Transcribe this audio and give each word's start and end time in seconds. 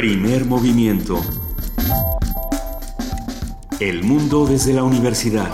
Primer 0.00 0.46
movimiento. 0.46 1.20
El 3.80 4.02
mundo 4.02 4.46
desde 4.46 4.72
la 4.72 4.82
universidad. 4.82 5.50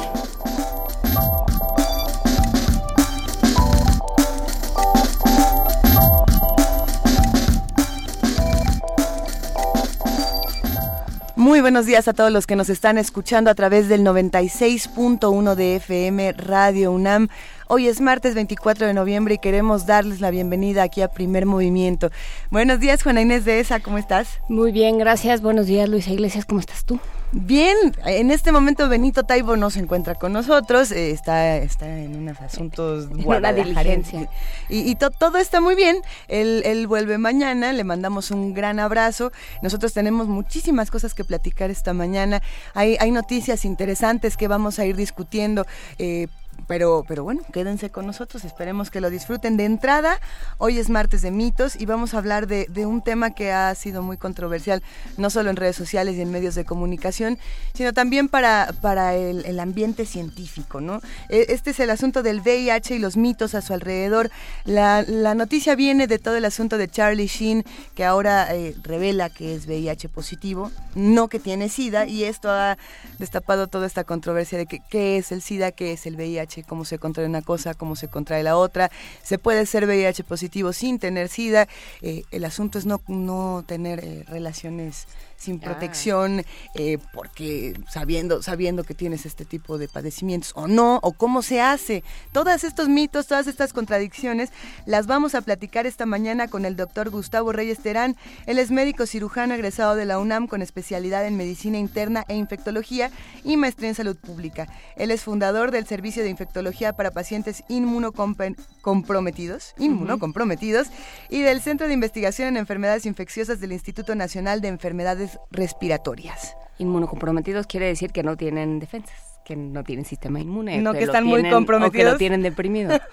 Muy 11.34 11.60
buenos 11.60 11.86
días 11.86 12.06
a 12.06 12.12
todos 12.12 12.30
los 12.30 12.46
que 12.46 12.54
nos 12.54 12.68
están 12.68 12.98
escuchando 12.98 13.50
a 13.50 13.54
través 13.56 13.88
del 13.88 14.02
96.1 14.02 15.56
de 15.56 15.76
FM 15.76 16.34
Radio 16.34 16.92
UNAM. 16.92 17.30
Hoy 17.68 17.88
es 17.88 18.00
martes 18.00 18.36
24 18.36 18.86
de 18.86 18.94
noviembre 18.94 19.34
y 19.34 19.38
queremos 19.38 19.86
darles 19.86 20.20
la 20.20 20.30
bienvenida 20.30 20.84
aquí 20.84 21.02
a 21.02 21.08
Primer 21.08 21.46
Movimiento. 21.46 22.10
Buenos 22.48 22.78
días, 22.78 23.02
Juana 23.02 23.22
Inés 23.22 23.44
de 23.44 23.58
ESA, 23.58 23.80
¿cómo 23.80 23.98
estás? 23.98 24.38
Muy 24.48 24.70
bien, 24.70 24.98
gracias. 24.98 25.40
Buenos 25.40 25.66
días, 25.66 25.88
Luisa 25.88 26.12
Iglesias, 26.12 26.44
¿cómo 26.44 26.60
estás 26.60 26.84
tú? 26.84 27.00
Bien, 27.32 27.76
en 28.04 28.30
este 28.30 28.52
momento 28.52 28.88
Benito 28.88 29.24
Taibo 29.24 29.56
no 29.56 29.70
se 29.70 29.80
encuentra 29.80 30.14
con 30.14 30.32
nosotros, 30.32 30.92
eh, 30.92 31.10
está, 31.10 31.56
está 31.56 31.88
en 31.98 32.14
unos 32.16 32.40
asuntos 32.40 33.08
una 33.24 33.52
diligencia. 33.52 34.30
Y, 34.68 34.94
todo 34.94 35.38
está 35.38 35.60
muy 35.60 35.74
bien, 35.74 35.96
él, 36.28 36.62
él, 36.64 36.86
vuelve 36.86 37.18
mañana, 37.18 37.72
le 37.72 37.82
mandamos 37.82 38.30
un 38.30 38.54
gran 38.54 38.78
abrazo. 38.78 39.32
Nosotros 39.60 39.92
tenemos 39.92 40.28
muchísimas 40.28 40.92
cosas 40.92 41.14
que 41.14 41.24
platicar 41.24 41.72
esta 41.72 41.92
mañana, 41.92 42.42
hay, 42.74 42.96
hay 43.00 43.10
noticias 43.10 43.64
interesantes 43.64 44.36
que 44.36 44.46
vamos 44.46 44.78
a 44.78 44.86
ir 44.86 44.94
discutiendo. 44.94 45.66
Eh, 45.98 46.28
pero, 46.66 47.04
pero 47.06 47.22
bueno, 47.22 47.42
quédense 47.52 47.90
con 47.90 48.06
nosotros, 48.06 48.44
esperemos 48.44 48.90
que 48.90 49.00
lo 49.00 49.10
disfruten. 49.10 49.56
De 49.56 49.64
entrada, 49.64 50.20
hoy 50.58 50.78
es 50.78 50.90
martes 50.90 51.22
de 51.22 51.30
mitos 51.30 51.76
y 51.76 51.86
vamos 51.86 52.14
a 52.14 52.18
hablar 52.18 52.46
de, 52.46 52.66
un 52.86 53.02
tema 53.02 53.30
que 53.30 53.52
ha 53.52 53.74
sido 53.74 54.02
muy 54.02 54.16
controversial, 54.16 54.82
no 55.16 55.30
solo 55.30 55.50
en 55.50 55.56
redes 55.56 55.76
sociales 55.76 56.16
y 56.16 56.22
en 56.22 56.30
medios 56.30 56.54
de 56.54 56.64
comunicación, 56.64 57.38
sino 57.74 57.92
también 57.92 58.28
para, 58.28 58.72
para 58.80 59.14
el, 59.14 59.58
ambiente 59.60 60.06
científico, 60.06 60.80
¿no? 60.80 61.00
E, 61.28 61.46
este 61.48 61.70
es 61.70 61.80
el 61.80 61.90
asunto 61.90 62.22
del 62.22 62.40
VIH 62.40 62.96
y 62.96 62.98
los 62.98 63.16
mitos 63.16 63.54
a 63.54 63.62
su 63.62 63.72
alrededor. 63.72 64.30
La, 64.64 65.04
noticia 65.34 65.74
viene 65.74 66.06
de 66.06 66.18
todo 66.18 66.36
el 66.36 66.44
asunto 66.44 66.78
de 66.78 66.88
Charlie 66.88 67.26
Sheen, 67.26 67.64
que 67.94 68.04
ahora 68.04 68.54
eh, 68.54 68.74
revela 68.82 69.30
que 69.30 69.54
es 69.54 69.66
VIH 69.66 70.08
positivo, 70.08 70.70
no 70.94 71.28
que 71.28 71.40
tiene 71.40 71.68
SIDA, 71.68 72.06
y 72.06 72.24
esto 72.24 72.50
ha 72.50 72.76
destapado 73.18 73.66
toda 73.66 73.86
esta 73.86 74.04
controversia 74.04 74.58
de 74.58 74.66
que, 74.66 74.80
qué 74.88 75.18
es 75.18 75.32
el 75.32 75.42
SIDA, 75.42 75.72
qué 75.72 75.92
es 75.92 76.06
el 76.06 76.16
VIH 76.16 76.45
cómo 76.66 76.84
se 76.84 76.98
contrae 76.98 77.26
una 77.26 77.42
cosa, 77.42 77.74
cómo 77.74 77.96
se 77.96 78.08
contrae 78.08 78.42
la 78.42 78.56
otra. 78.56 78.90
Se 79.22 79.38
puede 79.38 79.66
ser 79.66 79.86
VIH 79.86 80.24
positivo 80.24 80.72
sin 80.72 80.98
tener 80.98 81.28
SIDA. 81.28 81.68
Eh, 82.02 82.24
el 82.30 82.44
asunto 82.44 82.78
es 82.78 82.86
no, 82.86 83.00
no 83.08 83.64
tener 83.66 84.04
eh, 84.04 84.24
relaciones 84.28 85.06
sin 85.36 85.60
protección, 85.60 86.44
eh, 86.74 86.98
porque 87.12 87.74
sabiendo, 87.90 88.42
sabiendo 88.42 88.84
que 88.84 88.94
tienes 88.94 89.26
este 89.26 89.44
tipo 89.44 89.78
de 89.78 89.88
padecimientos 89.88 90.52
o 90.54 90.66
no, 90.66 90.98
o 91.02 91.12
cómo 91.12 91.42
se 91.42 91.60
hace. 91.60 92.02
Todos 92.32 92.64
estos 92.64 92.88
mitos, 92.88 93.26
todas 93.26 93.46
estas 93.46 93.72
contradicciones, 93.72 94.50
las 94.86 95.06
vamos 95.06 95.34
a 95.34 95.42
platicar 95.42 95.86
esta 95.86 96.06
mañana 96.06 96.48
con 96.48 96.64
el 96.64 96.76
doctor 96.76 97.10
Gustavo 97.10 97.52
Reyes 97.52 97.80
Terán. 97.80 98.16
Él 98.46 98.58
es 98.58 98.70
médico 98.70 99.06
cirujano 99.06 99.54
egresado 99.54 99.94
de 99.94 100.04
la 100.04 100.18
UNAM 100.18 100.46
con 100.46 100.62
especialidad 100.62 101.26
en 101.26 101.36
medicina 101.36 101.78
interna 101.78 102.24
e 102.28 102.36
infectología 102.36 103.10
y 103.44 103.56
maestría 103.56 103.90
en 103.90 103.94
salud 103.94 104.16
pública. 104.16 104.68
Él 104.96 105.10
es 105.10 105.22
fundador 105.22 105.70
del 105.70 105.86
Servicio 105.86 106.22
de 106.22 106.30
Infectología 106.30 106.94
para 106.94 107.10
Pacientes 107.10 107.62
Inmunocomprometidos, 107.68 109.74
inmunocomprometidos 109.78 110.88
y 111.28 111.42
del 111.42 111.60
Centro 111.60 111.88
de 111.88 111.94
Investigación 111.94 112.48
en 112.48 112.56
Enfermedades 112.56 113.06
Infecciosas 113.06 113.60
del 113.60 113.72
Instituto 113.72 114.14
Nacional 114.14 114.60
de 114.60 114.68
Enfermedades 114.68 115.25
respiratorias. 115.50 116.56
Inmunocomprometidos 116.78 117.66
quiere 117.66 117.86
decir 117.86 118.12
que 118.12 118.22
no 118.22 118.36
tienen 118.36 118.78
defensas, 118.78 119.40
que 119.44 119.56
no 119.56 119.84
tienen 119.84 120.04
sistema 120.04 120.40
inmune. 120.40 120.78
No, 120.78 120.92
que, 120.92 121.04
están 121.04 121.24
muy 121.24 121.48
comprometidos. 121.48 121.88
O 121.88 121.92
que 121.92 122.12
lo 122.12 122.18
tienen 122.18 122.42
deprimido. 122.42 122.98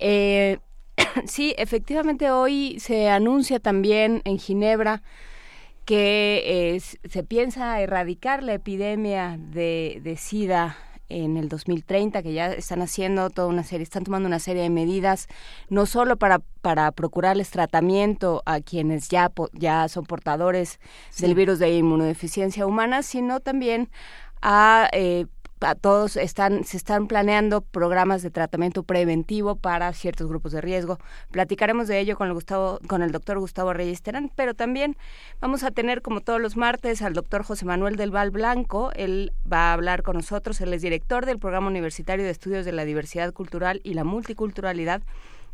Eh, 0.00 0.58
sí, 1.26 1.54
efectivamente 1.58 2.30
hoy 2.30 2.78
se 2.78 3.08
anuncia 3.08 3.58
también 3.58 4.22
en 4.24 4.38
Ginebra 4.38 5.02
que 5.84 6.80
se 7.08 7.24
piensa 7.24 7.80
erradicar 7.80 8.42
la 8.42 8.54
epidemia 8.54 9.38
de, 9.38 10.00
de 10.04 10.16
SIDA 10.16 10.76
en 11.08 11.36
el 11.36 11.48
2030, 11.48 12.22
que 12.22 12.32
ya 12.32 12.52
están 12.52 12.82
haciendo 12.82 13.30
toda 13.30 13.48
una 13.48 13.64
serie, 13.64 13.82
están 13.82 14.04
tomando 14.04 14.26
una 14.26 14.38
serie 14.38 14.62
de 14.62 14.70
medidas, 14.70 15.28
no 15.68 15.86
solo 15.86 16.16
para, 16.16 16.40
para 16.60 16.92
procurarles 16.92 17.50
tratamiento 17.50 18.42
a 18.46 18.60
quienes 18.60 19.08
ya, 19.08 19.32
ya 19.52 19.88
son 19.88 20.04
portadores 20.04 20.80
del 21.18 21.34
virus 21.34 21.58
de 21.58 21.76
inmunodeficiencia 21.76 22.66
humana, 22.66 23.02
sino 23.02 23.40
también 23.40 23.90
a 24.42 24.88
eh, 24.92 25.26
todos 25.80 26.16
están 26.16 26.64
se 26.64 26.76
están 26.76 27.06
planeando 27.06 27.60
programas 27.60 28.22
de 28.22 28.30
tratamiento 28.30 28.82
preventivo 28.82 29.56
para 29.56 29.92
ciertos 29.92 30.28
grupos 30.28 30.52
de 30.52 30.60
riesgo. 30.60 30.98
Platicaremos 31.30 31.88
de 31.88 32.00
ello 32.00 32.16
con 32.16 32.28
el 32.28 32.34
Gustavo 32.34 32.78
con 32.86 33.02
el 33.02 33.12
doctor 33.12 33.38
Gustavo 33.38 33.72
Reyes 33.72 34.02
Terán, 34.02 34.30
pero 34.34 34.54
también 34.54 34.96
vamos 35.40 35.62
a 35.62 35.70
tener 35.70 36.02
como 36.02 36.20
todos 36.20 36.40
los 36.40 36.56
martes 36.56 37.02
al 37.02 37.12
doctor 37.12 37.42
José 37.42 37.64
Manuel 37.64 37.96
del 37.96 38.10
Val 38.10 38.30
Blanco, 38.30 38.90
él 38.94 39.32
va 39.50 39.70
a 39.70 39.72
hablar 39.72 40.02
con 40.02 40.16
nosotros, 40.16 40.60
él 40.60 40.72
es 40.72 40.82
director 40.82 41.26
del 41.26 41.38
Programa 41.38 41.68
Universitario 41.68 42.24
de 42.24 42.30
Estudios 42.30 42.64
de 42.64 42.72
la 42.72 42.84
Diversidad 42.84 43.32
Cultural 43.32 43.80
y 43.84 43.94
la 43.94 44.04
Multiculturalidad 44.04 45.02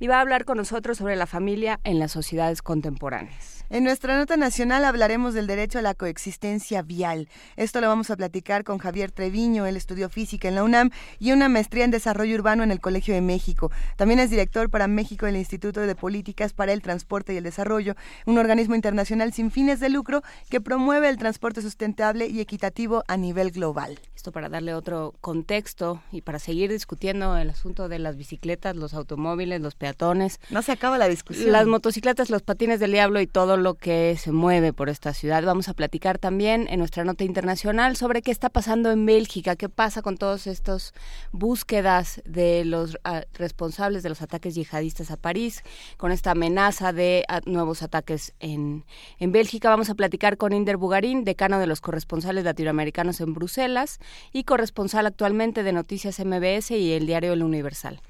y 0.00 0.06
va 0.06 0.18
a 0.18 0.20
hablar 0.20 0.44
con 0.44 0.56
nosotros 0.56 0.98
sobre 0.98 1.16
la 1.16 1.26
familia 1.26 1.80
en 1.84 1.98
las 1.98 2.12
sociedades 2.12 2.62
contemporáneas. 2.62 3.53
En 3.74 3.82
nuestra 3.82 4.16
nota 4.16 4.36
nacional 4.36 4.84
hablaremos 4.84 5.34
del 5.34 5.48
derecho 5.48 5.80
a 5.80 5.82
la 5.82 5.94
coexistencia 5.94 6.82
vial. 6.82 7.28
Esto 7.56 7.80
lo 7.80 7.88
vamos 7.88 8.08
a 8.08 8.16
platicar 8.16 8.62
con 8.62 8.78
Javier 8.78 9.10
Treviño, 9.10 9.66
él 9.66 9.76
estudió 9.76 10.08
física 10.08 10.46
en 10.46 10.54
la 10.54 10.62
UNAM 10.62 10.90
y 11.18 11.32
una 11.32 11.48
maestría 11.48 11.84
en 11.84 11.90
desarrollo 11.90 12.36
urbano 12.36 12.62
en 12.62 12.70
el 12.70 12.80
Colegio 12.80 13.14
de 13.14 13.20
México. 13.20 13.72
También 13.96 14.20
es 14.20 14.30
director 14.30 14.70
para 14.70 14.86
México 14.86 15.26
del 15.26 15.34
Instituto 15.34 15.80
de 15.80 15.96
Políticas 15.96 16.52
para 16.52 16.72
el 16.72 16.82
Transporte 16.82 17.34
y 17.34 17.38
el 17.38 17.42
Desarrollo, 17.42 17.96
un 18.26 18.38
organismo 18.38 18.76
internacional 18.76 19.32
sin 19.32 19.50
fines 19.50 19.80
de 19.80 19.88
lucro 19.88 20.22
que 20.50 20.60
promueve 20.60 21.08
el 21.08 21.16
transporte 21.16 21.60
sustentable 21.60 22.28
y 22.28 22.38
equitativo 22.38 23.02
a 23.08 23.16
nivel 23.16 23.50
global. 23.50 23.98
Esto 24.14 24.30
para 24.30 24.48
darle 24.48 24.72
otro 24.74 25.14
contexto 25.20 26.00
y 26.12 26.20
para 26.20 26.38
seguir 26.38 26.70
discutiendo 26.70 27.36
el 27.36 27.50
asunto 27.50 27.88
de 27.88 27.98
las 27.98 28.16
bicicletas, 28.16 28.76
los 28.76 28.94
automóviles, 28.94 29.60
los 29.60 29.74
peatones. 29.74 30.38
No 30.50 30.62
se 30.62 30.70
acaba 30.70 30.96
la 30.96 31.08
discusión. 31.08 31.50
Las 31.50 31.66
motocicletas, 31.66 32.30
los 32.30 32.42
patines 32.42 32.78
del 32.78 32.92
diablo 32.92 33.20
y 33.20 33.26
todo 33.26 33.63
lo 33.64 33.74
que 33.74 34.16
se 34.18 34.30
mueve 34.30 34.72
por 34.72 34.90
esta 34.90 35.14
ciudad. 35.14 35.42
Vamos 35.42 35.68
a 35.68 35.74
platicar 35.74 36.18
también 36.18 36.68
en 36.68 36.78
nuestra 36.78 37.02
nota 37.02 37.24
internacional 37.24 37.96
sobre 37.96 38.20
qué 38.20 38.30
está 38.30 38.50
pasando 38.50 38.92
en 38.92 39.06
Bélgica, 39.06 39.56
qué 39.56 39.70
pasa 39.70 40.02
con 40.02 40.18
todos 40.18 40.46
estos 40.46 40.92
búsquedas 41.32 42.22
de 42.26 42.64
los 42.66 42.98
ah, 43.04 43.22
responsables 43.32 44.02
de 44.02 44.10
los 44.10 44.20
ataques 44.20 44.54
yihadistas 44.54 45.10
a 45.10 45.16
París, 45.16 45.62
con 45.96 46.12
esta 46.12 46.32
amenaza 46.32 46.92
de 46.92 47.24
ah, 47.28 47.40
nuevos 47.46 47.82
ataques 47.82 48.34
en, 48.38 48.84
en 49.18 49.32
Bélgica. 49.32 49.70
Vamos 49.70 49.88
a 49.88 49.94
platicar 49.94 50.36
con 50.36 50.52
Inder 50.52 50.76
Bugarín, 50.76 51.24
decano 51.24 51.58
de 51.58 51.66
los 51.66 51.80
corresponsales 51.80 52.44
latinoamericanos 52.44 53.22
en 53.22 53.32
Bruselas 53.32 53.98
y 54.30 54.44
corresponsal 54.44 55.06
actualmente 55.06 55.62
de 55.62 55.72
Noticias 55.72 56.20
MBS 56.20 56.70
y 56.72 56.92
el 56.92 57.06
diario 57.06 57.32
El 57.32 57.42
Universal. 57.42 58.02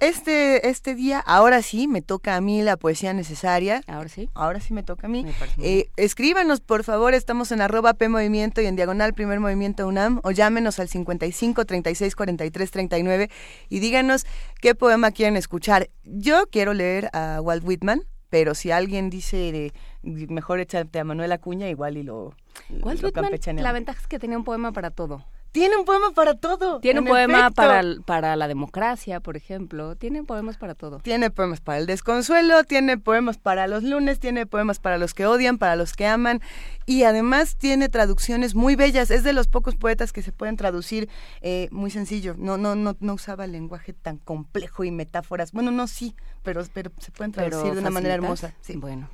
Este, 0.00 0.70
este 0.70 0.94
día, 0.94 1.20
ahora 1.20 1.60
sí, 1.60 1.86
me 1.86 2.00
toca 2.00 2.34
a 2.34 2.40
mí 2.40 2.62
la 2.62 2.78
poesía 2.78 3.12
necesaria. 3.12 3.82
Ahora 3.86 4.08
sí. 4.08 4.30
Ahora 4.32 4.58
sí 4.58 4.72
me 4.72 4.82
toca 4.82 5.06
a 5.06 5.10
mí. 5.10 5.26
Eh, 5.58 5.90
escríbanos, 5.96 6.62
por 6.62 6.84
favor, 6.84 7.12
estamos 7.12 7.52
en 7.52 7.60
arroba 7.60 7.92
P 7.92 8.08
Movimiento 8.08 8.62
y 8.62 8.66
en 8.66 8.76
diagonal 8.76 9.12
Primer 9.12 9.40
Movimiento 9.40 9.86
UNAM 9.86 10.20
o 10.24 10.30
llámenos 10.30 10.80
al 10.80 10.88
55 10.88 11.66
36 11.66 12.16
43 12.16 12.70
39 12.70 13.30
y 13.68 13.80
díganos 13.80 14.24
qué 14.62 14.74
poema 14.74 15.10
quieren 15.10 15.36
escuchar. 15.36 15.90
Yo 16.04 16.46
quiero 16.50 16.72
leer 16.72 17.10
a 17.12 17.42
Walt 17.42 17.62
Whitman, 17.62 18.02
pero 18.30 18.54
si 18.54 18.70
alguien 18.70 19.10
dice 19.10 19.70
mejor 20.02 20.60
échate 20.60 20.98
a 20.98 21.04
Manuel 21.04 21.32
Acuña, 21.32 21.68
igual 21.68 21.98
y 21.98 22.04
lo, 22.04 22.34
Walt 22.80 23.04
Whitman, 23.04 23.32
la 23.56 23.72
ventaja 23.72 24.00
es 24.00 24.06
que 24.06 24.18
tenía 24.18 24.38
un 24.38 24.44
poema 24.44 24.72
para 24.72 24.90
todo. 24.90 25.26
Tiene 25.52 25.76
un 25.76 25.84
poema 25.84 26.12
para 26.12 26.34
todo. 26.34 26.78
Tiene 26.78 27.00
un 27.00 27.06
poema 27.06 27.50
para, 27.50 27.82
para 28.04 28.36
la 28.36 28.46
democracia, 28.46 29.18
por 29.18 29.36
ejemplo. 29.36 29.96
Tiene 29.96 30.22
poemas 30.22 30.56
para 30.56 30.76
todo. 30.76 30.98
Tiene 31.00 31.30
poemas 31.30 31.60
para 31.60 31.78
el 31.78 31.86
desconsuelo, 31.86 32.62
tiene 32.62 32.98
poemas 32.98 33.38
para 33.38 33.66
los 33.66 33.82
lunes, 33.82 34.20
tiene 34.20 34.46
poemas 34.46 34.78
para 34.78 34.96
los 34.96 35.12
que 35.12 35.26
odian, 35.26 35.58
para 35.58 35.74
los 35.74 35.94
que 35.94 36.06
aman. 36.06 36.40
Y 36.86 37.02
además 37.02 37.56
tiene 37.56 37.88
traducciones 37.88 38.54
muy 38.54 38.76
bellas. 38.76 39.10
Es 39.10 39.24
de 39.24 39.32
los 39.32 39.48
pocos 39.48 39.74
poetas 39.74 40.12
que 40.12 40.22
se 40.22 40.30
pueden 40.30 40.56
traducir 40.56 41.08
eh, 41.40 41.68
muy 41.72 41.90
sencillo. 41.90 42.36
No, 42.38 42.56
no, 42.56 42.76
no, 42.76 42.96
no 43.00 43.14
usaba 43.14 43.48
lenguaje 43.48 43.92
tan 43.92 44.18
complejo 44.18 44.84
y 44.84 44.92
metáforas. 44.92 45.50
Bueno, 45.50 45.72
no, 45.72 45.88
sí, 45.88 46.14
pero, 46.44 46.62
pero 46.72 46.92
se 47.00 47.10
pueden 47.10 47.32
traducir 47.32 47.74
de 47.74 47.80
una 47.80 47.90
manera 47.90 48.14
hermosa. 48.14 48.54
Sí. 48.60 48.76
Bueno, 48.76 49.08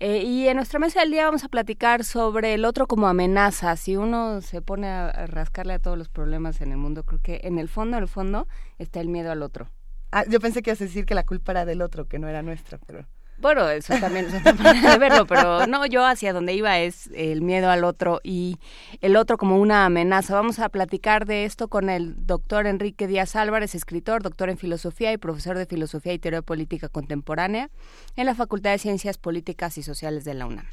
eh, 0.00 0.22
y 0.22 0.48
en 0.48 0.56
nuestra 0.56 0.78
mesa 0.78 1.00
del 1.00 1.10
día 1.10 1.26
vamos 1.26 1.44
a 1.44 1.48
platicar 1.48 2.04
sobre 2.04 2.54
el 2.54 2.64
otro 2.64 2.86
como 2.86 3.06
amenaza. 3.06 3.76
Si 3.76 3.96
uno 3.96 4.40
se 4.40 4.62
pone 4.62 4.88
a, 4.88 5.26
rascarle 5.26 5.74
a 5.74 5.78
todos 5.78 5.98
los 5.98 6.08
problemas 6.08 6.62
en 6.62 6.72
el 6.72 6.78
mundo, 6.78 7.04
creo 7.04 7.20
que 7.22 7.42
en 7.44 7.58
el 7.58 7.68
fondo, 7.68 7.98
en 7.98 8.02
el 8.04 8.08
fondo, 8.08 8.48
está 8.78 9.00
el 9.00 9.08
miedo 9.08 9.30
al 9.30 9.42
otro. 9.42 9.70
Ah, 10.10 10.24
yo 10.26 10.40
pensé 10.40 10.62
que 10.62 10.70
ibas 10.70 10.80
a 10.80 10.84
decir 10.84 11.04
que 11.04 11.14
la 11.14 11.24
culpa 11.24 11.52
era 11.52 11.66
del 11.66 11.82
otro, 11.82 12.06
que 12.06 12.18
no 12.18 12.28
era 12.28 12.42
nuestra, 12.42 12.78
pero... 12.86 13.06
Bueno, 13.40 13.70
eso 13.70 13.94
también 13.98 14.26
es 14.26 14.34
otra 14.34 14.52
manera 14.62 14.92
de 14.92 14.98
verlo, 14.98 15.26
pero 15.26 15.66
no, 15.66 15.86
yo 15.86 16.04
hacia 16.04 16.34
donde 16.34 16.52
iba 16.52 16.78
es 16.78 17.08
el 17.14 17.40
miedo 17.40 17.70
al 17.70 17.84
otro 17.84 18.20
y 18.22 18.58
el 19.00 19.16
otro 19.16 19.38
como 19.38 19.58
una 19.58 19.86
amenaza. 19.86 20.34
Vamos 20.34 20.58
a 20.58 20.68
platicar 20.68 21.24
de 21.24 21.46
esto 21.46 21.68
con 21.68 21.88
el 21.88 22.26
doctor 22.26 22.66
Enrique 22.66 23.06
Díaz 23.06 23.36
Álvarez, 23.36 23.74
escritor, 23.74 24.22
doctor 24.22 24.50
en 24.50 24.58
filosofía 24.58 25.12
y 25.12 25.16
profesor 25.16 25.56
de 25.56 25.64
filosofía 25.64 26.12
y 26.12 26.18
teoría 26.18 26.42
política 26.42 26.88
contemporánea 26.88 27.70
en 28.16 28.26
la 28.26 28.34
Facultad 28.34 28.72
de 28.72 28.78
Ciencias 28.78 29.16
Políticas 29.16 29.78
y 29.78 29.82
Sociales 29.82 30.24
de 30.24 30.34
la 30.34 30.46
UNAM. 30.46 30.66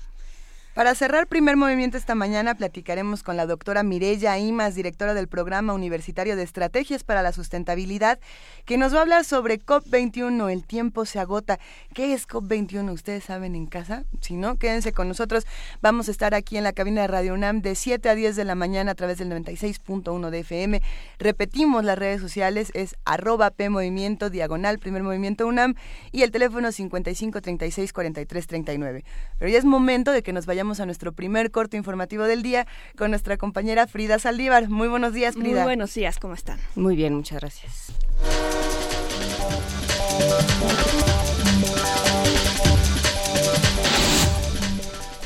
Para 0.77 0.93
cerrar 0.93 1.25
primer 1.25 1.57
movimiento 1.57 1.97
esta 1.97 2.13
mañana 2.13 2.53
platicaremos 2.53 3.23
con 3.23 3.35
la 3.35 3.47
doctora 3.47 3.81
Mireya 3.81 4.37
Imas, 4.37 4.75
directora 4.75 5.15
del 5.15 5.27
Programa 5.27 5.73
Universitario 5.73 6.35
de 6.35 6.43
Estrategias 6.43 7.03
para 7.03 7.23
la 7.23 7.31
Sustentabilidad, 7.31 8.19
que 8.63 8.77
nos 8.77 8.93
va 8.93 8.99
a 8.99 9.01
hablar 9.01 9.25
sobre 9.25 9.59
COP21, 9.59 10.51
el 10.51 10.63
tiempo 10.63 11.05
se 11.05 11.17
agota. 11.17 11.57
¿Qué 11.95 12.13
es 12.13 12.27
COP21? 12.27 12.91
¿Ustedes 12.91 13.23
saben 13.23 13.55
en 13.55 13.65
casa? 13.65 14.03
Si 14.21 14.35
no, 14.35 14.59
quédense 14.59 14.93
con 14.93 15.07
nosotros. 15.07 15.47
Vamos 15.81 16.09
a 16.09 16.11
estar 16.11 16.35
aquí 16.35 16.57
en 16.57 16.63
la 16.63 16.73
cabina 16.73 17.01
de 17.01 17.07
Radio 17.07 17.33
UNAM 17.33 17.63
de 17.63 17.73
7 17.73 18.07
a 18.09 18.13
10 18.13 18.35
de 18.35 18.45
la 18.45 18.53
mañana 18.53 18.91
a 18.91 18.95
través 18.95 19.17
del 19.17 19.31
96.1 19.31 20.29
de 20.29 20.39
FM. 20.41 20.83
Repetimos 21.17 21.85
las 21.85 21.97
redes 21.97 22.21
sociales, 22.21 22.69
es 22.75 22.95
arroba 23.03 23.49
P 23.49 23.71
Movimiento, 23.71 24.29
diagonal, 24.29 24.77
primer 24.77 25.01
movimiento 25.01 25.47
UNAM 25.47 25.73
y 26.11 26.21
el 26.21 26.29
teléfono 26.29 26.71
55 26.71 27.41
36 27.41 27.93
43 27.93 28.45
39. 28.45 29.03
Pero 29.39 29.51
ya 29.51 29.57
es 29.57 29.65
momento 29.65 30.11
de 30.11 30.21
que 30.21 30.33
nos 30.33 30.45
vayamos 30.45 30.66
a 30.67 30.85
nuestro 30.85 31.13
primer 31.13 31.49
corte 31.51 31.77
informativo 31.77 32.25
del 32.25 32.43
día 32.43 32.67
con 32.97 33.11
nuestra 33.11 33.37
compañera 33.37 33.87
Frida 33.87 34.19
Saldívar. 34.19 34.69
Muy 34.69 34.87
buenos 34.87 35.13
días, 35.13 35.35
Frida. 35.35 35.55
Muy 35.55 35.63
buenos 35.63 35.93
días, 35.93 36.19
¿cómo 36.19 36.33
están? 36.33 36.59
Muy 36.75 36.95
bien, 36.95 37.15
muchas 37.15 37.39
gracias. 37.39 37.93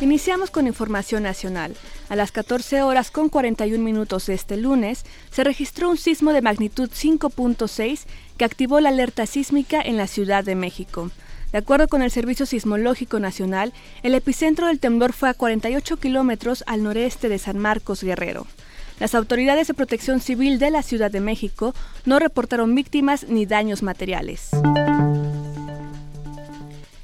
Iniciamos 0.01 0.49
con 0.49 0.65
información 0.65 1.23
nacional. 1.23 1.75
A 2.09 2.15
las 2.15 2.31
14 2.31 2.81
horas 2.81 3.11
con 3.11 3.29
41 3.29 3.83
minutos 3.83 4.25
de 4.25 4.33
este 4.33 4.57
lunes, 4.57 5.05
se 5.29 5.43
registró 5.43 5.89
un 5.89 5.97
sismo 5.97 6.33
de 6.33 6.41
magnitud 6.41 6.89
5.6 6.89 8.05
que 8.35 8.45
activó 8.45 8.79
la 8.79 8.89
alerta 8.89 9.25
sísmica 9.25 9.79
en 9.79 9.97
la 9.97 10.07
Ciudad 10.07 10.43
de 10.43 10.55
México. 10.55 11.11
De 11.51 11.57
acuerdo 11.57 11.88
con 11.88 12.01
el 12.01 12.12
Servicio 12.12 12.45
Sismológico 12.45 13.19
Nacional, 13.19 13.74
el 14.03 14.15
epicentro 14.15 14.68
del 14.68 14.80
temblor 14.80 15.12
fue 15.12 15.30
a 15.30 15.33
48 15.33 15.98
kilómetros 15.98 16.63
al 16.65 16.83
noreste 16.83 17.27
de 17.27 17.38
San 17.38 17.57
Marcos 17.57 18.03
Guerrero. 18.03 18.48
Las 19.00 19.15
autoridades 19.15 19.68
de 19.68 19.74
protección 19.74 20.21
civil 20.21 20.59
de 20.59 20.71
la 20.71 20.83
Ciudad 20.83 21.12
de 21.12 21.19
México 21.19 21.74
no 22.06 22.19
reportaron 22.19 22.74
víctimas 22.75 23.25
ni 23.27 23.45
daños 23.45 23.83
materiales. 23.83 24.51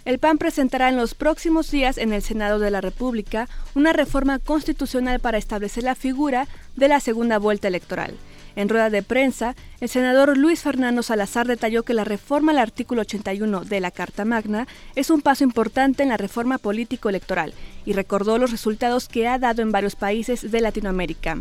El 0.06 0.20
PAN 0.20 0.38
presentará 0.38 0.88
en 0.88 0.96
los 0.96 1.16
próximos 1.16 1.70
días 1.70 1.98
en 1.98 2.14
el 2.14 2.22
Senado 2.22 2.60
de 2.60 2.72
la 2.72 2.80
República 2.80 3.50
una 3.76 3.92
reforma 3.92 4.40
constitucional 4.40 5.20
para 5.20 5.38
establecer 5.38 5.84
la 5.84 5.96
figura 5.96 6.48
de 6.78 6.88
la 6.88 7.02
segunda 7.02 7.40
vuelta 7.40 7.68
electoral. 7.68 8.16
En 8.58 8.70
rueda 8.70 8.90
de 8.90 9.04
prensa, 9.04 9.56
el 9.82 9.88
senador 9.88 10.36
Luis 10.36 10.62
Fernando 10.62 11.04
Salazar 11.04 11.46
detalló 11.46 11.84
que 11.84 11.94
la 11.94 12.04
reforma 12.04 12.52
al 12.52 12.58
artículo 12.58 13.02
81 13.02 13.66
de 13.66 13.80
la 13.80 13.92
Carta 13.92 14.26
Magna 14.26 14.68
es 14.96 15.12
un 15.12 15.22
paso 15.22 15.44
importante 15.44 16.02
en 16.02 16.10
la 16.10 16.18
reforma 16.18 16.58
político-electoral 16.58 17.54
y 17.86 17.94
recordó 17.94 18.40
los 18.40 18.50
resultados 18.50 19.10
que 19.10 19.28
ha 19.28 19.38
dado 19.38 19.62
en 19.62 19.72
varios 19.72 19.96
países 19.96 20.50
de 20.50 20.60
Latinoamérica. 20.60 21.38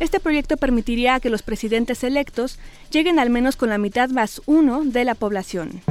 Este 0.00 0.18
proyecto 0.18 0.56
permitiría 0.56 1.20
que 1.20 1.30
los 1.30 1.42
presidentes 1.42 2.02
electos 2.02 2.58
lleguen 2.90 3.20
al 3.20 3.30
menos 3.30 3.54
con 3.54 3.68
la 3.68 3.78
mitad 3.78 4.08
más 4.08 4.42
uno 4.46 4.82
de 4.84 5.04
la 5.04 5.14
población. 5.14 5.82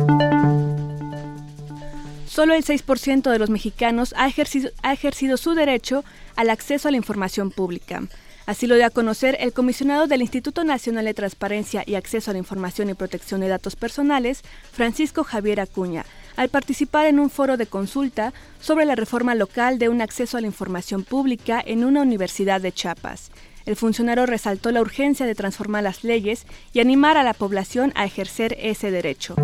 Solo 2.28 2.54
el 2.54 2.66
6% 2.66 3.32
de 3.32 3.40
los 3.40 3.50
mexicanos 3.50 4.14
ha 4.18 4.28
ejercido, 4.28 4.72
ha 4.84 4.92
ejercido 4.92 5.38
su 5.38 5.54
derecho 5.54 6.04
al 6.36 6.50
acceso 6.50 6.90
a 6.90 6.92
la 6.92 6.98
información 6.98 7.50
pública. 7.50 8.04
Así 8.46 8.68
lo 8.68 8.76
dio 8.76 8.86
a 8.86 8.92
conocer 8.92 9.38
el 9.40 9.54
comisionado 9.54 10.06
del 10.06 10.22
Instituto 10.22 10.64
Nacional 10.64 11.06
de 11.06 11.16
Transparencia 11.16 11.84
y 11.86 11.96
Acceso 11.96 12.30
a 12.30 12.34
la 12.34 12.40
Información 12.40 12.90
y 12.90 12.94
Protección 12.94 13.42
de 13.42 13.48
Datos 13.48 13.76
Personales, 13.76 14.44
Francisco 14.72 15.24
Javier 15.24 15.60
Acuña, 15.60 16.06
al 16.36 16.50
participar 16.50 17.08
en 17.08 17.20
un 17.20 17.32
foro 17.32 17.58
de 17.58 17.66
consulta 17.66 18.34
sobre 18.60 18.86
la 18.86 18.96
reforma 18.96 19.34
local 19.34 19.80
de 19.80 19.90
un 19.90 20.02
acceso 20.02 20.38
a 20.38 20.42
la 20.42 20.48
información 20.48 21.04
pública 21.04 21.62
en 21.66 21.84
una 21.84 22.02
universidad 22.02 22.62
de 22.62 22.72
Chiapas. 22.72 23.32
El 23.66 23.76
funcionario 23.76 24.28
resaltó 24.28 24.72
la 24.72 24.82
urgencia 24.82 25.26
de 25.26 25.34
transformar 25.34 25.82
las 25.82 26.04
leyes 26.04 26.46
y 26.72 26.82
animar 26.82 27.18
a 27.18 27.24
la 27.24 27.34
población 27.34 27.94
a 27.96 28.06
ejercer 28.06 28.56
ese 28.60 28.92
derecho. 28.92 29.36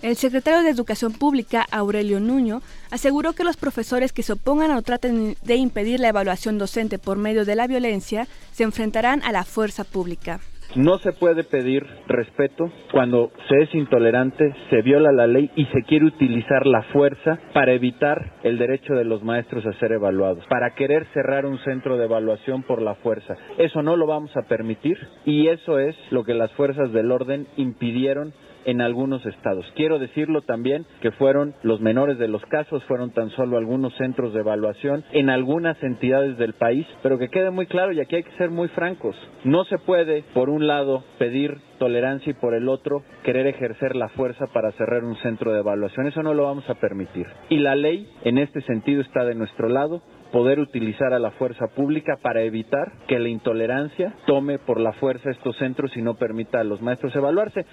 El 0.00 0.14
secretario 0.14 0.62
de 0.62 0.70
Educación 0.70 1.12
Pública, 1.12 1.66
Aurelio 1.72 2.20
Nuño, 2.20 2.60
aseguró 2.92 3.32
que 3.32 3.42
los 3.42 3.56
profesores 3.56 4.12
que 4.12 4.22
se 4.22 4.34
opongan 4.34 4.70
o 4.70 4.82
traten 4.82 5.34
de 5.42 5.56
impedir 5.56 5.98
la 5.98 6.10
evaluación 6.10 6.56
docente 6.56 7.00
por 7.00 7.18
medio 7.18 7.44
de 7.44 7.56
la 7.56 7.66
violencia 7.66 8.28
se 8.52 8.62
enfrentarán 8.62 9.22
a 9.24 9.32
la 9.32 9.42
fuerza 9.42 9.82
pública. 9.82 10.38
No 10.76 10.98
se 10.98 11.12
puede 11.12 11.44
pedir 11.44 11.84
respeto 12.06 12.70
cuando 12.92 13.32
se 13.48 13.62
es 13.62 13.74
intolerante, 13.74 14.54
se 14.68 14.82
viola 14.82 15.10
la 15.12 15.26
ley 15.26 15.50
y 15.56 15.64
se 15.66 15.82
quiere 15.82 16.04
utilizar 16.04 16.66
la 16.66 16.82
fuerza 16.92 17.38
para 17.54 17.72
evitar 17.72 18.34
el 18.42 18.58
derecho 18.58 18.92
de 18.94 19.04
los 19.04 19.24
maestros 19.24 19.64
a 19.66 19.72
ser 19.80 19.92
evaluados, 19.92 20.44
para 20.50 20.74
querer 20.74 21.06
cerrar 21.14 21.46
un 21.46 21.58
centro 21.64 21.96
de 21.96 22.04
evaluación 22.04 22.62
por 22.64 22.82
la 22.82 22.96
fuerza. 22.96 23.34
Eso 23.56 23.82
no 23.82 23.96
lo 23.96 24.06
vamos 24.06 24.30
a 24.36 24.42
permitir 24.42 24.98
y 25.24 25.48
eso 25.48 25.78
es 25.78 25.96
lo 26.10 26.22
que 26.22 26.34
las 26.34 26.52
fuerzas 26.52 26.92
del 26.92 27.10
orden 27.12 27.46
impidieron 27.56 28.34
en 28.68 28.82
algunos 28.82 29.24
estados. 29.24 29.64
Quiero 29.74 29.98
decirlo 29.98 30.42
también 30.42 30.84
que 31.00 31.10
fueron 31.12 31.54
los 31.62 31.80
menores 31.80 32.18
de 32.18 32.28
los 32.28 32.44
casos, 32.46 32.84
fueron 32.84 33.12
tan 33.12 33.30
solo 33.30 33.56
algunos 33.56 33.94
centros 33.96 34.34
de 34.34 34.40
evaluación 34.40 35.04
en 35.12 35.30
algunas 35.30 35.82
entidades 35.82 36.36
del 36.36 36.52
país, 36.52 36.86
pero 37.02 37.18
que 37.18 37.30
quede 37.30 37.50
muy 37.50 37.66
claro 37.66 37.92
y 37.92 38.00
aquí 38.00 38.16
hay 38.16 38.24
que 38.24 38.36
ser 38.36 38.50
muy 38.50 38.68
francos. 38.68 39.16
No 39.42 39.64
se 39.64 39.78
puede, 39.78 40.22
por 40.34 40.50
un 40.50 40.66
lado, 40.66 41.02
pedir 41.18 41.56
tolerancia 41.78 42.32
y 42.32 42.34
por 42.34 42.52
el 42.52 42.68
otro 42.68 43.02
querer 43.22 43.46
ejercer 43.46 43.96
la 43.96 44.10
fuerza 44.10 44.46
para 44.52 44.72
cerrar 44.72 45.02
un 45.02 45.16
centro 45.16 45.52
de 45.52 45.60
evaluación. 45.60 46.06
Eso 46.06 46.22
no 46.22 46.34
lo 46.34 46.44
vamos 46.44 46.68
a 46.68 46.74
permitir. 46.74 47.26
Y 47.48 47.60
la 47.60 47.74
ley 47.74 48.06
en 48.24 48.36
este 48.36 48.60
sentido 48.62 49.00
está 49.00 49.24
de 49.24 49.34
nuestro 49.34 49.70
lado 49.70 50.02
poder 50.30 50.60
utilizar 50.60 51.14
a 51.14 51.18
la 51.18 51.30
fuerza 51.30 51.68
pública 51.74 52.18
para 52.20 52.42
evitar 52.42 52.92
que 53.06 53.18
la 53.18 53.30
intolerancia 53.30 54.12
tome 54.26 54.58
por 54.58 54.78
la 54.78 54.92
fuerza 54.92 55.30
estos 55.30 55.56
centros 55.56 55.96
y 55.96 56.02
no 56.02 56.16
permita 56.16 56.60
a 56.60 56.64
los 56.64 56.82
maestros 56.82 57.16
evaluarse. 57.16 57.64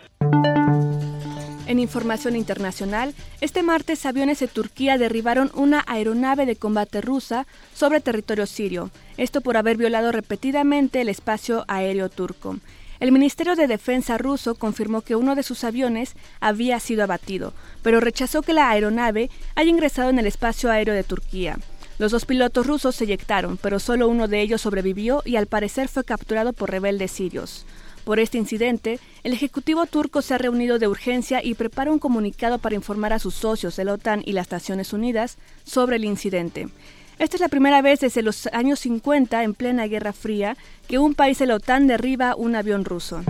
En 1.75 1.81
información 1.81 2.37
internacional, 2.37 3.13
este 3.41 3.61
martes 3.61 4.05
aviones 4.05 4.39
de 4.39 4.47
Turquía 4.47 4.97
derribaron 4.97 5.51
una 5.55 5.83
aeronave 5.87 6.45
de 6.45 6.55
combate 6.55 7.01
rusa 7.01 7.47
sobre 7.73 7.99
territorio 7.99 8.45
sirio, 8.45 8.91
esto 9.17 9.41
por 9.41 9.57
haber 9.57 9.75
violado 9.75 10.13
repetidamente 10.13 11.01
el 11.01 11.09
espacio 11.09 11.65
aéreo 11.67 12.07
turco. 12.07 12.55
El 13.01 13.11
Ministerio 13.11 13.57
de 13.57 13.67
Defensa 13.67 14.17
ruso 14.17 14.55
confirmó 14.55 15.01
que 15.01 15.17
uno 15.17 15.35
de 15.35 15.43
sus 15.43 15.65
aviones 15.65 16.15
había 16.39 16.79
sido 16.79 17.03
abatido, 17.03 17.51
pero 17.83 17.99
rechazó 17.99 18.41
que 18.41 18.53
la 18.53 18.69
aeronave 18.69 19.29
haya 19.55 19.69
ingresado 19.69 20.09
en 20.09 20.19
el 20.19 20.27
espacio 20.27 20.71
aéreo 20.71 20.93
de 20.93 21.03
Turquía. 21.03 21.57
Los 21.99 22.13
dos 22.13 22.23
pilotos 22.23 22.65
rusos 22.65 22.95
se 22.95 23.03
eyectaron, 23.03 23.57
pero 23.57 23.81
solo 23.81 24.07
uno 24.07 24.29
de 24.29 24.39
ellos 24.39 24.61
sobrevivió 24.61 25.23
y 25.25 25.35
al 25.35 25.47
parecer 25.47 25.89
fue 25.89 26.05
capturado 26.05 26.53
por 26.53 26.71
rebeldes 26.71 27.11
sirios. 27.11 27.65
Por 28.05 28.19
este 28.19 28.37
incidente, 28.37 28.99
el 29.23 29.33
Ejecutivo 29.33 29.87
turco 29.87 30.21
se 30.21 30.35
ha 30.35 30.37
reunido 30.37 30.77
de 30.77 30.87
urgencia 30.87 31.43
y 31.43 31.55
prepara 31.55 31.91
un 31.91 31.97
comunicado 31.97 32.59
para 32.59 32.75
informar 32.75 33.13
a 33.13 33.19
sus 33.19 33.33
socios 33.33 33.75
de 33.75 33.89
OTAN 33.89 34.21
y 34.23 34.33
las 34.33 34.51
Naciones 34.51 34.93
Unidas 34.93 35.37
sobre 35.63 35.95
el 35.95 36.05
incidente. 36.05 36.69
Esta 37.17 37.37
es 37.37 37.41
la 37.41 37.49
primera 37.49 37.81
vez 37.81 38.01
desde 38.01 38.21
los 38.21 38.45
años 38.47 38.79
50, 38.81 39.43
en 39.43 39.55
plena 39.55 39.87
Guerra 39.87 40.13
Fría, 40.13 40.55
que 40.87 40.99
un 40.99 41.15
país 41.15 41.39
de 41.39 41.47
la 41.47 41.55
OTAN 41.55 41.87
derriba 41.87 42.35
un 42.35 42.55
avión 42.55 42.85
ruso. 42.85 43.23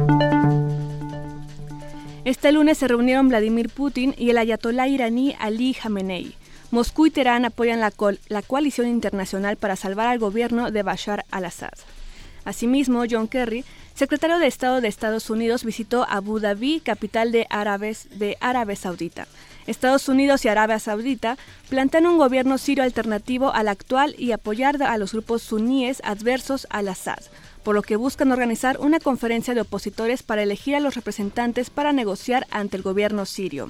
Este 2.25 2.51
lunes 2.51 2.77
se 2.77 2.89
reunieron 2.89 3.29
Vladimir 3.29 3.69
Putin 3.69 4.13
y 4.17 4.29
el 4.29 4.37
ayatolá 4.37 4.89
iraní 4.89 5.35
Ali 5.39 5.73
Khamenei. 5.73 6.35
Moscú 6.71 7.05
y 7.05 7.11
Teherán 7.11 7.45
apoyan 7.45 7.79
la, 7.79 7.93
la 8.27 8.41
coalición 8.41 8.87
internacional 8.87 9.55
para 9.55 9.77
salvar 9.77 10.07
al 10.07 10.19
gobierno 10.19 10.69
de 10.71 10.83
Bashar 10.83 11.23
al-Assad. 11.31 11.71
Asimismo, 12.43 13.03
John 13.09 13.27
Kerry 13.27 13.63
secretario 13.95 14.37
de 14.37 14.47
Estado 14.47 14.81
de 14.81 14.87
Estados 14.87 15.29
Unidos 15.29 15.63
visitó 15.63 16.05
Abu 16.07 16.39
Dhabi, 16.39 16.81
capital 16.81 17.31
de, 17.31 17.47
Árabes, 17.49 18.07
de 18.11 18.37
Arabia 18.41 18.75
Saudita. 18.75 19.27
Estados 19.67 20.07
Unidos 20.09 20.45
y 20.45 20.47
Arabia 20.47 20.79
Saudita 20.79 21.37
plantean 21.69 22.05
un 22.05 22.17
gobierno 22.17 22.57
sirio 22.57 22.83
alternativo 22.83 23.51
al 23.53 23.67
actual 23.67 24.15
y 24.17 24.31
apoyar 24.31 24.81
a 24.83 24.97
los 24.97 25.13
grupos 25.13 25.41
suníes 25.41 26.01
adversos 26.03 26.67
al 26.69 26.87
Assad, 26.87 27.19
por 27.63 27.73
lo 27.73 27.81
que 27.81 27.95
buscan 27.95 28.31
organizar 28.31 28.77
una 28.79 28.99
conferencia 28.99 29.55
de 29.55 29.61
opositores 29.61 30.21
para 30.21 30.43
elegir 30.43 30.75
a 30.75 30.79
los 30.79 30.93
representantes 30.93 31.71
para 31.71 31.93
negociar 31.93 32.45
ante 32.51 32.77
el 32.77 32.83
gobierno 32.83 33.25
sirio. 33.25 33.69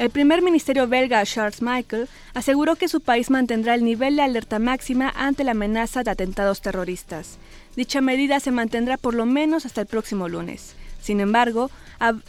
El 0.00 0.08
primer 0.08 0.40
ministerio 0.40 0.88
belga 0.88 1.22
Charles 1.26 1.60
Michael 1.60 2.08
aseguró 2.32 2.74
que 2.74 2.88
su 2.88 3.02
país 3.02 3.28
mantendrá 3.28 3.74
el 3.74 3.84
nivel 3.84 4.16
de 4.16 4.22
alerta 4.22 4.58
máxima 4.58 5.12
ante 5.14 5.44
la 5.44 5.50
amenaza 5.50 6.02
de 6.02 6.10
atentados 6.10 6.62
terroristas. 6.62 7.36
Dicha 7.76 8.00
medida 8.00 8.40
se 8.40 8.50
mantendrá 8.50 8.96
por 8.96 9.12
lo 9.12 9.26
menos 9.26 9.66
hasta 9.66 9.82
el 9.82 9.86
próximo 9.86 10.26
lunes. 10.26 10.74
Sin 11.02 11.20
embargo, 11.20 11.70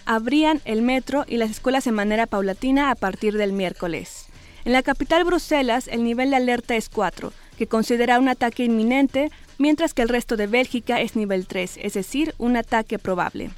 abrían 0.03 0.59
el 0.65 0.81
metro 0.81 1.23
y 1.29 1.37
las 1.37 1.49
escuelas 1.49 1.85
de 1.85 1.93
manera 1.93 2.27
paulatina 2.27 2.91
a 2.91 2.95
partir 2.95 3.37
del 3.37 3.53
miércoles. 3.53 4.25
En 4.65 4.73
la 4.73 4.83
capital 4.83 5.23
Bruselas, 5.23 5.87
el 5.87 6.03
nivel 6.03 6.31
de 6.31 6.35
alerta 6.35 6.75
es 6.75 6.89
4, 6.89 7.31
que 7.57 7.67
considera 7.67 8.19
un 8.19 8.27
ataque 8.27 8.65
inminente, 8.65 9.31
mientras 9.57 9.93
que 9.93 10.01
el 10.01 10.09
resto 10.09 10.35
de 10.35 10.47
Bélgica 10.47 10.99
es 10.99 11.15
nivel 11.15 11.47
3, 11.47 11.79
es 11.81 11.93
decir, 11.93 12.35
un 12.37 12.57
ataque 12.57 12.99
probable. 12.99 13.51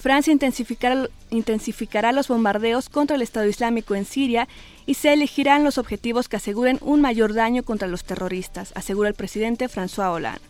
Francia 0.00 0.32
intensificará, 0.32 2.12
los 2.12 2.28
bombardeos 2.28 2.88
contra 2.88 3.16
el 3.16 3.22
Estado 3.22 3.46
Islámico 3.46 3.94
en 3.94 4.06
Siria 4.06 4.48
y 4.86 4.94
se 4.94 5.12
elegirán 5.12 5.62
los 5.62 5.76
objetivos 5.76 6.26
que 6.26 6.36
aseguren 6.36 6.78
un 6.80 7.02
mayor 7.02 7.34
daño 7.34 7.62
contra 7.62 7.86
los 7.86 8.04
terroristas, 8.04 8.72
asegura 8.74 9.10
el 9.10 9.14
presidente 9.14 9.68
François 9.68 10.14
Hollande. 10.14 10.40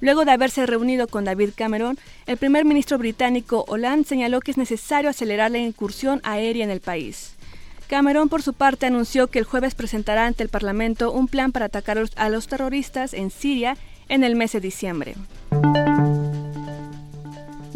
Luego 0.00 0.24
de 0.24 0.32
haberse 0.32 0.66
reunido 0.66 1.06
con 1.06 1.24
David 1.24 1.50
Cameron, 1.56 1.96
el 2.26 2.38
primer 2.38 2.64
ministro 2.64 2.98
británico 2.98 3.64
Hollande 3.68 4.08
señaló 4.08 4.40
que 4.40 4.50
es 4.50 4.56
necesario 4.56 5.10
acelerar 5.10 5.52
la 5.52 5.58
incursión 5.58 6.20
aérea 6.24 6.64
en 6.64 6.70
el 6.70 6.80
país. 6.80 7.34
Cameron, 7.86 8.28
por 8.28 8.42
su 8.42 8.52
parte, 8.52 8.86
anunció 8.86 9.28
que 9.28 9.38
el 9.38 9.44
jueves 9.44 9.76
presentará 9.76 10.26
ante 10.26 10.42
el 10.42 10.48
Parlamento 10.48 11.12
un 11.12 11.28
plan 11.28 11.52
para 11.52 11.66
atacar 11.66 12.02
a 12.16 12.28
los 12.28 12.48
terroristas 12.48 13.14
en 13.14 13.30
Siria 13.30 13.76
en 14.08 14.24
el 14.24 14.34
mes 14.34 14.52
de 14.52 14.60
diciembre. 14.60 15.14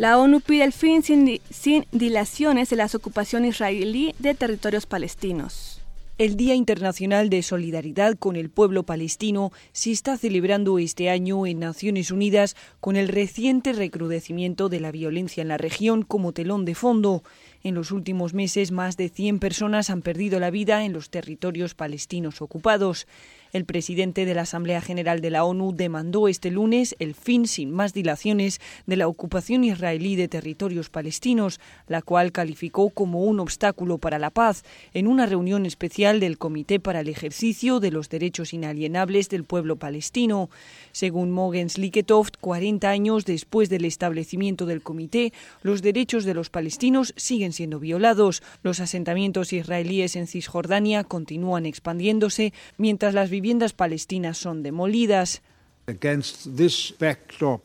La 0.02 0.18
ONU 0.18 0.40
pide 0.40 0.64
el 0.64 0.72
fin 0.72 1.04
sin, 1.04 1.86
dilaciones 1.92 2.68
de 2.70 2.74
la 2.74 2.86
ocupación 2.92 3.44
israelí 3.44 4.16
de 4.18 4.34
territorios 4.34 4.84
palestinos. 4.84 5.80
El 6.18 6.36
Día 6.36 6.56
Internacional 6.56 7.30
de 7.30 7.40
Solidaridad 7.44 8.16
con 8.18 8.34
el 8.34 8.50
Pueblo 8.50 8.82
Palestino 8.82 9.52
se 9.70 9.92
está 9.92 10.18
celebrando 10.18 10.80
este 10.80 11.08
año 11.08 11.46
en 11.46 11.60
Naciones 11.60 12.10
Unidas 12.10 12.56
con 12.80 12.96
el 12.96 13.06
reciente 13.06 13.72
recrudecimiento 13.72 14.68
de 14.68 14.80
la 14.80 14.90
violencia 14.90 15.40
en 15.40 15.46
la 15.46 15.56
región 15.56 16.02
como 16.02 16.32
telón 16.32 16.64
de 16.64 16.74
fondo. 16.74 17.22
En 17.62 17.76
los 17.76 17.92
últimos 17.92 18.34
meses, 18.34 18.72
más 18.72 18.96
de 18.96 19.08
100 19.08 19.38
personas 19.38 19.88
han 19.88 20.02
perdido 20.02 20.40
la 20.40 20.50
vida 20.50 20.84
en 20.84 20.92
los 20.92 21.10
territorios 21.10 21.76
palestinos 21.76 22.42
ocupados. 22.42 23.06
El 23.52 23.66
presidente 23.66 24.24
de 24.24 24.34
la 24.34 24.42
Asamblea 24.42 24.80
General 24.80 25.20
de 25.20 25.28
la 25.28 25.44
ONU 25.44 25.74
demandó 25.74 26.26
este 26.26 26.50
lunes 26.50 26.96
el 26.98 27.14
fin 27.14 27.46
sin 27.46 27.70
más 27.70 27.92
dilaciones 27.92 28.62
de 28.86 28.96
la 28.96 29.08
ocupación 29.08 29.62
israelí 29.62 30.16
de 30.16 30.26
territorios 30.26 30.88
palestinos, 30.88 31.60
la 31.86 32.00
cual 32.00 32.32
calificó 32.32 32.88
como 32.88 33.24
un 33.24 33.40
obstáculo 33.40 33.98
para 33.98 34.18
la 34.18 34.30
paz 34.30 34.64
en 34.94 35.06
una 35.06 35.26
reunión 35.26 35.66
especial 35.66 36.18
del 36.18 36.38
Comité 36.38 36.80
para 36.80 37.00
el 37.00 37.10
Ejercicio 37.10 37.78
de 37.78 37.90
los 37.90 38.08
Derechos 38.08 38.54
Inalienables 38.54 39.28
del 39.28 39.44
Pueblo 39.44 39.76
Palestino. 39.76 40.48
Según 40.92 41.30
Mogens 41.30 41.76
Liketoft, 41.76 42.36
40 42.40 42.88
años 42.88 43.26
después 43.26 43.68
del 43.68 43.84
establecimiento 43.84 44.64
del 44.64 44.80
comité, 44.80 45.34
los 45.62 45.82
derechos 45.82 46.24
de 46.24 46.32
los 46.32 46.48
palestinos 46.48 47.12
siguen 47.18 47.52
siendo 47.52 47.78
violados. 47.80 48.42
Los 48.62 48.80
asentamientos 48.80 49.52
israelíes 49.52 50.16
en 50.16 50.26
Cisjordania 50.26 51.04
continúan 51.04 51.66
expandiéndose, 51.66 52.54
mientras 52.78 53.12
las 53.12 53.28
viviendas 53.28 53.41
palestinas 53.72 54.38
son 54.38 54.62
demolidas. 54.62 55.42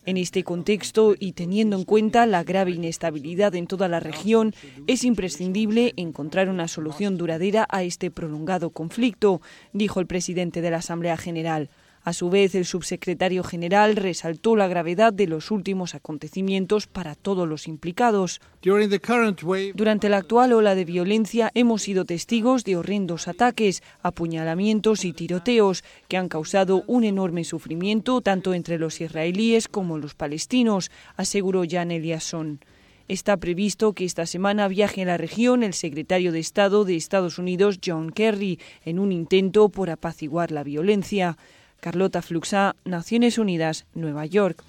En 0.06 0.18
este 0.18 0.44
contexto 0.44 1.16
y 1.20 1.34
teniendo 1.34 1.78
en 1.78 1.84
cuenta 1.84 2.26
la 2.26 2.44
grave 2.44 2.72
inestabilidad 2.72 3.54
en 3.54 3.68
toda 3.68 3.88
la 3.88 4.00
región, 4.00 4.56
es 4.88 5.04
imprescindible 5.04 5.94
encontrar 5.98 6.50
una 6.50 6.68
solución 6.68 7.18
duradera 7.18 7.68
a 7.70 7.84
este 7.84 8.10
prolongado 8.10 8.72
conflicto, 8.72 9.42
dijo 9.72 10.00
el 10.00 10.08
presidente 10.08 10.62
de 10.62 10.72
la 10.72 10.78
Asamblea 10.78 11.16
General. 11.16 11.70
A 12.08 12.14
su 12.14 12.30
vez, 12.30 12.56
el 12.56 12.64
subsecretario 12.64 13.44
general 13.44 13.98
resaltó 13.98 14.56
la 14.56 14.70
gravedad 14.70 15.12
de 15.12 15.28
los 15.28 15.52
últimos 15.52 15.94
acontecimientos 15.94 16.88
para 16.88 17.16
todos 17.16 17.46
los 17.46 17.68
implicados. 17.68 18.40
Durante 18.62 20.08
la 20.08 20.16
actual 20.16 20.54
ola 20.54 20.74
de 20.74 20.86
violencia 20.86 21.52
hemos 21.54 21.82
sido 21.82 22.06
testigos 22.06 22.64
de 22.64 22.78
horrendos 22.78 23.28
ataques, 23.28 23.84
apuñalamientos 24.04 25.04
y 25.04 25.12
tiroteos 25.12 25.84
que 26.08 26.16
han 26.16 26.30
causado 26.30 26.86
un 26.88 27.04
enorme 27.04 27.44
sufrimiento 27.44 28.22
tanto 28.22 28.54
entre 28.54 28.80
los 28.80 29.02
israelíes 29.02 29.68
como 29.68 29.98
los 29.98 30.16
palestinos, 30.16 30.92
aseguró 31.18 31.64
Jan 31.70 31.92
Eliasson. 31.92 32.62
Está 33.10 33.36
previsto 33.36 33.92
que 33.92 34.06
esta 34.06 34.26
semana 34.26 34.70
viaje 34.70 35.02
a 35.02 35.06
la 35.06 35.18
región 35.18 35.62
el 35.62 35.74
secretario 35.74 36.32
de 36.32 36.40
Estado 36.40 36.86
de 36.86 36.96
Estados 36.96 37.38
Unidos, 37.38 37.80
John 37.86 38.12
Kerry, 38.12 38.60
en 38.86 38.98
un 38.98 39.12
intento 39.12 39.68
por 39.68 39.90
apaciguar 39.90 40.52
la 40.52 40.64
violencia. 40.64 41.38
Carlota 41.80 42.22
Fluxa, 42.22 42.76
Naciones 42.86 43.38
Unidas, 43.38 43.86
Nueva 43.94 44.26
York. 44.26 44.64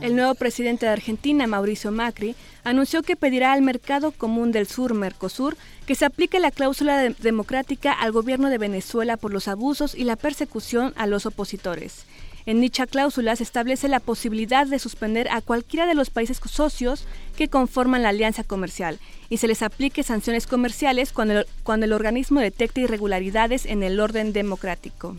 El 0.00 0.16
nuevo 0.16 0.34
presidente 0.34 0.86
de 0.86 0.92
Argentina, 0.92 1.46
Mauricio 1.46 1.92
Macri, 1.92 2.34
anunció 2.64 3.02
que 3.02 3.14
pedirá 3.14 3.52
al 3.52 3.62
Mercado 3.62 4.10
Común 4.10 4.50
del 4.50 4.66
Sur, 4.66 4.94
Mercosur, 4.94 5.56
que 5.86 5.94
se 5.94 6.04
aplique 6.04 6.40
la 6.40 6.50
cláusula 6.50 7.08
democrática 7.08 7.92
al 7.92 8.10
gobierno 8.10 8.50
de 8.50 8.58
Venezuela 8.58 9.16
por 9.16 9.32
los 9.32 9.46
abusos 9.46 9.94
y 9.94 10.02
la 10.02 10.16
persecución 10.16 10.92
a 10.96 11.06
los 11.06 11.24
opositores. 11.24 12.04
En 12.46 12.60
dicha 12.60 12.86
cláusula 12.86 13.36
se 13.36 13.42
establece 13.42 13.88
la 13.88 14.00
posibilidad 14.00 14.66
de 14.66 14.78
suspender 14.78 15.28
a 15.30 15.40
cualquiera 15.40 15.86
de 15.86 15.94
los 15.94 16.10
países 16.10 16.40
socios 16.44 17.06
que 17.36 17.48
conforman 17.48 18.02
la 18.02 18.10
alianza 18.10 18.44
comercial 18.44 18.98
y 19.28 19.38
se 19.38 19.48
les 19.48 19.62
aplique 19.62 20.02
sanciones 20.02 20.46
comerciales 20.46 21.12
cuando 21.12 21.40
el, 21.40 21.46
cuando 21.62 21.86
el 21.86 21.92
organismo 21.92 22.40
detecte 22.40 22.82
irregularidades 22.82 23.66
en 23.66 23.82
el 23.82 24.00
orden 24.00 24.32
democrático. 24.32 25.16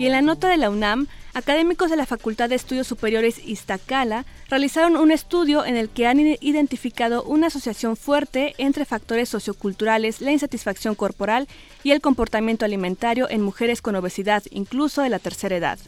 Y 0.00 0.06
en 0.06 0.12
la 0.12 0.22
nota 0.22 0.48
de 0.48 0.56
la 0.56 0.70
UNAM, 0.70 1.08
académicos 1.34 1.90
de 1.90 1.96
la 1.98 2.06
Facultad 2.06 2.48
de 2.48 2.54
Estudios 2.54 2.86
Superiores 2.86 3.38
Iztacala 3.44 4.24
realizaron 4.48 4.96
un 4.96 5.12
estudio 5.12 5.62
en 5.66 5.76
el 5.76 5.90
que 5.90 6.06
han 6.06 6.18
identificado 6.18 7.22
una 7.22 7.48
asociación 7.48 7.98
fuerte 7.98 8.54
entre 8.56 8.86
factores 8.86 9.28
socioculturales, 9.28 10.22
la 10.22 10.32
insatisfacción 10.32 10.94
corporal 10.94 11.48
y 11.84 11.90
el 11.90 12.00
comportamiento 12.00 12.64
alimentario 12.64 13.28
en 13.28 13.42
mujeres 13.42 13.82
con 13.82 13.94
obesidad, 13.94 14.42
incluso 14.50 15.02
de 15.02 15.10
la 15.10 15.18
tercera 15.18 15.56
edad. 15.56 15.78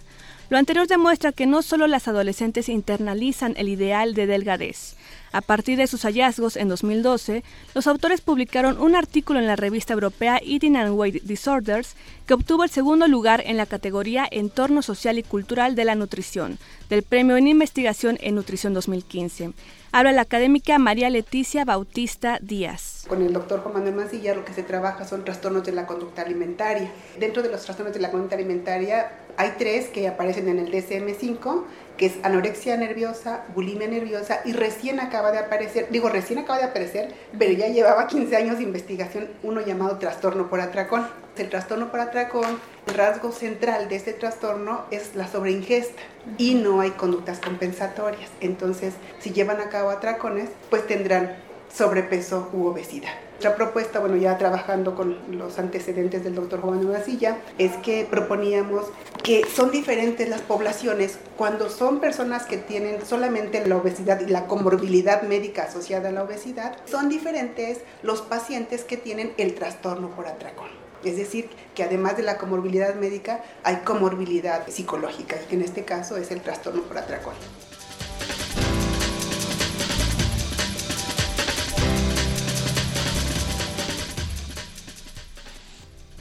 Lo 0.51 0.59
anterior 0.59 0.87
demuestra 0.87 1.33
que 1.33 1.47
no 1.47 1.63
solo 1.63 1.87
las 1.87 2.07
adolescentes 2.07 2.69
internalizan 2.69 3.55
el 3.57 3.71
ideal 3.71 4.13
de 4.13 4.27
delgadez, 4.27 4.95
a 5.33 5.41
partir 5.41 5.79
de 5.79 5.87
sus 5.87 6.03
hallazgos 6.03 6.57
en 6.57 6.69
2012, 6.69 7.43
los 7.75 7.87
autores 7.87 8.21
publicaron 8.21 8.81
un 8.81 8.95
artículo 8.95 9.39
en 9.39 9.47
la 9.47 9.57
revista 9.57 9.95
europea 9.95 10.41
Eating 10.45 10.77
and 10.77 10.93
Weight 10.93 11.23
Disorders 11.23 11.97
que 12.27 12.35
obtuvo 12.35 12.65
el 12.65 12.71
segundo 12.71 13.09
lugar 13.09 13.43
en 13.47 13.57
la 13.57 13.67
categoría 13.67 14.29
Entorno 14.31 14.83
Social 14.83 15.19
y 15.19 15.23
Cultural 15.23 15.75
de 15.75 15.85
la 15.85 15.95
Nutrición, 15.95 16.59
del 16.89 17.03
Premio 17.03 17.37
en 17.37 17.49
Investigación 17.49 18.19
en 18.21 18.35
Nutrición 18.35 18.75
2015. 18.75 19.53
Habla 19.95 20.13
la 20.13 20.23
académica 20.23 20.79
María 20.79 21.11
Leticia 21.11 21.67
Bautista 21.67 22.39
Díaz. 22.41 23.05
Con 23.09 23.21
el 23.21 23.35
doctor 23.35 23.61
Juan 23.61 23.75
Manuel 23.75 23.95
Mancilla 23.95 24.35
lo 24.35 24.45
que 24.45 24.55
se 24.55 24.63
trabaja 24.63 25.05
son 25.05 25.25
trastornos 25.25 25.65
de 25.65 25.73
la 25.73 25.87
conducta 25.87 26.23
alimentaria. 26.23 26.91
Dentro 27.19 27.43
de 27.43 27.51
los 27.51 27.63
trastornos 27.63 27.93
de 27.93 28.01
la 28.01 28.11
conducta 28.11 28.37
alimentaria 28.37 29.13
hay 29.37 29.53
tres 29.59 29.89
que 29.89 30.09
aparecen 30.09 30.49
en 30.49 30.59
el 30.59 30.73
DSM-5 30.73 31.65
que 32.03 32.07
es 32.07 32.15
anorexia 32.25 32.77
nerviosa, 32.77 33.45
bulimia 33.55 33.87
nerviosa 33.87 34.41
y 34.45 34.55
recién 34.55 34.99
acaba 34.99 35.31
de 35.31 35.39
aparecer, 35.39 35.87
digo 35.93 36.09
recién 36.09 36.41
acaba 36.41 36.59
de 36.59 36.65
aparecer, 36.65 37.15
pero 37.39 37.53
ya 37.53 37.69
llevaba 37.69 38.09
15 38.09 38.35
años 38.35 38.59
de 38.59 38.65
investigación, 38.65 39.29
uno 39.45 39.61
llamado 39.61 39.99
trastorno 39.99 40.51
por 40.51 40.61
atracón. 40.61 41.07
El 41.37 41.49
trastorno 41.49 41.93
por 41.93 42.01
atracón, 42.01 42.59
el 42.89 42.95
rasgo 42.95 43.31
central 43.31 43.89
de 43.89 43.95
este 43.95 44.15
trastorno 44.15 44.85
es 44.91 45.15
la 45.15 45.29
sobreingesta 45.29 46.03
y 46.39 46.57
no 46.57 46.81
hay 46.81 46.91
conductas 46.91 47.39
compensatorias. 47.39 48.31
Entonces, 48.41 48.95
si 49.21 49.31
llevan 49.31 49.61
a 49.61 49.69
cabo 49.69 49.91
atracones, 49.91 50.49
pues 50.71 50.85
tendrán 50.89 51.37
sobrepeso 51.73 52.51
u 52.53 52.67
obesidad. 52.67 53.13
Otra 53.43 53.57
propuesta, 53.57 53.99
bueno, 53.99 54.15
ya 54.15 54.39
trabajando 54.39 54.95
con 54.95 55.19
los 55.37 55.59
antecedentes 55.59 56.23
del 56.23 56.37
doctor 56.37 56.61
Juan 56.61 56.89
Vasilla, 56.89 57.39
es 57.59 57.73
que 57.79 58.07
proponíamos 58.09 58.85
que 59.25 59.45
son 59.53 59.73
diferentes 59.73 60.29
las 60.29 60.43
poblaciones 60.43 61.19
cuando 61.37 61.69
son 61.69 61.99
personas 61.99 62.45
que 62.45 62.57
tienen 62.57 63.05
solamente 63.05 63.67
la 63.67 63.79
obesidad 63.79 64.21
y 64.21 64.27
la 64.31 64.47
comorbilidad 64.47 65.23
médica 65.23 65.65
asociada 65.65 66.11
a 66.11 66.13
la 66.13 66.23
obesidad, 66.23 66.77
son 66.85 67.09
diferentes 67.09 67.81
los 68.05 68.23
pacientes 68.23 68.85
que 68.85 68.97
tienen 68.97 69.33
el 69.39 69.57
trastorno 69.57 70.11
por 70.11 70.29
atracón. 70.29 70.69
Es 71.03 71.17
decir, 71.17 71.51
que 71.75 71.83
además 71.83 72.17
de 72.17 72.23
la 72.23 72.39
comorbilidad 72.39 72.95
médica 72.95 73.43
hay 73.65 73.79
comorbilidad 73.79 74.69
psicológica, 74.69 75.37
que 75.51 75.57
en 75.57 75.63
este 75.63 75.85
caso 75.85 76.17
es 76.17 76.31
el 76.31 76.43
trastorno 76.43 76.83
por 76.83 76.97
atracón. 76.97 77.35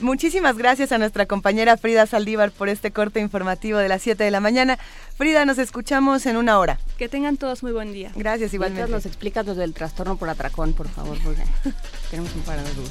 Muchísimas 0.02 0.58
gracias 0.58 0.90
a 0.90 0.98
nuestra 0.98 1.26
compañera 1.26 1.76
Frida 1.76 2.06
Saldívar 2.06 2.50
por 2.50 2.68
este 2.68 2.90
corte 2.90 3.20
informativo 3.20 3.78
de 3.78 3.88
las 3.88 4.02
7 4.02 4.24
de 4.24 4.32
la 4.32 4.40
mañana. 4.40 4.76
Frida, 5.16 5.44
nos 5.44 5.58
escuchamos 5.58 6.26
en 6.26 6.36
una 6.36 6.58
hora. 6.58 6.80
Que 6.98 7.08
tengan 7.08 7.36
todos 7.36 7.62
muy 7.62 7.70
buen 7.70 7.92
día. 7.92 8.10
Gracias, 8.16 8.52
igualmente. 8.52 8.82
Mientras 8.82 9.04
nos 9.04 9.06
explicas 9.06 9.46
lo 9.46 9.54
del 9.54 9.74
trastorno 9.74 10.16
por 10.16 10.28
atracón, 10.28 10.72
por 10.72 10.88
favor, 10.88 11.16
porque 11.22 11.44
tenemos 12.10 12.34
un 12.34 12.42
par 12.42 12.58
de 12.60 12.74
dudas. 12.74 12.90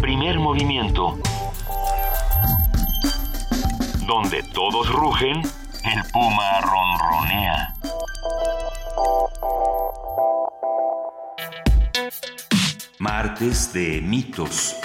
Primer 0.00 0.38
movimiento. 0.38 1.18
Donde 4.06 4.42
todos 4.54 4.90
rugen 4.90 5.42
el 5.84 6.02
puma 6.10 6.60
ronronea. 6.60 7.74
Martes 12.98 13.72
de 13.72 14.00
mitos. 14.00 14.76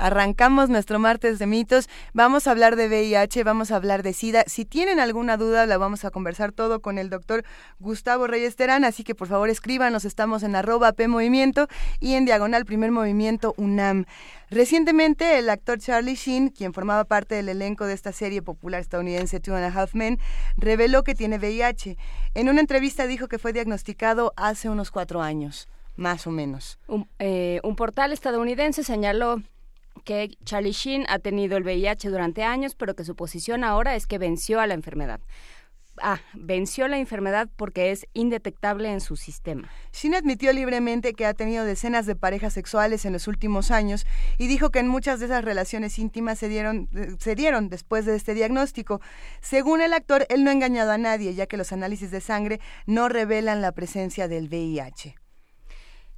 Arrancamos 0.00 0.70
nuestro 0.70 0.98
martes 0.98 1.38
de 1.38 1.46
mitos. 1.46 1.90
Vamos 2.14 2.46
a 2.46 2.52
hablar 2.52 2.74
de 2.74 2.88
VIH, 2.88 3.44
vamos 3.44 3.70
a 3.70 3.76
hablar 3.76 4.02
de 4.02 4.14
SIDA. 4.14 4.44
Si 4.46 4.64
tienen 4.64 4.98
alguna 4.98 5.36
duda, 5.36 5.66
la 5.66 5.76
vamos 5.76 6.06
a 6.06 6.10
conversar 6.10 6.52
todo 6.52 6.80
con 6.80 6.96
el 6.96 7.10
doctor 7.10 7.44
Gustavo 7.80 8.26
Reyes 8.26 8.56
Terán. 8.56 8.84
Así 8.84 9.04
que 9.04 9.14
por 9.14 9.28
favor 9.28 9.50
escríbanos. 9.50 10.06
Estamos 10.06 10.42
en 10.42 10.56
arroba 10.56 10.92
P 10.92 11.06
Movimiento 11.06 11.68
y 12.00 12.14
en 12.14 12.24
diagonal 12.24 12.64
Primer 12.64 12.92
Movimiento 12.92 13.52
UNAM. 13.58 14.06
Recientemente, 14.48 15.38
el 15.38 15.50
actor 15.50 15.78
Charlie 15.78 16.14
Sheen, 16.14 16.48
quien 16.48 16.72
formaba 16.72 17.04
parte 17.04 17.34
del 17.34 17.50
elenco 17.50 17.84
de 17.84 17.92
esta 17.92 18.12
serie 18.12 18.40
popular 18.40 18.80
estadounidense 18.80 19.38
Two 19.38 19.54
and 19.54 19.66
a 19.66 19.80
Half 19.82 19.94
Men, 19.94 20.18
reveló 20.56 21.04
que 21.04 21.14
tiene 21.14 21.36
VIH. 21.36 21.98
En 22.32 22.48
una 22.48 22.60
entrevista 22.60 23.06
dijo 23.06 23.28
que 23.28 23.38
fue 23.38 23.52
diagnosticado 23.52 24.32
hace 24.36 24.70
unos 24.70 24.90
cuatro 24.90 25.20
años, 25.20 25.68
más 25.94 26.26
o 26.26 26.30
menos. 26.30 26.78
Un, 26.86 27.06
eh, 27.18 27.60
un 27.64 27.76
portal 27.76 28.12
estadounidense 28.12 28.82
señaló 28.82 29.42
que 30.10 30.36
Charlie 30.44 30.72
Sheen 30.72 31.04
ha 31.08 31.20
tenido 31.20 31.56
el 31.56 31.62
VIH 31.62 32.08
durante 32.08 32.42
años, 32.42 32.74
pero 32.74 32.96
que 32.96 33.04
su 33.04 33.14
posición 33.14 33.62
ahora 33.62 33.94
es 33.94 34.08
que 34.08 34.18
venció 34.18 34.58
a 34.58 34.66
la 34.66 34.74
enfermedad. 34.74 35.20
Ah, 36.02 36.18
venció 36.34 36.88
la 36.88 36.98
enfermedad 36.98 37.48
porque 37.54 37.92
es 37.92 38.08
indetectable 38.12 38.90
en 38.90 39.00
su 39.00 39.14
sistema. 39.14 39.70
Sheen 39.92 40.16
admitió 40.16 40.52
libremente 40.52 41.12
que 41.12 41.26
ha 41.26 41.34
tenido 41.34 41.64
decenas 41.64 42.06
de 42.06 42.16
parejas 42.16 42.54
sexuales 42.54 43.04
en 43.04 43.12
los 43.12 43.28
últimos 43.28 43.70
años 43.70 44.04
y 44.36 44.48
dijo 44.48 44.70
que 44.70 44.80
en 44.80 44.88
muchas 44.88 45.20
de 45.20 45.26
esas 45.26 45.44
relaciones 45.44 45.96
íntimas 45.96 46.40
se 46.40 46.48
dieron, 46.48 46.88
eh, 46.92 47.14
se 47.20 47.36
dieron 47.36 47.68
después 47.68 48.04
de 48.04 48.16
este 48.16 48.34
diagnóstico. 48.34 49.00
Según 49.40 49.80
el 49.80 49.92
actor, 49.92 50.26
él 50.28 50.42
no 50.42 50.50
ha 50.50 50.54
engañado 50.54 50.90
a 50.90 50.98
nadie, 50.98 51.34
ya 51.34 51.46
que 51.46 51.56
los 51.56 51.70
análisis 51.70 52.10
de 52.10 52.20
sangre 52.20 52.58
no 52.84 53.08
revelan 53.08 53.60
la 53.60 53.70
presencia 53.70 54.26
del 54.26 54.48
VIH. 54.48 55.19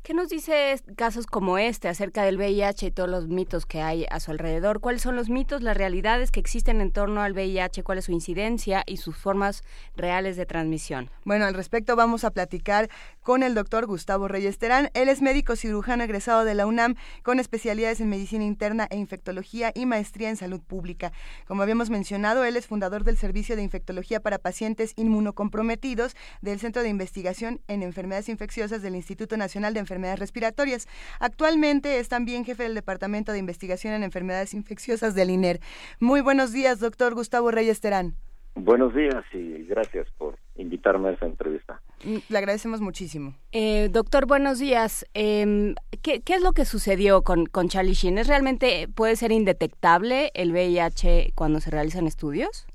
¿Qué 0.02 0.14
nos 0.14 0.30
dice 0.30 0.82
casos 0.97 1.26
como 1.26 1.59
este 1.59 1.87
acerca 1.87 2.25
del 2.25 2.37
VIH 2.37 2.87
y 2.87 2.90
todos 2.90 3.09
los 3.09 3.28
mitos 3.28 3.66
que 3.66 3.82
hay 3.82 4.04
a 4.11 4.18
su 4.18 4.32
alrededor? 4.32 4.80
¿Cuáles 4.80 5.02
son 5.02 5.14
los 5.14 5.30
mitos, 5.30 5.62
las 5.62 5.76
realidades 5.76 6.32
que 6.32 6.40
existen 6.40 6.80
en 6.80 6.90
torno 6.90 7.23
al 7.23 7.35
VIH? 7.35 7.85
¿Cuál 7.85 7.99
es 7.99 8.06
su 8.06 8.12
incidencia 8.12 8.82
y 8.85 8.97
sus 8.97 9.16
formas 9.16 9.62
reales 9.94 10.35
de 10.37 10.44
transmisión? 10.44 11.09
Bueno, 11.25 11.44
al 11.44 11.54
respecto 11.54 11.94
vamos 11.94 12.25
a 12.25 12.32
platicar 12.32 12.90
con 13.23 13.44
el 13.44 13.54
doctor 13.54 13.87
Gustavo 13.87 14.26
Reyes 14.26 14.59
Terán. 14.59 14.90
Él 14.94 15.09
es 15.09 15.23
médico 15.23 15.54
cirujano 15.54 16.02
egresado 16.02 16.44
de 16.44 16.56
la 16.56 16.66
UNAM 16.66 16.97
con 17.23 17.38
especialidades 17.38 18.00
en 18.00 18.09
medicina 18.09 18.42
interna 18.42 18.88
e 18.90 18.97
infectología 18.97 19.71
y 19.73 19.87
maestría 19.87 20.30
en 20.30 20.37
salud 20.37 20.61
pública. 20.61 21.12
Como 21.47 21.62
habíamos 21.62 21.90
mencionado, 21.90 22.42
él 22.42 22.56
es 22.56 22.66
fundador 22.66 23.04
del 23.04 23.18
Servicio 23.18 23.54
de 23.54 23.62
Infectología 23.62 24.18
para 24.18 24.40
Pacientes 24.40 24.94
Inmunocomprometidos 24.97 26.16
del 26.40 26.59
Centro 26.59 26.82
de 26.82 26.88
Investigación 26.88 27.61
en 27.68 27.85
Enfermedades 27.85 28.28
Infecciosas 28.28 28.82
del 28.82 28.97
Instituto 28.97 29.37
Nacional 29.37 29.75
de 29.75 29.78
Enfermedades 29.78 29.91
enfermedades 29.92 30.20
respiratorias. 30.20 30.88
Actualmente 31.20 31.99
es 31.99 32.08
también 32.08 32.44
jefe 32.44 32.62
del 32.62 32.75
Departamento 32.75 33.32
de 33.32 33.38
Investigación 33.38 33.92
en 33.92 34.02
Enfermedades 34.02 34.54
Infecciosas 34.54 35.14
del 35.14 35.30
INER. 35.30 35.61
Muy 36.00 36.22
buenos 36.22 36.52
días, 36.52 36.80
doctor 36.80 37.14
Gustavo 37.14 37.50
Reyes 37.50 37.80
Terán. 37.80 38.14
Buenos 38.54 38.94
días 38.94 39.25
y 39.32 39.64
gracias 39.64 40.06
por 40.18 40.37
invitarme 40.56 41.08
a 41.08 41.12
esa 41.12 41.26
entrevista. 41.26 41.80
Mm, 42.04 42.18
le 42.28 42.38
agradecemos 42.38 42.80
muchísimo. 42.80 43.34
Eh, 43.50 43.88
doctor, 43.90 44.26
buenos 44.26 44.58
días. 44.58 45.06
Eh, 45.14 45.75
¿qué, 46.02 46.21
¿qué, 46.21 46.34
es 46.34 46.43
lo 46.43 46.52
que 46.52 46.64
sucedió 46.64 47.23
con, 47.23 47.47
con 47.47 47.69
Charlie 47.69 47.95
Sheen? 47.95 48.19
¿Es 48.19 48.28
realmente, 48.28 48.88
puede 48.95 49.17
ser 49.17 49.32
indetectable 49.32 50.30
el 50.34 50.52
VIH 50.52 51.32
cuando 51.34 51.60
se 51.60 51.71
realizan 51.71 52.06
estudios? 52.06 52.67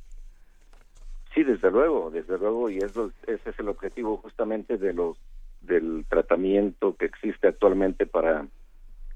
Sí, 1.37 1.43
desde 1.43 1.69
luego, 1.69 2.09
desde 2.09 2.39
luego, 2.39 2.71
y 2.71 2.79
eso, 2.79 3.11
ese 3.27 3.51
es 3.51 3.59
el 3.59 3.69
objetivo 3.69 4.17
justamente 4.17 4.77
de 4.79 4.91
los 4.91 5.19
del 5.67 6.05
tratamiento 6.09 6.95
que 6.95 7.05
existe 7.05 7.47
actualmente 7.47 8.05
para 8.05 8.47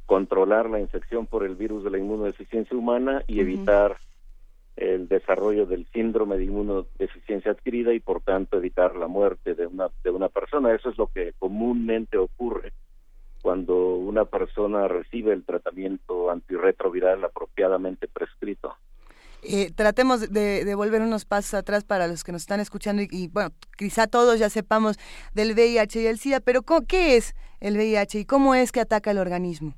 controlar 0.05 0.69
la 0.69 0.79
infección 0.79 1.25
por 1.25 1.45
el 1.45 1.55
virus 1.55 1.83
de 1.83 1.89
la 1.89 1.97
inmunodeficiencia 1.97 2.77
humana 2.77 3.23
y 3.27 3.39
evitar 3.39 3.97
el 4.75 5.07
desarrollo 5.07 5.65
del 5.65 5.85
síndrome 5.87 6.37
de 6.37 6.45
inmunodeficiencia 6.45 7.51
adquirida 7.51 7.93
y 7.93 7.99
por 7.99 8.21
tanto 8.21 8.57
evitar 8.57 8.95
la 8.95 9.07
muerte 9.07 9.55
de 9.55 9.67
una 9.67 9.89
de 10.03 10.09
una 10.09 10.29
persona. 10.29 10.73
Eso 10.73 10.89
es 10.89 10.97
lo 10.97 11.07
que 11.07 11.33
comúnmente 11.39 12.17
ocurre 12.17 12.73
cuando 13.41 13.95
una 13.95 14.25
persona 14.25 14.87
recibe 14.87 15.33
el 15.33 15.43
tratamiento 15.43 16.29
antirretroviral 16.29 17.23
apropiadamente 17.23 18.07
prescrito 18.07 18.75
eh, 19.43 19.71
tratemos 19.75 20.29
de, 20.31 20.75
volver 20.75 21.01
unos 21.01 21.25
pasos 21.25 21.55
atrás 21.55 21.83
para 21.83 22.07
los 22.07 22.23
que 22.23 22.31
nos 22.31 22.41
están 22.41 22.59
escuchando 22.59 23.01
y, 23.01 23.27
bueno, 23.27 23.49
quizá 23.77 24.07
todos 24.07 24.39
ya 24.39 24.49
sepamos 24.49 24.97
del 25.33 25.53
VIH 25.53 26.01
y 26.01 26.07
el 26.07 26.17
SIDA, 26.17 26.39
pero 26.39 26.61
¿qué 26.87 27.17
es 27.17 27.35
el 27.59 27.75
VIH 27.75 28.19
y 28.19 28.25
cómo 28.25 28.55
es 28.55 28.71
que 28.71 28.79
ataca 28.81 29.11
el 29.11 29.17
organismo? 29.17 29.75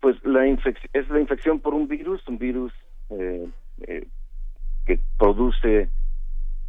Pues 0.00 0.16
la 0.24 0.46
es 0.46 1.08
la 1.10 1.20
infección 1.20 1.60
por 1.60 1.74
un 1.74 1.88
virus, 1.88 2.26
un 2.26 2.38
virus 2.38 2.72
eh, 3.10 3.48
eh, 3.86 4.06
que 4.86 4.98
produce 5.18 5.88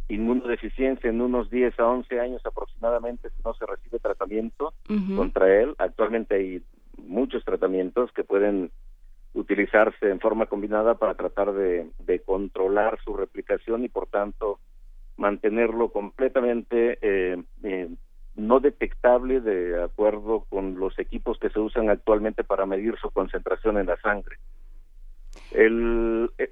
inmunodeficiencia 0.08 1.10
en 1.10 1.20
unos 1.20 1.50
10 1.50 1.78
a 1.80 1.86
11 1.86 2.20
años 2.20 2.42
aproximadamente 2.44 3.30
si 3.30 3.42
no 3.44 3.54
se 3.54 3.66
recibe 3.66 3.98
tratamiento 3.98 4.74
contra 5.16 5.62
él. 5.62 5.74
Actualmente 5.78 6.34
hay 6.34 6.62
muchos 6.98 7.44
tratamientos 7.44 8.12
que 8.12 8.22
pueden 8.22 8.70
utilizarse 9.34 10.08
en 10.08 10.20
forma 10.20 10.46
combinada 10.46 10.94
para 10.94 11.14
tratar 11.14 11.52
de, 11.52 11.90
controlar 12.24 12.98
su 13.04 13.16
replicación 13.16 13.84
y 13.84 13.88
por 13.88 14.06
tanto 14.06 14.60
mantenerlo 15.16 15.90
completamente 15.90 16.98
eh, 17.02 17.42
eh, 17.62 17.88
no 18.36 18.60
detectable 18.60 19.40
de 19.40 19.82
acuerdo 19.82 20.46
con 20.48 20.78
los 20.78 20.98
equipos 20.98 21.38
que 21.38 21.50
se 21.50 21.60
usan 21.60 21.90
actualmente 21.90 22.42
para 22.44 22.66
medir 22.66 22.96
su 22.98 23.10
concentración 23.10 23.78
en 23.78 23.86
la 23.86 23.96
sangre. 24.00 24.36
Eh, 25.52 25.70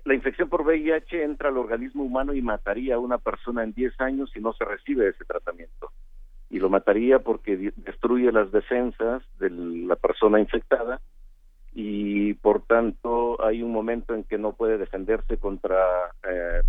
la 0.05 0.15
infección 0.15 0.49
por 0.49 0.63
VIH 0.63 1.23
entra 1.23 1.49
al 1.49 1.59
organismo 1.59 2.05
humano 2.05 2.35
y 2.35 2.43
mataría 2.43 2.97
a 2.97 3.01
una 3.01 3.19
persona 3.19 3.63
en 3.63 3.73
10 3.73 4.01
años 4.01 4.31
si 4.33 4.41
no 4.41 4.53
se 4.53 4.65
recibe 4.65 5.09
ese 5.09 5.25
tratamiento. 5.25 5.91
Y 6.51 6.59
lo 6.59 6.69
mataría 6.69 7.21
porque 7.21 7.73
destruye 7.77 8.31
las 8.31 8.53
defensas 8.53 9.23
de 9.39 9.51
la 9.51 9.97
persona 9.97 10.39
infectada 10.39 11.01
y 11.75 12.35
por 12.35 12.63
tanto 12.63 13.43
hay 13.45 13.63
un 13.63 13.73
momento 13.73 14.15
en 14.15 14.25
que 14.25 14.39
no 14.39 14.53
puede 14.53 14.79
defenderse 14.79 15.39
contra 15.39 15.79
eh, 16.29 16.63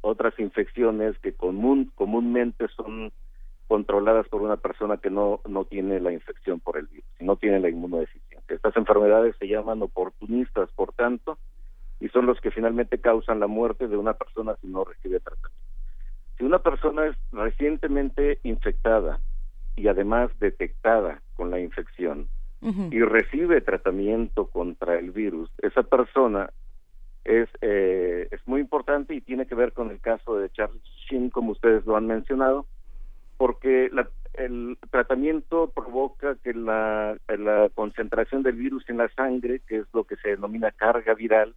otras 0.00 0.38
infecciones 0.38 1.18
que 1.18 1.34
común, 1.34 1.92
comúnmente 1.94 2.66
son 2.68 3.12
controladas 3.66 4.28
por 4.28 4.42
una 4.42 4.56
persona 4.56 4.96
que 4.98 5.10
no, 5.10 5.40
no 5.46 5.64
tiene 5.64 6.00
la 6.00 6.12
infección 6.12 6.60
por 6.60 6.78
el 6.78 6.86
virus, 6.86 7.10
no 7.20 7.36
tiene 7.36 7.60
la 7.60 7.68
inmunodeficiencia. 7.68 8.54
Estas 8.54 8.76
enfermedades 8.76 9.34
se 9.38 9.48
llaman 9.48 9.82
oportunistas, 9.82 10.70
por 10.72 10.92
tanto, 10.92 11.38
y 12.00 12.08
son 12.08 12.26
los 12.26 12.40
que 12.40 12.50
finalmente 12.50 13.00
causan 13.00 13.40
la 13.40 13.48
muerte 13.48 13.88
de 13.88 13.96
una 13.96 14.14
persona 14.14 14.54
si 14.60 14.68
no 14.68 14.84
recibe 14.84 15.20
tratamiento. 15.20 15.66
Si 16.38 16.44
una 16.44 16.60
persona 16.60 17.06
es 17.06 17.16
recientemente 17.32 18.38
infectada 18.44 19.18
y 19.74 19.88
además 19.88 20.30
detectada 20.38 21.20
con 21.34 21.50
la 21.50 21.58
infección, 21.58 22.28
y 22.62 23.00
recibe 23.00 23.60
tratamiento 23.60 24.46
contra 24.46 24.98
el 24.98 25.10
virus, 25.12 25.50
esa 25.58 25.82
persona 25.82 26.50
es, 27.24 27.48
eh, 27.60 28.28
es 28.30 28.40
muy 28.46 28.60
importante 28.60 29.14
y 29.14 29.20
tiene 29.20 29.46
que 29.46 29.54
ver 29.54 29.72
con 29.72 29.90
el 29.90 30.00
caso 30.00 30.36
de 30.36 30.50
Charles 30.50 30.82
Sheen, 31.08 31.30
como 31.30 31.52
ustedes 31.52 31.84
lo 31.86 31.96
han 31.96 32.06
mencionado, 32.06 32.66
porque 33.36 33.88
la, 33.92 34.08
el 34.34 34.78
tratamiento 34.90 35.72
provoca 35.74 36.36
que 36.36 36.54
la, 36.54 37.16
la, 37.28 37.68
concentración 37.74 38.42
del 38.42 38.56
virus 38.56 38.88
en 38.88 38.98
la 38.98 39.08
sangre, 39.10 39.60
que 39.66 39.78
es 39.78 39.86
lo 39.92 40.04
que 40.04 40.16
se 40.16 40.30
denomina 40.30 40.70
carga 40.70 41.14
viral, 41.14 41.54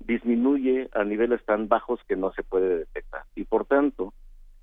disminuye 0.00 0.88
a 0.92 1.04
niveles 1.04 1.44
tan 1.44 1.68
bajos 1.68 2.00
que 2.06 2.16
no 2.16 2.32
se 2.32 2.42
puede 2.42 2.78
detectar. 2.78 3.24
Y 3.34 3.44
por 3.44 3.64
tanto, 3.64 4.12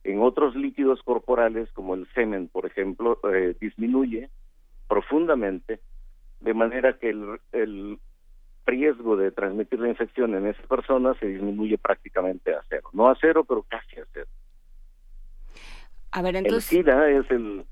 en 0.03 0.21
otros 0.21 0.55
líquidos 0.55 1.01
corporales, 1.03 1.69
como 1.73 1.95
el 1.95 2.07
semen, 2.13 2.47
por 2.47 2.65
ejemplo, 2.65 3.19
eh, 3.33 3.55
disminuye 3.59 4.29
profundamente, 4.87 5.79
de 6.39 6.53
manera 6.53 6.97
que 6.97 7.09
el, 7.09 7.99
riesgo 8.65 9.15
de 9.15 9.31
transmitir 9.31 9.79
la 9.79 9.87
infección 9.87 10.35
en 10.35 10.45
esa 10.45 10.61
persona 10.63 11.13
se 11.21 11.27
disminuye 11.27 11.77
prácticamente 11.77 12.53
a 12.53 12.61
cero. 12.67 12.89
No 12.91 13.07
a 13.07 13.15
cero, 13.19 13.45
pero 13.47 13.63
casi 13.63 13.97
a 13.97 14.05
cero. 14.11 14.27
A 16.11 16.21
ver, 16.21 16.35
entonces... 16.35 16.73
El 16.73 16.79
SIDA 16.79 17.09
es, 17.09 17.31
el, 17.31 17.65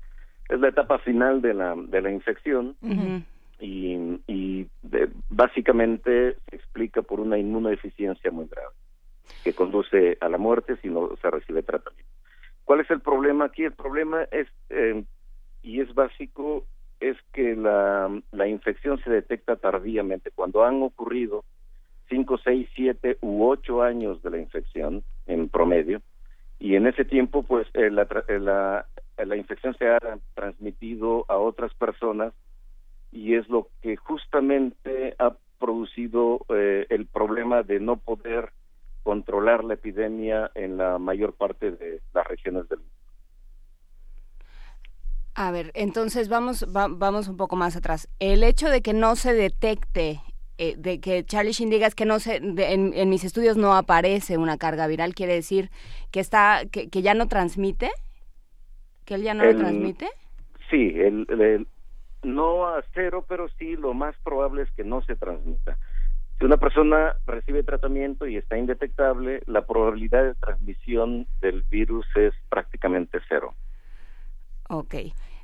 es 0.48 0.58
la 0.58 0.68
etapa 0.68 0.98
final 1.00 1.42
de 1.42 1.52
la, 1.52 1.74
de 1.76 2.00
la 2.00 2.10
infección 2.10 2.76
y, 3.60 4.22
y 4.26 4.66
básicamente 5.28 6.38
se 6.48 6.56
explica 6.56 7.02
por 7.02 7.20
una 7.20 7.36
inmunodeficiencia 7.36 8.30
muy 8.30 8.46
grave 8.46 8.74
que 9.44 9.52
conduce 9.52 10.16
a 10.20 10.28
la 10.28 10.38
muerte 10.38 10.76
si 10.82 10.88
no 10.88 11.14
se 11.20 11.30
recibe 11.30 11.62
tratamiento. 11.62 12.10
¿Cuál 12.64 12.80
es 12.80 12.90
el 12.90 13.00
problema 13.00 13.46
aquí? 13.46 13.64
El 13.64 13.72
problema 13.72 14.24
es, 14.32 14.48
eh, 14.70 15.04
y 15.62 15.80
es 15.80 15.94
básico, 15.94 16.64
es 17.00 17.16
que 17.32 17.54
la, 17.56 18.10
la 18.32 18.48
infección 18.48 18.98
se 19.02 19.10
detecta 19.10 19.56
tardíamente. 19.56 20.30
Cuando 20.30 20.64
han 20.64 20.82
ocurrido 20.82 21.44
5, 22.08 22.38
6, 22.42 22.68
7 22.74 23.18
u 23.20 23.46
8 23.46 23.82
años 23.82 24.22
de 24.22 24.30
la 24.30 24.38
infección 24.38 25.02
en 25.26 25.48
promedio, 25.48 26.00
y 26.58 26.74
en 26.74 26.86
ese 26.86 27.04
tiempo, 27.04 27.42
pues, 27.42 27.66
eh, 27.74 27.90
la, 27.90 28.08
eh, 28.28 28.38
la, 28.38 28.86
la 29.24 29.36
infección 29.36 29.76
se 29.76 29.88
ha 29.88 29.98
transmitido 30.34 31.24
a 31.28 31.36
otras 31.36 31.74
personas 31.74 32.32
y 33.12 33.34
es 33.34 33.48
lo 33.48 33.68
que 33.82 33.96
justamente 33.96 35.14
ha 35.18 35.36
producido 35.58 36.44
eh, 36.48 36.86
el 36.90 37.06
problema 37.06 37.62
de 37.62 37.80
no 37.80 37.96
poder 37.96 38.50
controlar 39.02 39.64
la 39.64 39.74
epidemia 39.74 40.50
en 40.54 40.76
la 40.76 40.98
mayor 40.98 41.32
parte 41.34 41.70
de 41.70 42.00
las 42.12 42.26
regiones 42.26 42.68
del 42.68 42.80
mundo. 42.80 42.95
A 45.38 45.50
ver, 45.50 45.70
entonces 45.74 46.30
vamos, 46.30 46.64
vamos 46.72 47.28
un 47.28 47.36
poco 47.36 47.56
más 47.56 47.76
atrás. 47.76 48.08
El 48.20 48.42
hecho 48.42 48.70
de 48.70 48.80
que 48.80 48.94
no 48.94 49.16
se 49.16 49.34
detecte, 49.34 50.22
eh, 50.56 50.76
de 50.78 50.98
que 50.98 51.24
Charlie 51.26 51.52
Sheen 51.52 51.68
diga 51.68 51.90
que 51.90 52.06
no 52.06 52.20
se, 52.20 52.36
en, 52.36 53.10
mis 53.10 53.22
estudios 53.22 53.58
no 53.58 53.74
aparece 53.74 54.38
una 54.38 54.56
carga 54.56 54.86
viral, 54.86 55.14
quiere 55.14 55.34
decir 55.34 55.68
que 56.10 56.20
está, 56.20 56.62
que, 56.72 56.88
ya 57.02 57.12
no 57.12 57.28
transmite, 57.28 57.90
que 59.04 59.16
él 59.16 59.24
ya 59.24 59.34
no 59.34 59.44
lo 59.44 59.54
transmite. 59.54 60.08
Sí, 60.70 60.94
el, 60.96 61.66
no 62.22 62.68
a 62.68 62.82
cero, 62.94 63.26
pero 63.28 63.46
sí 63.58 63.76
lo 63.76 63.92
más 63.92 64.16
probable 64.24 64.62
es 64.62 64.70
que 64.70 64.84
no 64.84 65.02
se 65.02 65.16
transmita. 65.16 65.76
Si 66.38 66.46
una 66.46 66.56
persona 66.56 67.14
recibe 67.26 67.62
tratamiento 67.62 68.26
y 68.26 68.38
está 68.38 68.56
indetectable, 68.56 69.42
la 69.44 69.66
probabilidad 69.66 70.24
de 70.24 70.34
transmisión 70.34 71.26
del 71.42 71.62
virus 71.64 72.06
es 72.16 72.32
prácticamente 72.48 73.20
cero. 73.28 73.52
Ok. 74.70 74.94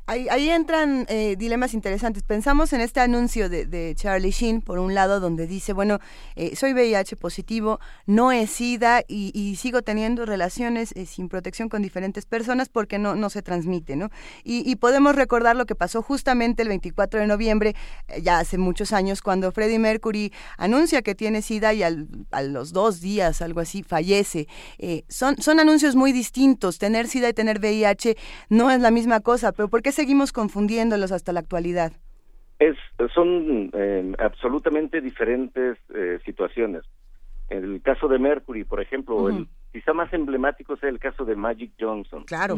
Ahí, 0.07 0.51
entran 0.51 1.07
eh, 1.09 1.37
dilemas 1.39 1.75
interesantes. 1.75 2.25
Pensamos 2.25 2.73
en 2.73 2.81
este 2.81 2.99
anuncio 2.99 3.49
de, 3.49 3.95
Charlie 3.95 4.33
Sheen, 4.33 4.61
por 4.61 4.81
un 4.81 4.95
lado, 4.95 5.21
donde 5.21 5.47
dice, 5.47 5.73
bueno, 5.73 6.01
eh, 6.35 6.57
soy 6.57 6.73
VIH 6.73 7.15
positivo, 7.15 7.79
no 8.05 8.33
es 8.33 8.51
SIDA 8.51 9.05
y, 9.07 9.57
sigo 9.57 9.83
teniendo 9.83 10.27
relaciones 10.27 10.91
eh, 10.97 11.07
sin 11.07 11.29
protección 11.29 11.69
con 11.69 11.83
diferentes 11.83 12.27
personas 12.27 12.69
porque 12.69 12.99
no, 12.99 13.31
se 13.31 13.43
transmite, 13.43 13.95
¿no? 13.95 14.11
Y, 14.43 14.75
podemos 14.77 15.15
recordar 15.15 15.55
lo 15.55 15.67
que 15.67 15.77
pasó 15.77 16.03
justamente 16.03 16.63
el 16.63 16.69
24 16.69 17.21
de 17.21 17.29
noviembre, 17.29 17.77
ya 18.21 18.41
hace 18.41 18.59
muchos 18.59 18.93
años, 18.93 19.23
cuando 19.23 19.53
Freddie 19.53 19.79
Mercury 19.79 20.33
anuncia 20.59 21.03
que 21.03 21.15
tiene 21.15 21.43
SIDA 21.43 21.75
y 21.75 21.85
a 21.85 22.43
los 22.43 22.73
dos 22.73 23.01
días, 23.01 23.41
algo 23.41 23.61
así, 23.61 23.85
fallece. 23.85 24.49
son, 25.09 25.41
son 25.41 25.61
anuncios 25.61 25.95
muy 25.95 26.11
distintos. 26.11 26.79
Tener 26.79 27.07
SIDA 27.07 27.29
y 27.29 27.33
tener 27.35 27.61
VIH 27.61 28.17
no 28.49 28.73
es 28.73 28.81
la 28.81 28.91
misma 28.91 29.21
cosa, 29.21 29.53
pero 29.53 29.69
¿por 29.69 29.83
qué 29.93 29.97
seguimos 29.97 30.33
confundiéndolos 30.33 31.13
hasta 31.13 31.35
la 31.35 31.41
actualidad? 31.41 31.93
Es, 32.59 32.77
son 33.15 33.71
eh, 33.75 34.15
absolutamente 34.19 35.03
diferentes 35.03 35.77
eh, 35.95 36.19
situaciones. 36.25 36.83
En 37.51 37.65
el 37.65 37.83
caso 37.83 38.09
de 38.09 38.19
Mercury, 38.19 38.65
por 38.65 38.81
ejemplo, 38.81 39.29
el 39.29 39.47
quizá 39.71 39.93
más 39.93 40.11
emblemático 40.15 40.75
es 40.75 40.83
el 40.85 40.99
caso 40.99 41.27
de 41.27 41.37
Magic 41.37 41.73
Johnson. 41.79 42.25
Claro. 42.25 42.57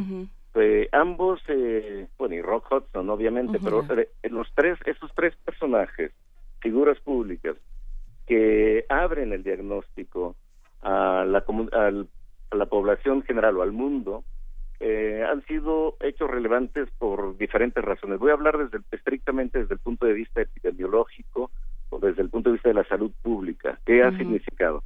Eh, 0.55 0.89
ambos, 0.93 1.41
bueno, 2.17 2.35
y 2.37 2.41
Rock 2.41 2.71
Hudson, 2.71 3.11
obviamente, 3.11 3.59
pero 3.59 3.85
los 4.31 4.49
tres, 4.55 4.79
esos 4.87 5.11
tres 5.17 5.35
personajes, 5.45 6.13
figuras 6.61 7.01
públicas, 7.01 7.57
que 8.29 8.85
abren 8.89 9.33
el 9.33 9.43
diagnóstico 9.43 10.37
a 10.83 11.25
la, 11.27 11.45
a 11.73 12.57
la 12.57 12.67
población 12.67 13.23
general 13.23 13.57
o 13.57 13.63
al 13.63 13.73
mundo, 13.73 14.23
eh, 14.81 15.25
han 15.29 15.45
sido 15.47 15.97
hechos 16.01 16.31
relevantes 16.31 16.89
por 16.99 17.37
diferentes 17.37 17.85
razones. 17.85 18.19
Voy 18.19 18.31
a 18.31 18.35
hablar 18.35 18.59
desde 18.59 18.85
estrictamente 18.91 19.61
desde 19.61 19.75
el 19.75 19.81
punto 19.81 20.07
de 20.07 20.15
vista 20.15 20.43
epidemiológico 20.43 21.51
o 21.91 21.99
desde 21.99 22.23
el 22.23 22.31
punto 22.31 22.51
de 22.51 22.55
vista 22.55 22.71
de 22.71 22.75
la 22.75 22.85
salud 22.85 23.13
pública. 23.23 23.79
¿Qué 23.85 24.03
ha 24.03 24.17
significado? 24.17 24.83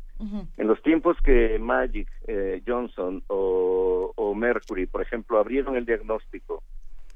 En 0.57 0.66
los 0.66 0.83
tiempos 0.83 1.16
que 1.22 1.59
Magic, 1.61 2.09
eh, 2.27 2.61
Johnson 2.66 3.22
o, 3.29 4.35
Mercury, 4.37 4.87
por 4.87 5.03
ejemplo, 5.03 5.38
abrieron 5.38 5.77
el 5.77 5.85
diagnóstico, 5.85 6.62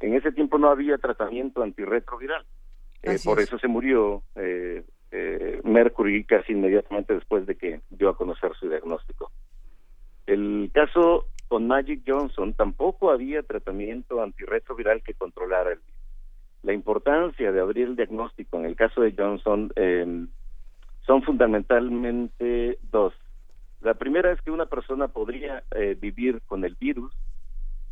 en 0.01 0.15
ese 0.15 0.33
tiempo 0.33 0.59
no 0.59 0.69
había 0.69 0.99
tratamiento 0.99 1.63
antirretroviral. 1.63 2.45
Eh, 3.03 3.19
por 3.25 3.39
eso 3.39 3.59
se 3.59 3.69
murió 3.69 4.23
Mercury 5.63 6.25
casi 6.25 6.53
inmediatamente 6.53 7.15
después 7.15 7.47
de 7.47 7.57
que 7.57 7.81
dio 7.91 8.09
a 8.09 8.17
conocer 8.17 8.53
su 8.59 8.69
diagnóstico. 8.69 9.31
El 10.27 10.71
caso 10.73 11.27
con 11.53 11.67
Magic 11.67 12.01
Johnson 12.07 12.55
tampoco 12.55 13.11
había 13.11 13.43
tratamiento 13.43 14.23
antirretroviral 14.23 15.03
que 15.03 15.13
controlara 15.13 15.73
el 15.73 15.81
virus. 15.81 16.01
La 16.63 16.73
importancia 16.73 17.53
de 17.53 17.61
abrir 17.61 17.89
el 17.89 17.97
diagnóstico 17.97 18.57
en 18.57 18.65
el 18.65 18.75
caso 18.75 19.03
de 19.03 19.13
Johnson 19.15 19.71
eh, 19.77 20.25
son 21.07 21.23
fundamentalmente 21.23 22.79
dos. 22.91 23.13
La 23.83 23.93
primera 23.93 24.33
es 24.33 24.41
que 24.41 24.51
una 24.51 24.65
persona 24.65 25.09
podría 25.09 25.63
eh, 25.73 25.95
vivir 26.01 26.41
con 26.47 26.65
el 26.65 26.75
virus 26.77 27.13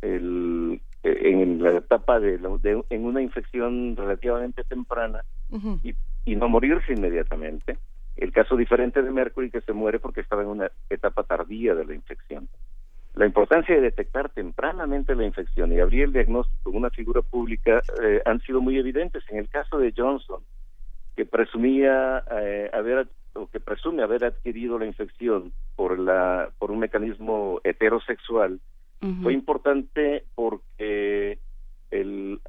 el, 0.01 0.81
eh, 1.03 1.19
en 1.25 1.61
la 1.61 1.77
etapa 1.77 2.19
de, 2.19 2.39
en 2.89 3.05
una 3.05 3.21
infección 3.21 3.95
relativamente 3.95 4.63
temprana 4.63 5.23
y, 5.83 5.93
y 6.25 6.35
no 6.35 6.49
morirse 6.49 6.93
inmediatamente. 6.93 7.77
El 8.15 8.31
caso 8.31 8.57
diferente 8.57 9.03
de 9.03 9.11
Mercury 9.11 9.51
que 9.51 9.61
se 9.61 9.73
muere 9.73 9.99
porque 9.99 10.21
estaba 10.21 10.41
en 10.41 10.47
una 10.47 10.71
etapa 10.89 11.21
tardía 11.21 11.75
de 11.75 11.85
la 11.85 11.93
infección. 11.93 12.49
La 13.13 13.25
importancia 13.25 13.75
de 13.75 13.81
detectar 13.81 14.29
tempranamente 14.29 15.15
la 15.15 15.25
infección 15.25 15.73
y 15.73 15.79
abrir 15.79 16.03
el 16.03 16.13
diagnóstico 16.13 16.69
en 16.69 16.77
una 16.77 16.89
figura 16.89 17.21
pública 17.21 17.81
eh, 18.01 18.21
han 18.25 18.39
sido 18.41 18.61
muy 18.61 18.77
evidentes. 18.77 19.23
En 19.29 19.37
el 19.37 19.49
caso 19.49 19.77
de 19.77 19.93
Johnson, 19.95 20.41
que 21.15 21.25
presumía 21.25 22.23
eh, 22.31 22.69
haber 22.73 23.07
o 23.33 23.47
que 23.47 23.59
presume 23.59 24.03
haber 24.03 24.25
adquirido 24.25 24.77
la 24.77 24.85
infección 24.85 25.53
por 25.75 25.99
la 25.99 26.49
por 26.57 26.71
un 26.71 26.79
mecanismo 26.79 27.61
heterosexual, 27.63 28.59
fue 29.23 29.33
importante 29.33 30.25
porque 30.35 31.39
el, 31.89 32.39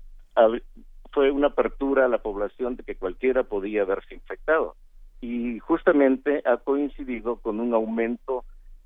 fue 1.13 1.31
una 1.31 1.49
apertura 1.49 2.05
a 2.05 2.09
la 2.09 2.19
población 2.19 2.77
de 2.77 2.83
que 2.83 2.97
cualquiera 2.97 3.45
podía 3.45 3.83
haberse 3.83 4.15
infectado 4.15 4.77
y 5.23 5.61
justamente 5.61 6.43
ha 6.45 6.59
coincidido 6.59 7.37
con 7.37 7.61
un 7.61 7.73
aumento 7.73 8.45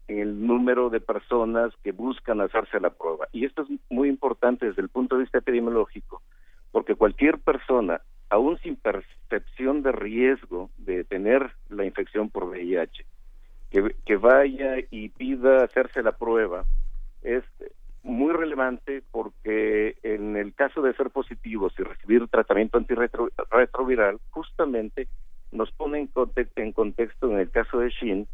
el 0.09 0.47
número 0.47 0.91
de 0.91 1.01
personas 1.01 1.73
que 1.83 1.93
buscan 1.93 2.41
hacerse 2.41 2.81
la 2.81 2.91
prueba. 2.91 3.29
Y 3.33 3.45
esto 3.45 3.63
es 3.63 3.69
muy 3.91 4.09
importante 4.09 4.67
desde 4.67 4.83
el 4.83 4.89
punto 4.89 5.17
de 5.17 5.23
vista 5.23 5.39
epidemiológico, 5.39 6.23
porque 6.71 6.95
cualquier 6.95 7.39
persona, 7.39 8.01
aún 8.31 8.59
sin 8.59 8.77
percepción 8.77 9.83
de 9.83 9.93
riesgo 9.93 10.71
de 10.79 11.05
tener 11.05 11.53
la 11.69 11.85
infección 11.85 12.31
por 12.31 12.45
VIH, 12.45 13.05
que, 14.05 14.17
vaya 14.17 14.77
y 14.91 15.09
pida 15.11 15.65
hacerse 15.65 16.03
la 16.03 16.13
prueba, 16.13 16.65
es 17.23 17.45
muy 18.03 18.33
relevante 18.33 19.03
porque 19.11 19.97
en 20.03 20.37
el 20.37 20.55
caso 20.55 20.81
de 20.81 20.95
ser 20.95 21.11
positivos 21.11 21.75
y 21.79 21.83
recibir 21.83 22.29
tratamiento 22.29 22.79
antirretroviral, 22.79 24.19
justamente 24.31 25.09
nos 25.51 25.71
pone 25.73 25.99
en, 25.99 26.11
en 26.57 26.73
contexto 26.73 27.31
en 27.31 27.41
el 27.41 27.51
caso 27.51 27.79
de 27.81 27.91
Shin 27.91 28.29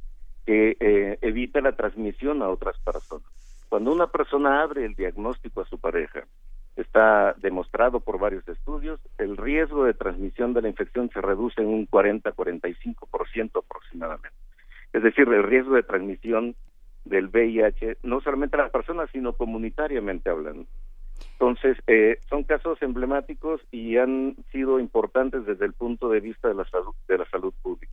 que 0.47 0.77
eh, 0.81 1.19
evita 1.21 1.61
la 1.61 1.73
transmisión 1.73 2.43
a 2.43 2.49
otras 2.49 2.79
personas. 2.81 3.27
Cuando 3.69 3.93
una 3.93 4.09
persona 4.09 4.63
abre 4.63 4.85
el 4.85 4.95
diagnóstico 4.95 5.61
a 5.61 5.67
su 5.67 5.79
pareja, 5.79 6.25
está 6.77 7.35
demostrado 7.39 8.01
por 8.01 8.19
varios 8.19 8.47
estudios, 8.49 9.01
el 9.19 9.37
riesgo 9.37 9.85
de 9.85 9.95
transmisión 9.95 10.55
de 10.55 10.63
la 10.63 10.69
infección 10.69 11.11
se 11.11 11.21
reduce 11.21 11.61
en 11.61 11.69
un 11.69 11.89
40-45% 11.89 13.63
aproximadamente. 13.65 14.37
Es 14.93 15.03
decir, 15.03 15.29
el 15.29 15.43
riesgo 15.43 15.75
de 15.75 15.83
transmisión 15.83 16.55
del 17.05 17.29
VIH, 17.29 17.99
no 18.03 18.21
solamente 18.21 18.57
a 18.57 18.63
las 18.63 18.71
personas, 18.71 19.11
sino 19.11 19.33
comunitariamente 19.35 20.31
hablando. 20.31 20.67
Entonces, 21.33 21.77
eh, 21.87 22.19
son 22.29 22.45
casos 22.45 22.81
emblemáticos 22.83 23.61
y 23.71 23.97
han 23.97 24.37
sido 24.51 24.79
importantes 24.79 25.47
desde 25.47 25.67
el 25.67 25.73
punto 25.73 26.09
de 26.09 26.21
vista 26.21 26.49
de 26.49 26.55
la 26.55 26.65
salud, 26.67 26.95
de 27.09 27.19
la 27.19 27.27
salud 27.27 27.53
pública. 27.63 27.93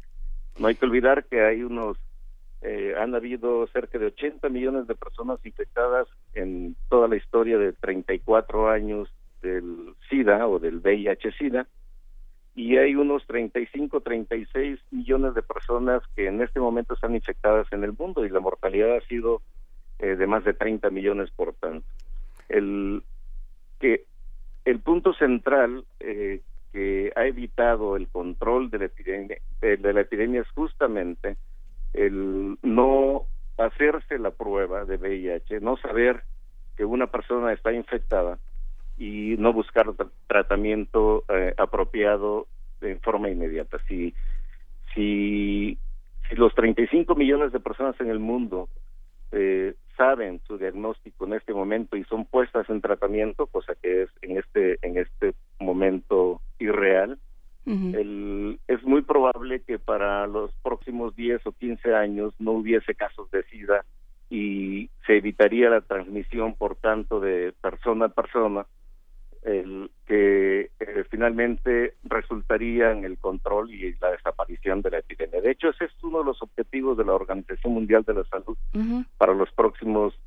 No 0.59 0.67
hay 0.67 0.75
que 0.75 0.85
olvidar 0.85 1.25
que 1.25 1.41
hay 1.41 1.63
unos 1.63 1.97
eh, 2.61 2.93
han 2.97 3.15
habido 3.15 3.65
cerca 3.67 3.97
de 3.97 4.07
80 4.07 4.49
millones 4.49 4.87
de 4.87 4.95
personas 4.95 5.39
infectadas 5.45 6.07
en 6.33 6.75
toda 6.89 7.07
la 7.07 7.15
historia 7.15 7.57
de 7.57 7.71
34 7.71 8.69
años 8.69 9.09
del 9.41 9.93
SIDA 10.09 10.45
o 10.45 10.59
del 10.59 10.79
VIH-SIDA 10.79 11.67
y 12.55 12.75
hay 12.75 12.95
unos 12.95 13.25
35, 13.27 14.01
36 14.01 14.77
millones 14.91 15.35
de 15.35 15.41
personas 15.41 16.03
que 16.15 16.27
en 16.27 16.41
este 16.41 16.59
momento 16.59 16.93
están 16.93 17.15
infectadas 17.15 17.71
en 17.71 17.85
el 17.85 17.93
mundo 17.97 18.25
y 18.25 18.29
la 18.29 18.41
mortalidad 18.41 18.97
ha 18.97 19.07
sido 19.07 19.41
eh, 19.99 20.17
de 20.17 20.27
más 20.27 20.43
de 20.43 20.53
30 20.53 20.89
millones 20.89 21.31
por 21.31 21.53
tanto. 21.53 21.87
El 22.49 23.03
que 23.79 24.03
el 24.65 24.79
punto 24.81 25.13
central 25.13 25.85
eh, 26.01 26.41
que 26.73 27.13
ha 27.15 27.25
evitado 27.25 27.95
el 27.95 28.09
control 28.09 28.69
de 28.69 28.79
la 28.79 28.85
epidemia, 28.85 29.37
de 29.61 29.93
la 29.93 30.01
epidemia 30.01 30.41
es 30.41 30.49
justamente 30.49 31.37
el 31.93 32.57
no 32.61 33.25
hacerse 33.57 34.17
la 34.19 34.31
prueba 34.31 34.85
de 34.85 34.97
VIH, 34.97 35.59
no 35.61 35.77
saber 35.77 36.23
que 36.77 36.85
una 36.85 37.07
persona 37.07 37.51
está 37.51 37.73
infectada 37.73 38.39
y 38.97 39.35
no 39.37 39.53
buscar 39.53 39.87
tratamiento 40.27 41.23
eh, 41.29 41.53
apropiado 41.57 42.47
en 42.81 42.99
forma 43.01 43.29
inmediata. 43.29 43.77
Si, 43.87 44.13
si, 44.93 45.77
si 46.27 46.35
los 46.35 46.53
35 46.55 47.15
millones 47.15 47.51
de 47.51 47.59
personas 47.59 47.99
en 47.99 48.09
el 48.09 48.19
mundo 48.19 48.69
eh, 49.31 49.75
saben 49.97 50.41
su 50.47 50.57
diagnóstico 50.57 51.25
en 51.25 51.33
este 51.33 51.53
momento 51.53 51.97
y 51.97 52.03
son 52.05 52.25
puestas 52.25 52.69
en 52.69 52.81
tratamiento, 52.81 53.47
cosa 53.47 53.73
que 53.81 54.03
es 54.03 54.09
en 54.21 54.37
este 54.37 54.79
en 54.81 54.97
este 54.97 55.33
momento 55.59 56.41
irreal, 56.57 57.19
el, 57.69 58.59
es 58.67 58.83
muy 58.83 59.01
probable 59.03 59.61
que 59.61 59.77
para 59.77 60.25
los 60.25 60.51
próximos 60.63 61.15
10 61.15 61.45
o 61.45 61.51
15 61.51 61.93
años 61.93 62.33
no 62.39 62.53
hubiese 62.53 62.95
casos 62.95 63.29
de 63.31 63.43
SIDA 63.43 63.85
y 64.29 64.89
se 65.05 65.17
evitaría 65.17 65.69
la 65.69 65.81
transmisión, 65.81 66.55
por 66.55 66.75
tanto, 66.75 67.19
de 67.19 67.53
persona 67.61 68.05
a 68.05 68.09
persona, 68.09 68.65
el 69.43 69.89
que 70.05 70.71
eh, 70.79 71.03
finalmente 71.09 71.95
resultaría 72.03 72.91
en 72.91 73.05
el 73.05 73.17
control 73.17 73.71
y 73.71 73.95
la 73.99 74.11
desaparición 74.11 74.81
de 74.81 74.91
la 74.91 74.99
epidemia. 74.99 75.41
De 75.41 75.51
hecho, 75.51 75.69
ese 75.69 75.85
es 75.85 75.91
uno 76.03 76.19
de 76.19 76.25
los 76.25 76.41
objetivos 76.41 76.97
de 76.97 77.05
la 77.05 77.13
Organización 77.13 77.73
Mundial 77.73 78.03
de 78.03 78.13
la 78.15 78.23
Salud 78.25 78.57
para 79.17 79.33
los 79.33 79.51
próximos 79.53 80.19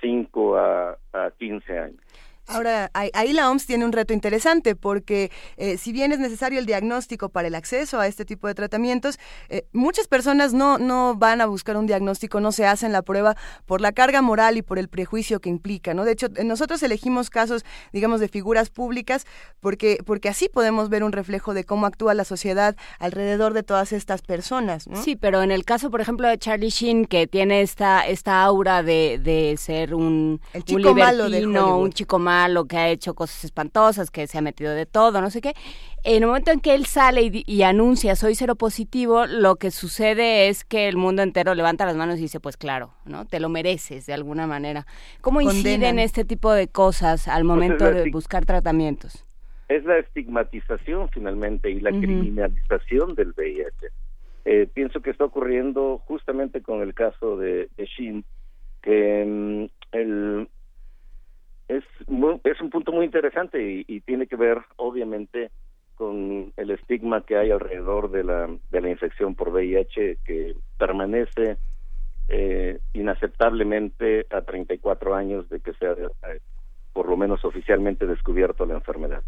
5 0.00 0.58
eh, 0.58 0.60
a, 0.60 1.26
a 1.26 1.30
15 1.32 1.78
años. 1.78 2.00
Ahora, 2.48 2.90
ahí 2.94 3.32
la 3.32 3.50
OMS 3.50 3.66
tiene 3.66 3.84
un 3.84 3.92
reto 3.92 4.12
interesante 4.12 4.76
porque 4.76 5.30
eh, 5.56 5.78
si 5.78 5.92
bien 5.92 6.12
es 6.12 6.18
necesario 6.18 6.58
el 6.58 6.66
diagnóstico 6.66 7.28
para 7.28 7.48
el 7.48 7.54
acceso 7.54 7.98
a 7.98 8.06
este 8.06 8.24
tipo 8.24 8.46
de 8.46 8.54
tratamientos, 8.54 9.18
eh, 9.48 9.66
muchas 9.72 10.06
personas 10.06 10.52
no, 10.52 10.78
no 10.78 11.16
van 11.16 11.40
a 11.40 11.46
buscar 11.46 11.76
un 11.76 11.86
diagnóstico, 11.86 12.40
no 12.40 12.52
se 12.52 12.66
hacen 12.66 12.92
la 12.92 13.02
prueba 13.02 13.36
por 13.66 13.80
la 13.80 13.92
carga 13.92 14.22
moral 14.22 14.56
y 14.56 14.62
por 14.62 14.78
el 14.78 14.88
prejuicio 14.88 15.40
que 15.40 15.48
implica, 15.48 15.92
¿no? 15.92 16.04
De 16.04 16.12
hecho, 16.12 16.28
nosotros 16.44 16.82
elegimos 16.82 17.30
casos, 17.30 17.64
digamos, 17.92 18.20
de 18.20 18.28
figuras 18.28 18.70
públicas 18.70 19.26
porque, 19.60 19.98
porque 20.04 20.28
así 20.28 20.48
podemos 20.48 20.88
ver 20.88 21.02
un 21.02 21.12
reflejo 21.12 21.52
de 21.52 21.64
cómo 21.64 21.86
actúa 21.86 22.14
la 22.14 22.24
sociedad 22.24 22.76
alrededor 22.98 23.54
de 23.54 23.62
todas 23.62 23.92
estas 23.92 24.22
personas, 24.22 24.86
Sí, 25.02 25.16
pero 25.16 25.42
en 25.42 25.50
el 25.50 25.64
caso, 25.64 25.90
por 25.90 26.00
ejemplo, 26.00 26.28
de 26.28 26.38
Charlie 26.38 26.70
Sheen, 26.70 27.06
que 27.06 27.26
tiene 27.26 27.60
esta, 27.60 28.06
esta 28.06 28.42
aura 28.42 28.82
de, 28.82 29.18
de 29.22 29.56
ser 29.56 29.94
un, 29.94 30.40
el 30.52 30.64
chico 30.64 30.94
malo 30.94 31.28
de 31.28 31.46
un 31.46 31.92
chico 31.92 32.18
malo, 32.18 32.35
lo 32.48 32.66
que 32.66 32.76
ha 32.76 32.88
hecho 32.88 33.14
cosas 33.14 33.44
espantosas, 33.44 34.10
que 34.10 34.26
se 34.26 34.38
ha 34.38 34.40
metido 34.40 34.74
de 34.74 34.86
todo, 34.86 35.20
no 35.20 35.30
sé 35.30 35.40
qué. 35.40 35.54
En 36.04 36.22
el 36.22 36.28
momento 36.28 36.50
en 36.50 36.60
que 36.60 36.74
él 36.74 36.86
sale 36.86 37.30
y, 37.32 37.62
anuncia 37.62 38.14
soy 38.14 38.34
cero 38.34 38.54
positivo, 38.54 39.26
lo 39.26 39.56
que 39.56 39.70
sucede 39.70 40.48
es 40.48 40.64
que 40.64 40.88
el 40.88 40.96
mundo 40.96 41.22
entero 41.22 41.54
levanta 41.54 41.84
las 41.86 41.96
manos 41.96 42.18
y 42.18 42.22
dice, 42.22 42.40
pues 42.40 42.56
claro, 42.56 42.92
¿no? 43.04 43.24
Te 43.24 43.40
lo 43.40 43.48
mereces 43.48 44.06
de 44.06 44.12
alguna 44.12 44.46
manera. 44.46 44.86
¿Cómo 45.20 45.40
inciden 45.40 45.98
este 45.98 46.24
tipo 46.24 46.52
de 46.52 46.68
cosas 46.68 47.28
al 47.28 47.42
pues 47.42 47.44
momento 47.44 47.90
de 47.90 48.10
buscar 48.10 48.44
tratamientos? 48.44 49.24
Es 49.68 49.84
la 49.84 49.98
estigmatización 49.98 51.08
finalmente 51.08 51.70
y 51.70 51.80
la 51.80 51.90
criminalización 51.90 53.14
del 53.14 53.34
VIH. 53.36 53.88
Eh, 54.44 54.68
pienso 54.72 55.00
que 55.00 55.10
está 55.10 55.24
ocurriendo 55.24 55.98
justamente 56.06 56.62
con 56.62 56.80
el 56.80 56.94
caso 56.94 57.36
de, 57.36 57.68
de 57.76 57.86
Shin, 57.86 58.24
que 58.80 59.24
mm, 59.26 59.64
el, 59.90 60.48
es, 61.68 61.84
es 62.44 62.60
un 62.60 62.70
punto 62.70 62.92
muy 62.92 63.04
interesante 63.04 63.84
y, 63.86 64.00
tiene 64.00 64.26
que 64.26 64.36
ver, 64.36 64.58
obviamente, 64.76 65.50
con 65.96 66.52
el 66.56 66.70
estigma 66.70 67.22
que 67.22 67.36
hay 67.36 67.50
alrededor 67.50 68.10
de 68.10 68.24
la, 68.24 68.48
de 68.70 68.80
la 68.80 68.90
infección 68.90 69.34
por 69.34 69.48
VIH 69.48 70.18
que 70.24 70.54
permanece 70.78 71.56
eh, 72.28 72.78
inaceptablemente 72.92 74.26
a 74.30 74.42
34 74.42 75.14
años 75.14 75.48
de 75.48 75.60
que 75.60 75.72
sea 75.74 75.92
eh, 75.92 76.40
por 76.92 77.08
lo 77.08 77.16
menos 77.16 77.44
oficialmente 77.44 78.06
descubierto 78.06 78.66
la 78.66 78.74
enfermedad. 78.74 79.22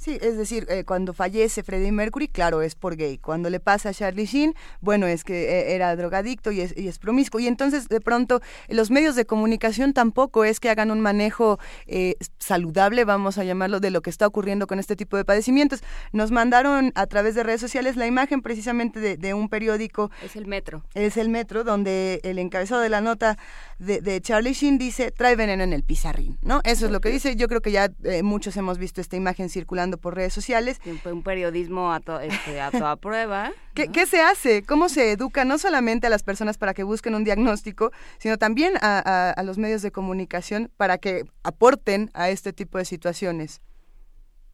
Sí, 0.00 0.16
es 0.22 0.38
decir, 0.38 0.66
eh, 0.70 0.84
cuando 0.84 1.12
fallece 1.12 1.62
Freddie 1.62 1.92
Mercury, 1.92 2.26
claro, 2.26 2.62
es 2.62 2.74
por 2.74 2.96
gay. 2.96 3.18
Cuando 3.18 3.50
le 3.50 3.60
pasa 3.60 3.90
a 3.90 3.92
Charlie 3.92 4.24
Sheen, 4.24 4.54
bueno, 4.80 5.06
es 5.06 5.24
que 5.24 5.42
eh, 5.42 5.74
era 5.74 5.94
drogadicto 5.94 6.50
y 6.52 6.62
es, 6.62 6.74
y 6.74 6.88
es, 6.88 6.98
promiscuo. 6.98 7.38
Y 7.38 7.46
entonces, 7.46 7.86
de 7.86 8.00
pronto, 8.00 8.40
los 8.70 8.90
medios 8.90 9.14
de 9.14 9.26
comunicación 9.26 9.92
tampoco 9.92 10.46
es 10.46 10.58
que 10.58 10.70
hagan 10.70 10.90
un 10.90 11.02
manejo 11.02 11.58
eh, 11.86 12.14
saludable, 12.38 13.04
vamos 13.04 13.36
a 13.36 13.44
llamarlo, 13.44 13.78
de 13.78 13.90
lo 13.90 14.00
que 14.00 14.08
está 14.08 14.26
ocurriendo 14.26 14.66
con 14.66 14.78
este 14.78 14.96
tipo 14.96 15.18
de 15.18 15.26
padecimientos. 15.26 15.82
Nos 16.12 16.30
mandaron 16.30 16.92
a 16.94 17.06
través 17.06 17.34
de 17.34 17.42
redes 17.42 17.60
sociales 17.60 17.96
la 17.96 18.06
imagen 18.06 18.40
precisamente 18.40 19.18
de, 19.18 19.34
un 19.34 19.50
periódico. 19.50 20.10
Es 20.24 20.34
el 20.34 20.46
Metro. 20.46 20.82
Es 20.94 21.18
el 21.18 21.28
Metro, 21.28 21.62
donde 21.62 22.20
el 22.22 22.38
encabezado 22.38 22.80
de 22.80 22.88
la 22.88 23.02
nota 23.02 23.36
de, 23.78 24.00
de 24.00 24.22
Charlie 24.22 24.54
Sheen 24.54 24.78
dice, 24.78 25.10
trae 25.10 25.36
veneno 25.36 25.62
en 25.62 25.74
el 25.74 25.82
pizarrín, 25.82 26.38
¿no? 26.40 26.62
Eso 26.64 26.86
es 26.86 26.90
lo 26.90 27.02
que 27.02 27.10
dice. 27.10 27.36
Yo 27.36 27.48
creo 27.48 27.60
que 27.60 27.70
ya 27.70 27.92
muchos 28.22 28.56
hemos 28.56 28.78
visto 28.78 29.02
esta 29.02 29.16
imagen 29.16 29.50
circulando 29.50 29.89
por 29.98 30.14
redes 30.14 30.32
sociales. 30.32 30.80
Un, 31.04 31.22
periodismo 31.22 31.92
a, 31.92 32.00
este, 32.22 32.60
a 32.60 32.70
toda 32.70 32.96
prueba. 33.00 33.52
¿Qué, 33.74 34.06
se 34.06 34.20
hace? 34.20 34.62
¿Cómo 34.62 34.88
se 34.88 35.12
educa 35.12 35.44
no 35.44 35.58
solamente 35.58 36.06
a 36.06 36.10
las 36.10 36.22
personas 36.22 36.58
para 36.58 36.74
que 36.74 36.82
busquen 36.82 37.14
un 37.14 37.24
diagnóstico, 37.24 37.92
sino 38.18 38.36
también 38.36 38.74
a, 38.80 39.34
los 39.44 39.58
medios 39.58 39.82
de 39.82 39.90
comunicación 39.90 40.70
para 40.76 40.98
que 40.98 41.24
aporten 41.44 42.10
a 42.14 42.30
este 42.30 42.52
tipo 42.52 42.78
de 42.78 42.84
situaciones? 42.84 43.62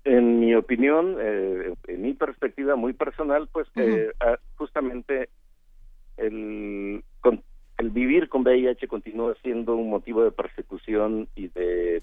En 0.05 0.39
mi 0.39 0.55
opinión, 0.55 1.17
eh, 1.21 1.75
en 1.89 2.03
mi 2.03 2.15
perspectiva 2.15 2.77
muy 2.77 2.93
personal, 2.93 3.49
pues 3.53 3.67
eh, 3.75 4.13
justamente 4.55 5.29
el, 6.17 7.03
el 7.79 7.91
vivir 7.91 8.29
con 8.29 8.43
VIH 8.43 8.89
continúa 8.89 9.35
siendo 9.43 9.75
un 9.75 9.91
motivo 9.91 10.23
de 10.23 10.31
persecución 10.31 11.29
y 11.35 11.49
de 11.49 12.03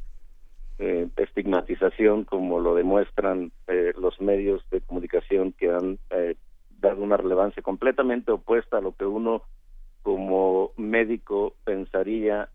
eh, 0.79 1.07
estigmatización 1.17 2.23
como 2.23 2.59
lo 2.59 2.75
demuestran 2.75 3.51
eh, 3.67 3.93
los 3.97 4.19
medios 4.19 4.61
de 4.71 4.81
comunicación 4.81 5.51
que 5.53 5.69
han 5.69 5.99
eh, 6.09 6.35
dado 6.79 7.01
una 7.01 7.17
relevancia 7.17 7.61
completamente 7.61 8.31
opuesta 8.31 8.77
a 8.77 8.81
lo 8.81 8.93
que 8.93 9.05
uno 9.05 9.43
como 10.01 10.71
médico 10.77 11.55
pensaría 11.63 12.49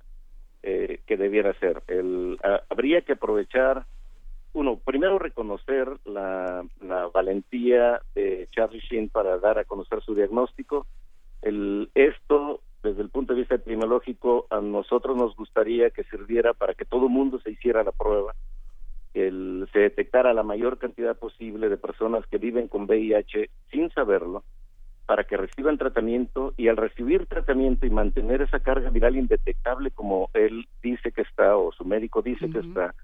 eh, 0.63 1.01
que 1.07 1.17
debiera 1.17 1.59
ser. 1.61 1.83
El, 1.87 2.39
habría 2.69 3.01
que 3.03 3.13
aprovechar, 3.13 3.87
uno, 4.53 4.79
primero 4.79 5.19
reconocer 5.19 5.89
la, 6.05 6.65
valentía 7.15 8.03
de 8.15 8.49
Charlie 8.51 8.81
Sheen 8.81 9.09
para 9.09 9.39
dar 9.39 9.59
a 9.59 9.65
conocer 9.65 10.03
su 10.03 10.15
diagnóstico. 10.15 10.87
El, 11.43 11.91
esto 11.95 12.61
desde 12.83 13.03
el 13.03 13.11
punto 13.11 13.33
de 13.33 13.41
vista 13.41 13.57
epidemiológico, 13.57 14.47
a 14.51 14.61
nosotros 14.61 15.17
nos 15.17 15.35
gustaría 15.37 15.91
que 15.91 16.05
sirviera 16.05 16.55
para 16.55 16.75
que 16.75 16.85
todo 16.85 17.07
el 17.07 17.13
mundo 17.13 17.41
se 17.41 17.51
hiciera 17.51 17.83
la 17.83 17.93
prueba, 17.93 18.35
que 19.13 19.31
se 19.73 19.79
detectara 19.79 20.33
la 20.33 20.43
mayor 20.43 20.79
cantidad 20.79 21.17
posible 21.17 21.69
de 21.69 21.77
personas 21.77 22.25
que 22.27 22.39
viven 22.39 22.69
con 22.69 22.85
VIH 22.85 23.51
sin 23.71 23.91
saberlo, 23.91 24.45
para 25.07 25.25
que 25.25 25.37
reciban 25.37 25.79
tratamiento 25.79 26.53
y 26.57 26.69
al 26.69 26.77
recibir 26.77 27.27
tratamiento 27.27 27.87
y 27.87 27.91
mantener 27.91 28.43
esa 28.43 28.61
carga 28.61 28.91
viral 28.91 29.17
indetectable 29.17 29.91
como 29.91 30.29
él 30.35 30.69
dice 30.83 31.13
que 31.13 31.23
está 31.23 31.57
o 31.57 31.73
su 31.73 31.85
médico 31.85 32.21
dice 32.23 32.51
que 32.51 32.59
está, 32.59 32.95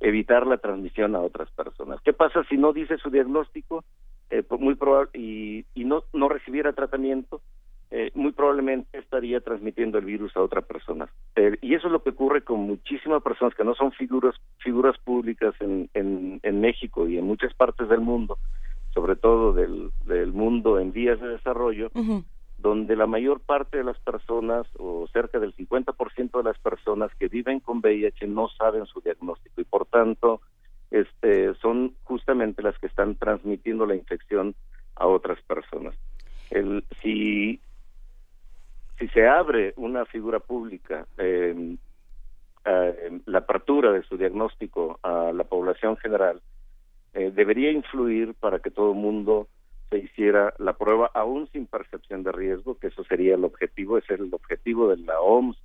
evitar 0.00 0.46
la 0.46 0.56
transmisión 0.56 1.14
a 1.14 1.20
otras 1.20 1.50
personas. 1.50 2.00
¿Qué 2.02 2.14
pasa 2.14 2.42
si 2.48 2.56
no 2.56 2.72
dice 2.72 2.96
su 2.96 3.10
diagnóstico? 3.10 3.84
Eh, 4.30 4.42
muy 4.58 4.74
probable 4.74 5.10
y, 5.14 5.66
y 5.74 5.84
no 5.84 6.04
no 6.12 6.28
recibiera 6.28 6.72
tratamiento 6.72 7.42
eh, 7.92 8.12
muy 8.14 8.30
probablemente 8.30 8.98
estaría 8.98 9.40
transmitiendo 9.40 9.98
el 9.98 10.04
virus 10.04 10.36
a 10.36 10.42
otra 10.42 10.60
persona. 10.62 11.08
Eh, 11.34 11.58
y 11.60 11.74
eso 11.74 11.88
es 11.88 11.92
lo 11.92 12.02
que 12.02 12.10
ocurre 12.10 12.42
con 12.42 12.60
muchísimas 12.60 13.20
personas 13.20 13.54
que 13.54 13.64
no 13.64 13.74
son 13.74 13.90
figuras 13.92 14.36
figuras 14.58 14.96
públicas 14.98 15.54
en, 15.60 15.90
en, 15.94 16.60
México 16.60 17.08
y 17.08 17.18
en 17.18 17.24
muchas 17.24 17.52
partes 17.54 17.88
del 17.88 18.00
mundo, 18.00 18.38
sobre 18.94 19.16
todo 19.16 19.52
del, 19.52 19.90
del 20.04 20.32
mundo 20.32 20.78
en 20.78 20.92
vías 20.92 21.20
de 21.20 21.28
desarrollo, 21.28 21.90
donde 22.58 22.94
la 22.94 23.06
mayor 23.06 23.40
parte 23.40 23.78
de 23.78 23.84
las 23.84 23.98
personas, 23.98 24.66
o 24.78 25.08
cerca 25.12 25.40
del 25.40 25.56
50% 25.56 26.36
de 26.36 26.44
las 26.44 26.58
personas 26.58 27.10
que 27.18 27.28
viven 27.28 27.58
con 27.58 27.78
VIH 27.78 28.26
no 28.28 28.48
saben 28.48 28.86
su 28.86 29.00
diagnóstico 29.00 29.60
y 29.62 29.64
por 29.64 29.86
tanto 29.86 30.42
este, 30.90 31.54
son 31.54 31.94
justamente 32.04 32.62
las 32.62 32.78
que 32.78 32.86
están 32.86 33.16
transmitiendo 33.16 33.86
la 33.86 33.96
infección 33.96 34.54
a 34.96 35.06
otras 35.06 35.40
personas. 35.42 35.94
El, 36.50 36.84
si 37.02 37.60
si 39.00 39.08
se 39.08 39.26
abre 39.26 39.72
una 39.76 40.04
figura 40.04 40.38
pública 40.38 41.06
eh, 41.16 41.76
la 43.24 43.38
apertura 43.38 43.90
de 43.90 44.02
su 44.02 44.18
diagnóstico 44.18 45.00
a 45.02 45.32
la 45.32 45.44
población 45.44 45.96
general 45.96 46.42
eh, 47.14 47.32
debería 47.34 47.72
influir 47.72 48.34
para 48.34 48.58
que 48.60 48.70
todo 48.70 48.92
el 48.92 48.98
mundo 48.98 49.48
se 49.88 49.98
hiciera 49.98 50.54
la 50.58 50.74
prueba 50.74 51.10
aún 51.14 51.48
sin 51.52 51.66
percepción 51.66 52.22
de 52.22 52.30
riesgo, 52.30 52.78
que 52.78 52.88
eso 52.88 53.02
sería 53.04 53.34
el 53.34 53.44
objetivo, 53.44 53.98
ese 53.98 54.14
es 54.14 54.20
el 54.20 54.32
objetivo 54.32 54.88
de 54.88 54.98
la 54.98 55.18
OMS, 55.20 55.56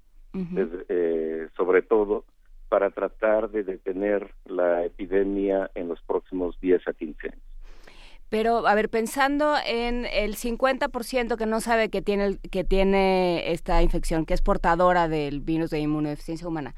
eh, 0.90 1.48
sobre 1.56 1.82
todo 1.84 2.24
para 2.70 2.90
tratar 2.90 3.50
de 3.52 3.64
detener 3.64 4.32
la 4.46 4.84
epidemia 4.86 5.70
en 5.76 5.90
los 5.90 6.02
próximos 6.02 6.60
10 6.62 6.88
a 6.88 6.94
15 6.94 7.28
años. 7.28 7.55
Pero, 8.30 8.68
a 8.68 8.74
ver, 8.76 8.90
pensando 8.90 9.56
en 9.66 10.06
el 10.06 10.36
50% 10.36 11.38
que 11.38 11.46
no 11.46 11.62
sabe 11.62 11.90
que 11.90 12.02
tiene, 12.02 12.38
que 12.52 12.64
tiene 12.64 13.52
esta 13.52 13.82
infección, 13.82 14.26
que 14.26 14.34
es 14.34 14.42
portadora 14.42 15.08
del 15.08 15.42
virus 15.42 15.70
de 15.70 15.80
inmunodeficiencia 15.80 16.48
humana, 16.48 16.76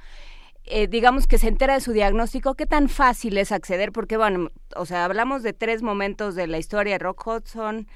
eh, 0.70 0.88
digamos 0.88 1.28
que 1.28 1.38
se 1.38 1.48
entera 1.48 1.76
de 1.76 1.82
su 1.82 1.94
diagnóstico, 1.94 2.56
¿qué 2.56 2.66
tan 2.66 2.90
fácil 2.90 3.38
es 3.38 3.54
acceder? 3.54 3.94
Porque, 3.94 4.18
bueno, 4.18 4.52
o 4.76 4.86
sea, 4.86 5.06
hablamos 5.06 5.42
de 5.42 5.54
tres 5.54 5.82
momentos 5.82 6.36
de 6.36 6.46
la 6.46 6.58
historia, 6.58 6.96
de 6.96 7.00
Rock 7.00 7.26
Hudson, 7.26 7.88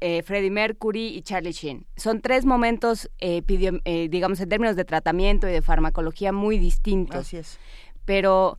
eh, 0.00 0.22
Freddie 0.24 0.50
Mercury 0.50 1.06
y 1.06 1.22
Charlie 1.22 1.52
Sheen. 1.52 1.86
Son 1.96 2.20
tres 2.20 2.44
momentos, 2.44 3.08
eh, 3.20 3.42
digamos, 4.10 4.40
en 4.40 4.48
términos 4.48 4.74
de 4.74 4.84
tratamiento 4.84 5.48
y 5.48 5.52
de 5.52 5.62
farmacología 5.62 6.32
muy 6.32 6.58
distintos. 6.58 7.20
Así 7.20 7.36
es. 7.36 7.60
Pero 8.04 8.58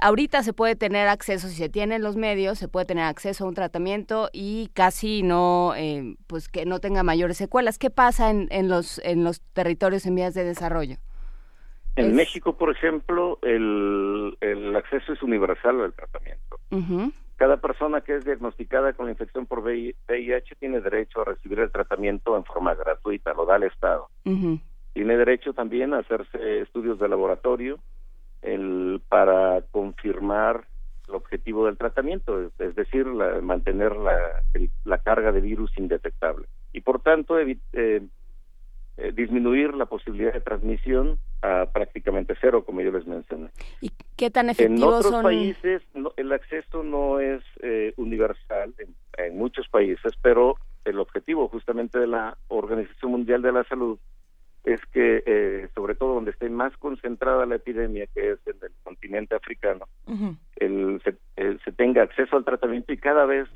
ahorita 0.00 0.42
se 0.42 0.52
puede 0.52 0.76
tener 0.76 1.08
acceso, 1.08 1.48
si 1.48 1.54
se 1.54 1.68
tienen 1.68 2.02
los 2.02 2.16
medios, 2.16 2.58
se 2.58 2.68
puede 2.68 2.86
tener 2.86 3.04
acceso 3.04 3.44
a 3.44 3.48
un 3.48 3.54
tratamiento 3.54 4.28
y 4.32 4.70
casi 4.74 5.22
no, 5.22 5.74
pues 6.26 6.48
que 6.48 6.66
no 6.66 6.80
tenga 6.80 7.02
mayores 7.02 7.36
secuelas. 7.36 7.78
¿Qué 7.78 7.90
pasa 7.90 8.30
en, 8.30 8.48
en, 8.50 8.68
los, 8.68 9.00
en 9.04 9.24
los 9.24 9.40
territorios 9.52 10.06
en 10.06 10.14
vías 10.14 10.34
de 10.34 10.44
desarrollo? 10.44 10.96
En 11.96 12.14
México, 12.14 12.56
por 12.56 12.70
ejemplo, 12.70 13.38
el, 13.42 14.36
el, 14.40 14.76
acceso 14.76 15.12
es 15.12 15.20
universal 15.20 15.80
al 15.80 15.92
tratamiento. 15.92 16.60
Cada 17.36 17.56
persona 17.56 18.00
que 18.02 18.16
es 18.16 18.24
diagnosticada 18.24 18.92
con 18.92 19.06
la 19.06 19.12
infección 19.12 19.46
por 19.46 19.60
VIH 19.60 20.56
tiene 20.60 20.80
derecho 20.80 21.20
a 21.20 21.24
recibir 21.24 21.58
el 21.58 21.72
tratamiento 21.72 22.36
en 22.36 22.44
forma 22.44 22.74
gratuita, 22.74 23.34
lo 23.34 23.46
da 23.46 23.56
el 23.56 23.64
Estado. 23.64 24.08
Tiene 24.24 25.16
derecho 25.16 25.52
también 25.54 25.92
a 25.92 25.98
hacerse 25.98 26.60
estudios 26.60 26.98
de 27.00 27.08
laboratorio 27.08 27.78
el, 28.42 29.00
para 29.08 29.62
confirmar 29.70 30.66
el 31.08 31.14
objetivo 31.14 31.66
del 31.66 31.78
tratamiento, 31.78 32.50
es, 32.58 32.74
decir, 32.74 33.06
mantener 33.06 33.96
la, 33.96 34.42
la, 34.84 34.98
carga 34.98 35.32
de 35.32 35.40
virus 35.40 35.70
indetectable. 35.78 36.46
Y 36.72 36.82
por 36.82 37.00
tanto, 37.00 37.38
eh, 37.38 37.58
eh, 39.00 39.12
disminuir 39.12 39.74
la 39.74 39.86
posibilidad 39.86 40.32
de 40.32 40.40
transmisión 40.40 41.20
a 41.40 41.66
prácticamente 41.72 42.34
cero, 42.40 42.64
como 42.64 42.80
yo 42.80 42.90
les 42.90 43.06
mencioné. 43.06 43.50
¿Y 43.80 43.92
qué 44.16 44.28
tan 44.28 44.50
efectivos 44.50 45.04
En 45.04 45.06
otros 45.06 45.22
países 45.22 45.82
el 46.16 46.32
acceso 46.32 46.82
no 46.82 47.20
es 47.20 47.40
eh, 47.62 47.94
universal, 47.96 48.74
en, 49.16 49.36
muchos 49.38 49.68
países, 49.68 50.12
pero 50.20 50.56
el 50.84 50.98
objetivo 50.98 51.48
justamente 51.48 51.98
de 51.98 52.08
la 52.08 52.36
Organización 52.48 53.12
Mundial 53.12 53.40
de 53.40 53.52
la 53.52 53.62
Salud 53.64 54.00
es 54.64 54.80
que, 54.92 55.22
eh, 55.24 55.68
sobre 55.74 55.94
todo 55.94 56.14
donde 56.14 56.32
esté 56.32 56.50
más 56.50 56.76
concentrada 56.76 57.46
la 57.46 57.56
epidemia, 57.56 58.06
que 58.14 58.32
es 58.32 58.38
en 58.46 58.56
el 58.62 58.72
continente 58.82 59.34
africano, 59.34 59.86
el, 60.56 61.00
se 61.04 61.72
tenga 61.72 62.02
acceso 62.02 62.36
al 62.36 62.44
tratamiento 62.44 62.92
y 62.92 62.98
cada 62.98 63.24
vez 63.24 63.48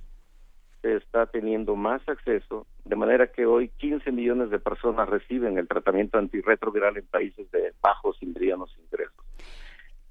está 0.82 1.26
teniendo 1.26 1.76
más 1.76 2.06
acceso, 2.08 2.66
de 2.84 2.96
manera 2.96 3.28
que 3.28 3.46
hoy 3.46 3.68
15 3.78 4.10
millones 4.10 4.50
de 4.50 4.58
personas 4.58 5.08
reciben 5.08 5.58
el 5.58 5.68
tratamiento 5.68 6.18
antirretroviral 6.18 6.96
en 6.96 7.06
países 7.06 7.50
de 7.52 7.72
bajos 7.80 8.16
y 8.20 8.26
medianos 8.26 8.74
ingresos. 8.78 9.24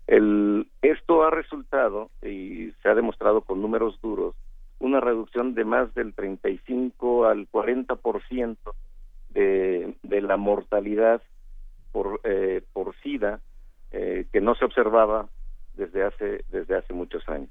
El, 0.08 0.68
esto 0.82 1.24
ha 1.24 1.30
resultado, 1.30 2.10
y 2.22 2.72
se 2.82 2.90
ha 2.90 2.96
demostrado 2.96 3.42
con 3.42 3.62
números 3.62 4.00
duros, 4.02 4.36
una 4.80 5.00
reducción 5.00 5.54
de 5.54 5.66
más 5.66 5.94
del 5.94 6.14
35 6.14 7.26
al 7.26 7.50
40% 7.50 8.58
de, 9.34 9.96
de 10.04 10.22
la 10.22 10.38
mortalidad 10.38 11.22
por, 11.92 12.22
eh, 12.24 12.62
por 12.74 12.96
SIDA 13.02 13.40
eh, 13.92 14.26
que 14.32 14.42
no 14.42 14.56
se 14.56 14.66
observaba 14.66 15.28
desde 15.76 16.04
hace, 16.04 16.46
desde 16.50 16.76
hace 16.76 16.94
muchos 16.94 17.28
años. 17.28 17.50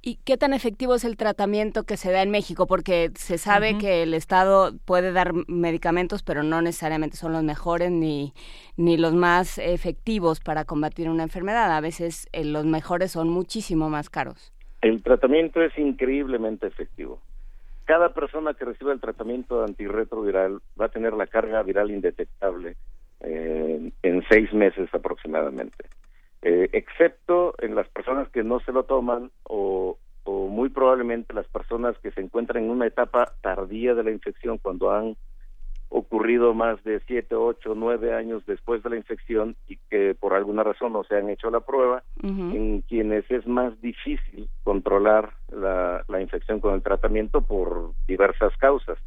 ¿Y 0.00 0.16
qué 0.24 0.36
tan 0.36 0.52
efectivo 0.52 0.94
es 0.94 1.04
el 1.04 1.16
tratamiento 1.16 1.82
que 1.82 1.96
se 1.96 2.12
da 2.12 2.22
en 2.22 2.30
México? 2.30 2.66
Porque 2.66 3.10
se 3.14 3.36
sabe 3.36 3.78
que 3.78 4.04
el 4.04 4.14
Estado 4.14 4.70
puede 4.84 5.12
dar 5.12 5.32
medicamentos, 5.48 6.22
pero 6.22 6.44
no 6.44 6.62
necesariamente 6.62 7.16
son 7.16 7.32
los 7.32 7.42
mejores 7.42 7.90
ni, 7.90 8.32
ni 8.76 8.96
los 8.96 9.12
más 9.12 9.58
efectivos 9.58 10.38
para 10.38 10.64
combatir 10.64 11.10
una 11.10 11.24
enfermedad. 11.24 11.76
A 11.76 11.80
veces 11.80 12.28
eh, 12.32 12.44
los 12.44 12.64
mejores 12.64 13.10
son 13.10 13.28
muchísimo 13.28 13.90
más 13.90 14.08
caros. 14.08 14.52
El 14.82 15.02
tratamiento 15.02 15.60
es 15.60 15.76
increíblemente 15.76 16.68
efectivo. 16.68 17.20
Cada 17.88 18.10
persona 18.10 18.52
que 18.52 18.66
reciba 18.66 18.92
el 18.92 19.00
tratamiento 19.00 19.64
antirretroviral 19.64 20.60
va 20.78 20.84
a 20.84 20.90
tener 20.90 21.14
la 21.14 21.26
carga 21.26 21.62
viral 21.62 21.90
indetectable 21.90 22.76
eh, 23.20 23.90
en 24.02 24.24
seis 24.28 24.52
meses 24.52 24.90
aproximadamente. 24.92 25.86
Eh, 26.42 26.68
excepto 26.74 27.54
en 27.58 27.74
las 27.74 27.88
personas 27.88 28.28
que 28.28 28.44
no 28.44 28.60
se 28.60 28.72
lo 28.72 28.82
toman 28.82 29.30
o, 29.44 29.96
muy 30.26 30.68
probablemente 30.68 31.32
las 31.32 31.48
personas 31.48 31.96
que 32.02 32.10
se 32.10 32.20
encuentran 32.20 32.64
en 32.64 32.70
una 32.70 32.86
etapa 32.86 33.32
tardía 33.40 33.94
de 33.94 34.04
la 34.04 34.10
infección 34.10 34.58
cuando 34.58 34.90
han 34.90 35.16
ocurrido 35.90 36.54
más 36.54 36.82
de 36.84 37.00
siete, 37.06 37.34
ocho, 37.34 37.74
nueve 37.74 38.14
años 38.14 38.44
después 38.46 38.82
de 38.82 38.90
la 38.90 38.96
infección 38.96 39.56
y 39.66 39.76
que 39.90 40.14
por 40.14 40.34
alguna 40.34 40.62
razón 40.62 40.92
no 40.92 41.04
se 41.04 41.16
han 41.16 41.30
hecho 41.30 41.50
la 41.50 41.60
prueba, 41.60 42.02
en 42.22 42.82
quienes 42.82 43.30
es 43.30 43.46
más 43.46 43.80
difícil 43.80 44.48
controlar 44.64 45.32
la, 45.50 46.04
la 46.08 46.20
infección 46.20 46.60
con 46.60 46.74
el 46.74 46.82
tratamiento 46.82 47.40
por 47.40 47.92
diversas 48.06 48.56
causas 48.58 48.98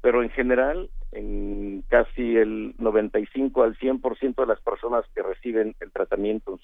pero 0.00 0.22
en 0.22 0.30
general, 0.30 0.90
en 1.12 1.84
casi 1.88 2.36
el 2.36 2.74
95 2.78 3.62
al 3.62 3.76
100% 3.76 4.34
de 4.34 4.46
las 4.46 4.60
personas 4.60 5.04
que 5.14 5.22
reciben 5.22 5.74
el 5.80 5.90
tratamiento 5.92 6.58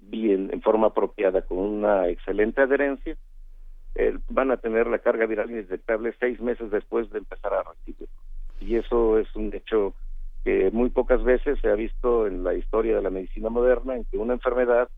bien, 0.00 0.50
en 0.52 0.60
forma 0.60 0.88
apropiada, 0.88 1.42
con 1.42 1.58
una 1.58 2.08
excelente 2.08 2.60
adherencia, 2.60 3.16
eh, 3.94 4.18
van 4.28 4.50
a 4.50 4.58
tener 4.58 4.86
la 4.86 4.98
carga 4.98 5.26
viral 5.26 5.50
indetectable 5.50 6.14
seis 6.20 6.40
meses 6.40 6.70
después 6.70 7.10
de 7.10 7.18
empezar 7.18 7.54
a 7.54 7.62
recibir. 7.62 8.08
Y 8.64 8.76
eso 8.76 9.18
es 9.18 9.34
un 9.36 9.52
hecho 9.54 9.94
que 10.42 10.70
muy 10.72 10.90
pocas 10.90 11.22
veces 11.22 11.58
se 11.60 11.68
ha 11.68 11.74
visto 11.74 12.26
en 12.26 12.44
la 12.44 12.54
historia 12.54 12.96
de 12.96 13.02
la 13.02 13.10
medicina 13.10 13.50
moderna, 13.50 13.94
en 13.96 14.04
que 14.04 14.18
una 14.18 14.34
enfermedad 14.34 14.88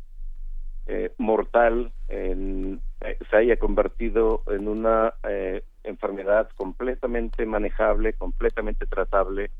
eh, 0.86 1.12
mortal 1.18 1.92
en, 2.06 2.80
eh, 3.00 3.18
se 3.28 3.36
haya 3.36 3.56
convertido 3.56 4.42
en 4.46 4.68
una 4.68 5.14
eh, 5.28 5.64
enfermedad 5.82 6.48
completamente 6.54 7.44
manejable, 7.44 8.12
completamente 8.12 8.86
tratable 8.86 9.50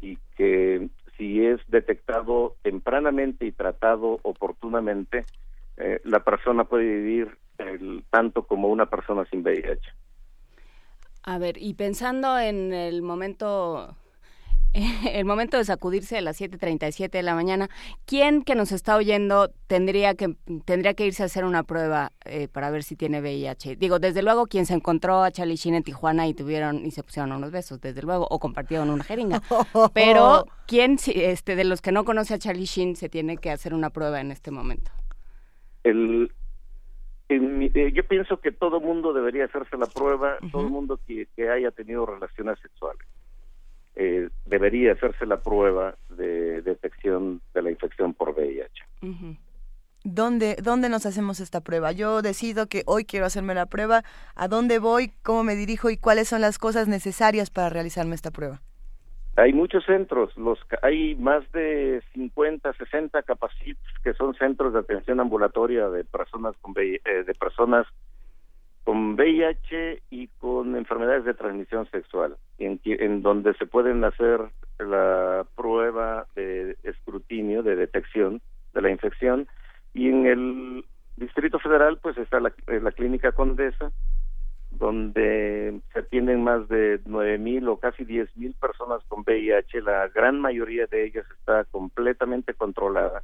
y 0.00 0.16
que 0.36 0.88
si 1.18 1.44
es 1.44 1.60
detectado 1.68 2.56
tempranamente 2.62 3.44
y 3.44 3.52
tratado 3.52 4.18
oportunamente, 4.22 5.26
la 6.04 6.20
persona 6.20 6.64
puede 6.64 6.84
vivir 6.84 7.36
tanto 8.10 8.44
como 8.44 8.68
una 8.68 8.86
persona 8.86 9.24
sin 9.26 9.42
VIH. 9.42 9.80
A 11.22 11.38
ver, 11.38 11.56
y 11.58 11.74
pensando 11.74 12.38
en 12.38 12.72
el 12.72 13.02
momento 13.02 13.96
el 15.12 15.24
momento 15.24 15.58
de 15.58 15.64
sacudirse 15.64 16.16
a 16.16 16.20
las 16.22 16.40
7.37 16.40 17.10
de 17.10 17.22
la 17.22 17.34
mañana, 17.34 17.68
¿quién 18.06 18.42
que 18.42 18.54
nos 18.54 18.72
está 18.72 18.96
oyendo 18.96 19.50
tendría 19.66 20.14
que, 20.14 20.34
tendría 20.64 20.94
que 20.94 21.06
irse 21.06 21.22
a 21.22 21.26
hacer 21.26 21.44
una 21.44 21.62
prueba 21.62 22.12
eh, 22.24 22.48
para 22.48 22.70
ver 22.70 22.82
si 22.82 22.96
tiene 22.96 23.20
VIH? 23.20 23.76
Digo, 23.76 23.98
desde 23.98 24.22
luego 24.22 24.46
quien 24.46 24.64
se 24.64 24.74
encontró 24.74 25.22
a 25.22 25.30
Charlie 25.30 25.56
Sheen 25.56 25.74
en 25.74 25.82
Tijuana 25.82 26.26
y 26.26 26.34
tuvieron 26.34 26.86
y 26.86 26.90
se 26.90 27.02
pusieron 27.02 27.32
unos 27.32 27.50
besos, 27.50 27.80
desde 27.80 28.02
luego, 28.02 28.26
o 28.30 28.38
compartieron 28.38 28.88
una 28.90 29.04
jeringa. 29.04 29.42
Pero, 29.94 30.46
¿quién 30.66 30.96
este, 31.06 31.54
de 31.54 31.64
los 31.64 31.82
que 31.82 31.92
no 31.92 32.04
conoce 32.04 32.34
a 32.34 32.38
Charlie 32.38 32.64
Sheen 32.64 32.96
se 32.96 33.08
tiene 33.08 33.36
que 33.36 33.50
hacer 33.50 33.74
una 33.74 33.90
prueba 33.90 34.20
en 34.20 34.30
este 34.30 34.50
momento? 34.50 34.90
El, 35.84 36.32
eh, 37.28 37.92
yo 37.92 38.04
pienso 38.04 38.40
que 38.40 38.52
todo 38.52 38.80
mundo 38.80 39.12
debería 39.12 39.44
hacerse 39.44 39.76
la 39.76 39.86
prueba, 39.86 40.38
todo 40.50 40.68
mundo 40.68 40.98
que 41.06 41.28
haya 41.48 41.70
tenido 41.70 42.06
relaciones 42.06 42.58
sexuales 42.60 43.06
eh, 43.94 44.30
debería 44.46 44.92
hacerse 44.92 45.26
la 45.26 45.42
prueba 45.42 45.96
de 46.08 46.62
detección 46.62 47.42
de 47.52 47.62
la 47.62 47.70
infección 47.70 48.14
por 48.14 48.30
VIH. 48.30 48.84
¿Dónde, 50.04 50.56
¿Dónde 50.62 50.88
nos 50.88 51.06
hacemos 51.06 51.40
esta 51.40 51.60
prueba? 51.60 51.92
Yo 51.92 52.22
decido 52.22 52.66
que 52.66 52.82
hoy 52.86 53.04
quiero 53.04 53.26
hacerme 53.26 53.54
la 53.54 53.66
prueba. 53.66 54.02
¿A 54.34 54.48
dónde 54.48 54.78
voy? 54.78 55.12
¿Cómo 55.22 55.44
me 55.44 55.54
dirijo? 55.54 55.90
¿Y 55.90 55.96
cuáles 55.96 56.28
son 56.28 56.40
las 56.40 56.58
cosas 56.58 56.88
necesarias 56.88 57.50
para 57.50 57.68
realizarme 57.68 58.14
esta 58.14 58.30
prueba? 58.30 58.62
Hay 59.36 59.54
muchos 59.54 59.84
centros, 59.86 60.36
los 60.36 60.58
hay 60.82 61.14
más 61.14 61.50
de 61.52 62.02
50, 62.12 62.72
60 62.74 63.22
capacites 63.22 63.82
que 64.04 64.12
son 64.12 64.34
centros 64.34 64.74
de 64.74 64.80
atención 64.80 65.20
ambulatoria 65.20 65.88
de 65.88 66.04
personas 66.04 66.54
con 66.60 66.74
eh, 66.76 67.00
de 67.04 67.34
personas 67.34 67.86
con 68.84 69.14
VIH 69.14 70.02
y 70.10 70.28
con 70.38 70.76
enfermedades 70.76 71.24
de 71.24 71.34
transmisión 71.34 71.88
sexual, 71.90 72.36
en, 72.58 73.22
donde 73.22 73.54
se 73.54 73.66
pueden 73.66 74.02
hacer 74.04 74.40
la 74.78 75.46
prueba 75.54 76.26
de 76.34 76.76
escrutinio, 76.82 77.62
de 77.62 77.76
detección 77.76 78.40
de 78.74 78.82
la 78.82 78.90
infección, 78.90 79.46
y 79.94 80.08
en 80.08 80.26
el 80.26 80.84
Distrito 81.16 81.58
Federal 81.58 81.98
pues 82.02 82.18
está 82.18 82.40
la, 82.40 82.52
la 82.66 82.92
Clínica 82.92 83.32
Condesa, 83.32 83.92
donde 84.78 85.80
se 85.92 85.98
atienden 85.98 86.42
más 86.42 86.68
de 86.68 87.00
nueve 87.06 87.38
mil 87.38 87.68
o 87.68 87.76
casi 87.78 88.04
diez 88.04 88.34
mil 88.36 88.54
personas 88.54 89.02
con 89.08 89.20
VIH, 89.20 89.82
la 89.82 90.08
gran 90.08 90.40
mayoría 90.40 90.86
de 90.86 91.04
ellas 91.06 91.26
está 91.38 91.64
completamente 91.64 92.54
controlada. 92.54 93.22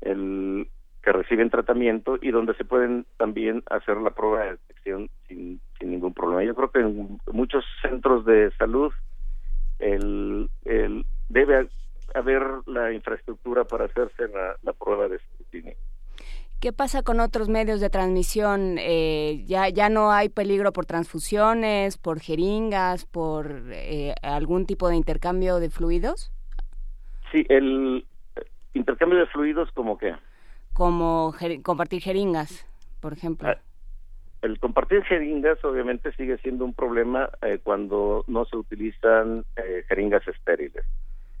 El 0.00 0.68
que 1.02 1.12
reciben 1.12 1.50
tratamiento 1.50 2.18
y 2.22 2.30
donde 2.30 2.54
se 2.54 2.64
pueden 2.64 3.04
también 3.18 3.62
hacer 3.66 3.98
la 3.98 4.10
prueba 4.10 4.44
de 4.44 4.50
detección 4.52 5.10
sin, 5.28 5.60
sin 5.78 5.90
ningún 5.90 6.14
problema. 6.14 6.42
Yo 6.44 6.54
creo 6.54 6.70
que 6.70 6.78
en 6.78 7.18
muchos 7.32 7.64
centros 7.82 8.24
de 8.24 8.50
salud 8.56 8.92
el, 9.78 10.48
el 10.64 11.04
debe 11.28 11.68
haber 12.14 12.42
la 12.66 12.92
infraestructura 12.92 13.64
para 13.64 13.86
hacerse 13.86 14.28
la, 14.28 14.72
prueba 14.72 15.08
de 15.08 15.16
escrutinio. 15.16 15.74
¿Qué 16.62 16.72
pasa 16.72 17.02
con 17.02 17.18
otros 17.18 17.48
medios 17.48 17.80
de 17.80 17.90
transmisión? 17.90 18.76
Eh, 18.78 19.42
ya, 19.46 19.68
¿Ya 19.68 19.88
no 19.88 20.12
hay 20.12 20.28
peligro 20.28 20.72
por 20.72 20.86
transfusiones, 20.86 21.98
por 21.98 22.20
jeringas, 22.20 23.04
por 23.04 23.64
eh, 23.72 24.14
algún 24.22 24.64
tipo 24.64 24.88
de 24.88 24.94
intercambio 24.94 25.58
de 25.58 25.70
fluidos? 25.70 26.30
Sí, 27.32 27.44
el 27.48 28.06
intercambio 28.74 29.18
de 29.18 29.26
fluidos 29.26 29.72
como 29.72 29.98
que... 29.98 30.14
Como 30.72 31.34
compartir 31.64 32.00
jeringas, 32.00 32.64
por 33.00 33.12
ejemplo. 33.12 33.48
Ah, 33.48 33.58
el 34.42 34.60
compartir 34.60 35.02
jeringas 35.02 35.64
obviamente 35.64 36.12
sigue 36.12 36.38
siendo 36.38 36.64
un 36.64 36.74
problema 36.74 37.28
eh, 37.42 37.58
cuando 37.60 38.22
no 38.28 38.44
se 38.44 38.56
utilizan 38.56 39.44
eh, 39.56 39.82
jeringas 39.88 40.28
estériles. 40.28 40.84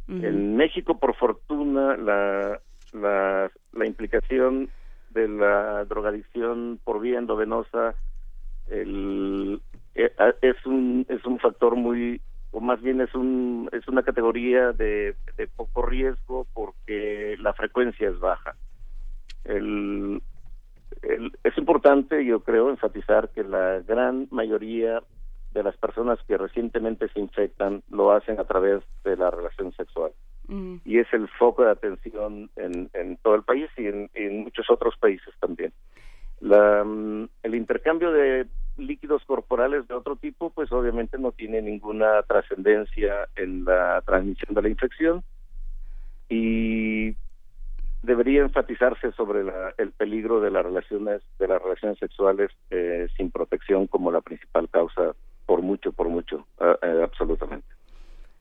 En 0.08 0.56
México, 0.56 0.98
por 0.98 1.14
fortuna, 1.14 1.96
la, 1.96 2.60
la, 2.92 3.50
la, 3.72 3.86
implicación 3.86 4.68
de 5.12 5.28
la 5.28 5.84
drogadicción 5.84 6.80
por 6.84 7.00
vía 7.00 7.18
endovenosa 7.18 7.94
eh, 8.68 9.58
es 9.94 10.66
un 10.66 11.06
es 11.08 11.24
un 11.24 11.38
factor 11.38 11.76
muy 11.76 12.20
o 12.50 12.60
más 12.60 12.80
bien 12.80 13.00
es 13.00 13.14
un 13.14 13.68
es 13.72 13.86
una 13.88 14.02
categoría 14.02 14.72
de, 14.72 15.14
poco 15.56 15.82
riesgo 15.82 16.46
porque 16.54 17.36
la 17.38 17.52
frecuencia 17.52 18.08
es 18.08 18.18
baja. 18.18 18.54
Es 21.44 21.58
importante, 21.58 22.24
yo 22.24 22.40
creo, 22.40 22.70
enfatizar 22.70 23.30
que 23.30 23.42
la 23.42 23.80
gran 23.80 24.28
mayoría 24.30 25.02
de 25.52 25.62
las 25.62 25.76
personas 25.76 26.18
que 26.26 26.38
recientemente 26.38 27.08
se 27.08 27.20
infectan 27.20 27.82
lo 27.90 28.12
hacen 28.12 28.38
a 28.38 28.44
través 28.44 28.82
de 29.04 29.16
la 29.16 29.30
relación 29.30 29.72
sexual. 29.72 30.12
Mm. 30.48 30.76
Y 30.84 30.98
es 30.98 31.06
el 31.12 31.28
foco 31.28 31.64
de 31.64 31.70
atención 31.70 32.50
en, 32.56 33.16
todo 33.22 33.34
el 33.34 33.42
país 33.42 33.70
y 33.76 33.86
en, 33.86 34.10
muchos 34.42 34.68
otros 34.70 34.96
países 34.98 35.32
también. 35.40 35.72
La, 36.40 36.82
mm, 36.84 37.28
el 37.42 37.54
intercambio 37.54 38.12
de 38.12 38.46
líquidos 38.76 39.24
corporales 39.24 39.86
de 39.86 39.94
otro 39.94 40.16
tipo, 40.16 40.50
pues 40.50 40.72
obviamente 40.72 41.18
no 41.18 41.32
tiene 41.32 41.62
ninguna 41.62 42.22
trascendencia 42.22 43.28
en 43.36 43.64
la 43.64 44.02
transmisión 44.06 44.54
de 44.54 44.62
la 44.62 44.68
infección 44.68 45.22
y 46.28 47.14
debería 48.02 48.40
enfatizarse 48.40 49.12
sobre 49.12 49.42
el 49.78 49.92
peligro 49.92 50.40
de 50.40 50.50
las 50.50 50.64
relaciones 50.64 51.22
de 51.38 51.48
las 51.48 51.62
relaciones 51.62 51.98
sexuales 51.98 52.50
eh, 52.70 53.06
sin 53.16 53.30
protección 53.30 53.86
como 53.86 54.10
la 54.10 54.20
principal 54.20 54.68
causa 54.68 55.14
por 55.46 55.62
mucho 55.62 55.92
por 55.92 56.08
mucho 56.08 56.46
eh, 56.60 57.02
absolutamente 57.04 57.68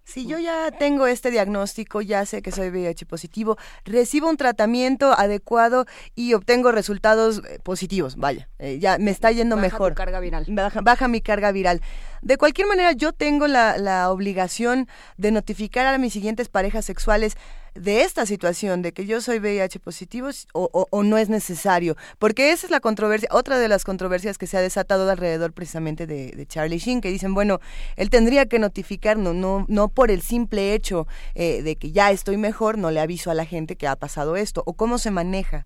si 0.04 0.26
yo 0.26 0.40
ya 0.40 0.72
tengo 0.72 1.08
este 1.08 1.32
diagnóstico, 1.32 2.02
ya 2.02 2.26
sé 2.26 2.42
que 2.42 2.52
soy 2.52 2.70
VIH 2.70 3.06
positivo, 3.06 3.58
recibo 3.86 4.30
un 4.30 4.38
tratamiento 4.38 5.14
adecuado 5.14 5.86
y 6.16 6.34
obtengo 6.34 6.72
resultados 6.72 7.42
eh, 7.48 7.60
positivos, 7.64 8.16
vaya, 8.16 8.50
ya 8.80 8.98
me 8.98 9.12
está 9.12 9.32
yendo 9.32 9.56
baja 9.56 9.68
mejor. 9.68 9.94
carga 9.94 10.20
viral. 10.20 10.46
Baja, 10.50 11.08
mi 11.08 11.22
carga 11.22 11.52
viral. 11.52 11.82
De 12.22 12.38
cualquier 12.38 12.68
manera, 12.68 12.92
yo 12.92 13.14
tengo 13.14 13.48
la, 13.48 13.78
la 13.78 14.12
obligación 14.12 14.88
de 15.18 15.32
notificar 15.32 15.86
a 15.88 15.98
mis 15.98 16.14
siguientes 16.14 16.50
parejas 16.50 16.86
sexuales 16.86 17.38
de 17.74 18.02
esta 18.02 18.26
situación, 18.26 18.82
de 18.82 18.92
que 18.92 19.06
yo 19.06 19.22
soy 19.22 19.40
VIH 19.40 19.80
positivo 19.80 20.30
o, 20.54 20.88
o, 20.90 21.04
no 21.04 21.18
es 21.18 21.30
necesario, 21.30 21.96
porque 22.20 22.52
esa 22.52 22.68
es 22.68 22.72
la 22.72 22.80
controversia, 22.80 23.30
otra 23.32 23.60
de 23.60 23.68
las 23.68 23.86
controversias 23.86 24.38
que 24.38 24.48
se 24.48 24.58
ha 24.58 24.62
desatado 24.62 25.10
alrededor 25.10 25.54
precisamente 25.54 26.06
de, 26.06 26.46
Charlie 26.48 26.80
Sheen, 26.80 27.02
que 27.02 27.10
dicen, 27.10 27.34
bueno, 27.34 27.60
él 27.96 28.10
tendría 28.10 28.46
que 28.46 28.60
notificar, 28.60 29.18
no, 29.18 29.34
no, 29.34 29.66
no 29.70 29.90
por 29.90 30.12
el 30.12 30.22
simple 30.22 30.74
hecho 30.74 31.08
eh, 31.36 31.62
de 31.62 31.76
que 31.76 31.92
ya 31.92 32.12
estoy 32.12 32.38
mejor, 32.38 32.78
no 32.78 32.92
le 32.92 33.00
aviso 33.00 33.32
a 33.32 33.36
la 33.36 33.46
gente 33.46 33.76
que 33.76 33.88
ha 33.88 33.96
pasado 33.96 34.36
esto, 34.36 34.64
o 34.66 34.74
cómo 34.74 34.98
se 34.98 35.12
maneja. 35.12 35.66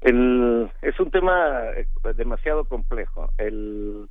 El, 0.00 0.70
es 0.82 0.98
un 0.98 1.10
tema 1.10 1.62
eh, 1.76 1.86
demasiado 2.16 2.64
complejo. 2.64 3.30
El, 3.38 4.08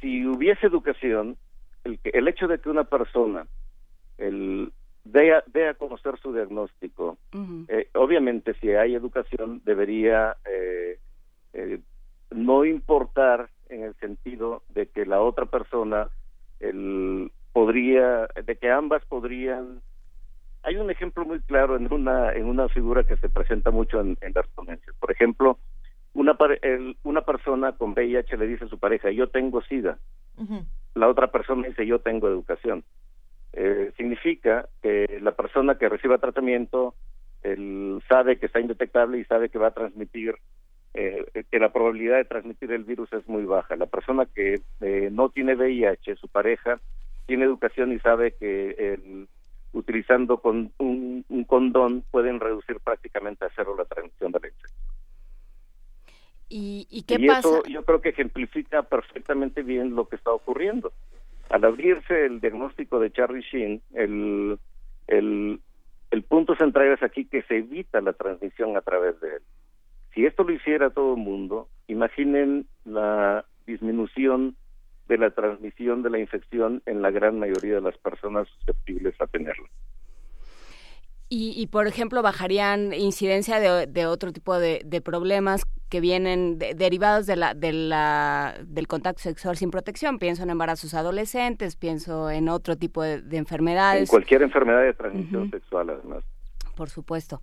si 0.00 0.26
hubiese 0.26 0.66
educación, 0.66 1.36
el, 1.84 1.98
el 2.04 2.28
hecho 2.28 2.46
de 2.46 2.60
que 2.60 2.68
una 2.68 2.84
persona 2.84 3.46
el, 4.18 4.72
dé 5.12 5.68
a, 5.68 5.74
conocer 5.74 6.18
su 6.20 6.32
diagnóstico. 6.32 7.18
Eh, 7.68 7.88
obviamente, 7.94 8.54
si 8.60 8.70
hay 8.70 8.94
educación, 8.94 9.62
debería 9.64 10.36
eh, 10.44 10.98
eh, 11.54 11.80
no 12.30 12.64
importar 12.64 13.48
en 13.68 13.84
el 13.84 13.94
sentido 13.96 14.62
de 14.68 14.86
que 14.86 15.06
la 15.06 15.20
otra 15.20 15.46
persona 15.46 16.08
el, 16.60 17.30
podría, 17.52 18.28
de 18.44 18.56
que 18.56 18.70
ambas 18.70 19.04
podrían. 19.06 19.80
Hay 20.62 20.76
un 20.76 20.90
ejemplo 20.90 21.24
muy 21.24 21.40
claro 21.40 21.76
en 21.76 21.92
una 21.92 22.32
en 22.32 22.46
una 22.46 22.68
figura 22.68 23.04
que 23.04 23.16
se 23.16 23.28
presenta 23.28 23.70
mucho 23.70 24.00
en, 24.00 24.16
las 24.34 24.46
ponencias. 24.48 24.94
Por 24.98 25.10
ejemplo, 25.10 25.58
una 26.12 26.36
una 27.04 27.22
persona 27.22 27.72
con 27.72 27.92
VIH 27.92 28.36
le 28.36 28.46
dice 28.46 28.64
a 28.64 28.68
su 28.68 28.78
pareja, 28.78 29.10
yo 29.10 29.28
tengo 29.28 29.62
SIDA. 29.62 29.98
La 30.94 31.08
otra 31.08 31.30
persona 31.30 31.68
dice, 31.68 31.86
yo 31.86 32.00
tengo 32.00 32.28
educación 32.28 32.84
eh, 33.52 33.92
significa 33.96 34.68
que 34.82 35.18
la 35.22 35.32
persona 35.32 35.78
que 35.78 35.88
reciba 35.88 36.18
tratamiento 36.18 36.94
él 37.42 38.02
sabe 38.08 38.38
que 38.38 38.46
está 38.46 38.60
indetectable 38.60 39.18
y 39.18 39.24
sabe 39.24 39.48
que 39.48 39.58
va 39.58 39.68
a 39.68 39.74
transmitir, 39.74 40.34
eh, 40.94 41.24
que 41.50 41.58
la 41.58 41.72
probabilidad 41.72 42.16
de 42.16 42.24
transmitir 42.24 42.72
el 42.72 42.84
virus 42.84 43.12
es 43.12 43.26
muy 43.28 43.44
baja. 43.44 43.76
La 43.76 43.86
persona 43.86 44.26
que 44.26 44.60
eh, 44.80 45.08
no 45.12 45.28
tiene 45.30 45.54
VIH, 45.54 46.16
su 46.16 46.28
pareja, 46.28 46.80
tiene 47.26 47.44
educación 47.44 47.92
y 47.92 47.98
sabe 48.00 48.32
que 48.32 48.96
utilizando 49.72 50.38
con 50.38 50.72
un, 50.78 51.24
condón 51.46 52.02
pueden 52.10 52.40
reducir 52.40 52.80
prácticamente 52.80 53.44
a 53.44 53.50
cero 53.54 53.74
la 53.76 53.84
transmisión 53.84 54.32
de 54.32 54.40
la 54.40 54.48
infección. 54.48 54.78
¿Y, 56.50 57.04
qué 57.06 57.18
pasa? 57.26 57.40
Eso 57.40 57.62
yo 57.64 57.84
creo 57.84 58.00
que 58.00 58.08
ejemplifica 58.08 58.82
perfectamente 58.82 59.62
bien 59.62 59.94
lo 59.94 60.08
que 60.08 60.16
está 60.16 60.32
ocurriendo 60.32 60.92
al 61.50 61.64
abrirse 61.64 62.26
el 62.26 62.40
diagnóstico 62.40 63.00
de 63.00 63.10
Charlie 63.10 63.42
Sheen, 63.42 63.82
el, 63.94 64.58
el, 65.08 65.60
punto 66.28 66.54
central 66.56 66.92
es 66.92 67.02
aquí 67.02 67.24
que 67.24 67.42
se 67.42 67.58
evita 67.58 68.00
la 68.00 68.12
transmisión 68.12 68.76
a 68.76 68.82
través 68.82 69.18
de 69.20 69.36
él. 69.36 69.42
Si 70.14 70.26
esto 70.26 70.44
lo 70.44 70.52
hiciera 70.52 70.90
todo 70.90 71.14
el 71.14 71.20
mundo, 71.20 71.68
imaginen 71.86 72.66
la 72.84 73.44
disminución 73.66 74.56
de 75.08 75.18
la 75.18 75.30
transmisión 75.30 76.02
de 76.02 76.10
la 76.10 76.18
infección 76.18 76.82
en 76.86 77.00
la 77.00 77.10
gran 77.10 77.38
mayoría 77.38 77.76
de 77.76 77.80
las 77.80 77.96
personas 77.98 78.46
susceptibles 78.48 79.14
a 79.20 79.26
tenerla. 79.26 79.68
Y, 81.30 81.52
y, 81.60 81.66
por 81.66 81.86
ejemplo, 81.86 82.22
bajarían 82.22 82.94
incidencia 82.94 83.60
de, 83.60 83.86
de 83.86 84.06
otro 84.06 84.32
tipo 84.32 84.58
de, 84.58 84.80
de, 84.84 85.00
problemas 85.02 85.62
que 85.90 86.00
vienen 86.00 86.58
derivados 86.58 87.26
de 87.26 87.36
la, 87.36 87.52
de 87.52 87.72
la, 87.72 88.54
del 88.64 88.86
contacto 88.86 89.22
sexual 89.22 89.56
sin 89.56 89.70
protección. 89.70 90.18
Pienso 90.18 90.42
en 90.42 90.50
embarazos 90.50 90.94
adolescentes, 90.94 91.76
pienso 91.76 92.30
en 92.30 92.48
otro 92.48 92.76
tipo 92.76 93.02
de, 93.02 93.22
enfermedades. 93.36 94.02
En 94.02 94.06
cualquier 94.06 94.42
enfermedad 94.42 94.82
de 94.82 94.94
transmisión 94.94 95.50
sexual, 95.50 95.90
además. 95.90 96.24
Por 96.74 96.88
supuesto. 96.88 97.42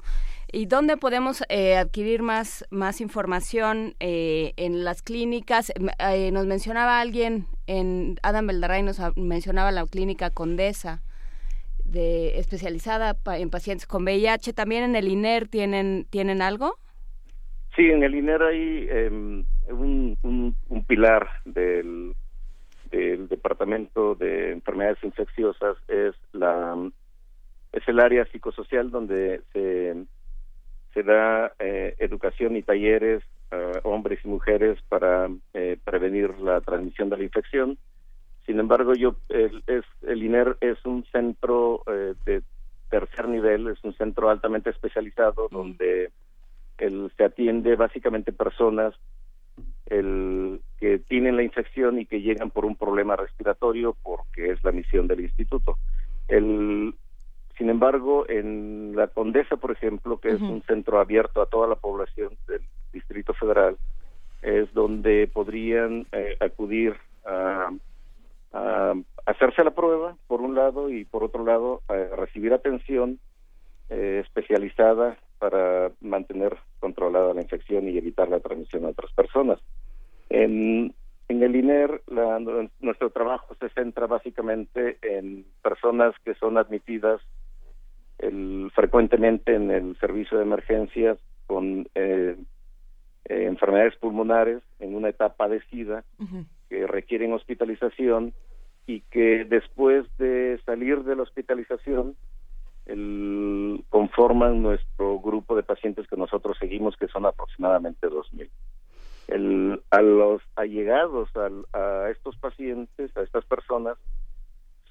¿Y 0.51 0.65
dónde 0.65 0.97
podemos 0.97 1.43
eh, 1.49 1.75
adquirir 1.75 2.21
más, 2.21 2.65
más 2.69 3.01
información 3.01 3.95
eh, 3.99 4.53
en 4.55 4.83
las 4.83 5.01
clínicas? 5.01 5.73
Eh, 5.99 6.31
nos 6.31 6.45
mencionaba 6.45 7.01
alguien, 7.01 7.45
en 7.67 8.17
Adam 8.23 8.47
Beldaray 8.47 8.81
nos 8.81 8.99
mencionaba 9.15 9.71
la 9.71 9.85
clínica 9.85 10.29
Condesa 10.29 11.03
de 11.95 12.37
especializada 12.37 13.15
en 13.37 13.49
pacientes 13.49 13.87
con 13.87 14.03
VIH. 14.03 14.53
¿También 14.53 14.83
en 14.83 14.95
el 14.95 15.07
INER 15.07 15.47
tienen, 15.47 16.05
tienen 16.09 16.41
algo? 16.41 16.77
Sí, 17.75 17.89
en 17.89 18.03
el 18.03 18.13
INER 18.13 18.43
hay 18.43 18.87
em, 18.89 19.45
un, 19.69 20.17
un, 20.69 20.85
pilar 20.85 21.27
del, 21.45 22.13
del 22.91 23.27
Departamento 23.29 24.15
de 24.15 24.51
Enfermedades 24.51 25.03
Infecciosas, 25.03 25.77
es, 25.87 26.15
la, 26.33 26.77
es 27.71 27.87
el 27.87 27.99
área 27.99 28.25
psicosocial 28.25 28.91
donde 28.91 29.41
se, 29.53 29.95
se 30.93 31.03
da 31.03 31.53
eh, 31.59 31.95
educación 31.99 32.57
y 32.57 32.61
talleres 32.61 33.23
a 33.51 33.79
hombres 33.83 34.19
y 34.23 34.27
mujeres 34.27 34.77
para 34.89 35.29
eh, 35.53 35.77
prevenir 35.83 36.37
la 36.39 36.59
transmisión 36.59 37.09
de 37.09 37.17
la 37.17 37.23
infección 37.23 37.77
sin 38.45 38.59
embargo, 38.59 38.93
yo 38.93 39.15
el, 39.29 39.63
es, 39.67 39.85
el 40.03 40.23
INER 40.23 40.57
es 40.61 40.83
un 40.85 41.03
centro 41.11 41.81
eh, 41.87 42.13
de 42.25 42.43
tercer 42.89 43.27
nivel, 43.27 43.67
es 43.67 43.83
un 43.83 43.93
centro 43.93 44.29
altamente 44.29 44.69
especializado 44.69 45.47
donde 45.49 46.11
el, 46.77 47.11
se 47.17 47.23
atiende 47.23 47.75
básicamente 47.75 48.31
personas 48.31 48.93
el, 49.87 50.61
que 50.79 50.99
tienen 50.99 51.35
la 51.35 51.43
infección 51.43 51.99
y 51.99 52.05
que 52.05 52.21
llegan 52.21 52.51
por 52.51 52.65
un 52.65 52.75
problema 52.75 53.15
respiratorio 53.15 53.95
porque 54.03 54.51
es 54.51 54.63
la 54.63 54.71
misión 54.71 55.07
del 55.07 55.21
instituto. 55.21 55.77
El, 56.27 56.93
sin 57.57 57.69
embargo, 57.69 58.25
en 58.29 58.95
la 58.95 59.07
Condesa, 59.07 59.55
por 59.57 59.71
ejemplo, 59.71 60.19
que 60.19 60.29
es 60.29 60.41
un 60.41 60.61
centro 60.63 60.99
abierto 60.99 61.41
a 61.41 61.45
toda 61.45 61.67
la 61.67 61.75
población 61.75 62.37
del 62.47 62.61
Distrito 62.91 63.33
Federal, 63.33 63.77
es 64.41 64.71
donde 64.73 65.27
podrían 65.31 66.05
eh, 66.11 66.35
acudir 66.39 66.95
a 67.25 67.71
hacerse 69.25 69.63
la 69.63 69.71
prueba, 69.71 70.15
por 70.27 70.41
un 70.41 70.55
lado, 70.55 70.89
y 70.89 71.05
por 71.05 71.23
otro 71.23 71.43
lado, 71.43 71.81
recibir 71.87 72.53
atención 72.53 73.19
eh, 73.89 74.21
especializada 74.25 75.17
para 75.37 75.91
mantener 76.01 76.57
controlada 76.79 77.33
la 77.33 77.41
infección 77.41 77.87
y 77.87 77.97
evitar 77.97 78.29
la 78.29 78.39
transmisión 78.39 78.85
a 78.85 78.89
otras 78.89 79.11
personas. 79.13 79.59
En, 80.29 80.95
en 81.27 81.43
el 81.43 81.55
INER, 81.55 82.01
la, 82.07 82.39
nuestro 82.79 83.09
trabajo 83.11 83.55
se 83.59 83.69
centra 83.69 84.07
básicamente 84.07 84.97
en 85.03 85.45
personas 85.61 86.15
que 86.23 86.33
son 86.35 86.57
admitidas 86.57 87.21
el, 88.17 88.71
frecuentemente 88.73 89.53
en 89.53 89.69
el 89.69 89.97
servicio 89.97 90.37
de 90.37 90.45
emergencias 90.45 91.17
con 91.45 91.87
eh, 91.95 92.35
eh, 93.25 93.45
enfermedades 93.45 93.95
pulmonares 93.97 94.63
en 94.79 94.95
una 94.95 95.09
etapa 95.09 95.47
de 95.47 95.61
SIDA 95.69 96.03
que 96.69 96.87
requieren 96.87 97.33
hospitalización 97.33 98.33
y 98.87 99.01
que 99.01 99.45
después 99.45 100.05
de 100.17 100.59
salir 100.65 101.03
de 101.03 101.15
la 101.15 101.23
hospitalización 101.23 102.15
conforman 103.89 104.61
nuestro 104.61 105.19
grupo 105.19 105.55
de 105.55 105.63
pacientes 105.63 106.07
que 106.07 106.17
nosotros 106.17 106.55
seguimos, 106.59 106.95
que 106.97 107.07
son 107.07 107.25
aproximadamente 107.25 108.07
2.000. 108.07 108.47
El, 109.27 109.81
a 109.89 110.01
los 110.01 110.43
allegados 110.55 111.29
a 111.73 112.09
estos 112.11 112.37
pacientes, 112.37 113.15
a 113.17 113.21
estas 113.21 113.43
personas, 113.45 113.97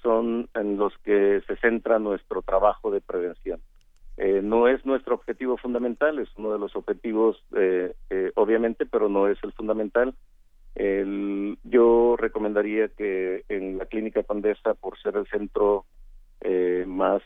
son 0.01 0.49
en 0.53 0.77
los 0.77 0.93
que 0.99 1.41
se 1.47 1.55
centra 1.55 1.97
nuestro 1.99 2.41
trabajo 2.41 2.91
de 2.91 3.01
prevención. 3.01 3.61
Eh, 4.17 4.41
no 4.41 4.67
es 4.67 4.85
nuestro 4.85 5.15
objetivo 5.15 5.57
fundamental, 5.57 6.19
es 6.19 6.29
uno 6.37 6.53
de 6.53 6.59
los 6.59 6.75
objetivos, 6.75 7.43
eh, 7.57 7.93
eh, 8.09 8.31
obviamente, 8.35 8.85
pero 8.85 9.09
no 9.09 9.27
es 9.27 9.37
el 9.43 9.51
fundamental. 9.53 10.13
El, 10.75 11.57
yo 11.63 12.15
recomendaría 12.17 12.89
que 12.89 13.43
en 13.49 13.77
la 13.77 13.85
Clínica 13.85 14.23
Pandesa, 14.23 14.73
por 14.73 14.99
ser 14.99 15.15
el 15.15 15.27
centro 15.27 15.85
más 16.85 17.23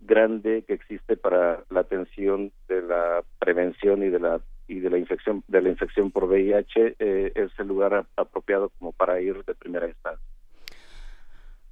grande 0.00 0.64
que 0.66 0.74
existe 0.74 1.16
para 1.16 1.62
la 1.70 1.80
atención 1.80 2.50
de 2.68 2.82
la 2.82 3.22
prevención 3.38 4.02
y 4.02 4.08
de 4.08 4.18
la 4.18 4.40
y 4.66 4.80
de 4.80 4.90
la 4.90 4.98
infección 4.98 5.44
de 5.46 5.62
la 5.62 5.68
infección 5.68 6.10
por 6.10 6.24
VIH, 6.24 6.96
es 6.98 7.52
el 7.58 7.68
lugar 7.68 8.06
apropiado 8.16 8.70
como 8.78 8.92
para 8.92 9.20
ir 9.20 9.44
de 9.44 9.54
primera 9.54 9.86
instancia. 9.86 10.26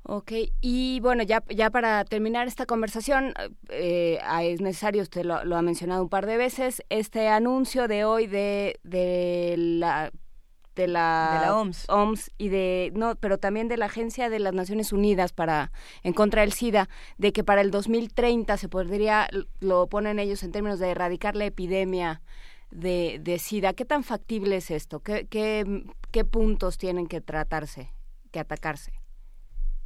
Ok, 0.05 0.33
y 0.61 0.99
bueno, 1.01 1.23
ya, 1.23 1.45
ya 1.49 1.71
para 1.71 2.05
terminar 2.05 2.49
esta 2.49 2.67
conversación, 2.67 3.33
eh, 3.71 4.19
es 4.43 4.61
necesario, 4.61 5.03
usted 5.03 5.25
lo, 5.25 5.37
ha 5.37 5.63
mencionado 5.63 6.03
un 6.03 6.09
par 6.09 6.27
de 6.27 6.37
veces, 6.37 6.83
este 6.89 7.29
anuncio 7.29 7.87
de 7.87 8.05
hoy 8.05 8.27
de, 8.27 8.81
de 8.83 9.55
la 9.57 10.11
de 10.75 10.89
la, 10.89 11.55
OMS. 11.55 11.89
OMS 11.89 12.31
y 12.39 12.49
de 12.49 12.93
no 12.95 13.15
pero 13.17 13.39
también 13.39 13.69
de 13.69 13.77
la 13.77 13.87
agencia 13.87 14.31
de 14.31 14.39
las 14.39 14.55
Naciones 14.55 14.93
Unidas 14.93 15.33
para 15.33 15.73
en 16.03 16.13
contra 16.13 16.43
del 16.43 16.53
SIDA 16.53 16.89
de 17.19 17.33
que 17.33 17.45
para 17.45 17.61
el 17.61 17.71
2030 17.71 18.57
se 18.57 18.69
podría 18.69 19.29
lo 19.61 19.87
ponen 19.89 20.19
ellos 20.19 20.43
en 20.43 20.53
términos 20.53 20.79
de 20.79 20.91
erradicar 20.91 21.37
la 21.37 21.45
epidemia 21.45 22.23
de, 22.71 23.19
de 23.21 23.39
SIDA. 23.39 23.75
Qué 23.75 23.85
tan 23.85 24.03
factible 24.05 24.57
es 24.57 24.71
esto 24.71 25.01
qué, 25.01 25.27
qué, 25.29 25.85
qué 26.11 26.25
puntos 26.25 26.79
tienen 26.79 27.07
que 27.07 27.21
tratarse 27.21 27.93
que 28.31 28.41
atacarse 28.41 28.93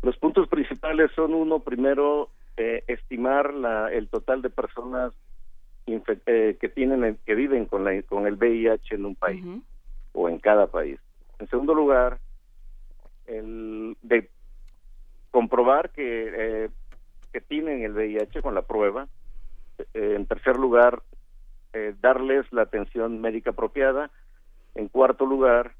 los 0.03 0.16
puntos 0.18 0.49
principales 0.49 1.11
son 1.16 1.34
uno, 1.34 1.61
primero, 1.61 2.30
eh, 2.57 2.84
estimar 2.87 3.53
la, 3.53 3.93
el 3.93 4.09
total 4.09 4.41
de 4.41 4.51
personas 4.51 5.12
eh, 5.87 6.57
que 6.61 6.68
tienen 6.68 7.18
que 7.24 7.34
viven 7.34 7.66
con, 7.66 7.84
la, 7.84 8.01
con 8.03 8.26
el 8.26 8.34
VIH 8.34 8.95
en 8.95 9.05
un 9.05 9.14
país 9.14 9.45
o 10.17 10.29
en 10.29 10.39
cada 10.39 10.67
país. 10.67 10.99
En 11.39 11.49
segundo 11.49 11.75
lugar, 11.75 12.19
el 13.27 13.97
de 14.03 14.31
comprobar 15.31 15.91
que, 15.91 16.33
eh, 16.64 16.71
que 17.33 17.41
tienen 17.41 17.83
el 17.83 17.93
VIH 17.93 18.43
con 18.43 18.55
la 18.55 18.62
prueba. 18.62 19.09
en 19.93 20.25
tercer 20.25 20.57
lugar, 20.57 21.03
darles 22.01 22.51
la 22.51 22.62
atención 22.62 23.21
médica 23.21 23.51
apropiada. 23.51 24.11
En 24.75 24.89
cuarto 24.89 25.27
lugar, 25.27 25.75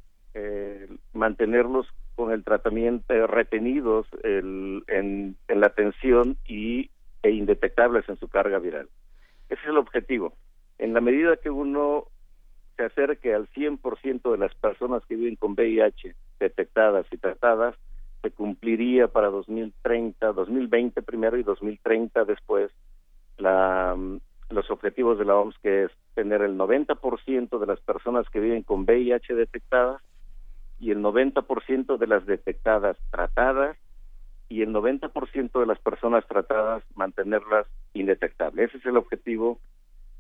mantenerlos 1.15 1.87
con 2.17 2.33
el 2.33 2.43
tratamiento 2.43 3.15
eh, 3.15 3.27
retenidos 3.27 4.07
en, 4.25 4.83
en, 4.89 5.37
la 5.49 5.67
atención 5.69 6.37
y 6.47 6.91
e 7.23 7.31
indetectables 7.31 8.09
en 8.09 8.17
su 8.19 8.29
carga 8.29 8.59
viral. 8.59 8.89
Ese 9.49 9.61
es 9.61 9.69
el 9.69 9.77
objetivo. 9.77 10.33
En 10.79 10.95
la 10.95 11.01
medida 11.01 11.37
que 11.37 11.51
uno 11.51 12.07
se 12.77 12.85
acerque 12.85 13.35
al 13.35 13.49
100% 13.49 14.31
de 14.31 14.39
las 14.39 14.55
personas 14.55 15.05
que 15.07 15.17
viven 15.17 15.37
con 15.37 15.53
VIH 15.53 16.15
detectadas 16.39 17.07
y 17.11 17.17
tratadas, 17.17 17.75
se 18.23 18.31
cumpliría 18.31 19.09
para 19.09 19.29
2030, 19.29 20.33
2020 20.33 21.03
primero 21.03 21.39
y 21.39 21.43
2030 21.43 22.25
después 22.25 22.71
la, 23.39 23.95
mm, 23.97 24.19
los 24.51 24.71
objetivos 24.71 25.19
de 25.19 25.25
la 25.25 25.37
OMS, 25.37 25.57
que 25.63 25.85
es 25.85 25.91
tener 26.15 26.43
el 26.43 26.57
90% 26.57 27.59
de 27.59 27.67
las 27.67 27.81
personas 27.81 28.29
que 28.31 28.41
viven 28.41 28.63
con 28.63 28.83
VIH 28.83 29.35
detectadas 29.35 30.03
y 30.79 30.91
el 30.91 31.01
90% 31.01 31.97
de 31.97 32.07
las 32.07 32.27
detectadas 32.27 32.97
tratadas 33.11 33.77
y 34.49 34.63
el 34.63 34.73
90% 34.73 35.61
de 35.61 35.67
las 35.67 35.79
personas 35.81 36.27
tratadas 36.27 36.85
mantenerlas 36.95 37.67
indetectables. 37.95 38.69
Ese 38.69 38.79
es 38.79 38.87
el 38.87 38.97
objetivo 38.97 39.59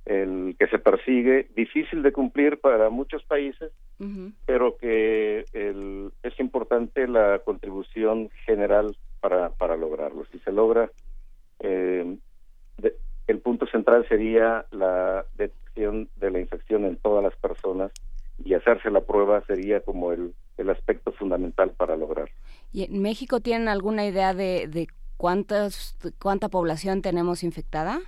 el 0.07 0.55
que 0.59 0.69
se 0.69 0.79
persigue, 0.79 1.49
difícil 1.57 2.03
de 2.03 2.13
cumplir 2.13 2.61
para 2.61 2.91
muchos 2.91 3.25
países, 3.25 3.73
pero 4.47 4.77
que 4.77 5.45
el, 5.53 6.13
es 6.23 6.39
importante 6.39 7.09
la 7.09 7.41
contribución 7.45 8.31
general 8.45 8.97
para, 9.21 9.51
para 9.51 9.77
lograrlo. 9.77 10.25
Si 10.31 10.39
se 10.39 10.53
logra, 10.53 10.91
eh, 11.59 12.17
el 13.27 13.41
punto 13.41 13.67
central 13.67 14.07
sería 14.09 14.67
la 14.71 15.25
detección 15.37 16.09
de 16.17 16.31
la 16.31 16.39
infección 16.39 16.85
en 16.85 16.97
todas 16.97 17.25
las 17.25 17.35
personas 17.37 17.91
y 18.45 18.55
hacerse 18.55 18.91
la 18.91 19.01
prueba 19.01 19.43
sería 19.47 19.81
como 19.81 20.13
el, 20.13 20.35
el 20.57 20.71
aspecto 20.71 21.11
fundamental 21.13 21.71
para 21.71 21.97
lograr. 21.97 22.31
¿Y 22.73 22.85
en 22.85 23.03
México 23.03 23.41
tienen 23.41 23.67
alguna 23.67 24.07
idea 24.07 24.35
de, 24.35 24.69
de 24.69 24.87
cuántas, 25.17 25.99
cuánta 26.21 26.49
población 26.49 27.03
tenemos 27.03 27.43
infectada? 27.43 28.01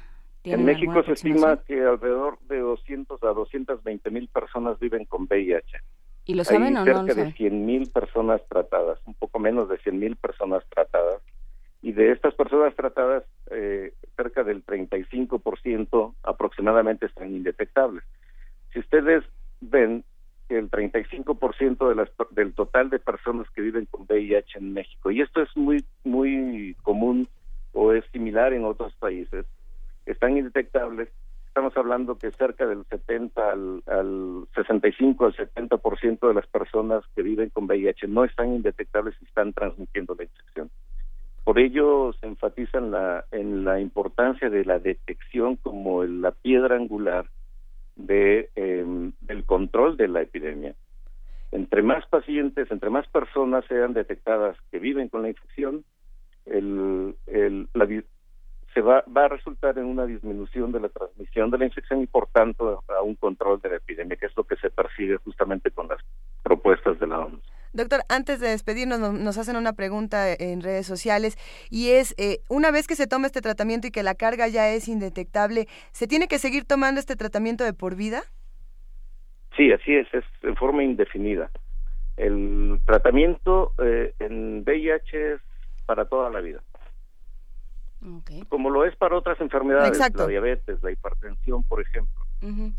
En 0.45 0.65
México 0.65 1.03
se 1.03 1.13
estima 1.13 1.59
que 1.67 1.83
alrededor 1.83 2.39
de 2.49 2.59
200 2.61 3.23
a 3.23 3.29
220 3.29 4.11
mil 4.11 4.29
personas 4.29 4.79
viven 4.79 5.05
con 5.05 5.27
VIH. 5.29 5.79
¿Y 6.25 6.35
lo 6.35 6.45
saben 6.45 6.77
o 6.77 6.85
no? 6.85 7.07
Cerca 7.07 7.15
de 7.15 7.33
100 7.33 7.67
mil 7.67 7.91
personas 7.91 8.41
tratadas, 8.49 8.99
un 9.07 9.15
poco 9.15 9.39
menos 9.39 9.69
de 9.69 9.79
100 9.79 9.99
mil 9.99 10.17
personas 10.17 10.63
tratadas. 10.69 11.23
Y 11.81 11.93
de 11.93 12.13
estas 12.13 12.35
personas 12.35 12.75
tratadas, 12.75 13.25
eh, 13.51 13.93
cerca 14.17 14.45
del 14.45 14.65
35% 14.65 16.15
aproximadamente 16.23 17.07
están 17.07 17.35
indetectables. 17.35 18.05
Si 18.73 18.81
ustedes 18.81 19.25
ven, 19.61 20.05
el 20.49 20.71
35% 20.71 21.89
de 21.89 21.95
las, 21.95 22.09
del 22.31 22.55
total 22.55 22.91
de 22.91 22.99
personas 22.99 23.49
que 23.51 23.61
viven 23.61 23.87
con 23.87 24.07
VIH 24.09 24.59
en 24.59 24.73
México. 24.73 25.11
Y 25.11 25.21
esto 25.21 25.43
es 25.43 25.57
muy, 25.57 25.85
muy 26.05 26.77
común 26.83 27.29
o 27.73 27.93
es 27.93 28.05
similar 28.13 28.53
en 28.53 28.65
otros 28.65 28.95
países. 28.97 29.47
Están 30.09 30.39
indetectables. 30.39 31.11
Estamos 31.49 31.77
hablando 31.77 32.17
que 32.17 32.31
cerca 32.33 32.67
del 32.67 32.85
70 32.87 33.51
al, 33.51 33.83
al 33.87 34.49
65 34.55 35.27
al 35.27 35.37
70% 35.37 36.29
de 36.29 36.35
las 36.35 36.47
personas 36.47 37.05
que 37.15 37.23
viven 37.23 37.51
con 37.51 37.65
VIH 37.65 38.09
no 38.09 38.25
están 38.25 38.55
indetectables 38.55 39.15
y 39.21 39.27
están 39.27 39.53
transmitiendo 39.53 40.15
la 40.15 40.25
infección. 40.25 40.71
Por 41.45 41.59
ello 41.59 42.13
se 42.21 42.27
enfatiza 42.27 42.79
en 42.79 42.91
la, 42.91 43.25
en 43.33 43.65
la 43.65 43.81
importancia 43.81 44.49
de 44.49 44.65
la 44.65 44.79
detección 44.79 45.57
como 45.57 46.05
la 46.05 46.31
piedra 46.31 46.77
angular 46.77 47.27
de 47.97 48.49
em, 48.55 49.13
del 49.21 49.45
control 49.45 49.97
de 49.97 50.09
la 50.09 50.23
epidemia. 50.23 50.75
Entre 51.53 51.83
más 51.83 52.07
pacientes, 52.07 52.71
entre 52.71 52.91
más 52.91 53.07
personas 53.09 53.65
sean 53.67 53.93
detectadas 53.93 54.57
que 54.71 54.79
viven 54.79 55.09
con 55.09 55.23
la 55.23 55.31
infección, 55.31 55.85
el, 56.47 57.15
el, 57.27 57.69
la, 57.75 57.87
se 58.75 58.81
va, 58.81 59.05
va 59.15 59.25
a 59.25 59.29
resultar 59.29 59.79
en 59.79 59.87
una 59.87 60.07
disminución 60.07 60.73
de 60.73 60.81
la 60.81 60.89
transmisión 60.89 61.51
de 61.51 61.59
la 61.59 61.65
infección 61.67 62.03
y 62.03 62.07
por 62.07 62.29
tanto 62.29 62.83
a 62.89 63.03
un 63.03 63.15
control 63.15 63.61
de 63.61 63.71
la 63.71 63.77
epidemia, 63.77 64.17
que 64.17 64.27
es 64.27 64.37
lo 64.37 64.45
que 64.45 64.57
se 64.57 64.71
persigue 64.71 65.17
justamente 65.19 65.71
con 65.71 65.89
las 65.89 65.99
propuestas 66.43 66.99
de 66.99 67.07
la 67.07 67.21
OMS. 67.21 67.43
Doctor, 67.73 68.01
antes 68.09 68.41
de 68.41 68.49
despedirnos, 68.49 68.99
nos, 68.99 69.39
hacen 69.39 69.57
una 69.57 69.75
pregunta 69.75 70.33
en 70.33 70.63
redes 70.63 70.87
sociales 70.87 71.37
y 71.71 71.91
es, 71.91 72.15
eh, 72.19 72.39
una 72.49 72.71
vez 72.71 72.87
que 72.87 72.97
se 72.97 73.07
toma 73.07 73.27
este 73.27 73.43
tratamiento 73.43 73.87
y 73.87 73.91
que 73.91 74.03
la 74.03 74.15
carga 74.15 74.49
ya 74.49 74.71
es 74.71 74.89
indetectable, 74.89 75.67
¿se 75.93 76.07
tiene 76.07 76.29
que 76.29 76.39
seguir 76.39 76.65
tomando 76.65 76.99
este 76.99 77.15
tratamiento 77.15 77.65
de 77.65 77.75
por 77.75 77.95
vida? 77.95 78.23
Sí, 79.57 79.71
así 79.73 79.95
es, 79.95 80.07
es 80.15 80.25
en 80.43 80.57
forma 80.57 80.83
indefinida. 80.83 81.51
El 82.17 82.81
tratamiento 82.87 83.73
eh, 83.79 84.15
en 84.19 84.63
VIH 84.63 85.35
es 85.35 85.41
para 85.85 86.07
toda 86.07 86.31
la 86.31 86.41
vida. 86.41 86.63
Como 88.49 88.71
lo 88.71 88.85
es 88.85 88.95
para 88.97 89.17
otras 89.17 89.41
enfermedades, 89.41 89.99
la 89.99 90.27
diabetes, 90.27 90.83
la 90.83 90.91
hipertensión, 90.93 91.63
por 91.65 91.81
ejemplo. 91.81 92.25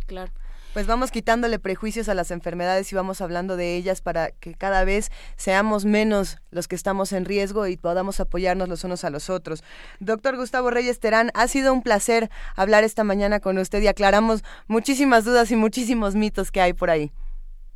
claro. 0.06 0.32
Pues 0.74 0.86
vamos 0.86 1.10
quitándole 1.10 1.58
prejuicios 1.58 2.10
a 2.10 2.14
las 2.14 2.30
enfermedades 2.30 2.92
y 2.92 2.96
vamos 2.96 3.22
hablando 3.22 3.58
de 3.58 3.76
ellas 3.76 4.02
para 4.02 4.30
que 4.30 4.54
cada 4.54 4.86
vez 4.86 5.12
seamos 5.36 5.84
menos 5.84 6.38
los 6.52 6.68
que 6.68 6.76
estamos 6.76 7.12
en 7.12 7.26
riesgo 7.26 7.66
y 7.66 7.76
podamos 7.76 8.20
apoyarnos 8.20 8.70
los 8.70 8.84
unos 8.84 9.04
a 9.04 9.10
los 9.10 9.32
otros. 9.32 9.64
Doctor 10.00 10.36
Gustavo 10.36 10.70
Reyes 10.70 11.00
Terán, 11.00 11.32
ha 11.34 11.48
sido 11.48 11.74
un 11.74 11.82
placer 11.82 12.30
hablar 12.56 12.84
esta 12.84 13.04
mañana 13.04 13.40
con 13.40 13.58
usted 13.58 13.82
y 13.82 13.88
aclaramos 13.88 14.44
muchísimas 14.68 15.26
dudas 15.26 15.50
y 15.50 15.56
muchísimos 15.56 16.14
mitos 16.14 16.52
que 16.52 16.62
hay 16.62 16.74
por 16.74 16.92
ahí. 16.92 17.12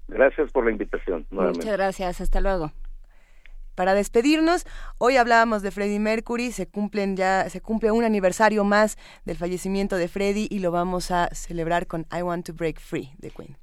Gracias 0.08 0.52
por 0.52 0.66
la 0.66 0.72
invitación. 0.72 1.26
Muchas 1.32 1.66
gracias, 1.66 2.22
hasta 2.22 2.42
luego. 2.42 2.72
Para 3.76 3.96
despedirnos, 3.96 4.66
hoy 5.00 5.18
hablábamos 5.18 5.64
de 5.64 5.72
Freddie 5.72 6.00
Mercury, 6.00 6.52
se 6.52 6.68
cumplen 6.68 7.16
ya 7.16 7.50
se 7.50 7.62
cumple 7.62 7.92
un 7.92 8.04
aniversario 8.04 8.64
más 8.64 8.98
del 9.26 9.38
fallecimiento 9.38 9.96
de 9.96 10.08
Freddie 10.08 10.48
y 10.50 10.60
lo 10.60 10.72
vamos 10.72 11.10
a 11.12 11.30
celebrar 11.34 11.88
con 11.88 12.06
I 12.12 12.22
Want 12.22 12.46
to 12.46 12.54
Break 12.54 12.80
Free 12.80 13.14
de 13.18 13.32
Queen. 13.32 13.63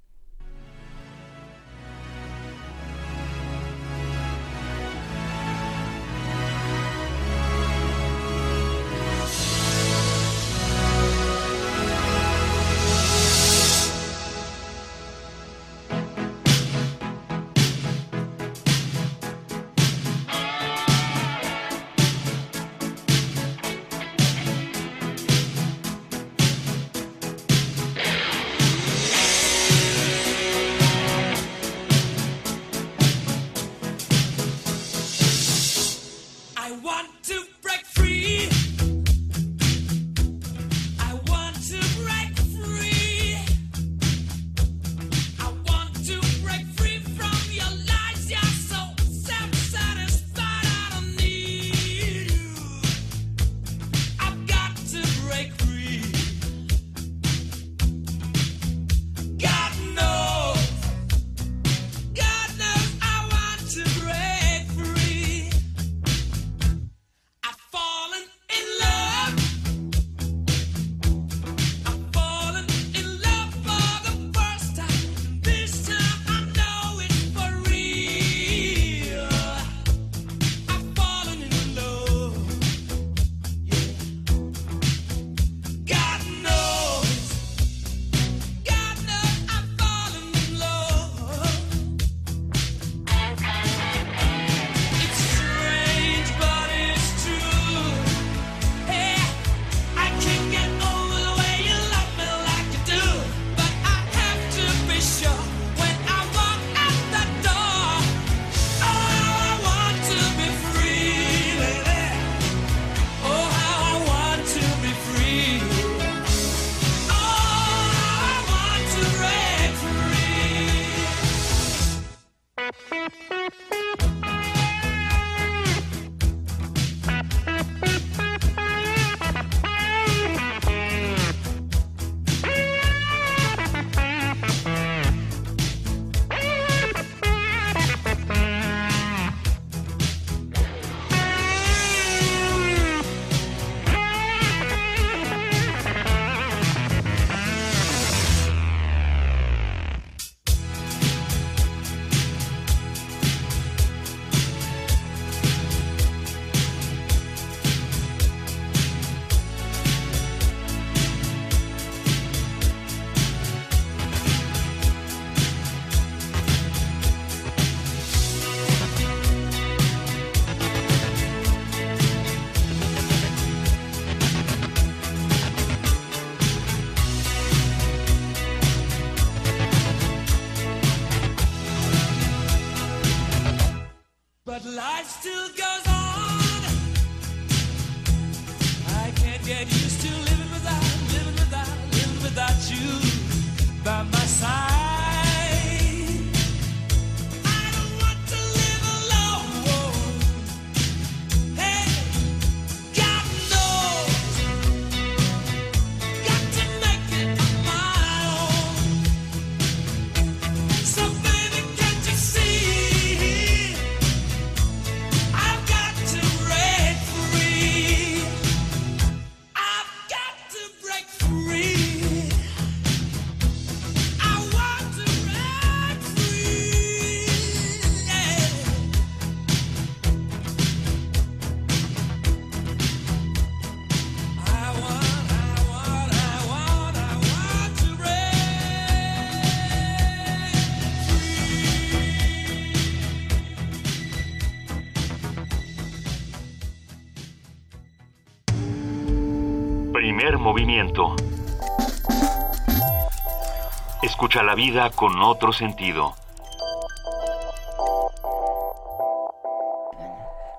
Escucha 254.20 254.42
la 254.42 254.54
vida 254.54 254.90
con 254.90 255.22
otro 255.22 255.50
sentido. 255.50 256.14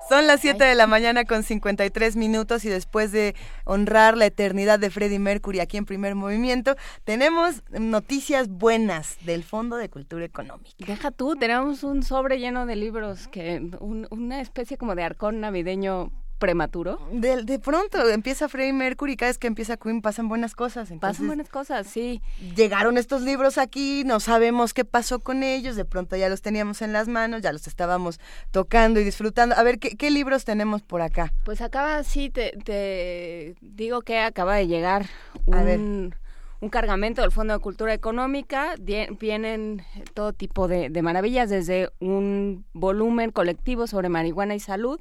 Son 0.10 0.26
las 0.26 0.42
7 0.42 0.64
de 0.64 0.74
la 0.74 0.88
mañana 0.88 1.26
con 1.26 1.44
53 1.44 2.16
minutos 2.16 2.66
y 2.66 2.70
después 2.70 3.12
de 3.12 3.36
honrar 3.66 4.18
la 4.18 4.26
eternidad 4.26 4.80
de 4.80 4.90
Freddie 4.90 5.20
Mercury 5.20 5.60
aquí 5.60 5.78
en 5.78 5.86
primer 5.86 6.16
movimiento, 6.16 6.76
tenemos 7.04 7.62
noticias 7.70 8.50
buenas 8.50 9.24
del 9.28 9.44
Fondo 9.44 9.78
de 9.78 9.90
Cultura 9.90 10.26
Económica. 10.26 10.76
Deja 10.80 11.12
tú, 11.12 11.36
tenemos 11.36 11.84
un 11.84 12.02
sobre 12.02 12.40
lleno 12.40 12.66
de 12.66 12.76
libros, 12.76 13.28
que 13.28 13.62
una 13.80 14.42
especie 14.42 14.80
como 14.80 14.96
de 14.96 15.04
arcón 15.04 15.40
navideño 15.40 16.12
prematuro. 16.42 17.00
De, 17.12 17.44
de 17.44 17.60
pronto 17.60 18.10
empieza 18.10 18.50
Freddie 18.50 18.74
Mercury 18.74 19.16
cada 19.16 19.30
vez 19.30 19.38
que 19.38 19.46
empieza 19.46 19.78
Queen 19.78 20.02
pasan 20.02 20.28
buenas 20.28 20.56
cosas. 20.56 20.92
pasan 21.00 21.28
buenas 21.28 21.48
cosas, 21.48 21.86
sí. 21.86 22.20
Llegaron 22.56 22.98
estos 22.98 23.22
libros 23.22 23.60
aquí, 23.60 24.04
no 24.06 24.20
sabemos 24.20 24.74
qué 24.74 24.84
pasó 24.84 25.20
con 25.20 25.44
ellos, 25.44 25.76
de 25.76 25.86
pronto 25.86 26.18
ya 26.18 26.28
los 26.30 26.42
teníamos 26.42 26.82
en 26.82 26.94
las 26.94 27.08
manos, 27.08 27.44
ya 27.44 27.54
los 27.54 27.68
estábamos 27.68 28.20
tocando 28.50 29.00
y 29.00 29.04
disfrutando. 29.04 29.56
A 29.56 29.62
ver, 29.62 29.78
¿qué, 29.78 30.10
libros 30.10 30.44
tenemos 30.44 30.82
por 30.82 31.02
acá? 31.02 31.32
Pues 31.46 31.62
acaba, 31.62 32.04
sí, 32.04 32.32
te, 32.32 33.56
digo 33.62 34.02
que 34.02 34.20
acaba 34.20 34.56
de 34.56 34.68
llegar 34.68 35.06
un... 35.46 36.16
un 36.60 36.70
cargamento 36.70 37.22
del 37.22 37.32
Fondo 37.32 37.54
de 37.54 37.60
Cultura 37.60 37.94
Económica. 37.94 38.74
Vienen 38.80 39.84
todo 40.16 40.34
tipo 40.34 40.68
de, 40.68 40.90
de, 40.90 41.02
maravillas, 41.04 41.52
desde 41.52 41.92
un 42.00 42.66
volumen 42.74 43.30
colectivo 43.32 43.86
sobre 43.86 44.10
marihuana 44.10 44.56
y 44.56 44.60
salud, 44.60 45.00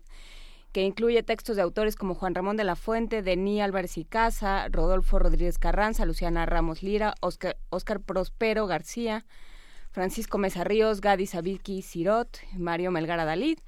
que 0.72 0.82
incluye 0.82 1.22
textos 1.22 1.56
de 1.56 1.62
autores 1.62 1.96
como 1.96 2.14
Juan 2.14 2.34
Ramón 2.34 2.56
de 2.56 2.64
la 2.64 2.76
Fuente, 2.76 3.22
Denis 3.22 3.62
Álvarez 3.62 3.98
y 3.98 4.04
Casa, 4.04 4.68
Rodolfo 4.70 5.18
Rodríguez 5.18 5.58
Carranza, 5.58 6.04
Luciana 6.04 6.46
Ramos 6.46 6.82
Lira, 6.82 7.14
Oscar, 7.20 7.56
Oscar 7.70 8.00
Prospero 8.00 8.66
García, 8.66 9.26
Francisco 9.90 10.38
Mesa 10.38 10.62
Ríos, 10.62 11.00
Gadi 11.00 11.26
Sabiki 11.26 11.82
Sirot, 11.82 12.38
Mario 12.56 12.90
Melgar 12.92 13.18
Dalid. 13.18 13.58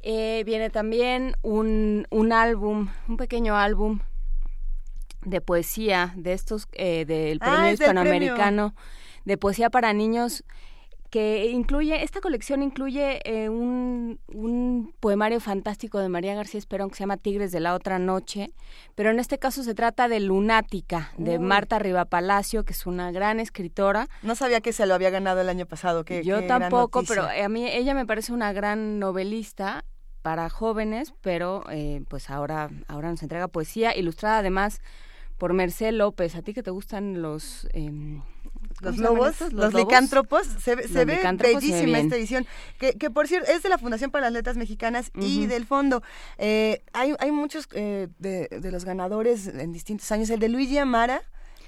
Eh, 0.00 0.42
viene 0.46 0.70
también 0.70 1.36
un, 1.42 2.06
un 2.10 2.32
álbum, 2.32 2.88
un 3.06 3.16
pequeño 3.16 3.56
álbum 3.56 4.00
de 5.24 5.40
poesía 5.40 6.12
de 6.16 6.32
estos 6.32 6.66
eh, 6.72 7.04
del 7.04 7.38
ah, 7.42 7.50
premio 7.50 7.72
hispanoamericano 7.72 8.74
de 9.24 9.38
poesía 9.38 9.70
para 9.70 9.92
niños 9.92 10.44
que 11.12 11.50
incluye, 11.50 12.02
esta 12.02 12.22
colección 12.22 12.62
incluye 12.62 13.20
eh, 13.26 13.50
un, 13.50 14.18
un, 14.28 14.94
poemario 14.98 15.40
fantástico 15.40 15.98
de 15.98 16.08
María 16.08 16.34
García 16.34 16.56
Esperón 16.56 16.88
que 16.88 16.96
se 16.96 17.00
llama 17.00 17.18
Tigres 17.18 17.52
de 17.52 17.60
la 17.60 17.74
Otra 17.74 17.98
Noche, 17.98 18.48
pero 18.94 19.10
en 19.10 19.20
este 19.20 19.38
caso 19.38 19.62
se 19.62 19.74
trata 19.74 20.08
de 20.08 20.20
Lunática, 20.20 21.12
de 21.18 21.38
Marta 21.38 21.78
Riva 21.78 22.06
Palacio, 22.06 22.64
que 22.64 22.72
es 22.72 22.86
una 22.86 23.12
gran 23.12 23.40
escritora. 23.40 24.08
No 24.22 24.34
sabía 24.34 24.62
que 24.62 24.72
se 24.72 24.86
lo 24.86 24.94
había 24.94 25.10
ganado 25.10 25.42
el 25.42 25.50
año 25.50 25.66
pasado. 25.66 26.02
que 26.06 26.24
Yo 26.24 26.46
tampoco, 26.46 27.02
pero 27.06 27.24
a 27.24 27.48
mí 27.50 27.68
ella 27.68 27.92
me 27.92 28.06
parece 28.06 28.32
una 28.32 28.54
gran 28.54 28.98
novelista 28.98 29.84
para 30.22 30.48
jóvenes, 30.48 31.12
pero 31.20 31.62
eh, 31.70 32.02
pues 32.08 32.30
ahora, 32.30 32.70
ahora 32.88 33.10
nos 33.10 33.22
entrega 33.22 33.48
poesía 33.48 33.94
ilustrada 33.94 34.38
además 34.38 34.80
por 35.36 35.52
Mercé 35.52 35.92
López. 35.92 36.36
¿A 36.36 36.42
ti 36.42 36.54
que 36.54 36.62
te 36.62 36.70
gustan 36.70 37.20
los... 37.20 37.68
Em, 37.74 38.22
los 38.82 38.98
lobos, 38.98 39.40
los, 39.52 39.72
licántropos, 39.72 40.46
se, 40.62 40.74
ve 40.74 40.86
bellísima 41.38 41.98
esta 41.98 42.16
edición, 42.16 42.46
que, 42.78 42.94
que, 42.94 43.10
por 43.10 43.28
cierto 43.28 43.50
es 43.50 43.62
de 43.62 43.68
la 43.68 43.78
Fundación 43.78 44.10
para 44.10 44.26
las 44.26 44.32
Letras 44.32 44.56
Mexicanas 44.56 45.10
y 45.14 45.46
del 45.46 45.66
fondo. 45.66 46.02
Eh, 46.38 46.82
hay, 46.92 47.14
hay 47.18 47.30
muchos 47.30 47.68
eh, 47.72 48.08
de, 48.18 48.48
de, 48.48 48.72
los 48.72 48.84
ganadores 48.84 49.46
en 49.46 49.72
distintos 49.72 50.10
años, 50.12 50.30
el 50.30 50.40
de 50.40 50.48
Luigi 50.48 50.78
Amara, 50.78 51.22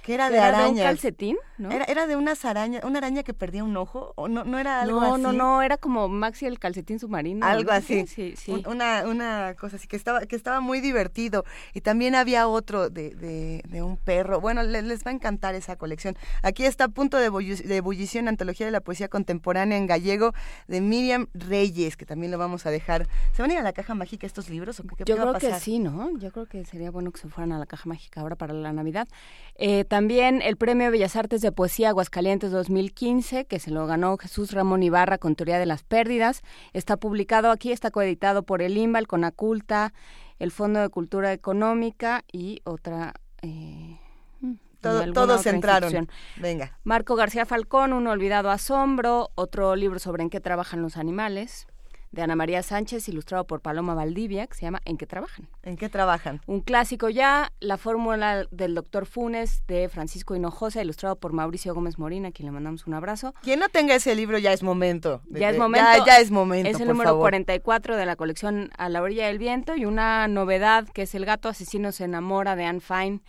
que 0.04 0.12
era 0.12 0.28
de 0.28 0.38
araña. 0.38 0.68
un 0.68 0.76
calcetín? 0.76 1.38
¿no? 1.56 1.70
Era, 1.70 1.86
era 1.86 2.06
de 2.06 2.14
unas 2.14 2.44
arañas, 2.44 2.84
una 2.84 2.98
araña 2.98 3.22
que 3.22 3.32
perdía 3.32 3.64
un 3.64 3.74
ojo, 3.74 4.12
o 4.16 4.28
no, 4.28 4.44
no 4.44 4.58
era 4.58 4.82
algo 4.82 5.00
no, 5.00 5.14
así. 5.14 5.22
No, 5.22 5.32
no, 5.32 5.62
era 5.62 5.78
como 5.78 6.08
Maxi 6.08 6.44
el 6.44 6.58
calcetín 6.58 6.98
submarino. 6.98 7.46
Algo 7.46 7.70
así. 7.70 8.06
Sí, 8.06 8.34
sí. 8.36 8.62
una, 8.66 9.04
una 9.06 9.54
cosa 9.58 9.76
así 9.76 9.88
que 9.88 9.96
estaba, 9.96 10.26
que 10.26 10.36
estaba 10.36 10.60
muy 10.60 10.82
divertido. 10.82 11.46
Y 11.72 11.80
también 11.80 12.14
había 12.16 12.48
otro 12.48 12.90
de, 12.90 13.14
de, 13.14 13.62
de 13.66 13.82
un 13.82 13.96
perro. 13.96 14.42
Bueno, 14.42 14.62
les, 14.62 14.84
les, 14.84 15.06
va 15.06 15.10
a 15.10 15.14
encantar 15.14 15.54
esa 15.54 15.76
colección. 15.76 16.16
Aquí 16.42 16.66
está 16.66 16.88
Punto 16.88 17.16
de, 17.16 17.30
de 17.30 17.76
Ebullición, 17.76 18.28
Antología 18.28 18.66
de 18.66 18.72
la 18.72 18.82
Poesía 18.82 19.08
Contemporánea 19.08 19.78
en 19.78 19.86
Gallego, 19.86 20.34
de 20.68 20.82
Miriam 20.82 21.28
Reyes, 21.32 21.96
que 21.96 22.04
también 22.04 22.30
lo 22.30 22.36
vamos 22.36 22.66
a 22.66 22.70
dejar. 22.70 23.08
¿Se 23.32 23.40
van 23.40 23.50
a 23.52 23.54
ir 23.54 23.60
a 23.60 23.62
la 23.62 23.72
caja 23.72 23.94
mágica 23.94 24.26
estos 24.26 24.50
libros? 24.50 24.80
¿o 24.80 24.82
qué, 24.82 25.04
Yo 25.06 25.16
creo 25.16 25.32
que 25.38 25.54
sí, 25.54 25.78
¿no? 25.78 26.10
Yo 26.18 26.30
creo 26.30 26.44
que 26.44 26.66
sería 26.66 26.90
bueno 26.90 27.10
que 27.10 27.20
se 27.20 27.28
fueran 27.28 27.52
a 27.52 27.58
la 27.58 27.64
caja 27.64 27.88
mágica 27.88 28.20
ahora 28.20 28.36
para 28.36 28.52
la 28.52 28.74
Navidad. 28.74 29.08
Eh, 29.56 29.84
también 29.94 30.42
el 30.42 30.56
Premio 30.56 30.90
Bellas 30.90 31.14
Artes 31.14 31.40
de 31.40 31.52
Poesía 31.52 31.90
Aguascalientes 31.90 32.50
2015, 32.50 33.44
que 33.44 33.60
se 33.60 33.70
lo 33.70 33.86
ganó 33.86 34.16
Jesús 34.16 34.50
Ramón 34.50 34.82
Ibarra 34.82 35.18
con 35.18 35.36
Teoría 35.36 35.60
de 35.60 35.66
las 35.66 35.84
Pérdidas. 35.84 36.42
Está 36.72 36.96
publicado 36.96 37.48
aquí, 37.52 37.70
está 37.70 37.92
coeditado 37.92 38.42
por 38.42 38.60
el 38.60 38.76
IMBA, 38.76 38.98
el 38.98 39.22
Aculta, 39.22 39.94
el 40.40 40.50
Fondo 40.50 40.80
de 40.80 40.88
Cultura 40.88 41.32
Económica 41.32 42.24
y 42.32 42.60
otra... 42.64 43.14
Eh, 43.42 44.00
mm, 44.40 45.12
todos 45.12 45.46
entraron. 45.46 46.08
Venga. 46.38 46.76
Marco 46.82 47.14
García 47.14 47.46
Falcón, 47.46 47.92
Un 47.92 48.08
olvidado 48.08 48.50
asombro, 48.50 49.30
otro 49.36 49.76
libro 49.76 50.00
sobre 50.00 50.24
en 50.24 50.28
qué 50.28 50.40
trabajan 50.40 50.82
los 50.82 50.96
animales 50.96 51.68
de 52.14 52.22
Ana 52.22 52.36
María 52.36 52.62
Sánchez, 52.62 53.08
ilustrado 53.08 53.44
por 53.46 53.60
Paloma 53.60 53.94
Valdivia, 53.94 54.46
que 54.46 54.54
se 54.54 54.62
llama 54.62 54.80
¿En 54.84 54.96
qué 54.96 55.06
trabajan? 55.06 55.48
¿En 55.62 55.76
qué 55.76 55.88
trabajan? 55.88 56.40
Un 56.46 56.60
clásico 56.60 57.08
ya, 57.08 57.52
La 57.60 57.76
fórmula 57.76 58.46
del 58.50 58.74
doctor 58.74 59.06
Funes, 59.06 59.64
de 59.66 59.88
Francisco 59.88 60.36
Hinojosa, 60.36 60.80
ilustrado 60.80 61.16
por 61.16 61.32
Mauricio 61.32 61.74
Gómez 61.74 61.98
Morina, 61.98 62.28
a 62.28 62.32
quien 62.32 62.46
le 62.46 62.52
mandamos 62.52 62.86
un 62.86 62.94
abrazo. 62.94 63.34
Quien 63.42 63.58
no 63.58 63.68
tenga 63.68 63.94
ese 63.96 64.14
libro 64.14 64.38
ya 64.38 64.52
es 64.52 64.62
momento. 64.62 65.22
ya 65.28 65.50
es 65.50 65.58
momento. 65.58 65.88
Ya, 66.06 66.18
es 66.18 66.30
momento, 66.30 66.70
Es 66.70 66.80
el 66.80 66.88
número 66.88 67.18
44 67.18 67.96
de 67.96 68.06
la 68.06 68.16
colección 68.16 68.70
A 68.78 68.88
la 68.88 69.02
orilla 69.02 69.26
del 69.26 69.38
viento 69.38 69.74
y 69.74 69.84
una 69.84 70.28
novedad 70.28 70.88
que 70.88 71.02
es 71.02 71.14
El 71.14 71.26
gato 71.26 71.48
asesino 71.48 71.90
se 71.92 72.04
enamora 72.04 72.54
de 72.54 72.64
Anne 72.64 72.80
Fine 72.80 73.20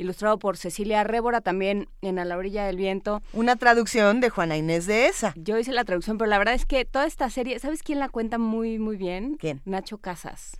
ilustrado 0.00 0.38
por 0.38 0.56
Cecilia 0.56 1.04
Révora, 1.04 1.40
también 1.40 1.88
en 2.00 2.18
A 2.18 2.24
la 2.24 2.36
orilla 2.36 2.64
del 2.64 2.76
viento. 2.76 3.22
Una 3.32 3.56
traducción 3.56 4.20
de 4.20 4.30
Juana 4.30 4.56
Inés 4.56 4.86
de 4.86 5.06
esa. 5.06 5.34
Yo 5.36 5.58
hice 5.58 5.72
la 5.72 5.84
traducción, 5.84 6.18
pero 6.18 6.28
la 6.28 6.38
verdad 6.38 6.54
es 6.54 6.64
que 6.64 6.84
toda 6.84 7.06
esta 7.06 7.28
serie, 7.28 7.58
¿sabes 7.58 7.82
quién 7.82 7.98
la 7.98 8.08
cuenta 8.08 8.38
muy, 8.38 8.78
muy 8.78 8.96
bien? 8.96 9.36
¿Quién? 9.38 9.60
Nacho 9.64 9.98
Casas. 9.98 10.52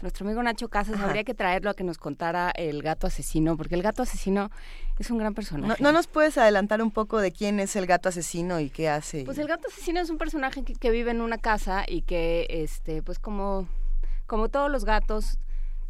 Nuestro 0.00 0.26
amigo 0.26 0.42
Nacho 0.42 0.68
Casas, 0.68 1.00
habría 1.00 1.24
que 1.24 1.34
traerlo 1.34 1.70
a 1.70 1.74
que 1.74 1.84
nos 1.84 1.98
contara 1.98 2.50
el 2.50 2.82
gato 2.82 3.06
asesino, 3.06 3.56
porque 3.56 3.74
el 3.74 3.82
gato 3.82 4.02
asesino 4.02 4.50
es 4.98 5.10
un 5.10 5.18
gran 5.18 5.34
personaje. 5.34 5.82
¿No, 5.82 5.92
nos 5.92 6.06
puedes 6.06 6.38
adelantar 6.38 6.82
un 6.82 6.90
poco 6.90 7.20
de 7.20 7.32
quién 7.32 7.60
es 7.60 7.76
el 7.76 7.86
gato 7.86 8.08
asesino 8.08 8.60
y 8.60 8.70
qué 8.70 8.88
hace? 8.88 9.24
Pues 9.24 9.38
el 9.38 9.46
gato 9.46 9.68
asesino 9.68 10.00
es 10.00 10.08
un 10.08 10.18
personaje 10.18 10.64
que, 10.64 10.74
que 10.74 10.90
vive 10.90 11.10
en 11.10 11.20
una 11.20 11.38
casa 11.38 11.84
y 11.86 12.02
que, 12.02 12.46
este, 12.48 13.02
pues 13.02 13.18
como, 13.18 13.68
como 14.26 14.48
todos 14.48 14.70
los 14.70 14.84
gatos, 14.84 15.38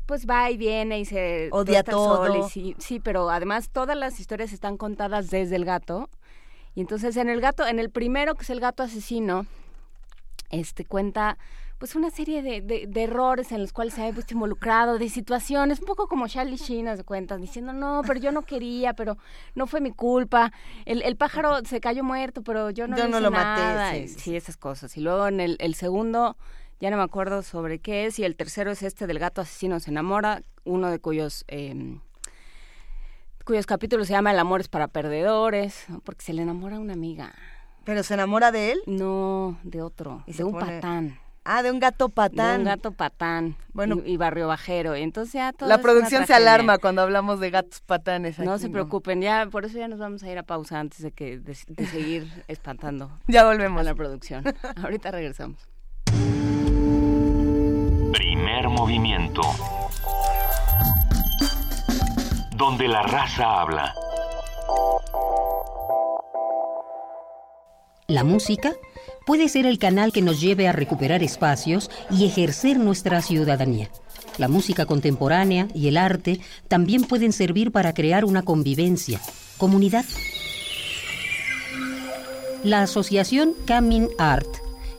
pues 0.07 0.27
va 0.27 0.51
y 0.51 0.57
viene 0.57 1.01
y 1.01 1.05
se 1.05 1.49
odia 1.53 1.83
todo. 1.83 2.49
sí, 2.49 2.75
sí, 2.79 3.01
pero 3.01 3.29
además 3.29 3.69
todas 3.71 3.97
las 3.97 4.21
historias 4.21 4.53
están 4.53 4.77
contadas 4.77 5.31
desde 5.31 5.57
el 5.57 5.65
gato. 5.65 6.09
Y 6.75 6.81
entonces 6.81 7.17
en 7.17 7.29
el 7.29 7.41
gato, 7.41 7.67
en 7.67 7.79
el 7.79 7.91
primero 7.91 8.35
que 8.35 8.43
es 8.43 8.51
el 8.51 8.61
gato 8.61 8.83
asesino, 8.83 9.47
este 10.51 10.85
cuenta 10.85 11.39
pues 11.79 11.95
una 11.95 12.11
serie 12.11 12.43
de, 12.43 12.63
de, 12.63 13.03
errores 13.03 13.53
en 13.53 13.61
los 13.61 13.73
cuales 13.73 13.93
se 13.93 14.03
ha 14.03 14.11
visto 14.11 14.33
involucrado, 14.33 14.99
de 14.99 15.11
situaciones, 15.11 15.81
un 15.81 15.85
poco 15.85 16.09
como 16.09 16.27
Charlie 16.27 16.57
Sheen, 16.57 16.87
de 16.97 17.05
cuenta, 17.05 17.37
diciendo, 17.37 17.75
no, 17.75 18.01
pero 18.07 18.19
yo 18.19 18.33
no 18.33 18.43
quería, 18.43 18.95
pero 18.95 19.19
no 19.55 19.67
fue 19.67 19.83
mi 19.83 19.91
culpa, 19.91 20.53
el, 20.87 21.03
el 21.03 21.17
pájaro 21.17 21.59
se 21.67 21.81
cayó 21.81 22.03
muerto, 22.03 22.41
pero 22.41 22.71
yo 22.71 22.89
no, 22.89 22.97
yo 22.97 23.09
no 23.09 23.21
lo 23.21 23.31
maté. 23.31 24.09
Sí, 24.09 24.15
sí, 24.19 24.37
esas 24.37 24.57
cosas. 24.57 24.97
Y 24.97 25.03
luego 25.03 25.29
en 25.29 25.41
el, 25.41 25.57
el 25.61 25.75
segundo 25.75 26.39
ya 26.81 26.91
no 26.91 26.97
me 26.97 27.03
acuerdo 27.03 27.43
sobre 27.43 27.79
qué 27.79 28.07
es, 28.07 28.18
y 28.18 28.24
el 28.24 28.37
tercero 28.37 28.70
es 28.70 28.83
este 28.83 29.07
del 29.07 29.18
gato 29.18 29.41
asesino 29.41 29.81
se 29.81 29.91
enamora, 29.91 30.43
uno 30.64 30.91
de 30.91 30.99
cuyos... 30.99 31.45
Eh, 31.49 31.99
cuyos 33.47 33.64
capítulos 33.64 34.09
se 34.09 34.12
llama 34.12 34.33
El 34.33 34.41
amor 34.41 34.61
es 34.61 34.66
para 34.66 34.89
perdedores, 34.89 35.87
porque 36.03 36.24
se 36.24 36.33
le 36.33 36.43
enamora 36.43 36.77
a 36.77 36.81
una 36.81 36.95
amiga. 36.95 37.33
¿Pero 37.85 38.03
se 38.03 38.14
enamora 38.14 38.51
de 38.51 38.72
él? 38.72 38.81
No, 38.87 39.57
de 39.62 39.83
otro, 39.83 40.24
de 40.27 40.43
un 40.43 40.59
patán. 40.59 41.20
Ah, 41.45 41.62
de 41.62 41.70
un 41.70 41.79
gato 41.79 42.09
patán. 42.09 42.55
De 42.55 42.59
un 42.59 42.64
gato 42.64 42.91
patán. 42.91 43.57
Bueno, 43.72 44.03
y, 44.05 44.16
barrio 44.16 44.49
bajero. 44.49 44.97
Y 44.97 45.03
entonces 45.03 45.35
ya 45.35 45.53
todo 45.53 45.68
La 45.68 45.81
producción 45.81 46.27
se 46.27 46.35
alarma 46.35 46.79
cuando 46.79 47.03
hablamos 47.03 47.39
de 47.39 47.51
gatos 47.51 47.81
patanes. 47.83 48.41
no 48.41 48.59
se 48.59 48.68
preocupen, 48.68 49.22
ya 49.22 49.47
por 49.47 49.64
eso 49.64 49.79
ya 49.79 49.87
nos 49.87 50.01
vamos 50.01 50.24
a 50.24 50.31
ir 50.31 50.39
a 50.39 50.43
pausa 50.43 50.81
antes 50.81 51.01
de 51.01 51.12
que 51.12 51.39
de 51.39 51.55
seguir 51.55 52.27
espantando. 52.49 53.12
ya 53.29 53.45
volvemos 53.45 53.81
a 53.81 53.85
la 53.85 53.95
producción. 53.95 54.43
Ahorita 54.83 55.12
regresamos. 55.12 55.68
Primer 58.13 58.69
movimiento. 58.69 59.43
Donde 62.57 62.89
la 62.89 63.03
raza 63.03 63.61
habla. 63.61 63.95
La 68.07 68.25
música 68.25 68.75
puede 69.27 69.49
ser 69.49 69.67
el 69.67 69.79
canal 69.79 70.13
que 70.13 70.23
nos 70.23 70.41
lleve 70.41 70.69
a 70.69 70.73
recuperar 70.73 71.23
espacios 71.23 71.91
y 72.11 72.27
ejercer 72.27 72.79
nuestra 72.79 73.23
ciudadanía. 73.23 73.89
La 74.39 74.49
música 74.49 74.87
contemporánea 74.87 75.69
y 75.75 75.89
el 75.89 75.97
arte 75.97 76.41
también 76.69 77.05
pueden 77.05 77.33
servir 77.33 77.73
para 77.73 77.95
crear 77.95 78.25
una 78.25 78.43
convivencia, 78.43 79.21
comunidad. 79.59 80.05
La 82.63 82.83
asociación 82.83 83.55
Camin 83.67 84.09
Art 84.19 84.49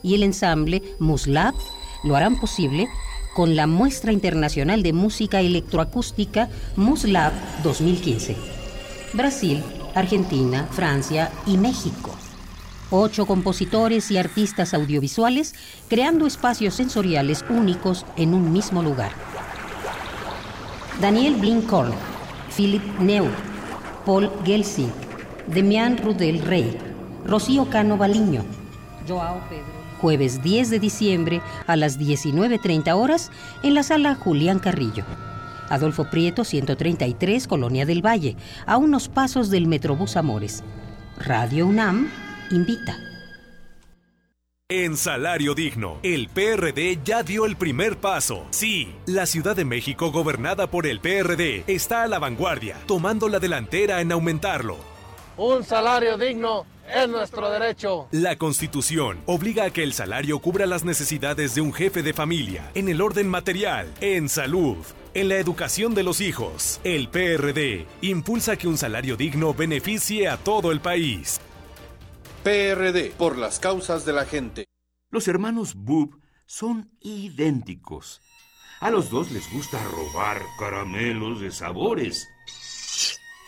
y 0.02 0.14
el 0.14 0.22
ensamble 0.22 0.82
Muslab 0.98 1.54
lo 2.04 2.16
harán 2.16 2.38
posible 2.40 2.88
con 3.34 3.56
la 3.56 3.66
Muestra 3.66 4.12
Internacional 4.12 4.82
de 4.82 4.92
Música 4.92 5.40
Electroacústica 5.40 6.48
MUSLAB 6.76 7.32
2015. 7.62 8.36
Brasil, 9.12 9.62
Argentina, 9.94 10.66
Francia 10.70 11.30
y 11.46 11.56
México. 11.56 12.14
Ocho 12.90 13.26
compositores 13.26 14.10
y 14.10 14.16
artistas 14.16 14.74
audiovisuales 14.74 15.54
creando 15.88 16.26
espacios 16.26 16.74
sensoriales 16.74 17.44
únicos 17.48 18.06
en 18.16 18.34
un 18.34 18.52
mismo 18.52 18.82
lugar. 18.82 19.12
Daniel 21.00 21.36
Blinkhorn, 21.36 21.92
Philip 22.56 22.82
Neu, 22.98 23.26
Paul 24.04 24.32
Gelsing, 24.44 24.92
Demian 25.46 25.96
Rudel 25.98 26.42
Rey, 26.42 26.76
Rocío 27.24 27.70
Cano 27.70 27.96
Baliño, 27.96 28.42
Joao 29.06 29.40
Pedro. 29.48 29.77
Jueves 30.00 30.42
10 30.42 30.70
de 30.70 30.78
diciembre 30.78 31.40
a 31.66 31.76
las 31.76 31.98
19.30 31.98 32.92
horas 32.94 33.30
en 33.62 33.74
la 33.74 33.82
sala 33.82 34.14
Julián 34.14 34.58
Carrillo. 34.58 35.04
Adolfo 35.68 36.04
Prieto, 36.10 36.44
133, 36.44 37.46
Colonia 37.46 37.84
del 37.84 38.04
Valle, 38.04 38.36
a 38.66 38.76
unos 38.76 39.08
pasos 39.08 39.50
del 39.50 39.66
Metrobús 39.66 40.16
Amores. 40.16 40.64
Radio 41.18 41.66
UNAM 41.66 42.10
invita. 42.50 42.96
En 44.70 44.98
Salario 44.98 45.54
Digno, 45.54 45.98
el 46.02 46.28
PRD 46.28 46.98
ya 47.02 47.22
dio 47.22 47.46
el 47.46 47.56
primer 47.56 47.98
paso. 47.98 48.46
Sí, 48.50 48.94
la 49.06 49.24
Ciudad 49.24 49.56
de 49.56 49.64
México, 49.64 50.12
gobernada 50.12 50.70
por 50.70 50.86
el 50.86 51.00
PRD, 51.00 51.64
está 51.66 52.02
a 52.02 52.06
la 52.06 52.18
vanguardia, 52.18 52.76
tomando 52.86 53.30
la 53.30 53.38
delantera 53.38 54.02
en 54.02 54.12
aumentarlo. 54.12 54.76
Un 55.38 55.64
salario 55.64 56.18
digno 56.18 56.66
es 56.94 57.08
nuestro 57.08 57.50
derecho. 57.50 58.08
La 58.10 58.36
Constitución 58.36 59.22
obliga 59.26 59.64
a 59.64 59.70
que 59.70 59.82
el 59.82 59.92
salario 59.92 60.38
cubra 60.38 60.66
las 60.66 60.84
necesidades 60.84 61.54
de 61.54 61.60
un 61.60 61.72
jefe 61.72 62.02
de 62.02 62.12
familia, 62.12 62.70
en 62.74 62.88
el 62.88 63.00
orden 63.00 63.28
material, 63.28 63.92
en 64.00 64.28
salud, 64.28 64.78
en 65.14 65.28
la 65.28 65.36
educación 65.36 65.94
de 65.94 66.02
los 66.02 66.20
hijos. 66.20 66.80
El 66.84 67.08
PRD 67.08 67.86
impulsa 68.02 68.56
que 68.56 68.68
un 68.68 68.78
salario 68.78 69.16
digno 69.16 69.54
beneficie 69.54 70.28
a 70.28 70.36
todo 70.36 70.72
el 70.72 70.80
país. 70.80 71.40
PRD, 72.42 73.12
por 73.18 73.36
las 73.36 73.58
causas 73.58 74.04
de 74.04 74.12
la 74.12 74.24
gente. 74.24 74.64
Los 75.10 75.28
hermanos 75.28 75.74
Boob 75.74 76.18
son 76.46 76.90
idénticos. 77.00 78.20
A 78.80 78.90
los 78.90 79.10
dos 79.10 79.32
les 79.32 79.52
gusta 79.52 79.78
robar 79.84 80.40
caramelos 80.58 81.40
de 81.40 81.50
sabores, 81.50 82.28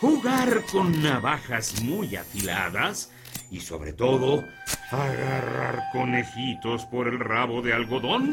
jugar 0.01 0.65
con 0.73 1.03
navajas 1.03 1.83
muy 1.83 2.17
afiladas 2.17 3.10
y 3.51 3.61
sobre 3.61 3.93
todo 3.93 4.45
agarrar 4.91 5.83
conejitos 5.93 6.87
por 6.87 7.09
el 7.09 7.19
rabo 7.19 7.63
de 7.63 7.73
algodón 7.73 8.33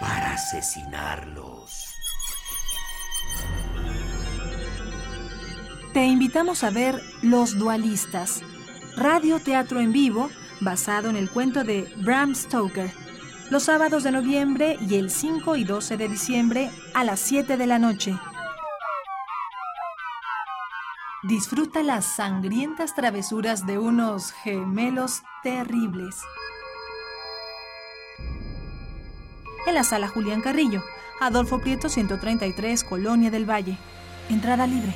para 0.00 0.34
asesinarlos. 0.34 1.84
Te 5.92 6.04
invitamos 6.04 6.64
a 6.64 6.70
ver 6.70 7.00
Los 7.22 7.56
Dualistas 7.56 8.42
radio 8.96 9.40
teatro 9.40 9.80
en 9.80 9.92
vivo 9.92 10.30
basado 10.60 11.08
en 11.10 11.16
el 11.16 11.30
cuento 11.30 11.64
de 11.64 11.92
Bram 11.96 12.34
Stoker, 12.34 12.90
los 13.50 13.64
sábados 13.64 14.04
de 14.04 14.12
noviembre 14.12 14.78
y 14.80 14.94
el 14.96 15.10
5 15.10 15.56
y 15.56 15.64
12 15.64 15.96
de 15.96 16.08
diciembre 16.08 16.70
a 16.94 17.04
las 17.04 17.20
7 17.20 17.56
de 17.56 17.66
la 17.66 17.78
noche. 17.78 18.14
Disfruta 21.24 21.82
las 21.82 22.04
sangrientas 22.04 22.94
travesuras 22.94 23.64
de 23.64 23.78
unos 23.78 24.32
gemelos 24.32 25.22
terribles. 25.42 26.16
En 29.66 29.74
la 29.74 29.84
sala 29.84 30.06
Julián 30.08 30.42
Carrillo, 30.42 30.82
Adolfo 31.22 31.60
Prieto 31.60 31.88
133, 31.88 32.84
Colonia 32.84 33.30
del 33.30 33.48
Valle. 33.48 33.78
Entrada 34.28 34.66
libre. 34.66 34.92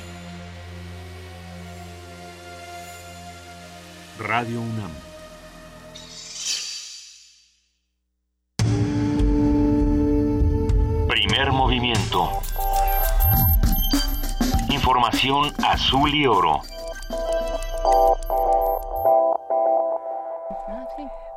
Radio 4.19 4.61
UNAM. 4.61 4.91
Primer 11.07 11.51
movimiento. 11.51 12.43
Información 14.89 15.53
azul 15.63 16.15
y 16.15 16.25
oro. 16.25 16.63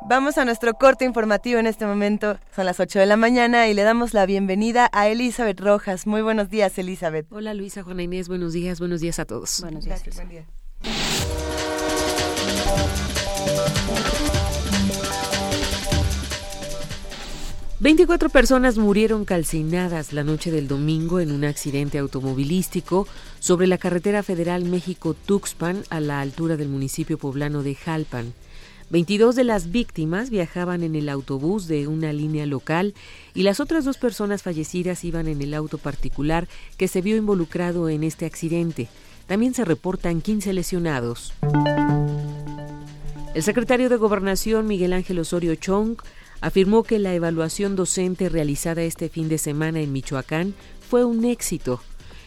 Vamos 0.01 0.39
a 0.39 0.45
nuestro 0.45 0.73
corte 0.73 1.05
informativo 1.05 1.59
en 1.59 1.67
este 1.67 1.85
momento. 1.85 2.39
Son 2.55 2.65
las 2.65 2.79
8 2.79 2.97
de 2.97 3.05
la 3.05 3.15
mañana 3.15 3.67
y 3.67 3.75
le 3.75 3.83
damos 3.83 4.15
la 4.15 4.25
bienvenida 4.25 4.89
a 4.91 5.07
Elizabeth 5.07 5.59
Rojas. 5.59 6.07
Muy 6.07 6.23
buenos 6.23 6.49
días, 6.49 6.75
Elizabeth. 6.79 7.27
Hola, 7.31 7.53
Luisa, 7.53 7.83
Juana 7.83 8.01
Inés. 8.01 8.27
Buenos 8.27 8.53
días, 8.53 8.79
buenos 8.79 9.01
días 9.01 9.19
a 9.19 9.25
todos. 9.25 9.61
Buenos 9.61 9.85
días. 9.85 10.01
Gracias, 10.03 10.15
buen 10.15 10.29
día. 10.29 10.47
24 17.83 18.29
personas 18.29 18.77
murieron 18.77 19.25
calcinadas 19.25 20.13
la 20.13 20.23
noche 20.23 20.51
del 20.51 20.69
domingo 20.69 21.19
en 21.19 21.33
un 21.33 21.43
accidente 21.43 21.97
automovilístico 21.97 23.09
sobre 23.41 23.67
la 23.67 23.77
carretera 23.77 24.23
federal 24.23 24.63
México-Tuxpan 24.63 25.83
a 25.89 25.99
la 25.99 26.21
altura 26.21 26.55
del 26.55 26.69
municipio 26.69 27.17
poblano 27.17 27.61
de 27.61 27.75
Jalpan. 27.75 28.33
22 28.89 29.35
de 29.35 29.43
las 29.43 29.69
víctimas 29.73 30.29
viajaban 30.29 30.81
en 30.81 30.95
el 30.95 31.09
autobús 31.09 31.67
de 31.67 31.87
una 31.87 32.13
línea 32.13 32.45
local 32.45 32.93
y 33.33 33.43
las 33.43 33.59
otras 33.59 33.83
dos 33.83 33.97
personas 33.97 34.43
fallecidas 34.43 35.03
iban 35.03 35.27
en 35.27 35.41
el 35.41 35.53
auto 35.53 35.77
particular 35.77 36.47
que 36.77 36.87
se 36.87 37.01
vio 37.01 37.17
involucrado 37.17 37.89
en 37.89 38.05
este 38.05 38.25
accidente. 38.25 38.87
También 39.27 39.53
se 39.53 39.65
reportan 39.65 40.21
15 40.21 40.53
lesionados. 40.53 41.33
El 43.33 43.43
secretario 43.43 43.89
de 43.89 43.97
Gobernación 43.97 44.67
Miguel 44.67 44.93
Ángel 44.93 45.19
Osorio 45.19 45.55
Chong 45.55 45.97
afirmó 46.43 46.83
que 46.83 46.99
la 46.99 47.15
evaluación 47.15 47.77
docente 47.77 48.27
realizada 48.27 48.83
este 48.83 49.07
fin 49.07 49.29
de 49.29 49.37
semana 49.37 49.79
en 49.79 49.93
Michoacán 49.93 50.53
fue 50.89 51.05
un 51.05 51.23
éxito. 51.23 51.81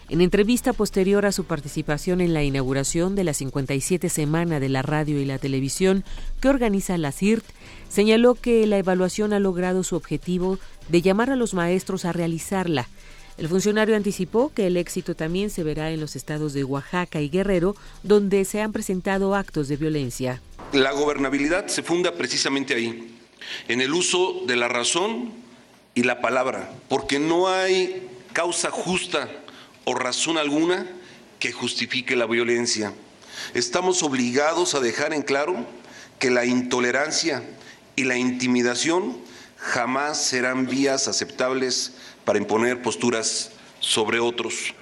En 0.09 0.23
entrevista 0.23 0.73
posterior 0.73 1.27
a 1.27 1.33
su 1.33 1.45
participación 1.45 2.23
en 2.23 2.33
la 2.33 2.43
inauguración 2.43 3.15
de 3.15 3.25
la 3.25 3.35
57 3.35 4.09
Semana 4.09 4.59
de 4.59 4.71
la 4.71 4.81
Radio 4.81 5.21
y 5.21 5.27
la 5.27 5.37
Televisión 5.37 6.03
que 6.41 6.49
organiza 6.49 6.97
la 6.97 7.13
CIRT, 7.13 7.45
señaló 7.91 8.37
que 8.37 8.67
la 8.67 8.79
evaluación 8.79 9.35
ha 9.35 9.39
logrado 9.39 9.83
su 9.85 9.97
objetivo 9.97 10.59
de 10.89 11.03
llamar 11.03 11.29
a 11.29 11.37
los 11.37 11.53
maestros 11.53 12.07
a 12.07 12.13
realizarla. 12.13 12.89
El 13.37 13.49
funcionario 13.49 13.97
anticipó 13.97 14.51
que 14.55 14.67
el 14.67 14.79
éxito 14.79 15.15
también 15.15 15.51
se 15.51 15.63
verá 15.63 15.91
en 15.91 16.01
los 16.01 16.17
estados 16.17 16.55
de 16.55 16.65
Oaxaca 16.65 17.21
y 17.21 17.29
Guerrero, 17.29 17.77
donde 18.03 18.47
se 18.47 18.63
han 18.63 18.73
presentado 18.73 19.35
actos 19.35 19.69
de 19.69 19.77
violencia. 19.77 20.41
La 20.73 20.93
gobernabilidad 20.93 21.67
se 21.67 21.83
funda 21.83 22.13
precisamente 22.13 22.73
ahí, 22.73 23.16
en 23.69 23.81
el 23.81 23.95
uso 23.95 24.43
de 24.47 24.57
la 24.57 24.69
razón 24.69 25.33
y 25.95 26.03
la 26.03 26.21
palabra, 26.21 26.71
porque 26.89 27.19
no 27.19 27.49
hay 27.49 28.07
causa 28.33 28.71
justa 28.71 29.29
o 29.85 29.95
razón 29.95 30.39
alguna 30.39 30.87
que 31.39 31.53
justifique 31.53 32.17
la 32.17 32.27
violencia. 32.27 32.93
Estamos 33.55 34.03
obligados 34.03 34.75
a 34.75 34.81
dejar 34.81 35.15
en 35.15 35.23
claro 35.23 35.67
que 36.19 36.31
la 36.31 36.45
intolerancia 36.45 37.43
y 37.95 38.05
la 38.05 38.17
intimidación 38.17 39.17
jamás 39.57 40.23
serán 40.23 40.67
vías 40.67 41.09
aceptables 41.09 41.95
para 42.25 42.39
imponer 42.39 42.83
posturas 42.83 43.53
sobre 43.81 44.21
otros. 44.21 44.75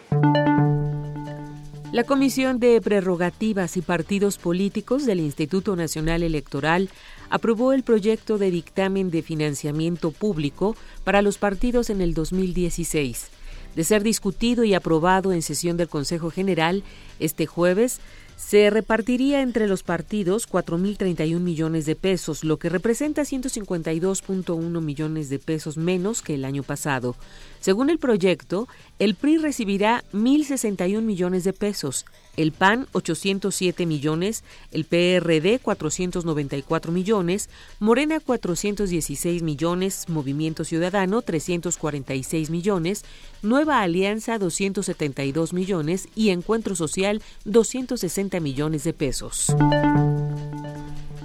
La 1.93 2.03
Comisión 2.03 2.59
de 2.59 2.81
Prerrogativas 2.81 3.77
y 3.77 3.81
Partidos 3.81 4.39
Políticos 4.39 5.07
del 5.07 5.21
Instituto 5.21 5.77
Nacional 5.77 6.25
Electoral 6.25 6.91
aprobó 7.31 7.73
el 7.73 7.83
proyecto 7.83 8.39
de 8.39 8.51
dictamen 8.51 9.11
de 9.11 9.23
financiamiento 9.23 10.11
público 10.11 10.77
para 11.05 11.23
los 11.23 11.39
partidos 11.39 11.91
en 11.91 12.01
el 12.01 12.15
2016. 12.15 13.29
De 13.75 13.85
ser 13.85 14.03
discutido 14.03 14.65
y 14.65 14.75
aprobado 14.75 15.33
en 15.33 15.43
sesión 15.43 15.77
del 15.77 15.89
Consejo 15.89 16.31
General, 16.31 16.85
este 17.19 17.47
jueves 17.47 18.01
se 18.37 18.69
repartiría 18.71 19.43
entre 19.43 19.69
los 19.69 19.83
partidos 19.83 20.49
4.031 20.49 21.39
millones 21.41 21.87
de 21.87 21.97
pesos, 21.97 22.45
lo 22.45 22.59
que 22.59 22.69
representa 22.69 23.23
152.1 23.23 24.81
millones 24.81 25.29
de 25.29 25.39
pesos 25.39 25.77
menos 25.77 26.23
que 26.23 26.35
el 26.35 26.45
año 26.45 26.63
pasado. 26.63 27.17
Según 27.65 27.89
el 27.89 27.99
proyecto, 27.99 28.69
el 28.99 29.15
PRI 29.15 29.39
recibirá 29.39 30.05
1.061 30.13 31.01
millones 31.01 31.45
de 31.45 31.55
pesos, 31.55 32.05
el 32.37 32.53
PAN 32.53 32.87
807 32.93 33.87
millones, 33.87 34.45
el 34.71 34.85
PRD 34.85 35.61
494 35.61 36.93
millones, 36.93 37.49
Morena 37.81 38.21
416 38.21 39.43
millones, 39.43 40.11
Movimiento 40.11 40.65
Ciudadano 40.65 41.23
346 41.23 42.51
millones, 42.51 43.03
Nueva 43.41 43.81
Alianza 43.81 44.39
272 44.39 45.55
millones 45.55 46.11
y 46.15 46.29
Encuentro 46.29 46.77
Social 46.77 47.23
260 47.47 48.41
millones 48.41 48.85
de 48.85 48.93
pesos. 48.93 49.47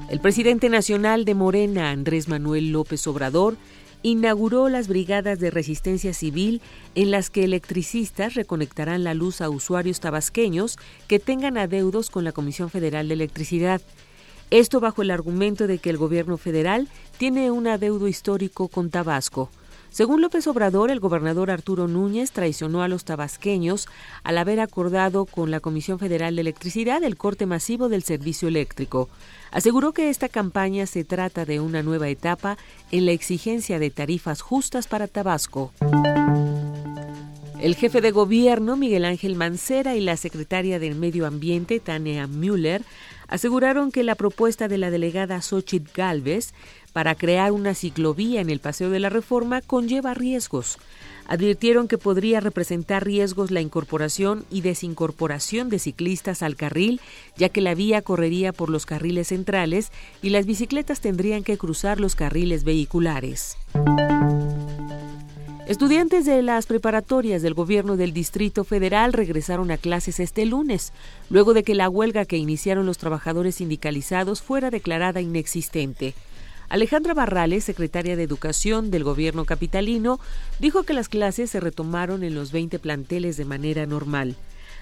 El 0.10 0.22
presidente 0.22 0.70
nacional 0.70 1.26
de 1.26 1.36
Morena, 1.36 1.92
Andrés 1.92 2.30
Manuel 2.30 2.72
López 2.72 3.06
Obrador, 3.08 3.58
inauguró 4.04 4.70
las 4.70 4.88
brigadas 4.88 5.40
de 5.40 5.52
resistencia 5.52 6.14
civil 6.14 6.62
en 6.96 7.12
las 7.12 7.30
que 7.30 7.44
electricistas 7.44 8.34
reconectarán 8.34 9.04
la 9.04 9.14
luz 9.14 9.42
a 9.42 9.50
usuarios 9.50 10.00
tabasqueños 10.00 10.78
que 11.08 11.20
tengan 11.20 11.58
adeudos 11.58 12.10
con 12.10 12.24
la 12.24 12.32
Comisión 12.32 12.70
Federal 12.70 13.08
de 13.08 13.16
Electricidad. 13.16 13.82
Esto 14.52 14.80
bajo 14.80 15.02
el 15.02 15.12
argumento 15.12 15.68
de 15.68 15.78
que 15.78 15.90
el 15.90 15.98
gobierno 15.98 16.38
federal 16.38 16.88
tiene 17.18 17.52
un 17.52 17.68
adeudo 17.68 18.08
histórico 18.08 18.68
con 18.68 18.90
Tabasco. 18.90 19.50
Según 19.92 20.22
López 20.22 20.46
Obrador, 20.48 20.92
el 20.92 21.00
gobernador 21.00 21.50
Arturo 21.50 21.88
Núñez 21.88 22.32
traicionó 22.32 22.84
a 22.84 22.88
los 22.88 23.06
tabasqueños 23.06 23.88
al 24.24 24.38
haber 24.38 24.60
acordado 24.60 25.26
con 25.26 25.50
la 25.50 25.60
Comisión 25.60 25.98
Federal 25.98 26.36
de 26.36 26.42
Electricidad 26.42 27.04
el 27.04 27.18
corte 27.18 27.48
masivo 27.48 27.90
del 27.90 28.04
servicio 28.04 28.48
eléctrico. 28.48 29.10
Aseguró 29.52 29.94
que 29.94 30.10
esta 30.10 30.30
campaña 30.30 30.86
se 30.86 31.04
trata 31.04 31.46
de 31.46 31.60
una 31.60 31.84
nueva 31.84 32.10
etapa 32.10 32.58
en 32.92 33.06
la 33.06 33.12
exigencia 33.12 33.80
de 33.80 33.90
tarifas 33.90 34.42
justas 34.42 34.88
para 34.88 35.08
Tabasco. 35.08 35.74
El 37.60 37.76
jefe 37.76 38.00
de 38.00 38.12
gobierno, 38.12 38.78
Miguel 38.78 39.04
Ángel 39.04 39.36
Mancera, 39.36 39.96
y 39.96 40.02
la 40.02 40.16
secretaria 40.16 40.80
del 40.80 40.96
Medio 40.96 41.28
Ambiente, 41.28 41.82
Tania 41.82 42.26
Müller, 42.26 42.84
aseguraron 43.28 43.92
que 43.92 44.04
la 44.04 44.16
propuesta 44.16 44.70
de 44.70 44.78
la 44.78 44.92
delegada 44.92 45.42
Xochitl 45.42 45.92
Galvez 45.94 46.54
para 46.94 47.16
crear 47.16 47.52
una 47.52 47.76
ciclovía 47.76 48.40
en 48.40 48.50
el 48.50 48.60
Paseo 48.60 48.90
de 48.90 49.00
la 49.00 49.10
Reforma 49.10 49.62
conlleva 49.62 50.14
riesgos. 50.14 50.78
Advirtieron 51.30 51.88
que 51.88 52.00
podría 52.00 52.40
representar 52.40 53.06
riesgos 53.06 53.52
la 53.52 53.62
incorporación 53.62 54.46
y 54.50 54.62
desincorporación 54.62 55.70
de 55.70 55.78
ciclistas 55.78 56.42
al 56.42 56.56
carril, 56.56 57.00
ya 57.38 57.50
que 57.50 57.62
la 57.62 57.76
vía 57.76 58.02
correría 58.02 58.52
por 58.52 58.72
los 58.72 58.88
carriles 58.88 59.28
centrales 59.28 59.92
y 60.24 60.30
las 60.30 60.48
bicicletas 60.48 61.02
tendrían 61.02 61.44
que 61.44 61.60
cruzar 61.60 62.00
los 62.00 62.16
carriles 62.16 62.64
vehiculares. 62.64 63.58
Estudiantes 65.68 66.26
de 66.26 66.42
las 66.42 66.66
preparatorias 66.66 67.44
del 67.44 67.54
gobierno 67.54 67.96
del 67.96 68.12
Distrito 68.12 68.64
Federal 68.64 69.14
regresaron 69.14 69.70
a 69.70 69.78
clases 69.78 70.20
este 70.20 70.48
lunes, 70.48 70.94
luego 71.30 71.54
de 71.54 71.62
que 71.62 71.76
la 71.76 71.90
huelga 71.90 72.26
que 72.26 72.38
iniciaron 72.38 72.88
los 72.88 72.98
trabajadores 72.98 73.54
sindicalizados 73.58 74.42
fuera 74.42 74.72
declarada 74.72 75.22
inexistente. 75.22 76.16
Alejandra 76.70 77.16
Barrales, 77.16 77.64
secretaria 77.64 78.16
de 78.16 78.22
Educación 78.22 78.92
del 78.92 79.04
gobierno 79.04 79.46
capitalino, 79.46 80.20
dijo 80.60 80.84
que 80.84 80.94
las 80.94 81.10
clases 81.10 81.50
se 81.50 81.60
retomaron 81.60 82.24
en 82.24 82.36
los 82.36 82.52
20 82.52 82.78
planteles 82.78 83.38
de 83.38 83.46
manera 83.46 83.88
normal. 83.88 84.36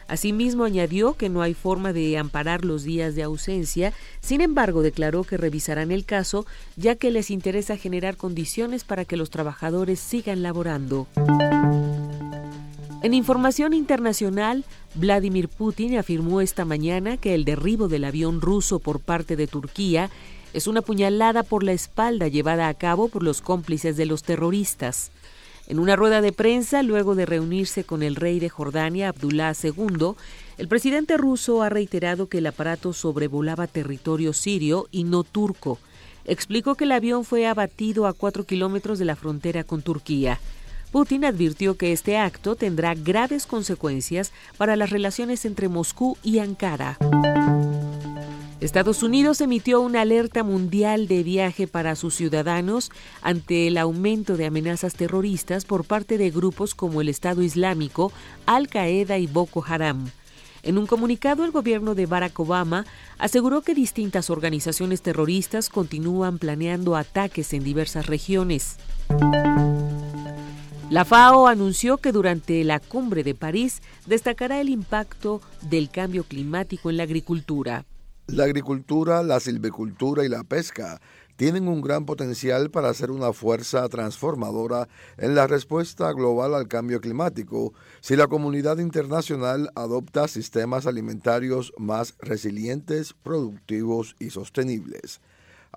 Asimismo, 0.10 0.66
añadió 0.66 1.14
que 1.14 1.30
no 1.30 1.42
hay 1.42 1.54
forma 1.54 1.94
de 1.94 2.18
amparar 2.18 2.66
los 2.66 2.84
días 2.84 3.16
de 3.16 3.24
ausencia, 3.24 3.94
sin 4.20 4.42
embargo, 4.42 4.82
declaró 4.82 5.24
que 5.24 5.38
revisarán 5.38 5.92
el 5.92 6.04
caso, 6.04 6.46
ya 6.76 6.96
que 6.96 7.10
les 7.10 7.32
interesa 7.32 7.78
generar 7.78 8.18
condiciones 8.18 8.84
para 8.84 9.06
que 9.06 9.18
los 9.18 9.30
trabajadores 9.30 10.00
sigan 10.00 10.44
laborando. 10.44 11.08
En 13.04 13.14
información 13.14 13.74
internacional, 13.74 14.66
Vladimir 14.96 15.48
Putin 15.48 15.98
afirmó 15.98 16.42
esta 16.42 16.66
mañana 16.66 17.16
que 17.16 17.36
el 17.36 17.46
derribo 17.46 17.88
del 17.88 18.04
avión 18.04 18.42
ruso 18.42 18.80
por 18.80 19.00
parte 19.00 19.36
de 19.36 19.48
Turquía 19.48 20.10
es 20.58 20.66
una 20.66 20.82
puñalada 20.82 21.43
por 21.43 21.64
la 21.64 21.72
espalda 21.72 22.28
llevada 22.28 22.68
a 22.68 22.74
cabo 22.74 23.10
por 23.10 23.22
los 23.22 23.41
cómplices 23.41 23.95
de 23.95 24.08
los 24.08 24.24
terroristas. 24.24 25.12
En 25.68 25.78
una 25.78 25.95
rueda 25.95 26.20
de 26.20 26.32
prensa, 26.32 26.82
luego 26.82 27.14
de 27.14 27.28
reunirse 27.28 27.84
con 27.84 28.01
el 28.01 28.16
rey 28.16 28.39
de 28.39 28.49
Jordania, 28.49 29.10
Abdullah 29.10 29.53
II, 29.62 30.14
el 30.58 30.68
presidente 30.68 31.16
ruso 31.16 31.62
ha 31.62 31.70
reiterado 31.70 32.28
que 32.28 32.39
el 32.39 32.47
aparato 32.47 32.91
sobrevolaba 32.93 33.68
territorio 33.68 34.34
sirio 34.34 34.88
y 34.89 35.03
no 35.03 35.24
turco. 35.24 35.78
Explicó 36.26 36.74
que 36.74 36.86
el 36.86 36.91
avión 36.93 37.24
fue 37.24 37.45
abatido 37.45 38.08
a 38.08 38.14
cuatro 38.14 38.43
kilómetros 38.43 38.97
de 38.97 39.05
la 39.05 39.16
frontera 39.16 39.64
con 39.64 39.84
Turquía. 39.84 40.39
Putin 40.91 41.24
advirtió 41.24 41.78
que 41.78 41.93
este 41.93 42.18
acto 42.18 42.55
tendrá 42.55 42.95
graves 42.95 43.45
consecuencias 43.45 44.32
para 44.58 44.76
las 44.76 44.89
relaciones 44.89 45.45
entre 45.45 45.68
Moscú 45.68 46.18
y 46.24 46.39
Ankara. 46.39 46.97
Estados 48.60 49.03
Unidos 49.03 49.39
emitió 49.41 49.82
una 49.82 50.01
alerta 50.01 50.43
mundial 50.43 51.08
de 51.08 51.22
viaje 51.22 51.68
para 51.68 51.95
sus 51.95 52.16
ciudadanos 52.16 52.89
ante 53.22 53.68
el 53.68 53.78
aumento 53.78 54.36
de 54.36 54.47
amenazas 54.47 54.95
terroristas 54.95 55.64
por 55.64 55.86
parte 55.86 56.18
de 56.18 56.32
grupos 56.32 56.74
como 56.74 57.01
el 57.01 57.08
Estado 57.08 57.43
Islámico, 57.43 58.12
Al 58.47 58.68
Qaeda 58.68 59.20
y 59.20 59.28
Boko 59.28 59.64
Haram. 59.64 60.10
En 60.64 60.80
un 60.80 60.88
comunicado, 60.88 61.45
el 61.45 61.51
gobierno 61.51 61.93
de 61.93 62.08
Barack 62.08 62.39
Obama 62.39 62.88
aseguró 63.20 63.62
que 63.62 63.76
distintas 63.76 64.32
organizaciones 64.32 65.03
terroristas 65.03 65.70
continúan 65.70 66.39
planeando 66.39 66.95
ataques 66.95 67.53
en 67.53 67.64
diversas 67.64 68.08
regiones. 68.08 68.78
La 70.89 71.05
FAO 71.05 71.45
anunció 71.47 71.97
que 71.97 72.12
durante 72.12 72.64
la 72.64 72.80
cumbre 72.80 73.24
de 73.24 73.36
París 73.36 73.84
destacará 74.08 74.60
el 74.60 74.70
impacto 74.70 75.41
del 75.62 75.91
cambio 75.91 76.24
climático 76.24 76.89
en 76.89 76.97
la 76.97 77.03
agricultura. 77.03 77.86
La 78.28 78.43
agricultura, 78.43 79.23
la 79.23 79.39
silvicultura 79.39 80.25
y 80.25 80.28
la 80.28 80.43
pesca 80.43 80.99
tienen 81.38 81.69
un 81.69 81.80
gran 81.80 82.05
potencial 82.05 82.69
para 82.69 82.93
ser 82.93 83.09
una 83.09 83.32
fuerza 83.32 83.88
transformadora 83.88 84.89
en 85.17 85.34
la 85.34 85.47
respuesta 85.47 86.11
global 86.11 86.53
al 86.53 86.67
cambio 86.67 86.99
climático 86.99 87.73
si 88.01 88.17
la 88.17 88.28
comunidad 88.28 88.80
internacional 88.80 89.69
adopta 89.75 90.28
sistemas 90.28 90.88
alimentarios 90.88 91.71
más 91.78 92.15
resilientes, 92.19 93.13
productivos 93.13 94.17
y 94.19 94.30
sostenibles. 94.32 95.21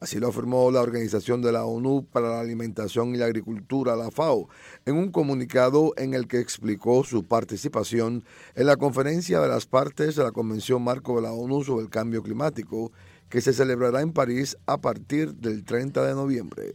Así 0.01 0.19
lo 0.19 0.29
afirmó 0.29 0.71
la 0.71 0.81
Organización 0.81 1.43
de 1.43 1.53
la 1.53 1.67
ONU 1.67 2.07
para 2.11 2.31
la 2.31 2.41
Alimentación 2.41 3.15
y 3.15 3.19
la 3.19 3.27
Agricultura, 3.27 3.97
la 3.97 4.11
FAO, 4.11 4.49
en 4.87 4.97
un 4.97 5.13
comunicado 5.13 5.93
en 5.99 6.15
el 6.15 6.27
que 6.27 6.41
explicó 6.41 7.05
su 7.05 7.25
participación 7.25 8.25
en 8.55 8.67
la 8.67 8.79
conferencia 8.79 9.41
de 9.41 9.49
las 9.49 9.67
partes 9.67 10.17
de 10.17 10.25
la 10.25 10.33
Convención 10.33 10.83
Marco 10.83 11.17
de 11.17 11.23
la 11.23 11.33
ONU 11.33 11.65
sobre 11.65 11.85
el 11.85 11.91
Cambio 11.91 12.23
Climático, 12.23 12.93
que 13.29 13.43
se 13.43 13.53
celebrará 13.53 14.01
en 14.01 14.15
París 14.15 14.57
a 14.65 14.79
partir 14.79 15.35
del 15.35 15.65
30 15.65 16.03
de 16.07 16.15
noviembre. 16.15 16.75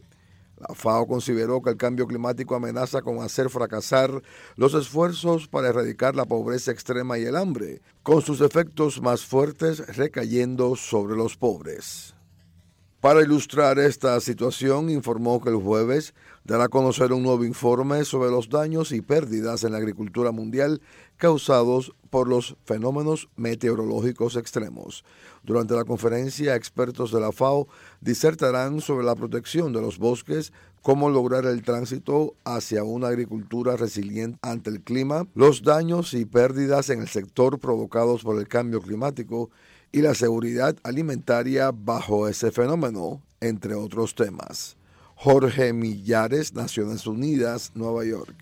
La 0.58 0.74
FAO 0.74 1.08
consideró 1.08 1.60
que 1.60 1.70
el 1.70 1.76
cambio 1.76 2.06
climático 2.06 2.54
amenaza 2.54 3.02
con 3.02 3.20
hacer 3.20 3.50
fracasar 3.50 4.22
los 4.54 4.72
esfuerzos 4.72 5.48
para 5.48 5.68
erradicar 5.68 6.14
la 6.14 6.24
pobreza 6.24 6.70
extrema 6.70 7.18
y 7.18 7.24
el 7.24 7.36
hambre, 7.36 7.82
con 8.04 8.22
sus 8.22 8.40
efectos 8.40 9.02
más 9.02 9.26
fuertes 9.26 9.96
recayendo 9.96 10.76
sobre 10.76 11.16
los 11.16 11.36
pobres. 11.36 12.15
Para 13.00 13.22
ilustrar 13.22 13.78
esta 13.78 14.18
situación, 14.20 14.88
informó 14.88 15.40
que 15.40 15.50
el 15.50 15.56
jueves 15.56 16.14
dará 16.44 16.64
a 16.64 16.68
conocer 16.68 17.12
un 17.12 17.22
nuevo 17.22 17.44
informe 17.44 18.04
sobre 18.06 18.30
los 18.30 18.48
daños 18.48 18.90
y 18.90 19.02
pérdidas 19.02 19.64
en 19.64 19.72
la 19.72 19.78
agricultura 19.78 20.32
mundial 20.32 20.80
causados 21.18 21.92
por 22.08 22.26
los 22.26 22.56
fenómenos 22.64 23.28
meteorológicos 23.36 24.36
extremos. 24.36 25.04
Durante 25.42 25.74
la 25.74 25.84
conferencia, 25.84 26.56
expertos 26.56 27.12
de 27.12 27.20
la 27.20 27.32
FAO 27.32 27.68
disertarán 28.00 28.80
sobre 28.80 29.04
la 29.04 29.14
protección 29.14 29.74
de 29.74 29.82
los 29.82 29.98
bosques, 29.98 30.52
cómo 30.80 31.10
lograr 31.10 31.44
el 31.44 31.62
tránsito 31.62 32.34
hacia 32.44 32.82
una 32.82 33.08
agricultura 33.08 33.76
resiliente 33.76 34.38
ante 34.40 34.70
el 34.70 34.80
clima, 34.80 35.26
los 35.34 35.62
daños 35.62 36.14
y 36.14 36.24
pérdidas 36.24 36.88
en 36.88 37.02
el 37.02 37.08
sector 37.08 37.58
provocados 37.58 38.22
por 38.22 38.38
el 38.38 38.48
cambio 38.48 38.80
climático, 38.80 39.50
y 39.96 40.02
la 40.02 40.14
seguridad 40.14 40.76
alimentaria 40.82 41.72
bajo 41.72 42.28
ese 42.28 42.50
fenómeno, 42.50 43.22
entre 43.40 43.72
otros 43.72 44.14
temas. 44.14 44.76
Jorge 45.14 45.72
Millares, 45.72 46.52
Naciones 46.52 47.06
Unidas, 47.06 47.72
Nueva 47.74 48.04
York. 48.04 48.34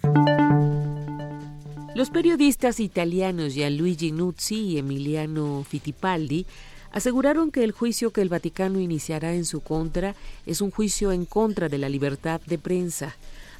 Los 1.95 2.11
periodistas 2.11 2.81
italianos 2.81 3.55
Gianluigi 3.55 4.11
Nuzzi 4.11 4.63
y 4.63 4.79
Emiliano 4.79 5.63
Fittipaldi 5.63 6.45
aseguraron 6.91 7.53
que 7.53 7.63
el 7.63 7.71
juicio 7.71 8.11
que 8.11 8.23
el 8.23 8.29
Vaticano 8.29 8.81
iniciará 8.81 9.33
en 9.35 9.45
su 9.45 9.61
contra 9.61 10.17
es 10.47 10.61
un 10.61 10.73
juicio 10.73 11.13
en 11.13 11.25
contra 11.25 11.69
de 11.69 11.79
la 11.79 11.89
libertad 11.89 12.41
de 12.47 12.59
prensa. 12.59 13.15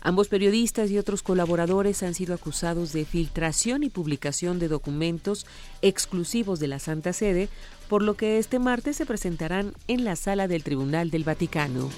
Ambos 0.07 0.29
periodistas 0.29 0.91
y 0.91 0.99
otros 0.99 1.23
colaboradores 1.23 2.03
han 2.03 2.13
sido 2.13 2.35
acusados 2.35 2.93
de 2.93 3.07
filtración 3.07 3.85
y 3.85 3.89
publicación 3.89 4.59
de 4.59 4.69
documentos 4.69 5.47
exclusivos 5.81 6.61
de 6.61 6.69
la 6.69 6.79
Santa 6.79 7.15
Sede, 7.15 7.49
por 7.89 8.03
lo 8.03 8.15
que 8.15 8.39
este 8.39 8.59
martes 8.59 8.97
se 8.97 9.07
presentarán 9.07 9.75
en 9.89 10.05
la 10.05 10.17
sala 10.17 10.49
del 10.49 10.63
Tribunal 10.63 11.11
del 11.11 11.25
Vaticano. 11.25 11.91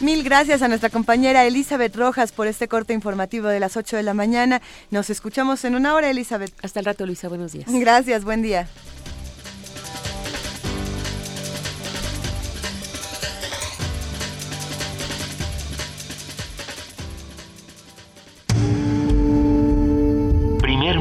Mil 0.00 0.22
gracias 0.22 0.62
a 0.62 0.68
nuestra 0.68 0.90
compañera 0.90 1.44
Elizabeth 1.44 1.96
Rojas 1.96 2.30
por 2.30 2.46
este 2.46 2.68
corte 2.68 2.94
informativo 2.94 3.48
de 3.48 3.58
las 3.58 3.76
8 3.76 3.96
de 3.96 4.04
la 4.04 4.14
mañana. 4.14 4.62
Nos 4.92 5.10
escuchamos 5.10 5.64
en 5.64 5.74
una 5.74 5.94
hora, 5.94 6.08
Elizabeth. 6.08 6.52
Hasta 6.62 6.78
el 6.78 6.86
rato, 6.86 7.04
Luisa. 7.04 7.28
Buenos 7.28 7.52
días. 7.52 7.66
Gracias, 7.68 8.22
buen 8.22 8.40
día. 8.40 8.68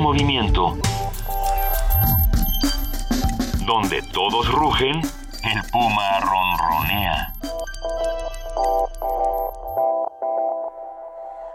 Movimiento. 0.08 0.78
Donde 3.66 4.02
todos 4.14 4.50
rugen, 4.54 5.02
el 5.44 5.62
puma 5.70 6.20
ronronea. 6.22 7.34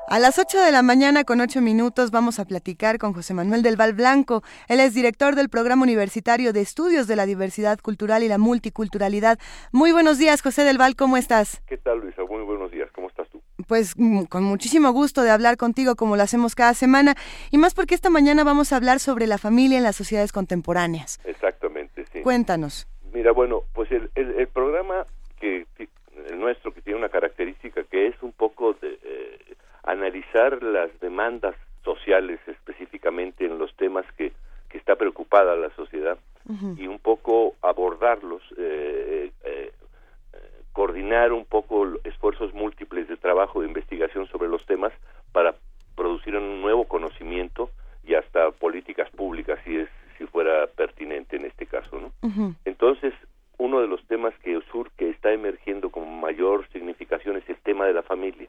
A 0.07 0.19
las 0.19 0.39
8 0.39 0.61
de 0.61 0.71
la 0.71 0.83
mañana 0.83 1.25
con 1.25 1.41
8 1.41 1.63
minutos 1.63 2.11
vamos 2.11 2.39
a 2.39 2.45
platicar 2.45 2.99
con 2.99 3.15
José 3.15 3.33
Manuel 3.33 3.63
del 3.63 3.77
Val 3.77 3.95
Blanco. 3.95 4.43
Él 4.69 4.81
es 4.81 4.93
director 4.93 5.35
del 5.35 5.49
Programa 5.49 5.85
Universitario 5.85 6.53
de 6.53 6.61
Estudios 6.61 7.07
de 7.07 7.17
la 7.17 7.25
Diversidad 7.25 7.79
Cultural 7.81 8.23
y 8.23 8.29
la 8.29 8.37
Multiculturalidad. 8.37 9.39
Muy 9.73 9.93
buenos 9.93 10.19
días, 10.19 10.43
José 10.43 10.65
del 10.65 10.77
Val, 10.77 10.95
¿cómo 10.95 11.17
estás? 11.17 11.63
¿Qué 11.67 11.79
tal, 11.79 12.01
Luisa? 12.01 12.21
Muy 12.29 12.43
buenos 12.43 12.71
días, 12.71 12.91
¿cómo 12.95 13.09
estás 13.09 13.27
tú? 13.31 13.41
Pues 13.73 13.95
mm, 13.97 14.25
con 14.25 14.45
muchísimo 14.45 14.93
gusto 14.93 15.23
de 15.23 15.31
hablar 15.31 15.57
contigo 15.57 15.97
como 15.97 16.15
lo 16.15 16.23
hacemos 16.23 16.55
cada 16.55 16.75
semana 16.75 17.15
y 17.51 17.57
más 17.57 17.73
porque 17.73 17.95
esta 17.95 18.11
mañana 18.11 18.45
vamos 18.45 18.71
a 18.71 18.77
hablar 18.77 18.99
sobre 18.99 19.27
la 19.27 19.39
familia 19.39 19.79
en 19.79 19.83
las 19.83 19.97
sociedades 19.97 20.31
contemporáneas. 20.31 21.19
Exactamente, 21.25 22.05
sí. 22.13 22.21
Cuéntanos. 22.21 22.87
Mira, 23.15 23.33
bueno, 23.33 23.63
pues 23.73 23.91
el, 23.91 24.11
el, 24.15 24.33
el 24.33 24.47
programa 24.49 25.07
que 25.41 25.65
el 25.79 26.39
nuestro 26.39 26.75
que 26.75 26.83
tiene 26.83 26.99
una 26.99 27.09
característica 27.09 27.83
que 27.85 28.09
es 28.09 28.15
un 28.23 28.33
poco 28.33 28.75
de 28.75 28.99
eh, 29.05 29.39
analizar 29.85 30.63
las 30.63 30.91
demandas 31.01 31.55
sociales 31.83 32.41
específicamente 32.47 33.47
en 33.47 33.57
los 33.57 33.75
temas 33.77 34.05
que, 34.19 34.35
que 34.69 34.77
está 34.77 34.97
preocupada 34.97 35.57
la 35.57 35.75
sociedad 35.77 36.19
y 36.77 36.89
un 36.89 36.99
poco 36.99 37.55
abordarlos, 37.63 38.43
eh, 38.59 38.59
eh, 38.59 39.33
eh, 39.45 39.73
coordinar 40.73 41.33
un 41.33 41.45
poco 41.45 41.87
esfuerzos 42.05 42.53
múltiples 42.55 43.09
de 43.09 43.17
trabajo 43.17 43.61
de 43.61 43.69
investigación 43.69 44.27
sobre 44.29 44.49
los 44.49 44.65
temas 44.67 44.93
para 45.33 45.55
producir 45.97 46.37
un 46.37 46.63
nuevo 46.63 46.85
conocimiento 46.87 47.71
y 48.05 48.15
hasta 48.15 48.51
políticas 48.53 49.11
públicas 49.11 49.59
si 49.65 49.77
es 49.79 49.89
si 50.19 50.27
fuera 50.27 50.67
pertinente 50.67 51.37
en 51.37 51.47
este 51.47 51.67
caso, 51.67 51.99
¿no? 51.99 52.13
Entonces, 52.65 53.13
uno 53.59 53.81
de 53.81 53.87
los 53.89 54.05
temas 54.07 54.35
que 54.43 54.61
sur 54.71 54.91
que 54.97 55.09
está 55.11 55.33
emergiendo 55.33 55.91
como 55.91 56.07
mayor 56.07 56.67
significación 56.73 57.37
es 57.37 57.49
el 57.49 57.57
tema 57.57 57.87
de 57.87 57.93
la 57.95 58.03
familia, 58.03 58.49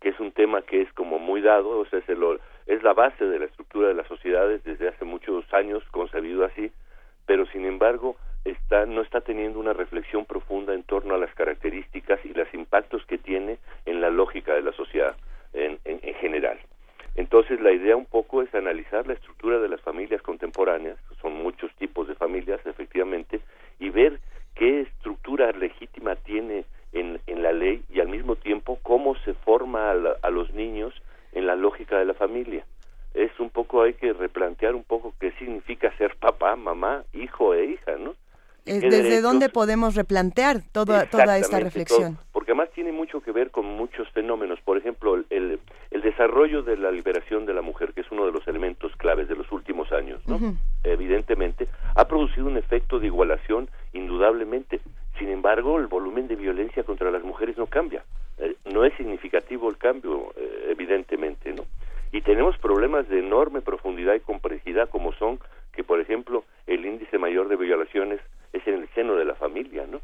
que 0.00 0.10
es 0.10 0.20
un 0.20 0.32
tema 0.32 0.62
que 0.62 0.82
es 0.82 0.92
como 0.92 1.18
muy 1.18 1.40
dado, 1.40 1.78
o 1.80 1.84
sea, 1.86 1.98
es, 1.98 2.08
el- 2.08 2.40
es 2.66 2.82
la 2.82 2.92
base 2.92 3.24
de 3.24 3.38
la 3.38 3.46
estructura 3.46 3.88
de 3.88 3.94
las 3.94 4.06
sociedades 4.06 4.62
desde 4.64 4.88
hace 4.88 5.04
muchos 5.04 5.44
años 5.52 5.82
concebido 5.90 6.44
así, 6.44 6.70
pero 7.26 7.46
sin 7.46 7.64
embargo 7.66 8.16
está 8.46 8.86
no 8.86 9.02
está 9.02 9.20
teniendo 9.20 9.58
una 9.58 9.72
reflexión 9.72 10.24
profunda 10.24 10.72
en 10.74 10.82
torno 10.84 11.14
a 11.14 11.18
las 11.18 11.34
características 11.34 12.20
y 12.24 12.32
los 12.34 12.52
impactos 12.54 13.04
que 13.06 13.18
tiene 13.18 13.58
en 13.84 14.00
la 14.00 14.10
lógica 14.10 14.54
de 14.54 14.62
la 14.62 14.72
sociedad 14.72 15.16
en, 15.52 15.78
en, 15.84 16.00
en 16.02 16.14
general. 16.14 16.58
Entonces 17.14 17.60
la 17.60 17.72
idea 17.72 17.96
un 17.96 18.04
poco 18.06 18.42
es 18.42 18.54
analizar 18.54 19.06
la 19.06 19.14
estructura 19.14 19.58
de 19.58 19.68
las 19.68 19.80
familias 19.80 20.20
contemporáneas, 20.22 20.98
son 21.22 21.34
muchos 21.34 21.72
tipos 21.76 22.06
de 22.08 22.14
familias 22.14 22.60
efectivamente, 22.66 23.40
y 23.78 23.88
ver 23.90 24.20
qué 24.54 24.82
estructura 24.82 25.50
legítima 25.52 26.16
tiene 26.16 26.64
en, 26.92 27.20
en 27.26 27.42
la 27.42 27.52
ley 27.52 27.82
y 27.90 28.00
al 28.00 28.08
mismo 28.08 28.36
tiempo 28.36 28.78
cómo 28.82 29.14
se 29.24 29.34
forma 29.34 29.90
a, 29.90 29.94
la- 29.94 30.16
a 30.22 30.30
los 30.30 30.52
niños 30.54 30.94
en 31.32 31.46
la 31.46 31.56
lógica 31.56 31.98
de 31.98 32.04
la 32.04 32.14
familia. 32.14 32.64
Es 33.14 33.30
un 33.40 33.48
poco, 33.50 33.82
hay 33.82 33.94
que 33.94 34.12
replantear 34.12 34.74
un 34.74 34.84
poco 34.84 35.14
qué 35.18 35.32
significa 35.32 35.90
ser 35.96 36.16
papá, 36.16 36.54
mamá, 36.56 37.04
hijo 37.14 37.54
e 37.54 37.64
hija, 37.64 37.96
¿no? 37.98 38.14
Eh, 38.66 38.80
¿Desde 38.80 39.02
derechos- 39.02 39.22
dónde 39.22 39.48
podemos 39.48 39.94
replantear 39.94 40.60
toda, 40.72 41.06
toda 41.06 41.38
esta 41.38 41.60
reflexión? 41.60 42.16
todo, 42.16 42.24
porque 42.32 42.50
además 42.50 42.70
tiene 42.74 42.92
mucho 42.92 43.20
que 43.20 43.32
ver 43.32 43.50
con 43.50 43.64
muchos 43.64 44.08
fenómenos. 44.10 44.60
Por 44.60 44.76
ejemplo, 44.76 45.14
el, 45.14 45.26
el, 45.30 45.60
el 45.92 46.02
desarrollo 46.02 46.62
de 46.62 46.76
la 46.76 46.90
liberación 46.90 47.46
de 47.46 47.54
la 47.54 47.62
mujer, 47.62 47.92
que 47.94 48.00
es 48.02 48.10
uno 48.10 48.26
de 48.26 48.32
los 48.32 48.46
elementos 48.48 48.94
claves 48.96 49.28
de 49.28 49.36
los 49.36 49.50
últimos 49.52 49.90
años, 49.92 50.20
¿no? 50.26 50.38
Evidentemente, 50.84 51.68
ha 51.94 52.06
producido 52.06 52.46
un 52.46 52.56
efecto 52.56 52.98
de 52.98 53.06
igualación 53.06 53.68
indudablemente. 53.92 54.80
Sin 55.18 55.28
embargo, 55.28 55.78
el 55.78 55.86
volumen 55.86 56.28
de 56.28 56.36
violencia 56.36 56.84
contra 56.84 57.10
las 57.10 57.22
mujeres 57.24 57.56
no 57.56 57.66
cambia. 57.66 58.04
Eh, 58.38 58.54
no 58.66 58.84
es 58.84 58.92
significativo 58.96 59.68
el 59.70 59.78
cambio, 59.78 60.32
eh, 60.36 60.66
evidentemente, 60.70 61.52
¿no? 61.52 61.64
Y 62.12 62.20
tenemos 62.20 62.56
problemas 62.58 63.08
de 63.08 63.18
enorme 63.18 63.60
profundidad 63.62 64.14
y 64.14 64.20
complejidad, 64.20 64.88
como 64.90 65.12
son 65.14 65.38
que, 65.72 65.82
por 65.84 66.00
ejemplo, 66.00 66.44
el 66.66 66.84
índice 66.86 67.18
mayor 67.18 67.48
de 67.48 67.56
violaciones 67.56 68.20
es 68.52 68.66
en 68.66 68.82
el 68.82 68.88
seno 68.94 69.14
de 69.16 69.24
la 69.24 69.34
familia, 69.34 69.86
¿no? 69.86 70.00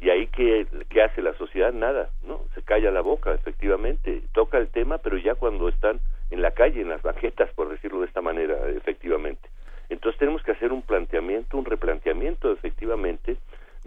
Y 0.00 0.10
ahí, 0.10 0.28
¿qué, 0.28 0.66
qué 0.88 1.02
hace 1.02 1.22
la 1.22 1.34
sociedad? 1.34 1.72
Nada, 1.72 2.10
¿no? 2.24 2.42
Se 2.54 2.62
calla 2.62 2.90
la 2.92 3.00
boca, 3.00 3.34
efectivamente. 3.34 4.22
Toca 4.32 4.58
el 4.58 4.68
tema, 4.68 4.98
pero 4.98 5.16
ya 5.16 5.34
cuando 5.34 5.68
están 5.68 6.00
en 6.30 6.40
la 6.40 6.52
calle, 6.52 6.80
en 6.80 6.88
las 6.88 7.02
banquetas, 7.02 7.50
por 7.54 7.68
decirlo 7.68 8.00
de 8.00 8.06
esta 8.06 8.20
manera, 8.20 8.56
efectivamente. 8.68 9.48
Entonces 9.88 10.18
tenemos 10.18 10.42
que 10.42 10.52
hacer 10.52 10.72
un 10.72 10.82
planteamiento, 10.82 11.56
un 11.56 11.64
replanteamiento, 11.64 12.52
efectivamente, 12.52 13.38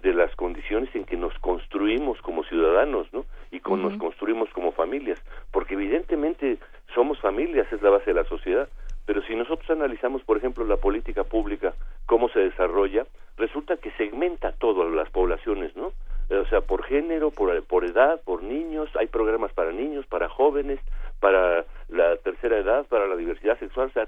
de 0.02 0.14
las 0.14 0.36
condiciones 0.36 0.94
en 0.96 1.06
que 1.06 1.16
nos 1.16 1.38
construimos 1.40 2.20
como 2.22 2.44
ciudadanos, 2.44 3.08
¿no? 3.14 3.26
Y 3.52 3.60
con, 3.60 3.82
nos 3.82 3.96
construimos 3.98 4.50
como 4.50 4.72
familias, 4.72 5.22
porque 5.52 5.76
evidentemente 5.76 6.58
somos 6.96 7.20
familias, 7.20 7.72
es 7.72 7.82
la 7.82 7.92
base 7.92 8.06
de 8.08 8.16
la 8.16 8.24
sociedad, 8.26 8.68
pero 9.06 9.22
si 9.24 9.36
nosotros 9.36 9.70
analizamos, 9.70 10.24
por 10.24 10.38
ejemplo, 10.38 10.66
la 10.66 10.78
política 10.78 11.24
pública, 11.24 11.74
cómo 12.06 12.30
se 12.30 12.40
desarrolla, 12.40 13.06
resulta 13.38 13.78
que 13.78 13.92
segmenta 13.92 14.52
todas 14.54 14.92
las 14.94 15.10
poblaciones, 15.10 15.76
¿no? 15.76 15.92
O 16.30 16.46
sea, 16.46 16.62
por 16.62 16.84
género, 16.84 17.32
por, 17.32 17.62
por 17.64 17.84
edad, 17.84 18.22
por 18.24 18.42
niños, 18.42 18.90
hay 18.98 19.08
programas 19.08 19.52
para 19.52 19.72
niños, 19.72 20.06
para 20.06 20.30
jóvenes, 20.30 20.80
para 21.20 21.66
la 21.90 22.16
tercera 22.18 22.58
edad, 22.58 22.86
para 22.88 23.08
la 23.08 23.18
diversidad 23.18 23.60
sexual, 23.60 23.90
o 23.90 23.92
sea, 23.92 24.08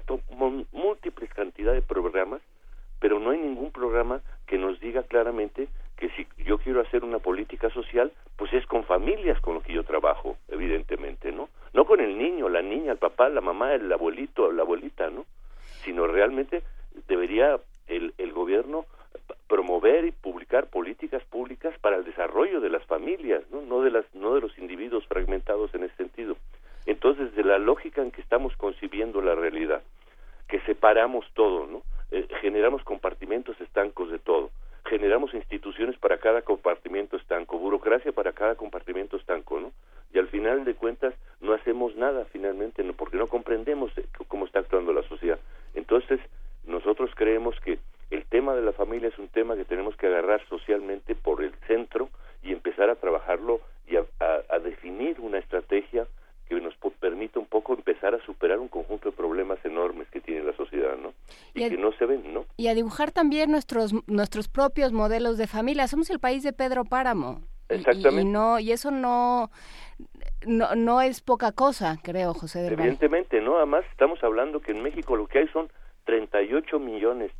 múltiples 0.72 1.32
cantidad 1.34 1.74
de 1.74 1.82
programas, 1.82 2.40
pero 2.98 3.20
no 3.20 3.30
hay 3.30 3.38
ningún 3.38 3.70
programa 3.72 4.22
que 4.46 4.56
nos 4.56 4.80
diga 4.80 5.02
claramente 5.02 5.68
que 6.04 6.10
si 6.10 6.44
yo 6.44 6.58
quiero 6.58 6.82
hacer 6.82 7.02
una 7.02 7.18
política 7.18 7.70
social, 7.70 8.12
pues 8.36 8.52
es 8.52 8.66
con 8.66 8.84
familias 8.84 9.40
con 9.40 9.54
lo 9.54 9.62
que 9.62 9.72
yo 9.72 9.84
trabajo, 9.84 10.36
evidentemente, 10.48 11.32
¿no? 11.32 11.48
No 11.72 11.86
con 11.86 11.98
el 11.98 12.18
niño, 12.18 12.50
la 12.50 12.60
niña, 12.60 12.92
el 12.92 12.98
papá, 12.98 13.30
la 13.30 13.40
mamá, 13.40 13.72
el 13.72 13.90
abuelito, 13.90 14.52
la 14.52 14.64
abuelita, 14.64 15.08
¿no? 15.08 15.24
Sino 15.82 16.06
realmente 16.06 16.62
debería 17.08 17.58
el, 17.86 18.12
el 18.18 18.34
gobierno 18.34 18.84
promover 19.48 20.04
y 20.04 20.10
publicar 20.10 20.66
políticas 20.66 21.24
públicas 21.24 21.74
para 21.80 21.96
el 21.96 22.04
desarrollo 22.04 22.60
de 22.60 22.68
las 22.68 22.84
familias, 22.84 23.42
¿no? 23.50 23.62
No 23.62 23.80
de 23.80 23.90
las 23.90 24.04
no 24.14 24.34
de 24.34 24.42
los 24.42 24.58
individuos 24.58 25.06
fragmentados 25.06 25.74
en 25.74 25.84
ese 25.84 25.96
sentido. 25.96 26.36
Entonces, 26.84 27.34
de 27.34 27.44
la 27.44 27.58
lógica 27.58 28.02
en 28.02 28.10
que 28.10 28.20
estamos 28.20 28.54
concibiendo 28.58 29.22
la 29.22 29.34
realidad, 29.34 29.82
que 30.48 30.60
separamos 30.66 31.24
todo, 31.32 31.66
¿no? 31.66 31.82
Eh, 32.10 32.28
generamos 32.42 32.84
compartimentos 32.84 33.58
estancos 33.58 34.10
de 34.10 34.18
todo, 34.18 34.50
generamos 34.86 35.32
instituciones 35.34 35.96
para 35.98 36.18
cada 36.18 36.42
compartimento 36.42 37.16
estanco, 37.16 37.58
burocracia 37.58 38.12
para 38.12 38.32
cada 38.32 38.54
compartimento 38.54 39.16
estanco, 39.16 39.60
¿no? 39.60 39.72
Y 40.12 40.18
al 40.18 40.28
final 40.28 40.64
de 40.64 40.74
cuentas 40.74 41.14
no 41.40 41.52
hacemos 41.52 41.96
nada 41.96 42.24
finalmente, 42.32 42.82
¿no? 42.84 42.92
porque 42.92 43.16
no 43.16 43.26
comprendemos 43.26 43.90
cómo 44.28 44.46
está 44.46 44.60
actuando 44.60 44.92
la 44.92 45.02
sociedad. 45.08 45.38
Entonces, 45.74 46.20
nosotros 46.66 47.10
creemos 47.14 47.58
que 47.60 47.78
el 48.10 48.24
tema 48.26 48.54
de 48.54 48.62
la 48.62 48.72
familia 48.72 49.08
es 49.08 49.18
un 49.18 49.28
tema 49.28 49.56
que 49.56 49.64
tenemos 49.64 49.96
que 49.96 50.06
agarrar 50.06 50.46
socialmente 50.48 51.14
por 51.14 51.42
el 51.42 51.52
centro 51.66 52.10
y 52.42 52.52
empezar 52.52 52.90
a 52.90 52.94
trabajarlo 52.96 53.60
y 53.88 53.96
a- 53.96 54.04
a 54.48 54.58
definir 54.60 55.18
una 55.20 55.38
estrategia 55.38 56.06
que 56.54 56.60
nos 56.60 56.74
permita 57.00 57.38
un 57.38 57.46
poco 57.46 57.74
empezar 57.74 58.14
a 58.14 58.24
superar 58.24 58.58
un 58.58 58.68
conjunto 58.68 59.10
de 59.10 59.16
problemas 59.16 59.58
enormes 59.64 60.08
que 60.10 60.20
tiene 60.20 60.42
la 60.42 60.56
sociedad, 60.56 60.96
¿no? 60.96 61.12
Y, 61.54 61.60
Y 61.60 61.64
el- 61.64 61.70
que 61.70 61.76
no 61.78 61.92
se 61.92 62.06
ven, 62.06 62.32
¿no? 62.32 62.44
Y 62.56 62.68
a 62.68 62.74
dibujar 62.74 63.10
también 63.12 63.50
nuestros 63.50 63.92
nuestros 64.06 64.48
propios 64.48 64.92
modelos 64.92 65.38
de 65.38 65.46
familia. 65.46 65.86
Somos 65.88 66.10
el 66.10 66.18
país 66.20 66.42
de 66.42 66.52
Pedro 66.52 66.84
Páramo. 66.84 67.40
Y- 67.70 67.74
Exactamente. 67.74 68.22
Y, 68.22 68.24
no 68.32 68.58
y 68.60 68.72
eso 68.72 68.90
no, 68.90 69.50
no 70.46 70.74
no 70.74 71.00
es 71.00 71.20
poca 71.22 71.52
cosa, 71.52 71.98
creo, 72.02 72.34
José 72.34 72.60
del. 72.60 72.74
Evidentemente, 72.74 73.40
¿no? 73.40 73.56
Además, 73.56 73.84
estamos 73.90 74.22
hablando 74.22 74.60
que 74.60 74.72
en 74.72 74.82
México 74.82 75.16
lo 75.16 75.26
que 75.26 75.38
hay 75.40 75.48
son 75.48 75.68
38 76.04 76.78
millones 76.78 77.32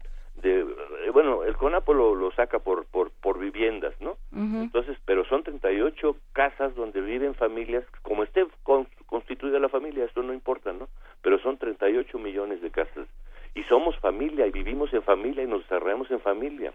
de... 0.45 0.61
eh, 0.61 1.11
Bueno, 1.13 1.43
el 1.45 1.57
CONAPO 1.57 1.93
lo, 1.95 2.15
lo 2.15 2.31
saca 2.33 2.59
por, 2.61 2.87
por, 2.87 3.11
por 3.11 3.39
viviendas, 3.39 3.95
¿no? 4.01 4.17
Entonces, 4.63 4.97
pero 5.05 5.25
son 5.25 5.43
38 5.43 6.17
casas 6.33 6.75
donde 6.75 7.01
viven 7.01 7.35
familias, 7.35 7.85
como 8.03 8.23
esté 8.23 8.47
con- 8.63 8.87
constituida 9.07 9.59
la 9.59 9.69
familia, 9.69 10.05
esto 10.05 10.23
no 10.23 10.33
importa, 10.33 10.73
¿no? 10.73 10.89
Pero 11.23 11.39
son 11.41 11.57
38 11.59 12.19
millones 12.19 12.61
de 12.63 12.71
casas. 12.71 13.09
Y 13.55 13.63
somos 13.65 13.97
familia, 13.99 14.47
y 14.47 14.51
vivimos 14.51 14.93
en 14.93 15.03
familia, 15.03 15.43
y 15.45 15.47
nos 15.47 15.63
desarrollamos 15.63 16.11
en 16.11 16.21
familia. 16.21 16.73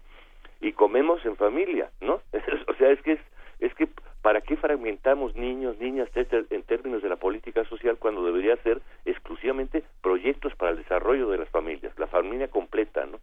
Y 0.60 0.72
comemos 0.72 1.24
en 1.24 1.36
familia, 1.36 1.90
¿no? 2.00 2.20
o 2.68 2.74
sea, 2.74 2.90
es 2.90 3.00
que 3.02 3.12
es, 3.12 3.20
es 3.60 3.74
que 3.74 3.88
¿para 4.22 4.40
qué 4.42 4.56
fragmentamos 4.56 5.34
niños, 5.36 5.78
niñas, 5.78 6.08
en 6.14 6.62
términos 6.64 7.02
de 7.02 7.08
la 7.08 7.16
política 7.16 7.64
social 7.64 7.96
cuando 7.98 8.24
debería 8.24 8.56
ser 8.62 8.80
exclusivamente 9.04 9.82
proyectos 10.02 10.54
para 10.56 10.72
el 10.72 10.78
desarrollo 10.78 11.28
de 11.30 11.38
las 11.38 11.48
familias, 11.50 11.98
la 11.98 12.06
familia 12.06 12.48
completa, 12.48 13.06
¿no? 13.06 13.18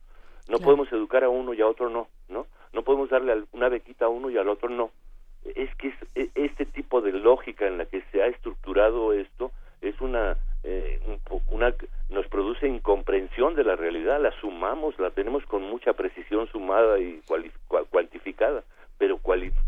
No 0.50 0.60
podemos 0.60 0.92
educar 0.92 1.24
a 1.24 1.30
uno 1.30 1.54
y 1.54 1.62
a 1.62 1.68
otro 1.68 1.90
no, 1.90 2.08
¿no? 2.30 2.48
No 2.74 2.82
podemos 2.84 3.10
darle 3.10 3.44
una 3.54 3.70
bequita 3.70 4.06
a 4.06 4.10
uno 4.10 4.30
y 4.30 4.38
al 4.38 4.48
otro 4.50 4.70
no. 4.70 4.92
Es 5.56 5.74
que 5.76 5.90
es- 5.90 5.96
e- 6.16 6.30
este 6.36 6.66
tipo 6.66 7.02
de 7.02 7.12
lógica 7.14 7.68
en 7.68 7.78
la 7.78 7.86
que 7.86 8.02
se 8.12 8.22
ha 8.22 8.28
estructurado 8.28 9.14
esto 9.14 9.52
es 9.82 10.00
una, 10.02 10.38
eh, 10.64 11.00
una 11.52 11.74
nos 12.10 12.28
produce 12.28 12.68
incomprensión 12.68 13.56
de 13.56 13.64
la 13.64 13.76
realidad, 13.76 14.22
la 14.22 14.32
sumamos, 14.40 14.98
la 15.00 15.12
tenemos 15.12 15.46
con 15.46 15.62
mucha 15.64 15.94
precisión 15.94 16.48
sumada 16.48 17.00
y 17.00 17.22
cuantificada, 17.90 18.64
pero 18.98 19.18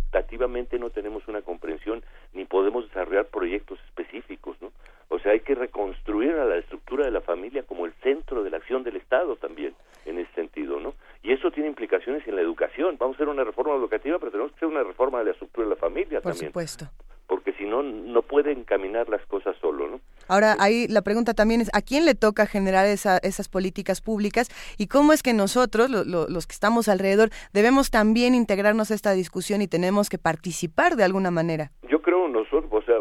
cualitativamente 0.10 0.80
no 0.80 0.90
tenemos 0.90 1.28
una 1.28 1.42
comprensión 1.42 2.04
ni 2.34 2.46
podemos 2.46 2.88
desarrollar 2.88 3.26
proyectos 3.26 3.80
específicos, 3.88 4.58
¿no? 4.62 4.72
O 5.10 5.20
sea, 5.20 5.32
hay 5.32 5.40
que 5.40 5.56
reconstruir 5.56 6.34
a 6.34 6.46
la 6.46 6.58
estructura 6.58 7.06
de 7.06 7.12
la 7.12 7.22
familia 7.22 7.64
como 7.64 7.86
el 7.86 7.94
centro 8.04 8.44
de 8.44 8.52
la 8.52 8.58
acción 8.58 8.84
del 8.84 8.96
Estado 8.96 9.36
también, 9.38 9.74
en 10.06 10.20
ese 10.20 10.32
sentido, 10.34 10.80
¿no? 10.80 10.94
Y 11.24 11.32
eso 11.34 11.52
tiene 11.52 11.70
implicaciones 11.70 12.28
en 12.28 12.36
la 12.36 12.42
educación. 12.42 12.98
Vamos 13.00 13.16
a 13.16 13.18
hacer 13.18 13.28
una 13.28 13.44
reforma 13.44 13.76
educativa, 13.76 14.20
pero 14.20 14.32
tenemos 14.32 14.52
que 14.52 14.58
hacer 14.58 14.70
una 14.70 14.84
reforma 14.84 15.20
de 15.20 15.26
la 15.26 15.32
estructura 15.32 15.68
de 15.68 15.76
la 15.76 15.80
familia 15.80 16.22
también. 16.22 16.52
Por 16.52 16.64
supuesto. 16.68 16.90
Porque 17.28 17.54
si 17.54 17.66
no, 17.66 17.84
no 17.84 18.22
puede 18.24 18.52
encaminar 18.52 19.08
las 19.10 19.24
cosas 19.28 19.56
solo, 19.62 19.88
¿no? 19.88 20.00
Ahora, 20.28 20.56
ahí 20.60 20.88
la 20.88 21.02
pregunta 21.02 21.34
también 21.34 21.60
es, 21.62 21.70
¿a 21.74 21.82
quién 21.82 22.06
le 22.06 22.14
toca 22.14 22.46
generar 22.46 22.86
esas 22.86 23.50
políticas 23.50 24.00
públicas? 24.00 24.50
¿Y 24.78 24.86
cómo 24.86 25.12
es 25.12 25.24
que 25.24 25.34
nosotros, 25.34 25.90
los 25.90 26.48
que 26.48 26.54
estamos 26.54 26.88
alrededor, 26.88 27.32
debemos 27.52 27.90
también 27.90 28.36
integrarnos 28.36 28.92
a 28.92 28.94
esta 28.94 29.14
discusión 29.14 29.64
y 29.64 29.68
tenemos 29.68 29.99
que 30.08 30.18
participar 30.18 30.96
de 30.96 31.04
alguna 31.04 31.32
manera? 31.32 31.72
Yo 31.90 32.02
creo 32.02 32.30
nosotros, 32.30 32.72
o 32.72 32.82
sea, 32.84 32.96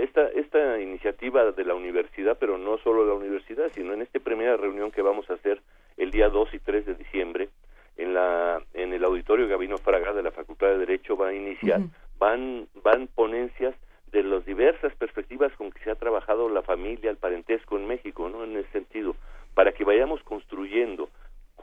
esta, 0.00 0.26
esta 0.28 0.80
iniciativa 0.80 1.52
de 1.52 1.64
la 1.64 1.74
universidad, 1.74 2.36
pero 2.38 2.58
no 2.58 2.76
solo 2.78 3.06
la 3.06 3.14
universidad, 3.14 3.70
sino 3.72 3.94
en 3.94 4.02
esta 4.02 4.18
primera 4.18 4.56
reunión 4.56 4.90
que 4.90 5.00
vamos 5.00 5.30
a 5.30 5.34
hacer 5.34 5.62
el 5.96 6.10
día 6.10 6.28
2 6.28 6.54
y 6.54 6.58
3 6.58 6.86
de 6.86 6.94
diciembre, 6.96 7.48
en, 7.96 8.14
la, 8.14 8.62
en 8.74 8.92
el 8.92 9.04
auditorio 9.04 9.48
Gabino 9.48 9.78
Fraga 9.78 10.12
de 10.12 10.22
la 10.22 10.30
Facultad 10.30 10.68
de 10.68 10.78
Derecho 10.78 11.16
va 11.16 11.28
a 11.28 11.34
iniciar, 11.34 11.80
van, 12.18 12.68
van 12.82 13.08
ponencias 13.08 13.74
de 14.12 14.22
las 14.22 14.44
diversas 14.46 14.94
perspectivas 14.94 15.52
con 15.56 15.70
que 15.70 15.82
se 15.84 15.90
ha 15.90 15.96
trabajado 15.96 16.48
la 16.48 16.62
familia, 16.62 17.10
el 17.10 17.16
parentesco 17.16 17.76
en 17.76 17.86
México, 17.86 18.28
¿no? 18.28 18.44
En 18.44 18.56
ese 18.56 18.70
sentido, 18.70 19.14
para 19.54 19.72
que 19.72 19.84
vayamos 19.84 20.22
construyendo 20.22 21.10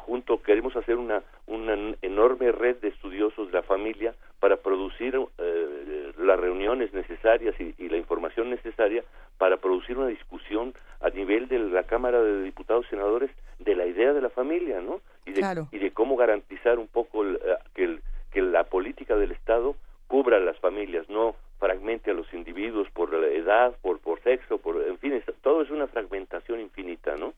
junto 0.06 0.41
queremos 0.41 0.76
hacer 0.76 0.98
una, 0.98 1.23
una 1.48 1.95
enorme 2.03 2.52
red 2.52 2.77
de 2.77 2.90
estudiosos 2.90 3.48
de 3.48 3.53
la 3.53 3.64
familia 3.64 4.14
para 4.40 4.57
producir 4.57 5.19
eh, 5.40 6.14
las 6.19 6.40
reuniones 6.40 6.94
necesarias 6.94 7.56
y, 7.60 7.90
la 7.90 7.98
información 7.98 8.49
necesaria 8.49 9.03
para 9.38 9.57
producir 9.57 9.98
una 9.98 10.07
discusión 10.07 10.73
a 11.02 11.10
nivel 11.10 11.48
de 11.48 11.60
la 11.60 11.84
Cámara 11.84 12.22
de 12.22 12.44
Diputados 12.44 12.86
y 12.86 12.90
Senadores 12.90 13.32
de 13.60 13.76
la 13.76 13.86
idea 13.86 14.14
de 14.14 14.22
la 14.22 14.30
familia, 14.30 14.82
¿no? 14.82 15.02
Y 15.26 15.32
de, 15.32 15.65
y 15.72 15.80
de 15.80 15.91
cómo 15.91 16.15
garantizar 16.15 16.77
un 16.77 16.88
poco 16.88 17.26
eh, 17.26 17.38
que, 17.73 17.99
que 18.32 18.41
la 18.41 18.65
política 18.65 19.15
del 19.15 19.32
Estado 19.32 19.76
cubra 20.07 20.38
a 20.38 20.41
las 20.41 20.60
familias, 20.60 21.10
no 21.10 21.36
fragmente 21.60 22.11
a 22.11 22.14
los 22.14 22.32
individuos 22.34 22.88
por 22.91 23.14
la 23.14 23.27
edad, 23.27 23.76
por, 23.82 23.99
por 23.99 24.22
sexo, 24.22 24.60
por, 24.60 24.84
en 24.84 24.98
fin, 24.99 25.23
todo 25.41 25.61
es 25.61 25.72
una 25.72 25.88
fragmentación 25.88 26.60
infinita, 26.60 27.15
¿no? 27.15 27.34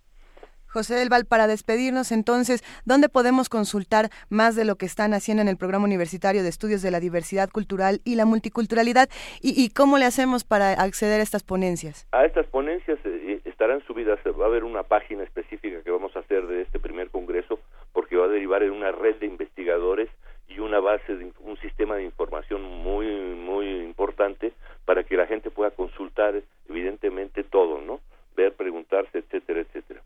José 0.68 0.96
del 0.96 1.10
Val, 1.10 1.26
para 1.26 1.48
despedirnos 1.48 2.12
entonces, 2.12 2.64
¿dónde 2.86 3.10
podemos 3.10 3.50
consultar 3.50 4.10
más 4.30 4.56
de 4.56 4.66
lo 4.66 4.76
que 4.76 4.86
están 4.86 5.14
haciendo 5.14 5.42
en 5.42 5.48
el 5.48 5.58
Programa 5.58 5.86
Universitario 5.86 6.44
de 6.44 6.50
Estudios 6.50 6.82
de 6.82 6.92
la 6.92 7.00
Diversidad 7.00 7.50
Cultural 7.50 8.02
y 8.04 8.16
la 8.16 8.26
Multiculturalidad? 8.26 9.10
¿Y, 9.42 9.70
cómo 9.70 9.98
le 9.98 10.06
hacemos 10.06 10.44
para 10.44 10.74
acceder 10.74 11.20
a 11.20 11.24
estas 11.24 11.44
ponencias? 11.44 12.08
A 12.12 12.26
estas 12.26 12.46
ponencias 12.48 13.00
eh, 13.06 13.42
estarán 13.46 13.82
subidas, 13.86 14.20
va 14.40 14.46
a 14.46 14.48
haber 14.48 14.64
una 14.64 14.84
página 14.84 15.24
específica 15.24 15.82
que 15.84 15.92
vamos 15.92 16.16
a 16.16 16.20
hacer 16.20 16.48
de 16.48 16.62
este 16.62 16.80
primer 16.80 17.10
congreso, 17.10 17.60
porque 17.94 18.16
va 18.16 18.26
a 18.26 18.30
derivar 18.30 18.64
en 18.64 18.72
una 18.72 18.92
red 18.92 19.16
de 19.16 19.26
investigadores 19.26 20.10
y 20.48 20.60
una 20.60 20.80
base, 20.80 21.16
de, 21.16 21.32
un 21.40 21.58
sistema 21.58 21.96
de 21.96 22.04
información 22.04 22.64
muy, 22.64 23.08
muy 23.08 23.84
importante 23.84 24.54
para 24.86 25.04
que 25.04 25.18
la 25.18 25.28
gente 25.28 25.52
pueda 25.52 25.72
consultar 25.72 26.42
evidentemente 26.70 27.44
todo, 27.44 27.82
¿no? 27.82 28.00
Ver, 28.36 28.54
preguntarse, 28.54 29.20
etcétera, 29.20 29.62
etcétera. 29.62 30.02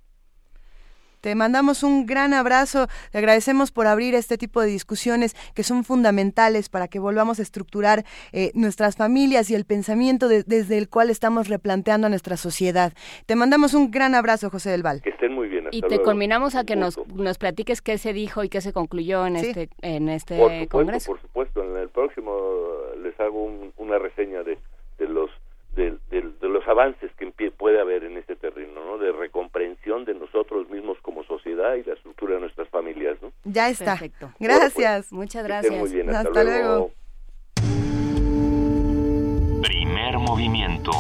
Te 1.22 1.36
mandamos 1.36 1.84
un 1.84 2.08
gran 2.08 2.34
abrazo, 2.34 2.88
te 3.12 3.20
agradecemos 3.20 3.72
por 3.72 3.86
abrir 3.86 4.16
este 4.16 4.40
tipo 4.40 4.60
de 4.60 4.68
discusiones 4.68 5.36
que 5.54 5.62
son 5.62 5.84
fundamentales 5.84 6.68
para 6.68 6.88
que 6.88 6.98
volvamos 6.98 7.38
a 7.38 7.44
estructurar 7.44 8.04
eh, 8.34 8.52
nuestras 8.56 8.96
familias 8.96 9.52
y 9.52 9.56
el 9.56 9.66
pensamiento 9.66 10.28
desde 10.28 10.78
el 10.80 10.90
cual 10.90 11.12
estamos 11.12 11.48
replanteando 11.48 12.08
a 12.08 12.10
nuestra 12.10 12.38
sociedad. 12.38 12.94
Te 13.28 13.36
mandamos 13.36 13.76
un 13.76 13.92
gran 13.92 14.16
abrazo, 14.16 14.50
José 14.50 14.72
del 14.72 14.82
Val. 14.82 15.04
Que 15.04 15.12
estén 15.12 15.34
muy 15.34 15.48
bien. 15.48 15.68
y 15.70 15.84
te 15.84 16.00
culminamos 16.00 16.56
a 16.56 16.64
que 16.64 16.76
nos, 16.76 16.98
nos 17.14 17.38
platiques 17.38 17.84
qué 17.84 18.00
se 18.00 18.14
dijo 18.14 18.44
y 18.44 18.50
qué 18.50 18.60
se 18.60 18.74
concluyó 18.74 19.28
en 19.28 19.36
este, 19.36 19.70
en 19.84 20.10
este 20.10 20.68
congreso. 20.70 21.12
Por 21.12 21.22
supuesto, 21.22 21.64
en 21.64 21.78
el 21.78 21.90
próximo 21.90 22.32
les 23.04 23.20
hago 23.20 23.48
una 23.78 24.00
reseña 24.00 24.42
de, 24.42 24.58
de 24.98 25.08
los 25.08 25.30
de, 25.76 25.98
los 26.42 26.68
avances 26.68 27.12
que 27.16 27.52
puede 27.52 27.80
haber 27.80 28.04
en 28.04 28.18
este 28.18 28.36
terreno, 28.36 28.84
¿no? 28.86 28.98
De 28.98 29.12
recomprensión 29.12 30.06
de 30.06 30.14
nosotros 30.14 30.70
mismos 30.70 30.98
como 31.02 31.24
sociedad 31.24 31.76
y 31.76 31.84
la 31.84 31.94
estructura 31.94 32.36
de 32.36 32.42
nuestras 32.42 32.68
familias, 32.70 33.18
¿no? 33.22 33.32
Ya 33.52 33.70
está. 33.70 33.92
Perfecto. 33.92 34.32
Gracias. 34.40 35.08
Pues, 35.10 35.12
Muchas 35.12 35.44
gracias. 35.44 35.74
Muy 35.74 35.92
bien. 35.92 36.10
Hasta, 36.10 36.44
luego. 36.44 36.92
Primer 39.62 40.18
movimiento. 40.20 40.92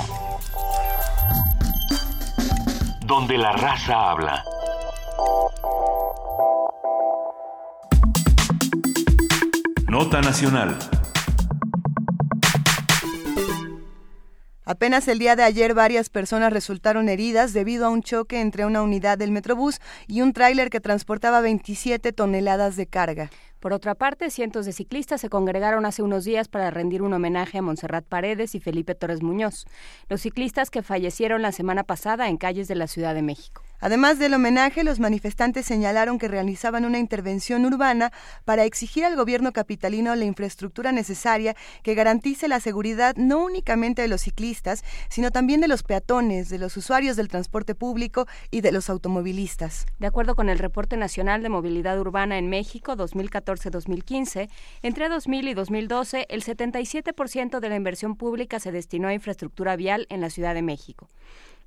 Donde 3.05 3.37
la 3.37 3.53
raza 3.53 4.11
habla. 4.11 4.43
Nota 9.87 10.21
Nacional. 10.21 10.77
Apenas 14.81 15.07
el 15.07 15.19
día 15.19 15.35
de 15.35 15.43
ayer 15.43 15.75
varias 15.75 16.09
personas 16.09 16.51
resultaron 16.51 17.07
heridas 17.07 17.53
debido 17.53 17.85
a 17.85 17.89
un 17.89 18.01
choque 18.01 18.41
entre 18.41 18.65
una 18.65 18.81
unidad 18.81 19.15
del 19.15 19.29
Metrobús 19.29 19.79
y 20.07 20.21
un 20.21 20.33
tráiler 20.33 20.71
que 20.71 20.79
transportaba 20.79 21.39
27 21.39 22.11
toneladas 22.13 22.77
de 22.77 22.87
carga. 22.87 23.29
Por 23.59 23.73
otra 23.73 23.93
parte, 23.93 24.31
cientos 24.31 24.65
de 24.65 24.73
ciclistas 24.73 25.21
se 25.21 25.29
congregaron 25.29 25.85
hace 25.85 26.01
unos 26.01 26.23
días 26.23 26.47
para 26.47 26.71
rendir 26.71 27.03
un 27.03 27.13
homenaje 27.13 27.59
a 27.59 27.61
Montserrat 27.61 28.05
Paredes 28.05 28.55
y 28.55 28.59
Felipe 28.59 28.95
Torres 28.95 29.21
Muñoz, 29.21 29.67
los 30.09 30.21
ciclistas 30.21 30.71
que 30.71 30.81
fallecieron 30.81 31.43
la 31.43 31.51
semana 31.51 31.83
pasada 31.83 32.27
en 32.27 32.37
calles 32.37 32.67
de 32.67 32.73
la 32.73 32.87
Ciudad 32.87 33.13
de 33.13 33.21
México. 33.21 33.61
Además 33.81 34.19
del 34.19 34.35
homenaje, 34.35 34.83
los 34.83 34.99
manifestantes 34.99 35.65
señalaron 35.65 36.19
que 36.19 36.27
realizaban 36.27 36.85
una 36.85 36.99
intervención 36.99 37.65
urbana 37.65 38.11
para 38.45 38.63
exigir 38.63 39.03
al 39.05 39.15
gobierno 39.15 39.53
capitalino 39.53 40.13
la 40.15 40.25
infraestructura 40.25 40.91
necesaria 40.91 41.55
que 41.81 41.95
garantice 41.95 42.47
la 42.47 42.59
seguridad 42.59 43.15
no 43.17 43.43
únicamente 43.43 44.03
de 44.03 44.07
los 44.07 44.21
ciclistas, 44.21 44.83
sino 45.09 45.31
también 45.31 45.61
de 45.61 45.67
los 45.67 45.81
peatones, 45.81 46.49
de 46.49 46.59
los 46.59 46.77
usuarios 46.77 47.15
del 47.15 47.27
transporte 47.27 47.73
público 47.73 48.27
y 48.51 48.61
de 48.61 48.71
los 48.71 48.87
automovilistas. 48.87 49.87
De 49.97 50.05
acuerdo 50.05 50.35
con 50.35 50.49
el 50.49 50.59
Reporte 50.59 50.95
Nacional 50.95 51.41
de 51.41 51.49
Movilidad 51.49 51.99
Urbana 51.99 52.37
en 52.37 52.49
México 52.49 52.95
2014-2015, 52.95 54.47
entre 54.83 55.09
2000 55.09 55.47
y 55.47 55.53
2012 55.55 56.27
el 56.29 56.43
77% 56.43 57.59
de 57.59 57.69
la 57.69 57.75
inversión 57.75 58.15
pública 58.15 58.59
se 58.59 58.71
destinó 58.71 59.07
a 59.07 59.15
infraestructura 59.15 59.75
vial 59.75 60.05
en 60.11 60.21
la 60.21 60.29
Ciudad 60.29 60.53
de 60.53 60.61
México 60.61 61.09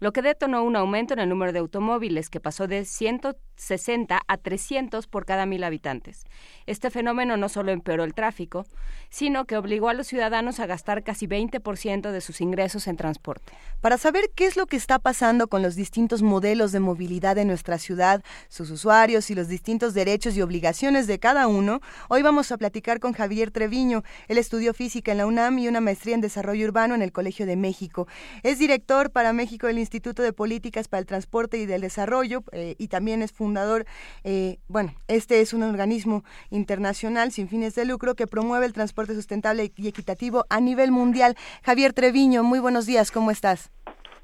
lo 0.00 0.12
que 0.12 0.22
detonó 0.22 0.62
un 0.62 0.76
aumento 0.76 1.14
en 1.14 1.20
el 1.20 1.28
número 1.28 1.52
de 1.52 1.60
automóviles 1.60 2.30
que 2.30 2.40
pasó 2.40 2.66
de 2.66 2.84
160 2.84 4.20
a 4.26 4.36
300 4.36 5.06
por 5.06 5.24
cada 5.24 5.46
mil 5.46 5.64
habitantes. 5.64 6.24
Este 6.66 6.90
fenómeno 6.90 7.36
no 7.36 7.48
solo 7.48 7.72
empeoró 7.72 8.04
el 8.04 8.14
tráfico, 8.14 8.66
sino 9.10 9.44
que 9.44 9.56
obligó 9.56 9.88
a 9.88 9.94
los 9.94 10.06
ciudadanos 10.06 10.60
a 10.60 10.66
gastar 10.66 11.02
casi 11.04 11.26
20% 11.26 12.10
de 12.10 12.20
sus 12.20 12.40
ingresos 12.40 12.86
en 12.88 12.96
transporte. 12.96 13.52
Para 13.80 13.98
saber 13.98 14.30
qué 14.34 14.46
es 14.46 14.56
lo 14.56 14.66
que 14.66 14.76
está 14.76 14.98
pasando 14.98 15.48
con 15.48 15.62
los 15.62 15.76
distintos 15.76 16.22
modelos 16.22 16.72
de 16.72 16.80
movilidad 16.80 17.38
en 17.38 17.48
nuestra 17.48 17.78
ciudad, 17.78 18.24
sus 18.48 18.70
usuarios 18.70 19.30
y 19.30 19.34
los 19.34 19.48
distintos 19.48 19.94
derechos 19.94 20.36
y 20.36 20.42
obligaciones 20.42 21.06
de 21.06 21.18
cada 21.18 21.46
uno, 21.46 21.80
hoy 22.08 22.22
vamos 22.22 22.50
a 22.50 22.56
platicar 22.56 22.98
con 22.98 23.12
Javier 23.12 23.50
Treviño. 23.50 24.02
Él 24.28 24.38
estudió 24.38 24.74
física 24.74 25.12
en 25.12 25.18
la 25.18 25.26
UNAM 25.26 25.58
y 25.58 25.68
una 25.68 25.80
maestría 25.80 26.14
en 26.14 26.20
desarrollo 26.20 26.66
urbano 26.66 26.94
en 26.94 27.02
el 27.02 27.12
Colegio 27.12 27.46
de 27.46 27.56
México. 27.56 28.08
Es 28.42 28.58
director 28.58 29.10
para 29.10 29.32
México 29.32 29.66
del 29.66 29.78
Instituto 29.84 30.22
de 30.22 30.32
Políticas 30.32 30.88
para 30.88 30.98
el 31.00 31.06
Transporte 31.06 31.58
y 31.58 31.66
del 31.66 31.82
Desarrollo 31.82 32.42
eh, 32.52 32.74
y 32.78 32.88
también 32.88 33.22
es 33.22 33.32
fundador, 33.32 33.84
eh, 34.24 34.58
bueno, 34.66 34.94
este 35.08 35.40
es 35.40 35.52
un 35.52 35.62
organismo 35.62 36.24
internacional 36.50 37.30
sin 37.30 37.48
fines 37.48 37.74
de 37.74 37.84
lucro 37.84 38.14
que 38.14 38.26
promueve 38.26 38.66
el 38.66 38.72
transporte 38.72 39.14
sustentable 39.14 39.72
y 39.76 39.88
equitativo 39.88 40.46
a 40.48 40.60
nivel 40.60 40.90
mundial. 40.90 41.36
Javier 41.62 41.92
Treviño, 41.92 42.42
muy 42.42 42.58
buenos 42.58 42.86
días, 42.86 43.10
¿cómo 43.10 43.30
estás? 43.30 43.70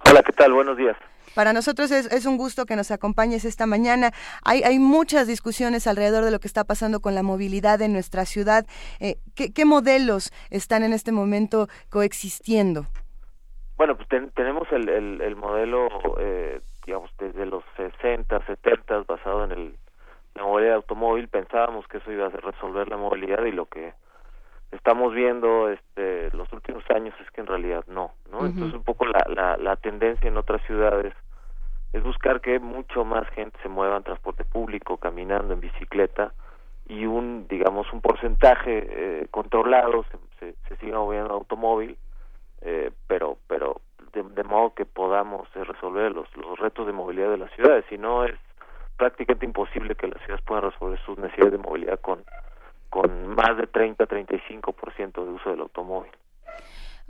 Hola, 0.06 0.22
¿qué 0.22 0.32
tal? 0.32 0.52
Buenos 0.52 0.76
días. 0.76 0.96
Para 1.34 1.52
nosotros 1.52 1.90
es, 1.92 2.26
un 2.26 2.36
gusto 2.36 2.66
que 2.66 2.74
nos 2.74 2.90
acompañes 2.90 3.44
esta 3.44 3.66
mañana. 3.66 4.12
Hay, 4.42 4.62
hay, 4.64 4.78
muchas 4.80 5.28
discusiones 5.28 5.86
alrededor 5.86 6.24
de 6.24 6.32
lo 6.32 6.40
que 6.40 6.48
está 6.48 6.64
pasando 6.64 7.00
con 7.00 7.14
la 7.14 7.22
movilidad 7.22 7.80
en 7.82 7.92
nuestra 7.92 8.26
ciudad. 8.26 8.66
Eh, 8.98 9.18
¿qué, 9.34 9.64
modelos 9.64 10.32
están 10.50 10.82
en 10.82 10.92
este 10.92 11.12
momento 11.12 11.68
coexistiendo? 11.88 12.86
Bueno, 13.80 13.96
pues 13.96 14.10
tenemos 14.34 14.70
el, 14.72 14.90
el, 15.22 15.36
modelo, 15.36 15.88
eh, 16.18 16.60
digamos, 16.84 17.10
desde 17.16 17.46
los 17.46 17.64
60, 17.78 18.44
70, 18.44 19.04
basado 19.08 19.44
en 19.44 19.52
el, 19.52 19.74
la 20.34 20.42
movilidad 20.42 20.74
automóvil. 20.74 21.28
Pensábamos 21.28 21.88
que 21.88 21.96
eso 21.96 22.12
iba 22.12 22.26
a 22.26 22.28
resolver 22.28 22.90
la 22.90 22.98
movilidad 22.98 23.42
y 23.46 23.52
lo 23.52 23.64
que 23.64 23.94
estamos 24.70 25.14
viendo 25.14 25.70
este 25.70 26.30
los 26.36 26.52
últimos 26.52 26.84
años 26.90 27.14
es 27.22 27.30
que 27.30 27.40
en 27.40 27.46
realidad 27.46 27.86
no, 27.88 28.12
¿no? 28.30 28.44
Entonces 28.44 28.74
un 28.74 28.84
poco 28.84 29.06
la, 29.06 29.24
la, 29.34 29.56
la 29.56 29.76
tendencia 29.76 30.28
en 30.28 30.36
otras 30.36 30.60
ciudades 30.66 31.14
es 31.94 32.02
buscar 32.02 32.42
que 32.42 32.58
mucho 32.58 33.06
más 33.06 33.26
gente 33.30 33.58
se 33.62 33.70
mueva 33.70 33.96
en 33.96 34.02
transporte 34.02 34.44
público, 34.44 34.98
caminando, 34.98 35.54
en 35.54 35.60
bicicleta 35.60 36.34
y 36.86 37.06
un, 37.06 37.48
digamos, 37.48 37.90
un 37.94 38.02
porcentaje 38.02 38.88
eh, 38.90 39.26
controlado 39.30 40.04
se, 40.38 40.54
se, 40.68 40.76
siga 40.76 40.98
moviendo 40.98 41.28
en 41.28 41.32
automóvil, 41.32 41.96
eh, 42.62 42.90
pero, 43.06 43.38
pero 43.46 43.80
de, 44.12 44.44
modo 44.44 44.74
que 44.74 44.84
podamos 44.84 45.48
eh, 45.54 45.64
resolver 45.64 46.12
los, 46.12 46.28
los 46.36 46.58
retos 46.58 46.86
de 46.86 46.92
movilidad 46.92 47.30
de 47.30 47.38
las 47.38 47.52
ciudades. 47.52 47.84
Si 47.88 47.98
no, 47.98 48.24
es 48.24 48.34
prácticamente 48.96 49.46
imposible 49.46 49.94
que 49.94 50.08
las 50.08 50.18
ciudades 50.20 50.44
puedan 50.44 50.70
resolver 50.70 50.98
sus 51.04 51.18
necesidades 51.18 51.52
de 51.52 51.58
movilidad 51.58 52.00
con, 52.00 52.24
con 52.90 53.28
más 53.28 53.56
de 53.56 53.70
30-35% 53.70 55.24
de 55.24 55.30
uso 55.30 55.50
del 55.50 55.60
automóvil. 55.60 56.10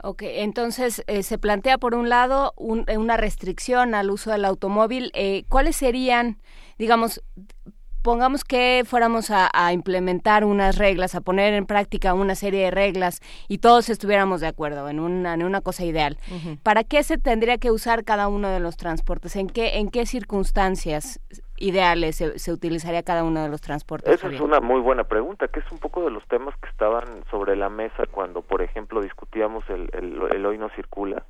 Ok, 0.03 0.23
entonces 0.23 1.03
eh, 1.07 1.21
se 1.21 1.37
plantea 1.37 1.77
por 1.77 1.93
un 1.93 2.09
lado 2.09 2.53
una 2.57 3.17
restricción 3.17 3.93
al 3.93 4.09
uso 4.09 4.31
del 4.31 4.45
automóvil. 4.45 5.11
Eh, 5.13 5.43
¿Cuáles 5.47 5.75
serían, 5.75 6.37
digamos, 6.79 7.23
pongamos 8.01 8.43
que 8.43 8.83
fuéramos 8.85 9.31
a, 9.31 9.49
implementar 9.73 10.43
unas 10.43 10.77
reglas, 10.77 11.15
a 11.15 11.21
poner 11.21 11.53
en 11.53 11.65
práctica 11.65 12.13
una 12.13 12.35
serie 12.35 12.65
de 12.65 12.71
reglas 12.71 13.21
y 13.47 13.59
todos 13.59 13.89
estuviéramos 13.89 14.41
de 14.41 14.47
acuerdo 14.47 14.89
en 14.89 14.99
una, 14.99 15.33
en 15.33 15.43
una 15.43 15.61
cosa 15.61 15.85
ideal. 15.85 16.17
¿Para 16.63 16.83
qué 16.83 17.03
se 17.03 17.17
tendría 17.17 17.57
que 17.57 17.71
usar 17.71 18.03
cada 18.03 18.27
uno 18.27 18.49
de 18.49 18.59
los 18.59 18.77
transportes? 18.77 19.35
¿En 19.35 19.47
qué, 19.47 19.77
en 19.77 19.89
qué 19.89 20.05
circunstancias 20.05 21.19
ideales 21.57 22.15
se, 22.15 22.51
utilizaría 22.51 23.03
cada 23.03 23.23
uno 23.23 23.43
de 23.43 23.49
los 23.49 23.61
transportes? 23.61 24.13
Esa 24.13 24.27
es 24.29 24.41
una 24.41 24.59
muy 24.59 24.81
buena 24.81 25.03
pregunta, 25.03 25.47
que 25.47 25.59
es 25.59 25.71
un 25.71 25.77
poco 25.77 26.03
de 26.03 26.11
los 26.11 26.25
temas 26.27 26.55
que 26.57 26.69
estaban 26.69 27.23
sobre 27.29 27.55
la 27.55 27.69
mesa 27.69 28.05
cuando, 28.09 28.41
por 28.41 28.61
ejemplo, 28.61 29.01
discutíamos 29.01 29.63
el, 29.69 29.89
el, 29.93 30.45
hoy 30.45 30.57
no 30.57 30.69
circula 30.69 31.23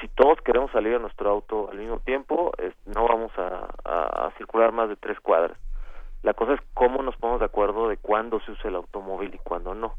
si 0.00 0.08
todos 0.08 0.40
queremos 0.42 0.70
salir 0.70 0.94
a 0.94 0.98
nuestro 0.98 1.30
auto 1.30 1.68
al 1.70 1.78
mismo 1.78 2.00
tiempo, 2.00 2.52
no 2.86 3.06
vamos 3.06 3.32
a, 3.36 4.30
circular 4.36 4.72
más 4.72 4.88
de 4.88 4.96
tres 4.96 5.18
cuadras. 5.20 5.58
La 6.22 6.34
cosa 6.34 6.54
es 6.54 6.60
cómo 6.74 7.02
nos 7.02 7.16
ponemos 7.16 7.40
de 7.40 7.46
acuerdo 7.46 7.88
de 7.88 7.96
cuándo 7.96 8.40
se 8.40 8.52
usa 8.52 8.68
el 8.68 8.76
automóvil 8.76 9.34
y 9.34 9.38
cuándo 9.38 9.74
no. 9.74 9.94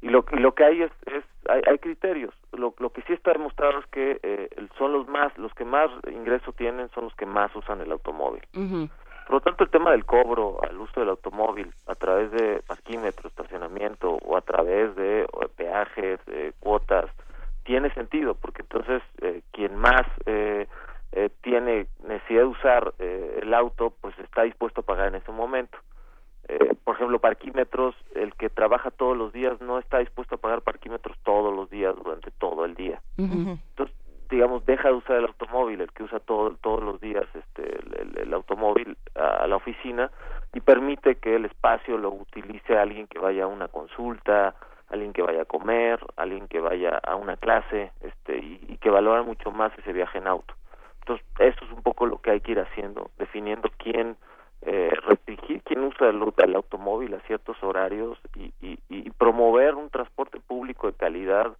Y 0.00 0.08
lo, 0.08 0.24
lo 0.32 0.54
que 0.54 0.64
hay 0.64 0.82
es, 0.82 0.92
es 1.06 1.24
hay, 1.48 1.78
criterios. 1.78 2.34
Lo, 2.52 2.74
lo 2.78 2.90
que 2.90 3.02
sí 3.02 3.12
está 3.12 3.32
demostrado 3.32 3.78
es 3.78 3.86
que 3.86 4.18
eh, 4.22 4.48
son 4.76 4.92
los 4.92 5.06
más, 5.08 5.36
los 5.38 5.52
que 5.54 5.64
más 5.64 5.90
ingreso 6.10 6.52
tienen 6.52 6.90
son 6.90 7.04
los 7.04 7.14
que 7.14 7.26
más 7.26 7.54
usan 7.54 7.80
el 7.80 7.92
automóvil. 7.92 8.42
Por 8.52 9.34
lo 9.34 9.40
tanto, 9.40 9.64
el 9.64 9.70
tema 9.70 9.92
del 9.92 10.04
cobro 10.04 10.58
al 10.62 10.78
uso 10.78 11.00
del 11.00 11.10
automóvil 11.10 11.72
a 11.86 11.94
través 11.94 12.30
de 12.32 12.62
parquímetro, 12.66 13.28
estacionamiento 13.28 14.18
o 14.24 14.36
a 14.36 14.40
través 14.40 14.94
de 14.96 15.26
peajes, 15.56 16.20
cuotas, 16.60 17.06
tiene 17.64 17.92
sentido, 17.94 18.34
porque 18.34 18.62
entonces 18.62 19.02
eh, 19.20 19.42
quien 19.52 19.76
más 19.76 20.02
eh, 20.26 20.66
eh, 21.12 21.30
tiene 21.42 21.86
necesidad 22.06 22.40
de 22.40 22.46
usar 22.46 22.94
el 22.98 23.52
auto, 23.54 23.92
pues 24.00 24.18
está 24.18 24.42
dispuesto 24.42 24.80
a 24.80 24.84
pagar 24.84 25.08
en 25.08 25.16
ese 25.16 25.32
momento. 25.32 25.78
por 26.84 26.96
ejemplo, 26.96 27.18
parquímetros, 27.18 27.94
el 28.14 28.34
que 28.34 28.48
trabaja 28.50 28.90
todos 28.90 29.16
los 29.16 29.32
días 29.32 29.60
no 29.60 29.78
está 29.78 29.98
dispuesto 29.98 30.34
a 30.34 30.38
pagar 30.38 30.62
parquímetros 30.62 31.16
todos 31.22 31.54
los 31.54 31.70
días 31.70 31.94
durante 31.96 32.30
todo 32.32 32.64
el 32.64 32.74
día. 32.74 33.00
Entonces, 33.16 33.94
digamos, 34.32 34.64
deja 34.64 34.88
de 34.88 34.94
usar 34.94 35.16
el 35.18 35.26
automóvil, 35.26 35.82
el 35.82 35.92
que 35.92 36.04
usa 36.04 36.18
todo, 36.18 36.56
todos 36.62 36.82
los 36.82 36.98
días 37.00 37.26
este, 37.34 37.80
el, 38.22 38.32
automóvil 38.32 38.96
a, 39.14 39.46
la 39.46 39.56
oficina 39.56 40.10
y 40.54 40.60
permite 40.60 41.16
que 41.16 41.36
el 41.36 41.44
espacio 41.44 41.98
lo 41.98 42.10
utilice 42.10 42.78
alguien 42.78 43.06
que 43.06 43.18
vaya 43.18 43.44
a 43.44 43.46
una 43.46 43.68
consulta, 43.68 44.54
alguien 44.92 45.12
que 45.12 45.22
vaya 45.22 45.42
a 45.42 45.46
comer, 45.46 45.98
alguien 46.16 46.46
que 46.48 46.60
vaya 46.60 46.98
a 46.98 47.16
una 47.16 47.36
clase, 47.36 47.92
este, 48.02 48.38
y, 48.38 48.78
que 48.80 48.90
valora 48.90 49.22
mucho 49.22 49.50
más 49.50 49.72
ese 49.78 49.92
viaje 49.92 50.18
en 50.18 50.26
auto. 50.26 50.54
Entonces, 51.00 51.26
eso 51.38 51.64
es 51.64 51.72
un 51.72 51.82
poco 51.82 52.06
lo 52.06 52.18
que 52.18 52.30
hay 52.30 52.40
que 52.40 52.52
ir 52.52 52.60
haciendo, 52.60 53.10
definiendo 53.18 53.70
quién 53.78 54.16
eh, 54.62 54.92
restringir, 55.06 55.62
quién 55.62 55.84
usa 55.84 56.10
el, 56.10 56.22
el, 56.36 56.54
automóvil 56.54 57.14
a 57.14 57.20
ciertos 57.20 57.60
horarios 57.62 58.18
y, 58.36 58.52
y, 58.60 58.78
y, 58.88 59.10
promover 59.10 59.74
un 59.74 59.88
transporte 59.88 60.38
público 60.40 60.88
de 60.88 60.92
calidad, 60.92 61.52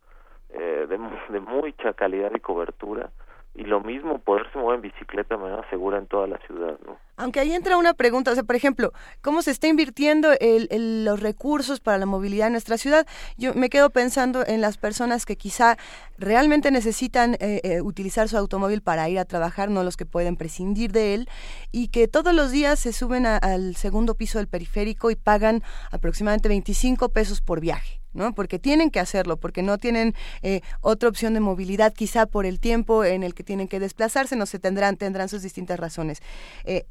eh, 0.50 0.86
de, 0.88 0.98
de 1.32 1.40
mucha 1.40 1.94
calidad 1.94 2.32
y 2.34 2.40
cobertura, 2.40 3.10
y 3.54 3.64
lo 3.64 3.80
mismo 3.80 4.18
poderse 4.18 4.58
mover 4.58 4.76
en 4.76 4.82
bicicleta 4.82 5.36
de 5.36 5.42
manera 5.42 5.68
segura 5.70 5.98
en 5.98 6.06
toda 6.06 6.26
la 6.26 6.38
ciudad, 6.38 6.78
¿no? 6.86 6.98
Aunque 7.16 7.40
ahí 7.40 7.52
entra 7.52 7.76
una 7.76 7.94
pregunta, 7.94 8.30
o 8.30 8.34
sea, 8.34 8.42
por 8.42 8.56
ejemplo, 8.56 8.92
¿cómo 9.20 9.42
se 9.42 9.50
está 9.50 9.68
invirtiendo 9.68 10.30
el, 10.40 11.04
los 11.04 11.20
recursos 11.20 11.80
para 11.80 11.98
la 11.98 12.06
movilidad 12.06 12.46
en 12.46 12.54
nuestra 12.54 12.78
ciudad? 12.78 13.06
Yo 13.36 13.54
me 13.54 13.68
quedo 13.68 13.90
pensando 13.90 14.46
en 14.46 14.60
las 14.60 14.78
personas 14.78 15.26
que 15.26 15.36
quizá 15.36 15.76
realmente 16.16 16.70
necesitan 16.70 17.34
eh, 17.34 17.60
eh, 17.64 17.80
utilizar 17.82 18.28
su 18.28 18.36
automóvil 18.38 18.80
para 18.80 19.08
ir 19.08 19.18
a 19.18 19.24
trabajar, 19.24 19.70
no 19.70 19.84
los 19.84 19.96
que 19.96 20.06
pueden 20.06 20.36
prescindir 20.36 20.92
de 20.92 21.14
él, 21.14 21.28
y 21.70 21.88
que 21.88 22.08
todos 22.08 22.34
los 22.34 22.50
días 22.50 22.78
se 22.78 22.92
suben 22.92 23.26
al 23.26 23.76
segundo 23.76 24.14
piso 24.14 24.38
del 24.38 24.48
periférico 24.48 25.10
y 25.10 25.16
pagan 25.16 25.62
aproximadamente 25.90 26.48
25 26.48 27.10
pesos 27.10 27.40
por 27.40 27.60
viaje. 27.60 28.02
¿no? 28.12 28.34
Porque 28.34 28.58
tienen 28.58 28.90
que 28.90 29.00
hacerlo, 29.00 29.38
porque 29.38 29.62
no 29.62 29.78
tienen 29.78 30.14
eh, 30.42 30.60
otra 30.80 31.08
opción 31.08 31.34
de 31.34 31.40
movilidad, 31.40 31.92
quizá 31.92 32.26
por 32.26 32.46
el 32.46 32.60
tiempo 32.60 33.04
en 33.04 33.22
el 33.22 33.34
que 33.34 33.44
tienen 33.44 33.68
que 33.68 33.80
desplazarse, 33.80 34.36
no 34.36 34.46
se 34.46 34.58
tendrán, 34.58 34.96
tendrán 34.96 35.28
sus 35.28 35.42
distintas 35.42 35.78
razones. 35.78 36.20
Eh, 36.64 36.86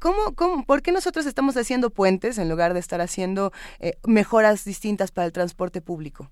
¿Cómo, 0.00 0.34
cómo, 0.36 0.64
¿Por 0.64 0.82
qué 0.82 0.92
nosotros 0.92 1.26
estamos 1.26 1.56
haciendo 1.56 1.90
puentes 1.90 2.38
en 2.38 2.48
lugar 2.48 2.72
de 2.72 2.80
estar 2.80 3.00
haciendo 3.00 3.50
eh, 3.80 3.92
mejoras 4.06 4.64
distintas 4.64 5.12
para 5.12 5.26
el 5.26 5.32
transporte 5.32 5.80
público? 5.80 6.28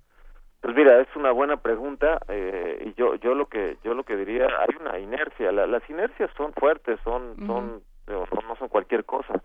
Pues 0.60 0.74
mira, 0.74 1.00
es 1.00 1.08
una 1.14 1.30
buena 1.30 1.58
pregunta 1.58 2.18
eh, 2.28 2.82
y 2.86 2.94
yo 2.94 3.14
yo 3.16 3.34
lo 3.34 3.46
que 3.46 3.76
yo 3.84 3.94
lo 3.94 4.02
que 4.02 4.16
diría 4.16 4.46
hay 4.46 4.74
una 4.80 4.98
inercia, 4.98 5.52
las 5.52 5.88
inercias 5.88 6.30
son 6.36 6.52
fuertes, 6.54 6.98
son 7.04 7.36
son 7.46 7.82
no 8.08 8.56
son 8.58 8.68
cualquier 8.68 9.04
cosa 9.04 9.40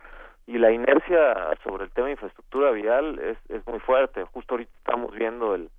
y 0.48 0.58
la 0.58 0.72
inercia 0.72 1.58
sobre 1.64 1.86
el 1.86 1.91
tema 1.91 2.08
de 2.08 2.14
infraestructura 2.14 2.72
vial 2.72 3.20
es, 3.20 3.38
es 3.50 3.66
muy 3.66 3.80
fuerte. 3.80 4.24
Justo 4.26 4.56
ahorita 4.56 4.72
estamos 4.78 5.14
viendo 5.14 5.56
el, 5.56 5.70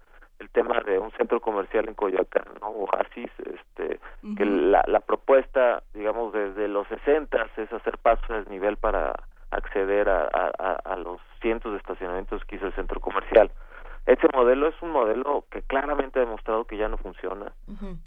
el 0.45 0.51
tema 0.51 0.81
de 0.81 0.99
un 0.99 1.11
centro 1.13 1.41
comercial 1.41 1.89
en 1.89 1.95
Coyoacán, 1.95 2.45
¿no? 2.61 2.69
Oasis, 2.69 3.31
este, 3.39 3.99
que 4.37 4.45
la, 4.45 4.85
la 4.87 5.01
propuesta, 5.01 5.83
digamos, 5.95 6.33
desde 6.33 6.69
los 6.69 6.87
60 6.89 7.49
es 7.57 7.73
hacer 7.73 7.99
pasos 7.99 8.31
a 8.31 8.35
desnivel 8.39 8.77
para 8.77 9.15
acceder 9.51 10.09
a, 10.09 10.29
a, 10.33 10.73
a, 10.85 10.97
los 10.97 11.21
cientos 11.41 11.73
de 11.73 11.79
estacionamientos 11.79 12.45
que 12.45 12.57
hizo 12.57 12.67
el 12.67 12.75
centro 12.75 13.01
comercial. 13.01 13.51
Ese 14.07 14.29
modelo 14.35 14.69
es 14.69 14.75
un 14.83 14.91
modelo 14.91 15.45
que 15.51 15.63
claramente 15.63 16.19
ha 16.19 16.25
demostrado 16.25 16.65
que 16.65 16.77
ya 16.77 16.89
no 16.89 16.99
funciona, 16.99 17.53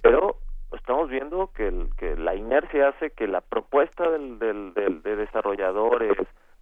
pero 0.04 0.36
estamos 0.76 1.10
viendo 1.10 1.52
que, 1.56 1.68
el, 1.68 1.90
que 1.98 2.16
la 2.16 2.36
inercia 2.36 2.90
hace 2.90 3.12
que 3.12 3.28
la 3.28 3.42
propuesta 3.42 4.10
del, 4.12 4.38
del, 4.38 4.74
del, 4.74 5.02
de 5.02 5.16
desarrolladores, 5.16 6.16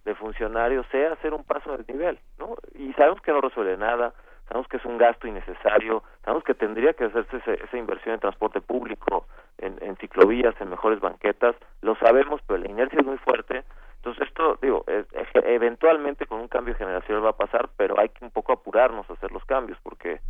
de 0.06 0.14
funcionarios 0.14 0.86
sea 0.90 1.12
hacer 1.12 1.34
un 1.34 1.44
paso 1.44 1.72
al 1.72 1.84
nivel, 1.86 2.18
¿no? 2.38 2.54
Y 2.78 2.92
sabemos 2.94 3.20
que 3.20 3.32
no 3.32 3.40
resuelve 3.40 3.76
nada, 3.76 4.14
sabemos 4.48 4.68
que 4.68 4.76
es 4.76 4.84
un 4.84 4.98
gasto 4.98 5.26
innecesario, 5.26 6.02
sabemos 6.24 6.44
que 6.44 6.54
tendría 6.54 6.92
que 6.92 7.04
hacerse 7.04 7.36
esa 7.36 7.76
inversión 7.76 8.14
en 8.14 8.20
transporte 8.20 8.60
público, 8.60 9.26
en, 9.58 9.96
ciclovías, 9.96 10.54
en 10.60 10.70
mejores 10.70 11.00
banquetas, 11.00 11.56
lo 11.82 11.96
sabemos, 11.96 12.40
pero 12.46 12.58
la 12.58 12.70
inercia 12.70 13.00
es 13.00 13.06
muy 13.06 13.18
fuerte. 13.18 13.64
Entonces 13.96 14.28
esto, 14.28 14.58
digo, 14.62 14.84
eventualmente 15.34 16.26
con 16.26 16.40
un 16.40 16.48
cambio 16.48 16.74
generacional 16.76 17.24
va 17.24 17.30
a 17.30 17.36
pasar, 17.36 17.68
pero 17.76 17.98
hay 17.98 18.10
que 18.10 18.24
un 18.24 18.30
poco 18.30 18.52
apurarnos 18.52 19.08
a 19.10 19.14
hacer 19.14 19.32
los 19.32 19.44
cambios, 19.44 19.78
porque 19.82 20.20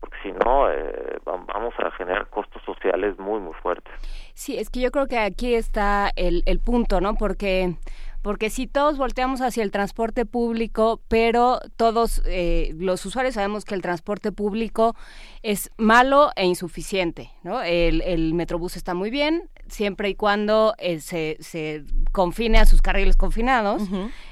porque 0.00 0.16
si 0.24 0.32
no 0.32 0.68
eh, 0.68 1.20
vamos 1.24 1.74
a 1.78 1.92
generar 1.92 2.26
costos 2.26 2.60
sociales 2.64 3.16
muy 3.20 3.38
muy 3.38 3.54
fuertes. 3.54 3.92
Sí, 4.34 4.58
es 4.58 4.68
que 4.68 4.80
yo 4.80 4.90
creo 4.90 5.06
que 5.06 5.18
aquí 5.18 5.54
está 5.54 6.10
el, 6.16 6.42
el 6.46 6.58
punto, 6.58 7.00
¿no? 7.00 7.14
Porque 7.14 7.76
porque 8.22 8.50
si 8.50 8.66
todos 8.68 8.96
volteamos 8.98 9.40
hacia 9.40 9.64
el 9.64 9.72
transporte 9.72 10.24
público, 10.24 11.02
pero 11.08 11.60
todos 11.76 12.22
eh, 12.24 12.72
los 12.78 13.04
usuarios 13.04 13.34
sabemos 13.34 13.64
que 13.64 13.74
el 13.74 13.82
transporte 13.82 14.30
público 14.30 14.94
es 15.42 15.70
malo 15.76 16.30
e 16.36 16.46
insuficiente, 16.46 17.30
¿no? 17.42 17.62
El, 17.62 18.00
el 18.02 18.32
Metrobús 18.34 18.76
está 18.76 18.94
muy 18.94 19.10
bien, 19.10 19.50
siempre 19.66 20.08
y 20.08 20.14
cuando 20.14 20.74
eh, 20.78 21.00
se, 21.00 21.36
se, 21.40 21.84
confine 22.12 22.58
a 22.58 22.66
sus 22.66 22.80
carriles 22.80 23.16
confinados, 23.16 23.82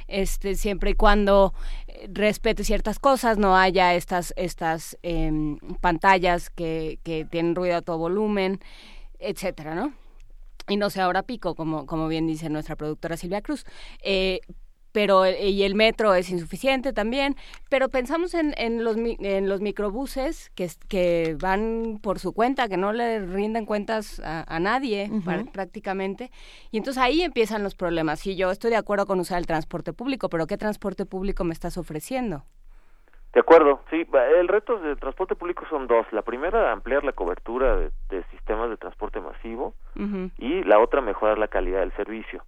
este, 0.07 0.55
siempre 0.55 0.91
y 0.91 0.95
cuando 0.95 1.53
eh, 1.89 2.09
respete 2.13 2.63
ciertas 2.63 2.99
cosas, 2.99 3.39
no 3.39 3.57
haya 3.57 3.95
estas, 3.95 4.33
estas 4.37 4.97
em, 5.03 5.59
pantallas 5.81 6.51
que, 6.51 7.01
que 7.03 7.25
tienen 7.25 7.55
ruido 7.57 7.77
a 7.77 7.83
todo 7.83 7.99
volumen, 7.99 8.61
etcétera, 9.19 9.75
¿no? 9.75 9.93
Y 10.71 10.77
no 10.77 10.89
sé 10.89 11.01
ahora 11.01 11.25
pico, 11.25 11.55
como, 11.55 11.85
como 11.85 12.09
bien 12.09 12.27
dice 12.27 12.49
nuestra 12.49 12.77
productora 12.77 13.17
Silvia 13.17 13.43
Cruz. 13.43 13.65
Eh, 14.03 14.41
pero 14.93 15.29
y 15.29 15.63
el 15.63 15.75
metro 15.75 16.15
es 16.15 16.31
insuficiente 16.31 16.93
también, 16.93 17.37
pero 17.69 17.89
pensamos 17.89 18.35
en, 18.35 18.55
en, 18.57 18.83
los, 18.83 18.97
en 18.97 19.49
los 19.49 19.61
microbuses 19.61 20.51
que, 20.55 20.71
que 20.89 21.37
van 21.39 21.99
por 22.03 22.19
su 22.19 22.33
cuenta, 22.33 22.69
que 22.69 22.77
no 22.77 22.93
le 22.93 23.21
rinden 23.25 23.67
cuentas 23.67 24.21
a, 24.25 24.59
nadie 24.61 25.11
prácticamente, 25.53 26.31
y 26.71 26.79
entonces 26.79 27.03
ahí 27.03 27.23
empiezan 27.23 27.63
los 27.63 27.75
problemas. 27.75 28.27
Y 28.27 28.37
yo 28.37 28.51
estoy 28.51 28.71
de 28.71 28.77
acuerdo 28.77 29.07
con 29.07 29.21
usar 29.21 29.39
el 29.39 29.47
transporte 29.47 29.93
público, 29.93 30.29
pero 30.29 30.47
¿qué 30.47 30.57
transporte 30.57 31.07
público 31.07 31.45
me 31.45 31.53
estás 31.53 31.77
ofreciendo? 31.77 32.45
De 33.33 33.41
acuerdo, 33.41 33.81
sí. 33.91 34.07
El 34.37 34.49
reto 34.49 34.79
de 34.79 34.97
transporte 34.97 35.37
público 35.37 35.65
son 35.71 35.87
dos. 35.87 36.07
La 36.13 36.23
primera, 36.23 36.73
ampliar 36.73 37.05
la 37.05 37.13
cobertura 37.13 37.77
de, 37.77 38.25
sistemas 38.31 38.71
de 38.71 38.77
transporte 38.77 39.21
masivo 39.21 39.75
y 40.39 40.65
la 40.65 40.81
otra, 40.81 41.01
mejorar 41.01 41.39
la 41.39 41.49
calidad 41.49 41.81
del 41.81 41.93
servicio. 41.93 42.43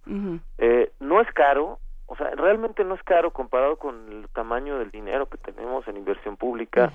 eh, 0.57 0.91
no 0.99 1.21
es 1.21 1.31
caro, 1.33 1.79
o 2.07 2.15
sea, 2.15 2.31
realmente 2.31 2.83
no 2.83 2.95
es 2.95 3.03
caro 3.03 3.31
comparado 3.31 3.77
con 3.77 3.95
el 4.11 4.27
tamaño 4.29 4.77
del 4.77 4.91
dinero 4.91 5.27
que 5.27 5.37
tenemos 5.37 5.87
en 5.87 5.97
inversión 5.97 6.35
pública, 6.35 6.91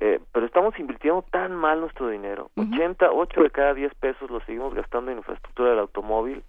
eh, 0.00 0.20
pero 0.32 0.46
estamos 0.46 0.78
invirtiendo 0.78 1.22
tan 1.30 1.54
mal 1.54 1.80
nuestro 1.80 2.08
dinero. 2.08 2.50
80, 2.56 3.12
8 3.12 3.42
de 3.42 3.50
cada 3.50 3.74
10 3.74 3.94
pesos 3.96 4.30
lo 4.30 4.40
seguimos 4.40 4.74
gastando 4.74 5.10
en 5.10 5.18
infraestructura 5.18 5.70
del 5.70 5.80
automóvil 5.80 6.42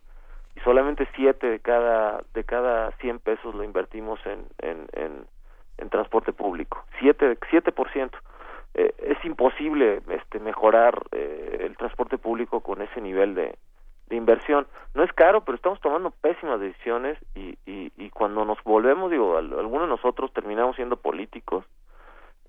y 0.56 0.60
solamente 0.62 1.08
7 1.16 1.48
de 1.48 1.60
cada, 1.60 2.24
de 2.34 2.44
cada 2.44 2.92
100 2.94 3.20
pesos 3.20 3.54
lo 3.54 3.64
invertimos 3.64 4.20
en, 4.26 4.46
en, 4.60 4.88
en, 4.94 5.28
en 5.78 5.90
transporte 5.90 6.34
público. 6.34 6.84
7, 7.00 7.38
7%. 7.52 8.12
Eh, 8.74 8.94
es 9.00 9.26
imposible 9.26 10.02
este, 10.10 10.40
mejorar 10.40 11.04
eh, 11.12 11.62
el 11.62 11.76
transporte 11.78 12.18
público 12.18 12.62
con 12.62 12.82
ese 12.82 13.02
nivel 13.02 13.36
de, 13.36 13.58
inversión. 14.10 14.68
No 14.94 15.04
es 15.04 15.12
caro, 15.14 15.42
pero 15.42 15.58
estamos 15.58 15.82
tomando 15.82 16.12
pésimas 16.12 16.62
decisiones 16.62 17.18
y, 17.36 17.58
y, 17.66 17.92
y 17.98 18.10
cuando 18.10 18.46
nos 18.46 18.62
volvemos, 18.64 19.12
digo, 19.12 19.38
algunos 19.38 19.82
de 19.82 19.88
nosotros 19.88 20.32
terminamos 20.32 20.78
siendo 20.78 20.96
políticos, 20.96 21.66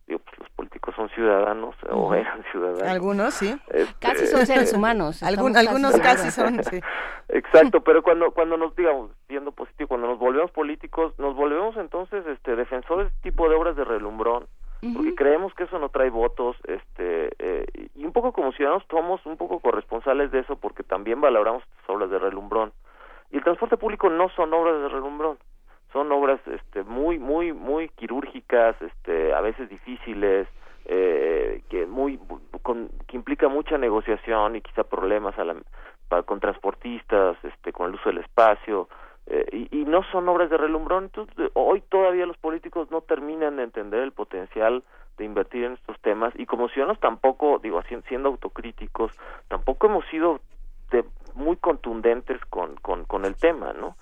digo, 0.09 0.21
pues 0.25 0.39
los 0.39 0.51
políticos 0.51 0.95
son 0.97 1.09
ciudadanos 1.11 1.77
o 1.91 2.15
eran 2.15 2.43
ciudadanos. 2.51 2.83
Algunos, 2.83 3.35
sí. 3.35 3.57
Este, 3.69 3.95
casi 4.01 4.27
son 4.27 4.47
seres 4.47 4.73
humanos. 4.75 5.23
algunos 5.23 6.01
casi 6.01 6.31
son, 6.31 6.65
sí. 6.65 6.81
Exacto, 7.29 7.83
pero 7.83 8.03
cuando 8.03 8.33
cuando 8.33 8.57
nos 8.57 8.75
digamos 8.75 9.11
siendo 9.29 9.53
positivo, 9.53 9.89
cuando 9.89 10.09
nos 10.09 10.19
volvemos 10.19 10.51
políticos, 10.51 11.13
nos 11.19 11.37
volvemos 11.37 11.77
entonces 11.77 12.27
este 12.27 12.57
defensores 12.57 13.07
de 13.07 13.15
este 13.15 13.31
tipo 13.31 13.49
de 13.49 13.55
obras 13.55 13.77
de 13.77 13.85
relumbrón 13.85 14.47
porque 14.95 15.15
creemos 15.15 15.53
que 15.55 15.65
eso 15.65 15.79
no 15.79 15.89
trae 15.89 16.09
votos 16.09 16.57
este 16.65 17.31
eh, 17.39 17.67
y 17.97 18.05
un 18.05 18.13
poco 18.13 18.33
como 18.33 18.53
ciudadanos 18.53 18.85
somos 18.89 19.25
un 19.27 19.37
poco 19.37 19.59
corresponsables 19.59 20.31
de 20.31 20.41
eso 20.41 20.57
porque 20.57 20.85
también 20.85 21.21
valoramos 21.21 21.63
estas 21.65 21.91
obras 21.91 22.11
de 22.11 22.19
relumbrón 22.19 22.73
y 23.31 23.39
el 23.39 23.45
transporte 23.45 23.77
público 23.77 24.09
no 24.09 24.29
son 24.31 24.55
obras 24.55 24.81
de 24.81 24.89
relumbrón 24.89 25.39
son 25.93 26.13
obras 26.13 26.41
este 26.47 26.83
muy 26.85 27.19
muy 27.19 27.53
muy 27.53 27.89
quirúrgicas 27.91 28.77
este 28.81 29.33
a 29.35 29.41
veces 29.41 29.69
difíciles 29.69 30.47
eh, 30.85 31.63
que 31.69 31.87
muy 31.87 32.19
con, 32.63 32.91
que 33.07 33.17
implica 33.17 33.49
mucha 33.49 33.79
negociación 33.79 34.57
y 34.57 34.61
quizá 34.63 34.85
problemas 34.85 35.39
a 35.39 35.45
la, 35.45 35.57
para, 36.09 36.23
con 36.23 36.41
transportistas 36.41 37.37
este 37.43 37.73
con 37.73 37.89
el 37.89 37.95
uso 37.95 38.09
del 38.09 38.19
espacio 38.19 38.89
eh, 39.31 39.69
y, 39.71 39.85
no 39.85 40.03
son 40.05 40.29
obras 40.29 40.49
de 40.49 40.57
relumbrón. 40.57 41.05
Entonces, 41.05 41.51
hoy 41.53 41.83
todavía 41.83 42.25
los 42.25 42.39
políticos 42.39 42.91
no 42.91 43.03
terminan 43.03 43.57
de 43.57 43.65
entender 43.65 44.01
el 44.01 44.13
potencial 44.13 44.83
de 45.19 45.25
invertir 45.25 45.65
en 45.65 45.73
estos 45.75 45.99
temas 46.01 46.33
y 46.37 46.47
como 46.47 46.69
ciudadanos 46.69 46.99
tampoco, 47.01 47.59
digo, 47.59 47.83
siendo 48.09 48.31
autocríticos, 48.31 49.13
tampoco 49.49 49.87
hemos 49.87 50.07
sido 50.07 50.41
de, 50.91 51.05
muy 51.35 51.57
contundentes 51.57 52.43
con, 52.47 52.77
con, 52.77 53.05
con 53.05 53.27
el 53.27 53.37
tema, 53.37 53.75
¿no? 53.75 53.97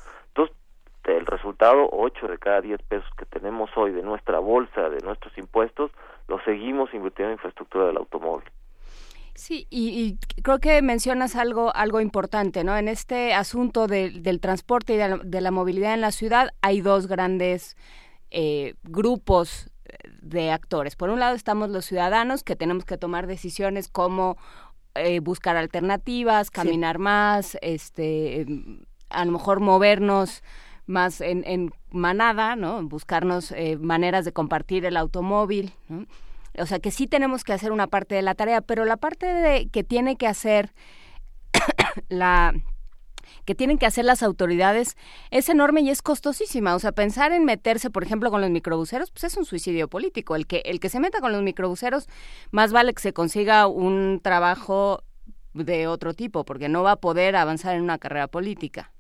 Entonces, 1.07 1.21
el 1.21 1.27
resultado, 1.27 1.89
8 1.93 2.27
de 2.27 2.39
cada 2.39 2.61
10 2.61 2.83
pesos 2.83 3.09
que 3.17 3.27
tenemos 3.27 3.71
hoy 3.77 3.93
de 3.93 4.03
nuestra 4.03 4.41
bolsa, 4.41 4.89
de 4.89 4.99
nuestros 5.05 5.37
impuestos, 5.39 5.93
los 6.27 6.43
seguimos 6.45 6.93
invirtiendo 6.93 7.31
en 7.31 7.35
infraestructura 7.35 7.87
del 7.87 7.97
automóvil. 7.97 8.51
Sí, 9.35 9.69
y, 9.71 10.17
creo 10.43 10.59
que 10.59 10.83
mencionas 10.83 11.37
algo, 11.37 11.75
algo 11.77 12.01
importante, 12.01 12.65
¿no? 12.65 12.77
En 12.77 12.89
este 12.89 13.35
asunto 13.35 13.87
del 13.87 14.41
transporte 14.41 14.95
y 14.95 14.97
de 14.97 15.41
la, 15.41 15.51
movilidad 15.51 15.95
en 15.95 16.01
la 16.01 16.11
ciudad 16.11 16.51
hay 16.61 16.81
dos 16.81 17.07
grandes 17.07 17.77
eh, 18.31 18.75
grupos 18.83 19.71
de 20.23 20.51
actores. 20.51 20.97
Por 20.97 21.11
un 21.11 21.21
lado 21.21 21.37
estamos 21.37 21.71
los 21.71 21.85
ciudadanos 21.85 22.43
que 22.43 22.57
tenemos 22.57 22.85
que 22.85 22.99
tomar 22.99 23.29
decisiones 23.29 23.89
como 23.89 24.39
eh, 24.97 25.21
buscar 25.21 25.57
alternativas, 25.57 26.51
caminar 26.51 26.99
más, 26.99 27.59
este, 27.61 28.47
a 29.11 29.25
lo 29.25 29.31
mejor 29.31 29.61
movernos 29.61 30.43
más 30.87 31.21
en, 31.21 31.45
en 31.47 31.73
manada, 31.91 32.57
¿no? 32.57 32.83
Buscarnos 32.85 33.53
eh, 33.53 33.77
maneras 33.79 34.25
de 34.25 34.33
compartir 34.33 34.85
el 34.85 34.97
automóvil, 34.97 35.73
¿no? 35.89 36.07
O 36.59 36.67
sea, 36.67 36.79
que 36.79 36.91
sí 36.91 37.07
tenemos 37.07 37.45
que 37.45 37.53
hacer 37.53 37.71
una 37.71 37.87
parte 37.87 38.15
de 38.15 38.23
la 38.23 38.35
tarea, 38.35 38.61
pero 38.63 38.85
la 38.85 38.97
parte 38.97 39.27
de 39.27 39.69
que 39.69 39.85
tiene 39.85 40.17
que 40.17 40.27
hacer 40.27 40.73
la 42.09 42.55
que 43.45 43.55
tienen 43.55 43.79
que 43.79 43.87
hacer 43.87 44.05
las 44.05 44.23
autoridades 44.23 44.97
es 45.31 45.49
enorme 45.49 45.81
y 45.81 45.91
es 45.91 46.03
costosísima. 46.03 46.75
O 46.75 46.79
sea, 46.79 46.93
pensar 46.93 47.33
en 47.33 47.45
meterse, 47.45 47.91
por 47.91 48.03
ejemplo, 48.03 48.31
con 48.31 48.41
los 48.41 48.51
microbuseros, 48.51 49.11
pues 49.11 49.25
es 49.25 49.37
un 49.37 49.45
suicidio 49.45 49.89
político. 49.89 50.35
El 50.35 50.47
que, 50.47 50.63
el 50.65 50.81
que 50.81 50.89
se 50.89 51.01
meta 51.01 51.21
con 51.21 51.33
los 51.33 51.43
microbuseros, 51.43 52.09
más 52.51 52.73
vale 52.73 52.93
que 52.93 53.03
se 53.03 53.13
consiga 53.13 53.67
un 53.69 54.21
trabajo 54.23 55.03
de 55.55 55.87
otro 55.87 56.13
tipo, 56.13 56.45
porque 56.45 56.69
no 56.69 56.83
va 56.83 56.93
a 56.93 56.97
poder 56.97 57.37
avanzar 57.37 57.77
en 57.77 57.83
una 57.83 57.99
carrera 57.99 58.27
política. 58.27 58.93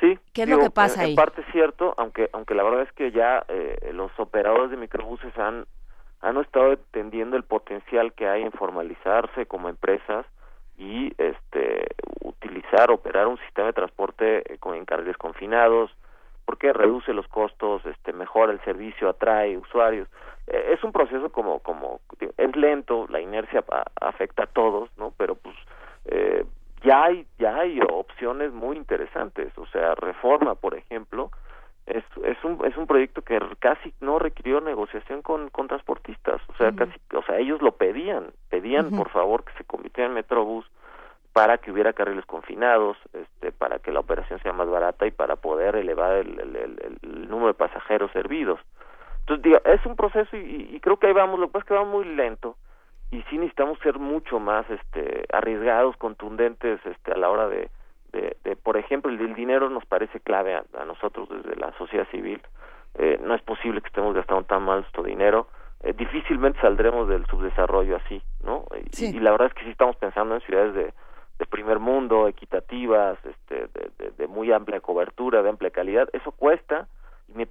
Sí. 0.00 0.18
¿Qué 0.32 0.42
es 0.42 0.48
lo 0.48 0.58
que 0.58 0.70
pasa 0.70 1.00
en, 1.00 1.06
ahí? 1.06 1.10
En 1.12 1.16
parte 1.16 1.40
es 1.40 1.46
cierto, 1.52 1.94
aunque, 1.96 2.28
aunque 2.32 2.54
la 2.54 2.62
verdad 2.62 2.82
es 2.82 2.92
que 2.92 3.12
ya 3.12 3.44
eh, 3.48 3.90
los 3.92 4.10
operadores 4.18 4.70
de 4.70 4.76
microbuses 4.76 5.36
han 5.38 5.66
han 6.20 6.38
estado 6.38 6.72
entendiendo 6.72 7.36
el 7.36 7.44
potencial 7.44 8.12
que 8.12 8.28
hay 8.28 8.42
en 8.42 8.52
formalizarse 8.52 9.46
como 9.46 9.68
empresas 9.68 10.26
y 10.78 11.12
este 11.18 11.86
utilizar 12.20 12.90
operar 12.90 13.26
un 13.26 13.38
sistema 13.38 13.68
de 13.68 13.72
transporte 13.74 14.52
eh, 14.52 14.58
con 14.58 14.74
encargues 14.74 15.16
confinados 15.16 15.90
porque 16.44 16.72
reduce 16.72 17.12
los 17.12 17.26
costos 17.28 17.84
este 17.86 18.12
mejora 18.12 18.52
el 18.52 18.60
servicio 18.64 19.08
atrae 19.08 19.56
usuarios 19.56 20.08
eh, 20.46 20.72
es 20.72 20.82
un 20.84 20.92
proceso 20.92 21.30
como 21.30 21.60
como 21.60 22.00
es 22.36 22.56
lento 22.56 23.06
la 23.08 23.20
inercia 23.20 23.64
afecta 24.00 24.44
a 24.44 24.48
todos 24.48 24.90
no 24.98 25.12
pero 25.16 25.34
pues 25.34 25.56
eh, 26.06 26.44
ya 26.82 27.04
hay 27.04 27.26
ya 27.38 27.56
hay 27.56 27.80
opciones 27.80 28.52
muy 28.52 28.76
interesantes. 28.76 29.56
O 29.58 29.66
sea 29.66 29.94
reforma 29.94 30.54
por 30.54 30.74
ejemplo 30.74 31.30
es, 31.86 32.04
es 32.24 32.42
un 32.44 32.64
es 32.64 32.76
un 32.76 32.86
proyecto 32.86 33.22
que 33.22 33.38
casi 33.58 33.92
no 34.00 34.18
requirió 34.18 34.60
negociación 34.60 35.22
con, 35.22 35.50
con 35.50 35.68
transportistas. 35.68 36.40
O 36.48 36.54
sea 36.56 36.72
casi 36.72 36.92
o 37.14 37.22
sea 37.22 37.38
ellos 37.38 37.62
lo 37.62 37.72
pedían 37.72 38.32
pedían 38.50 38.90
por 38.90 39.10
favor 39.10 39.44
que 39.44 39.52
se 39.58 39.64
convirtiera 39.64 40.08
en 40.08 40.14
Metrobús 40.14 40.66
para 41.32 41.58
que 41.58 41.70
hubiera 41.70 41.92
carriles 41.92 42.24
confinados 42.24 42.96
este 43.12 43.52
para 43.52 43.78
que 43.78 43.92
la 43.92 44.00
operación 44.00 44.40
sea 44.42 44.52
más 44.52 44.68
barata 44.68 45.06
y 45.06 45.10
para 45.10 45.36
poder 45.36 45.76
elevar 45.76 46.14
el, 46.14 46.40
el, 46.40 47.28
número 47.28 47.48
de 47.48 47.54
pasajeros 47.54 48.10
servidos. 48.12 48.58
Entonces 49.20 49.42
digo, 49.42 49.58
es 49.64 49.84
un 49.84 49.96
proceso 49.96 50.36
y, 50.36 50.70
y, 50.72 50.80
creo 50.80 50.96
que 50.98 51.08
ahí 51.08 51.12
vamos. 51.12 51.38
Lo 51.38 51.48
que 51.48 51.52
pasa 51.52 51.64
es 51.64 51.68
que 51.68 51.74
va 51.74 51.84
muy 51.84 52.04
lento 52.04 52.56
y 53.10 53.22
sí 53.30 53.38
necesitamos 53.38 53.78
ser 53.80 53.98
mucho 53.98 54.38
más 54.38 54.68
este 54.70 55.24
arriesgados 55.32 55.96
contundentes 55.96 56.80
este 56.84 57.12
a 57.12 57.16
la 57.16 57.30
hora 57.30 57.48
de 57.48 57.70
de, 58.44 58.56
por 58.56 58.76
ejemplo, 58.76 59.10
el, 59.10 59.34
dinero 59.34 59.68
nos 59.68 59.84
parece 59.84 60.20
clave 60.20 60.54
a, 60.54 60.84
nosotros 60.84 61.28
desde 61.28 61.56
la 61.56 61.72
sociedad 61.76 62.06
civil. 62.10 62.40
Eh, 62.94 63.20
no 63.22 63.34
es 63.34 63.42
posible 63.42 63.80
que 63.80 63.88
estemos 63.88 64.14
gastando 64.14 64.44
tan 64.44 64.62
mal 64.62 64.80
nuestro 64.80 65.02
dinero. 65.02 65.48
Eh, 65.82 65.92
difícilmente 65.92 66.60
saldremos 66.60 67.08
del 67.08 67.26
subdesarrollo 67.26 67.96
así, 67.96 68.22
¿no? 68.42 68.64
Y, 68.98 69.12
la 69.20 69.32
verdad 69.32 69.48
es 69.48 69.54
que 69.54 69.64
sí 69.64 69.70
estamos 69.70 69.96
pensando 69.96 70.34
en 70.34 70.40
ciudades 70.42 70.74
de, 70.74 70.94
de 71.38 71.46
primer 71.46 71.78
mundo, 71.78 72.28
equitativas, 72.28 73.18
este, 73.24 73.68
de, 73.98 74.10
de, 74.16 74.26
muy 74.26 74.50
amplia 74.50 74.80
cobertura, 74.80 75.42
de 75.42 75.50
amplia 75.50 75.70
calidad. 75.70 76.08
Eso 76.12 76.32
cuesta, 76.32 76.88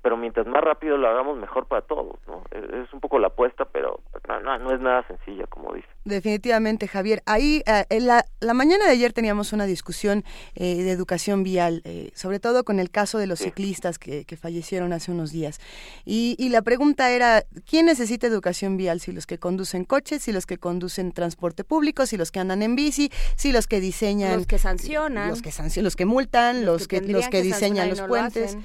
pero 0.02 0.18
mientras 0.18 0.48
más 0.48 0.64
rápido 0.64 0.98
lo 0.98 1.08
hagamos, 1.08 1.38
mejor 1.38 1.68
para 1.68 1.82
todos, 1.82 2.16
¿no? 2.28 2.44
Es, 2.52 2.92
un 2.94 3.00
poco 3.02 3.20
la 3.20 3.28
apuesta, 3.28 3.66
pero 3.66 4.00
no, 4.28 4.58
no, 4.58 4.74
es 4.74 4.80
nada 4.80 5.06
sencilla, 5.08 5.46
como 5.48 5.74
dice. 5.74 5.88
Definitivamente, 6.06 6.88
Javier. 6.88 7.22
Ahí, 7.26 7.62
eh, 7.66 7.86
en 7.90 8.08
la, 8.08 8.26
la, 8.40 8.54
mañana 8.54 8.86
de 8.86 8.92
ayer 8.92 9.12
teníamos 9.12 9.54
una 9.54 9.66
discusión 9.66 10.24
eh, 10.56 10.84
de 10.84 10.92
educación 10.92 11.44
vial, 11.44 11.82
eh, 11.84 12.12
sobre 12.16 12.40
todo 12.40 12.64
con 12.64 12.80
el 12.80 12.90
caso 12.90 13.18
de 13.18 13.28
los 13.28 13.40
ciclistas 13.40 14.00
que, 14.00 14.24
que, 14.24 14.38
fallecieron 14.38 14.94
hace 14.94 15.12
unos 15.12 15.32
días. 15.32 15.60
Y, 16.06 16.36
y, 16.40 16.50
la 16.50 16.62
pregunta 16.62 17.12
era, 17.12 17.44
¿quién 17.70 17.88
necesita 17.88 18.28
educación 18.28 18.78
vial? 18.78 19.02
Si 19.02 19.12
los 19.12 19.28
que 19.28 19.40
conducen 19.40 19.84
coches, 19.84 20.24
si 20.24 20.32
los 20.32 20.46
que 20.46 20.58
conducen 20.58 21.12
transporte 21.12 21.64
público, 21.64 22.06
si 22.06 22.18
los 22.18 22.32
que 22.32 22.40
andan 22.40 22.62
en 22.62 22.76
bici, 22.76 23.12
si 23.36 23.52
los 23.52 23.68
que 23.68 23.82
diseñan... 23.82 24.38
Los 24.38 24.48
que 24.48 24.58
sancionan. 24.58 25.30
Los 25.30 25.42
que 25.42 25.52
sancionan, 25.52 25.86
los 25.86 25.96
que 25.96 26.06
multan, 26.06 26.66
los, 26.66 26.88
que, 26.88 27.02
los 27.02 27.28
que, 27.28 27.42
diseñan 27.42 27.90
los 27.90 28.02
puentes. 28.02 28.58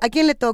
¿A 0.00 0.08
quién 0.08 0.26
le 0.26 0.34
toca? 0.34 0.47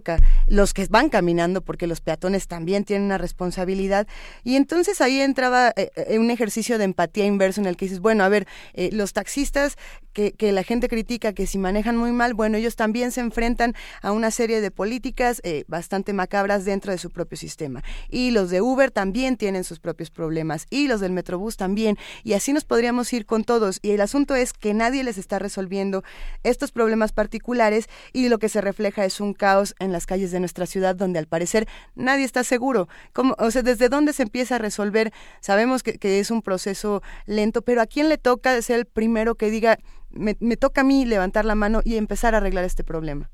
Los 0.46 0.74
que 0.74 0.86
van 0.88 1.08
caminando, 1.08 1.60
porque 1.60 1.86
los 1.86 2.00
peatones 2.00 2.48
también 2.48 2.84
tienen 2.84 3.06
una 3.06 3.18
responsabilidad. 3.18 4.06
Y 4.42 4.56
entonces 4.56 5.00
ahí 5.00 5.20
entraba 5.20 5.72
eh, 5.76 5.90
eh, 5.96 6.18
un 6.18 6.30
ejercicio 6.30 6.78
de 6.78 6.84
empatía 6.84 7.24
inverso 7.24 7.60
en 7.60 7.66
el 7.66 7.76
que 7.76 7.86
dices, 7.86 8.00
bueno, 8.00 8.24
a 8.24 8.28
ver, 8.28 8.46
eh, 8.74 8.90
los 8.92 9.12
taxistas 9.12 9.76
que, 10.12 10.32
que, 10.32 10.52
la 10.52 10.62
gente 10.62 10.88
critica 10.88 11.32
que 11.32 11.46
si 11.46 11.58
manejan 11.58 11.96
muy 11.96 12.12
mal, 12.12 12.34
bueno, 12.34 12.56
ellos 12.56 12.76
también 12.76 13.10
se 13.10 13.20
enfrentan 13.20 13.74
a 14.00 14.12
una 14.12 14.30
serie 14.30 14.60
de 14.60 14.70
políticas 14.70 15.42
bastante 15.66 16.12
macabras 16.12 16.64
dentro 16.64 16.92
de 16.92 16.98
su 16.98 17.10
propio 17.10 17.36
sistema. 17.36 17.82
Y 18.08 18.30
los 18.30 18.50
de 18.50 18.60
Uber 18.60 18.92
también 18.92 19.36
tienen 19.36 19.64
sus 19.64 19.80
propios 19.80 20.10
problemas 20.10 20.66
y 20.70 20.86
los 20.86 21.00
del 21.00 21.12
Metrobús 21.12 21.56
también. 21.56 21.98
Y 22.22 22.34
así 22.34 22.52
nos 22.52 22.64
podríamos 22.64 23.12
ir 23.12 23.26
con 23.26 23.42
todos. 23.42 23.80
Y 23.82 23.90
el 23.90 24.00
asunto 24.00 24.36
es 24.36 24.52
que 24.52 24.72
nadie 24.72 25.02
les 25.02 25.18
está 25.18 25.40
resolviendo 25.40 26.04
estos 26.44 26.70
problemas 26.70 27.12
particulares 27.12 27.88
y 28.12 28.28
lo 28.28 28.38
que 28.38 28.48
se 28.48 28.60
refleja 28.60 29.04
es 29.04 29.20
un 29.20 29.34
caos 29.34 29.74
en 29.85 29.93
las 29.93 30.06
calles 30.06 30.32
de 30.32 30.40
nuestra 30.40 30.66
ciudad 30.66 30.97
donde 30.97 31.19
al 31.19 31.27
parecer 31.27 31.66
nadie 31.94 32.24
está 32.24 32.43
seguro. 32.43 32.89
como 33.12 33.35
o 33.39 33.51
sea, 33.51 33.62
¿desde 33.62 33.89
dónde 33.89 34.12
se 34.12 34.24
empieza 34.24 34.56
a 34.56 34.59
resolver? 34.59 35.12
Sabemos 35.40 35.82
que, 35.82 35.98
que 35.98 36.19
es 36.19 36.31
un 36.31 36.43
proceso 36.43 37.02
lento, 37.27 37.62
pero 37.62 37.81
¿a 37.81 37.86
quién 37.86 38.09
le 38.09 38.19
toca 38.19 38.61
ser 38.62 38.81
el 38.81 38.86
primero 38.86 39.35
que 39.35 39.51
diga 39.51 39.77
me, 40.11 40.36
me, 40.40 40.56
toca 40.56 40.82
a 40.82 40.85
mí 40.85 41.05
levantar 41.05 41.44
la 41.44 41.55
mano 41.55 41.81
y 41.85 41.97
empezar 41.97 42.35
a 42.35 42.39
arreglar 42.39 42.65
este 42.65 42.85
problema? 42.85 43.28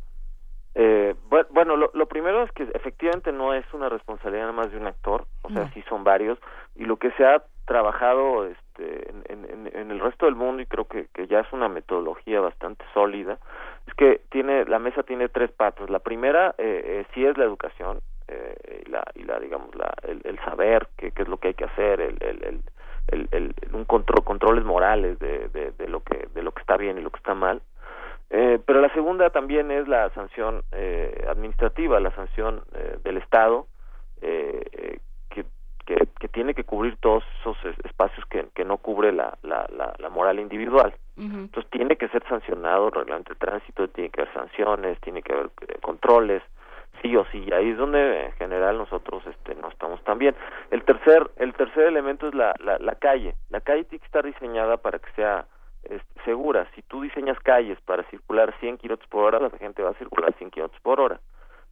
Eh, 0.74 1.14
bueno, 1.50 1.76
lo, 1.76 1.90
lo, 1.94 2.06
primero 2.06 2.42
es 2.44 2.52
que 2.52 2.62
efectivamente 2.74 3.32
no 3.32 3.54
es 3.54 3.64
una 3.74 3.88
responsabilidad 3.88 4.42
nada 4.42 4.52
más 4.52 4.70
de 4.70 4.78
un 4.78 4.86
actor, 4.86 5.26
o 5.42 5.50
sea, 5.50 5.64
no. 5.64 5.70
sí 5.72 5.82
son 5.88 6.04
varios, 6.04 6.38
y 6.76 6.84
lo 6.84 6.96
que 6.96 7.10
se 7.12 7.24
ha 7.24 7.42
trabajado 7.66 8.46
este, 8.46 9.10
en, 9.10 9.24
en, 9.28 9.70
en, 9.74 9.90
el 9.90 10.00
resto 10.00 10.26
del 10.26 10.36
mundo, 10.36 10.62
y 10.62 10.66
creo 10.66 10.86
que, 10.86 11.08
que 11.12 11.26
ya 11.26 11.40
es 11.40 11.52
una 11.52 11.68
metodología 11.68 12.40
bastante 12.40 12.84
sólida, 12.94 13.38
es 13.86 13.94
que 13.94 14.20
tiene 14.30 14.64
la 14.64 14.78
mesa 14.78 15.02
tiene 15.02 15.28
tres 15.28 15.50
patas. 15.50 15.90
La 15.90 15.98
primera 15.98 16.54
eh, 16.58 16.82
eh, 16.84 17.06
sí 17.14 17.24
es 17.24 17.36
la 17.36 17.44
educación, 17.44 18.00
eh, 18.28 18.82
y, 18.86 18.90
la, 18.90 19.02
y 19.14 19.24
la, 19.24 19.40
digamos, 19.40 19.74
la, 19.74 19.92
el, 20.02 20.20
el 20.24 20.38
saber 20.44 20.86
qué, 20.96 21.10
qué 21.10 21.22
es 21.22 21.28
lo 21.28 21.38
que 21.38 21.48
hay 21.48 21.54
que 21.54 21.64
hacer, 21.64 22.00
el, 22.00 22.16
el, 22.22 22.62
el 23.32 23.54
un 23.72 23.84
control, 23.84 24.24
controles 24.24 24.64
morales 24.64 25.18
de, 25.18 25.48
de, 25.48 25.88
lo 25.88 26.00
que 26.00 26.28
de 26.32 26.42
lo 26.42 26.52
que 26.52 26.60
está 26.60 26.76
bien 26.76 26.98
y 26.98 27.00
lo 27.00 27.10
que 27.10 27.18
está 27.18 27.34
mal 27.34 27.60
eh, 28.30 28.60
pero 28.64 28.80
la 28.80 28.92
segunda 28.92 29.30
también 29.30 29.72
es 29.72 29.88
la 29.88 30.10
sanción 30.10 30.62
eh, 30.70 31.24
administrativa 31.28 31.98
la 31.98 32.14
sanción 32.14 32.62
del 33.02 33.16
estado 33.16 33.66
que, 34.20 35.00
que, 35.86 36.06
que, 36.18 36.28
tiene 36.28 36.54
que 36.54 36.62
cubrir 36.62 36.96
todos 36.98 37.24
esos 37.40 37.56
espacios 37.84 38.24
que, 38.26 38.46
que 38.54 38.64
no 38.64 38.76
cubre 38.76 39.12
la, 39.12 39.36
la, 39.42 39.66
la, 39.76 39.94
la 39.98 40.08
moral 40.10 40.38
individual 40.38 40.94
entonces 41.20 41.70
tiene 41.70 41.96
que 41.96 42.08
ser 42.08 42.22
sancionado 42.28 42.88
el 42.88 42.92
reglamento 42.92 43.34
de 43.34 43.38
tránsito 43.38 43.88
tiene 43.88 44.10
que 44.10 44.22
haber 44.22 44.34
sanciones 44.34 44.98
tiene 45.00 45.22
que 45.22 45.32
haber 45.32 45.50
controles 45.82 46.42
sí 47.02 47.14
o 47.16 47.24
sí 47.26 47.46
ahí 47.52 47.70
es 47.70 47.78
donde 47.78 48.26
en 48.26 48.32
general 48.32 48.78
nosotros 48.78 49.22
este 49.26 49.54
no 49.54 49.68
estamos 49.68 50.02
tan 50.04 50.18
bien. 50.18 50.34
El 50.70 50.82
tercer 50.84 51.30
el 51.36 51.54
tercer 51.54 51.86
elemento 51.86 52.28
es 52.28 52.34
la, 52.34 52.54
la, 52.58 52.78
la 52.78 52.94
calle. 52.94 53.34
La 53.50 53.60
calle 53.60 53.84
tiene 53.84 54.00
que 54.00 54.06
estar 54.06 54.24
diseñada 54.24 54.76
para 54.76 54.98
que 54.98 55.10
sea 55.12 55.46
segura. 56.24 56.66
Si 56.74 56.82
tú 56.82 57.00
diseñas 57.00 57.38
calles 57.40 57.78
para 57.82 58.02
circular 58.04 58.54
100 58.60 58.78
kilómetros 58.78 59.08
por 59.08 59.24
hora 59.24 59.40
la 59.40 59.50
gente 59.58 59.82
va 59.82 59.90
a 59.90 59.94
circular 59.94 60.32
100 60.34 60.50
kilómetros 60.50 60.82
por 60.82 61.00
hora. 61.00 61.20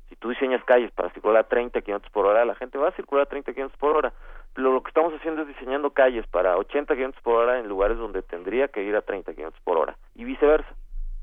Si 0.08 0.16
tú 0.16 0.30
diseñas 0.30 0.64
calles 0.64 0.90
para 0.92 1.10
circular 1.10 1.44
30 1.44 1.82
kilómetros 1.82 2.12
por 2.12 2.26
hora 2.26 2.44
la 2.44 2.54
gente 2.54 2.78
va 2.78 2.88
a 2.88 2.92
circular 2.92 3.26
30 3.26 3.52
kilómetros 3.52 3.78
por 3.78 3.96
hora 3.96 4.12
lo, 4.58 4.72
lo 4.72 4.82
que 4.82 4.88
estamos 4.88 5.12
haciendo 5.14 5.42
es 5.42 5.48
diseñando 5.48 5.90
calles 5.90 6.26
para 6.26 6.56
80 6.56 6.94
kilómetros 6.94 7.22
por 7.22 7.34
hora 7.34 7.58
en 7.58 7.68
lugares 7.68 7.96
donde 7.98 8.22
tendría 8.22 8.68
que 8.68 8.82
ir 8.82 8.94
a 8.96 9.02
30 9.02 9.32
kilómetros 9.34 9.62
por 9.64 9.78
hora 9.78 9.96
y 10.14 10.24
viceversa 10.24 10.74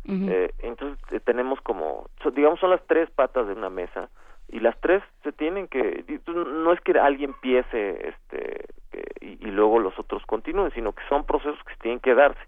Uh 0.08 0.12
-huh. 0.12 0.32
eh, 0.32 0.52
entonces 0.60 1.00
eh, 1.12 1.20
tenemos 1.20 1.60
como, 1.62 2.08
digamos, 2.36 2.60
son 2.60 2.70
las 2.70 2.86
tres 2.86 3.10
patas 3.10 3.48
de 3.48 3.54
una 3.54 3.70
mesa 3.72 4.10
y 4.50 4.60
las 4.60 4.80
tres 4.80 5.02
se 5.24 5.32
tienen 5.32 5.68
que, 5.68 6.06
no 6.28 6.72
es 6.74 6.80
que 6.82 6.92
alguien 7.00 7.32
empiece 7.32 8.10
este, 8.10 8.66
eh, 8.92 9.04
y, 9.22 9.48
y, 9.48 9.52
luego 9.52 9.80
los 9.80 9.98
otros 9.98 10.24
continúen, 10.28 10.72
sino 10.74 10.94
que 10.94 11.02
son 11.10 11.26
procesos 11.26 11.58
que 11.64 11.76
tienen 11.78 12.00
que 12.00 12.14
darse. 12.14 12.40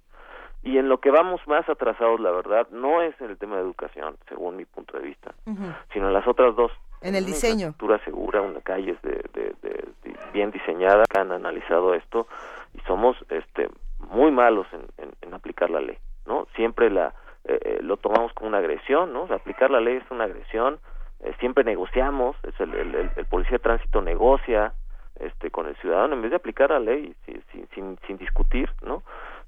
Y 0.62 0.78
en 0.78 0.88
lo 0.90 1.00
que 1.00 1.10
vamos 1.10 1.42
más 1.48 1.68
atrasados, 1.68 2.20
la 2.20 2.32
verdad, 2.32 2.68
no 2.72 3.02
es 3.02 3.20
en 3.22 3.32
el 3.32 3.38
tema 3.38 3.56
de 3.56 3.64
educación, 3.64 4.18
según 4.30 4.56
mi 4.58 4.66
punto 4.66 4.98
de 4.98 5.04
vista, 5.04 5.34
uh 5.48 5.52
-huh. 5.52 5.76
sino 5.94 6.08
en 6.08 6.14
las 6.14 6.28
otras 6.28 6.56
dos. 6.56 6.72
En 7.02 7.16
el 7.16 7.24
una 7.24 7.34
diseño. 7.34 7.68
Infraestructura 7.68 8.04
segura, 8.04 8.42
una 8.42 8.62
calle 8.62 8.98
de, 9.04 9.24
de, 9.34 9.56
de, 9.62 9.88
bien 10.34 10.52
diseñada, 10.52 11.06
han 11.18 11.32
analizado 11.32 11.94
esto 11.94 12.28
y 12.74 12.80
somos 12.82 13.18
este, 13.30 13.70
muy 14.00 14.32
malos 14.32 14.68
en, 14.72 14.82
en, 14.98 15.14
en 15.22 15.34
aplicar 15.34 15.70
la 15.70 15.82
ley, 15.82 15.98
¿no? 16.26 16.48
Siempre 16.56 16.90
la 16.90 17.14
eh, 17.48 17.80
lo 17.82 17.98
tomamos 17.98 18.34
como 18.34 18.50
una 18.50 18.58
agresión, 18.58 19.14
¿no? 19.14 19.24
O 19.24 19.28
sea, 19.28 19.38
aplicar 19.38 19.72
la 19.72 19.80
ley 19.80 19.98
es 19.98 20.12
una 20.12 20.26
agresión, 20.26 20.80
eh, 21.22 21.34
siempre 21.40 21.64
negociamos, 21.64 22.36
es 22.44 22.60
el, 22.60 22.74
el, 22.74 22.94
el, 22.94 23.12
el, 23.16 23.26
policía 23.26 23.54
de 23.54 23.60
tránsito 23.60 24.02
negocia 24.02 24.74
este 25.20 25.50
con 25.50 25.66
el 25.68 25.76
ciudadano 25.78 26.14
en 26.14 26.22
vez 26.22 26.32
de 26.32 26.38
aplicar 26.38 26.70
la 26.70 26.80
ley 26.80 27.16
sin, 27.26 27.42
sin, 27.52 27.68
sin, 27.74 28.00
sin 28.06 28.18
discutir, 28.18 28.70
¿no? 28.82 29.02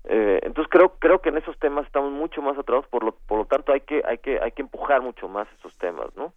Eh, 0.06 0.40
entonces 0.44 0.72
creo 0.72 0.94
creo 0.98 1.20
que 1.20 1.30
en 1.30 1.38
esos 1.38 1.58
temas 1.60 1.86
estamos 1.86 2.12
mucho 2.12 2.42
más 2.42 2.58
atrasados, 2.58 2.88
por 2.88 3.04
lo 3.04 3.12
por 3.12 3.40
lo 3.40 3.46
tanto 3.46 3.74
hay 3.74 3.82
que 3.82 4.02
hay 4.08 4.18
que 4.20 4.40
hay 4.40 4.52
que 4.52 4.62
empujar 4.62 5.02
mucho 5.02 5.28
más 5.28 5.48
esos 5.60 5.78
temas, 5.78 6.08
¿no? 6.16 6.34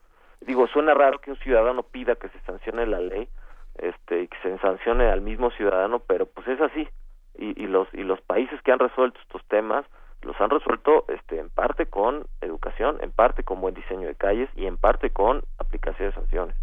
Digo, 0.46 0.66
suena 0.68 0.94
raro 0.94 1.20
que 1.20 1.30
un 1.30 1.38
ciudadano 1.38 1.82
pida 1.82 2.16
que 2.16 2.28
se 2.28 2.40
sancione 2.40 2.86
la 2.86 3.00
ley, 3.00 3.28
este 3.78 4.28
que 4.28 4.36
se 4.42 4.58
sancione 4.58 5.08
al 5.10 5.20
mismo 5.20 5.50
ciudadano, 5.50 6.00
pero 6.00 6.26
pues 6.26 6.46
es 6.48 6.60
así. 6.60 6.88
Y, 7.38 7.62
y 7.62 7.66
los 7.66 7.88
y 7.92 8.02
los 8.02 8.20
países 8.20 8.60
que 8.62 8.72
han 8.72 8.78
resuelto 8.78 9.18
estos 9.20 9.42
temas 9.48 9.86
los 10.22 10.40
han 10.40 10.50
resuelto 10.50 11.04
este, 11.08 11.38
en 11.38 11.50
parte 11.50 11.86
con 11.86 12.26
educación, 12.40 12.98
en 13.02 13.10
parte 13.10 13.42
con 13.42 13.60
buen 13.60 13.74
diseño 13.74 14.06
de 14.06 14.14
calles 14.14 14.48
y 14.54 14.66
en 14.66 14.76
parte 14.76 15.10
con 15.10 15.42
aplicación 15.58 16.10
de 16.10 16.14
sanciones. 16.14 16.56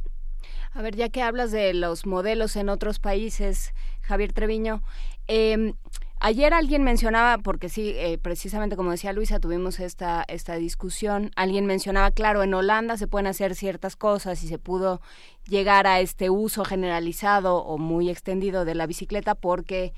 A 0.73 0.81
ver, 0.81 0.95
ya 0.95 1.09
que 1.09 1.21
hablas 1.21 1.51
de 1.51 1.73
los 1.73 2.05
modelos 2.05 2.55
en 2.55 2.69
otros 2.69 2.99
países, 2.99 3.73
Javier 4.01 4.33
Treviño, 4.33 4.81
eh, 5.27 5.73
ayer 6.19 6.53
alguien 6.53 6.83
mencionaba, 6.83 7.37
porque 7.37 7.69
sí, 7.69 7.93
eh, 7.95 8.17
precisamente 8.21 8.75
como 8.75 8.91
decía 8.91 9.13
Luisa, 9.13 9.39
tuvimos 9.39 9.79
esta, 9.79 10.23
esta 10.27 10.55
discusión, 10.55 11.31
alguien 11.35 11.65
mencionaba, 11.65 12.11
claro, 12.11 12.43
en 12.43 12.53
Holanda 12.53 12.97
se 12.97 13.07
pueden 13.07 13.27
hacer 13.27 13.55
ciertas 13.55 13.95
cosas 13.95 14.43
y 14.43 14.47
se 14.47 14.57
pudo 14.57 15.01
llegar 15.47 15.87
a 15.87 15.99
este 15.99 16.29
uso 16.29 16.65
generalizado 16.65 17.57
o 17.57 17.77
muy 17.77 18.09
extendido 18.09 18.65
de 18.65 18.75
la 18.75 18.87
bicicleta 18.87 19.35
porque 19.35 19.93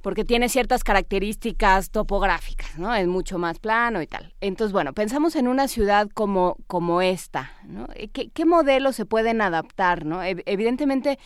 porque 0.00 0.24
tiene 0.24 0.48
ciertas 0.48 0.84
características 0.84 1.90
topográficas, 1.90 2.78
¿no? 2.78 2.94
Es 2.94 3.06
mucho 3.08 3.36
más 3.36 3.58
plano 3.58 4.00
y 4.00 4.06
tal. 4.06 4.32
Entonces, 4.40 4.72
bueno, 4.72 4.92
pensamos 4.92 5.34
en 5.34 5.48
una 5.48 5.66
ciudad 5.66 6.08
como, 6.14 6.56
como 6.68 7.02
esta, 7.02 7.52
¿no? 7.64 7.88
¿Qué, 8.12 8.30
¿Qué, 8.30 8.44
modelos 8.44 8.94
se 8.94 9.06
pueden 9.06 9.40
adaptar, 9.40 10.06
no? 10.06 10.22
Evidentemente, 10.22 11.18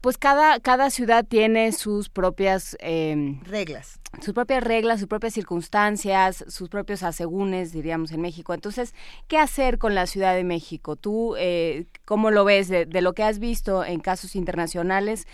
pues 0.00 0.18
cada, 0.18 0.60
cada 0.60 0.90
ciudad 0.90 1.24
tiene 1.24 1.72
sus 1.72 2.08
propias... 2.08 2.76
Eh, 2.80 3.38
reglas. 3.44 4.00
Sus 4.20 4.34
propias 4.34 4.64
reglas, 4.64 4.98
sus 4.98 5.08
propias 5.08 5.34
circunstancias, 5.34 6.44
sus 6.48 6.68
propios 6.68 7.02
asegúnes, 7.02 7.72
diríamos, 7.72 8.10
en 8.12 8.20
México. 8.20 8.54
Entonces, 8.54 8.94
¿qué 9.28 9.38
hacer 9.38 9.78
con 9.78 9.94
la 9.94 10.06
Ciudad 10.06 10.34
de 10.34 10.42
México? 10.42 10.96
¿Tú 10.96 11.36
eh, 11.38 11.86
cómo 12.04 12.30
lo 12.30 12.44
ves 12.44 12.68
de, 12.68 12.86
de 12.86 13.02
lo 13.02 13.12
que 13.12 13.22
has 13.22 13.38
visto 13.38 13.84
en 13.84 14.00
casos 14.00 14.34
internacionales? 14.34 15.26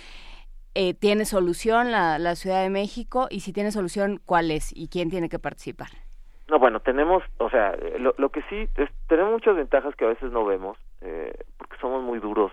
eh, 0.77 0.93
tiene 0.93 1.25
solución 1.25 1.91
la, 1.91 2.19
la, 2.19 2.35
Ciudad 2.35 2.63
de 2.63 2.69
México 2.69 3.29
y 3.31 3.41
si 3.41 3.55
tiene 3.55 3.73
solución, 3.73 4.21
¿cuál 4.27 4.51
es 4.51 4.77
y 4.77 4.89
quién 4.89 5.09
tiene 5.09 5.31
que 5.31 5.39
participar? 5.39 5.89
No, 6.49 6.59
bueno, 6.59 6.81
tenemos, 6.81 7.23
o 7.39 7.49
sea, 7.49 7.75
lo, 7.99 8.15
lo 8.19 8.29
que 8.29 8.43
sí, 8.43 8.69
es, 8.77 8.91
tenemos 9.09 9.33
muchas 9.33 9.57
ventajas 9.57 9.97
que 9.97 10.05
a 10.05 10.09
veces 10.09 10.31
no 10.31 10.45
vemos, 10.45 10.77
eh, 11.01 11.33
porque 11.57 11.79
somos 11.81 12.03
muy 12.03 12.19
duros 12.19 12.53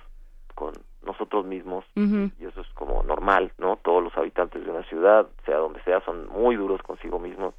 con 0.55 0.71
nosotros 1.05 1.45
mismos 1.45 1.85
uh 1.95 2.01
-huh. 2.01 2.31
y 2.39 2.45
eso 2.45 2.61
es 2.61 2.67
como 2.73 3.03
normal, 3.03 3.51
¿no? 3.57 3.77
Todos 3.77 4.03
los 4.03 4.15
habitantes 4.17 4.63
de 4.63 4.71
una 4.71 4.83
ciudad, 4.83 5.27
sea 5.45 5.57
donde 5.57 5.81
sea, 5.83 6.01
son 6.01 6.27
muy 6.29 6.55
duros 6.55 6.81
consigo 6.81 7.19
mismos. 7.19 7.53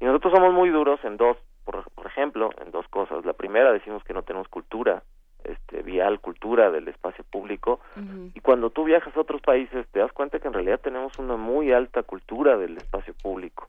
Y 0.00 0.04
nosotros 0.04 0.32
somos 0.34 0.52
muy 0.52 0.70
duros 0.70 0.98
en 1.04 1.16
dos, 1.16 1.36
por, 1.64 1.84
por 1.92 2.06
ejemplo, 2.06 2.50
en 2.64 2.70
dos 2.70 2.86
cosas. 2.88 3.24
La 3.24 3.34
primera, 3.34 3.72
decimos 3.72 4.02
que 4.04 4.14
no 4.14 4.22
tenemos 4.22 4.48
cultura 4.48 5.02
este, 5.44 5.82
vial, 5.82 6.20
cultura 6.20 6.70
del 6.70 6.88
espacio 6.88 7.24
público. 7.24 7.80
Uh 7.96 8.00
-huh. 8.00 8.30
Y 8.34 8.40
cuando 8.40 8.70
tú 8.70 8.84
viajas 8.84 9.16
a 9.16 9.20
otros 9.20 9.40
países, 9.42 9.86
te 9.88 10.00
das 10.00 10.12
cuenta 10.12 10.38
que 10.38 10.48
en 10.48 10.54
realidad 10.54 10.80
tenemos 10.80 11.18
una 11.18 11.36
muy 11.36 11.72
alta 11.72 12.02
cultura 12.02 12.56
del 12.56 12.76
espacio 12.76 13.14
público. 13.22 13.68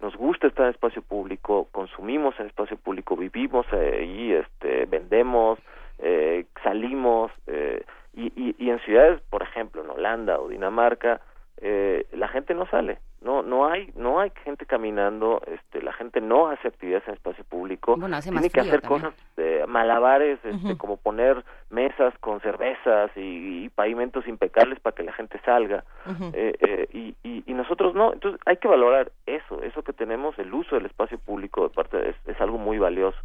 Nos 0.00 0.16
gusta 0.16 0.48
estar 0.48 0.66
en 0.66 0.72
espacio 0.72 1.00
público, 1.02 1.68
consumimos 1.70 2.38
en 2.40 2.46
espacio 2.46 2.76
público, 2.76 3.16
vivimos 3.16 3.66
ahí, 3.72 4.32
este, 4.32 4.86
vendemos, 4.86 5.60
eh, 5.98 6.46
salimos. 6.64 7.30
Eh, 7.46 7.84
y, 8.14 8.32
y, 8.36 8.54
y 8.58 8.70
en 8.70 8.78
ciudades, 8.80 9.20
por 9.30 9.42
ejemplo, 9.42 9.82
en 9.82 9.90
Holanda 9.90 10.38
o 10.38 10.48
Dinamarca, 10.48 11.20
eh, 11.60 12.06
la 12.12 12.28
gente 12.28 12.54
no 12.54 12.66
sale 12.66 12.98
no 13.22 13.42
no 13.42 13.66
hay 13.66 13.90
no 13.94 14.20
hay 14.20 14.32
gente 14.44 14.66
caminando 14.66 15.40
este 15.46 15.82
la 15.82 15.92
gente 15.92 16.20
no 16.20 16.48
hace 16.48 16.68
actividades 16.68 17.06
en 17.08 17.14
espacio 17.14 17.44
público 17.44 17.96
bueno, 17.96 18.20
tiene 18.20 18.50
que 18.50 18.60
hacer 18.60 18.80
también. 18.80 19.00
cosas 19.02 19.36
de 19.36 19.64
malabares 19.66 20.38
este, 20.44 20.50
uh 20.50 20.70
-huh. 20.72 20.76
como 20.76 20.96
poner 20.96 21.44
mesas 21.70 22.14
con 22.18 22.40
cervezas 22.40 23.10
y, 23.16 23.64
y, 23.64 23.68
pavimentos 23.68 24.26
impecables 24.26 24.80
para 24.80 24.94
que 24.94 25.02
la 25.04 25.12
gente 25.12 25.40
salga 25.44 25.84
uh 26.06 26.10
-huh. 26.10 26.30
eh, 26.34 26.56
eh, 26.60 26.88
y, 26.92 27.14
y, 27.22 27.44
y, 27.46 27.54
nosotros 27.54 27.94
no 27.94 28.12
entonces 28.12 28.40
hay 28.44 28.56
que 28.56 28.68
valorar 28.68 29.12
eso 29.26 29.62
eso 29.62 29.82
que 29.82 29.92
tenemos 29.92 30.38
el 30.38 30.52
uso 30.52 30.74
del 30.74 30.86
espacio 30.86 31.18
público 31.18 31.68
de 31.68 31.74
parte 31.74 31.96
de, 31.96 32.10
es, 32.10 32.16
es 32.26 32.40
algo 32.40 32.58
muy 32.58 32.78
valioso 32.78 33.18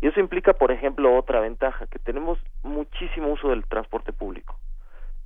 y 0.00 0.08
eso 0.08 0.20
implica 0.20 0.54
por 0.54 0.72
ejemplo 0.72 1.16
otra 1.16 1.40
ventaja 1.40 1.86
que 1.86 1.98
tenemos 1.98 2.38
muchísimo 2.64 3.28
uso 3.28 3.48
del 3.48 3.64
transporte 3.66 4.12
público. 4.12 4.56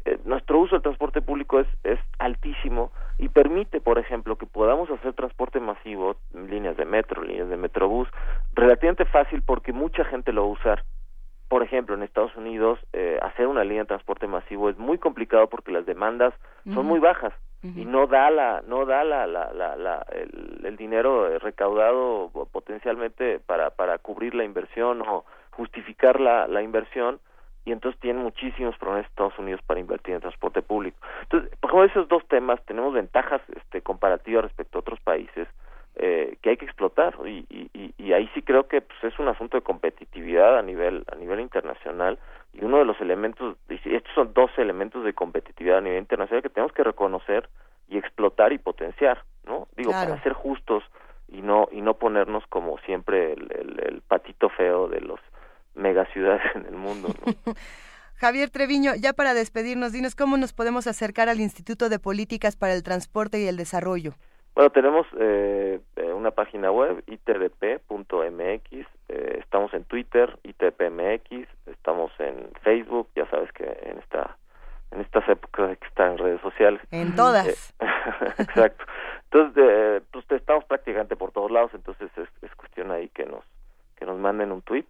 Eh, 0.04 0.18
nuestro 0.24 0.58
uso 0.58 0.76
del 0.76 0.82
transporte 0.82 1.22
público 1.22 1.60
es, 1.60 1.66
es 1.84 1.98
altísimo 2.18 2.92
y 3.18 3.28
permite, 3.28 3.80
por 3.80 3.98
ejemplo, 3.98 4.36
que 4.36 4.46
podamos 4.46 4.90
hacer 4.90 5.12
transporte 5.12 5.60
masivo, 5.60 6.16
líneas 6.32 6.76
de 6.76 6.84
metro, 6.84 7.22
líneas 7.22 7.48
de 7.48 7.56
metrobús, 7.56 8.08
relativamente 8.54 9.04
fácil 9.06 9.42
porque 9.42 9.72
mucha 9.72 10.04
gente 10.04 10.32
lo 10.32 10.42
va 10.42 10.48
a 10.48 10.52
usar. 10.52 10.84
Por 11.48 11.62
ejemplo, 11.62 11.94
en 11.94 12.02
Estados 12.02 12.36
Unidos, 12.36 12.78
eh, 12.92 13.18
hacer 13.22 13.46
una 13.46 13.64
línea 13.64 13.82
de 13.82 13.88
transporte 13.88 14.26
masivo 14.26 14.68
es 14.68 14.78
muy 14.78 14.98
complicado 14.98 15.48
porque 15.48 15.72
las 15.72 15.86
demandas 15.86 16.34
son 16.72 16.86
muy 16.86 17.00
bajas 17.00 17.32
y 17.62 17.84
no 17.84 18.06
da 18.06 18.30
la 18.30 18.62
no 18.68 18.86
da 18.86 19.02
la, 19.02 19.26
la, 19.26 19.52
la, 19.52 20.06
el, 20.12 20.60
el, 20.64 20.76
dinero 20.76 21.38
recaudado 21.40 22.30
potencialmente 22.52 23.40
para 23.40 23.70
para 23.70 23.98
cubrir 23.98 24.34
la 24.34 24.44
inversión 24.44 25.02
o 25.02 25.24
justificar 25.50 26.20
la, 26.20 26.46
la 26.46 26.62
inversión 26.62 27.18
y 27.68 27.72
entonces 27.72 28.00
tienen 28.00 28.22
muchísimos 28.22 28.78
problemas 28.78 29.04
Estados 29.04 29.38
Unidos 29.38 29.60
para 29.66 29.78
invertir 29.78 30.14
en 30.14 30.22
transporte 30.22 30.62
público. 30.62 30.96
Entonces, 31.22 31.50
por 31.60 31.70
ejemplo, 31.70 31.84
esos 31.84 32.08
dos 32.08 32.26
temas 32.26 32.64
tenemos 32.64 32.94
ventajas 32.94 33.42
este, 33.54 33.82
comparativas 33.82 34.44
respecto 34.44 34.78
a 34.78 34.80
otros 34.80 34.98
países 35.00 35.46
eh, 35.96 36.38
que 36.40 36.50
hay 36.50 36.56
que 36.56 36.64
explotar 36.64 37.14
y, 37.26 37.44
y, 37.50 37.92
y, 37.98 38.12
ahí 38.14 38.30
sí 38.32 38.40
creo 38.40 38.68
que 38.68 38.80
pues, 38.80 39.12
es 39.12 39.18
un 39.18 39.28
asunto 39.28 39.58
de 39.58 39.62
competitividad 39.62 40.56
a 40.56 40.62
nivel 40.62 41.04
a 41.12 41.16
nivel 41.16 41.40
internacional 41.40 42.18
y 42.54 42.64
uno 42.64 42.78
de 42.78 42.84
los 42.84 42.98
elementos 43.00 43.56
estos 43.68 44.14
son 44.14 44.32
dos 44.32 44.50
elementos 44.56 45.04
de 45.04 45.12
competitividad 45.12 45.78
a 45.78 45.80
nivel 45.82 45.98
internacional 45.98 46.42
que 46.42 46.48
tenemos 46.48 46.72
que 46.72 46.84
reconocer 46.84 47.48
y 47.88 47.98
explotar 47.98 48.52
y 48.52 48.58
potenciar, 48.58 49.24
¿no? 49.44 49.66
Digo 49.76 49.90
para 49.90 50.22
ser 50.22 50.32
justos 50.32 50.84
y 51.26 51.42
no 51.42 51.68
y 51.70 51.82
no 51.82 51.94
ponernos 51.94 52.46
como 52.46 52.78
siempre 52.78 53.32
el, 53.32 53.52
el, 53.52 53.80
el 53.80 54.00
patito 54.02 54.48
feo 54.48 54.88
de 54.88 55.00
los 55.00 55.20
megaciudades 55.78 56.42
en 56.54 56.66
el 56.66 56.76
mundo. 56.76 57.08
¿no? 57.24 57.54
Javier 58.18 58.50
Treviño, 58.50 58.96
ya 58.96 59.12
para 59.12 59.32
despedirnos, 59.32 59.92
dinos 59.92 60.16
cómo 60.16 60.36
nos 60.36 60.52
podemos 60.52 60.88
acercar 60.88 61.28
al 61.28 61.40
Instituto 61.40 61.88
de 61.88 62.00
Políticas 62.00 62.56
para 62.56 62.74
el 62.74 62.82
Transporte 62.82 63.40
y 63.40 63.46
el 63.46 63.56
Desarrollo. 63.56 64.14
Bueno, 64.56 64.70
tenemos 64.70 65.06
eh, 65.20 65.78
eh 65.94 66.12
una 66.12 66.32
página 66.32 66.72
web, 66.72 67.04
itdp.mx, 67.06 68.72
eh, 68.72 69.38
estamos 69.38 69.72
en 69.72 69.84
Twitter, 69.84 70.36
itpmx, 70.42 71.48
estamos 71.66 72.10
en 72.18 72.50
Facebook, 72.62 73.08
ya 73.14 73.30
sabes 73.30 73.52
que 73.52 73.64
en 73.64 73.98
esta 73.98 74.36
en 74.90 75.00
estas 75.00 75.28
épocas 75.28 75.68
hay 75.68 75.76
que 75.76 75.86
estar 75.86 76.10
en 76.10 76.18
redes 76.18 76.40
sociales. 76.40 76.80
En 76.90 77.14
todas. 77.14 77.46
Eh, 77.46 77.86
exacto. 78.38 78.84
Entonces, 79.30 80.02
pues 80.10 80.24
estamos 80.30 80.64
prácticamente 80.64 81.14
por 81.14 81.30
todos 81.30 81.52
lados, 81.52 81.70
entonces 81.74 82.10
es, 82.16 82.28
es 82.42 82.52
cuestión 82.56 82.90
ahí 82.90 83.10
que 83.10 83.26
nos 83.26 83.44
que 83.96 84.06
nos 84.06 84.18
manden 84.18 84.50
un 84.50 84.62
tweet 84.62 84.86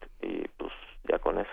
ya 1.09 1.19
con 1.19 1.39
eso. 1.39 1.51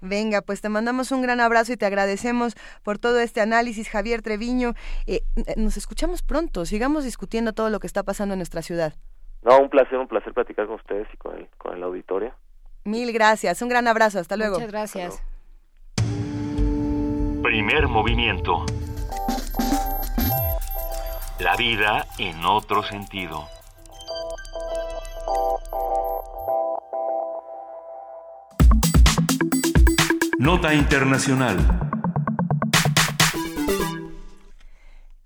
Venga, 0.00 0.42
pues 0.42 0.60
te 0.60 0.68
mandamos 0.68 1.10
un 1.10 1.22
gran 1.22 1.40
abrazo 1.40 1.72
y 1.72 1.76
te 1.76 1.86
agradecemos 1.86 2.54
por 2.82 2.98
todo 2.98 3.18
este 3.18 3.40
análisis, 3.40 3.88
Javier 3.88 4.22
Treviño. 4.22 4.74
Eh, 5.06 5.22
nos 5.56 5.76
escuchamos 5.76 6.22
pronto, 6.22 6.66
sigamos 6.66 7.04
discutiendo 7.04 7.52
todo 7.54 7.70
lo 7.70 7.80
que 7.80 7.86
está 7.86 8.02
pasando 8.02 8.34
en 8.34 8.38
nuestra 8.38 8.62
ciudad. 8.62 8.94
No, 9.42 9.58
un 9.58 9.70
placer, 9.70 9.98
un 9.98 10.08
placer 10.08 10.34
platicar 10.34 10.66
con 10.66 10.76
ustedes 10.76 11.08
y 11.12 11.16
con 11.16 11.36
el, 11.36 11.48
con 11.56 11.74
el 11.76 11.82
auditorio. 11.82 12.34
Mil 12.84 13.12
gracias, 13.12 13.62
un 13.62 13.68
gran 13.68 13.88
abrazo, 13.88 14.18
hasta 14.18 14.36
luego. 14.36 14.54
Muchas 14.54 14.70
gracias. 14.70 15.22
Primer 17.42 17.88
movimiento. 17.88 18.66
La 21.38 21.54
vida 21.56 22.06
en 22.18 22.44
otro 22.44 22.82
sentido. 22.82 23.46
Nota 30.46 30.72
Internacional. 30.72 31.58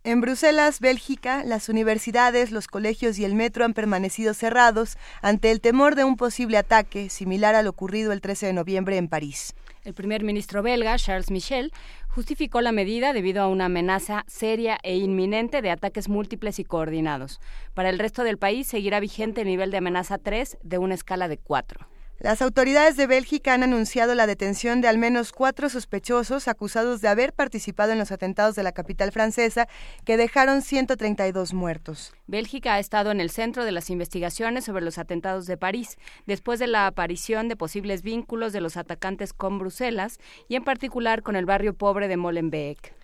En 0.02 0.22
Bruselas, 0.22 0.80
Bélgica, 0.80 1.44
las 1.44 1.68
universidades, 1.68 2.52
los 2.52 2.68
colegios 2.68 3.18
y 3.18 3.26
el 3.26 3.34
metro 3.34 3.66
han 3.66 3.74
permanecido 3.74 4.32
cerrados 4.32 4.96
ante 5.20 5.50
el 5.50 5.60
temor 5.60 5.94
de 5.94 6.04
un 6.04 6.16
posible 6.16 6.56
ataque 6.56 7.10
similar 7.10 7.54
al 7.54 7.66
ocurrido 7.66 8.12
el 8.12 8.22
13 8.22 8.46
de 8.46 8.52
noviembre 8.54 8.96
en 8.96 9.08
París. 9.08 9.52
El 9.84 9.92
primer 9.92 10.24
ministro 10.24 10.62
belga, 10.62 10.96
Charles 10.96 11.30
Michel, 11.30 11.70
justificó 12.08 12.62
la 12.62 12.72
medida 12.72 13.12
debido 13.12 13.42
a 13.42 13.48
una 13.48 13.66
amenaza 13.66 14.24
seria 14.26 14.78
e 14.82 14.96
inminente 14.96 15.60
de 15.60 15.70
ataques 15.70 16.08
múltiples 16.08 16.58
y 16.58 16.64
coordinados. 16.64 17.42
Para 17.74 17.90
el 17.90 17.98
resto 17.98 18.24
del 18.24 18.38
país 18.38 18.68
seguirá 18.68 19.00
vigente 19.00 19.42
el 19.42 19.48
nivel 19.48 19.70
de 19.70 19.76
amenaza 19.76 20.16
3 20.16 20.56
de 20.62 20.78
una 20.78 20.94
escala 20.94 21.28
de 21.28 21.36
4. 21.36 21.86
Las 22.22 22.42
autoridades 22.42 22.98
de 22.98 23.06
Bélgica 23.06 23.54
han 23.54 23.62
anunciado 23.62 24.14
la 24.14 24.26
detención 24.26 24.82
de 24.82 24.88
al 24.88 24.98
menos 24.98 25.32
cuatro 25.32 25.70
sospechosos 25.70 26.48
acusados 26.48 27.00
de 27.00 27.08
haber 27.08 27.32
participado 27.32 27.92
en 27.92 27.98
los 27.98 28.12
atentados 28.12 28.54
de 28.54 28.62
la 28.62 28.72
capital 28.72 29.10
francesa 29.10 29.68
que 30.04 30.18
dejaron 30.18 30.60
132 30.60 31.54
muertos. 31.54 32.12
Bélgica 32.26 32.74
ha 32.74 32.78
estado 32.78 33.10
en 33.10 33.20
el 33.20 33.30
centro 33.30 33.64
de 33.64 33.72
las 33.72 33.88
investigaciones 33.88 34.66
sobre 34.66 34.84
los 34.84 34.98
atentados 34.98 35.46
de 35.46 35.56
París, 35.56 35.96
después 36.26 36.58
de 36.58 36.66
la 36.66 36.86
aparición 36.86 37.48
de 37.48 37.56
posibles 37.56 38.02
vínculos 38.02 38.52
de 38.52 38.60
los 38.60 38.76
atacantes 38.76 39.32
con 39.32 39.58
Bruselas 39.58 40.18
y 40.46 40.56
en 40.56 40.64
particular 40.64 41.22
con 41.22 41.36
el 41.36 41.46
barrio 41.46 41.72
pobre 41.72 42.06
de 42.06 42.18
Molenbeek. 42.18 42.99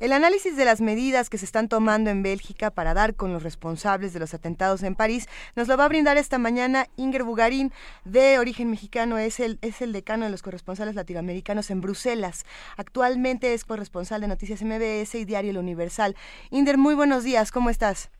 El 0.00 0.12
análisis 0.12 0.56
de 0.56 0.64
las 0.64 0.80
medidas 0.80 1.28
que 1.28 1.38
se 1.38 1.44
están 1.44 1.68
tomando 1.68 2.10
en 2.10 2.22
Bélgica 2.22 2.70
para 2.70 2.94
dar 2.94 3.16
con 3.16 3.32
los 3.32 3.42
responsables 3.42 4.12
de 4.12 4.20
los 4.20 4.32
atentados 4.32 4.84
en 4.84 4.94
París 4.94 5.28
nos 5.56 5.66
lo 5.66 5.76
va 5.76 5.86
a 5.86 5.88
brindar 5.88 6.16
esta 6.16 6.38
mañana 6.38 6.86
Inger 6.96 7.24
Bugarín, 7.24 7.72
de 8.04 8.38
origen 8.38 8.70
mexicano, 8.70 9.18
es 9.18 9.40
el, 9.40 9.58
es 9.60 9.82
el 9.82 9.92
decano 9.92 10.24
de 10.24 10.30
los 10.30 10.42
corresponsales 10.42 10.94
latinoamericanos 10.94 11.72
en 11.72 11.80
Bruselas. 11.80 12.46
Actualmente 12.76 13.54
es 13.54 13.64
corresponsal 13.64 14.20
de 14.20 14.28
Noticias 14.28 14.62
MBS 14.62 15.16
y 15.16 15.24
Diario 15.24 15.50
El 15.50 15.58
Universal. 15.58 16.14
Inger, 16.50 16.78
muy 16.78 16.94
buenos 16.94 17.24
días, 17.24 17.50
¿cómo 17.50 17.68
estás? 17.68 18.12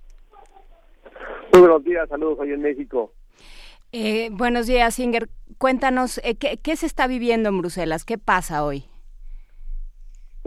Muy 1.52 1.60
buenos 1.60 1.84
días, 1.84 2.08
saludos 2.08 2.40
hoy 2.40 2.54
en 2.54 2.60
México. 2.60 3.12
Eh, 3.92 4.30
buenos 4.32 4.66
días, 4.66 4.98
Inger. 4.98 5.28
Cuéntanos, 5.58 6.18
eh, 6.24 6.34
¿qué, 6.34 6.56
¿qué 6.56 6.74
se 6.74 6.86
está 6.86 7.06
viviendo 7.06 7.50
en 7.50 7.58
Bruselas? 7.58 8.04
¿Qué 8.04 8.18
pasa 8.18 8.64
hoy? 8.64 8.86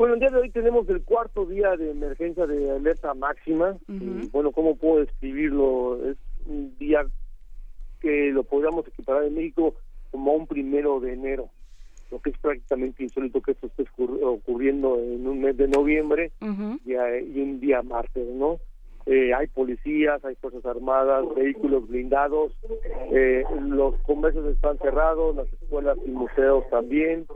Bueno, 0.01 0.15
el 0.15 0.19
día 0.19 0.31
de 0.31 0.39
hoy 0.39 0.49
tenemos 0.49 0.89
el 0.89 1.03
cuarto 1.03 1.45
día 1.45 1.75
de 1.77 1.91
emergencia 1.91 2.47
de 2.47 2.71
alerta 2.71 3.13
máxima. 3.13 3.77
y, 3.87 4.27
bueno, 4.29 4.51
¿cómo 4.51 4.75
puedo 4.75 5.01
describirlo? 5.01 6.09
Es 6.09 6.17
un 6.47 6.75
día 6.79 7.05
que 7.99 8.31
lo 8.31 8.41
podríamos 8.41 8.87
equiparar 8.87 9.25
en 9.25 9.35
México 9.35 9.75
como 10.09 10.33
un 10.33 10.47
primero 10.47 10.99
de 10.99 11.13
enero, 11.13 11.49
lo 12.09 12.19
que 12.19 12.31
es 12.31 12.37
prácticamente 12.39 13.03
insólito 13.03 13.43
que 13.43 13.51
esto 13.51 13.67
esté 13.67 13.85
ocurriendo 14.23 14.97
en 14.97 15.27
un 15.27 15.39
mes 15.39 15.55
de 15.55 15.67
noviembre 15.67 16.31
y, 16.83 16.93
y, 16.93 17.39
un 17.39 17.59
día 17.59 17.83
martes, 17.83 18.27
¿no? 18.27 18.57
Eh, 19.05 19.35
hay 19.35 19.45
policías, 19.45 20.25
hay 20.25 20.33
fuerzas 20.33 20.65
armadas, 20.65 21.25
vehículos 21.35 21.87
blindados, 21.87 22.53
eh, 23.11 23.43
los 23.67 23.95
comercios 23.97 24.47
están 24.47 24.79
cerrados, 24.79 25.35
las 25.35 25.53
escuelas 25.53 25.99
y 26.03 26.09
museos 26.09 26.67
también, 26.71 27.27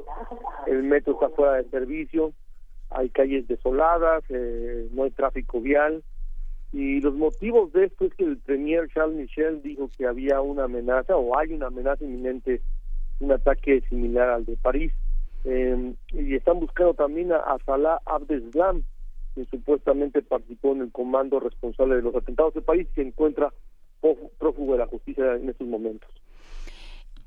el 0.66 0.82
metro 0.82 1.14
está 1.14 1.30
fuera 1.30 1.54
de 1.58 1.70
servicio 1.70 2.34
hay 2.90 3.10
calles 3.10 3.48
desoladas, 3.48 4.24
eh, 4.30 4.88
no 4.92 5.04
hay 5.04 5.12
tráfico 5.12 5.62
vial. 5.62 6.04
Y 6.72 7.00
los 7.02 7.16
motivos 7.16 7.72
de 7.74 7.86
esto 7.86 8.06
es 8.06 8.14
que 8.16 8.24
el 8.24 8.38
premier 8.38 8.90
Charles 8.94 9.18
Michel 9.18 9.62
dijo 9.62 9.90
que 9.98 10.06
había 10.06 10.42
una 10.42 10.66
amenaza 10.66 11.16
o 11.16 11.38
hay 11.38 11.54
una 11.54 11.68
amenaza 11.68 12.04
inminente, 12.04 12.62
un 13.20 13.32
ataque 13.32 13.82
similar 13.90 14.30
al 14.30 14.46
de 14.46 14.58
París. 14.58 14.92
Eh, 15.46 15.94
y 16.12 16.36
están 16.36 16.60
buscando 16.60 16.94
también 16.94 17.32
a, 17.32 17.58
Salah 17.66 18.02
Abdeslam, 18.06 18.84
que 19.36 19.46
supuestamente 19.46 20.22
participó 20.22 20.74
en 20.74 20.82
el 20.82 20.92
comando 20.92 21.40
responsable 21.40 21.96
de 21.96 22.02
los 22.02 22.16
atentados 22.16 22.54
de 22.56 22.62
París, 22.62 22.88
que 22.94 23.02
encuentra 23.02 23.54
prófugo 24.38 24.74
de 24.74 24.80
la 24.80 24.88
justicia 24.88 25.36
en 25.36 25.50
estos 25.50 25.68
momentos. 25.68 26.10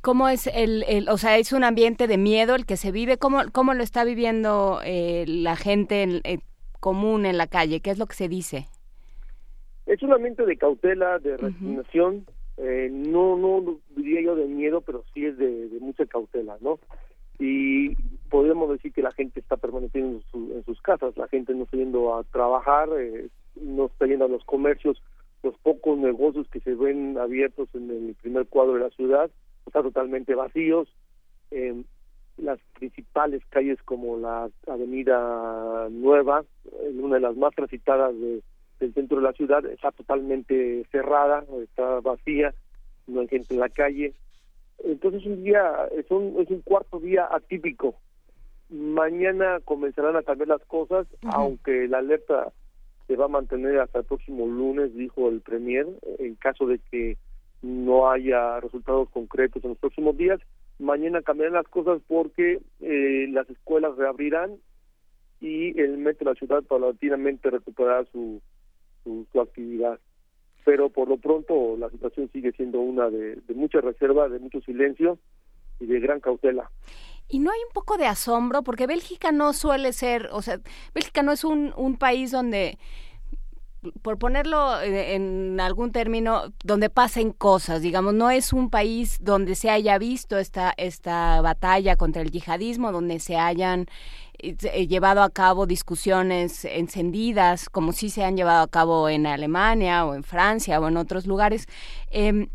¿Cómo 0.09 0.31
es 0.31 0.47
el, 0.47 0.87
el, 0.89 1.11
o 1.11 1.19
sea, 1.19 1.37
es 1.37 1.53
un 1.53 1.65
ambiente 1.65 2.07
de 2.07 2.17
miedo 2.17 2.55
el 2.55 2.65
que 2.65 2.79
se 2.79 2.93
vive? 2.93 3.19
¿Cómo, 3.19 3.43
cómo 3.53 3.75
lo 3.75 3.83
está 3.83 4.05
viviendo 4.05 4.81
eh, 4.83 5.27
la 5.29 5.55
gente 5.55 6.03
en, 6.03 6.23
eh, 6.25 6.39
común 6.81 7.27
en 7.27 7.37
la 7.37 7.47
calle? 7.47 7.81
¿Qué 7.81 7.91
es 7.91 7.99
lo 7.99 8.07
que 8.07 8.15
se 8.15 8.27
dice? 8.27 8.69
Es 9.85 10.03
un 10.03 10.15
ambiente 10.15 10.47
de 10.47 10.57
cautela, 10.57 11.19
de 11.19 11.37
resignación, 11.37 12.25
eh, 12.57 12.89
no, 12.91 13.37
no 13.37 13.81
diría 13.97 14.23
yo 14.23 14.35
de 14.35 14.47
miedo, 14.47 14.81
pero 14.81 15.05
sí 15.13 15.27
es 15.27 15.37
de, 15.37 15.69
mucha 15.79 16.07
cautela, 16.07 16.57
¿no? 16.63 16.79
Y 17.39 17.95
podemos 18.31 18.71
decir 18.71 18.95
que 18.95 19.03
la 19.03 19.13
gente 19.13 19.41
está 19.41 19.59
permaneciendo 19.59 20.23
en, 20.33 20.65
sus 20.65 20.81
casas, 20.81 21.19
la 21.19 21.29
gente 21.29 21.53
no 21.53 21.65
está 21.65 21.77
yendo 21.77 22.17
a 22.17 22.25
trabajar, 22.25 22.89
no 23.61 23.85
está 23.85 24.07
yendo 24.07 24.25
a 24.25 24.29
los 24.29 24.43
comercios, 24.47 25.03
los 25.43 25.55
pocos 25.59 25.99
negocios 25.99 26.49
que 26.49 26.61
se 26.61 26.75
ven 26.75 27.19
abiertos 27.19 27.69
en 27.75 27.91
el 27.91 28.15
primer 28.15 28.47
cuadro 28.47 28.73
de 28.73 28.81
la 28.81 28.91
ciudad, 28.91 29.31
están 29.69 29.85
totalmente 29.85 30.35
vacíos. 30.35 30.89
Eh, 31.51 31.83
las 32.37 32.59
principales 32.79 33.43
calles 33.51 33.83
como 33.85 34.17
la 34.17 34.49
Avenida 34.69 35.89
Nueva, 35.91 36.45
una 36.93 37.17
de 37.17 37.21
las 37.21 37.37
más 37.37 37.55
transitadas 37.55 38.15
del 38.19 38.95
centro 38.95 39.17
de 39.17 39.25
la 39.25 39.33
ciudad, 39.33 39.65
está 39.67 39.91
totalmente 39.91 40.87
cerrada, 40.93 41.45
está 41.63 42.01
vacía, 42.01 42.55
no 43.09 43.21
hay 43.21 43.29
gente 43.29 43.55
en 43.55 43.61
la 43.61 43.69
calle. 43.69 44.15
Entonces 44.85 45.27
un 45.27 45.43
día, 45.43 45.89
es 45.97 46.09
un, 46.11 46.37
es 46.41 46.49
un 46.51 46.61
cuarto 46.61 47.01
día 47.01 47.29
atípico 47.29 47.97
mañana 48.71 49.61
comenzarán 49.65 50.17
a 50.17 50.23
cambiar 50.23 50.49
las 50.49 50.65
cosas, 50.67 51.07
aunque 51.23 51.89
la 51.89 51.99
alerta 51.99 52.53
se 53.07 53.17
va 53.17 53.25
a 53.25 53.29
mantener 53.29 53.79
hasta 53.81 54.01
el 54.01 54.05
próximo 54.05 54.47
lunes, 54.47 54.95
dijo 54.95 55.29
el 55.29 55.41
Premier, 55.41 55.87
en 56.19 56.35
caso 56.35 56.67
de 56.67 56.79
que 56.91 57.17
haya 58.19 58.61
resultados 58.61 59.09
concretos 59.11 59.63
en 59.65 59.71
los 59.71 59.79
próximos 59.79 60.17
días. 60.17 60.41
Mañana 60.79 61.23
cambiarán 61.23 61.55
las 61.55 61.69
cosas 61.69 62.01
porque 62.07 62.61
eh, 62.81 63.27
las 63.31 63.49
escuelas 63.51 63.97
reabrirán 63.97 64.57
y 65.41 65.79
el 65.81 65.99
metro 65.99 66.27
de 66.27 66.35
la 66.35 66.39
ciudad 66.39 66.63
paulatinamente 66.65 67.51
recuperará 67.51 68.05
su, 68.13 68.41
su, 69.05 69.41
actividad. 69.41 69.99
Pero 70.65 70.91
por 70.91 71.09
lo 71.09 71.17
pronto 71.17 71.77
la 71.77 71.91
situación 71.91 72.31
sigue 72.33 72.53
siendo 72.53 72.81
una 72.81 73.09
de, 73.09 73.37
de 73.37 73.55
mucha 73.55 73.81
reserva, 73.81 74.29
de 74.29 74.39
mucho 74.39 74.61
silencio 74.61 75.19
y 75.81 75.87
de 75.87 76.01
gran 76.01 76.21
cautela. 76.21 76.71
Y 77.29 77.41
no 77.41 77.51
hay 77.51 77.59
un 77.67 77.73
poco 77.75 77.99
de 77.99 78.07
asombro, 78.07 78.63
porque 78.63 78.87
Bélgica 78.87 79.33
no 79.33 79.53
suele 79.53 79.93
ser, 79.93 80.29
o 80.33 80.41
sea, 80.41 80.61
Bélgica 80.95 81.23
no 81.23 81.33
es 81.33 81.45
un, 81.45 81.75
un 81.77 81.97
país 81.99 82.31
donde 82.31 82.79
por 84.03 84.19
ponerlo 84.19 84.81
eh, 84.81 85.15
en 85.15 85.61
algún 85.61 85.93
término, 85.93 86.53
donde 86.65 86.91
pasen 86.91 87.33
cosas, 87.33 87.83
digamos, 87.83 88.15
no 88.15 88.31
es 88.31 88.53
un 88.53 88.71
país 88.71 89.19
donde 89.21 89.55
se 89.55 89.71
haya 89.71 89.99
visto 89.99 90.39
esta, 90.39 90.75
esta 90.77 91.41
batalla 91.41 91.97
contra 91.97 92.23
el 92.23 92.31
yihadismo, 92.31 92.93
donde 92.93 93.21
se 93.21 93.37
hayan 93.37 93.87
eh, 94.41 94.57
eh, 94.73 94.87
llevado 94.87 95.23
a 95.23 95.31
cabo 95.31 95.67
discusiones 95.67 96.65
encendidas, 96.65 97.69
como 97.69 97.93
sí 97.93 98.09
se 98.09 98.25
han 98.25 98.37
llevado 98.37 98.63
a 98.63 98.69
cabo 98.69 99.09
en 99.09 99.27
Alemania 99.27 100.05
o 100.05 100.15
en 100.15 100.23
Francia 100.23 100.79
o 100.81 100.87
en 100.87 100.97
otros 100.97 101.27
lugares. 101.27 101.67
Eh, 102.11 102.49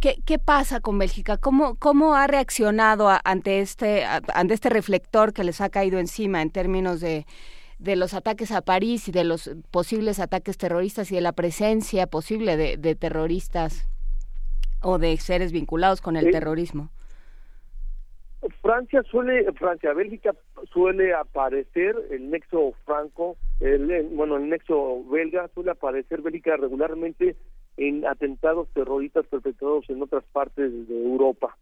¿Qué, 0.00 0.20
¿Qué, 0.24 0.38
pasa 0.38 0.80
con 0.80 0.98
Bélgica? 0.98 1.36
¿Cómo, 1.38 1.76
cómo 1.76 2.14
ha 2.14 2.26
reaccionado 2.26 3.10
ante, 3.24 3.60
este, 3.60 4.04
ante 4.04 4.54
este 4.54 4.68
reflector 4.70 5.32
que 5.32 5.44
les 5.44 5.60
ha 5.60 5.70
caído 5.70 5.98
encima 5.98 6.42
en 6.42 6.50
términos 6.50 7.00
de, 7.00 7.26
de 7.78 7.96
los 7.96 8.14
ataques 8.14 8.52
a 8.52 8.62
París 8.62 9.08
y 9.08 9.12
de 9.12 9.24
los 9.24 9.50
posibles 9.70 10.18
ataques 10.18 10.56
terroristas 10.56 11.10
y 11.12 11.16
de 11.16 11.20
la 11.20 11.32
presencia 11.32 12.06
posible 12.06 12.56
de, 12.56 12.76
de 12.76 12.94
terroristas 12.94 13.88
o 14.82 14.98
de 14.98 15.16
seres 15.18 15.52
vinculados 15.52 16.00
con 16.00 16.16
el 16.16 16.30
terrorismo? 16.30 16.90
Francia 18.62 19.02
suele, 19.02 19.50
Francia, 19.54 19.92
Bélgica 19.92 20.34
suele 20.72 21.14
aparecer 21.14 21.96
el 22.10 22.30
nexo 22.30 22.74
franco, 22.84 23.36
el, 23.60 24.08
bueno, 24.12 24.36
el 24.36 24.48
nexo 24.48 25.04
belga 25.10 25.48
suele 25.54 25.72
aparecer 25.72 26.22
Bélgica 26.22 26.56
regularmente 26.56 27.36
en 27.76 28.06
atentados 28.06 28.68
terroristas 28.72 29.26
perpetrados 29.26 29.88
en 29.88 30.02
otras 30.02 30.24
partes 30.32 30.70
de 30.88 31.02
Europa. 31.02 31.56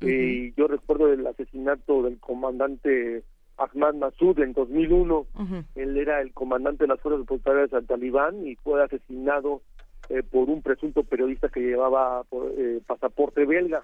y 0.00 0.52
yo 0.54 0.66
recuerdo 0.66 1.12
el 1.12 1.26
asesinato 1.26 2.02
del 2.02 2.18
comandante 2.18 3.22
Ahmad 3.56 3.94
Massoud 3.94 4.38
en 4.40 4.52
2001. 4.52 5.26
Él 5.74 5.96
era 5.96 6.20
el 6.20 6.32
comandante 6.32 6.84
de 6.84 6.88
las 6.88 7.00
fuerzas 7.00 7.22
opositoras 7.22 7.72
al 7.72 7.86
talibán 7.86 8.46
y 8.46 8.56
fue 8.56 8.82
asesinado 8.82 9.62
eh, 10.08 10.22
por 10.22 10.50
un 10.50 10.60
presunto 10.62 11.02
periodista 11.02 11.48
que 11.48 11.60
llevaba 11.60 12.24
eh, 12.58 12.80
pasaporte 12.86 13.46
belga. 13.46 13.82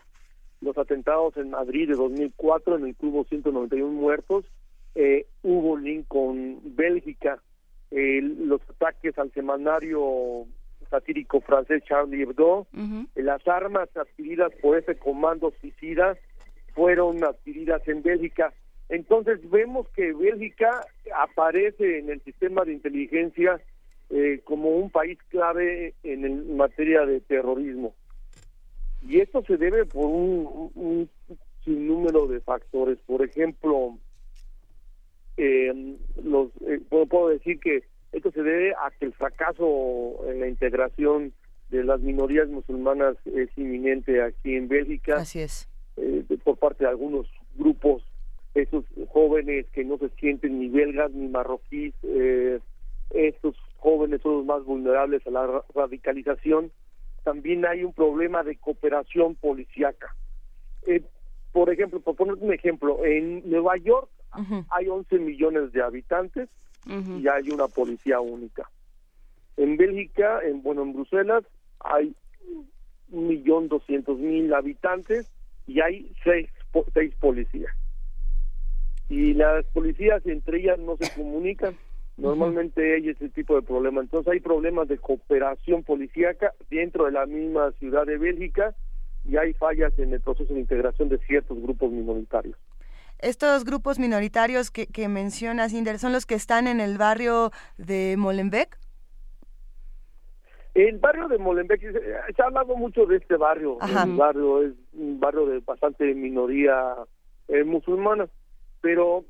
Los 0.60 0.76
atentados 0.76 1.36
en 1.36 1.50
Madrid 1.50 1.88
de 1.88 1.94
2004, 1.94 2.76
en 2.76 2.86
el 2.86 2.96
que 2.96 3.06
hubo 3.06 3.24
191 3.24 3.90
muertos, 3.92 4.44
eh, 4.94 5.26
hubo 5.42 5.78
link 5.78 6.06
con 6.08 6.60
Bélgica. 6.76 7.40
los 7.90 8.60
ataques 8.68 9.18
al 9.18 9.32
semanario 9.32 10.46
satírico 10.90 11.40
francés 11.40 11.82
Charlie 11.84 12.22
Hebdo, 12.22 12.66
las 13.14 13.46
armas 13.48 13.88
adquiridas 13.96 14.52
por 14.60 14.76
ese 14.76 14.96
comando 14.96 15.52
suicida 15.60 16.16
fueron 16.74 17.24
adquiridas 17.24 17.86
en 17.88 18.02
Bélgica. 18.02 18.52
Entonces 18.90 19.38
vemos 19.50 19.88
que 19.90 20.12
Bélgica 20.12 20.84
aparece 21.16 22.00
en 22.00 22.10
el 22.10 22.20
sistema 22.22 22.64
de 22.64 22.74
inteligencia 22.74 23.60
eh, 24.10 24.40
como 24.44 24.70
un 24.70 24.90
país 24.90 25.18
clave 25.28 25.94
en, 26.02 26.56
materia 26.56 27.06
de 27.06 27.20
terrorismo. 27.20 27.94
Y 29.02 29.20
esto 29.20 29.42
se 29.46 29.56
debe 29.56 29.86
por 29.86 30.06
un, 30.06 30.70
un 30.74 31.10
sinnúmero 31.64 32.26
de 32.26 32.40
factores. 32.40 32.98
Por 33.06 33.24
ejemplo, 33.24 33.96
eh, 35.36 35.96
los, 36.22 36.50
eh, 36.66 36.80
puedo 36.88 37.28
decir 37.28 37.60
que 37.60 37.84
esto 38.12 38.30
se 38.32 38.42
debe 38.42 38.72
a 38.72 38.90
que 38.98 39.06
el 39.06 39.14
fracaso 39.14 40.20
en 40.26 40.40
la 40.40 40.48
integración 40.48 41.32
de 41.70 41.84
las 41.84 42.00
minorías 42.00 42.48
musulmanas 42.48 43.16
es 43.24 43.48
inminente 43.56 44.22
aquí 44.22 44.56
en 44.56 44.68
Bélgica. 44.68 45.16
Así 45.16 45.40
es. 45.40 45.68
Eh, 45.96 46.24
por 46.42 46.58
parte 46.58 46.84
de 46.84 46.90
algunos 46.90 47.26
grupos, 47.54 48.02
esos 48.54 48.84
jóvenes 49.08 49.66
que 49.72 49.84
no 49.84 49.98
se 49.98 50.08
sienten 50.10 50.58
ni 50.58 50.68
belgas 50.68 51.12
ni 51.12 51.28
marroquíes, 51.28 51.94
eh, 52.02 52.58
estos 53.10 53.56
jóvenes 53.76 54.20
son 54.22 54.38
los 54.38 54.46
más 54.46 54.64
vulnerables 54.64 55.26
a 55.26 55.30
la 55.30 55.62
radicalización. 55.74 56.70
También 57.24 57.66
hay 57.66 57.84
un 57.84 57.92
problema 57.92 58.42
de 58.42 58.56
cooperación 58.56 59.34
policíaca. 59.36 60.14
Eh, 60.86 61.02
por 61.52 61.70
ejemplo, 61.70 62.00
por 62.00 62.16
poner 62.16 62.34
un 62.34 62.52
ejemplo, 62.52 63.04
en 63.04 63.48
Nueva 63.48 63.76
York 63.76 64.08
hay 64.70 64.88
11 64.88 65.18
millones 65.18 65.72
de 65.72 65.82
habitantes 65.82 66.48
y 66.86 67.26
hay 67.28 67.50
una 67.50 67.66
policía 67.68 68.20
única. 68.20 68.70
En 69.56 69.76
Bélgica, 69.76 70.40
en 70.42 70.62
bueno, 70.62 70.82
en 70.82 70.92
Bruselas 70.92 71.44
hay 71.80 72.14
un 73.10 73.28
millón 73.28 73.68
doscientos 73.68 74.18
mil 74.18 74.54
habitantes 74.54 75.30
y 75.66 75.80
hay 75.80 76.12
seis, 76.24 76.48
seis 76.94 77.14
policías. 77.20 77.74
Y 79.10 79.34
las 79.34 79.66
policías 79.66 80.24
entre 80.24 80.60
ellas 80.60 80.78
no 80.78 80.96
se 80.96 81.12
comunican. 81.14 81.74
Normalmente 82.16 82.94
hay 82.94 83.08
ese 83.08 83.28
tipo 83.28 83.56
de 83.56 83.62
problema. 83.62 84.00
Entonces 84.00 84.32
hay 84.32 84.40
problemas 84.40 84.88
de 84.88 84.98
cooperación 84.98 85.82
policíaca 85.82 86.54
dentro 86.70 87.06
de 87.06 87.12
la 87.12 87.26
misma 87.26 87.72
ciudad 87.72 88.06
de 88.06 88.18
Bélgica 88.18 88.74
y 89.24 89.36
hay 89.36 89.52
fallas 89.54 89.98
en 89.98 90.12
el 90.12 90.20
proceso 90.20 90.54
de 90.54 90.60
integración 90.60 91.08
de 91.08 91.18
ciertos 91.18 91.60
grupos 91.60 91.90
minoritarios. 91.90 92.56
Estos 93.18 93.64
grupos 93.64 93.98
minoritarios 93.98 94.70
que, 94.70 94.86
que 94.86 95.08
mencionas, 95.08 95.72
Inder, 95.74 95.98
¿son 95.98 96.12
los 96.12 96.24
que 96.24 96.34
están 96.34 96.68
en 96.68 96.80
el 96.80 96.96
barrio 96.96 97.50
de 97.76 98.14
Molenbeek? 98.16 98.78
El 100.74 100.98
barrio 100.98 101.26
de 101.28 101.38
Molenbeek, 101.38 101.80
se 101.80 102.42
ha 102.42 102.46
hablado 102.46 102.76
mucho 102.76 103.04
de 103.06 103.16
este 103.16 103.36
barrio. 103.36 103.76
El 103.82 104.16
barrio 104.16 104.62
es 104.62 104.72
un 104.92 105.18
barrio 105.18 105.46
de 105.46 105.58
bastante 105.60 106.14
minoría 106.14 106.94
eh, 107.48 107.64
musulmana. 107.64 108.28
Pero 108.80 109.24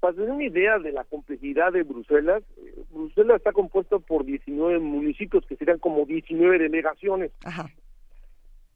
para 0.00 0.14
tener 0.14 0.30
una 0.30 0.44
idea 0.44 0.78
de 0.78 0.92
la 0.92 1.04
complejidad 1.04 1.72
de 1.72 1.82
Bruselas, 1.82 2.42
eh, 2.56 2.82
Bruselas 2.90 3.38
está 3.38 3.52
compuesto 3.52 4.00
por 4.00 4.24
19 4.24 4.78
municipios 4.78 5.44
que 5.46 5.56
serían 5.56 5.78
como 5.78 6.04
19 6.04 6.58
delegaciones. 6.58 7.32
Ajá 7.44 7.68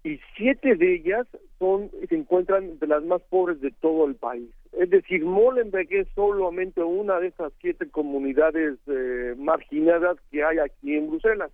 y 0.02 0.18
siete 0.36 0.76
de 0.76 0.94
ellas 0.94 1.26
son 1.58 1.90
se 2.08 2.14
encuentran 2.14 2.64
entre 2.64 2.88
las 2.88 3.02
más 3.02 3.20
pobres 3.22 3.60
de 3.60 3.70
todo 3.70 4.06
el 4.06 4.14
país. 4.14 4.48
Es 4.72 4.88
decir, 4.88 5.24
Molenbeek 5.24 5.92
es 5.92 6.08
solamente 6.14 6.82
una 6.82 7.18
de 7.18 7.28
esas 7.28 7.52
siete 7.60 7.88
comunidades 7.90 8.78
eh, 8.86 9.34
marginadas 9.36 10.16
que 10.30 10.42
hay 10.42 10.58
aquí 10.58 10.94
en 10.94 11.10
Bruselas. 11.10 11.50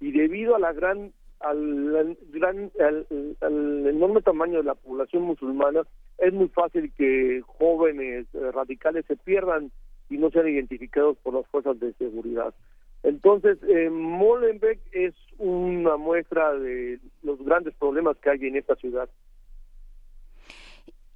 Y 0.00 0.12
debido 0.12 0.56
a 0.56 0.60
la 0.60 0.72
gran 0.72 1.12
al, 1.40 2.16
gran 2.30 2.70
al, 2.80 3.86
enorme 3.86 4.22
tamaño 4.22 4.58
de 4.58 4.64
la 4.64 4.74
población 4.74 5.22
musulmana, 5.22 5.82
es 6.18 6.32
muy 6.32 6.48
fácil 6.48 6.92
que 6.96 7.42
jóvenes 7.46 8.26
eh, 8.34 8.50
radicales 8.52 9.04
se 9.06 9.16
pierdan 9.16 9.70
y 10.10 10.18
no 10.18 10.30
sean 10.30 10.48
identificados 10.48 11.16
por 11.18 11.34
las 11.34 11.46
fuerzas 11.48 11.78
de 11.80 11.92
seguridad. 11.94 12.54
Entonces, 13.02 13.58
eh, 13.68 13.90
Molenbeek 13.90 14.80
es 14.92 15.14
una 15.38 15.96
muestra 15.96 16.54
de 16.54 16.98
los 17.22 17.38
grandes 17.44 17.74
problemas 17.74 18.16
que 18.18 18.30
hay 18.30 18.44
en 18.46 18.56
esta 18.56 18.74
ciudad. 18.76 19.08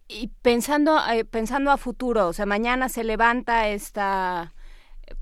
Y 0.08 0.30
pensando, 0.42 0.98
eh, 1.12 1.24
pensando 1.24 1.70
a 1.70 1.78
futuro, 1.78 2.28
o 2.28 2.32
sea, 2.32 2.46
mañana 2.46 2.88
se 2.88 3.02
levanta 3.02 3.68
esta 3.68 4.52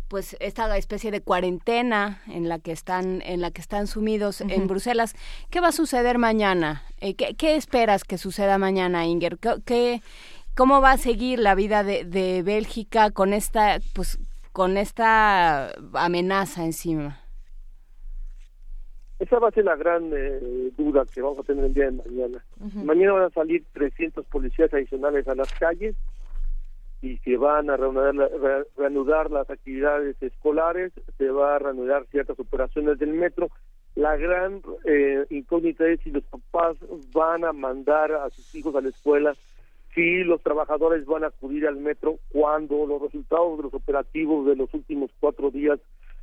pues 0.09 0.36
esta 0.40 0.77
especie 0.77 1.11
de 1.11 1.20
cuarentena 1.20 2.20
en 2.27 2.48
la 2.48 2.59
que 2.59 2.73
están 2.73 3.23
en 3.23 3.40
la 3.40 3.51
que 3.51 3.61
están 3.61 3.86
sumidos 3.86 4.40
en 4.40 4.66
Bruselas. 4.66 5.15
¿Qué 5.51 5.61
va 5.61 5.69
a 5.69 5.73
suceder 5.73 6.19
mañana? 6.19 6.82
Eh, 7.01 7.15
¿qué, 7.15 7.55
esperas 7.55 8.05
que 8.05 8.19
suceda 8.19 8.59
mañana, 8.59 9.07
Inger? 9.07 9.39
¿Qué, 9.65 10.01
cómo 10.57 10.81
va 10.81 10.93
a 10.93 10.98
seguir 10.98 11.39
la 11.39 11.55
vida 11.55 11.85
de, 11.85 12.05
de 12.05 12.43
Bélgica 12.43 13.11
con 13.11 13.32
esta 13.32 13.78
pues 13.94 14.19
con 14.52 14.77
esta 14.77 15.70
amenaza 15.94 16.65
encima? 16.65 17.20
Esa 19.20 19.39
va 19.39 19.48
a 19.48 19.52
ser 19.52 19.66
la 19.66 19.77
gran 19.77 20.11
eh, 20.15 20.73
duda 20.78 21.05
que 21.12 21.20
vamos 21.20 21.39
a 21.40 21.43
tener 21.43 21.66
el 21.66 21.74
día 21.74 21.85
de 21.85 21.93
mañana. 21.93 22.44
Mañana 22.74 23.12
van 23.12 23.24
a 23.24 23.31
salir 23.31 23.65
300 23.74 24.24
policías 24.27 24.73
adicionales 24.73 25.28
a 25.28 25.35
las 25.35 25.52
calles 25.59 25.94
y 27.02 27.16
se 27.18 27.36
van 27.36 27.70
a 27.70 27.77
reanudar, 27.77 29.31
las 29.31 29.48
actividades 29.48 30.22
escolares, 30.22 30.93
se 31.16 31.31
va 31.31 31.56
a 31.56 31.59
reanudar 31.59 32.06
ciertas 32.10 32.39
operaciones 32.39 32.98
del 32.98 33.14
metro. 33.14 33.48
La 33.94 34.16
gran 34.16 34.62
eh, 34.85 35.27
incógnita 35.31 35.86
es 35.86 36.01
si 36.01 36.10
los 36.10 36.24
papás 36.24 36.77
van 37.12 37.44
a 37.44 37.52
mandar 37.52 38.12
a 38.12 38.31
sus 38.31 38.55
hijos 38.55 38.74
a 38.74 38.81
la 38.81 38.90
escuela 38.90 39.35
si 39.94 40.22
los 40.24 40.43
trabajadores 40.43 41.05
van 41.06 41.24
a 41.24 41.28
acudir 41.28 41.66
al 41.66 41.77
metro 41.77 42.18
cuando 42.31 42.86
los 42.86 43.02
resultados 43.02 43.56
de 43.56 43.64
los 43.64 43.74
operativos 43.74 44.47
de 44.47 44.56
los 44.56 44.72
últimos 44.72 45.10
cuatro 45.18 45.51
días 45.51 45.81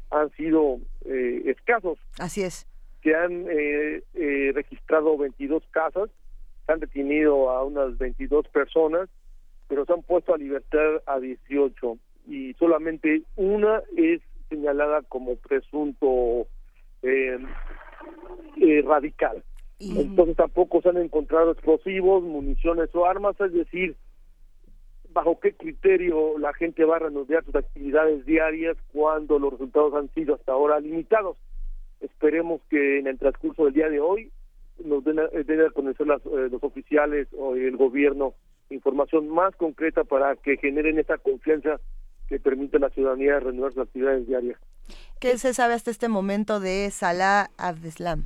han 0.10 0.30
sido 0.32 0.80
eh, 1.06 1.44
escasos. 1.46 2.00
Así 2.18 2.44
es. 2.44 2.66
Se 3.04 3.14
han 3.16 3.46
eh, 3.50 4.04
eh, 4.14 4.52
registrado 4.54 5.18
22 5.18 5.64
casas, 5.72 6.10
se 6.66 6.72
han 6.72 6.80
detenido 6.80 7.50
a 7.50 7.64
unas 7.64 7.98
22 7.98 8.48
personas, 8.50 9.10
pero 9.68 9.86
se 9.86 9.94
han 9.94 10.04
puesto 10.04 10.34
a 10.34 10.38
libertad 10.38 11.02
a 11.06 11.20
18 11.20 11.98
y 12.28 12.54
solamente 12.56 13.24
una 13.36 13.82
es 13.96 14.22
señalada 14.50 15.02
como 15.04 15.36
presunto 15.36 16.48
eh, 17.02 17.38
eh, 18.62 18.82
radical. 18.86 19.44
Entonces 19.80 20.36
tampoco 20.36 20.82
se 20.82 20.90
han 20.90 20.98
encontrado 20.98 21.52
explosivos, 21.52 22.24
municiones 22.24 22.90
o 22.96 23.06
armas, 23.06 23.40
es 23.40 23.54
decir, 23.54 23.96
bajo 25.14 25.40
qué 25.40 25.54
criterio 25.54 26.38
la 26.40 26.54
gente 26.54 26.84
va 26.84 26.96
a 26.96 27.00
reanudar 27.00 27.44
sus 27.46 27.56
actividades 27.56 28.26
diarias 28.26 28.78
cuando 28.92 29.38
los 29.38 29.52
resultados 29.52 29.94
han 29.94 30.12
sido 30.14 30.36
hasta 30.36 30.52
ahora 30.54 30.80
limitados. 30.80 31.38
Esperemos 32.02 32.62
que 32.70 33.00
en 33.00 33.08
el 33.08 33.20
transcurso 33.20 33.66
del 33.66 33.74
día 33.74 33.90
de 33.90 34.00
hoy 34.00 34.32
nos 34.84 35.04
den 35.04 35.20
a, 35.20 35.28
den 35.28 35.62
a 35.62 35.70
conocer 35.72 36.08
las, 36.08 36.26
eh, 36.26 36.50
los 36.52 36.64
oficiales 36.64 37.28
o 37.38 37.56
el 37.56 37.78
gobierno 37.78 38.34
información 38.70 39.30
más 39.30 39.56
concreta 39.56 40.04
para 40.04 40.36
que 40.36 40.58
generen 40.58 41.00
esa 41.00 41.18
confianza 41.18 41.80
que 42.28 42.40
permite 42.40 42.78
a 42.78 42.82
la 42.82 42.90
ciudadanía 42.90 43.40
reanudar 43.40 43.74
sus 43.74 43.84
actividades 43.84 44.28
diarias. 44.28 44.60
¿Qué 45.20 45.38
se 45.38 45.54
sabe 45.54 45.74
hasta 45.74 45.92
este 45.92 46.10
momento 46.10 46.60
de 46.60 46.90
Salah 46.92 47.50
Abdeslam? 47.58 48.26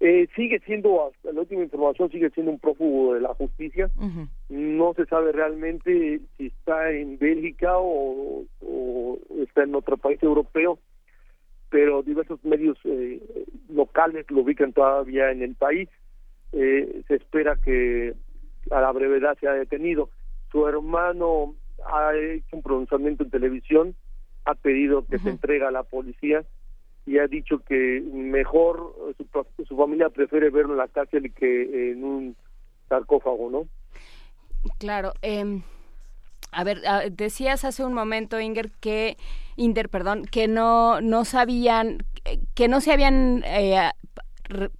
Eh, 0.00 0.28
sigue 0.36 0.60
siendo, 0.60 1.08
hasta 1.08 1.32
la 1.32 1.40
última 1.40 1.64
información, 1.64 2.10
sigue 2.10 2.30
siendo 2.30 2.52
un 2.52 2.60
prófugo 2.60 3.14
de 3.14 3.20
la 3.20 3.34
justicia. 3.34 3.90
No 4.48 4.94
se 4.94 5.06
sabe 5.06 5.32
realmente 5.32 6.20
si 6.36 6.46
está 6.46 6.92
en 6.92 7.18
Bélgica 7.18 7.76
o, 7.78 8.44
o 8.60 9.18
está 9.42 9.64
en 9.64 9.74
otro 9.74 9.96
país 9.96 10.22
europeo, 10.22 10.78
pero 11.70 12.02
diversos 12.02 12.42
medios 12.44 12.78
eh, 12.84 13.20
locales 13.68 14.24
lo 14.30 14.42
ubican 14.42 14.72
todavía 14.72 15.32
en 15.32 15.42
el 15.42 15.56
país. 15.56 15.88
Eh, 16.52 17.02
se 17.06 17.16
espera 17.16 17.56
que 17.56 18.14
a 18.70 18.80
la 18.80 18.92
brevedad 18.92 19.36
sea 19.38 19.52
detenido. 19.52 20.10
Su 20.50 20.66
hermano 20.66 21.54
ha 21.86 22.14
hecho 22.14 22.56
un 22.56 22.62
pronunciamiento 22.62 23.24
en 23.24 23.30
televisión, 23.30 23.94
ha 24.44 24.54
pedido 24.54 25.04
que 25.06 25.18
se 25.18 25.30
entregue 25.30 25.64
a 25.64 25.70
la 25.70 25.82
policía 25.82 26.44
y 27.06 27.18
ha 27.18 27.26
dicho 27.26 27.60
que 27.60 28.02
mejor 28.12 28.94
su, 29.16 29.64
su 29.64 29.76
familia 29.76 30.08
prefiere 30.10 30.50
verlo 30.50 30.72
en 30.72 30.78
la 30.78 30.88
cárcel 30.88 31.32
que 31.34 31.92
en 31.92 32.04
un 32.04 32.36
sarcófago, 32.88 33.50
¿no? 33.50 33.68
Claro. 34.78 35.12
Eh, 35.22 35.60
a 36.50 36.64
ver, 36.64 36.80
decías 37.12 37.64
hace 37.64 37.84
un 37.84 37.92
momento, 37.92 38.40
Inger, 38.40 38.70
que 38.80 39.16
Inder, 39.56 39.88
perdón, 39.88 40.24
que 40.24 40.48
no 40.48 41.00
no 41.00 41.24
sabían, 41.24 41.98
que 42.54 42.68
no 42.68 42.80
se 42.80 42.92
habían 42.92 43.42
eh, 43.44 43.90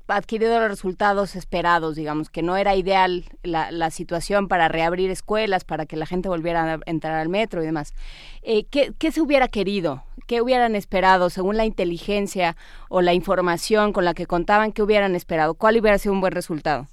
adquirido 0.06 0.58
los 0.60 0.68
resultados 0.68 1.36
esperados, 1.36 1.96
digamos, 1.96 2.30
que 2.30 2.42
no 2.42 2.56
era 2.56 2.74
ideal 2.76 3.24
la, 3.42 3.70
la, 3.70 3.90
situación 3.90 4.48
para 4.48 4.68
reabrir 4.68 5.10
escuelas, 5.10 5.64
para 5.64 5.86
que 5.86 5.96
la 5.96 6.06
gente 6.06 6.28
volviera 6.28 6.74
a 6.74 6.80
entrar 6.86 7.14
al 7.14 7.28
metro 7.28 7.62
y 7.62 7.66
demás. 7.66 7.94
Eh, 8.42 8.64
¿qué, 8.70 8.92
¿Qué 8.98 9.12
se 9.12 9.20
hubiera 9.20 9.48
querido? 9.48 10.02
¿Qué 10.26 10.40
hubieran 10.42 10.74
esperado 10.74 11.30
según 11.30 11.56
la 11.56 11.64
inteligencia 11.64 12.56
o 12.88 13.00
la 13.00 13.14
información 13.14 13.92
con 13.92 14.04
la 14.04 14.14
que 14.14 14.26
contaban? 14.26 14.72
¿Qué 14.72 14.82
hubieran 14.82 15.14
esperado? 15.14 15.54
¿Cuál 15.54 15.78
hubiera 15.78 15.98
sido 15.98 16.12
un 16.12 16.20
buen 16.20 16.32
resultado? 16.32 16.86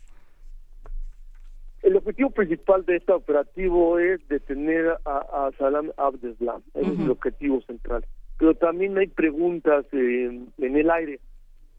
El 1.84 1.96
objetivo 1.98 2.32
principal 2.32 2.84
de 2.86 2.98
este 2.98 3.12
operativo 3.12 4.00
es 4.00 4.28
detener 4.28 4.98
a, 5.06 5.18
a 5.18 5.52
Salam 5.58 5.92
Abdeslam, 5.98 6.62
uh 6.74 6.80
-huh. 6.82 6.94
es 6.94 7.00
el 7.00 7.12
objetivo 7.12 7.62
central. 7.62 8.06
Pero 8.38 8.56
también 8.56 8.98
hay 8.98 9.08
preguntas 9.08 9.86
eh, 9.94 10.42
en 10.58 10.78
el 10.78 10.90
aire 10.90 11.20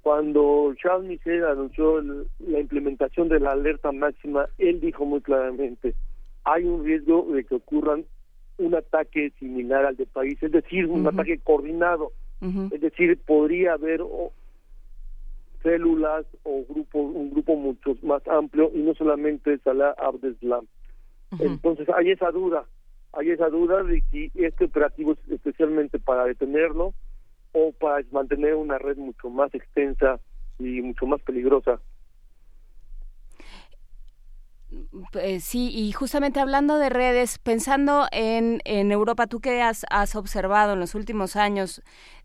cuando 0.07 0.73
Charles 0.81 1.09
Michel 1.09 1.45
anunció 1.45 1.99
el, 1.99 2.29
la 2.39 2.61
implementación 2.61 3.29
de 3.29 3.41
la 3.41 3.51
alerta 3.51 3.91
máxima, 3.91 4.49
él 4.57 4.79
dijo 4.79 5.05
muy 5.05 5.21
claramente, 5.21 5.97
hay 6.45 6.63
un 6.63 6.85
riesgo 6.85 7.27
de 7.33 7.43
que 7.43 7.57
ocurran 7.57 8.05
un 8.59 8.77
ataque 8.77 9.33
similar 9.41 9.85
al 9.85 9.97
del 9.97 10.07
país, 10.07 10.41
es 10.41 10.53
decir, 10.53 10.87
un 10.87 11.01
uh 11.01 11.11
-huh. 11.11 11.13
ataque 11.13 11.41
coordinado, 11.43 12.13
uh 12.41 12.47
-huh. 12.47 12.73
es 12.73 12.81
decir, 12.83 13.19
podría 13.27 13.73
haber 13.73 14.01
o, 14.01 14.31
células 15.65 16.25
o 16.45 16.65
grupo, 16.69 17.01
un 17.01 17.33
grupo 17.33 17.57
mucho 17.57 17.97
más 18.03 18.23
amplio 18.29 18.71
y 18.73 18.83
no 18.83 18.95
solamente 18.95 19.59
Salah 19.65 19.93
Abdeslam. 19.99 20.67
Uh 21.33 21.37
-huh. 21.37 21.47
Entonces 21.47 21.89
hay 21.89 22.13
esa 22.13 22.31
duda, 22.31 22.65
hay 23.13 23.31
esa 23.31 23.49
duda 23.49 23.83
de 23.83 24.01
si 24.13 24.31
este 24.37 24.67
operativo 24.67 25.15
es 25.15 25.33
especialmente 25.33 25.99
para 25.99 26.27
detenerlo 26.27 26.95
o 27.59 27.73
para 27.73 28.05
mantener 28.13 28.55
una 28.55 28.77
red 28.77 28.99
mucho 28.99 29.31
más 29.31 29.53
extensa 29.55 30.21
y 30.59 30.83
mucho 30.83 31.07
más 31.07 31.23
peligrosa. 31.23 31.81
Eh, 35.15 35.41
sí, 35.41 35.71
y 35.75 35.91
justamente 35.93 36.39
hablando 36.39 36.77
de 36.77 36.91
redes, 36.91 37.39
pensando 37.39 38.09
en, 38.13 38.61
en 38.67 38.93
Europa, 38.93 39.27
tú 39.27 39.41
que 39.41 39.63
has, 39.63 39.87
observado 40.15 40.75
en 40.75 40.81
los 40.81 40.95
últimos 40.95 41.35
años 41.35 41.83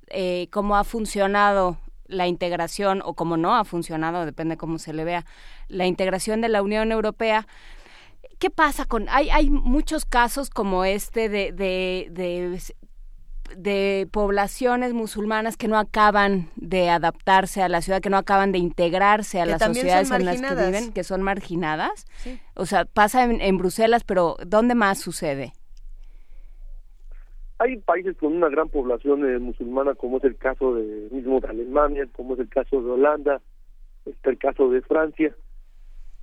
eh, 0.08 0.50
cómo 0.52 0.76
ha 0.76 0.84
funcionado 0.84 1.78
la 2.08 2.28
integración 2.28 3.02
o 3.06 3.14
cómo 3.14 3.38
no 3.38 3.56
ha 3.56 3.64
funcionado, 3.64 4.26
depende 4.26 4.58
cómo 4.58 4.80
se 4.80 4.92
le 4.92 5.06
vea, 5.06 5.26
la 5.70 5.86
integración 5.86 6.42
de 6.42 6.50
la 6.50 6.62
Unión 6.62 6.92
Europea. 6.92 7.48
¿Qué 8.38 8.50
pasa 8.50 8.84
con.? 8.84 9.08
Hay, 9.08 9.30
hay 9.30 9.50
muchos 9.50 10.04
casos 10.04 10.50
como 10.50 10.84
este 10.84 11.30
de, 11.30 11.54
de 11.54 12.60
de 13.58 14.08
poblaciones 14.12 14.94
musulmanas 14.94 15.58
que 15.58 15.68
no 15.68 15.78
acaban 15.78 16.50
de 16.56 16.90
adaptarse 16.90 17.62
a 17.62 17.70
la 17.70 17.82
ciudad, 17.82 18.02
que 18.02 18.10
no 18.10 18.18
acaban 18.18 18.52
de 18.52 18.58
integrarse 18.58 19.42
a 19.42 19.46
que 19.46 19.52
las 19.52 19.64
sociedades 19.64 20.12
en 20.12 20.26
las 20.26 20.42
que 20.42 20.56
viven, 20.56 20.94
que 20.94 21.04
son 21.04 21.22
marginadas. 21.22 22.06
Sí. 22.18 22.40
O 22.56 22.66
sea, 22.66 22.86
pasa 22.86 23.24
en, 23.24 23.42
en, 23.42 23.58
Bruselas, 23.58 24.04
pero 24.04 24.38
¿dónde 24.46 24.76
más 24.76 25.00
sucede? 25.00 25.54
Hay 27.60 27.78
países 27.78 28.18
con 28.18 28.34
una 28.34 28.50
gran 28.50 28.70
población 28.70 29.24
eh, 29.30 29.38
musulmana, 29.38 29.94
como 29.94 30.18
es 30.18 30.24
el 30.24 30.36
caso 30.36 30.74
de 30.76 31.10
mismo 31.12 31.40
de 31.40 31.48
Alemania, 31.48 32.08
como 32.12 32.34
es 32.34 32.40
el 32.40 32.50
caso 32.50 32.82
de 32.82 32.90
Holanda, 32.90 33.42
está 34.06 34.32
el 34.32 34.38
caso 34.38 34.70
de 34.70 34.82
Francia, 34.82 35.36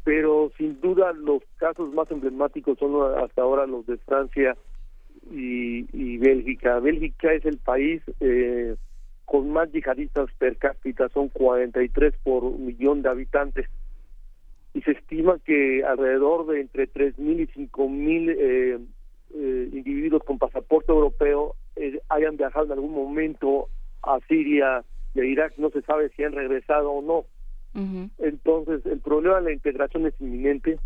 pero 0.05 0.51
sin 0.57 0.81
duda 0.81 1.13
los 1.13 1.43
casos 1.57 1.93
más 1.93 2.11
emblemáticos 2.11 2.79
son 2.79 3.15
hasta 3.23 3.43
ahora 3.43 3.67
los 3.67 3.87
de 3.87 3.99
Francia 3.99 4.57
y, 5.31 5.87
y 5.93 6.19
Bélgica. 6.19 6.79
Bélgica 6.81 7.33
es 7.33 7.45
el 7.45 7.59
país 7.59 8.03
eh, 8.21 8.77
con 9.29 9.51
más 9.51 9.71
yihadistas 9.73 10.31
per 10.39 10.57
cápita, 10.57 11.09
son 11.11 11.29
43 11.29 12.15
por 12.25 12.51
millón 12.59 13.03
de 13.03 13.11
habitantes. 13.11 13.69
Y 14.73 14.81
se 14.83 14.93
estima 14.93 15.39
que 15.45 15.85
alrededor 15.85 16.47
de 16.47 16.63
entre 16.63 16.91
3.000 16.91 17.41
y 17.41 17.69
5.000 17.69 18.37
eh, 18.39 18.79
eh, 19.35 19.69
individuos 19.73 20.23
con 20.25 20.39
pasaporte 20.39 20.93
europeo 20.93 21.57
eh, 21.77 22.01
hayan 22.09 22.37
viajado 22.39 22.67
en 22.67 22.73
algún 22.73 22.93
momento 22.93 23.69
a 24.03 24.19
Siria 24.29 24.83
y 25.15 25.21
a 25.21 25.25
Irak. 25.25 25.55
No 25.59 25.69
se 25.71 25.83
sabe 25.83 26.11
si 26.17 26.25
han 26.25 26.33
regresado 26.33 26.91
o 26.91 27.03
no. 27.03 27.19
Uh 27.79 27.87
-huh. 27.87 28.11
Entonces, 28.19 28.85
el 28.87 29.01
problema 29.01 29.37
de 29.37 29.43
la 29.43 29.53
integración 29.53 30.07
es 30.07 30.15
inminente 30.21 30.79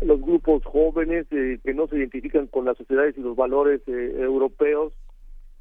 los 0.00 0.20
grupos 0.20 0.64
jóvenes 0.64 1.26
eh, 1.30 1.58
que 1.62 1.74
no 1.74 1.86
se 1.86 1.96
identifican 1.96 2.46
con 2.46 2.64
las 2.64 2.76
sociedades 2.76 3.16
y 3.16 3.20
los 3.20 3.36
valores 3.36 3.82
eh, 3.86 4.16
europeos, 4.18 4.92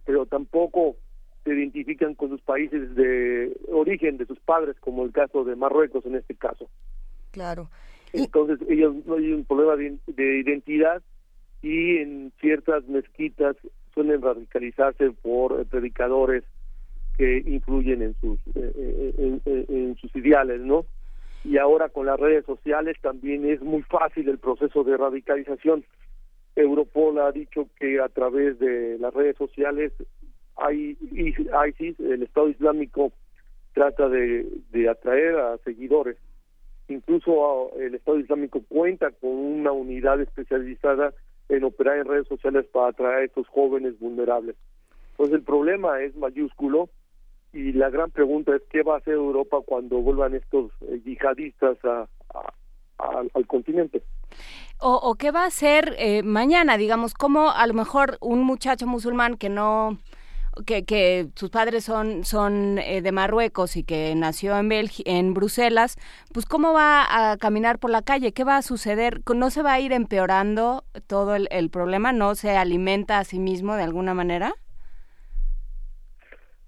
pero 0.05 0.25
tampoco 0.25 0.95
se 1.43 1.53
identifican 1.53 2.15
con 2.15 2.29
sus 2.29 2.41
países 2.41 2.95
de 2.95 3.55
origen 3.69 4.17
de 4.17 4.25
sus 4.25 4.39
padres, 4.39 4.77
como 4.79 5.03
el 5.03 5.11
caso 5.11 5.43
de 5.43 5.55
Marruecos 5.55 6.05
en 6.05 6.15
este 6.15 6.35
caso. 6.35 6.69
Claro. 7.31 7.69
Entonces, 8.13 8.59
ellos 8.69 8.95
no 9.05 9.15
hay 9.15 9.33
un 9.33 9.43
problema 9.43 9.75
de, 9.75 9.97
de 10.07 10.39
identidad 10.39 11.01
y 11.61 11.97
en 11.97 12.31
ciertas 12.39 12.85
mezquitas 12.87 13.55
suelen 13.93 14.21
radicalizarse 14.21 15.11
por 15.21 15.59
eh, 15.59 15.65
predicadores 15.65 16.43
que 17.17 17.43
influyen 17.45 18.01
en 18.01 18.15
sus 18.21 18.39
eh, 18.55 19.13
en, 19.17 19.41
en, 19.45 19.65
en 19.69 19.95
sus 19.97 20.15
ideales, 20.15 20.61
¿no? 20.61 20.85
Y 21.43 21.57
ahora 21.57 21.89
con 21.89 22.05
las 22.05 22.19
redes 22.19 22.45
sociales 22.45 22.97
también 23.01 23.45
es 23.45 23.61
muy 23.61 23.81
fácil 23.83 24.29
el 24.29 24.37
proceso 24.37 24.83
de 24.83 24.97
radicalización. 24.97 25.83
Europol 26.55 27.19
ha 27.19 27.31
dicho 27.31 27.67
que 27.79 27.99
a 27.99 28.09
través 28.09 28.59
de 28.59 28.97
las 28.99 29.13
redes 29.13 29.35
sociales 29.37 29.91
hay 30.55 30.97
ISIS, 31.11 31.99
el 31.99 32.23
Estado 32.23 32.49
Islámico, 32.49 33.11
trata 33.73 34.07
de, 34.07 34.47
atraer 34.89 35.35
a 35.35 35.57
seguidores. 35.59 36.17
Incluso 36.87 37.71
el 37.79 37.95
Estado 37.95 38.19
Islámico 38.19 38.61
cuenta 38.69 39.09
con 39.11 39.31
una 39.31 39.71
unidad 39.71 40.21
especializada 40.21 41.13
en 41.49 41.63
operar 41.63 41.97
en 41.97 42.05
redes 42.05 42.27
sociales 42.27 42.65
para 42.71 42.89
atraer 42.89 43.15
a 43.15 43.23
estos 43.23 43.47
jóvenes 43.47 43.99
vulnerables. 43.99 44.55
Pues 45.17 45.31
el 45.31 45.41
problema 45.41 46.01
es 46.01 46.15
mayúsculo 46.15 46.89
y 47.53 47.71
la 47.71 47.89
gran 47.89 48.11
pregunta 48.11 48.55
es 48.55 48.63
qué 48.69 48.81
va 48.81 48.95
a 48.95 48.97
hacer 48.97 49.13
Europa 49.13 49.57
cuando 49.65 50.01
vuelvan 50.01 50.33
estos 50.33 50.71
eh, 50.81 50.99
yihadistas 51.05 51.77
a, 51.85 52.07
al 52.97 53.47
continente. 53.47 54.03
O, 54.79 55.15
qué 55.15 55.31
va 55.31 55.43
a 55.43 55.47
hacer 55.47 55.95
eh, 55.97 56.23
mañana, 56.23 56.77
digamos, 56.77 57.13
como 57.13 57.51
a 57.51 57.65
lo 57.67 57.73
mejor 57.73 58.17
un 58.19 58.43
muchacho 58.43 58.85
musulmán 58.85 59.37
que 59.37 59.49
no 59.49 59.99
que, 60.65 60.83
que 60.83 61.29
sus 61.35 61.49
padres 61.49 61.85
son, 61.85 62.25
son 62.25 62.77
eh, 62.79 63.01
de 63.01 63.11
Marruecos 63.11 63.75
y 63.75 63.83
que 63.83 64.13
nació 64.15 64.57
en, 64.57 64.69
en 65.05 65.33
Bruselas, 65.33 65.97
pues 66.31 66.45
cómo 66.45 66.73
va 66.73 67.31
a 67.31 67.37
caminar 67.37 67.79
por 67.79 67.89
la 67.89 68.01
calle, 68.01 68.33
qué 68.33 68.43
va 68.43 68.57
a 68.57 68.61
suceder, 68.61 69.21
no 69.33 69.49
se 69.49 69.63
va 69.63 69.73
a 69.73 69.79
ir 69.79 69.93
empeorando 69.93 70.83
todo 71.07 71.35
el 71.35 71.69
problema, 71.69 72.11
no 72.11 72.35
se 72.35 72.51
alimenta 72.51 73.19
a 73.19 73.23
sí 73.23 73.39
mismo 73.39 73.75
de 73.75 73.83
alguna 73.83 74.13
manera. 74.13 74.53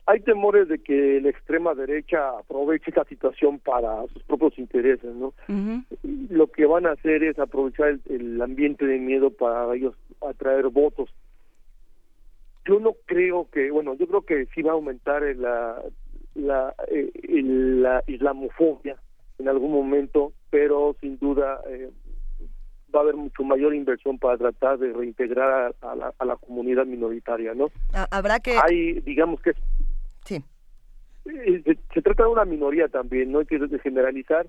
Hay 0.07 0.19
temores 0.19 0.67
de 0.67 0.79
que 0.79 1.19
la 1.21 1.29
extrema 1.29 1.73
derecha 1.73 2.37
aproveche 2.37 2.91
esta 2.91 3.05
situación 3.05 3.59
para 3.59 4.05
sus 4.13 4.21
propios 4.23 4.57
intereses, 4.59 5.15
¿no? 5.15 5.33
Lo 6.29 6.47
que 6.47 6.65
van 6.65 6.85
a 6.85 6.91
hacer 6.91 7.23
es 7.23 7.39
aprovechar 7.39 7.97
el 8.09 8.41
ambiente 8.41 8.85
de 8.85 8.99
miedo 8.99 9.31
para 9.31 9.73
ellos 9.73 9.95
atraer 10.21 10.67
votos 10.69 11.09
yo 12.65 12.79
no 12.79 12.95
creo 13.05 13.47
que, 13.51 13.71
bueno, 13.71 13.93
yo 13.95 14.07
creo 14.07 14.21
que 14.23 14.47
sí 14.53 14.61
va 14.61 14.71
a 14.71 14.75
aumentar 14.75 15.21
la, 15.35 15.81
la, 16.33 16.73
eh, 16.87 17.11
la 17.23 18.03
islamofobia 18.07 18.97
en 19.37 19.47
algún 19.47 19.71
momento, 19.71 20.33
pero 20.49 20.95
sin 20.99 21.19
duda 21.19 21.61
eh, 21.69 21.91
va 22.93 22.99
a 22.99 23.03
haber 23.03 23.15
mucho 23.15 23.43
mayor 23.43 23.75
inversión 23.75 24.17
para 24.17 24.37
tratar 24.37 24.79
de 24.79 24.93
reintegrar 24.93 25.75
a, 25.81 25.95
la, 25.95 26.13
a 26.17 26.25
la, 26.25 26.35
comunidad 26.37 26.85
minoritaria, 26.85 27.53
¿no? 27.53 27.69
Habrá 28.09 28.39
que... 28.39 28.57
Hay, 28.63 28.99
digamos 29.01 29.41
que... 29.41 29.53
Eh, 31.25 31.63
se, 31.93 32.01
trata 32.01 32.23
de 32.23 32.29
una 32.29 32.45
minoría 32.45 32.87
también, 32.87 33.31
no 33.31 33.39
hay 33.39 33.45
que 33.45 33.59
generalizar. 33.79 34.47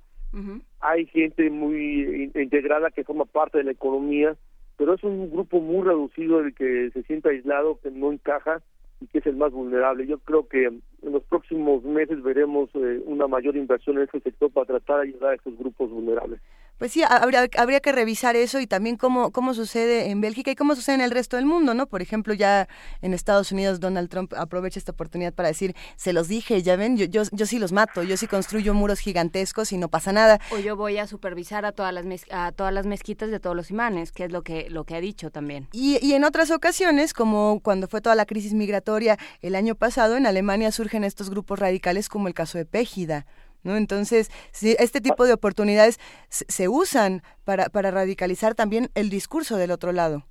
Hay 0.81 1.07
gente 1.07 1.48
muy 1.48 2.31
integrada 2.35 2.90
que 2.90 3.05
forma 3.05 3.24
parte 3.24 3.57
de 3.57 3.65
la 3.65 3.70
economía, 3.70 4.36
pero 4.77 4.93
es 4.93 5.03
un 5.03 5.31
grupo 5.31 5.61
muy 5.61 5.82
reducido 5.82 6.40
el 6.40 6.55
que 6.55 6.90
se 6.93 7.03
siente 7.05 7.31
aislado, 7.31 7.81
que 7.81 7.90
no 7.90 8.12
encaja 8.12 8.61
y 9.01 9.07
que 9.07 9.19
es 9.19 9.27
el 9.27 9.36
más 9.36 9.53
vulnerable. 9.53 10.07
Yo 10.07 10.19
creo 10.19 10.47
que 10.47 10.66
en 10.66 10.82
los 11.03 11.23
próximos 11.24 11.82
meses 11.85 12.23
veremos 12.23 12.69
eh, 12.74 13.01
una 13.07 13.27
mayor 13.27 13.57
inversión 13.57 13.97
en 13.97 14.05
este 14.05 14.20
sector 14.20 14.51
para 14.51 14.66
tratar 14.66 14.97
de 14.97 15.09
ayudar 15.09 15.32
a 15.32 15.35
estos 15.36 15.57
grupos 15.57 15.90
vulnerables. 15.90 16.40
Pues 16.78 16.93
sí, 16.93 17.03
habría, 17.03 17.48
habría 17.57 17.81
que 17.81 17.90
revisar 17.90 18.36
eso 18.36 18.61
y 18.61 18.66
también 18.66 18.97
cómo, 18.97 19.32
cómo 19.32 19.55
sucede 19.55 20.11
en 20.11 20.20
Bélgica 20.20 20.51
y 20.51 20.57
cómo 20.57 20.74
sucede 20.74 20.97
en 20.97 21.01
el 21.01 21.11
resto 21.11 21.36
del 21.36 21.47
mundo, 21.47 21.73
¿no? 21.73 21.86
Por 21.86 22.03
ejemplo, 22.03 22.35
ya 22.35 22.69
en 23.01 23.15
Estados 23.15 23.51
Unidos 23.51 23.81
Donald 23.81 24.11
Trump 24.11 24.35
aprovecha 24.35 24.78
esta 24.78 24.93
oportunidad 24.93 25.32
para 25.32 25.48
decir, 25.48 25.74
se 25.97 26.12
los 26.12 26.28
dije, 26.28 26.62
ya 26.62 26.77
ven, 26.77 26.98
yo, 26.98 27.07
yo, 27.07 27.23
yo 27.32 27.47
sí 27.47 27.59
los 27.59 27.73
mato, 27.73 28.03
yo 28.03 28.19
sí 28.19 28.27
construyo 28.27 28.74
muros 28.74 28.98
gigantescos 28.98 29.73
y 29.73 29.78
no 29.78 29.89
pasa 29.89 30.12
nada. 30.12 30.39
O 30.51 30.59
yo 30.59 30.77
voy 30.77 30.98
a 30.98 31.07
supervisar 31.07 31.65
a 31.65 31.73
todas 31.73 31.94
las, 31.94 32.05
a 32.31 32.53
todas 32.53 32.74
las 32.74 32.85
mezquitas 32.85 33.31
de 33.31 33.40
todos 33.40 33.57
los 33.57 33.70
imanes, 33.70 34.12
que 34.12 34.24
es 34.24 34.32
lo 34.32 34.43
que, 34.43 34.69
lo 34.69 34.85
que 34.85 34.97
ha 34.97 35.01
dicho 35.01 35.31
también. 35.31 35.69
Y, 35.73 35.98
y 36.07 36.12
en 36.12 36.24
otras 36.24 36.51
ocasiones, 36.51 37.15
como 37.15 37.61
cuando 37.62 37.89
fue 37.89 38.03
toda 38.03 38.15
la 38.15 38.27
crisis 38.27 38.53
migratoria 38.53 39.16
el 39.40 39.55
año 39.55 39.77
pasado, 39.77 40.19
en 40.19 40.27
Alemania 40.27 40.70
surgen 40.73 41.05
estos 41.05 41.31
grupos 41.31 41.59
radicales 41.59 42.11
como 42.11 42.28
el 42.28 42.35
caso 42.35 42.59
de 42.59 42.66
Pégida. 42.66 43.24
¿No? 43.62 43.77
Entonces, 43.77 44.31
si 44.53 44.77
este 44.78 45.01
tipo 45.01 45.27
de 45.27 45.33
oportunidades 45.33 45.99
se, 46.28 46.69
usan 46.69 47.23
para, 47.45 47.66
para 47.66 47.91
radicalizar 47.91 48.55
también 48.55 48.89
el 48.95 49.11
discurso 49.11 49.57
del 49.57 49.70
otro 49.70 49.93
lado. 49.93 50.24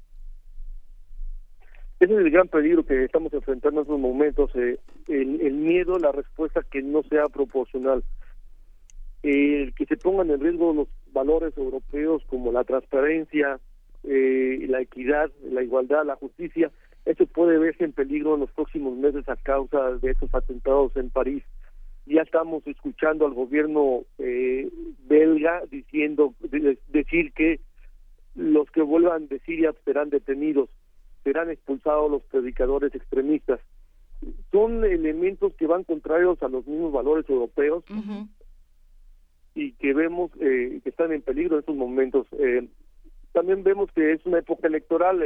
Ese 1.99 2.13
es 2.13 2.19
el 2.19 2.29
gran 2.29 2.49
peligro 2.49 2.85
que 2.85 3.05
estamos 3.05 3.33
enfrentando 3.33 3.79
en 3.79 3.85
estos 3.85 3.99
momentos, 3.99 4.51
eh, 4.55 4.77
el, 5.07 5.53
miedo, 5.53 5.97
la 5.97 6.11
respuesta 6.11 6.61
que 6.69 6.81
no 6.81 7.03
sea 7.03 7.27
proporcional, 7.29 8.03
el 9.23 9.73
que 9.73 9.85
se 9.85 9.95
pongan 9.95 10.29
en 10.29 10.41
riesgo 10.41 10.73
los 10.73 10.87
valores 11.13 11.57
europeos 11.57 12.21
como 12.27 12.51
la 12.51 12.65
transparencia, 12.65 13.59
eh, 14.03 14.65
la 14.67 14.81
equidad, 14.81 15.31
la 15.49 15.63
igualdad, 15.63 16.05
la 16.05 16.17
justicia, 16.17 16.69
eso 17.05 17.25
puede 17.27 17.57
verse 17.59 17.85
en 17.85 17.93
peligro 17.93 18.33
en 18.33 18.41
los 18.41 18.51
próximos 18.51 18.97
meses 18.97 19.27
a 19.29 19.37
causa 19.37 19.91
de 20.01 20.11
estos 20.11 20.33
atentados 20.35 20.95
en 20.97 21.09
París 21.09 21.43
ya 22.05 22.21
estamos 22.21 22.65
escuchando 22.67 23.25
al 23.25 23.33
gobierno 23.33 24.03
eh, 24.19 24.69
belga 25.07 25.63
diciendo 25.71 26.33
decir 26.87 27.33
que 27.33 27.59
los 28.35 28.69
que 28.71 28.81
vuelvan 28.81 29.27
de 29.27 29.39
Siria 29.39 29.73
serán 29.85 30.09
detenidos, 30.09 30.69
serán 31.23 31.49
expulsados 31.49 32.11
los 32.11 32.23
predicadores 32.23 32.93
extremistas. 32.93 33.59
Son 34.51 34.83
elementos 34.83 35.53
que 35.55 35.67
van 35.67 35.83
contrarios 35.83 36.41
a 36.43 36.47
los 36.47 36.65
mismos 36.67 36.91
valores 36.91 37.27
europeos 37.29 37.83
y 39.55 39.71
que 39.73 39.93
vemos 39.93 40.31
eh, 40.39 40.79
que 40.83 40.89
están 40.89 41.11
en 41.11 41.21
peligro 41.21 41.55
en 41.55 41.59
estos 41.61 41.75
momentos. 41.75 42.27
Eh, 42.33 42.67
también 43.31 43.63
vemos 43.63 43.91
que 43.93 44.13
es 44.13 44.25
una 44.25 44.39
época 44.39 44.67
electoral, 44.67 45.21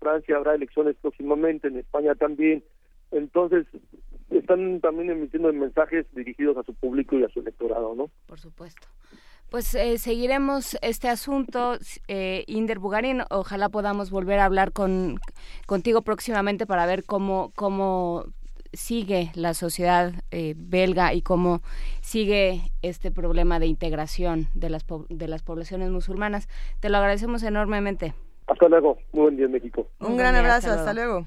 Francia 0.00 0.36
habrá 0.36 0.54
elecciones 0.54 0.96
próximamente, 1.00 1.68
en 1.68 1.78
España 1.78 2.14
también, 2.14 2.64
entonces 3.12 3.66
están 4.30 4.80
también 4.80 5.10
emitiendo 5.10 5.52
mensajes 5.52 6.06
dirigidos 6.14 6.56
a 6.56 6.62
su 6.62 6.74
público 6.74 7.16
y 7.16 7.24
a 7.24 7.28
su 7.28 7.40
electorado, 7.40 7.94
¿no? 7.94 8.10
Por 8.26 8.38
supuesto. 8.38 8.88
Pues 9.50 9.74
eh, 9.74 9.98
seguiremos 9.98 10.78
este 10.80 11.08
asunto, 11.08 11.74
eh, 12.08 12.44
Inder 12.46 12.78
Bugarin. 12.78 13.22
Ojalá 13.30 13.68
podamos 13.68 14.10
volver 14.10 14.38
a 14.38 14.46
hablar 14.46 14.72
con, 14.72 15.16
contigo 15.66 16.00
próximamente 16.00 16.66
para 16.66 16.86
ver 16.86 17.04
cómo, 17.04 17.52
cómo 17.54 18.24
sigue 18.72 19.30
la 19.34 19.52
sociedad 19.52 20.12
eh, 20.30 20.54
belga 20.56 21.12
y 21.12 21.20
cómo 21.20 21.60
sigue 22.00 22.62
este 22.80 23.10
problema 23.10 23.58
de 23.58 23.66
integración 23.66 24.46
de 24.54 24.70
las, 24.70 24.86
de 25.10 25.28
las 25.28 25.42
poblaciones 25.42 25.90
musulmanas. 25.90 26.48
Te 26.80 26.88
lo 26.88 26.96
agradecemos 26.96 27.42
enormemente. 27.42 28.14
Hasta 28.46 28.68
luego. 28.68 28.96
Muy 29.12 29.22
buen 29.22 29.36
día, 29.36 29.48
México. 29.48 29.86
Un, 30.00 30.16
gran 30.16 30.34
abrazo. 30.34 30.70
Hasta 30.70 30.94
luego. 30.94 31.26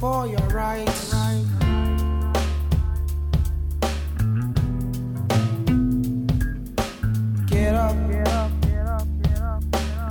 for 0.00 0.26
your 0.26 0.38
rights. 0.48 1.14
Get 7.46 7.74
up, 7.74 7.96
get 8.08 8.28
up. 8.28 8.52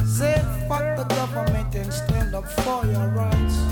Say 0.05 0.41
fuck 0.67 0.97
the 0.97 1.05
government 1.15 1.75
and 1.75 1.93
stand 1.93 2.33
up 2.33 2.47
for 2.47 2.85
your 2.85 3.07
rights. 3.09 3.64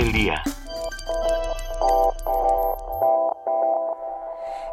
El 0.00 0.12
día. 0.12 0.35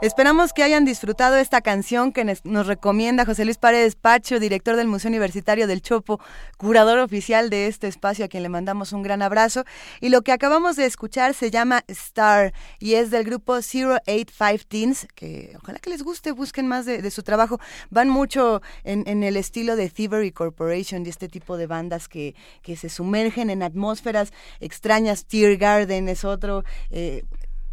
Esperamos 0.04 0.52
que 0.52 0.64
hayan 0.64 0.84
disfrutado 0.84 1.38
esta 1.38 1.62
canción 1.62 2.12
que 2.12 2.26
nos- 2.26 2.42
recomienda 2.68 3.26
José 3.26 3.46
Luis 3.46 3.58
Paredes 3.58 3.96
Pacho, 3.96 4.38
director 4.38 4.76
del 4.76 4.90
Museo 4.90 5.08
Universitario 5.08 5.66
del 5.66 5.82
Chopo, 5.82 6.20
curador 6.58 7.00
oficial 7.00 7.50
de 7.50 7.68
este 7.68 7.88
espacio, 7.88 8.26
a 8.26 8.28
quien 8.28 8.44
le 8.44 8.50
mandamos 8.50 8.92
un 8.92 9.02
gran 9.02 9.22
abrazo. 9.22 9.64
Y 10.02 10.10
lo 10.10 10.22
que 10.22 10.34
acabamos 10.34 10.76
de 10.76 10.88
escuchar 10.88 11.34
se 11.34 11.52
llama 11.52 11.86
Star 11.88 12.52
y 12.80 12.96
es 12.96 13.12
del 13.12 13.24
grupo 13.24 13.54
085 13.54 14.66
Teens, 14.68 15.08
que 15.16 15.56
ojalá 15.64 15.80
que 15.80 15.90
les 15.90 16.04
guste, 16.04 16.34
busquen 16.34 16.68
más 16.68 16.86
de, 16.86 17.10
su 17.10 17.24
trabajo. 17.24 17.62
Van 17.90 18.10
mucho 18.10 18.62
en, 18.84 19.08
en 19.08 19.24
el 19.24 19.38
estilo 19.38 19.78
de 19.78 19.90
Thievery 19.90 20.34
Corporation 20.34 21.06
y 21.06 21.10
este 21.10 21.30
tipo 21.30 21.56
de 21.56 21.66
bandas 21.68 22.10
que, 22.10 22.36
que 22.62 22.76
se 22.76 22.90
sumergen 22.90 23.50
en 23.50 23.64
atmósferas 23.64 24.34
extrañas. 24.60 25.24
Tear 25.24 25.56
Garden 25.56 26.10
es 26.10 26.26
otro. 26.26 26.66
eh, 26.92 27.24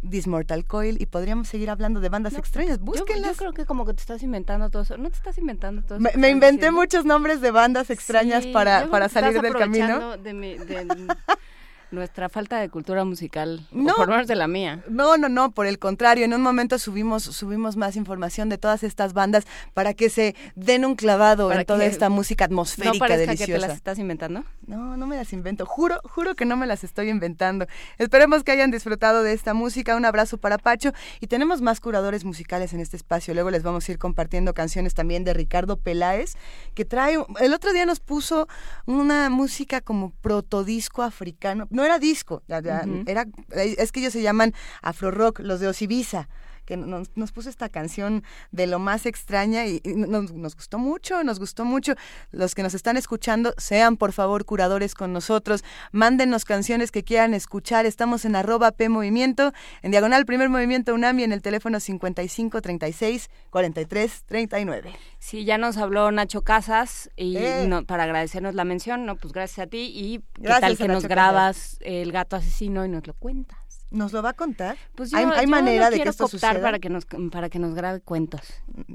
This 0.09 0.27
Mortal 0.27 0.65
Coil 0.65 1.01
y 1.01 1.05
podríamos 1.05 1.47
seguir 1.47 1.69
hablando 1.69 1.99
de 1.99 2.09
bandas 2.09 2.33
extrañas. 2.33 2.79
Búsquenlas. 2.79 3.31
yo 3.31 3.37
creo 3.37 3.53
que 3.53 3.65
como 3.65 3.85
que 3.85 3.93
te 3.93 4.01
estás 4.01 4.23
inventando 4.23 4.69
todo 4.69 4.81
eso. 4.81 4.97
No 4.97 5.09
te 5.09 5.15
estás 5.17 5.37
inventando 5.37 5.81
todo 5.83 5.99
eso. 5.99 6.17
Me, 6.17 6.29
inventé 6.29 6.57
diciendo? 6.57 6.79
muchos 6.79 7.05
nombres 7.05 7.41
de 7.41 7.51
bandas 7.51 7.89
extrañas 7.89 8.43
Sí, 8.43 8.51
para, 8.51 8.87
para 8.87 9.09
salir 9.09 9.41
del 9.41 9.53
camino. 9.53 10.17
De 10.17 10.33
mi- 10.33 10.57
de 10.57 10.85
nuestra 11.91 12.29
falta 12.29 12.59
de 12.59 12.69
cultura 12.69 13.03
musical. 13.05 13.65
No. 13.71 13.93
O 13.93 13.95
por 13.95 14.09
menos 14.09 14.27
de 14.27 14.35
la 14.35 14.47
mía. 14.47 14.83
No, 14.89 15.17
no, 15.17 15.29
no, 15.29 15.51
por 15.51 15.65
el 15.65 15.79
contrario, 15.79 16.25
en 16.25 16.33
un 16.33 16.41
momento 16.41 16.79
subimos 16.79 17.23
subimos 17.23 17.75
más 17.77 17.95
información 17.95 18.49
de 18.49 18.57
todas 18.57 18.83
estas 18.83 19.13
bandas 19.13 19.45
para 19.73 19.93
que 19.93 20.09
se 20.09 20.35
den 20.55 20.85
un 20.85 20.95
clavado 20.95 21.49
Para 21.49 21.61
en 21.61 21.65
toda 21.65 21.85
esta 21.85 22.09
música 22.09 22.45
atmosférica 22.45 22.93
No 22.93 22.99
parezca 22.99 23.31
que 23.31 23.37
te 23.37 23.45
deliciosa. 23.45 23.67
las 23.67 23.75
estás 23.77 23.99
inventando. 23.99 24.43
No, 24.67 24.97
no 24.97 25.07
me 25.07 25.15
las 25.15 25.33
invento. 25.33 25.65
Juro, 25.65 25.99
juro 26.03 26.35
que 26.35 26.45
no 26.45 26.57
me 26.57 26.65
las 26.65 26.83
estoy 26.83 27.09
inventando. 27.09 27.65
Esperemos 27.97 28.43
que 28.43 28.51
hayan 28.51 28.71
disfrutado 28.71 29.23
de 29.23 29.33
esta 29.33 29.53
música. 29.53 29.95
Un 29.95 30.05
abrazo 30.05 30.37
para 30.37 30.57
Pacho. 30.57 30.91
Y 31.19 31.27
tenemos 31.27 31.61
más 31.61 31.79
curadores 31.79 32.23
musicales 32.23 32.73
en 32.73 32.79
este 32.79 32.97
espacio. 32.97 33.33
Luego 33.33 33.51
les 33.51 33.63
vamos 33.63 33.87
a 33.87 33.91
ir 33.91 33.97
compartiendo 33.97 34.53
canciones 34.53 34.93
también 34.93 35.23
de 35.23 35.33
Ricardo 35.33 35.77
Peláez, 35.77 36.35
que 36.73 36.85
trae. 36.85 37.17
El 37.39 37.53
otro 37.53 37.73
día 37.73 37.85
nos 37.85 37.99
puso 37.99 38.47
una 38.85 39.29
música 39.29 39.81
como 39.81 40.11
protodisco 40.21 41.03
africano. 41.03 41.67
No 41.69 41.80
era 41.83 41.99
disco, 41.99 42.43
era, 42.47 43.25
es 43.55 43.91
que 43.91 43.99
ellos 43.99 44.13
se 44.13 44.21
llaman 44.21 44.53
afro 44.81 45.11
rock, 45.11 45.39
los 45.39 45.59
de 45.59 45.67
Osibiza 45.67 46.27
que 46.65 46.77
nos, 46.77 47.09
nos 47.15 47.31
puso 47.31 47.49
esta 47.49 47.69
canción 47.69 48.23
de 48.51 48.67
lo 48.67 48.79
más 48.79 49.05
extraña 49.05 49.65
y, 49.65 49.81
y 49.83 49.93
nos, 49.93 50.31
nos 50.31 50.55
gustó 50.55 50.77
mucho, 50.77 51.23
nos 51.23 51.39
gustó 51.39 51.65
mucho. 51.65 51.93
Los 52.31 52.55
que 52.55 52.63
nos 52.63 52.73
están 52.73 52.97
escuchando, 52.97 53.53
sean 53.57 53.97
por 53.97 54.11
favor 54.13 54.45
curadores 54.45 54.93
con 54.95 55.13
nosotros, 55.13 55.63
mándenos 55.91 56.45
canciones 56.45 56.91
que 56.91 57.03
quieran 57.03 57.33
escuchar. 57.33 57.85
Estamos 57.85 58.25
en 58.25 58.35
arroba 58.35 58.71
P 58.71 58.89
Movimiento, 58.89 59.53
en 59.81 59.91
diagonal 59.91 60.25
Primer 60.25 60.49
Movimiento 60.49 60.93
UNAMI, 60.93 61.23
en 61.23 61.31
el 61.31 61.41
teléfono 61.41 61.79
55 61.79 62.61
36 62.61 63.29
43 63.49 64.23
39. 64.25 64.93
Sí, 65.19 65.45
ya 65.45 65.57
nos 65.57 65.77
habló 65.77 66.11
Nacho 66.11 66.41
Casas 66.43 67.09
y 67.15 67.37
Eh. 67.37 67.65
no- 67.67 67.85
para 67.85 68.03
agradecernos 68.03 68.55
la 68.55 68.63
mención, 68.65 69.05
no, 69.05 69.15
pues 69.15 69.33
gracias 69.33 69.67
a 69.67 69.69
ti 69.69 69.91
y 69.93 70.19
qué 70.19 70.41
Gracias 70.43 70.61
tal 70.61 70.77
que 70.77 70.87
nos 70.87 71.03
Nacho 71.03 71.09
grabas 71.09 71.77
el 71.81 72.11
gato 72.11 72.35
asesino 72.35 72.85
y 72.85 72.89
nos 72.89 73.05
lo 73.07 73.13
cuentas. 73.13 73.57
¿Nos 73.91 74.13
lo 74.13 74.23
va 74.23 74.29
a 74.29 74.33
contar? 74.33 74.77
Pues 74.95 75.11
yo, 75.11 75.17
¿Hay, 75.17 75.25
hay 75.25 75.45
yo 75.45 75.51
manera 75.51 75.85
de 75.89 75.91
que 75.91 75.95
quiero 75.97 76.11
esto 76.11 76.27
suceda? 76.29 76.61
para 76.61 76.79
que 76.79 76.89
nos 76.89 77.05
para 77.05 77.49
que 77.49 77.59
nos 77.59 77.75
grabe 77.75 77.99
cuentos. 77.99 78.41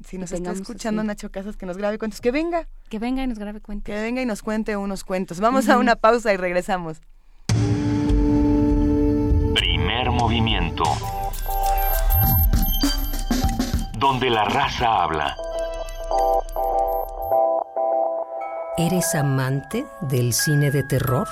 Si 0.06 0.16
nos 0.16 0.32
está 0.32 0.52
escuchando 0.52 1.02
así. 1.02 1.08
Nacho 1.08 1.30
Casas, 1.30 1.58
que 1.58 1.66
nos 1.66 1.76
grabe 1.76 1.98
cuentos. 1.98 2.22
Que 2.22 2.30
venga. 2.30 2.66
Que 2.88 2.98
venga 2.98 3.22
y 3.22 3.26
nos 3.26 3.38
grabe 3.38 3.60
cuentos. 3.60 3.84
Que 3.84 4.00
venga 4.00 4.22
y 4.22 4.26
nos 4.26 4.42
cuente 4.42 4.74
unos 4.74 5.04
cuentos. 5.04 5.38
Vamos 5.38 5.68
a 5.68 5.76
una 5.76 5.96
pausa 5.96 6.32
y 6.32 6.38
regresamos. 6.38 7.02
Primer 9.54 10.10
movimiento. 10.12 10.84
Donde 13.98 14.30
la 14.30 14.44
raza 14.44 15.02
habla. 15.02 15.36
¿Eres 18.78 19.14
amante 19.14 19.84
del 20.00 20.32
cine 20.32 20.70
de 20.70 20.82
terror? 20.84 21.28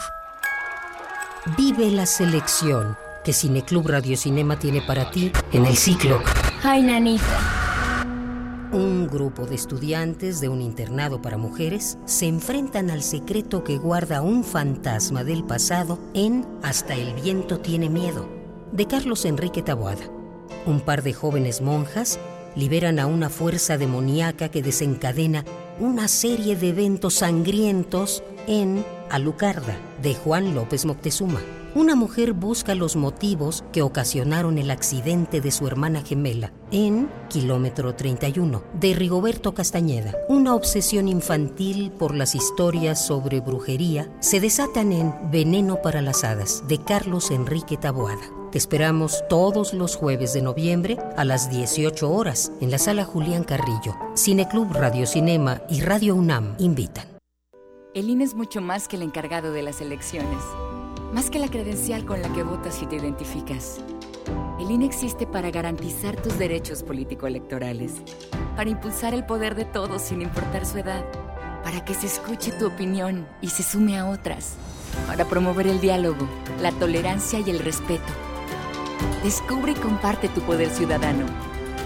Vive 1.57 1.91
la 1.91 2.05
selección 2.05 2.97
que 3.24 3.32
Cineclub 3.32 3.88
Radio 3.88 4.16
Cinema 4.16 4.59
tiene 4.59 4.82
para 4.82 5.10
ti 5.10 5.32
en 5.52 5.66
el 5.66 5.76
ciclo. 5.76 6.22
Ay, 6.62 6.82
nanita. 6.82 8.05
Un 8.72 9.06
grupo 9.06 9.46
de 9.46 9.55
estudiantes 9.55 10.40
de 10.40 10.48
un 10.48 10.60
internado 10.60 11.22
para 11.22 11.38
mujeres 11.38 11.96
se 12.06 12.26
enfrentan 12.26 12.90
al 12.90 13.02
secreto 13.02 13.62
que 13.62 13.78
guarda 13.78 14.20
un 14.20 14.44
fantasma 14.44 15.24
del 15.24 15.44
pasado 15.44 15.98
en 16.12 16.44
Hasta 16.62 16.94
el 16.94 17.14
viento 17.14 17.60
tiene 17.60 17.88
miedo, 17.88 18.28
de 18.72 18.86
Carlos 18.86 19.24
Enrique 19.24 19.62
Taboada. 19.62 20.05
Un 20.66 20.80
par 20.80 21.02
de 21.02 21.12
jóvenes 21.12 21.60
monjas 21.60 22.18
liberan 22.56 22.98
a 22.98 23.06
una 23.06 23.30
fuerza 23.30 23.78
demoníaca 23.78 24.48
que 24.48 24.62
desencadena 24.62 25.44
una 25.78 26.09
serie 26.09 26.56
de 26.56 26.70
eventos 26.70 27.14
sangrientos 27.14 28.22
en 28.46 28.84
Alucarda, 29.10 29.76
de 30.02 30.14
Juan 30.14 30.55
López 30.55 30.84
Moctezuma. 30.84 31.40
Una 31.76 31.96
mujer 31.96 32.34
busca 32.34 32.76
los 32.76 32.94
motivos 32.94 33.64
que 33.72 33.82
ocasionaron 33.82 34.59
el 34.59 34.70
accidente 34.70 35.40
de 35.40 35.51
su 35.51 35.66
hermana 35.66 36.02
gemela 36.02 36.52
en 36.70 37.10
Kilómetro 37.28 37.96
31, 37.96 38.62
de 38.78 38.94
Rigoberto 38.94 39.55
Castañeda. 39.55 40.14
Una 40.28 40.55
obsesión 40.55 41.09
infantil 41.09 41.90
por 41.90 42.14
las 42.14 42.36
historias 42.36 43.05
sobre 43.05 43.40
brujería 43.40 44.09
se 44.20 44.38
desatan 44.38 44.92
en 44.92 45.12
Veneno 45.32 45.82
para 45.82 46.01
las 46.01 46.22
Hadas, 46.22 46.62
de 46.68 46.78
Carlos 46.78 47.32
Enrique 47.32 47.76
Taboada. 47.76 48.22
Te 48.52 48.59
esperamos 48.59 49.24
todos 49.28 49.74
los 49.74 49.96
jueves 49.96 50.32
de 50.32 50.42
noviembre 50.42 50.96
a 51.16 51.24
las 51.24 51.51
18 51.51 52.09
horas 52.09 52.52
en 52.60 52.70
la 52.70 52.78
sala 52.78 53.05
Julián 53.05 53.42
Carrillo. 53.42 53.96
Cineclub 54.16 54.70
Radio 54.72 55.06
Cinema 55.06 55.60
y 55.68 55.80
Radio 55.80 56.14
UNAM 56.14 56.55
invitan. 56.60 57.09
El 57.94 58.10
INE 58.10 58.22
es 58.22 58.34
mucho 58.34 58.60
más 58.60 58.86
que 58.86 58.94
el 58.94 59.02
encargado 59.02 59.52
de 59.52 59.62
las 59.62 59.80
elecciones, 59.80 60.38
más 61.15 61.31
que 61.31 61.39
la 61.39 61.49
credencial 61.49 62.05
con 62.05 62.20
la 62.20 62.32
que 62.32 62.43
votas 62.43 62.82
y 62.82 62.86
te 62.86 62.97
identificas. 62.97 63.78
El 64.59 64.70
INE 64.70 64.85
existe 64.85 65.28
para 65.28 65.53
garantizar 65.53 66.20
tus 66.20 66.36
derechos 66.39 66.82
político-electorales, 66.82 67.93
para 68.57 68.70
impulsar 68.70 69.15
el 69.15 69.24
poder 69.24 69.55
de 69.55 69.65
todos 69.65 70.03
sin 70.03 70.23
importar 70.23 70.66
su 70.66 70.78
edad, 70.78 71.05
para 71.62 71.85
que 71.85 71.95
se 71.95 72.09
escuche 72.09 72.51
tu 72.51 72.66
opinión 72.66 73.28
y 73.41 73.49
se 73.49 73.62
sume 73.62 73.97
a 73.97 74.07
otras, 74.07 74.57
para 75.07 75.24
promover 75.24 75.69
el 75.69 75.81
diálogo, 75.81 76.27
la 76.61 76.73
tolerancia 76.73 77.39
y 77.39 77.49
el 77.49 77.61
respeto. 77.61 78.12
Descubre 79.23 79.73
y 79.73 79.77
comparte 79.77 80.28
tu 80.28 80.41
poder 80.41 80.69
ciudadano. 80.69 81.27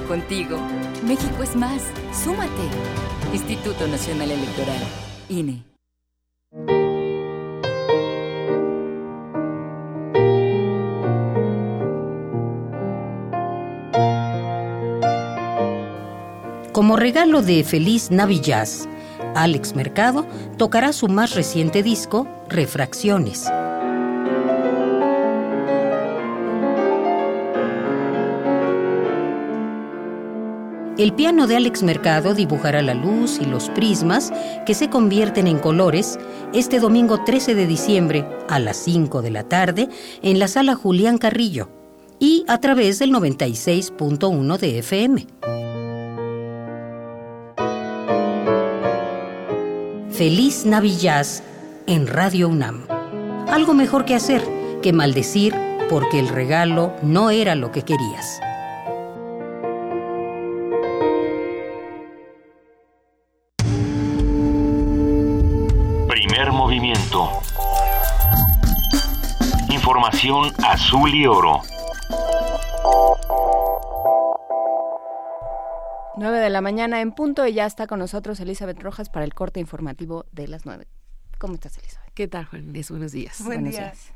Contigo, 0.09 0.57
México 1.05 1.43
es 1.43 1.55
más. 1.55 1.83
Súmate. 2.25 2.51
Instituto 3.35 3.87
Nacional 3.89 4.31
Electoral, 4.31 4.83
INE. 5.29 6.88
Como 16.79 16.95
regalo 16.95 17.43
de 17.43 17.65
Feliz 17.65 18.13
Navillas, 18.13 18.89
Alex 19.35 19.75
Mercado 19.75 20.25
tocará 20.59 20.93
su 20.93 21.09
más 21.09 21.35
reciente 21.35 21.83
disco, 21.83 22.29
Refracciones. 22.49 23.51
El 30.97 31.15
piano 31.17 31.49
de 31.49 31.57
Alex 31.57 31.83
Mercado 31.83 32.33
dibujará 32.33 32.81
la 32.81 32.95
luz 32.95 33.41
y 33.43 33.45
los 33.45 33.71
prismas 33.71 34.33
que 34.65 34.75
se 34.75 34.89
convierten 34.89 35.49
en 35.49 35.59
colores 35.59 36.17
este 36.53 36.79
domingo 36.79 37.25
13 37.25 37.57
de 37.57 37.67
diciembre 37.67 38.25
a 38.49 38.61
las 38.61 38.77
5 38.77 39.21
de 39.21 39.31
la 39.33 39.43
tarde 39.43 39.89
en 40.23 40.39
la 40.39 40.47
sala 40.47 40.77
Julián 40.77 41.19
Carrillo 41.19 41.71
y 42.21 42.45
a 42.47 42.61
través 42.61 43.01
del 43.01 43.11
96.1 43.11 44.59
de 44.59 44.79
FM. 44.79 45.27
Feliz 50.19 50.67
Navillas 50.67 51.45
en 51.87 52.09
Radio 52.09 52.49
UNAM. 52.49 52.89
Algo 53.49 53.73
mejor 53.73 54.05
que 54.05 54.17
hacer 54.17 54.43
que 54.83 54.93
maldecir 54.93 55.55
porque 55.89 56.19
el 56.19 56.27
regalo 56.27 56.93
no 57.05 57.31
era 57.31 57.55
lo 57.55 57.71
que 57.71 57.85
querías. 57.85 58.41
Primer 66.09 66.51
movimiento. 66.51 67.31
Información 69.71 70.53
azul 70.65 71.15
y 71.15 71.29
oro. 71.29 71.63
9 76.19 76.39
de 76.41 76.51
la 76.51 76.61
mañana 76.61 77.01
en 77.01 77.13
punto 77.13 77.47
y 77.47 77.53
ya 77.53 77.65
está 77.65 77.87
con 77.87 78.01
nosotros 78.01 78.41
Elizabeth 78.41 78.83
Rojas 78.83 79.09
para 79.09 79.25
el 79.25 79.35
corte 79.35 79.61
informativo 79.61 80.27
de 80.33 80.49
las 80.49 80.67
9. 80.67 80.89
¿Cómo 81.39 81.55
estás, 81.55 81.79
Elizabeth? 81.79 82.11
¿Qué 82.15 82.27
tal, 82.27 82.45
Juan 82.47 82.65
Inés? 82.65 82.91
Buenos 82.91 83.13
días. 83.13 83.41
Buenos 83.45 83.71
día. 83.71 83.93
días. 83.93 84.13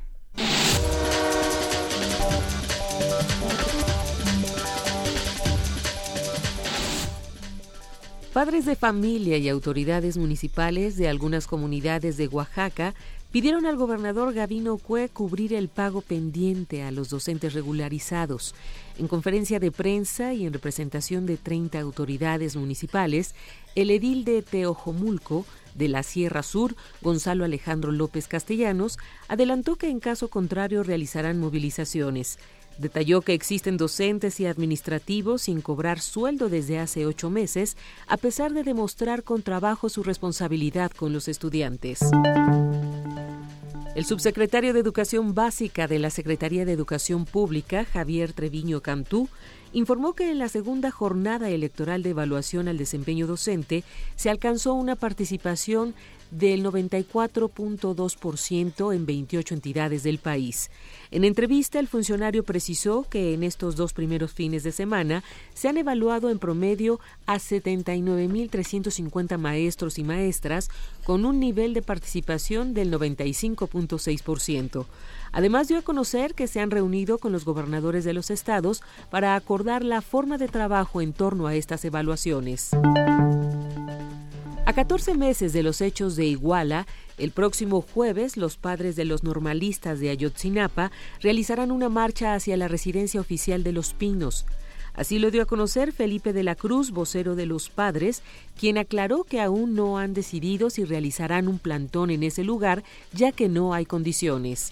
Padres 8.33 8.65
de 8.65 8.75
familia 8.75 9.37
y 9.37 9.47
autoridades 9.47 10.17
municipales 10.17 10.97
de 10.97 11.07
algunas 11.07 11.47
comunidades 11.47 12.17
de 12.17 12.27
Oaxaca 12.27 12.95
pidieron 13.31 13.65
al 13.65 13.77
gobernador 13.77 14.33
Gavino 14.33 14.77
Cue 14.77 15.07
cubrir 15.07 15.53
el 15.53 15.69
pago 15.69 16.01
pendiente 16.01 16.83
a 16.83 16.91
los 16.91 17.09
docentes 17.09 17.53
regularizados. 17.53 18.55
En 18.99 19.07
conferencia 19.07 19.59
de 19.59 19.71
prensa 19.71 20.33
y 20.33 20.45
en 20.45 20.53
representación 20.53 21.25
de 21.25 21.37
30 21.37 21.79
autoridades 21.79 22.55
municipales, 22.55 23.33
el 23.75 23.89
edil 23.89 24.23
de 24.23 24.43
Teojomulco 24.43 25.45
de 25.73 25.87
la 25.87 26.03
Sierra 26.03 26.43
Sur, 26.43 26.75
Gonzalo 27.01 27.43
Alejandro 27.43 27.91
López 27.91 28.27
Castellanos, 28.27 28.99
adelantó 29.27 29.77
que 29.77 29.89
en 29.89 29.99
caso 29.99 30.29
contrario 30.29 30.83
realizarán 30.83 31.39
movilizaciones. 31.39 32.37
Detalló 32.77 33.21
que 33.21 33.33
existen 33.33 33.77
docentes 33.77 34.39
y 34.39 34.45
administrativos 34.45 35.43
sin 35.43 35.61
cobrar 35.61 35.99
sueldo 35.99 36.49
desde 36.49 36.79
hace 36.79 37.05
ocho 37.05 37.29
meses, 37.29 37.77
a 38.07 38.17
pesar 38.17 38.53
de 38.53 38.63
demostrar 38.63 39.23
con 39.23 39.43
trabajo 39.43 39.89
su 39.89 40.03
responsabilidad 40.03 40.91
con 40.91 41.13
los 41.13 41.27
estudiantes. 41.27 41.99
El 43.95 44.05
subsecretario 44.05 44.73
de 44.73 44.79
Educación 44.79 45.35
Básica 45.35 45.87
de 45.87 45.99
la 45.99 46.09
Secretaría 46.09 46.65
de 46.65 46.71
Educación 46.71 47.25
Pública, 47.25 47.85
Javier 47.85 48.33
Treviño 48.33 48.81
Cantú, 48.81 49.29
informó 49.73 50.13
que 50.13 50.31
en 50.31 50.39
la 50.39 50.47
segunda 50.47 50.89
jornada 50.91 51.49
electoral 51.49 52.01
de 52.03 52.11
evaluación 52.11 52.67
al 52.67 52.77
desempeño 52.77 53.25
docente 53.27 53.83
se 54.15 54.29
alcanzó 54.29 54.73
una 54.73 54.95
participación 54.95 55.93
del 56.31 56.65
94.2% 56.65 58.93
en 58.93 59.05
28 59.05 59.53
entidades 59.53 60.03
del 60.03 60.17
país. 60.17 60.71
En 61.11 61.25
entrevista, 61.25 61.79
el 61.79 61.87
funcionario 61.87 62.43
precisó 62.43 63.05
que 63.09 63.33
en 63.35 63.43
estos 63.43 63.75
dos 63.75 63.93
primeros 63.93 64.33
fines 64.33 64.63
de 64.63 64.71
semana 64.71 65.23
se 65.53 65.67
han 65.67 65.77
evaluado 65.77 66.31
en 66.31 66.39
promedio 66.39 66.99
a 67.27 67.35
79.350 67.35 69.37
maestros 69.37 69.99
y 69.99 70.03
maestras 70.03 70.71
con 71.03 71.25
un 71.25 71.39
nivel 71.39 71.75
de 71.75 71.83
participación 71.83 72.73
del 72.73 72.91
95.6%. 72.91 74.87
Además 75.33 75.67
dio 75.67 75.79
a 75.79 75.81
conocer 75.81 76.35
que 76.35 76.47
se 76.47 76.59
han 76.59 76.69
reunido 76.69 77.17
con 77.17 77.31
los 77.31 77.43
gobernadores 77.43 78.05
de 78.05 78.13
los 78.13 78.29
estados 78.29 78.83
para 79.09 79.35
acordar 79.35 79.83
la 79.83 80.01
forma 80.01 80.37
de 80.37 80.47
trabajo 80.47 81.01
en 81.01 81.11
torno 81.11 81.47
a 81.47 81.55
estas 81.55 81.83
evaluaciones. 81.85 82.69
A 84.65 84.73
14 84.73 85.15
meses 85.15 85.51
de 85.51 85.63
los 85.63 85.81
hechos 85.81 86.15
de 86.15 86.25
Iguala, 86.25 86.85
el 87.17 87.31
próximo 87.31 87.81
jueves 87.81 88.37
los 88.37 88.57
padres 88.57 88.95
de 88.95 89.05
los 89.05 89.23
normalistas 89.23 89.99
de 89.99 90.09
Ayotzinapa 90.09 90.91
realizarán 91.19 91.71
una 91.71 91.89
marcha 91.89 92.35
hacia 92.35 92.55
la 92.55 92.67
residencia 92.67 93.19
oficial 93.19 93.63
de 93.63 93.71
Los 93.71 93.93
Pinos. 93.93 94.45
Así 94.93 95.17
lo 95.17 95.31
dio 95.31 95.41
a 95.41 95.45
conocer 95.45 95.91
Felipe 95.91 96.33
de 96.33 96.43
la 96.43 96.55
Cruz, 96.55 96.91
vocero 96.91 97.35
de 97.35 97.47
los 97.47 97.69
padres, 97.69 98.21
quien 98.59 98.77
aclaró 98.77 99.23
que 99.23 99.41
aún 99.41 99.73
no 99.73 99.97
han 99.97 100.13
decidido 100.13 100.69
si 100.69 100.85
realizarán 100.85 101.47
un 101.47 101.57
plantón 101.57 102.11
en 102.11 102.21
ese 102.21 102.43
lugar, 102.43 102.83
ya 103.11 103.31
que 103.31 103.49
no 103.49 103.73
hay 103.73 103.85
condiciones. 103.85 104.69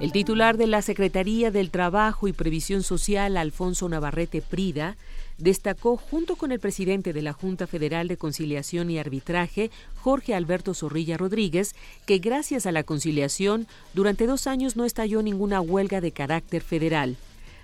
El 0.00 0.12
titular 0.12 0.56
de 0.56 0.68
la 0.68 0.80
Secretaría 0.80 1.50
del 1.50 1.70
Trabajo 1.70 2.28
y 2.28 2.32
Previsión 2.32 2.82
Social, 2.82 3.36
Alfonso 3.36 3.88
Navarrete 3.88 4.40
Prida, 4.40 4.96
destacó 5.38 5.96
junto 5.96 6.36
con 6.36 6.52
el 6.52 6.60
presidente 6.60 7.12
de 7.12 7.20
la 7.20 7.32
Junta 7.32 7.66
Federal 7.66 8.08
de 8.08 8.16
Conciliación 8.16 8.90
y 8.90 8.98
Arbitraje, 8.98 9.70
Jorge 9.96 10.34
Alberto 10.34 10.72
Zorrilla 10.72 11.16
Rodríguez, 11.16 11.74
que 12.06 12.18
gracias 12.18 12.64
a 12.64 12.72
la 12.72 12.84
conciliación 12.84 13.66
durante 13.92 14.26
dos 14.26 14.46
años 14.46 14.76
no 14.76 14.84
estalló 14.84 15.20
ninguna 15.22 15.60
huelga 15.60 16.00
de 16.00 16.12
carácter 16.12 16.62
federal. 16.62 17.16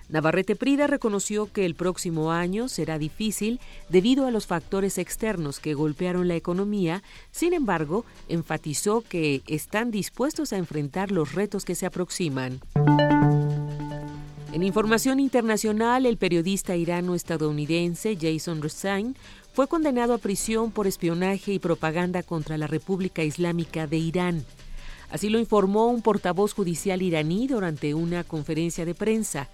Navarrete 0.08 0.54
Prida 0.54 0.86
reconoció 0.86 1.50
que 1.50 1.64
el 1.64 1.74
próximo 1.74 2.30
año 2.30 2.68
será 2.68 2.98
difícil 2.98 3.58
debido 3.88 4.26
a 4.26 4.30
los 4.30 4.46
factores 4.46 4.98
externos 4.98 5.60
que 5.60 5.74
golpearon 5.74 6.28
la 6.28 6.36
economía, 6.36 7.02
sin 7.30 7.54
embargo, 7.54 8.04
enfatizó 8.28 9.00
que 9.00 9.42
están 9.46 9.90
dispuestos 9.90 10.52
a 10.52 10.58
enfrentar 10.58 11.10
los 11.10 11.34
retos 11.34 11.64
que 11.64 11.74
se 11.74 11.86
aproximan. 11.86 12.60
En 14.52 14.62
información 14.62 15.18
internacional, 15.18 16.06
el 16.06 16.16
periodista 16.16 16.76
irano-estadounidense 16.76 18.16
Jason 18.20 18.62
Resine 18.62 19.14
fue 19.52 19.66
condenado 19.66 20.14
a 20.14 20.18
prisión 20.18 20.70
por 20.70 20.86
espionaje 20.86 21.52
y 21.52 21.58
propaganda 21.58 22.22
contra 22.22 22.56
la 22.56 22.66
República 22.66 23.24
Islámica 23.24 23.86
de 23.86 23.96
Irán. 23.96 24.44
Así 25.10 25.28
lo 25.28 25.38
informó 25.38 25.86
un 25.88 26.02
portavoz 26.02 26.54
judicial 26.54 27.02
iraní 27.02 27.46
durante 27.46 27.94
una 27.94 28.24
conferencia 28.24 28.84
de 28.84 28.94
prensa. 28.94 29.48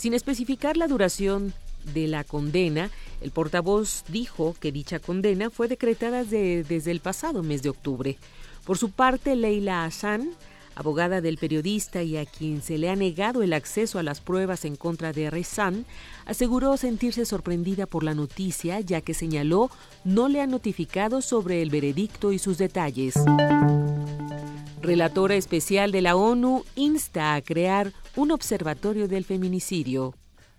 Sin 0.00 0.14
especificar 0.14 0.78
la 0.78 0.88
duración 0.88 1.52
de 1.92 2.06
la 2.08 2.24
condena, 2.24 2.88
el 3.20 3.32
portavoz 3.32 4.02
dijo 4.08 4.56
que 4.58 4.72
dicha 4.72 4.98
condena 4.98 5.50
fue 5.50 5.68
decretada 5.68 6.24
de- 6.24 6.64
desde 6.64 6.90
el 6.90 7.00
pasado 7.00 7.42
mes 7.42 7.62
de 7.62 7.68
octubre. 7.68 8.16
Por 8.64 8.78
su 8.78 8.92
parte, 8.92 9.36
Leila 9.36 9.84
Hassan, 9.84 10.30
abogada 10.74 11.20
del 11.20 11.36
periodista 11.36 12.02
y 12.02 12.16
a 12.16 12.24
quien 12.24 12.62
se 12.62 12.78
le 12.78 12.88
ha 12.88 12.96
negado 12.96 13.42
el 13.42 13.52
acceso 13.52 13.98
a 13.98 14.02
las 14.02 14.22
pruebas 14.22 14.64
en 14.64 14.74
contra 14.76 15.12
de 15.12 15.28
Rezan, 15.28 15.84
aseguró 16.30 16.76
sentirse 16.76 17.24
sorprendida 17.24 17.86
por 17.86 18.04
la 18.04 18.14
noticia, 18.14 18.78
ya 18.78 19.00
que 19.00 19.14
señaló 19.14 19.68
no 20.04 20.28
le 20.28 20.40
han 20.40 20.52
notificado 20.52 21.22
sobre 21.22 21.60
el 21.60 21.70
veredicto 21.70 22.30
y 22.30 22.38
sus 22.38 22.56
detalles. 22.56 23.14
Relatora 24.80 25.34
especial 25.34 25.90
de 25.90 26.02
la 26.02 26.14
ONU 26.14 26.64
insta 26.76 27.34
a 27.34 27.42
crear 27.42 27.92
un 28.14 28.30
observatorio 28.30 29.08
del 29.08 29.24
feminicidio. 29.24 30.14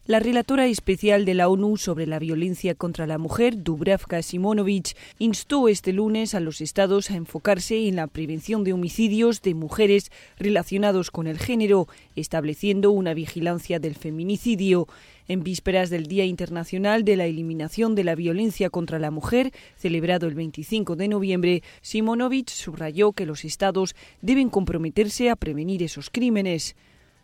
La 0.07 0.19
relatora 0.19 0.65
especial 0.65 1.25
de 1.25 1.35
la 1.35 1.47
ONU 1.47 1.77
sobre 1.77 2.07
la 2.07 2.17
violencia 2.17 2.73
contra 2.73 3.05
la 3.05 3.19
mujer, 3.19 3.63
Dubravka 3.63 4.21
Simonovic, 4.23 4.97
instó 5.19 5.67
este 5.67 5.93
lunes 5.93 6.33
a 6.33 6.39
los 6.39 6.59
estados 6.59 7.11
a 7.11 7.15
enfocarse 7.15 7.87
en 7.87 7.97
la 7.97 8.07
prevención 8.07 8.63
de 8.63 8.73
homicidios 8.73 9.43
de 9.43 9.53
mujeres 9.53 10.11
relacionados 10.37 11.11
con 11.11 11.27
el 11.27 11.37
género, 11.37 11.87
estableciendo 12.15 12.89
una 12.89 13.13
vigilancia 13.13 13.79
del 13.79 13.95
feminicidio. 13.95 14.87
En 15.31 15.43
vísperas 15.43 15.89
del 15.89 16.07
Día 16.07 16.25
Internacional 16.25 17.05
de 17.05 17.15
la 17.15 17.23
Eliminación 17.23 17.95
de 17.95 18.03
la 18.03 18.15
Violencia 18.15 18.69
contra 18.69 18.99
la 18.99 19.11
Mujer, 19.11 19.53
celebrado 19.77 20.27
el 20.27 20.35
25 20.35 20.97
de 20.97 21.07
noviembre, 21.07 21.63
Simonovic 21.81 22.49
subrayó 22.49 23.13
que 23.13 23.25
los 23.25 23.45
estados 23.45 23.95
deben 24.21 24.49
comprometerse 24.49 25.29
a 25.29 25.37
prevenir 25.37 25.83
esos 25.83 26.09
crímenes. 26.09 26.75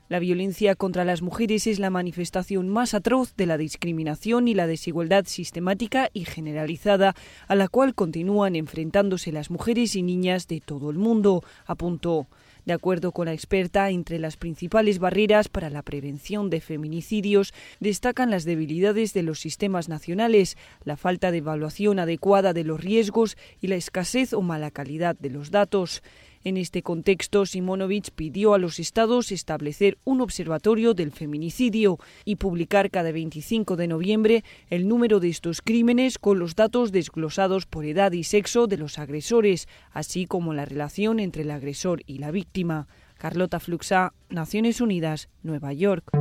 La 0.07 0.19
violencia 0.19 0.75
contra 0.75 1.03
las 1.03 1.21
mujeres 1.21 1.67
es 1.67 1.79
la 1.79 1.89
manifestación 1.89 2.69
más 2.69 2.93
atroz 2.93 3.35
de 3.35 3.45
la 3.45 3.57
discriminación 3.57 4.47
y 4.47 4.53
la 4.53 4.67
desigualdad 4.67 5.25
sistemática 5.25 6.09
y 6.13 6.23
generalizada 6.23 7.13
a 7.49 7.55
la 7.55 7.67
cual 7.67 7.93
continúan 7.93 8.55
enfrentándose 8.55 9.33
las 9.33 9.51
mujeres 9.51 9.97
y 9.97 10.01
niñas 10.01 10.47
de 10.47 10.61
todo 10.61 10.91
el 10.91 10.97
mundo, 10.97 11.43
apuntó. 11.65 12.29
De 12.67 12.73
acuerdo 12.73 13.13
con 13.13 13.27
la 13.27 13.33
experta, 13.33 13.89
entre 13.91 14.19
las 14.19 14.35
principales 14.35 14.99
barreras 14.99 15.47
para 15.47 15.69
la 15.69 15.83
prevención 15.83 16.49
de 16.49 16.59
feminicidios 16.59 17.53
destacan 17.79 18.29
las 18.29 18.43
debilidades 18.43 19.13
de 19.13 19.23
los 19.23 19.39
sistemas 19.39 19.87
nacionales, 19.87 20.57
la 20.83 20.97
falta 20.97 21.31
de 21.31 21.37
evaluación 21.37 21.97
adecuada 21.97 22.51
de 22.51 22.65
los 22.65 22.81
riesgos 22.81 23.37
y 23.61 23.67
la 23.67 23.77
escasez 23.77 24.33
o 24.33 24.41
mala 24.41 24.69
calidad 24.69 25.15
de 25.17 25.29
los 25.29 25.49
datos. 25.49 26.03
En 26.47 26.55
este 26.55 26.81
contexto, 26.81 27.45
Simonovic 27.45 28.11
pidió 28.11 28.53
a 28.53 28.57
los 28.57 28.79
estados 28.79 29.33
establecer 29.33 29.97
un 30.05 30.21
observatorio 30.21 30.93
del 30.93 31.11
feminicidio 31.11 31.97
y 32.23 32.37
publicar 32.37 32.89
cada 32.89 33.11
25 33.11 33.75
de 33.75 33.89
noviembre 33.89 34.43
el 34.69 34.87
número 34.87 35.19
de 35.19 35.27
estos 35.27 35.61
crímenes 35.61 36.17
con 36.17 36.39
los 36.39 36.55
datos 36.55 36.93
desglosados 36.93 37.65
por 37.65 37.83
edad 37.83 38.13
y 38.13 38.23
sexo 38.23 38.67
de 38.67 38.77
los 38.77 38.97
agresores, 38.97 39.67
así 39.91 40.25
como 40.25 40.53
la 40.53 40.63
relación 40.63 41.19
entre 41.19 41.41
el 41.41 41.51
agresor 41.51 42.01
y 42.05 42.19
la 42.19 42.31
víctima. 42.31 42.87
Carlota 43.17 43.59
Fluxa, 43.59 44.13
Naciones 44.29 44.79
Unidas, 44.79 45.27
Nueva 45.43 45.73
York. 45.73 46.11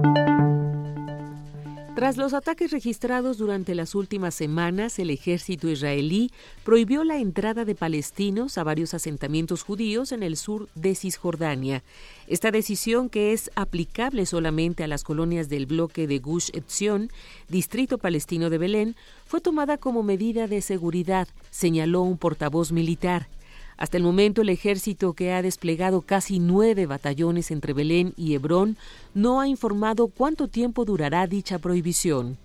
Tras 1.97 2.19
los 2.19 2.35
ataques 2.35 2.73
registrados 2.73 3.39
durante 3.39 3.75
las 3.75 3.95
últimas 3.95 4.35
semanas, 4.35 4.99
el 4.99 5.09
ejército 5.09 5.67
israelí 5.71 6.31
prohibió 6.63 7.05
la 7.05 7.17
entrada 7.17 7.65
de 7.65 7.75
palestinos 7.75 8.59
a 8.59 8.65
varios 8.65 8.93
asentamientos 8.93 9.63
judíos 9.63 10.13
en 10.13 10.23
el 10.23 10.37
sur 10.37 10.69
de 10.75 10.95
Cisjordania. 10.95 11.83
Esta 12.29 12.51
decisión, 12.51 13.09
que 13.09 13.33
es 13.33 13.51
aplicable 13.55 14.27
solamente 14.27 14.85
a 14.85 14.89
las 14.89 15.05
colonias 15.05 15.49
del 15.49 15.65
bloque 15.65 16.07
de 16.07 16.19
Gush 16.19 16.51
Etzion, 16.53 17.11
distrito 17.49 17.97
palestino 17.97 18.51
de 18.51 18.59
Belén, 18.59 18.95
fue 19.25 19.41
tomada 19.41 19.79
como 19.79 20.03
medida 20.03 20.49
de 20.49 20.61
seguridad, 20.61 21.29
señaló 21.51 22.03
un 22.03 22.19
portavoz 22.19 22.73
militar. 22.73 23.27
Hasta 23.77 23.99
el 23.99 24.03
momento, 24.03 24.41
el 24.43 24.49
ejército, 24.49 25.13
que 25.13 25.33
ha 25.33 25.43
desplegado 25.43 26.01
casi 26.01 26.39
nueve 26.39 26.87
batallones 26.87 27.51
entre 27.51 27.75
Belén 27.75 28.15
y 28.17 28.35
Hebrón, 28.35 28.77
no 29.13 29.41
ha 29.41 29.49
informado 29.49 30.09
cuánto 30.09 30.49
tiempo 30.49 30.85
durará 30.85 31.27
dicha 31.27 31.59
prohibición. 31.59 32.39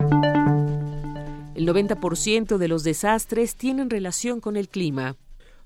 El 1.55 1.67
90% 1.67 2.57
de 2.57 2.67
los 2.67 2.83
desastres 2.83 3.55
tienen 3.55 3.89
relación 3.89 4.41
con 4.41 4.57
el 4.57 4.67
clima. 4.67 5.15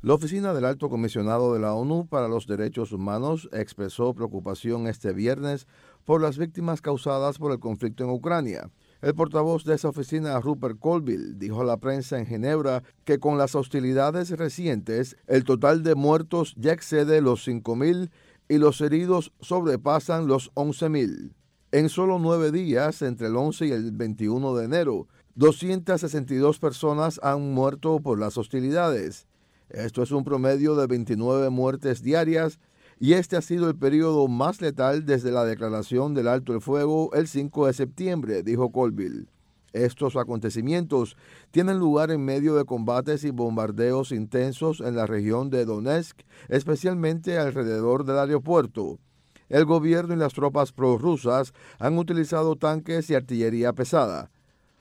La 0.01 0.13
oficina 0.13 0.53
del 0.53 0.65
Alto 0.65 0.87
Comisionado 0.87 1.53
de 1.53 1.59
la 1.59 1.73
ONU 1.73 2.05
para 2.05 2.27
los 2.27 2.45
Derechos 2.45 2.91
Humanos 2.91 3.49
expresó 3.51 4.13
preocupación 4.13 4.85
este 4.85 5.13
viernes 5.13 5.65
por 6.03 6.21
las 6.21 6.37
víctimas 6.37 6.81
causadas 6.81 7.39
por 7.39 7.51
el 7.51 7.59
conflicto 7.59 8.03
en 8.03 8.11
Ucrania. 8.11 8.69
El 9.05 9.13
portavoz 9.13 9.65
de 9.65 9.75
esa 9.75 9.89
oficina, 9.89 10.39
Rupert 10.39 10.79
Colville, 10.79 11.35
dijo 11.35 11.61
a 11.61 11.63
la 11.63 11.77
prensa 11.77 12.17
en 12.17 12.25
Ginebra 12.25 12.81
que 13.03 13.19
con 13.19 13.37
las 13.37 13.53
hostilidades 13.53 14.31
recientes, 14.31 15.15
el 15.27 15.43
total 15.43 15.83
de 15.83 15.93
muertos 15.93 16.55
ya 16.57 16.71
excede 16.71 17.21
los 17.21 17.47
5.000 17.47 18.09
y 18.49 18.57
los 18.57 18.81
heridos 18.81 19.31
sobrepasan 19.41 20.25
los 20.25 20.51
11.000. 20.55 21.33
En 21.71 21.89
solo 21.89 22.17
nueve 22.17 22.51
días, 22.51 23.03
entre 23.03 23.27
el 23.27 23.35
11 23.35 23.67
y 23.67 23.71
el 23.73 23.91
21 23.91 24.55
de 24.55 24.65
enero, 24.65 25.07
262 25.35 26.57
personas 26.57 27.19
han 27.21 27.53
muerto 27.53 27.99
por 27.99 28.17
las 28.17 28.39
hostilidades. 28.39 29.27
Esto 29.69 30.01
es 30.01 30.09
un 30.09 30.23
promedio 30.23 30.75
de 30.75 30.87
29 30.87 31.51
muertes 31.51 32.01
diarias 32.01 32.57
y 32.99 33.13
este 33.13 33.35
ha 33.35 33.41
sido 33.41 33.67
el 33.67 33.75
periodo 33.75 34.27
más 34.27 34.61
letal 34.61 35.05
desde 35.05 35.31
la 35.31 35.43
declaración 35.43 36.13
del 36.13 36.27
alto 36.27 36.53
el 36.53 36.61
fuego 36.61 37.11
el 37.13 37.27
5 37.27 37.67
de 37.67 37.73
septiembre, 37.73 38.43
dijo 38.43 38.71
Colville. 38.71 39.27
Estos 39.73 40.15
acontecimientos 40.15 41.17
tienen 41.51 41.79
lugar 41.79 42.09
en 42.09 42.23
medio 42.23 42.55
de 42.55 42.63
combates 42.63 43.25
y 43.25 43.31
bombardeos 43.31 44.13
intensos 44.13 44.79
en 44.79 44.95
la 44.95 45.05
región 45.05 45.49
de 45.49 45.65
Donetsk, 45.65 46.21
especialmente 46.47 47.37
alrededor 47.37 48.05
del 48.05 48.19
aeropuerto. 48.19 48.99
El 49.49 49.65
gobierno 49.65 50.13
y 50.13 50.17
las 50.17 50.33
tropas 50.33 50.71
prorrusas 50.71 51.53
han 51.77 51.97
utilizado 51.97 52.55
tanques 52.55 53.09
y 53.09 53.15
artillería 53.15 53.73
pesada. 53.73 54.31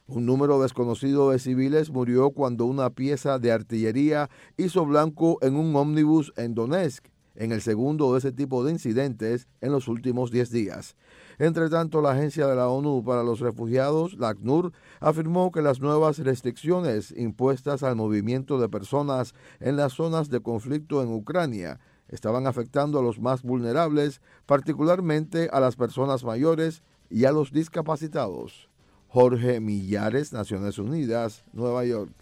Un 0.06 0.26
número 0.26 0.62
desconocido 0.62 1.30
de 1.30 1.40
civiles 1.40 1.90
murió 1.90 2.30
cuando 2.30 2.64
una 2.64 2.90
pieza 2.90 3.40
de 3.40 3.50
artillería 3.50 4.30
hizo 4.56 4.86
blanco 4.86 5.38
en 5.42 5.56
un 5.56 5.74
ómnibus 5.74 6.32
en 6.36 6.54
Donetsk 6.54 7.13
en 7.34 7.52
el 7.52 7.60
segundo 7.60 8.12
de 8.12 8.18
ese 8.18 8.32
tipo 8.32 8.64
de 8.64 8.72
incidentes 8.72 9.48
en 9.60 9.72
los 9.72 9.88
últimos 9.88 10.30
10 10.30 10.50
días. 10.50 10.96
Entre 11.38 11.68
tanto, 11.68 12.00
la 12.00 12.12
Agencia 12.12 12.46
de 12.46 12.54
la 12.54 12.68
ONU 12.68 13.02
para 13.04 13.22
los 13.22 13.40
Refugiados, 13.40 14.14
la 14.14 14.30
ACNUR, 14.30 14.72
afirmó 15.00 15.50
que 15.50 15.62
las 15.62 15.80
nuevas 15.80 16.18
restricciones 16.18 17.12
impuestas 17.16 17.82
al 17.82 17.96
movimiento 17.96 18.60
de 18.60 18.68
personas 18.68 19.34
en 19.60 19.76
las 19.76 19.94
zonas 19.94 20.30
de 20.30 20.40
conflicto 20.40 21.02
en 21.02 21.12
Ucrania 21.12 21.80
estaban 22.08 22.46
afectando 22.46 22.98
a 22.98 23.02
los 23.02 23.18
más 23.18 23.42
vulnerables, 23.42 24.20
particularmente 24.46 25.48
a 25.52 25.60
las 25.60 25.76
personas 25.76 26.24
mayores 26.24 26.82
y 27.10 27.24
a 27.24 27.32
los 27.32 27.52
discapacitados. 27.52 28.68
Jorge 29.08 29.60
Millares, 29.60 30.32
Naciones 30.32 30.78
Unidas, 30.78 31.44
Nueva 31.52 31.84
York. 31.84 32.12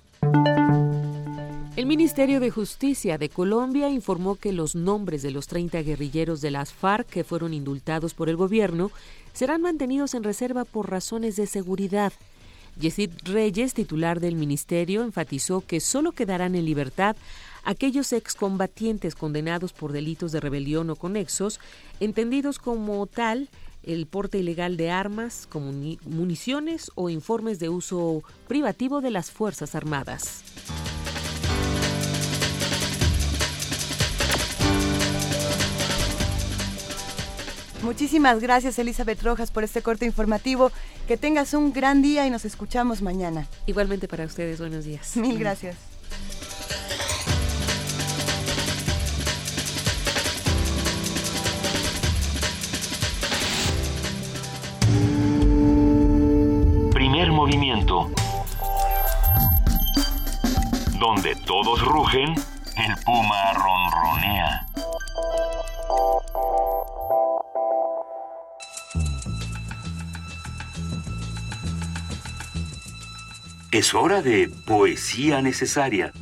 El 1.74 1.86
Ministerio 1.86 2.38
de 2.38 2.50
Justicia 2.50 3.16
de 3.16 3.30
Colombia 3.30 3.88
informó 3.88 4.36
que 4.36 4.52
los 4.52 4.74
nombres 4.74 5.22
de 5.22 5.30
los 5.30 5.46
30 5.46 5.80
guerrilleros 5.80 6.42
de 6.42 6.50
las 6.50 6.70
FARC 6.70 7.06
que 7.08 7.24
fueron 7.24 7.54
indultados 7.54 8.12
por 8.12 8.28
el 8.28 8.36
gobierno 8.36 8.90
serán 9.32 9.62
mantenidos 9.62 10.12
en 10.12 10.22
reserva 10.22 10.66
por 10.66 10.90
razones 10.90 11.36
de 11.36 11.46
seguridad. 11.46 12.12
Yesid 12.78 13.12
Reyes, 13.24 13.72
titular 13.72 14.20
del 14.20 14.34
ministerio, 14.34 15.02
enfatizó 15.02 15.62
que 15.66 15.80
solo 15.80 16.12
quedarán 16.12 16.56
en 16.56 16.66
libertad 16.66 17.16
aquellos 17.64 18.12
excombatientes 18.12 19.14
condenados 19.14 19.72
por 19.72 19.92
delitos 19.92 20.30
de 20.30 20.40
rebelión 20.40 20.90
o 20.90 20.96
conexos, 20.96 21.58
entendidos 22.00 22.58
como 22.58 23.06
tal 23.06 23.48
el 23.82 24.06
porte 24.06 24.36
ilegal 24.36 24.76
de 24.76 24.90
armas, 24.90 25.48
municiones 26.04 26.92
o 26.96 27.08
informes 27.08 27.58
de 27.58 27.70
uso 27.70 28.22
privativo 28.46 29.00
de 29.00 29.10
las 29.10 29.30
Fuerzas 29.30 29.74
Armadas. 29.74 30.44
Muchísimas 37.82 38.40
gracias 38.40 38.78
Elizabeth 38.78 39.22
Rojas 39.22 39.50
por 39.50 39.64
este 39.64 39.82
corte 39.82 40.06
informativo. 40.06 40.70
Que 41.08 41.16
tengas 41.16 41.52
un 41.52 41.72
gran 41.72 42.00
día 42.00 42.26
y 42.26 42.30
nos 42.30 42.44
escuchamos 42.44 43.02
mañana. 43.02 43.48
Igualmente 43.66 44.06
para 44.06 44.24
ustedes, 44.24 44.60
buenos 44.60 44.84
días. 44.84 45.16
Mil 45.16 45.38
gracias. 45.38 45.76
Primer 56.92 57.32
movimiento. 57.32 58.10
Donde 61.00 61.34
todos 61.44 61.84
rugen, 61.84 62.32
el 62.76 63.04
puma 63.04 63.52
ronronea. 63.54 64.66
Es 73.72 73.94
hora 73.94 74.20
de 74.20 74.50
poesía 74.66 75.40
necesaria. 75.40 76.12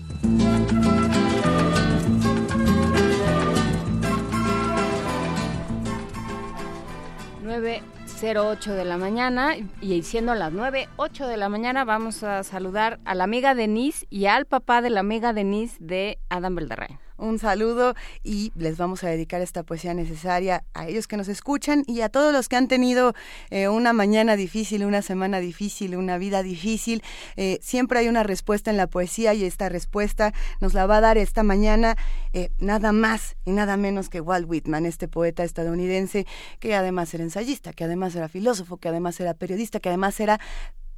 ocho 8.38 8.74
de 8.74 8.84
la 8.84 8.96
mañana 8.98 9.56
y 9.80 10.02
siendo 10.02 10.34
las 10.34 10.52
nueve, 10.52 10.88
ocho 10.96 11.26
de 11.26 11.36
la 11.36 11.48
mañana 11.48 11.84
vamos 11.84 12.22
a 12.22 12.44
saludar 12.44 13.00
a 13.04 13.14
la 13.14 13.24
amiga 13.24 13.54
Denise 13.54 14.06
y 14.10 14.26
al 14.26 14.44
papá 14.44 14.82
de 14.82 14.90
la 14.90 15.00
amiga 15.00 15.32
Denise 15.32 15.76
de 15.80 16.18
Adam 16.28 16.54
Beldarrain. 16.54 16.98
Un 17.20 17.38
saludo 17.38 17.94
y 18.24 18.52
les 18.56 18.76
vamos 18.76 19.04
a 19.04 19.08
dedicar 19.08 19.40
esta 19.40 19.62
poesía 19.62 19.94
necesaria 19.94 20.64
a 20.74 20.88
ellos 20.88 21.06
que 21.06 21.16
nos 21.16 21.28
escuchan 21.28 21.84
y 21.86 22.00
a 22.00 22.08
todos 22.08 22.32
los 22.32 22.48
que 22.48 22.56
han 22.56 22.68
tenido 22.68 23.14
eh, 23.50 23.68
una 23.68 23.92
mañana 23.92 24.36
difícil, 24.36 24.84
una 24.84 25.02
semana 25.02 25.38
difícil, 25.40 25.96
una 25.96 26.18
vida 26.18 26.42
difícil. 26.42 27.02
Eh, 27.36 27.58
siempre 27.62 28.00
hay 28.00 28.08
una 28.08 28.22
respuesta 28.22 28.70
en 28.70 28.76
la 28.76 28.86
poesía 28.86 29.34
y 29.34 29.44
esta 29.44 29.68
respuesta 29.68 30.32
nos 30.60 30.74
la 30.74 30.86
va 30.86 30.96
a 30.96 31.00
dar 31.00 31.18
esta 31.18 31.42
mañana 31.42 31.96
eh, 32.32 32.50
nada 32.58 32.92
más 32.92 33.36
y 33.44 33.52
nada 33.52 33.76
menos 33.76 34.08
que 34.08 34.20
Walt 34.20 34.48
Whitman, 34.48 34.86
este 34.86 35.08
poeta 35.08 35.44
estadounidense 35.44 36.26
que 36.58 36.74
además 36.74 37.12
era 37.14 37.24
ensayista, 37.24 37.72
que 37.72 37.84
además 37.84 38.14
era 38.14 38.28
filósofo, 38.28 38.78
que 38.78 38.88
además 38.88 39.20
era 39.20 39.34
periodista, 39.34 39.80
que 39.80 39.88
además 39.88 40.18
era 40.20 40.40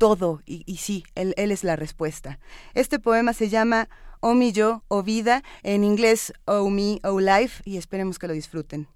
todo. 0.02 0.42
Y, 0.46 0.78
sí, 0.78 1.04
él, 1.14 1.32
es 1.36 1.62
la 1.62 1.76
respuesta. 1.76 2.40
Este 2.74 2.98
poema 2.98 3.34
se 3.34 3.48
llama 3.48 3.88
Oh 4.18 4.34
mi 4.34 4.50
yo, 4.50 4.82
oh 4.88 5.04
vida, 5.04 5.44
en 5.62 5.84
inglés 5.84 6.32
Oh 6.44 6.68
me, 6.70 6.98
oh 7.04 7.20
life, 7.20 7.62
y 7.64 7.76
esperemos 7.76 8.18
que 8.18 8.26
lo 8.26 8.32
disfruten. 8.32 8.88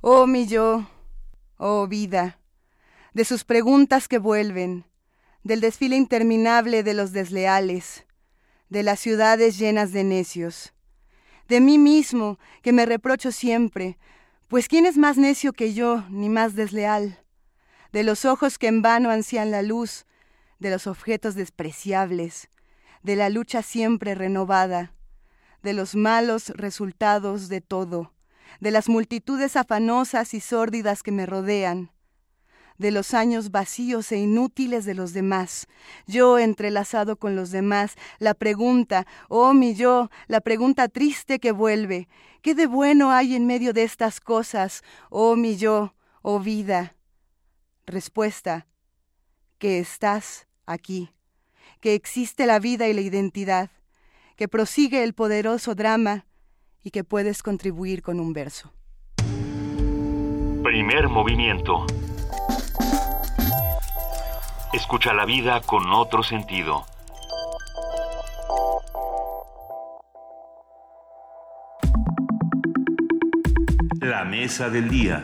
Oh 0.00 0.26
mi 0.26 0.46
yo, 0.46 0.88
oh 1.58 1.86
vida, 1.86 2.38
de 3.12 3.26
sus 3.26 3.44
preguntas 3.44 4.08
que 4.08 4.16
vuelven, 4.16 4.86
del 5.44 5.60
desfile 5.60 5.96
interminable 5.96 6.82
de 6.82 6.94
los 6.94 7.12
desleales, 7.12 8.06
de 8.70 8.82
las 8.82 9.00
ciudades 9.00 9.58
llenas 9.58 9.92
de 9.92 10.02
necios, 10.02 10.72
de 11.46 11.60
mí 11.60 11.76
mismo 11.76 12.38
que 12.62 12.72
me 12.72 12.86
reprocho 12.86 13.32
siempre, 13.32 13.98
pues 14.48 14.66
¿quién 14.66 14.86
es 14.86 14.96
más 14.96 15.18
necio 15.18 15.52
que 15.52 15.74
yo, 15.74 16.06
ni 16.08 16.30
más 16.30 16.54
desleal? 16.54 17.22
De 17.92 18.02
los 18.02 18.24
ojos 18.24 18.58
que 18.58 18.68
en 18.68 18.82
vano 18.82 19.10
ansían 19.10 19.50
la 19.50 19.62
luz, 19.62 20.06
de 20.58 20.70
los 20.70 20.86
objetos 20.86 21.34
despreciables, 21.34 22.48
de 23.02 23.16
la 23.16 23.30
lucha 23.30 23.62
siempre 23.62 24.14
renovada, 24.14 24.92
de 25.62 25.72
los 25.72 25.94
malos 25.94 26.50
resultados 26.50 27.48
de 27.48 27.60
todo, 27.60 28.12
de 28.60 28.70
las 28.70 28.88
multitudes 28.88 29.56
afanosas 29.56 30.34
y 30.34 30.40
sórdidas 30.40 31.02
que 31.02 31.12
me 31.12 31.26
rodean, 31.26 31.90
de 32.78 32.90
los 32.90 33.12
años 33.12 33.50
vacíos 33.50 34.10
e 34.10 34.16
inútiles 34.16 34.84
de 34.86 34.94
los 34.94 35.12
demás, 35.12 35.66
yo 36.06 36.38
entrelazado 36.38 37.16
con 37.16 37.36
los 37.36 37.50
demás, 37.50 37.96
la 38.18 38.32
pregunta, 38.34 39.06
oh 39.28 39.52
mi 39.52 39.74
yo, 39.74 40.10
la 40.28 40.40
pregunta 40.40 40.88
triste 40.88 41.40
que 41.40 41.52
vuelve, 41.52 42.08
¿qué 42.40 42.54
de 42.54 42.66
bueno 42.66 43.10
hay 43.10 43.34
en 43.34 43.46
medio 43.46 43.74
de 43.74 43.82
estas 43.82 44.20
cosas, 44.20 44.82
oh 45.10 45.36
mi 45.36 45.56
yo, 45.56 45.94
oh 46.22 46.40
vida? 46.40 46.94
Respuesta, 47.90 48.66
que 49.58 49.78
estás 49.78 50.46
aquí 50.66 51.10
que 51.80 51.94
existe 51.94 52.46
la 52.46 52.58
vida 52.58 52.88
y 52.88 52.94
la 52.94 53.00
identidad, 53.00 53.70
que 54.36 54.48
prosigue 54.48 55.02
el 55.02 55.14
poderoso 55.14 55.74
drama 55.74 56.26
y 56.82 56.90
que 56.90 57.04
puedes 57.04 57.42
contribuir 57.42 58.02
con 58.02 58.20
un 58.20 58.32
verso. 58.32 58.72
Primer 60.62 61.08
movimiento. 61.08 61.86
Escucha 64.72 65.12
la 65.14 65.24
vida 65.24 65.60
con 65.62 65.92
otro 65.92 66.22
sentido. 66.22 66.84
La 74.00 74.24
mesa 74.24 74.68
del 74.68 74.88
día. 74.88 75.22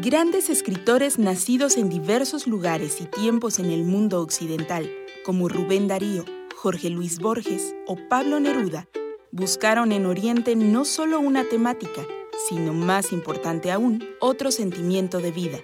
Grandes 0.00 0.48
escritores 0.48 1.18
nacidos 1.18 1.76
en 1.76 1.88
diversos 1.88 2.46
lugares 2.46 3.00
y 3.00 3.06
tiempos 3.06 3.58
en 3.58 3.72
el 3.72 3.82
mundo 3.82 4.22
occidental, 4.22 4.88
como 5.24 5.48
Rubén 5.48 5.88
Darío, 5.88 6.24
Jorge 6.54 6.88
Luis 6.88 7.18
Borges 7.18 7.74
o 7.88 7.96
Pablo 8.08 8.38
Neruda, 8.38 8.86
buscaron 9.32 9.90
en 9.90 10.06
Oriente 10.06 10.54
no 10.54 10.84
solo 10.84 11.18
una 11.18 11.42
temática, 11.48 12.06
sino 12.48 12.74
más 12.74 13.12
importante 13.12 13.72
aún, 13.72 14.04
otro 14.20 14.52
sentimiento 14.52 15.18
de 15.18 15.32
vida, 15.32 15.58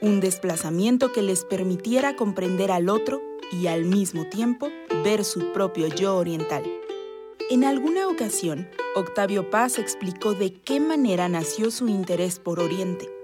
un 0.00 0.20
desplazamiento 0.20 1.10
que 1.10 1.22
les 1.22 1.44
permitiera 1.44 2.14
comprender 2.14 2.70
al 2.70 2.90
otro 2.90 3.20
y 3.50 3.66
al 3.66 3.86
mismo 3.86 4.24
tiempo 4.26 4.68
ver 5.02 5.24
su 5.24 5.50
propio 5.52 5.88
yo 5.88 6.16
oriental. 6.16 6.62
En 7.50 7.64
alguna 7.64 8.06
ocasión, 8.06 8.68
Octavio 8.94 9.50
Paz 9.50 9.80
explicó 9.80 10.34
de 10.34 10.52
qué 10.52 10.78
manera 10.78 11.28
nació 11.28 11.72
su 11.72 11.88
interés 11.88 12.38
por 12.38 12.60
Oriente 12.60 13.19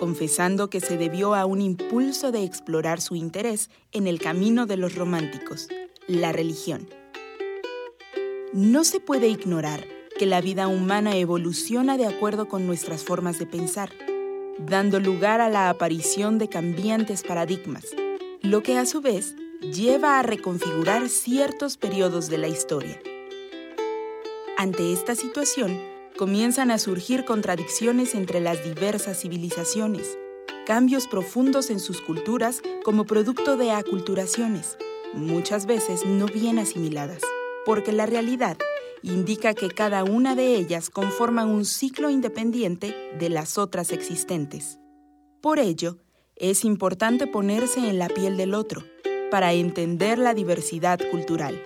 confesando 0.00 0.70
que 0.70 0.80
se 0.80 0.96
debió 0.96 1.34
a 1.34 1.44
un 1.44 1.60
impulso 1.60 2.32
de 2.32 2.42
explorar 2.42 3.02
su 3.02 3.16
interés 3.16 3.68
en 3.92 4.06
el 4.06 4.18
camino 4.18 4.64
de 4.64 4.78
los 4.78 4.94
románticos, 4.94 5.68
la 6.06 6.32
religión. 6.32 6.88
No 8.54 8.84
se 8.84 9.00
puede 9.00 9.28
ignorar 9.28 9.86
que 10.18 10.24
la 10.24 10.40
vida 10.40 10.68
humana 10.68 11.16
evoluciona 11.16 11.98
de 11.98 12.06
acuerdo 12.06 12.48
con 12.48 12.66
nuestras 12.66 13.04
formas 13.04 13.38
de 13.38 13.44
pensar, 13.44 13.90
dando 14.58 15.00
lugar 15.00 15.42
a 15.42 15.50
la 15.50 15.68
aparición 15.68 16.38
de 16.38 16.48
cambiantes 16.48 17.22
paradigmas, 17.22 17.84
lo 18.40 18.62
que 18.62 18.78
a 18.78 18.86
su 18.86 19.02
vez 19.02 19.36
lleva 19.60 20.18
a 20.18 20.22
reconfigurar 20.22 21.10
ciertos 21.10 21.76
periodos 21.76 22.30
de 22.30 22.38
la 22.38 22.48
historia. 22.48 22.98
Ante 24.56 24.94
esta 24.94 25.14
situación, 25.14 25.78
comienzan 26.20 26.70
a 26.70 26.76
surgir 26.76 27.24
contradicciones 27.24 28.14
entre 28.14 28.40
las 28.40 28.62
diversas 28.62 29.18
civilizaciones, 29.22 30.18
cambios 30.66 31.06
profundos 31.06 31.70
en 31.70 31.80
sus 31.80 32.02
culturas 32.02 32.60
como 32.84 33.06
producto 33.06 33.56
de 33.56 33.70
aculturaciones, 33.70 34.76
muchas 35.14 35.64
veces 35.64 36.04
no 36.04 36.26
bien 36.26 36.58
asimiladas, 36.58 37.22
porque 37.64 37.92
la 37.92 38.04
realidad 38.04 38.58
indica 39.02 39.54
que 39.54 39.70
cada 39.70 40.04
una 40.04 40.34
de 40.34 40.56
ellas 40.56 40.90
conforman 40.90 41.48
un 41.48 41.64
ciclo 41.64 42.10
independiente 42.10 42.94
de 43.18 43.30
las 43.30 43.56
otras 43.56 43.90
existentes. 43.90 44.78
Por 45.40 45.58
ello, 45.58 45.96
es 46.36 46.66
importante 46.66 47.28
ponerse 47.28 47.88
en 47.88 47.98
la 47.98 48.08
piel 48.08 48.36
del 48.36 48.52
otro 48.52 48.84
para 49.30 49.54
entender 49.54 50.18
la 50.18 50.34
diversidad 50.34 51.00
cultural. 51.10 51.62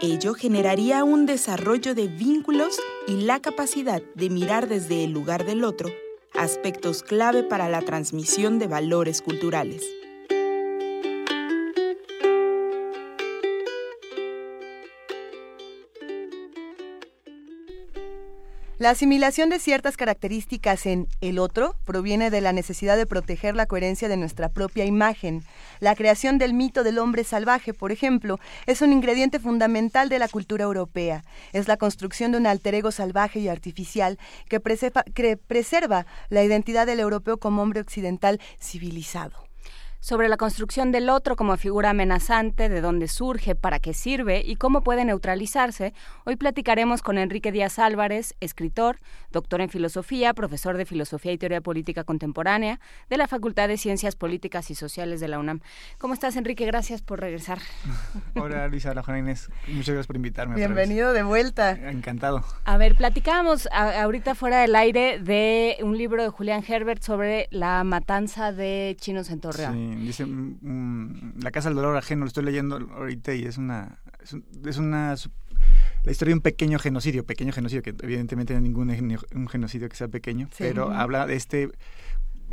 Ello 0.00 0.34
generaría 0.34 1.04
un 1.04 1.24
desarrollo 1.24 1.94
de 1.94 2.08
vínculos 2.08 2.80
y 3.06 3.22
la 3.22 3.40
capacidad 3.40 4.02
de 4.14 4.30
mirar 4.30 4.68
desde 4.68 5.04
el 5.04 5.12
lugar 5.12 5.44
del 5.46 5.64
otro 5.64 5.88
aspectos 6.34 7.02
clave 7.02 7.42
para 7.42 7.68
la 7.68 7.80
transmisión 7.80 8.58
de 8.58 8.66
valores 8.66 9.22
culturales. 9.22 9.84
La 18.78 18.90
asimilación 18.90 19.48
de 19.48 19.58
ciertas 19.58 19.96
características 19.96 20.84
en 20.84 21.08
el 21.22 21.38
otro 21.38 21.76
proviene 21.86 22.28
de 22.28 22.42
la 22.42 22.52
necesidad 22.52 22.98
de 22.98 23.06
proteger 23.06 23.56
la 23.56 23.64
coherencia 23.64 24.06
de 24.06 24.18
nuestra 24.18 24.50
propia 24.50 24.84
imagen. 24.84 25.42
La 25.80 25.96
creación 25.96 26.36
del 26.36 26.52
mito 26.52 26.84
del 26.84 26.98
hombre 26.98 27.24
salvaje, 27.24 27.72
por 27.72 27.90
ejemplo, 27.90 28.38
es 28.66 28.82
un 28.82 28.92
ingrediente 28.92 29.40
fundamental 29.40 30.10
de 30.10 30.18
la 30.18 30.28
cultura 30.28 30.64
europea. 30.64 31.24
Es 31.54 31.68
la 31.68 31.78
construcción 31.78 32.32
de 32.32 32.38
un 32.38 32.46
alter 32.46 32.74
ego 32.74 32.90
salvaje 32.90 33.40
y 33.40 33.48
artificial 33.48 34.18
que, 34.50 34.60
que 35.14 35.38
preserva 35.38 36.04
la 36.28 36.44
identidad 36.44 36.86
del 36.86 37.00
europeo 37.00 37.38
como 37.38 37.62
hombre 37.62 37.80
occidental 37.80 38.42
civilizado 38.60 39.45
sobre 40.06 40.28
la 40.28 40.36
construcción 40.36 40.92
del 40.92 41.08
otro 41.08 41.34
como 41.34 41.56
figura 41.56 41.90
amenazante, 41.90 42.68
de 42.68 42.80
dónde 42.80 43.08
surge, 43.08 43.56
para 43.56 43.80
qué 43.80 43.92
sirve 43.92 44.40
y 44.46 44.54
cómo 44.54 44.84
puede 44.84 45.04
neutralizarse, 45.04 45.94
hoy 46.24 46.36
platicaremos 46.36 47.02
con 47.02 47.18
Enrique 47.18 47.50
Díaz 47.50 47.80
Álvarez, 47.80 48.36
escritor, 48.38 49.00
doctor 49.32 49.60
en 49.62 49.68
filosofía, 49.68 50.32
profesor 50.32 50.76
de 50.76 50.84
filosofía 50.84 51.32
y 51.32 51.38
teoría 51.38 51.60
política 51.60 52.04
contemporánea 52.04 52.78
de 53.10 53.16
la 53.16 53.26
Facultad 53.26 53.66
de 53.66 53.78
Ciencias 53.78 54.14
Políticas 54.14 54.70
y 54.70 54.76
Sociales 54.76 55.18
de 55.18 55.26
la 55.26 55.40
UNAM. 55.40 55.58
¿Cómo 55.98 56.14
estás, 56.14 56.36
Enrique? 56.36 56.66
Gracias 56.66 57.02
por 57.02 57.18
regresar. 57.18 57.58
Hola, 58.36 58.68
Luisa. 58.68 58.92
Hola, 58.92 59.02
Juana 59.02 59.18
Inés. 59.18 59.50
Muchas 59.66 59.88
gracias 59.88 60.06
por 60.06 60.14
invitarme. 60.14 60.54
Bienvenido 60.54 61.14
de 61.14 61.24
vuelta. 61.24 61.72
Encantado. 61.72 62.44
A 62.64 62.76
ver, 62.76 62.94
platicábamos 62.94 63.68
ahorita 63.72 64.36
fuera 64.36 64.60
del 64.60 64.76
aire 64.76 65.18
de 65.18 65.78
un 65.82 65.98
libro 65.98 66.22
de 66.22 66.28
Julián 66.28 66.62
Herbert 66.64 67.02
sobre 67.02 67.48
la 67.50 67.82
matanza 67.82 68.52
de 68.52 68.96
chinos 69.00 69.30
en 69.30 69.40
Torreón. 69.40 69.95
Dice, 70.04 70.26
mm, 70.26 70.58
mm, 70.60 71.34
La 71.42 71.50
Casa 71.50 71.68
del 71.68 71.76
Dolor 71.76 71.96
Ajeno, 71.96 72.22
lo 72.22 72.28
estoy 72.28 72.44
leyendo 72.44 72.76
ahorita 72.76 73.34
y 73.34 73.44
es 73.44 73.58
una... 73.58 73.98
Es, 74.64 74.78
una 74.78 75.14
la 76.04 76.12
historia 76.12 76.30
de 76.30 76.36
un 76.36 76.42
pequeño 76.42 76.78
genocidio, 76.78 77.24
pequeño 77.24 77.52
genocidio, 77.52 77.82
que 77.82 77.94
evidentemente 78.02 78.52
no 78.52 78.58
hay 78.58 78.62
ningún 78.62 79.18
un 79.34 79.48
genocidio 79.48 79.88
que 79.88 79.96
sea 79.96 80.08
pequeño, 80.08 80.48
pero 80.58 80.90
habla 80.90 81.26
de 81.26 81.34
este 81.34 81.70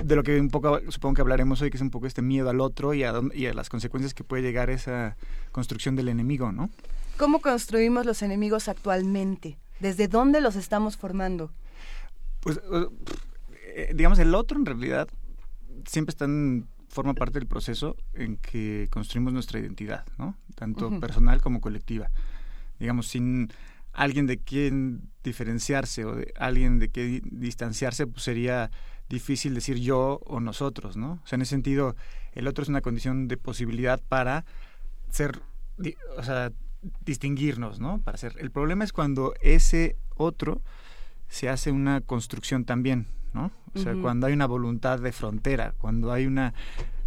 de 0.03 0.15
lo 0.15 0.23
que 0.23 0.39
un 0.39 0.49
poco 0.49 0.79
supongo 0.89 1.15
que 1.15 1.21
hablaremos 1.21 1.61
hoy, 1.61 1.69
que 1.69 1.77
es 1.77 1.81
un 1.81 1.91
poco 1.91 2.07
este 2.07 2.23
miedo 2.23 2.49
al 2.49 2.61
otro 2.61 2.95
y 2.95 3.03
a, 3.03 3.13
y 3.33 3.45
a 3.45 3.53
las 3.53 3.69
consecuencias 3.69 4.13
que 4.15 4.23
puede 4.23 4.41
llegar 4.41 4.71
esa 4.71 5.17
construcción 5.51 5.95
del 5.95 6.09
enemigo, 6.09 6.51
¿no? 6.51 6.69
¿Cómo 7.17 7.41
construimos 7.41 8.05
los 8.05 8.23
enemigos 8.23 8.67
actualmente? 8.67 9.59
¿Desde 9.79 10.07
dónde 10.07 10.41
los 10.41 10.55
estamos 10.55 10.97
formando? 10.97 11.51
Pues 12.39 12.59
eh, 13.75 13.91
digamos, 13.93 14.19
el 14.19 14.33
otro 14.33 14.57
en 14.57 14.65
realidad 14.65 15.07
siempre 15.85 16.11
está 16.11 16.25
en, 16.25 16.67
forma 16.93 17.13
parte 17.13 17.39
del 17.39 17.47
proceso 17.47 17.97
en 18.13 18.37
que 18.37 18.87
construimos 18.91 19.33
nuestra 19.33 19.59
identidad, 19.59 20.05
¿no? 20.17 20.37
Tanto 20.55 20.89
personal 20.99 21.41
como 21.41 21.59
colectiva. 21.59 22.09
Digamos, 22.79 23.07
sin 23.07 23.49
alguien 23.91 24.27
de 24.27 24.37
quien 24.37 25.09
diferenciarse 25.23 26.05
o 26.05 26.15
de 26.15 26.33
alguien 26.37 26.79
de 26.79 26.89
quien 26.89 27.11
di- 27.11 27.21
distanciarse, 27.31 28.07
pues 28.07 28.23
sería 28.23 28.69
difícil 29.09 29.53
decir 29.53 29.77
yo 29.79 30.19
o 30.25 30.39
nosotros, 30.39 30.95
¿no? 30.95 31.19
O 31.23 31.27
sea, 31.27 31.35
en 31.37 31.41
ese 31.41 31.49
sentido, 31.51 31.95
el 32.33 32.47
otro 32.47 32.63
es 32.63 32.69
una 32.69 32.81
condición 32.81 33.27
de 33.27 33.37
posibilidad 33.37 33.99
para 34.07 34.45
ser, 35.09 35.41
di- 35.77 35.95
o 36.17 36.23
sea, 36.23 36.51
distinguirnos, 37.05 37.79
¿no? 37.79 37.99
Para 38.01 38.17
ser. 38.17 38.35
El 38.39 38.51
problema 38.51 38.83
es 38.83 38.93
cuando 38.93 39.33
ese 39.41 39.95
otro 40.15 40.61
se 41.27 41.49
hace 41.49 41.71
una 41.71 42.01
construcción 42.01 42.65
también, 42.65 43.07
¿no? 43.33 43.51
O 43.73 43.79
sea, 43.79 43.93
cuando 43.95 44.27
hay 44.27 44.33
una 44.33 44.45
voluntad 44.45 44.99
de 44.99 45.11
frontera, 45.11 45.73
cuando 45.77 46.11
hay 46.11 46.25
una 46.25 46.53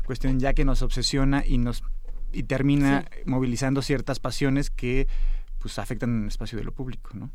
cuestión 0.04 0.38
ya 0.38 0.54
que 0.54 0.64
nos 0.64 0.82
obsesiona 0.82 1.44
y 1.46 1.58
nos 1.58 1.82
y 2.32 2.42
termina 2.42 3.06
movilizando 3.24 3.82
ciertas 3.82 4.20
pasiones 4.20 4.70
que 4.70 5.08
pues 5.58 5.78
afectan 5.78 6.22
el 6.22 6.28
espacio 6.28 6.58
de 6.58 6.64
lo 6.64 6.72
público, 6.72 7.10
¿no? 7.14 7.30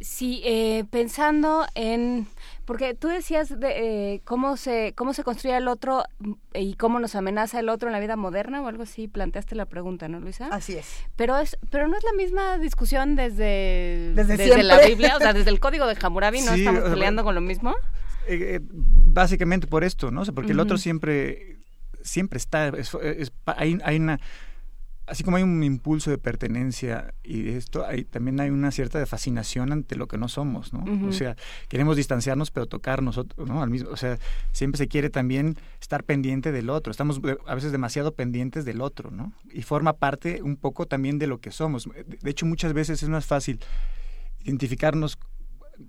Sí, 0.00 0.40
eh, 0.44 0.84
pensando 0.90 1.66
en, 1.74 2.28
porque 2.64 2.94
tú 2.94 3.08
decías 3.08 3.58
de 3.58 4.14
eh, 4.14 4.20
cómo 4.24 4.56
se 4.56 4.92
cómo 4.96 5.12
se 5.12 5.24
construye 5.24 5.56
el 5.56 5.66
otro 5.66 6.04
mm, 6.20 6.32
y 6.54 6.74
cómo 6.74 7.00
nos 7.00 7.16
amenaza 7.16 7.58
el 7.58 7.68
otro 7.68 7.88
en 7.88 7.92
la 7.94 7.98
vida 8.00 8.14
moderna 8.14 8.62
o 8.62 8.68
algo 8.68 8.84
así, 8.84 9.08
planteaste 9.08 9.56
la 9.56 9.66
pregunta, 9.66 10.06
¿no, 10.06 10.20
Luisa? 10.20 10.48
Así 10.52 10.74
es. 10.76 10.86
Pero 11.16 11.36
es, 11.38 11.58
pero 11.70 11.88
no 11.88 11.96
es 11.96 12.04
la 12.04 12.12
misma 12.12 12.58
discusión 12.58 13.16
desde 13.16 14.12
Desde 14.14 14.62
la. 14.62 14.78
Biblia, 14.86 15.16
o 15.16 15.18
sea, 15.18 15.32
desde 15.32 15.50
el 15.50 15.58
Código 15.58 15.86
de 15.86 15.96
Hammurabi, 16.00 16.42
¿no 16.42 16.52
Sí, 16.54 16.60
estamos 16.60 16.82
peleando 16.90 17.24
con 17.24 17.34
lo 17.34 17.40
mismo? 17.40 17.74
Eh, 18.28 18.56
eh, 18.56 18.60
básicamente 18.62 19.66
por 19.66 19.82
esto, 19.82 20.10
¿no? 20.10 20.20
O 20.20 20.24
sea, 20.24 20.34
porque 20.34 20.52
el 20.52 20.60
otro 20.60 20.78
siempre 20.78 21.56
siempre 22.02 22.36
está 22.36 22.68
es- 22.68 22.94
es- 22.94 23.32
hay, 23.46 23.78
hay 23.84 23.96
una 23.96 24.20
así 25.08 25.24
como 25.24 25.36
hay 25.36 25.42
un 25.42 25.62
impulso 25.62 26.10
de 26.10 26.18
pertenencia 26.18 27.14
y 27.24 27.48
esto 27.50 27.84
hay 27.86 28.04
también 28.04 28.38
hay 28.40 28.50
una 28.50 28.70
cierta 28.70 28.98
de 28.98 29.06
fascinación 29.06 29.72
ante 29.72 29.96
lo 29.96 30.06
que 30.08 30.18
no 30.18 30.28
somos, 30.28 30.72
¿no? 30.72 30.84
O 31.08 31.12
sea, 31.12 31.36
queremos 31.68 31.96
distanciarnos 31.96 32.50
pero 32.50 32.66
tocar 32.66 33.02
nosotros, 33.02 33.48
¿no? 33.48 33.62
Al 33.62 33.70
mismo, 33.70 33.90
o 33.90 33.96
sea, 33.96 34.18
siempre 34.52 34.78
se 34.78 34.88
quiere 34.88 35.10
también 35.10 35.56
estar 35.80 36.04
pendiente 36.04 36.52
del 36.52 36.70
otro. 36.70 36.90
Estamos 36.90 37.20
eh, 37.24 37.36
a 37.46 37.54
veces 37.54 37.72
demasiado 37.72 38.14
pendientes 38.14 38.64
del 38.64 38.80
otro, 38.80 39.10
¿no? 39.10 39.32
Y 39.52 39.62
forma 39.62 39.94
parte 39.94 40.42
un 40.42 40.56
poco 40.56 40.86
también 40.86 41.18
de 41.18 41.26
lo 41.26 41.40
que 41.40 41.50
somos. 41.50 41.84
De 41.84 42.18
de 42.20 42.30
hecho, 42.30 42.46
muchas 42.46 42.72
veces 42.72 43.02
es 43.02 43.08
más 43.08 43.26
fácil 43.26 43.58
identificarnos 44.44 45.18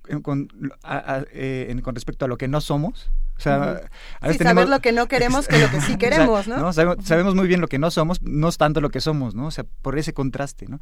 en- 0.07 0.21
con, 0.21 0.47
a- 0.83 1.15
a- 1.15 1.25
eh, 1.31 1.75
con 1.83 1.95
respecto 1.95 2.25
a 2.25 2.27
lo 2.27 2.37
que 2.37 2.47
no 2.47 2.61
somos. 2.61 3.09
O 3.39 3.41
sea, 3.41 3.81
a 4.19 4.33
Sí, 4.33 4.37
saber 4.37 4.67
lo 4.67 4.81
que 4.81 4.91
no 4.91 5.07
queremos 5.07 5.47
que 5.47 5.57
lo 5.57 5.71
que 5.71 5.79
sí 5.79 5.97
queremos, 5.97 6.45
¿no? 6.47 6.73
Sabemos, 6.73 7.05
sabemos 7.05 7.35
muy 7.35 7.47
bien 7.47 7.61
lo 7.61 7.69
que 7.69 7.79
no 7.79 7.89
somos, 7.89 8.21
no 8.21 8.49
es 8.49 8.57
tanto 8.57 8.81
lo 8.81 8.89
que 8.89 8.99
somos, 8.99 9.33
¿no? 9.33 9.47
O 9.47 9.51
sea, 9.51 9.63
por 9.81 9.97
ese 9.97 10.13
contraste, 10.13 10.65
¿no? 10.67 10.81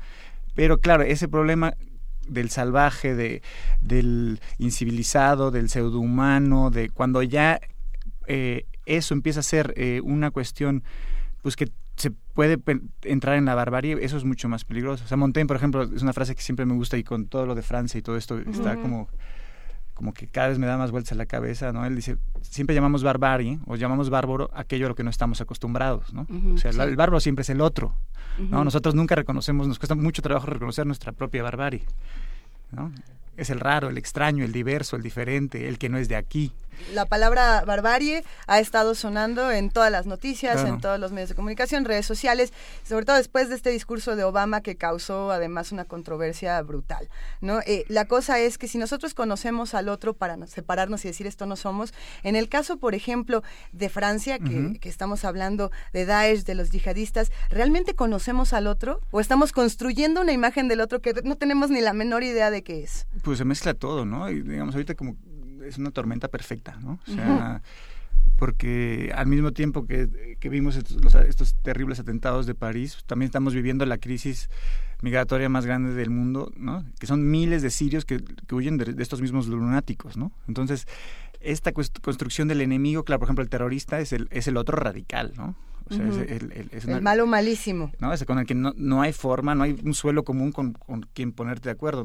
Pero 0.55 0.79
claro, 0.79 1.03
ese 1.03 1.27
problema 1.27 1.75
del 2.27 2.49
salvaje, 2.49 3.13
de, 3.13 3.43
del 3.81 4.41
incivilizado, 4.57 5.51
del 5.51 5.69
pseudohumano, 5.69 6.71
de 6.71 6.89
cuando 6.89 7.21
ya 7.21 7.59
eh, 8.25 8.65
eso 8.88 9.13
empieza 9.13 9.41
a 9.41 9.43
ser 9.43 9.75
eh, 9.77 10.01
una 10.03 10.31
cuestión, 10.31 10.84
pues 11.43 11.55
que 11.55 11.69
se 11.95 12.09
puede 12.09 12.59
entrar 13.03 13.38
en 13.38 13.45
la 13.45 13.53
barbarie, 13.53 13.97
eso 14.01 14.17
es 14.17 14.23
mucho 14.23 14.49
más 14.49 14.65
peligroso. 14.65 15.03
O 15.05 15.07
sea, 15.07 15.17
Montaigne, 15.17 15.47
por 15.47 15.57
ejemplo, 15.57 15.84
es 15.84 16.01
una 16.01 16.13
frase 16.13 16.34
que 16.34 16.41
siempre 16.41 16.65
me 16.65 16.73
gusta 16.73 16.97
y 16.97 17.03
con 17.03 17.27
todo 17.27 17.45
lo 17.45 17.53
de 17.53 17.61
Francia 17.61 17.99
y 17.99 18.01
todo 18.01 18.17
esto 18.17 18.39
está 18.39 18.75
como 18.77 19.09
como 19.98 20.14
que 20.14 20.28
cada 20.28 20.49
vez 20.49 20.60
me 20.60 20.68
da 20.68 20.78
más 20.78 20.91
vueltas 20.91 21.14
a 21.14 21.15
la 21.15 21.26
cabeza, 21.26 21.74
¿no? 21.74 21.84
Él 21.84 21.95
dice, 21.95 22.18
siempre 22.41 22.76
llamamos 22.76 23.02
barbarie 23.02 23.57
o 23.65 23.78
llamamos 23.78 24.11
bárbaro 24.11 24.52
aquello 24.53 24.86
a 24.86 24.90
lo 24.90 24.95
que 24.95 25.03
no 25.03 25.10
estamos 25.10 25.41
acostumbrados, 25.41 26.14
¿no? 26.14 26.28
O 26.53 26.57
sea, 26.60 26.72
sí. 26.72 26.80
el 26.80 26.95
bárbaro 26.95 27.19
siempre 27.19 27.41
es 27.41 27.49
el 27.49 27.61
otro, 27.61 27.95
¿no? 28.38 28.64
Nosotros 28.64 28.94
nunca 28.94 29.15
reconocemos, 29.15 29.68
nos 29.68 29.80
cuesta 29.80 29.95
mucho 29.95 30.22
trabajo 30.22 30.45
reconocer 30.45 30.86
nuestra 30.86 31.14
propia 31.14 31.41
barbarie, 31.41 31.82
¿no? 32.72 32.91
Es 33.38 33.49
el 33.49 33.60
raro, 33.60 33.90
el 33.90 33.98
extraño, 33.98 34.45
el 34.45 34.52
diverso, 34.52 34.98
el 34.98 35.02
diferente, 35.02 35.68
el 35.68 35.80
que 35.80 35.90
no 35.90 35.98
es 35.98 36.07
de 36.07 36.15
aquí. 36.15 36.52
La 36.93 37.05
palabra 37.05 37.63
barbarie 37.65 38.23
ha 38.47 38.59
estado 38.59 38.95
sonando 38.95 39.51
en 39.51 39.69
todas 39.69 39.91
las 39.91 40.05
noticias, 40.05 40.53
Claro. 40.55 40.69
en 40.75 40.81
todos 40.81 40.99
los 40.99 41.11
medios 41.11 41.29
de 41.29 41.35
comunicación, 41.35 41.85
redes 41.85 42.05
sociales, 42.05 42.53
sobre 42.83 43.05
todo 43.05 43.17
después 43.17 43.49
de 43.49 43.55
este 43.55 43.69
discurso 43.69 44.15
de 44.15 44.23
Obama 44.23 44.61
que 44.61 44.75
causó 44.77 45.31
además 45.31 45.71
una 45.71 45.85
controversia 45.85 46.61
brutal. 46.61 47.09
¿no? 47.41 47.59
Eh, 47.65 47.83
la 47.89 48.05
cosa 48.05 48.39
es 48.39 48.57
que 48.57 48.67
si 48.67 48.77
nosotros 48.77 49.13
conocemos 49.13 49.73
al 49.73 49.89
otro 49.89 50.13
para 50.13 50.37
no- 50.37 50.47
separarnos 50.47 51.03
y 51.05 51.09
decir 51.09 51.27
esto 51.27 51.45
no 51.45 51.55
somos, 51.55 51.93
en 52.23 52.35
el 52.35 52.49
caso, 52.49 52.77
por 52.77 52.95
ejemplo, 52.95 53.43
de 53.71 53.89
Francia, 53.89 54.39
que, 54.39 54.79
que 54.79 54.89
estamos 54.89 55.25
hablando 55.25 55.71
de 55.93 56.05
Daesh, 56.05 56.43
de 56.43 56.55
los 56.55 56.69
yihadistas, 56.69 57.31
¿realmente 57.49 57.95
conocemos 57.95 58.53
al 58.53 58.67
otro? 58.67 59.01
¿O 59.11 59.19
estamos 59.19 59.51
construyendo 59.51 60.21
una 60.21 60.31
imagen 60.31 60.67
del 60.67 60.81
otro 60.81 61.01
que 61.01 61.13
no 61.23 61.35
tenemos 61.35 61.69
ni 61.69 61.81
la 61.81 61.93
menor 61.93 62.23
idea 62.23 62.51
de 62.51 62.63
qué 62.63 62.83
es? 62.83 63.07
Pues 63.23 63.37
se 63.39 63.45
mezcla 63.45 63.73
todo, 63.73 64.05
¿no? 64.05 64.29
Y 64.29 64.41
digamos, 64.41 64.75
ahorita 64.75 64.95
como 64.95 65.15
es 65.68 65.77
una 65.77 65.91
tormenta 65.91 66.27
perfecta, 66.27 66.77
¿no? 66.81 66.99
O 67.07 67.11
sea, 67.11 67.61
porque 68.38 69.11
al 69.15 69.27
mismo 69.27 69.52
tiempo 69.52 69.85
que, 69.88 70.38
que 70.39 70.49
vimos 70.49 70.76
estos, 70.76 71.03
los- 71.03 71.15
estos 71.15 71.56
terribles 71.64 71.99
atentados 71.99 72.45
de 72.45 72.53
París, 72.56 73.03
también 73.07 73.27
estamos 73.27 73.53
viviendo 73.53 73.85
la 73.85 73.98
crisis 73.98 74.49
migratoria 75.02 75.49
más 75.49 75.65
grande 75.65 75.94
del 75.94 76.10
mundo, 76.10 76.52
¿no? 76.57 76.84
Que 76.99 77.07
son 77.07 77.30
miles 77.30 77.61
de 77.61 77.69
sirios 77.69 78.06
que, 78.06 78.19
que 78.19 78.56
huyen 78.56 78.77
de, 78.77 78.94
de 78.94 79.03
estos 79.03 79.22
mismos 79.22 79.48
lunáticos, 79.48 80.18
¿no? 80.18 80.31
Entonces, 80.48 80.88
esta 81.39 81.72
construcción 81.72 82.48
del 82.48 82.61
enemigo, 82.61 83.03
claro, 83.03 83.19
por 83.19 83.27
ejemplo, 83.27 83.44
el 83.44 83.49
terrorista 83.49 83.99
es 83.99 84.11
el, 84.14 84.27
es 84.31 84.48
el 84.48 84.57
otro 84.57 84.77
radical, 84.77 85.34
¿no? 85.35 85.56
O 85.89 85.94
sea, 85.94 86.06
es, 86.07 86.18
el, 86.18 86.52
el- 86.52 86.69
es 86.73 86.84
El 86.84 86.89
una- 86.91 86.99
malo 87.02 87.27
malísimo. 87.27 87.91
¿no? 87.99 88.11
Es 88.11 88.23
con 88.26 88.39
el 88.39 88.45
que 88.45 88.56
no, 88.56 88.73
no 88.76 89.02
hay 89.02 89.14
forma, 89.14 89.56
no 89.56 89.64
hay 89.64 89.80
un 89.85 89.94
suelo 89.94 90.23
común 90.23 90.52
con, 90.52 90.73
con 90.73 91.03
quien 91.14 91.31
ponerte 91.31 91.69
de 91.69 91.72
acuerdo. 91.72 92.03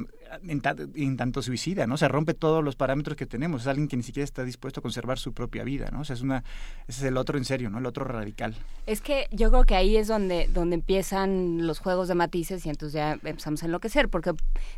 En, 0.49 0.61
ta- 0.61 0.75
en 0.95 1.17
tanto 1.17 1.43
suicida, 1.43 1.87
¿no? 1.87 1.97
Se 1.99 2.09
rompe 2.09 2.33
todos 2.33 2.65
los 2.65 2.75
parámetros 2.75 3.17
que 3.17 3.27
tenemos. 3.27 3.63
Es 3.63 3.67
alguien 3.69 3.87
que 3.89 3.97
ni 3.99 4.03
siquiera 4.03 4.25
está 4.25 4.45
dispuesto 4.45 4.81
a 4.81 4.83
conservar 4.83 5.19
su 5.19 5.35
propia 5.35 5.63
vida, 5.65 5.91
¿no? 5.93 6.01
O 6.01 6.05
sea, 6.05 6.15
es 6.15 6.23
una, 6.23 6.43
ese 6.89 7.01
es 7.01 7.03
el 7.05 7.17
otro 7.19 7.37
en 7.37 7.45
serio, 7.45 7.69
¿no? 7.69 7.79
El 7.79 7.87
otro 7.87 8.05
radical. 8.05 8.57
Es 8.87 9.01
que 9.03 9.27
yo 9.31 9.51
creo 9.51 9.65
que 9.65 9.75
ahí 9.77 9.97
es 9.97 10.09
donde, 10.09 10.49
donde 10.53 10.75
empiezan 10.77 11.67
los 11.67 11.81
juegos 11.81 12.09
de 12.09 12.15
matices 12.15 12.65
y 12.65 12.71
entonces 12.71 12.95
ya 12.95 13.13
empezamos 13.13 13.63
a 13.63 13.67
enloquecer, 13.67 14.09
porque 14.09 14.33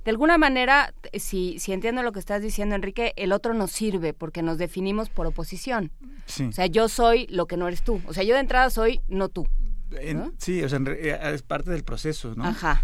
de 0.05 0.11
alguna 0.11 0.39
manera, 0.39 0.93
si, 1.15 1.59
si 1.61 1.73
entiendo 1.73 2.03
lo 2.03 2.11
que 2.13 2.19
estás 2.19 2.43
diciendo, 2.43 2.75
Enrique, 2.75 3.13
el 3.17 3.33
otro 3.33 3.55
nos 3.55 3.71
sirve 3.71 4.13
porque 4.13 4.43
nos 4.43 4.59
definimos 4.59 5.09
por 5.09 5.27
oposición. 5.27 5.93
Sí. 6.27 6.45
O 6.45 6.53
sea, 6.53 6.67
yo 6.67 6.89
soy 6.89 7.27
lo 7.29 7.47
que 7.47 7.57
no 7.57 7.69
eres 7.69 7.83
tú. 7.83 8.01
O 8.07 8.13
sea, 8.15 8.25
yo 8.25 8.35
de 8.35 8.41
entrada 8.41 8.71
soy 8.71 9.01
no 9.09 9.29
tú. 9.29 9.47
En- 9.93 10.33
sí, 10.39 10.63
o 10.65 10.69
sea, 10.69 10.79
en 10.79 10.89
eh, 10.89 11.19
es 11.33 11.43
parte 11.43 11.71
del 11.71 11.85
proceso, 11.85 12.35
¿no? 12.35 12.45
Ajá. 12.45 12.83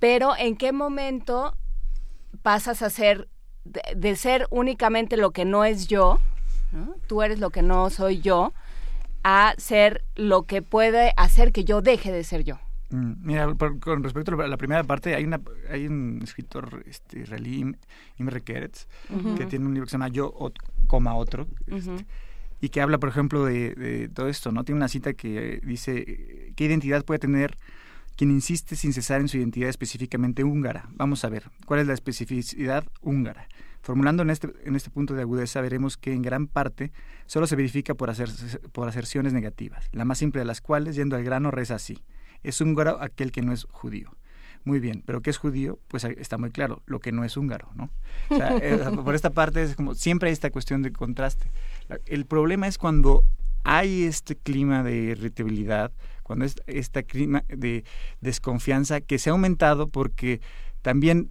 Pero 0.00 0.36
¿en 0.36 0.56
qué 0.56 0.72
momento 0.72 1.56
pasas 2.44 2.82
a 2.82 2.90
ser, 2.90 3.26
de, 3.64 3.80
de 3.96 4.16
ser 4.16 4.46
únicamente 4.50 5.16
lo 5.16 5.30
que 5.30 5.46
no 5.46 5.64
es 5.64 5.88
yo, 5.88 6.20
¿no? 6.72 6.94
tú 7.06 7.22
eres 7.22 7.40
lo 7.40 7.48
que 7.48 7.62
no 7.62 7.88
soy 7.88 8.20
yo, 8.20 8.52
a 9.22 9.54
ser 9.56 10.04
lo 10.14 10.42
que 10.42 10.60
puede 10.60 11.14
hacer 11.16 11.50
que 11.52 11.64
yo 11.64 11.80
deje 11.80 12.12
de 12.12 12.22
ser 12.22 12.44
yo? 12.44 12.58
Mm, 12.90 13.12
Mira, 13.22 13.54
por- 13.54 13.80
con 13.80 14.02
respecto 14.04 14.38
a 14.38 14.46
la 14.46 14.58
primera 14.58 14.84
parte, 14.84 15.14
hay 15.14 15.24
una 15.24 15.40
hay 15.70 15.86
un 15.86 16.20
escritor 16.22 16.84
este, 16.86 17.20
israelí, 17.20 17.62
Im- 17.62 17.76
Imre 18.18 18.42
Keretz, 18.42 18.86
Ujú. 19.08 19.34
que 19.36 19.46
tiene 19.46 19.64
un 19.64 19.72
libro 19.72 19.86
que 19.86 19.90
se 19.92 19.94
llama 19.94 20.08
Yo, 20.08 20.30
ot- 20.34 20.60
coma 20.86 21.14
otro, 21.16 21.46
Ujú. 21.70 21.96
y 22.60 22.68
que 22.68 22.82
habla, 22.82 22.98
por 22.98 23.08
ejemplo, 23.08 23.46
de, 23.46 23.74
de 23.74 24.10
todo 24.10 24.28
esto, 24.28 24.52
¿no? 24.52 24.64
Tiene 24.64 24.76
una 24.76 24.88
cita 24.88 25.14
que 25.14 25.62
dice, 25.64 26.52
¿qué 26.54 26.64
identidad 26.66 27.06
puede 27.06 27.18
tener 27.20 27.56
quien 28.16 28.30
insiste 28.30 28.76
sin 28.76 28.92
cesar 28.92 29.20
en 29.20 29.28
su 29.28 29.36
identidad 29.36 29.68
específicamente 29.68 30.44
húngara? 30.44 30.88
Vamos 30.92 31.24
a 31.24 31.28
ver, 31.28 31.50
¿cuál 31.66 31.80
es 31.80 31.86
la 31.86 31.94
especificidad 31.94 32.84
húngara? 33.00 33.48
Formulando 33.82 34.22
en 34.22 34.30
este, 34.30 34.48
en 34.64 34.76
este 34.76 34.90
punto 34.90 35.14
de 35.14 35.22
agudeza, 35.22 35.60
veremos 35.60 35.96
que 35.96 36.12
en 36.12 36.22
gran 36.22 36.46
parte 36.46 36.92
solo 37.26 37.46
se 37.46 37.56
verifica 37.56 37.94
por, 37.94 38.08
hacer, 38.08 38.30
por 38.72 38.88
aserciones 38.88 39.32
negativas, 39.32 39.88
la 39.92 40.04
más 40.04 40.18
simple 40.18 40.40
de 40.40 40.46
las 40.46 40.60
cuales, 40.60 40.96
yendo 40.96 41.16
al 41.16 41.24
grano, 41.24 41.50
reza 41.50 41.74
así. 41.74 42.02
Es 42.42 42.60
húngaro 42.60 43.02
aquel 43.02 43.30
que 43.30 43.42
no 43.42 43.52
es 43.52 43.64
judío. 43.64 44.16
Muy 44.64 44.80
bien, 44.80 45.02
pero 45.04 45.20
¿qué 45.20 45.28
es 45.28 45.36
judío? 45.36 45.78
Pues 45.88 46.04
está 46.04 46.38
muy 46.38 46.50
claro, 46.50 46.82
lo 46.86 46.98
que 46.98 47.12
no 47.12 47.24
es 47.24 47.36
húngaro, 47.36 47.68
¿no? 47.74 47.90
O 48.30 48.36
sea, 48.36 48.56
eh, 48.56 48.78
por 49.04 49.14
esta 49.14 49.30
parte 49.30 49.62
es 49.62 49.76
como, 49.76 49.94
siempre 49.94 50.30
hay 50.30 50.32
esta 50.32 50.50
cuestión 50.50 50.80
de 50.80 50.90
contraste. 50.90 51.50
El 52.06 52.24
problema 52.24 52.66
es 52.66 52.78
cuando 52.78 53.24
hay 53.64 54.04
este 54.04 54.36
clima 54.36 54.82
de 54.82 54.96
irritabilidad, 54.96 55.92
cuando 56.24 56.44
es 56.44 56.56
este 56.66 57.04
clima 57.04 57.44
de 57.48 57.84
desconfianza 58.20 59.00
que 59.00 59.20
se 59.20 59.30
ha 59.30 59.32
aumentado 59.32 59.86
porque 59.86 60.40
también 60.82 61.30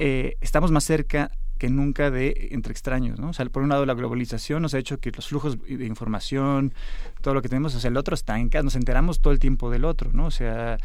eh, 0.00 0.36
estamos 0.40 0.72
más 0.72 0.82
cerca 0.82 1.30
que 1.58 1.70
nunca 1.70 2.10
de 2.10 2.48
entre 2.50 2.72
extraños, 2.72 3.18
¿no? 3.18 3.30
O 3.30 3.32
sea, 3.32 3.46
por 3.46 3.62
un 3.62 3.68
lado 3.68 3.86
la 3.86 3.94
globalización 3.94 4.62
nos 4.62 4.74
ha 4.74 4.78
hecho 4.78 4.98
que 4.98 5.10
los 5.12 5.28
flujos 5.28 5.58
de 5.62 5.86
información, 5.86 6.74
todo 7.22 7.34
lo 7.34 7.42
que 7.42 7.48
tenemos, 7.48 7.74
o 7.74 7.80
sea, 7.80 7.88
el 7.88 7.96
otro 7.96 8.14
está 8.14 8.38
en 8.38 8.48
casa, 8.48 8.62
nos 8.62 8.76
enteramos 8.76 9.20
todo 9.20 9.32
el 9.32 9.38
tiempo 9.38 9.70
del 9.70 9.84
otro, 9.84 10.10
¿no? 10.12 10.26
O 10.26 10.30
sea, 10.30 10.78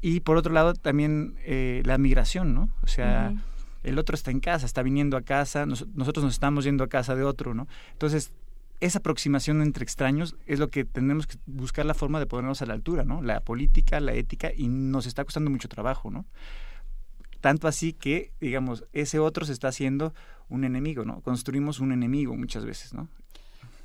y 0.00 0.20
por 0.20 0.36
otro 0.36 0.52
lado 0.52 0.74
también 0.74 1.36
eh, 1.44 1.82
la 1.84 1.98
migración, 1.98 2.54
¿no? 2.54 2.70
O 2.82 2.86
sea, 2.86 3.34
el 3.82 3.98
otro 3.98 4.14
está 4.14 4.30
en 4.30 4.40
casa, 4.40 4.64
está 4.64 4.82
viniendo 4.82 5.16
a 5.16 5.22
casa, 5.22 5.66
nosotros 5.66 6.24
nos 6.24 6.32
estamos 6.32 6.64
yendo 6.64 6.84
a 6.84 6.88
casa 6.88 7.14
de 7.14 7.24
otro, 7.24 7.52
¿no? 7.52 7.68
Entonces, 7.92 8.32
esa 8.82 8.98
aproximación 8.98 9.62
entre 9.62 9.84
extraños 9.84 10.34
es 10.44 10.58
lo 10.58 10.68
que 10.68 10.84
tenemos 10.84 11.28
que 11.28 11.38
buscar 11.46 11.86
la 11.86 11.94
forma 11.94 12.18
de 12.18 12.26
ponernos 12.26 12.62
a 12.62 12.66
la 12.66 12.74
altura, 12.74 13.04
¿no? 13.04 13.22
La 13.22 13.38
política, 13.38 14.00
la 14.00 14.12
ética, 14.12 14.50
y 14.54 14.66
nos 14.66 15.06
está 15.06 15.24
costando 15.24 15.50
mucho 15.50 15.68
trabajo, 15.68 16.10
¿no? 16.10 16.26
Tanto 17.40 17.68
así 17.68 17.92
que, 17.92 18.32
digamos, 18.40 18.84
ese 18.92 19.20
otro 19.20 19.46
se 19.46 19.52
está 19.52 19.68
haciendo 19.68 20.14
un 20.48 20.64
enemigo, 20.64 21.04
¿no? 21.04 21.20
Construimos 21.20 21.78
un 21.78 21.92
enemigo 21.92 22.36
muchas 22.36 22.64
veces, 22.64 22.92
¿no? 22.92 23.08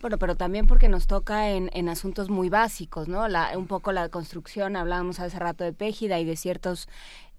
Bueno, 0.02 0.18
pero 0.18 0.36
también 0.36 0.66
porque 0.66 0.90
nos 0.90 1.06
toca 1.06 1.52
en, 1.52 1.70
en 1.74 1.90
asuntos 1.90 2.32
muy 2.32 2.50
básicos, 2.50 3.08
¿no? 3.08 3.28
La, 3.28 3.56
un 3.56 3.68
poco 3.68 3.92
la 3.92 4.10
construcción, 4.10 4.76
hablábamos 4.76 5.20
hace 5.20 5.38
rato 5.38 5.64
de 5.64 5.74
Pégida 5.74 6.20
y 6.20 6.26
de 6.26 6.36
ciertos, 6.36 6.90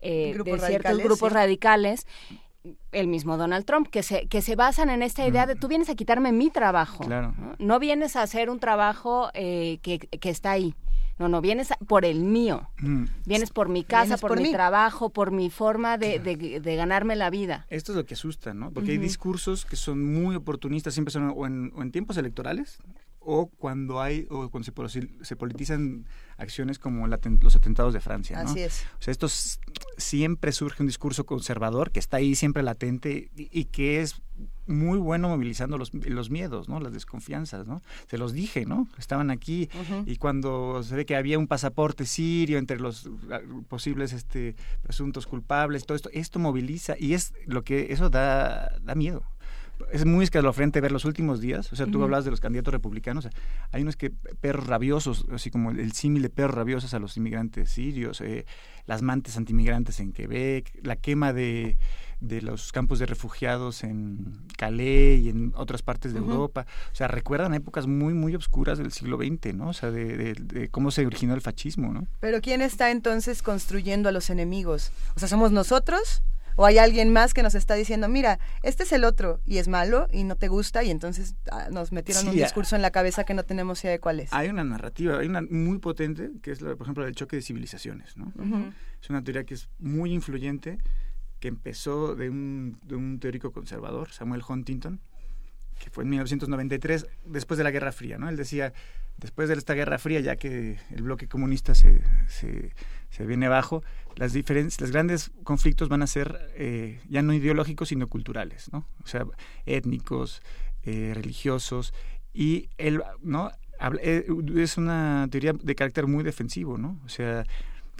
eh, 0.01 0.39
de 0.45 0.59
ciertos 0.61 0.99
grupos 0.99 1.33
radicales 1.33 2.07
el 2.93 3.07
mismo 3.07 3.36
Donald 3.36 3.65
Trump, 3.65 3.89
que 3.89 4.03
se, 4.03 4.27
que 4.27 4.43
se 4.43 4.57
basan 4.57 4.90
en 4.90 5.03
esta 5.03 5.27
idea 5.27 5.47
de 5.47 5.55
tú 5.55 5.69
vienes 5.69 5.89
a 5.89 5.95
quitarme 5.95 6.32
mi 6.32 6.51
trabajo. 6.51 7.05
Claro. 7.05 7.35
No, 7.59 7.78
vienes 7.78 8.16
a 8.16 8.23
hacer 8.23 8.51
un 8.51 8.59
trabajo 8.59 9.31
eh, 9.35 9.78
que, 9.82 9.99
que, 9.99 10.31
está 10.31 10.53
ahí. 10.53 10.74
No, 11.19 11.28
no, 11.28 11.40
vienes 11.40 11.69
por 11.86 12.05
el 12.05 12.20
mío. 12.20 12.69
Mm. 12.78 13.05
Vienes 13.27 13.51
por 13.51 13.69
mi 13.69 13.85
casa, 13.85 14.16
por, 14.16 14.40
mi 14.40 14.53
trabajo, 14.53 15.11
por 15.11 15.31
mi 15.32 15.51
forma 15.51 15.99
de, 15.99 16.19
de, 16.19 16.77
ganarme 16.77 17.16
la 17.16 17.31
vida. 17.31 17.66
Esto 17.69 17.93
es 17.93 17.97
lo 17.97 18.07
que 18.07 18.15
asusta, 18.15 18.55
¿no? 18.55 18.70
Porque 18.70 18.93
hay 18.93 18.99
discursos 18.99 19.65
que 19.65 19.77
son 19.77 20.05
muy 20.05 20.36
oportunistas, 20.36 20.95
siempre 20.95 21.12
son 21.12 21.32
o 21.36 21.47
en, 21.47 21.73
o 21.74 21.82
en 21.82 21.90
tiempos 21.90 22.16
electorales, 22.16 22.78
o 23.31 23.47
cuando 23.47 24.01
hay 24.01 24.27
o 24.31 24.49
cuando 24.49 24.89
se, 24.89 25.07
se 25.21 25.37
politizan 25.37 26.07
acciones 26.39 26.79
como 26.79 27.07
los 27.07 27.57
atentados 27.57 27.93
de 27.93 28.01
Francia. 28.01 28.43
¿no? 28.43 28.49
Así 28.49 28.61
es. 28.61 28.87
O 28.99 29.03
sea, 29.03 29.13
esto 29.13 29.29
siempre 29.99 30.51
surge 30.51 30.83
un 30.83 30.87
discurso 30.87 31.27
conservador 31.27 31.91
que 31.91 32.01
está 32.01 32.17
ahí 32.17 32.35
siempre 32.35 32.63
latente 32.63 33.31
y, 33.37 33.67
que 33.67 34.01
es 34.01 34.23
muy 34.67 34.99
bueno 34.99 35.29
movilizando 35.29 35.77
los, 35.77 35.93
los, 35.93 36.31
miedos, 36.31 36.71
¿no? 36.71 36.81
Las 36.81 36.95
desconfianzas, 36.95 37.67
¿no? 37.67 37.83
Se 38.07 38.17
los 38.17 38.33
dije, 38.33 38.65
¿no? 38.65 38.89
Estaban 38.97 39.31
aquí 39.31 39.69
y 40.07 40.17
cuando 40.17 40.83
se 40.83 40.97
ve 40.97 41.05
que 41.05 41.15
había 41.15 41.39
un 41.39 41.49
pasaporte 41.49 42.07
sirio 42.07 42.57
entre 42.57 42.81
los 42.81 43.11
posibles 43.69 44.15
este 44.15 44.57
presuntos 44.83 45.27
culpables, 45.27 45.85
todo 45.85 45.97
esto, 45.97 46.09
esto 46.15 46.39
moviliza 46.39 46.95
y 46.99 47.13
es 47.13 47.35
lo 47.45 47.63
que 47.63 47.93
eso 47.93 48.09
da 48.09 48.79
da 48.81 48.95
miedo 48.95 49.23
es 49.93 50.05
muy 50.05 50.25
escalofriante 50.25 50.81
ver 50.81 50.93
los 50.93 51.05
últimos 51.05 51.41
días. 51.41 51.73
O 51.73 51.77
sea, 51.77 51.87
tú 51.87 52.03
hablas 52.03 52.25
de 52.25 52.31
los 52.31 52.41
candidatos 52.41 52.73
republicanos. 52.73 53.29
hay 53.73 53.83
unos 53.83 53.97
que 53.97 54.11
perros 54.11 54.67
rabiosos, 54.67 55.27
así 55.33 55.51
como 55.51 55.71
el, 55.71 55.93
símil 55.93 56.23
de 56.23 56.31
perros 56.31 56.55
rabiosos 56.55 56.95
a 56.95 56.99
los 56.99 57.17
inmigrantes 57.17 57.71
sirios, 57.71 58.21
eh, 58.21 58.47
las 58.87 59.03
mantes 59.03 59.37
antimigrantes 59.37 60.01
en 60.01 60.13
Quebec, 60.13 60.79
la 60.83 60.97
quema 60.97 61.33
de, 61.33 61.79
de 62.21 62.43
los 62.43 62.73
campos 62.73 62.99
de 62.99 63.07
refugiados 63.07 63.85
en 63.85 64.47
Calais 64.57 65.21
y 65.23 65.29
en 65.29 65.52
otras 65.57 65.83
partes 65.83 66.12
de 66.12 66.19
Europa. 66.19 66.67
O 66.93 66.94
sea, 66.94 67.09
recuerdan 67.09 67.55
épocas 67.55 67.86
muy, 67.86 68.15
muy 68.15 68.35
obscuras 68.35 68.78
del 68.78 68.93
siglo 68.93 69.19
XX, 69.19 69.55
¿no? 69.55 69.69
O 69.69 69.73
sea, 69.73 69.91
de, 69.91 70.35
de, 70.35 70.69
cómo 70.69 70.91
se 70.91 71.07
originó 71.07 71.35
el 71.35 71.41
fascismo, 71.41 71.93
¿no? 71.93 72.07
Pero 72.20 72.41
¿quién 72.41 72.62
está 72.62 72.91
entonces 72.91 73.43
construyendo 73.43 74.09
a 74.09 74.12
los 74.12 74.31
enemigos? 74.31 74.91
O 75.15 75.20
sea, 75.20 75.28
¿somos 75.28 75.52
nosotros? 75.52 76.23
O 76.59 76.67
hay 76.67 76.78
alguien 76.78 77.12
más 77.12 77.35
que 77.35 77.45
nos 77.45 77.55
está 77.55 77.75
diciendo, 77.77 78.09
mira, 78.09 78.41
este 78.65 78.83
es 78.83 78.91
el 78.91 79.05
otro 79.05 79.41
y 79.47 79.59
es 79.59 79.69
malo 79.69 80.09
y 80.11 80.25
no 80.25 80.35
te 80.35 80.49
gusta 80.49 80.83
y 80.83 80.91
entonces 80.91 81.37
ah, 81.53 81.69
nos 81.70 81.93
metieron 81.93 82.27
un 82.27 82.35
discurso 82.35 82.75
en 82.75 82.83
la 82.83 82.91
cabeza 82.91 83.23
que 83.23 83.33
no 83.33 83.45
tenemos 83.45 83.85
idea 83.85 83.93
de 83.93 84.01
cuál 84.01 84.19
es. 84.19 84.33
Hay 84.33 84.49
una 84.49 84.65
narrativa, 84.65 85.20
hay 85.20 85.28
una 85.28 85.41
muy 85.41 85.78
potente 85.78 86.33
que 86.43 86.51
es, 86.51 86.61
la, 86.61 86.75
por 86.75 86.85
ejemplo, 86.87 87.07
el 87.07 87.15
choque 87.15 87.37
de 87.37 87.43
civilizaciones, 87.43 88.17
¿no? 88.17 88.33
Es 89.01 89.09
una 89.09 89.23
teoría 89.23 89.45
que 89.45 89.55
es 89.55 89.69
muy 89.78 90.12
influyente, 90.12 90.78
que 91.39 91.47
empezó 91.47 92.17
de 92.17 92.28
un, 92.28 92.77
de 92.83 92.97
un 92.97 93.20
teórico 93.20 93.53
conservador, 93.53 94.11
Samuel 94.11 94.43
Huntington, 94.47 95.01
que 95.78 95.91
fue 95.91 96.03
en 96.03 96.11
1993, 96.11 97.07
después 97.25 97.57
de 97.59 97.62
la 97.62 97.70
Guerra 97.70 97.93
Fría, 97.93 98.19
¿no? 98.19 98.28
Él 98.28 98.37
decía, 98.37 98.73
después 99.17 99.49
de 99.49 99.55
esta 99.55 99.75
Guerra 99.75 99.99
Fría, 99.99 100.19
ya 100.19 100.35
que 100.35 100.78
el 100.91 101.03
bloque 101.03 101.28
comunista 101.28 101.77
se, 101.77 102.01
se, 102.27 102.73
se 103.11 103.27
viene 103.27 103.47
abajo, 103.47 103.83
las 104.17 104.33
diferencias, 104.33 104.81
los 104.81 104.91
grandes 104.91 105.31
conflictos 105.45 105.89
van 105.89 106.03
a 106.03 106.07
ser 106.07 106.51
eh, 106.55 107.01
ya 107.09 107.23
no 107.23 107.33
ideológicos, 107.33 107.89
sino 107.89 108.09
culturales, 108.09 108.70
¿no? 108.73 108.87
O 109.03 109.07
sea, 109.07 109.25
étnicos, 109.65 110.43
eh, 110.85 111.12
religiosos, 111.15 111.95
y 112.35 112.69
él, 112.78 113.03
¿no? 113.23 113.51
Eh, 114.03 114.27
es 114.57 114.77
una 114.77 115.28
teoría 115.31 115.53
de 115.53 115.75
carácter 115.75 116.07
muy 116.07 116.25
defensivo, 116.25 116.78
¿no? 116.78 117.01
O 117.05 117.09
sea, 117.09 117.45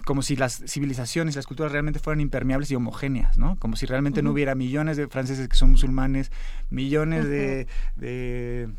como 0.05 0.21
si 0.21 0.35
las 0.35 0.63
civilizaciones, 0.65 1.35
las 1.35 1.45
culturas 1.45 1.71
realmente 1.71 1.99
fueran 1.99 2.21
impermeables 2.21 2.71
y 2.71 2.75
homogéneas, 2.75 3.37
¿no? 3.37 3.57
Como 3.57 3.75
si 3.75 3.85
realmente 3.85 4.21
no 4.21 4.31
hubiera 4.31 4.55
millones 4.55 4.97
de 4.97 5.07
franceses 5.07 5.47
que 5.47 5.55
son 5.55 5.71
musulmanes, 5.71 6.31
millones 6.69 7.25
de, 7.25 7.67
de, 7.95 8.69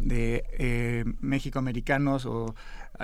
de 0.00 0.44
eh, 0.58 1.04
o 2.26 2.54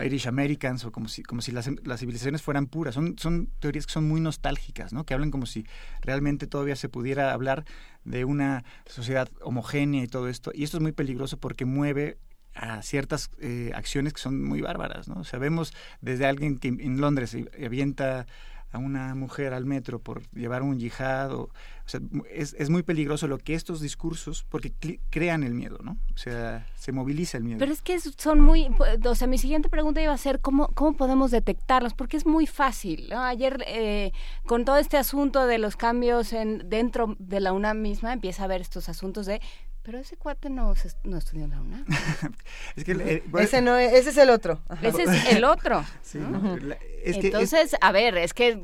Irish 0.05 0.26
Americans 0.26 0.84
o 0.84 0.92
como 0.92 1.08
si, 1.08 1.23
como 1.23 1.41
si 1.41 1.52
las, 1.52 1.70
las, 1.84 2.00
civilizaciones 2.00 2.42
fueran 2.42 2.66
puras. 2.66 2.94
Son, 2.94 3.16
son 3.18 3.50
teorías 3.60 3.86
que 3.86 3.92
son 3.92 4.08
muy 4.08 4.20
nostálgicas, 4.20 4.92
¿no? 4.92 5.05
Que 5.05 5.15
hablan 5.15 5.31
como 5.31 5.47
si 5.47 5.66
realmente 6.00 6.47
todavía 6.47 6.76
se 6.76 6.89
pudiera 6.89 7.33
hablar 7.33 7.65
de 8.05 8.25
una 8.25 8.65
sociedad 8.86 9.28
homogénea 9.41 10.02
y 10.02 10.08
todo 10.08 10.28
esto. 10.28 10.50
Y 10.55 10.65
esto 10.65 10.76
es 10.76 10.83
muy 10.83 10.92
peligroso 10.92 11.39
porque 11.39 11.65
mueve 11.65 12.18
a 12.55 12.83
ciertas 12.83 13.31
eh, 13.39 13.70
acciones 13.75 14.12
que 14.12 14.20
son 14.20 14.42
muy 14.42 14.60
bárbaras, 14.60 15.08
¿no? 15.08 15.25
Sabemos 15.25 15.75
desde 16.00 16.26
alguien 16.26 16.58
que 16.58 16.68
en 16.68 17.00
Londres 17.00 17.36
avienta 17.65 18.26
a 18.72 18.78
una 18.78 19.14
mujer 19.14 19.54
al 19.54 19.64
metro 19.64 19.98
por 19.98 20.28
llevar 20.30 20.62
un 20.62 20.78
yihad. 20.78 21.32
O, 21.32 21.50
sea, 21.86 22.00
es, 22.30 22.54
es, 22.58 22.68
muy 22.68 22.82
peligroso 22.82 23.28
lo 23.28 23.38
que 23.38 23.54
estos 23.54 23.80
discursos, 23.80 24.44
porque 24.48 24.72
crean 25.10 25.42
el 25.42 25.54
miedo, 25.54 25.78
¿no? 25.82 25.96
O 26.14 26.18
sea, 26.18 26.66
se 26.74 26.92
moviliza 26.92 27.38
el 27.38 27.44
miedo. 27.44 27.58
Pero 27.58 27.72
es 27.72 27.82
que 27.82 27.98
son 28.00 28.40
muy, 28.40 28.68
o 29.04 29.14
sea, 29.14 29.26
mi 29.26 29.38
siguiente 29.38 29.68
pregunta 29.68 30.02
iba 30.02 30.12
a 30.12 30.18
ser, 30.18 30.40
¿cómo, 30.40 30.68
cómo 30.68 30.96
podemos 30.96 31.30
detectarlos? 31.30 31.94
Porque 31.94 32.16
es 32.16 32.26
muy 32.26 32.46
fácil. 32.46 33.12
Ayer, 33.12 33.64
eh, 33.66 34.12
con 34.46 34.64
todo 34.64 34.78
este 34.78 34.96
asunto 34.96 35.46
de 35.46 35.58
los 35.58 35.76
cambios 35.76 36.32
en, 36.32 36.68
dentro 36.68 37.16
de 37.18 37.40
la 37.40 37.52
UNAM 37.52 37.80
misma, 37.80 38.12
empieza 38.12 38.42
a 38.42 38.44
haber 38.46 38.60
estos 38.60 38.88
asuntos 38.88 39.26
de 39.26 39.40
pero 39.86 39.98
ese 39.98 40.16
cuate 40.16 40.50
no, 40.50 40.74
no 41.05 41.16
estudió 41.16 41.44
en 41.44 41.50
la 41.52 41.60
UNAM. 41.60 41.84
es 42.76 42.82
que, 42.82 42.90
eh, 42.90 43.23
ese, 43.39 43.62
no 43.62 43.76
es, 43.76 43.92
ese 43.92 44.10
es 44.10 44.16
el 44.16 44.31
otro. 44.31 44.60
Ese 44.82 45.05
es 45.05 45.32
el 45.32 45.44
otro. 45.44 45.84
Entonces, 47.05 47.76
a 47.81 47.92
ver, 47.92 48.18
es 48.18 48.34
que 48.34 48.60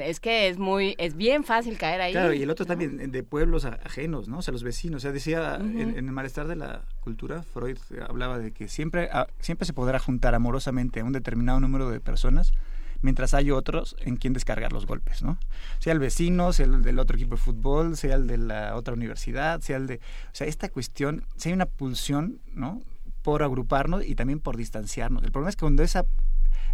es 0.00 0.18
que 0.18 0.48
es 0.48 0.58
muy 0.58 0.96
es 0.98 1.16
bien 1.16 1.44
fácil 1.44 1.78
caer 1.78 2.00
ahí. 2.00 2.10
Claro, 2.10 2.32
y 2.32 2.42
el 2.42 2.50
otro 2.50 2.66
también 2.66 3.12
de 3.12 3.22
pueblos 3.22 3.66
ajenos, 3.66 4.26
¿no? 4.26 4.38
O 4.38 4.42
sea, 4.42 4.50
los 4.50 4.64
vecinos. 4.64 4.96
O 4.96 5.00
sea, 5.00 5.12
decía 5.12 5.54
en, 5.60 5.96
el 5.96 6.02
malestar 6.02 6.48
de 6.48 6.56
la 6.56 6.82
cultura, 7.02 7.44
Freud 7.44 7.78
hablaba 8.08 8.40
de 8.40 8.50
que 8.50 8.66
siempre, 8.66 9.08
ah, 9.12 9.28
siempre 9.38 9.64
se 9.64 9.72
podrá 9.72 10.00
juntar 10.00 10.34
amorosamente 10.34 10.98
a 10.98 11.04
un 11.04 11.12
determinado 11.12 11.60
número 11.60 11.88
de 11.88 12.00
personas 12.00 12.52
mientras 13.02 13.34
hay 13.34 13.50
otros 13.50 13.96
en 14.00 14.16
quien 14.16 14.32
descargar 14.32 14.72
los 14.72 14.86
golpes, 14.86 15.22
¿no? 15.22 15.38
Sea 15.78 15.92
el 15.92 15.98
vecino, 15.98 16.52
sea 16.52 16.66
el 16.66 16.82
del 16.82 16.98
otro 16.98 17.16
equipo 17.16 17.36
de 17.36 17.40
fútbol, 17.40 17.96
sea 17.96 18.16
el 18.16 18.26
de 18.26 18.38
la 18.38 18.74
otra 18.76 18.94
universidad, 18.94 19.60
sea 19.60 19.76
el 19.76 19.86
de... 19.86 19.96
O 19.96 20.34
sea, 20.34 20.46
esta 20.46 20.68
cuestión, 20.68 21.24
si 21.36 21.48
hay 21.48 21.54
una 21.54 21.66
pulsión, 21.66 22.40
¿no? 22.52 22.82
Por 23.22 23.42
agruparnos 23.42 24.04
y 24.04 24.14
también 24.14 24.40
por 24.40 24.56
distanciarnos. 24.56 25.22
El 25.22 25.32
problema 25.32 25.50
es 25.50 25.56
que 25.56 25.60
cuando 25.60 25.82
esa 25.82 26.06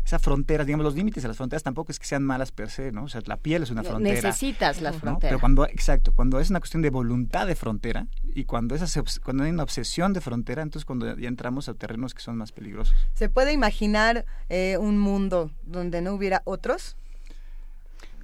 esa 0.04 0.18
frontera, 0.18 0.64
digamos, 0.64 0.84
los 0.84 0.94
límites 0.94 1.22
de 1.22 1.28
las 1.28 1.36
fronteras 1.36 1.62
tampoco 1.62 1.90
es 1.90 1.98
que 1.98 2.06
sean 2.06 2.22
malas 2.22 2.52
per 2.52 2.68
se, 2.68 2.92
¿no? 2.92 3.04
O 3.04 3.08
sea, 3.08 3.22
la 3.24 3.38
piel 3.38 3.62
es 3.62 3.70
una 3.70 3.82
frontera. 3.82 4.14
Necesitas 4.14 4.82
las 4.82 4.96
fronteras. 4.96 5.30
Pero 5.30 5.40
cuando, 5.40 5.66
exacto, 5.66 6.12
cuando 6.12 6.40
es 6.40 6.50
una 6.50 6.60
cuestión 6.60 6.82
de 6.82 6.90
voluntad 6.90 7.46
de 7.46 7.54
frontera 7.54 8.06
y 8.34 8.44
cuando, 8.44 8.74
es, 8.74 9.20
cuando 9.24 9.44
hay 9.44 9.50
una 9.50 9.62
obsesión 9.62 10.12
de 10.12 10.20
frontera, 10.20 10.62
entonces 10.62 10.84
cuando 10.84 11.16
ya 11.16 11.28
entramos 11.28 11.68
a 11.68 11.74
terrenos 11.74 12.12
que 12.12 12.20
son 12.20 12.36
más 12.36 12.52
peligrosos. 12.52 12.94
¿Se 13.14 13.30
puede 13.30 13.52
imaginar 13.52 14.26
eh, 14.50 14.76
un 14.78 14.98
mundo 14.98 15.50
donde 15.62 16.02
no 16.02 16.12
hubiera 16.12 16.42
otros? 16.44 16.96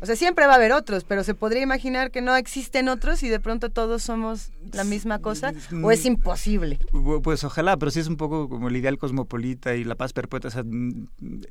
O 0.01 0.07
sea, 0.07 0.17
siempre 0.17 0.47
va 0.47 0.53
a 0.53 0.57
haber 0.57 0.73
otros, 0.73 1.05
pero 1.05 1.25
se 1.25 1.35
podría 1.35 1.63
imaginar 1.63 2.11
que 2.11 2.23
no 2.23 2.35
existen 2.35 2.89
otros 2.89 3.23
y 3.23 3.29
de 3.29 3.39
pronto 3.39 3.69
todos 3.69 4.03
somos 4.03 4.51
la 4.73 4.85
misma 4.85 5.19
cosa, 5.19 5.53
o 5.83 5.91
es 5.91 6.07
imposible. 6.07 6.79
Pues 7.23 7.45
ojalá, 7.45 7.77
pero 7.77 7.91
sí 7.91 8.01
es 8.01 8.07
un 8.07 8.17
poco 8.17 8.49
como 8.49 8.69
el 8.69 8.77
ideal 8.77 8.97
cosmopolita 8.97 9.75
y 9.75 9.85
la 9.85 9.97
paz 9.97 10.13
perpetua, 10.13 10.49
o 10.49 10.51
sea, 10.53 10.63
mm, 10.65 11.09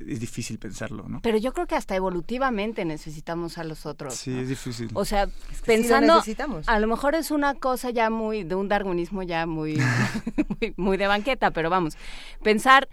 es 0.08 0.20
difícil 0.20 0.58
pensarlo, 0.58 1.08
¿no? 1.08 1.20
Pero 1.22 1.38
yo 1.38 1.52
creo 1.52 1.66
que 1.66 1.76
hasta 1.76 1.94
evolutivamente 1.94 2.84
necesitamos 2.84 3.58
a 3.58 3.64
los 3.64 3.86
otros. 3.86 4.14
Sí, 4.14 4.36
es 4.36 4.48
difícil. 4.48 4.90
O 4.94 5.04
sea, 5.04 5.28
pensando, 5.64 6.20
a 6.66 6.80
lo 6.80 6.86
mejor 6.88 7.14
es 7.14 7.30
una 7.30 7.54
cosa 7.54 7.90
ya 7.90 8.10
muy, 8.10 8.42
de 8.42 8.56
un 8.56 8.68
darwinismo 8.68 9.22
ya 9.22 9.46
muy, 9.46 9.78
muy, 10.60 10.74
muy 10.76 10.96
de 10.96 11.06
banqueta, 11.06 11.52
pero 11.52 11.70
vamos, 11.70 11.96
pensar 12.42 12.88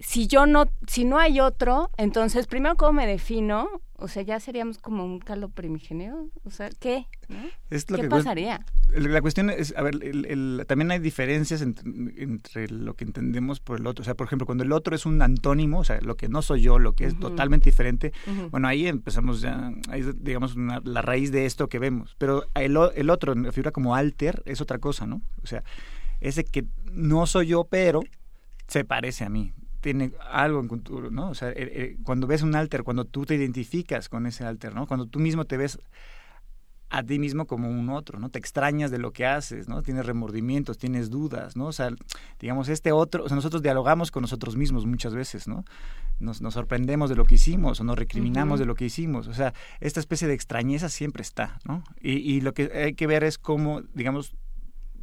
si 0.00 0.28
yo 0.28 0.46
no, 0.46 0.66
si 0.86 1.04
no 1.04 1.18
hay 1.18 1.40
otro, 1.40 1.90
entonces 1.96 2.46
primero 2.46 2.76
cómo 2.76 2.92
me 2.92 3.06
defino, 3.06 3.68
o 3.96 4.06
sea, 4.06 4.22
ya 4.22 4.38
seríamos 4.38 4.78
como 4.78 5.04
un 5.04 5.18
caldo 5.18 5.48
primigenio, 5.48 6.30
o 6.44 6.50
sea, 6.50 6.70
¿qué? 6.78 7.06
¿Qué 7.68 8.08
pasaría? 8.08 8.64
La 8.90 9.20
cuestión 9.20 9.50
es, 9.50 9.74
a 9.76 9.82
ver, 9.82 9.98
el, 10.02 10.64
también 10.68 10.92
hay 10.92 11.00
diferencias 11.00 11.62
entre, 11.62 12.68
lo 12.68 12.94
que 12.94 13.04
entendemos 13.04 13.60
por 13.60 13.80
el 13.80 13.86
otro. 13.86 14.02
O 14.02 14.04
sea, 14.04 14.14
por 14.14 14.26
ejemplo, 14.26 14.46
cuando 14.46 14.64
el 14.64 14.72
otro 14.72 14.94
es 14.94 15.04
un 15.04 15.20
antónimo, 15.20 15.80
o 15.80 15.84
sea, 15.84 16.00
lo 16.00 16.16
que 16.16 16.28
no 16.28 16.42
soy 16.42 16.62
yo, 16.62 16.78
lo 16.78 16.92
que 16.92 17.04
es 17.04 17.18
totalmente 17.18 17.68
diferente, 17.68 18.12
bueno, 18.50 18.68
ahí 18.68 18.86
empezamos 18.86 19.40
ya, 19.40 19.72
ahí 19.90 20.00
es, 20.00 20.24
digamos, 20.24 20.54
la 20.56 21.02
raíz 21.02 21.32
de 21.32 21.44
esto 21.44 21.68
que 21.68 21.80
vemos. 21.80 22.14
Pero 22.18 22.44
el, 22.54 22.78
el 22.94 23.10
otro, 23.10 23.34
la 23.34 23.52
figura 23.52 23.72
como 23.72 23.96
alter, 23.96 24.42
es 24.46 24.60
otra 24.60 24.78
cosa, 24.78 25.06
¿no? 25.06 25.22
O 25.42 25.46
sea, 25.46 25.64
ese 26.20 26.44
que 26.44 26.64
no 26.92 27.26
soy 27.26 27.48
yo, 27.48 27.64
pero 27.64 28.02
se 28.68 28.84
parece 28.84 29.24
a 29.24 29.28
mí 29.28 29.52
tiene 29.80 30.12
algo 30.30 30.60
en 30.60 30.68
cultura, 30.68 31.08
¿no? 31.10 31.30
O 31.30 31.34
sea, 31.34 31.50
eh, 31.50 31.54
eh, 31.56 31.96
cuando 32.02 32.26
ves 32.26 32.42
un 32.42 32.54
alter, 32.54 32.82
cuando 32.82 33.04
tú 33.04 33.24
te 33.24 33.34
identificas 33.34 34.08
con 34.08 34.26
ese 34.26 34.44
alter, 34.44 34.74
¿no? 34.74 34.86
Cuando 34.86 35.06
tú 35.06 35.20
mismo 35.20 35.44
te 35.44 35.56
ves 35.56 35.78
a 36.90 37.02
ti 37.02 37.18
mismo 37.18 37.46
como 37.46 37.68
un 37.68 37.90
otro, 37.90 38.18
¿no? 38.18 38.30
Te 38.30 38.38
extrañas 38.38 38.90
de 38.90 38.98
lo 38.98 39.12
que 39.12 39.26
haces, 39.26 39.68
¿no? 39.68 39.82
Tienes 39.82 40.06
remordimientos, 40.06 40.78
tienes 40.78 41.10
dudas, 41.10 41.54
¿no? 41.54 41.66
O 41.66 41.72
sea, 41.72 41.90
digamos, 42.40 42.68
este 42.68 42.92
otro, 42.92 43.24
o 43.24 43.28
sea, 43.28 43.34
nosotros 43.34 43.62
dialogamos 43.62 44.10
con 44.10 44.22
nosotros 44.22 44.56
mismos 44.56 44.86
muchas 44.86 45.14
veces, 45.14 45.48
¿no? 45.48 45.64
Nos, 46.18 46.40
nos 46.40 46.54
sorprendemos 46.54 47.10
de 47.10 47.16
lo 47.16 47.24
que 47.24 47.34
hicimos 47.34 47.80
o 47.80 47.84
nos 47.84 47.98
recriminamos 47.98 48.58
de 48.58 48.64
lo 48.64 48.74
que 48.74 48.86
hicimos, 48.86 49.28
o 49.28 49.34
sea, 49.34 49.52
esta 49.80 50.00
especie 50.00 50.26
de 50.26 50.34
extrañeza 50.34 50.88
siempre 50.88 51.22
está, 51.22 51.58
¿no? 51.64 51.84
Y, 52.00 52.12
y 52.12 52.40
lo 52.40 52.54
que 52.54 52.70
hay 52.74 52.94
que 52.94 53.06
ver 53.06 53.22
es 53.22 53.38
cómo, 53.38 53.82
digamos, 53.92 54.34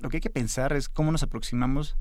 lo 0.01 0.09
que 0.09 0.17
hay 0.17 0.21
que 0.21 0.29
pensar 0.29 0.73
es 0.73 0.89
cómo 0.89 1.11
nos 1.11 1.23
aproximamos 1.23 1.95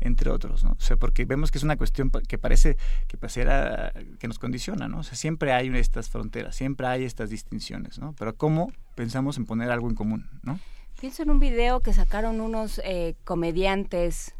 entre 0.00 0.30
otros, 0.30 0.64
¿no? 0.64 0.72
O 0.72 0.80
sea, 0.80 0.96
porque 0.96 1.24
vemos 1.24 1.50
que 1.50 1.58
es 1.58 1.64
una 1.64 1.76
cuestión 1.76 2.10
que 2.10 2.38
parece 2.38 2.76
que 3.08 3.16
pareciera 3.16 3.92
que 4.18 4.28
nos 4.28 4.38
condiciona, 4.38 4.88
¿no? 4.88 4.98
O 4.98 5.02
sea, 5.02 5.14
siempre 5.14 5.52
hay 5.52 5.68
estas 5.76 6.08
fronteras, 6.10 6.56
siempre 6.56 6.86
hay 6.86 7.04
estas 7.04 7.30
distinciones, 7.30 7.98
¿no? 7.98 8.14
Pero 8.18 8.36
¿cómo 8.36 8.72
pensamos 8.94 9.36
en 9.36 9.46
poner 9.46 9.70
algo 9.70 9.88
en 9.88 9.94
común, 9.94 10.28
¿no? 10.42 10.58
Pienso 11.00 11.22
en 11.22 11.30
un 11.30 11.40
video 11.40 11.80
que 11.80 11.92
sacaron 11.92 12.40
unos 12.40 12.80
eh, 12.84 13.16
comediantes, 13.24 14.34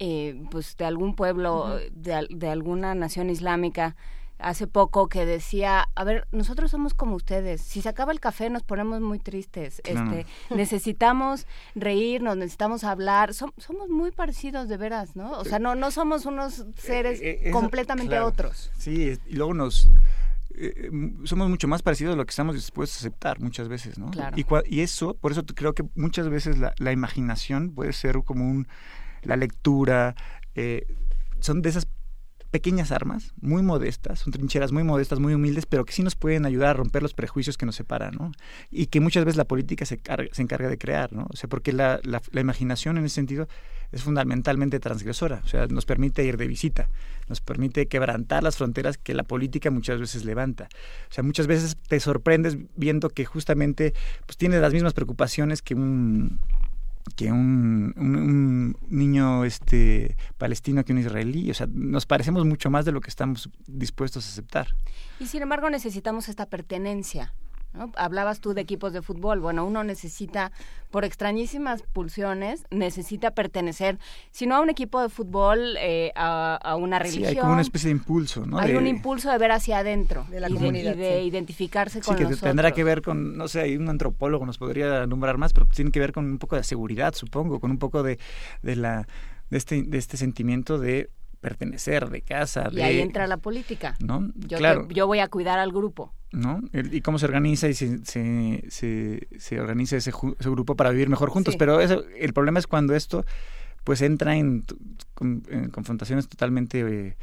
eh, 0.00 0.42
pues 0.50 0.76
de 0.76 0.84
algún 0.84 1.14
pueblo, 1.14 1.78
de, 1.92 2.26
de 2.30 2.48
alguna 2.48 2.94
nación 2.94 3.30
islámica, 3.30 3.96
hace 4.38 4.66
poco 4.66 5.08
que 5.08 5.26
decía, 5.26 5.88
a 5.94 6.04
ver, 6.04 6.28
nosotros 6.30 6.70
somos 6.70 6.94
como 6.94 7.16
ustedes, 7.16 7.60
si 7.60 7.82
se 7.82 7.88
acaba 7.88 8.12
el 8.12 8.20
café 8.20 8.50
nos 8.50 8.62
ponemos 8.62 9.00
muy 9.00 9.18
tristes, 9.18 9.82
este, 9.84 10.26
necesitamos 10.50 11.46
reírnos, 11.74 12.36
necesitamos 12.36 12.84
hablar, 12.84 13.34
somos 13.34 13.88
muy 13.88 14.12
parecidos 14.12 14.68
de 14.68 14.76
veras, 14.76 15.16
¿no? 15.16 15.32
O 15.32 15.44
sea, 15.44 15.58
no, 15.58 15.74
no 15.74 15.90
somos 15.90 16.24
unos 16.24 16.66
seres 16.76 17.20
eh, 17.20 17.40
eh, 17.44 17.50
completamente 17.50 18.18
otros. 18.20 18.70
Sí, 18.78 19.18
y 19.26 19.34
luego 19.34 19.54
nos... 19.54 19.88
Eh, 20.60 20.90
somos 21.22 21.48
mucho 21.48 21.68
más 21.68 21.82
parecidos 21.82 22.14
a 22.14 22.16
lo 22.16 22.26
que 22.26 22.30
estamos 22.30 22.56
dispuestos 22.56 22.98
a 22.98 23.00
aceptar 23.06 23.38
muchas 23.40 23.68
veces, 23.68 23.96
¿no? 23.96 24.10
Claro. 24.10 24.36
Y, 24.36 24.44
y 24.66 24.80
eso, 24.80 25.14
por 25.14 25.30
eso 25.30 25.44
creo 25.46 25.72
que 25.72 25.84
muchas 25.94 26.28
veces 26.28 26.58
la, 26.58 26.74
la 26.78 26.90
imaginación 26.90 27.74
puede 27.74 27.92
ser 27.92 28.24
como 28.24 28.48
un, 28.48 28.66
la 29.22 29.36
lectura, 29.36 30.16
son 31.38 31.62
de 31.62 31.68
esas 31.68 31.86
pequeñas 32.50 32.92
armas, 32.92 33.34
muy 33.40 33.62
modestas, 33.62 34.20
son 34.20 34.32
trincheras 34.32 34.72
muy 34.72 34.82
modestas, 34.82 35.18
muy 35.18 35.34
humildes, 35.34 35.66
pero 35.66 35.84
que 35.84 35.92
sí 35.92 36.02
nos 36.02 36.16
pueden 36.16 36.46
ayudar 36.46 36.70
a 36.70 36.72
romper 36.74 37.02
los 37.02 37.12
prejuicios 37.12 37.58
que 37.58 37.66
nos 37.66 37.76
separan, 37.76 38.14
¿no? 38.14 38.32
Y 38.70 38.86
que 38.86 39.00
muchas 39.00 39.24
veces 39.24 39.36
la 39.36 39.44
política 39.44 39.84
se, 39.84 40.00
se 40.32 40.42
encarga 40.42 40.68
de 40.68 40.78
crear, 40.78 41.12
¿no? 41.12 41.26
O 41.30 41.36
sea, 41.36 41.48
porque 41.48 41.72
la, 41.72 42.00
la, 42.04 42.40
imaginación 42.40 42.96
en 42.96 43.04
ese 43.04 43.16
sentido 43.16 43.48
es 43.92 44.02
fundamentalmente 44.02 44.80
transgresora, 44.80 45.42
o 45.44 45.48
sea, 45.48 45.66
nos 45.66 45.84
permite 45.84 46.24
ir 46.24 46.36
de 46.36 46.46
visita, 46.46 46.88
nos 47.28 47.40
permite 47.40 47.86
quebrantar 47.86 48.42
las 48.42 48.56
fronteras 48.56 48.96
que 48.98 49.14
la 49.14 49.22
política 49.24 49.70
muchas 49.70 50.00
veces 50.00 50.24
levanta. 50.24 50.68
O 51.10 51.12
sea, 51.12 51.24
muchas 51.24 51.46
veces 51.46 51.76
te 51.88 52.00
sorprendes 52.00 52.56
viendo 52.76 53.10
que 53.10 53.24
justamente 53.24 53.94
pues 54.26 54.36
tiene 54.36 54.58
las 54.60 54.72
mismas 54.72 54.94
preocupaciones 54.94 55.62
que 55.62 55.74
un 55.74 56.38
que 57.16 57.32
un, 57.32 57.94
un, 57.96 58.76
niño 58.88 59.44
este 59.44 60.16
palestino 60.36 60.84
que 60.84 60.92
un 60.92 60.98
israelí. 60.98 61.50
O 61.50 61.54
sea, 61.54 61.66
nos 61.70 62.06
parecemos 62.06 62.44
mucho 62.44 62.70
más 62.70 62.84
de 62.84 62.92
lo 62.92 63.00
que 63.00 63.10
estamos 63.10 63.50
dispuestos 63.66 64.26
a 64.26 64.28
aceptar. 64.28 64.68
Y 65.20 65.26
sin 65.26 65.42
embargo 65.42 65.70
necesitamos 65.70 66.28
esta 66.28 66.46
pertenencia. 66.46 67.32
Hablabas 67.96 68.40
tú 68.40 68.54
de 68.54 68.60
equipos 68.60 68.92
de 68.92 69.02
fútbol. 69.02 69.40
Bueno, 69.40 69.64
uno 69.64 69.84
necesita, 69.84 70.52
por 70.90 71.04
extrañísimas 71.04 71.82
pulsiones, 71.82 72.64
necesita 72.70 73.32
pertenecer, 73.32 73.98
si 74.30 74.46
no 74.46 74.56
a 74.56 74.60
un 74.60 74.70
equipo 74.70 75.00
de 75.00 75.08
fútbol, 75.08 75.76
eh, 75.78 76.12
a, 76.16 76.76
una 76.76 76.98
religión. 76.98 77.24
Sí, 77.24 77.28
hay 77.28 77.36
como 77.36 77.52
una 77.52 77.62
especie 77.62 77.88
de 77.88 77.92
impulso, 77.92 78.46
¿no? 78.46 78.58
Hay 78.58 78.74
un 78.74 78.86
impulso 78.86 79.30
de 79.30 79.38
ver 79.38 79.52
hacia 79.52 79.78
adentro 79.78 80.26
de 80.30 80.40
la 80.40 80.48
y 80.48 80.54
comunidad, 80.54 80.96
de, 80.96 81.02
de 81.02 81.22
identificarse 81.22 82.00
con 82.00 82.16
sí, 82.16 82.24
que 82.24 82.34
tendrá 82.36 82.72
que 82.72 82.84
ver 82.84 83.02
con, 83.02 83.36
no 83.36 83.48
sé, 83.48 83.60
hay 83.60 83.76
un 83.76 83.88
antropólogo 83.88 84.46
nos 84.46 84.58
podría 84.58 85.06
nombrar 85.06 85.38
más, 85.38 85.52
pero 85.52 85.66
tiene 85.66 85.90
que 85.90 86.00
ver 86.00 86.12
con 86.12 86.24
un 86.24 86.38
poco 86.38 86.56
de 86.56 86.64
seguridad, 86.64 87.14
supongo, 87.14 87.60
con 87.60 87.70
un 87.70 87.78
poco 87.78 88.02
de, 88.02 88.18
de 88.62 88.76
la 88.76 89.06
de 89.50 89.56
este, 89.56 89.82
de 89.82 89.98
este 89.98 90.16
sentimiento 90.16 90.78
de 90.78 91.10
pertenecer, 91.40 92.10
de 92.10 92.22
casa. 92.22 92.68
Y 92.72 92.80
ahí 92.80 93.00
entra 93.00 93.26
la 93.26 93.36
política. 93.36 93.96
¿No? 94.00 94.30
Yo, 94.34 94.58
claro. 94.58 94.88
yo 94.88 95.06
voy 95.06 95.20
a 95.20 95.28
cuidar 95.28 95.58
al 95.58 95.72
grupo. 95.72 96.12
¿no? 96.32 96.60
Y 96.72 97.00
cómo 97.00 97.18
se 97.18 97.24
organiza 97.24 97.68
y 97.68 97.74
se, 97.74 98.04
se, 98.04 98.68
se, 99.38 99.60
organiza 99.60 99.96
ese, 99.96 100.10
ese, 100.10 100.50
grupo 100.50 100.76
para 100.76 100.90
vivir 100.90 101.08
mejor 101.08 101.30
juntos. 101.30 101.56
Pero 101.56 101.80
eso, 101.80 102.04
el 102.18 102.32
problema 102.32 102.58
es 102.58 102.66
cuando 102.66 102.94
esto 102.94 103.24
pues 103.84 104.02
entra 104.02 104.36
en, 104.36 104.64
confrontaciones 105.72 106.28
totalmente 106.28 106.80
eh, 106.80 107.16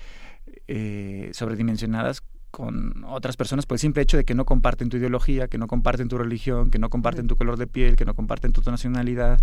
eh, 0.68 1.30
sobredimensionadas 1.34 2.24
con 2.50 3.03
otras 3.03 3.38
personas 3.38 3.66
por 3.66 3.76
el 3.76 3.80
simple 3.80 4.02
hecho 4.02 4.18
de 4.18 4.24
que 4.24 4.34
no 4.34 4.45
comparten 4.45 4.90
tu 4.90 4.98
ideología, 4.98 5.48
que 5.48 5.58
no 5.58 5.68
comparten 5.68 6.08
tu 6.08 6.18
religión, 6.18 6.72
que 6.72 6.80
no 6.80 6.90
comparten 6.90 7.27
tu 7.27 7.35
color 7.35 7.58
de 7.58 7.68
piel, 7.68 7.95
que 7.95 8.06
no 8.06 8.16
comparten 8.16 8.53
tu 8.53 8.61
nacionalidad. 8.72 9.40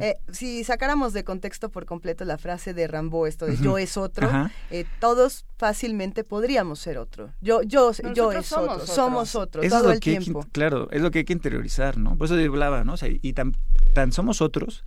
Eh, 0.00 0.16
si 0.30 0.64
sacáramos 0.64 1.12
de 1.12 1.24
contexto 1.24 1.70
por 1.70 1.86
completo 1.86 2.24
la 2.24 2.38
frase 2.38 2.74
de 2.74 2.86
Rambo, 2.86 3.26
esto 3.26 3.46
de 3.46 3.56
yo 3.56 3.78
es 3.78 3.96
otro, 3.96 4.28
eh, 4.70 4.84
todos 5.00 5.44
fácilmente 5.58 6.24
podríamos 6.24 6.78
ser 6.78 6.98
otro. 6.98 7.30
Yo, 7.40 7.62
yo, 7.62 7.92
yo 8.14 8.32
es 8.32 8.46
somos 8.46 8.82
otro, 8.82 8.86
somos 8.86 9.34
otro, 9.34 9.62
todo 9.68 9.92
el 9.92 10.00
tiempo. 10.00 10.46
claro, 10.52 10.90
es 10.90 11.02
lo 11.02 11.10
que 11.10 11.20
hay 11.20 11.24
que 11.24 11.32
interiorizar, 11.32 11.98
¿no? 11.98 12.16
Por 12.16 12.26
eso 12.26 12.38
yo 12.38 12.50
hablaba, 12.50 12.84
¿no? 12.84 12.94
y 13.02 13.32
tan, 13.32 13.54
tan 13.94 14.12
somos 14.12 14.40
otros 14.40 14.84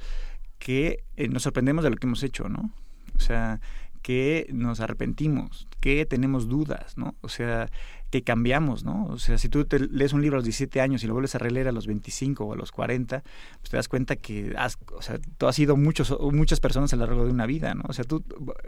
que 0.58 1.03
eh, 1.17 1.27
nos 1.27 1.43
sorprendemos 1.43 1.84
de 1.84 1.90
lo 1.90 1.98
que 1.98 2.08
hemos 2.08 2.24
hecho, 2.24 2.50
¿no? 2.50 2.72
O 3.16 3.19
sea, 3.19 3.59
que 4.01 4.48
nos 4.53 4.82
arrepentimos, 4.82 5.67
que 5.80 6.06
tenemos 6.06 6.48
dudas, 6.48 6.98
¿no? 6.98 7.16
O 7.22 7.30
sea, 7.30 7.69
que 8.16 8.24
cambiamos, 8.24 8.85
¿no? 8.85 9.08
O 9.08 9.18
sea, 9.18 9.38
si 9.38 9.50
tú 9.50 9.66
te 9.66 9.77
lees 9.77 10.14
un 10.14 10.22
libro 10.22 10.38
a 10.38 10.40
los 10.40 10.45
17 10.45 10.80
años 10.80 11.03
y 11.03 11.08
lo 11.08 11.14
vuelves 11.14 11.35
a 11.35 11.38
releer 11.38 11.68
a 11.68 11.74
los 11.74 11.85
25 11.85 12.45
o 12.45 12.53
a 12.53 12.56
los 12.56 12.72
40, 12.72 13.24
pues 13.60 13.69
te 13.69 13.76
das 13.76 13.90
cuenta 13.90 14.16
que 14.16 14.53
has, 14.58 14.77
o 14.94 15.02
sea, 15.02 15.19
tú 15.38 15.48
has 15.48 15.56
sido 15.58 15.76
muchos, 15.76 16.16
muchas 16.32 16.61
personas 16.61 16.94
a 16.94 16.95
lo 16.95 17.08
largo 17.08 17.26
de 17.26 17.32
una 17.32 17.45
vida, 17.45 17.74
¿no? 17.74 17.84
O 17.90 17.92
sea, 17.92 18.06
tú 18.06 18.24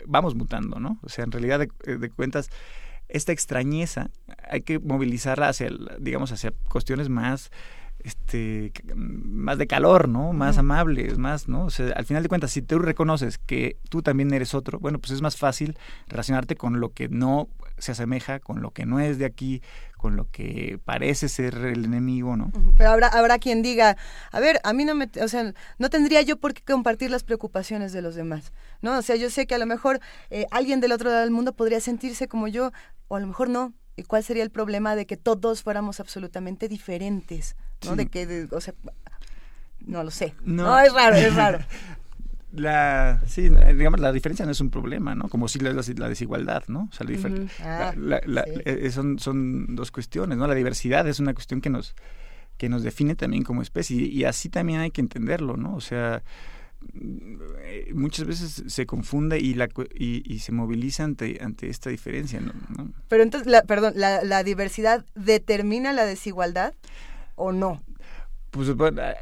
vamos 0.06 0.36
mutando, 0.36 0.82
¿no? 0.82 1.00
O 1.02 1.08
sea, 1.08 1.24
en 1.24 1.32
realidad 1.32 1.60
de, 1.60 1.98
de 1.98 2.10
cuentas, 2.10 2.50
esta 3.08 3.32
extrañeza 3.32 4.10
hay 4.50 4.64
que 4.64 4.80
movilizarla 4.80 5.48
hacia, 5.48 5.70
digamos, 5.98 6.34
hacia 6.34 6.52
cuestiones 6.70 7.08
más 7.08 7.50
este 8.08 8.72
más 8.96 9.58
de 9.58 9.68
calor, 9.68 10.08
¿no? 10.08 10.34
Más 10.34 10.58
amables, 10.58 11.18
más, 11.18 11.48
¿no? 11.48 11.66
O 11.66 11.70
sea, 11.70 11.92
al 11.94 12.06
final 12.06 12.24
de 12.24 12.30
cuentas, 12.30 12.52
si 12.52 12.62
tú 12.62 12.80
reconoces 12.80 13.38
que 13.38 13.78
tú 13.90 14.02
también 14.02 14.34
eres 14.34 14.54
otro, 14.54 14.80
bueno, 14.80 15.00
pues 15.00 15.12
es 15.12 15.22
más 15.22 15.36
fácil 15.36 15.78
relacionarte 16.08 16.56
con 16.56 16.80
lo 16.80 16.94
que 16.94 17.10
no 17.10 17.50
se 17.78 17.92
asemeja, 17.92 18.40
con 18.40 18.62
lo 18.62 18.72
que 18.72 18.86
no 18.86 19.00
es 19.00 19.20
de 19.20 19.26
aquí, 19.26 19.62
con 19.98 20.16
lo 20.16 20.30
que 20.32 20.80
parece 20.84 21.28
ser 21.30 21.56
el 21.56 21.86
enemigo, 21.86 22.38
¿no? 22.38 22.52
Pero 22.78 22.92
habrá 22.92 23.08
habrá 23.08 23.40
quien 23.40 23.62
diga, 23.62 23.98
a 24.32 24.40
ver, 24.40 24.60
a 24.64 24.74
mí 24.74 24.86
no 24.86 24.96
me, 24.96 25.10
o 25.22 25.28
sea, 25.28 25.54
no 25.78 25.90
tendría 25.90 26.22
yo 26.22 26.38
por 26.38 26.54
qué 26.54 26.62
compartir 26.64 27.12
las 27.12 27.24
preocupaciones 27.24 27.92
de 27.92 28.02
los 28.02 28.16
demás, 28.16 28.54
¿no? 28.82 28.98
O 28.98 29.02
sea, 29.02 29.16
yo 29.16 29.30
sé 29.30 29.48
que 29.48 29.56
a 29.56 29.60
lo 29.60 29.66
mejor 29.66 30.00
eh, 30.30 30.46
alguien 30.52 30.80
del 30.80 30.94
otro 30.94 31.10
lado 31.10 31.22
del 31.22 31.32
mundo 31.32 31.54
podría 31.54 31.82
sentirse 31.82 32.28
como 32.28 32.48
yo, 32.48 32.72
o 33.08 33.18
a 33.18 33.20
lo 33.20 33.28
mejor 33.28 33.50
no. 33.50 33.74
¿Y 34.00 34.04
cuál 34.04 34.24
sería 34.24 34.44
el 34.44 34.52
problema 34.52 34.96
de 34.96 35.08
que 35.08 35.18
todos 35.18 35.64
fuéramos 35.64 36.00
absolutamente 36.00 36.68
diferentes? 36.68 37.56
¿No? 37.86 37.96
De 37.96 38.08
que, 38.08 38.48
o 38.52 38.62
sea, 38.62 38.74
no 39.86 40.04
lo 40.04 40.12
sé. 40.12 40.36
No, 40.44 40.80
es 40.80 40.94
raro, 40.94 41.16
es 41.16 41.36
raro. 41.36 41.60
La, 42.54 43.22
sí, 43.28 43.50
digamos, 43.50 44.00
la 44.00 44.12
diferencia 44.12 44.46
no 44.46 44.52
es 44.52 44.62
un 44.62 44.70
problema, 44.70 45.14
¿no? 45.14 45.28
Como 45.28 45.48
si 45.48 45.60
la, 45.60 45.74
la 45.74 46.10
desigualdad, 46.10 46.64
¿no? 46.68 46.90
O 46.90 46.96
sea, 46.96 47.06
la, 47.06 48.18
ah, 48.18 48.46
eh, 48.66 48.90
son, 48.90 49.20
son 49.20 49.76
dos 49.76 49.92
cuestiones, 49.92 50.38
¿no? 50.38 50.48
La 50.48 50.56
diversidad 50.56 51.08
es 51.08 51.20
una 51.20 51.34
cuestión 51.34 51.60
que 51.60 51.70
nos, 51.70 51.94
que 52.58 52.70
nos 52.70 52.84
define 52.84 53.16
también 53.16 53.44
como 53.44 53.62
especie 53.62 53.98
y, 53.98 54.24
así 54.24 54.50
también 54.50 54.80
hay 54.80 54.92
que 54.92 55.02
entenderlo, 55.02 55.58
¿no? 55.58 55.76
O 55.76 55.82
sea, 55.82 56.24
mm, 56.94 57.94
muchas 57.94 58.26
veces 58.26 58.64
se 58.66 58.86
confunde 58.86 59.40
y, 59.40 59.54
la, 59.54 59.68
y, 59.94 60.40
se 60.40 60.52
moviliza 60.54 61.04
ante, 61.04 61.40
ante 61.42 61.70
esta 61.70 61.90
diferencia, 61.90 62.40
¿no? 62.40 62.54
Pero 63.10 63.24
entonces, 63.24 63.52
la, 63.52 63.64
perdón, 63.64 63.94
la, 63.98 64.24
¿la 64.24 64.44
diversidad 64.44 65.06
determina 65.16 65.92
la 65.92 66.06
desigualdad? 66.06 66.74
O 67.38 67.52
no? 67.54 67.82
Pues 68.52 68.68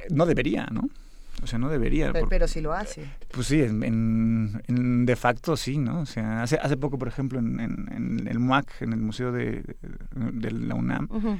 no 0.09 0.25
debería, 0.25 0.67
¿no? 0.71 0.89
O 1.43 1.47
sea, 1.47 1.59
no 1.59 1.69
debería. 1.69 2.07
Pero, 2.13 2.21
por- 2.21 2.29
pero 2.29 2.47
sí 2.47 2.61
lo 2.61 2.71
hace. 2.73 3.05
Pues 3.29 3.47
sí, 3.47 3.61
en, 3.61 5.05
de 5.05 5.15
facto 5.17 5.57
sí, 5.57 5.77
¿no? 5.77 5.99
O 6.01 6.05
sea, 6.05 6.43
hace, 6.43 6.55
hace 6.57 6.77
poco, 6.77 6.97
por 6.97 7.07
ejemplo, 7.09 7.39
en, 7.39 7.59
en- 7.59 7.89
en 7.91 8.27
el 8.27 8.39
MUAC, 8.39 8.81
en 8.81 8.93
el 8.93 8.99
Museo 9.01 9.31
de, 9.33 9.63
de 10.15 10.51
la 10.51 10.75
UNAM, 10.75 11.07
Ujú. 11.11 11.37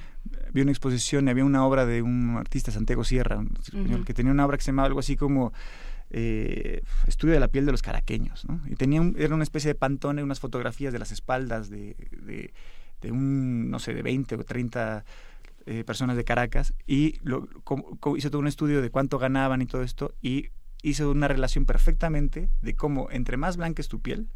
vi 0.52 0.62
una 0.62 0.72
exposición 0.72 1.28
y 1.28 1.32
había 1.32 1.46
una 1.46 1.66
obra 1.66 1.86
de 1.86 2.02
un 2.02 2.36
artista, 2.38 2.72
Santiago 2.72 3.04
Sierra, 3.06 3.38
un 3.38 3.54
español, 3.62 3.96
Ujú. 3.96 4.04
que 4.06 4.14
tenía 4.14 4.32
una 4.34 4.46
obra 4.46 4.58
que 4.58 4.64
se 4.64 4.72
llamaba 4.72 4.88
algo 4.88 5.00
así 5.00 5.16
como 5.16 5.54
eh, 6.12 6.82
Estudio 7.08 7.34
de 7.34 7.40
la 7.40 7.48
piel 7.48 7.66
de 7.66 7.72
los 7.72 7.82
caraqueños, 7.82 8.46
¿no? 8.46 8.60
Y 8.68 8.76
tenía 8.76 9.00
un- 9.02 9.16
era 9.18 9.34
una 9.34 9.44
especie 9.44 9.70
de 9.70 9.76
pantone, 9.76 10.22
unas 10.24 10.40
fotografías 10.40 10.92
de 10.94 11.00
las 11.00 11.12
espaldas 11.12 11.70
de, 11.70 11.96
de, 12.12 12.54
de 13.02 13.12
un, 13.12 13.70
no 13.72 13.80
sé, 13.80 13.94
de 13.94 14.02
20 14.04 14.36
o 14.36 14.44
30 14.44 15.04
eh, 15.66 15.84
personas 15.84 16.16
de 16.18 16.24
Caracas 16.24 16.74
y 16.86 17.20
lo, 17.24 17.48
como- 17.64 17.98
como 18.00 18.18
hizo 18.18 18.30
todo 18.30 18.40
un 18.40 18.48
estudio 18.48 18.82
de 18.82 18.90
cuánto 18.92 19.18
ganaban 19.20 19.62
y 19.62 19.66
todo 19.66 19.82
esto 19.84 20.14
y 20.22 20.50
hizo 20.84 21.10
una 21.12 21.28
relación 21.28 21.66
perfectamente 21.66 22.50
de 22.62 22.76
cómo 22.76 23.10
entre 23.12 23.38
más 23.38 23.58
blanca 23.58 23.82
es 23.82 23.88
tu 23.88 24.00
piel, 24.00 24.28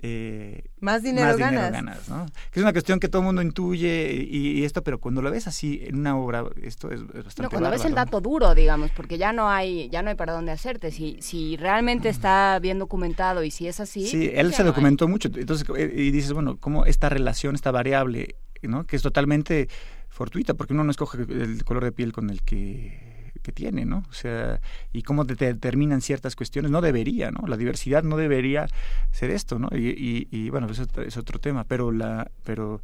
eh, 0.00 0.62
Más 0.80 1.02
dinero 1.02 1.36
ganas. 1.36 1.72
ganas, 1.72 2.08
¿no? 2.08 2.26
Que 2.52 2.60
es 2.60 2.62
una 2.62 2.72
cuestión 2.72 3.00
que 3.00 3.08
todo 3.08 3.22
el 3.22 3.26
mundo 3.26 3.42
intuye 3.42 4.12
y, 4.30 4.58
y 4.60 4.64
esto, 4.64 4.84
pero 4.84 5.00
cuando 5.00 5.22
lo 5.22 5.30
ves 5.30 5.48
así 5.48 5.80
en 5.82 5.96
una 5.98 6.16
obra, 6.16 6.44
esto 6.62 6.90
es, 6.92 7.00
es 7.00 7.06
bastante 7.24 7.42
No, 7.42 7.50
cuando 7.50 7.68
ves 7.70 7.84
el 7.84 7.94
dato 7.94 8.20
duro, 8.20 8.54
digamos, 8.54 8.92
porque 8.92 9.18
ya 9.18 9.32
no 9.32 9.50
hay, 9.50 9.88
ya 9.90 10.02
no 10.02 10.10
hay 10.10 10.14
para 10.16 10.34
dónde 10.34 10.52
hacerte. 10.52 10.92
Si, 10.92 11.16
si 11.20 11.56
realmente 11.56 12.08
está 12.08 12.58
bien 12.60 12.78
documentado 12.78 13.42
y 13.42 13.50
si 13.50 13.66
es 13.66 13.80
así. 13.80 14.06
Sí, 14.06 14.30
él 14.32 14.52
se 14.54 14.62
no 14.62 14.68
hay. 14.68 14.72
documentó 14.72 15.08
mucho. 15.08 15.30
Entonces, 15.34 15.66
eh, 15.76 15.92
y 15.96 16.10
dices, 16.12 16.32
bueno, 16.32 16.58
cómo 16.58 16.86
esta 16.86 17.08
relación, 17.08 17.56
esta 17.56 17.72
variable, 17.72 18.36
¿no? 18.62 18.86
Que 18.86 18.94
es 18.96 19.02
totalmente 19.02 19.68
fortuita, 20.08 20.54
porque 20.54 20.72
uno 20.74 20.84
no 20.84 20.90
escoge 20.90 21.22
el 21.22 21.64
color 21.64 21.84
de 21.84 21.92
piel 21.92 22.12
con 22.12 22.30
el 22.30 22.42
que, 22.42 23.32
que 23.42 23.52
tiene, 23.52 23.84
¿no? 23.84 24.04
O 24.10 24.12
sea, 24.12 24.60
y 24.92 25.02
cómo 25.02 25.24
te 25.24 25.34
determinan 25.34 26.00
ciertas 26.00 26.34
cuestiones. 26.36 26.70
No 26.70 26.80
debería, 26.80 27.30
¿no? 27.30 27.46
La 27.46 27.56
diversidad 27.56 28.02
no 28.02 28.16
debería 28.16 28.66
ser 29.12 29.30
esto, 29.30 29.58
¿no? 29.58 29.68
Y, 29.72 29.88
y, 29.88 30.28
y, 30.30 30.50
bueno, 30.50 30.68
eso 30.70 30.86
es 31.06 31.16
otro 31.16 31.38
tema, 31.38 31.64
pero 31.64 31.92
la, 31.92 32.30
pero, 32.44 32.82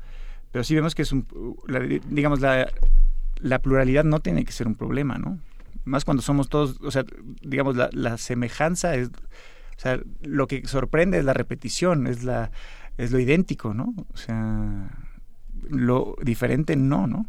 pero 0.53 0.65
sí 0.65 0.75
vemos 0.75 0.95
que 0.95 1.03
es 1.03 1.13
un, 1.13 1.27
la- 1.67 1.81
digamos, 1.81 2.41
la, 2.41 2.69
la 3.41 3.59
pluralidad 3.59 4.05
no 4.05 4.21
tiene 4.21 4.45
que 4.45 4.53
ser 4.53 4.67
un 4.67 4.75
problema, 4.77 5.19
¿no? 5.19 5.39
Más 5.85 6.05
cuando 6.05 6.23
somos 6.23 6.49
todos, 6.49 6.79
o 6.81 6.91
sea, 6.91 7.05
digamos, 7.43 7.77
la, 7.77 7.91
la 7.93 8.17
semejanza 8.17 8.95
es, 8.95 9.09
o 9.09 9.81
sea, 9.81 10.01
lo 10.23 10.47
que 10.47 10.67
sorprende 10.67 11.19
es 11.19 11.25
la 11.25 11.35
repetición, 11.35 12.07
es 12.07 12.23
la, 12.23 12.51
es 12.97 13.11
lo 13.11 13.19
idéntico, 13.19 13.75
¿no? 13.75 13.93
O 14.13 14.17
sea, 14.17 14.89
lo 15.71 16.17
diferente 16.23 16.77
no, 16.77 17.07
¿no? 17.07 17.27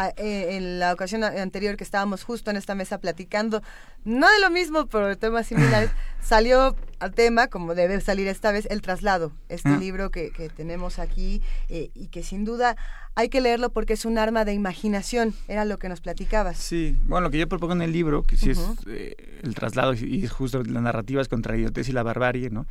Ah, 0.00 0.12
eh, 0.16 0.56
en 0.56 0.78
la 0.78 0.92
ocasión 0.92 1.24
anterior 1.24 1.76
que 1.76 1.82
estábamos 1.82 2.22
justo 2.22 2.52
en 2.52 2.56
esta 2.56 2.76
mesa 2.76 2.98
platicando, 2.98 3.62
no 4.04 4.30
de 4.30 4.38
lo 4.40 4.48
mismo, 4.48 4.86
pero 4.86 5.08
de 5.08 5.16
temas 5.16 5.48
similares, 5.48 5.90
salió 6.22 6.76
al 7.00 7.12
tema, 7.14 7.48
como 7.48 7.74
debe 7.74 8.00
salir 8.00 8.28
esta 8.28 8.52
vez, 8.52 8.68
El 8.70 8.80
Traslado, 8.80 9.32
este 9.48 9.70
Ah. 9.70 9.76
libro 9.76 10.10
que, 10.12 10.30
que 10.30 10.50
tenemos 10.50 11.00
aquí 11.00 11.42
eh, 11.68 11.90
y 11.94 12.06
que 12.08 12.22
sin 12.22 12.44
duda 12.44 12.76
hay 13.16 13.28
que 13.28 13.40
leerlo 13.40 13.70
porque 13.70 13.94
es 13.94 14.04
un 14.04 14.18
arma 14.18 14.44
de 14.44 14.52
imaginación, 14.52 15.34
era 15.48 15.64
lo 15.64 15.80
que 15.80 15.88
nos 15.88 16.00
platicabas. 16.00 16.58
Sí, 16.58 16.96
bueno, 17.06 17.24
lo 17.26 17.30
que 17.32 17.38
yo 17.38 17.48
propongo 17.48 17.72
en 17.72 17.82
el 17.82 17.90
libro, 17.90 18.22
que 18.22 18.36
sí 18.36 18.50
es 18.50 18.60
eh, 18.86 19.16
el 19.42 19.56
traslado 19.56 19.94
y 19.94 20.24
justo 20.28 20.62
las 20.62 20.80
narrativas 20.80 21.26
contra 21.26 21.54
la 21.54 21.58
idiotez 21.58 21.88
y 21.88 21.92
la 21.92 22.04
barbarie, 22.04 22.50
¿no? 22.50 22.66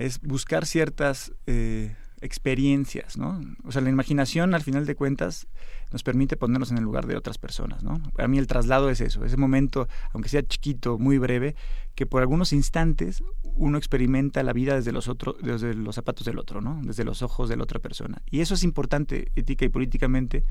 Es 0.00 0.20
buscar 0.22 0.66
ciertas 0.66 1.30
eh, 1.46 1.94
experiencias, 2.20 3.18
¿no? 3.18 3.40
O 3.64 3.72
sea, 3.72 3.82
la 3.82 3.90
imaginación, 3.90 4.54
al 4.54 4.62
final 4.62 4.86
de 4.86 4.94
cuentas, 4.94 5.46
nos 5.90 6.02
permite 6.02 6.36
ponernos 6.36 6.70
en 6.70 6.78
el 6.78 6.84
lugar 6.84 7.06
de 7.06 7.16
otras 7.16 7.38
personas, 7.38 7.82
¿no? 7.82 8.02
Para 8.14 8.28
mí 8.28 8.38
el 8.38 8.46
traslado 8.46 8.90
es 8.90 9.00
eso, 9.00 9.24
ese 9.24 9.36
momento, 9.36 9.88
aunque 10.12 10.28
sea 10.28 10.42
chiquito, 10.42 10.98
muy 10.98 11.18
breve, 11.18 11.54
que 11.94 12.06
por 12.06 12.22
algunos 12.22 12.52
instantes 12.52 13.22
uno 13.56 13.78
experimenta 13.78 14.42
la 14.42 14.52
vida 14.52 14.74
desde 14.74 14.92
los 14.92 15.08
otros, 15.08 15.36
desde 15.42 15.74
los 15.74 15.94
zapatos 15.94 16.26
del 16.26 16.38
otro, 16.38 16.60
¿no? 16.60 16.80
Desde 16.82 17.04
los 17.04 17.22
ojos 17.22 17.48
de 17.48 17.56
la 17.56 17.62
otra 17.62 17.78
persona. 17.78 18.22
Y 18.30 18.40
eso 18.40 18.54
es 18.54 18.64
importante 18.64 19.30
ética 19.36 19.64
y 19.64 19.68
políticamente, 19.68 20.44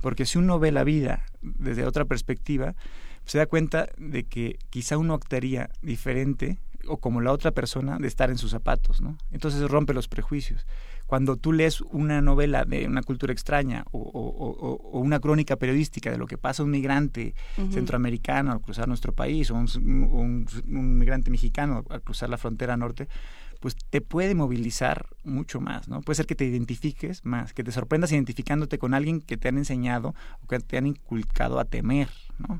porque 0.00 0.26
si 0.26 0.38
uno 0.38 0.58
ve 0.58 0.72
la 0.72 0.84
vida 0.84 1.24
desde 1.40 1.86
otra 1.86 2.04
perspectiva, 2.04 2.74
se 3.24 3.38
da 3.38 3.46
cuenta 3.46 3.88
de 3.96 4.24
que 4.24 4.58
quizá 4.70 4.98
uno 4.98 5.14
actuaría 5.14 5.70
diferente 5.82 6.58
o 6.86 6.98
como 6.98 7.20
la 7.20 7.32
otra 7.32 7.52
persona 7.52 7.98
de 7.98 8.08
estar 8.08 8.30
en 8.30 8.38
sus 8.38 8.50
zapatos, 8.50 9.00
¿no? 9.00 9.18
Entonces 9.30 9.62
rompe 9.70 9.94
los 9.94 10.08
prejuicios. 10.08 10.66
Cuando 11.10 11.36
tú 11.36 11.52
lees 11.52 11.80
una 11.80 12.22
novela 12.22 12.64
de 12.64 12.86
una 12.86 13.02
cultura 13.02 13.32
extraña 13.32 13.84
o, 13.90 13.98
o- 13.98 14.50
o- 14.68 14.90
o 14.92 15.00
una 15.00 15.18
crónica 15.18 15.56
periodística 15.56 16.08
de 16.08 16.18
lo 16.18 16.26
que 16.28 16.38
pasa 16.38 16.62
a 16.62 16.64
un 16.66 16.70
migrante 16.70 17.34
centroamericano 17.72 18.52
al 18.52 18.60
cruzar 18.60 18.86
nuestro 18.86 19.12
país 19.12 19.50
o 19.50 19.56
un, 19.56 19.66
un- 20.12 20.46
un 20.68 20.98
migrante 20.98 21.30
mexicano 21.32 21.84
al 21.90 22.02
cruzar 22.02 22.30
la 22.30 22.38
frontera 22.38 22.76
norte, 22.76 23.08
pues 23.58 23.74
te 23.90 24.00
puede 24.00 24.34
movilizar 24.36 25.06
mucho 25.24 25.60
más, 25.60 25.88
¿no? 25.88 26.00
Puede 26.00 26.14
ser 26.16 26.26
que 26.26 26.36
te 26.36 26.44
identifiques 26.44 27.24
más, 27.24 27.52
que 27.54 27.64
te 27.64 27.72
sorprendas 27.72 28.12
identificándote 28.12 28.78
con 28.78 28.94
alguien 28.94 29.20
que 29.20 29.36
te 29.36 29.48
han 29.48 29.58
enseñado 29.58 30.14
o 30.42 30.46
que 30.46 30.60
te 30.60 30.78
han 30.78 30.86
inculcado 30.86 31.58
a 31.58 31.64
temer, 31.64 32.08
¿no? 32.38 32.58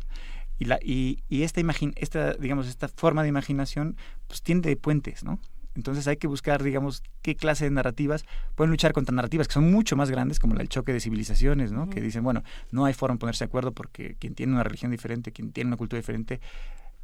Y, 0.58 0.64
la, 0.66 0.78
y, 0.82 1.20
y 1.28 1.44
esta, 1.44 1.60
imagin 1.60 1.94
esta, 1.96 2.34
digamos, 2.34 2.66
esta 2.68 2.88
forma 2.88 3.22
de 3.22 3.28
imaginación, 3.30 3.96
pues 4.26 4.42
tiende 4.42 4.74
puentes, 4.76 5.22
¿no? 5.24 5.38
Entonces 5.74 6.06
hay 6.08 6.16
que 6.16 6.26
buscar, 6.26 6.62
digamos, 6.62 7.02
qué 7.22 7.36
clase 7.36 7.64
de 7.64 7.70
narrativas 7.70 8.24
pueden 8.54 8.70
luchar 8.70 8.92
contra 8.92 9.14
narrativas 9.14 9.46
que 9.46 9.54
son 9.54 9.70
mucho 9.70 9.96
más 9.96 10.10
grandes, 10.10 10.38
como 10.38 10.58
el 10.58 10.68
choque 10.68 10.92
de 10.92 11.00
civilizaciones, 11.00 11.72
¿no? 11.72 11.88
Que 11.88 12.00
dicen, 12.00 12.24
bueno, 12.24 12.42
no 12.72 12.84
hay 12.84 12.94
forma 12.94 13.14
de 13.14 13.20
ponerse 13.20 13.44
de 13.44 13.48
acuerdo 13.48 13.72
porque 13.72 14.16
quien 14.18 14.34
tiene 14.34 14.52
una 14.52 14.64
religión 14.64 14.90
diferente, 14.90 15.32
quien 15.32 15.52
tiene 15.52 15.68
una 15.68 15.76
cultura 15.76 15.98
diferente, 15.98 16.40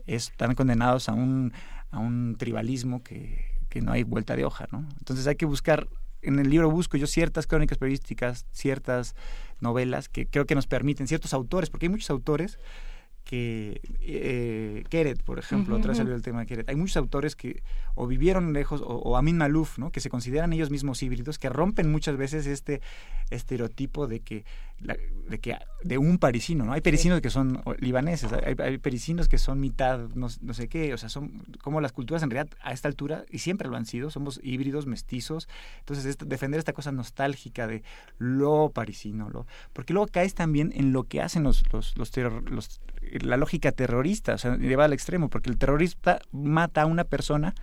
están 0.07 0.55
condenados 0.55 1.09
a 1.09 1.12
un, 1.12 1.53
a 1.91 1.99
un 1.99 2.36
tribalismo 2.39 3.03
que, 3.03 3.45
que 3.69 3.81
no 3.81 3.93
hay 3.93 4.03
vuelta 4.03 4.36
de 4.36 4.45
hoja, 4.45 4.67
¿no? 4.73 4.86
Entonces 4.99 5.27
hay 5.27 5.36
que 5.36 5.47
buscar, 5.47 5.89
en 6.23 6.39
el 6.39 6.51
libro 6.51 6.70
busco 6.70 6.97
yo 6.97 7.07
ciertas 7.07 7.47
crónicas 7.47 7.78
periodísticas, 7.78 8.47
ciertas 8.51 9.15
novelas 9.61 10.09
que 10.09 10.27
creo 10.27 10.47
que 10.47 10.55
nos 10.55 10.67
permiten, 10.67 11.07
ciertos 11.07 11.33
autores, 11.35 11.70
porque 11.70 11.86
hay 11.86 11.91
muchos 11.91 12.11
autores 12.11 12.59
que 13.27 13.81
eh, 14.01 14.85
Keret, 14.89 15.21
por 15.25 15.39
ejemplo, 15.41 15.75
otra 15.77 15.89
vez 15.89 15.99
salió 15.99 16.15
el 16.15 16.23
tema 16.23 16.41
de 16.41 16.47
Keret. 16.47 16.69
Hay 16.69 16.77
muchos 16.77 16.97
autores 16.97 17.35
que 17.35 17.61
o 17.97 18.07
vivieron 18.07 18.53
lejos, 18.53 18.81
o, 18.81 18.85
o 18.87 19.17
Amin 19.17 19.37
Malouf, 19.37 19.79
¿no? 19.79 19.91
que 19.91 19.99
se 20.01 20.09
consideran 20.11 20.53
ellos 20.53 20.71
mismos 20.71 21.03
híbridos, 21.03 21.39
que 21.39 21.49
rompen 21.49 21.91
muchas 21.91 22.17
veces 22.17 22.47
este 22.47 22.81
estereotipo 23.31 24.07
de 24.07 24.21
que, 24.21 24.45
la- 24.81 24.97
de 25.29 25.39
que 25.41 25.57
de 25.86 25.98
un 25.98 26.18
parisino, 26.18 26.65
¿no? 26.65 26.73
Hay 26.73 26.81
parisinos 26.81 27.20
que 27.20 27.31
son 27.31 27.62
libaneses, 27.78 28.32
hay, 28.32 28.55
hay 28.58 28.78
parisinos 28.78 29.28
que 29.28 29.39
son 29.39 29.60
mitad, 29.60 30.00
no, 30.15 30.28
no 30.40 30.55
sé 30.55 30.68
qué, 30.68 30.92
o 30.94 30.98
sea, 30.98 31.08
son 31.08 31.42
como 31.62 31.81
las 31.81 31.92
culturas 31.92 32.23
en 32.23 32.31
realidad 32.31 32.55
a 32.62 32.73
esta 32.73 32.89
altura, 32.89 33.24
y 33.31 33.39
siempre 33.39 33.68
lo 33.68 33.76
han 33.76 33.86
sido, 33.86 34.10
somos 34.10 34.40
híbridos, 34.42 34.86
mestizos, 34.86 35.48
entonces 35.81 36.06
esto- 36.06 36.24
defender 36.24 36.58
esta 36.58 36.73
cosa 36.73 36.92
nostálgica 36.92 37.66
de 37.66 37.82
lo 38.18 38.70
parisino, 38.74 39.31
lo, 39.31 39.47
porque 39.73 39.92
luego 39.92 40.08
caes 40.08 40.34
también 40.34 40.73
en 40.74 40.92
lo 40.92 41.05
que 41.05 41.20
hacen 41.23 41.42
los, 41.42 41.62
los, 41.73 41.97
los, 41.97 42.10
terror- 42.10 42.48
los- 42.50 42.81
la 43.20 43.36
lógica 43.36 43.73
terrorista, 43.73 44.34
o 44.34 44.39
sea, 44.39 44.56
lleva 44.56 44.84
al 44.84 44.92
extremo, 44.92 45.28
porque 45.31 45.50
el 45.50 45.58
terrorista 45.58 46.18
mata 46.32 46.82
a 46.82 46.86
una 46.86 47.05
persona 47.05 47.55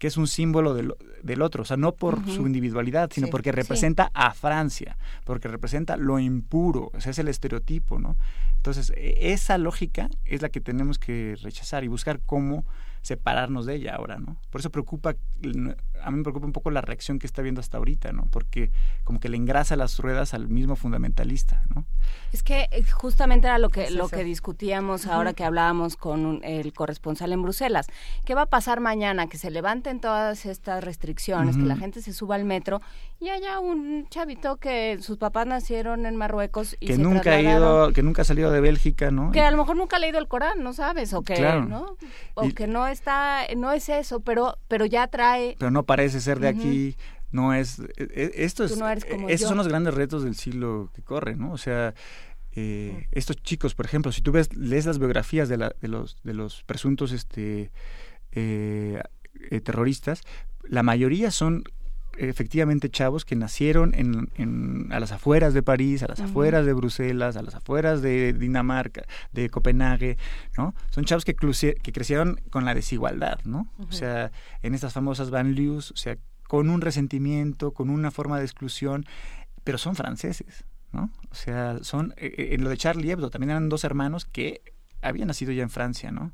que 0.00 0.06
es 0.06 0.16
un 0.16 0.26
símbolo 0.26 0.72
del, 0.72 0.94
del 1.22 1.42
otro, 1.42 1.60
o 1.62 1.64
sea, 1.66 1.76
no 1.76 1.92
por 1.92 2.24
su 2.26 2.46
individualidad, 2.46 3.10
sino 3.12 3.26
Sí, 3.26 3.30
porque 3.30 3.50
sí. 3.50 3.56
representa 3.56 4.10
a 4.14 4.32
Francia, 4.32 4.96
porque 5.24 5.46
representa 5.46 5.98
lo 5.98 6.18
impuro, 6.18 6.90
o 6.94 7.00
sea, 7.02 7.10
es 7.10 7.18
el 7.18 7.28
estereotipo, 7.28 7.98
¿no? 7.98 8.16
Entonces, 8.56 8.92
e- 8.96 9.32
esa 9.32 9.58
lógica 9.58 10.08
es 10.24 10.40
la 10.40 10.48
que 10.48 10.62
tenemos 10.62 10.98
que 10.98 11.36
rechazar 11.42 11.84
y 11.84 11.88
buscar 11.88 12.18
cómo 12.24 12.64
separarnos 13.02 13.66
de 13.66 13.74
ella 13.74 13.94
ahora, 13.96 14.18
¿no? 14.18 14.36
Por 14.48 14.60
eso 14.62 14.70
preocupa, 14.70 15.14
a 16.02 16.10
mí 16.10 16.16
me 16.18 16.22
preocupa 16.22 16.46
un 16.46 16.52
poco 16.52 16.70
la 16.70 16.80
reacción 16.80 17.18
que 17.18 17.26
está 17.26 17.42
viendo 17.42 17.60
hasta 17.60 17.78
ahorita, 17.78 18.12
¿no? 18.12 18.26
Porque 18.30 18.70
como 19.04 19.20
que 19.20 19.28
le 19.28 19.36
engrasa 19.36 19.76
las 19.76 19.98
ruedas 19.98 20.34
al 20.34 20.48
mismo 20.48 20.76
fundamentalista, 20.76 21.62
¿no? 21.74 21.84
Es 22.32 22.42
que 22.42 22.68
eh, 22.72 22.84
justamente 22.90 23.46
era 23.46 23.58
lo 23.58 23.68
que 23.70 23.90
lo 23.90 24.08
que 24.08 24.24
discutíamos 24.24 25.06
ahora 25.06 25.32
que 25.32 25.44
hablábamos 25.44 25.96
con 25.96 26.26
un- 26.26 26.40
el 26.44 26.72
corresponsal 26.72 27.32
en 27.32 27.42
Bruselas. 27.42 27.86
¿Qué 28.24 28.34
va 28.34 28.42
a 28.42 28.46
pasar 28.46 28.80
mañana? 28.80 29.28
Que 29.28 29.38
se 29.38 29.50
levanten 29.50 30.00
todas 30.00 30.46
estas 30.46 30.82
restricciones, 30.84 31.56
que 31.56 31.62
la 31.64 31.76
gente 31.76 32.02
se 32.02 32.12
suba 32.12 32.34
al 32.36 32.44
metro 32.44 32.80
y 33.20 33.28
haya 33.28 33.58
un 33.60 34.06
chavito 34.08 34.56
que 34.56 34.98
sus 35.02 35.18
papás 35.18 35.46
nacieron 35.46 36.06
en 36.06 36.16
Marruecos 36.16 36.76
y 36.80 36.86
Que 36.86 36.96
se 36.96 37.02
nunca 37.02 37.32
ha 37.32 37.40
ido, 37.40 37.92
que 37.92 38.02
nunca 38.02 38.22
ha 38.22 38.24
salido 38.24 38.50
de 38.50 38.60
Bélgica, 38.60 39.10
¿no? 39.10 39.30
que 39.32 39.40
a 39.40 39.50
lo 39.50 39.56
mejor 39.56 39.76
nunca 39.76 39.96
ha 39.96 39.98
leído 39.98 40.18
el 40.18 40.28
Corán, 40.28 40.62
no 40.62 40.72
sabes, 40.72 41.12
o 41.12 41.22
que 41.22 41.34
Claro. 41.34 41.64
no, 41.66 41.96
o 42.34 42.44
Y- 42.44 42.52
que 42.54 42.66
no 42.66 42.86
está, 42.86 43.42
no 43.56 43.72
es 43.72 43.88
eso, 43.88 44.20
pero 44.20 44.56
pero 44.68 44.86
ya 44.86 45.06
trae 45.08 45.56
pero 45.58 45.70
no 45.70 45.82
parece 45.90 46.20
ser 46.20 46.38
de 46.38 46.48
aquí, 46.48 46.96
no 47.32 47.52
es... 47.54 47.78
e- 47.80 48.08
e- 48.22 48.32
Esto 48.44 48.66
Tú 48.66 48.74
es 48.74 48.78
no 48.78 48.88
eres 48.88 49.04
como 49.04 49.28
esos 49.28 49.42
yo. 49.42 49.48
son 49.48 49.58
los 49.58 49.68
grandes 49.68 49.94
retos 49.94 50.22
del 50.22 50.34
siglo 50.36 50.90
que 50.94 51.02
corre, 51.02 51.34
¿no? 51.36 51.52
O 51.52 51.58
sea, 51.58 51.94
eh, 52.52 53.06
estos 53.12 53.36
chicos, 53.42 53.74
por 53.74 53.86
ejemplo, 53.86 54.12
si 54.12 54.22
tú 54.22 54.30
ves, 54.32 54.54
lees 54.54 54.86
las 54.86 54.98
biografías 54.98 55.48
de, 55.48 55.56
la, 55.56 55.74
de, 55.80 55.88
los, 55.88 56.16
de 56.22 56.34
los 56.34 56.62
presuntos 56.64 57.12
este, 57.12 57.70
eh, 58.32 59.00
eh, 59.50 59.60
terroristas, 59.60 60.22
la 60.68 60.82
mayoría 60.82 61.30
son 61.30 61.64
efectivamente 62.28 62.90
chavos 62.90 63.24
que 63.24 63.36
nacieron 63.36 63.94
en, 63.94 64.92
a 64.92 65.00
las 65.00 65.12
afueras 65.12 65.54
de 65.54 65.62
París, 65.62 66.02
a 66.02 66.08
las 66.08 66.20
afueras 66.20 66.66
de 66.66 66.72
Bruselas, 66.72 67.36
a 67.36 67.42
las 67.42 67.54
afueras 67.54 68.02
de 68.02 68.32
Dinamarca, 68.32 69.04
de 69.32 69.48
Copenhague, 69.48 70.18
¿no? 70.56 70.74
Son 70.90 71.04
chavos 71.04 71.24
que, 71.24 71.34
que 71.34 71.92
crecieron 71.92 72.40
con 72.50 72.64
la 72.64 72.74
desigualdad, 72.74 73.38
¿no? 73.44 73.72
O 73.78 73.92
sea, 73.92 74.32
en 74.62 74.74
estas 74.74 74.92
famosas 74.92 75.30
banlieues, 75.30 75.90
o 75.90 75.96
sea, 75.96 76.16
con 76.46 76.68
un 76.68 76.80
resentimiento, 76.80 77.72
con 77.72 77.90
una 77.90 78.10
forma 78.10 78.38
de 78.38 78.44
exclusión, 78.44 79.06
pero 79.64 79.78
son 79.78 79.94
franceses, 79.94 80.64
¿no? 80.92 81.10
O 81.30 81.34
sea, 81.34 81.78
son, 81.82 82.12
eh, 82.16 82.34
eh, 82.36 82.48
en 82.52 82.64
lo 82.64 82.70
de 82.70 82.76
Charlie 82.76 83.10
Hebdo 83.10 83.30
también 83.30 83.50
eran 83.50 83.68
dos 83.68 83.84
hermanos 83.84 84.24
que 84.24 84.62
habían 85.00 85.28
nacido 85.28 85.52
ya 85.52 85.62
en 85.62 85.70
Francia, 85.70 86.10
¿no? 86.10 86.32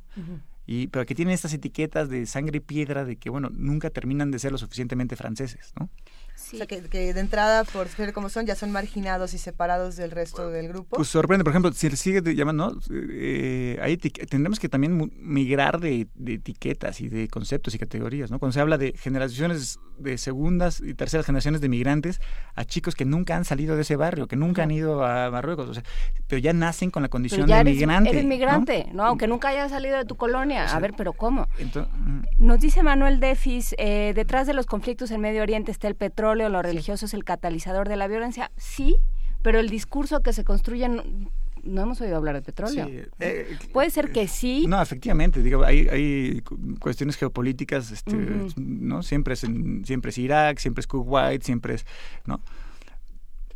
Y, 0.66 0.88
pero 0.88 1.06
que 1.06 1.14
tienen 1.14 1.34
estas 1.34 1.52
etiquetas 1.52 2.08
de 2.08 2.26
sangre 2.26 2.58
y 2.58 2.60
piedra 2.60 3.04
de 3.04 3.16
que, 3.16 3.30
bueno, 3.30 3.50
nunca 3.52 3.90
terminan 3.90 4.30
de 4.30 4.38
ser 4.38 4.52
lo 4.52 4.58
suficientemente 4.58 5.16
franceses, 5.16 5.72
¿no? 5.78 5.88
O 6.36 6.56
sea, 6.56 6.66
que, 6.66 6.80
de 6.80 7.18
entrada, 7.20 7.64
por 7.64 7.88
ser 7.88 8.12
como 8.12 8.28
son, 8.28 8.44
ya 8.44 8.54
son 8.54 8.70
marginados 8.70 9.32
y 9.32 9.38
separados 9.38 9.96
del 9.96 10.10
resto 10.10 10.50
del 10.50 10.68
grupo. 10.68 10.96
Pues 10.96 11.08
sorprende, 11.08 11.44
por 11.44 11.50
ejemplo, 11.50 11.72
si 11.72 11.90
sigue 11.96 12.34
llamando, 12.34 12.78
eh, 12.90 13.98
tendremos 14.28 14.60
que 14.60 14.68
también 14.68 15.10
migrar 15.18 15.80
de, 15.80 16.08
etiquetas 16.26 17.00
y 17.00 17.08
de 17.08 17.28
conceptos 17.28 17.74
y 17.74 17.78
categorías, 17.78 18.30
¿no? 18.30 18.38
Cuando 18.38 18.52
se 18.52 18.60
habla 18.60 18.76
de 18.76 18.92
generaciones 18.92 19.80
de 19.98 20.18
segundas 20.18 20.80
y 20.80 20.92
terceras 20.92 21.24
generaciones 21.24 21.62
de 21.62 21.70
migrantes 21.70 22.20
a 22.54 22.66
chicos 22.66 22.94
que 22.94 23.06
nunca 23.06 23.34
han 23.34 23.46
salido 23.46 23.74
de 23.74 23.82
ese 23.82 23.96
barrio, 23.96 24.28
que 24.28 24.36
nunca 24.36 24.64
han 24.64 24.70
ido 24.70 25.06
a 25.06 25.30
Marruecos, 25.30 25.70
o 25.70 25.74
sea, 25.74 25.84
pero 26.28 26.38
ya 26.38 26.52
nacen 26.52 26.90
con 26.90 27.02
la 27.02 27.08
condición 27.08 27.46
de 27.46 27.64
migrante. 27.64 28.10
Eres 28.10 28.24
migrante, 28.26 28.88
¿no? 28.92 29.04
Aunque 29.04 29.26
nunca 29.26 29.48
hayas 29.48 29.70
salido 29.70 29.96
de 29.96 30.04
tu 30.04 30.16
colonia. 30.16 30.66
A 30.66 30.78
ver, 30.80 30.92
pero 30.96 31.14
¿cómo? 31.14 31.48
Mm. 31.58 32.24
Nos 32.38 32.60
dice 32.60 32.82
Manuel 32.82 33.20
Defis, 33.20 33.74
eh, 33.78 34.12
detrás 34.14 34.46
de 34.46 34.52
los 34.52 34.66
conflictos 34.66 35.10
en 35.10 35.22
Medio 35.22 35.42
Oriente 35.42 35.70
está 35.70 35.88
el 35.88 35.94
petróleo 35.94 36.25
lo 36.34 36.62
religioso 36.62 37.06
es 37.06 37.14
el 37.14 37.24
catalizador 37.24 37.88
de 37.88 37.96
la 37.96 38.08
violencia, 38.08 38.50
sí, 38.56 38.96
pero 39.42 39.60
el 39.60 39.68
discurso 39.68 40.22
que 40.22 40.32
se 40.32 40.44
construye 40.44 40.88
no, 40.88 41.82
hemos 41.82 42.00
oído 42.00 42.16
hablar 42.16 42.34
de 42.34 42.42
petróleo. 42.42 42.88
Eh, 43.18 43.56
Puede 43.72 43.90
ser 43.90 44.10
que 44.10 44.28
sí. 44.28 44.66
No, 44.66 44.80
efectivamente, 44.80 45.42
digo, 45.42 45.64
hay, 45.64 45.88
hay 45.88 46.42
cuestiones 46.80 47.16
geopolíticas, 47.16 47.90
este, 47.90 48.16
¿no? 48.56 49.02
Siempre 49.02 49.34
es, 49.34 49.40
siempre 49.84 50.10
es 50.10 50.18
Irak, 50.18 50.58
siempre 50.58 50.80
es 50.80 50.86
Kuwait, 50.86 51.42
siempre 51.42 51.74
es, 51.74 51.86
¿no? 52.24 52.40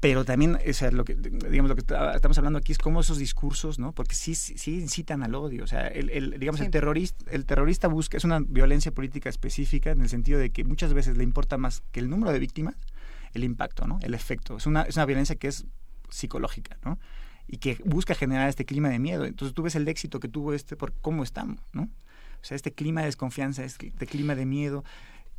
Pero 0.01 0.25
también 0.25 0.59
o 0.69 0.73
sea, 0.73 0.91
lo 0.91 1.05
que 1.05 1.15
digamos 1.15 1.69
lo 1.69 1.77
que 1.77 1.85
estamos 2.15 2.39
hablando 2.39 2.59
aquí 2.59 2.73
es 2.73 2.79
cómo 2.79 3.01
esos 3.01 3.19
discursos 3.19 3.79
no 3.79 3.93
porque 3.93 4.15
sí 4.15 4.35
sí 4.35 4.75
incitan 4.81 5.23
al 5.23 5.35
odio 5.35 5.65
o 5.65 5.67
sea 5.67 5.87
el, 5.87 6.09
el 6.11 6.41
digamos 6.41 6.61
el 6.63 6.71
terrorista 6.71 7.31
el 7.31 7.45
terrorista 7.45 7.87
busca 7.87 8.17
es 8.17 8.25
una 8.25 8.41
violencia 8.41 8.93
política 8.93 9.29
específica 9.29 9.91
en 9.91 10.01
el 10.01 10.09
sentido 10.09 10.41
de 10.41 10.51
que 10.51 10.65
muchas 10.65 10.95
veces 10.95 11.19
le 11.19 11.25
importa 11.25 11.59
más 11.59 11.83
que 11.93 12.01
el 12.01 12.09
número 12.09 12.33
de 12.33 12.39
víctimas 12.39 12.77
el 13.35 13.45
impacto 13.45 13.87
no 13.87 13.99
el 14.03 14.15
efecto. 14.15 14.57
Es 14.57 14.67
una 14.67 14.83
es 14.83 14.97
una 14.97 15.05
violencia 15.05 15.37
que 15.37 15.49
es 15.49 15.67
psicológica 16.09 16.79
no 16.85 16.99
y 17.47 17.59
que 17.59 17.79
busca 17.85 18.15
generar 18.15 18.49
este 18.49 18.65
clima 18.65 18.89
de 18.89 18.99
miedo. 18.99 19.25
Entonces 19.25 19.55
tú 19.55 19.63
ves 19.63 19.75
el 19.75 19.87
éxito 19.89 20.21
que 20.21 20.29
tuvo 20.29 20.55
este 20.55 20.77
por 20.77 20.95
cómo 20.95 21.23
estamos 21.23 21.61
no 21.73 21.83
o 21.83 22.45
sea 22.45 22.57
este 22.57 22.73
clima 22.73 23.03
de 23.03 23.07
desconfianza 23.07 23.65
este 23.65 24.07
clima 24.07 24.35
de 24.35 24.47
miedo 24.47 24.83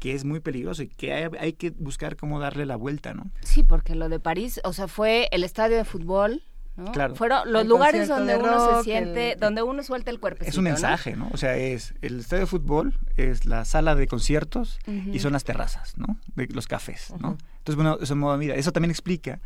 que 0.01 0.15
es 0.15 0.25
muy 0.25 0.39
peligroso 0.39 0.81
y 0.81 0.87
que 0.87 1.13
hay, 1.13 1.53
que 1.53 1.69
buscar 1.69 2.15
cómo 2.15 2.39
darle 2.39 2.65
la 2.65 2.75
vuelta, 2.75 3.13
¿no? 3.13 3.29
Sí, 3.41 3.61
porque 3.61 3.93
lo 3.93 4.09
de 4.09 4.19
París, 4.19 4.59
o 4.63 4.73
sea, 4.73 4.87
fue 4.87 5.29
el 5.31 5.43
estadio 5.43 5.77
de 5.77 5.85
fútbol, 5.85 6.41
¿no? 6.75 6.91
Claro. 6.91 7.15
Fueron 7.15 7.53
los 7.53 7.67
lugares 7.67 8.07
donde 8.07 8.35
uno 8.35 8.77
se 8.77 8.83
siente, 8.83 9.37
donde 9.39 9.61
uno 9.61 9.83
suelta 9.83 10.09
el 10.09 10.19
cuerpo. 10.19 10.43
Es 10.43 10.57
un 10.57 10.63
mensaje, 10.63 11.15
¿no? 11.15 11.29
O 11.31 11.37
sea, 11.37 11.55
es 11.55 11.93
el 12.01 12.19
estadio 12.19 12.41
de 12.41 12.47
fútbol, 12.47 12.97
es 13.15 13.45
la 13.45 13.63
sala 13.63 13.93
de 13.93 14.07
conciertos 14.07 14.79
y 14.87 15.19
son 15.19 15.33
las 15.33 15.43
terrazas, 15.43 15.95
¿no? 15.99 16.17
De 16.33 16.47
los 16.47 16.65
cafés, 16.65 17.13
¿no? 17.19 17.37
Entonces, 17.59 17.75
bueno, 17.75 17.99
eso 18.01 18.37
vida. 18.39 18.55
Eso 18.55 18.71
también 18.71 18.89
explica 18.89 19.39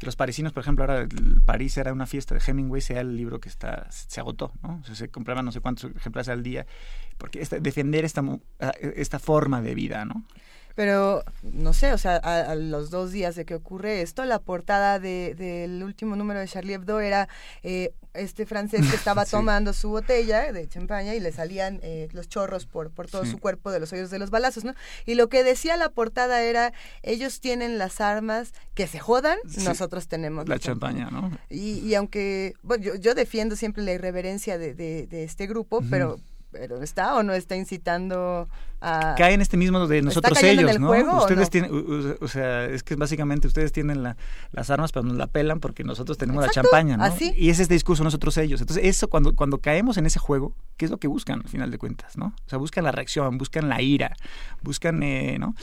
los 0.00 0.16
parisinos, 0.16 0.52
por 0.52 0.62
ejemplo, 0.62 0.84
ahora 0.84 1.08
París 1.44 1.76
era 1.76 1.92
una 1.92 2.06
fiesta 2.06 2.34
de 2.34 2.40
Hemingway, 2.46 2.80
sea 2.80 3.00
el 3.00 3.16
libro 3.16 3.40
que 3.40 3.48
está 3.48 3.86
se 3.90 4.20
agotó, 4.20 4.52
¿no? 4.62 4.80
O 4.82 4.84
sea, 4.84 4.94
se 4.94 5.08
compraban 5.08 5.44
no 5.44 5.52
sé 5.52 5.60
cuántos 5.60 5.90
ejemplares 5.96 6.28
al 6.28 6.42
día 6.42 6.66
porque 7.18 7.44
defender 7.60 8.04
esta, 8.04 8.22
esta 8.80 9.18
forma 9.18 9.60
de 9.60 9.74
vida, 9.74 10.04
¿no? 10.04 10.24
Pero, 10.76 11.24
no 11.42 11.72
sé, 11.72 11.92
o 11.92 11.98
sea, 11.98 12.16
a, 12.18 12.54
los 12.54 12.90
dos 12.90 13.10
días 13.10 13.34
de 13.34 13.44
que 13.44 13.56
ocurre 13.56 14.00
esto, 14.00 14.24
la 14.24 14.38
portada 14.38 15.00
del 15.00 15.36
de, 15.36 15.80
último 15.84 16.14
número 16.14 16.38
de 16.38 16.46
Charlie 16.46 16.74
Hebdo 16.74 17.00
era 17.00 17.28
eh, 17.64 17.92
este 18.14 18.46
francés 18.46 18.88
que 18.88 18.96
estaba 18.96 19.24
tomando 19.26 19.72
su 19.72 19.90
botella 19.90 20.52
de 20.52 20.68
champaña 20.68 21.14
y 21.14 21.20
le 21.20 21.32
salían 21.32 21.80
eh, 21.82 22.08
los 22.12 22.28
chorros 22.28 22.66
por, 22.66 22.90
por 22.90 23.08
todo 23.08 23.24
su 23.24 23.38
cuerpo 23.38 23.70
de 23.70 23.80
los 23.80 23.92
hoyos 23.92 24.10
de 24.10 24.18
los 24.18 24.30
balazos, 24.30 24.64
¿no? 24.64 24.74
Y 25.06 25.14
lo 25.14 25.28
que 25.28 25.44
decía 25.44 25.76
la 25.76 25.90
portada 25.90 26.42
era, 26.42 26.72
ellos 27.02 27.40
tienen 27.40 27.78
las 27.78 28.00
armas, 28.00 28.52
que 28.74 28.86
se 28.86 28.98
jodan, 28.98 29.38
nosotros 29.64 30.08
tenemos 30.08 30.48
la, 30.48 30.58
champaña, 30.58 31.10
¿no? 31.10 31.30
Y, 31.48 31.80
y 31.80 31.94
aunque, 31.94 32.54
bueno, 32.62 32.84
yo, 32.84 32.94
yo, 32.94 33.14
defiendo 33.14 33.56
siempre 33.56 33.82
la 33.82 33.92
irreverencia 33.92 34.58
de, 34.58 34.74
de, 34.74 35.24
este 35.24 35.46
grupo, 35.46 35.82
pero 35.90 36.18
pero 36.58 36.82
está 36.82 37.14
o 37.14 37.22
no 37.22 37.32
está 37.34 37.56
incitando 37.56 38.48
a 38.80 39.14
cae 39.16 39.34
en 39.34 39.40
este 39.40 39.56
mismo 39.56 39.86
de 39.86 40.02
nosotros 40.02 40.42
ellos, 40.42 40.78
¿no? 40.78 40.90
ustedes 41.18 41.50
tienen, 41.50 41.70
o 42.20 42.28
sea, 42.28 42.64
es 42.66 42.82
que 42.82 42.96
básicamente 42.96 43.46
ustedes 43.46 43.72
tienen 43.72 44.02
la, 44.02 44.16
las 44.52 44.70
armas 44.70 44.92
pero 44.92 45.04
nos 45.04 45.16
la 45.16 45.26
pelan 45.26 45.60
porque 45.60 45.84
nosotros 45.84 46.18
tenemos 46.18 46.44
la 46.44 46.50
champaña, 46.50 46.96
¿no? 46.96 47.06
Y 47.36 47.50
es 47.50 47.60
este 47.60 47.74
discurso 47.74 48.04
nosotros 48.04 48.36
ellos. 48.38 48.60
Entonces, 48.60 48.84
eso 48.84 49.08
cuando 49.08 49.34
cuando 49.34 49.58
caemos 49.58 49.96
en 49.98 50.06
ese 50.06 50.18
juego, 50.18 50.54
¿qué 50.76 50.84
es 50.84 50.90
lo 50.90 50.98
que 50.98 51.08
buscan 51.08 51.40
al 51.40 51.48
final 51.48 51.70
de 51.70 51.78
cuentas, 51.78 52.16
no? 52.16 52.26
O 52.26 52.48
sea, 52.48 52.58
buscan 52.58 52.84
la 52.84 52.92
reacción, 52.92 53.38
buscan 53.38 53.68
la 53.68 53.80
ira, 53.80 54.16
buscan 54.62 55.02
eh, 55.02 55.38
¿no? 55.38 55.54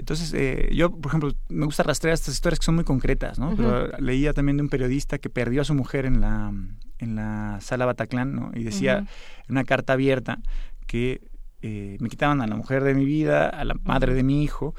Entonces, 0.00 0.32
eh, 0.32 0.70
yo, 0.72 0.90
por 0.90 1.10
ejemplo, 1.10 1.32
me 1.50 1.66
gusta 1.66 1.82
rastrear 1.82 2.14
estas 2.14 2.34
historias 2.34 2.58
que 2.58 2.64
son 2.64 2.74
muy 2.74 2.84
concretas, 2.84 3.38
¿no? 3.38 3.54
Pero 3.54 3.86
leía 3.98 4.32
también 4.32 4.56
de 4.56 4.62
un 4.62 4.70
periodista 4.70 5.18
que 5.18 5.28
perdió 5.28 5.60
a 5.60 5.64
su 5.64 5.74
mujer 5.74 6.06
en 6.06 6.22
la, 6.22 6.52
en 6.98 7.14
la 7.14 7.58
sala 7.60 7.84
Bataclan, 7.84 8.34
¿no? 8.34 8.50
Y 8.54 8.64
decía 8.64 8.98
en 8.98 9.06
una 9.50 9.64
carta 9.64 9.92
abierta 9.92 10.38
que 10.86 11.20
eh, 11.60 11.98
me 12.00 12.08
quitaban 12.08 12.40
a 12.40 12.46
la 12.46 12.56
mujer 12.56 12.82
de 12.82 12.94
mi 12.94 13.04
vida, 13.04 13.48
a 13.48 13.62
la 13.66 13.74
madre 13.84 14.14
de 14.14 14.22
mi 14.22 14.42
hijo, 14.42 14.74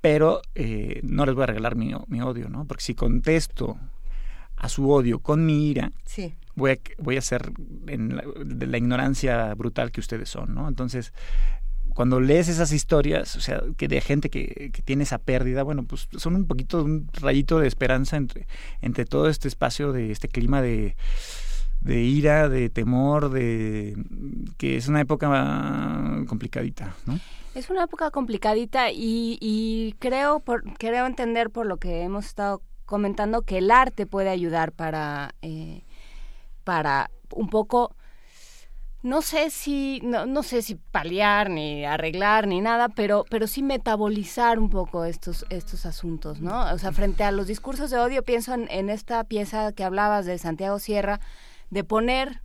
pero 0.00 0.42
eh, 0.56 1.00
no 1.04 1.24
les 1.24 1.36
voy 1.36 1.44
a 1.44 1.46
regalar 1.46 1.76
mi, 1.76 1.92
mi, 2.08 2.20
odio, 2.20 2.48
¿no? 2.48 2.64
Porque 2.64 2.82
si 2.82 2.96
contesto 2.96 3.78
a 4.56 4.68
su 4.68 4.90
odio 4.90 5.20
con 5.20 5.46
mi 5.46 5.68
ira, 5.68 5.92
sí. 6.04 6.34
voy, 6.56 6.72
a, 6.72 6.78
voy 6.98 7.16
a 7.16 7.20
ser 7.20 7.52
en 7.86 8.20
de 8.44 8.66
la 8.66 8.76
ignorancia 8.76 9.54
brutal 9.54 9.92
que 9.92 10.00
ustedes 10.00 10.28
son, 10.28 10.52
¿no? 10.52 10.66
Entonces, 10.66 11.12
cuando 11.94 12.20
lees 12.20 12.48
esas 12.48 12.72
historias, 12.72 13.36
o 13.36 13.40
sea, 13.40 13.62
que 13.76 13.88
de 13.88 14.00
gente 14.00 14.28
que, 14.28 14.70
que, 14.72 14.82
tiene 14.82 15.04
esa 15.04 15.18
pérdida, 15.18 15.62
bueno, 15.62 15.84
pues 15.84 16.08
son 16.16 16.34
un 16.34 16.46
poquito 16.46 16.82
un 16.82 17.08
rayito 17.12 17.60
de 17.60 17.68
esperanza 17.68 18.16
entre, 18.16 18.46
entre 18.82 19.04
todo 19.04 19.28
este 19.28 19.48
espacio 19.48 19.92
de 19.92 20.10
este 20.10 20.28
clima 20.28 20.60
de, 20.60 20.96
ira, 21.86 22.48
de 22.48 22.68
temor, 22.68 23.30
de 23.30 23.96
que 24.58 24.76
es 24.76 24.88
una 24.88 25.00
época 25.00 26.24
complicadita, 26.26 26.94
¿no? 27.06 27.18
Es 27.54 27.70
una 27.70 27.84
época 27.84 28.10
complicadita 28.10 28.90
y, 28.90 29.38
y 29.40 29.94
creo, 30.00 30.40
por, 30.40 30.64
creo 30.74 31.06
entender 31.06 31.50
por 31.50 31.66
lo 31.66 31.76
que 31.76 32.02
hemos 32.02 32.26
estado 32.26 32.60
comentando 32.84 33.42
que 33.42 33.58
el 33.58 33.70
arte 33.70 34.06
puede 34.06 34.28
ayudar 34.28 34.72
para, 34.72 35.34
eh, 35.42 35.82
para 36.64 37.10
un 37.30 37.48
poco 37.48 37.94
no 39.04 39.20
sé 39.20 39.50
si, 39.50 40.00
no, 40.02 40.24
no, 40.24 40.42
sé 40.42 40.62
si 40.62 40.76
paliar, 40.76 41.50
ni 41.50 41.84
arreglar, 41.84 42.46
ni 42.46 42.62
nada, 42.62 42.88
pero, 42.88 43.26
pero 43.28 43.46
sí 43.46 43.62
metabolizar 43.62 44.58
un 44.58 44.70
poco 44.70 45.04
estos, 45.04 45.44
estos 45.50 45.84
asuntos, 45.84 46.40
¿no? 46.40 46.72
O 46.72 46.78
sea, 46.78 46.90
frente 46.90 47.22
a 47.22 47.30
los 47.30 47.46
discursos 47.46 47.90
de 47.90 47.98
odio, 47.98 48.22
pienso 48.22 48.54
en, 48.54 48.66
en 48.70 48.88
esta 48.88 49.22
pieza 49.24 49.72
que 49.72 49.84
hablabas 49.84 50.24
de 50.24 50.38
Santiago 50.38 50.78
Sierra, 50.78 51.20
de 51.68 51.84
poner 51.84 52.40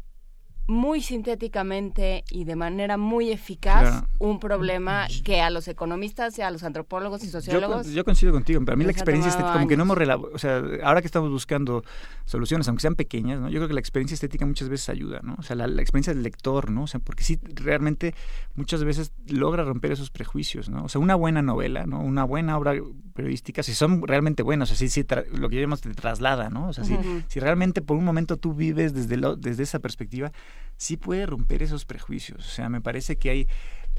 muy 0.69 1.01
sintéticamente 1.01 2.23
y 2.29 2.43
de 2.43 2.55
manera 2.55 2.95
muy 2.95 3.31
eficaz 3.31 4.03
un 4.19 4.39
problema 4.39 5.07
que 5.23 5.41
a 5.41 5.49
los 5.49 5.67
economistas 5.67 6.37
y 6.37 6.43
a 6.43 6.51
los 6.51 6.61
antropólogos 6.63 7.23
y 7.23 7.27
sociólogos. 7.27 7.87
Yo, 7.87 8.05
coincido 8.05 8.31
contigo, 8.31 8.61
pero 8.63 8.73
a 8.73 8.77
mí 8.77 8.83
la 8.85 8.91
experiencia 8.91 9.29
estética, 9.29 9.53
como 9.53 9.67
que 9.67 9.75
no 9.75 9.83
hemos 9.83 9.97
o 10.31 10.37
sea, 10.37 10.61
ahora 10.83 11.01
que 11.01 11.07
estamos 11.07 11.31
buscando 11.31 11.83
soluciones, 12.25 12.67
aunque 12.67 12.81
sean 12.81 12.93
pequeñas, 12.93 13.39
¿no? 13.39 13.49
Yo 13.49 13.57
creo 13.57 13.67
que 13.67 13.73
la 13.73 13.79
experiencia 13.79 14.13
estética 14.13 14.45
muchas 14.45 14.69
veces 14.69 14.89
ayuda, 14.89 15.21
¿no? 15.23 15.37
O 15.39 15.41
sea, 15.41 15.55
la, 15.55 15.65
experiencia 15.81 16.13
del 16.13 16.21
lector, 16.21 16.69
¿no? 16.69 16.83
O 16.83 16.87
sea, 16.87 16.99
porque 16.99 17.23
sí, 17.23 17.39
realmente 17.55 18.13
muchas 18.53 18.83
veces 18.83 19.11
logra 19.27 19.63
romper 19.63 19.91
esos 19.91 20.11
prejuicios, 20.11 20.69
¿no? 20.69 20.83
O 20.83 20.89
sea, 20.89 21.01
una 21.01 21.15
buena 21.15 21.41
novela, 21.41 21.87
¿no? 21.87 21.99
Una 21.99 22.25
buena 22.25 22.55
obra 22.59 22.75
periodística, 23.15 23.63
si 23.63 23.73
son 23.73 24.05
realmente 24.05 24.43
buenas, 24.43 24.71
o 24.71 24.75
sea, 24.75 24.87
sí, 24.87 25.05
lo 25.33 25.49
que 25.49 25.55
llamamos 25.55 25.81
te 25.81 25.89
traslada, 25.95 26.51
¿no? 26.51 26.67
O 26.67 26.73
sea, 26.73 26.83
si, 26.83 26.95
si 27.27 27.39
realmente 27.39 27.81
por 27.81 27.97
un 27.97 28.05
momento 28.05 28.37
tú 28.37 28.53
vives 28.53 28.93
desde, 28.93 29.17
lo, 29.17 29.35
desde 29.35 29.63
esa 29.63 29.79
perspectiva, 29.79 30.31
sí 30.77 30.97
puede 30.97 31.25
romper 31.25 31.63
esos 31.63 31.85
prejuicios. 31.85 32.39
O 32.45 32.49
sea, 32.49 32.69
me 32.69 32.81
parece 32.81 33.17
que 33.17 33.29
hay, 33.29 33.47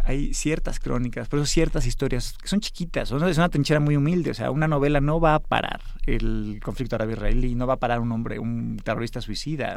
hay 0.03 0.35
ciertas 0.35 0.81
crónicas, 0.81 1.29
por 1.29 1.39
eso 1.39 1.47
ciertas 1.47 1.87
historias 1.87 2.37
que 2.41 2.49
son 2.49 2.61
chiquitas, 2.61 3.11
es 3.11 3.37
una 3.39 3.49
trinchera 3.49 3.81
muy 3.81 3.97
humilde. 3.97 4.31
O 4.31 4.35
sea, 4.35 4.51
una 4.51 4.69
novela 4.69 5.01
no 5.01 5.21
va 5.21 5.35
a 5.35 5.41
parar 5.41 5.81
el 6.07 6.61
conflicto 6.63 6.97
árabe-israelí, 6.97 7.55
no 7.55 7.67
va 7.67 7.75
a 7.75 7.79
parar 7.79 8.01
un 8.01 8.13
hombre, 8.13 8.39
un 8.39 8.79
terrorista 8.83 9.21
suicida, 9.21 9.77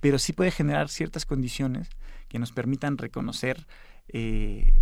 pero 0.00 0.18
sí 0.18 0.32
puede 0.32 0.50
generar 0.50 0.88
ciertas 0.88 1.26
condiciones 1.26 1.88
que 2.28 2.38
nos 2.38 2.52
permitan 2.52 2.98
reconocer 2.98 3.66
eh, 4.08 4.72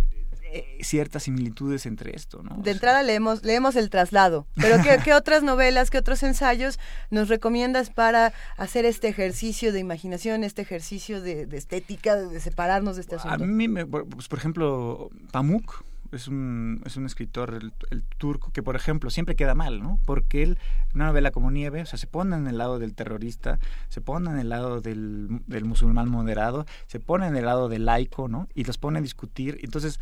eh, 0.55 0.77
ciertas 0.81 1.23
similitudes 1.23 1.85
entre 1.85 2.15
esto, 2.15 2.41
¿no? 2.41 2.55
De 2.61 2.71
entrada 2.71 3.03
leemos, 3.03 3.43
leemos 3.43 3.75
El 3.75 3.89
traslado, 3.89 4.47
pero 4.55 4.81
¿qué, 4.81 4.99
¿qué, 5.03 5.13
otras 5.13 5.43
novelas, 5.43 5.89
qué 5.89 5.97
otros 5.97 6.23
ensayos 6.23 6.79
nos 7.09 7.27
recomiendas 7.27 7.89
para 7.89 8.31
hacer 8.55 8.85
este 8.85 9.09
ejercicio 9.09 9.73
de 9.73 9.79
imaginación, 9.79 10.45
este 10.45 10.61
ejercicio 10.61 11.21
de, 11.21 11.45
de 11.45 11.57
estética, 11.57 12.15
de, 12.15 12.27
de, 12.27 12.39
separarnos 12.39 12.95
de 12.95 13.01
este 13.01 13.15
asunto? 13.15 13.43
A 13.43 13.45
mí, 13.45 13.67
me, 13.67 13.85
pues, 13.85 14.29
por 14.29 14.39
ejemplo, 14.39 15.09
Pamuk, 15.31 15.83
es 16.15 16.27
un, 16.27 16.81
es 16.85 16.97
un 16.97 17.05
escritor, 17.05 17.53
el, 17.53 17.73
el, 17.91 18.03
turco, 18.17 18.51
que 18.51 18.63
por 18.63 18.75
ejemplo 18.75 19.09
siempre 19.09 19.35
queda 19.35 19.55
mal, 19.55 19.81
¿no? 19.81 19.99
Porque 20.05 20.43
él, 20.43 20.57
una 20.93 21.07
novela 21.07 21.31
como 21.31 21.51
Nieve, 21.51 21.81
o 21.81 21.85
sea, 21.85 21.99
se 21.99 22.07
pone 22.07 22.35
en 22.35 22.47
el 22.47 22.57
lado 22.57 22.79
del 22.79 22.93
terrorista, 22.93 23.59
se 23.89 24.01
pone 24.01 24.29
en 24.29 24.37
el 24.37 24.49
lado 24.49 24.81
del, 24.81 25.41
del 25.47 25.65
musulmán 25.65 26.09
moderado, 26.09 26.65
se 26.87 26.99
pone 26.99 27.27
en 27.27 27.35
el 27.35 27.45
lado 27.45 27.69
del 27.69 27.85
laico, 27.85 28.27
¿no? 28.27 28.47
Y 28.53 28.63
los 28.63 28.77
pone 28.77 28.99
a 28.99 29.01
discutir. 29.01 29.59
Entonces, 29.61 29.99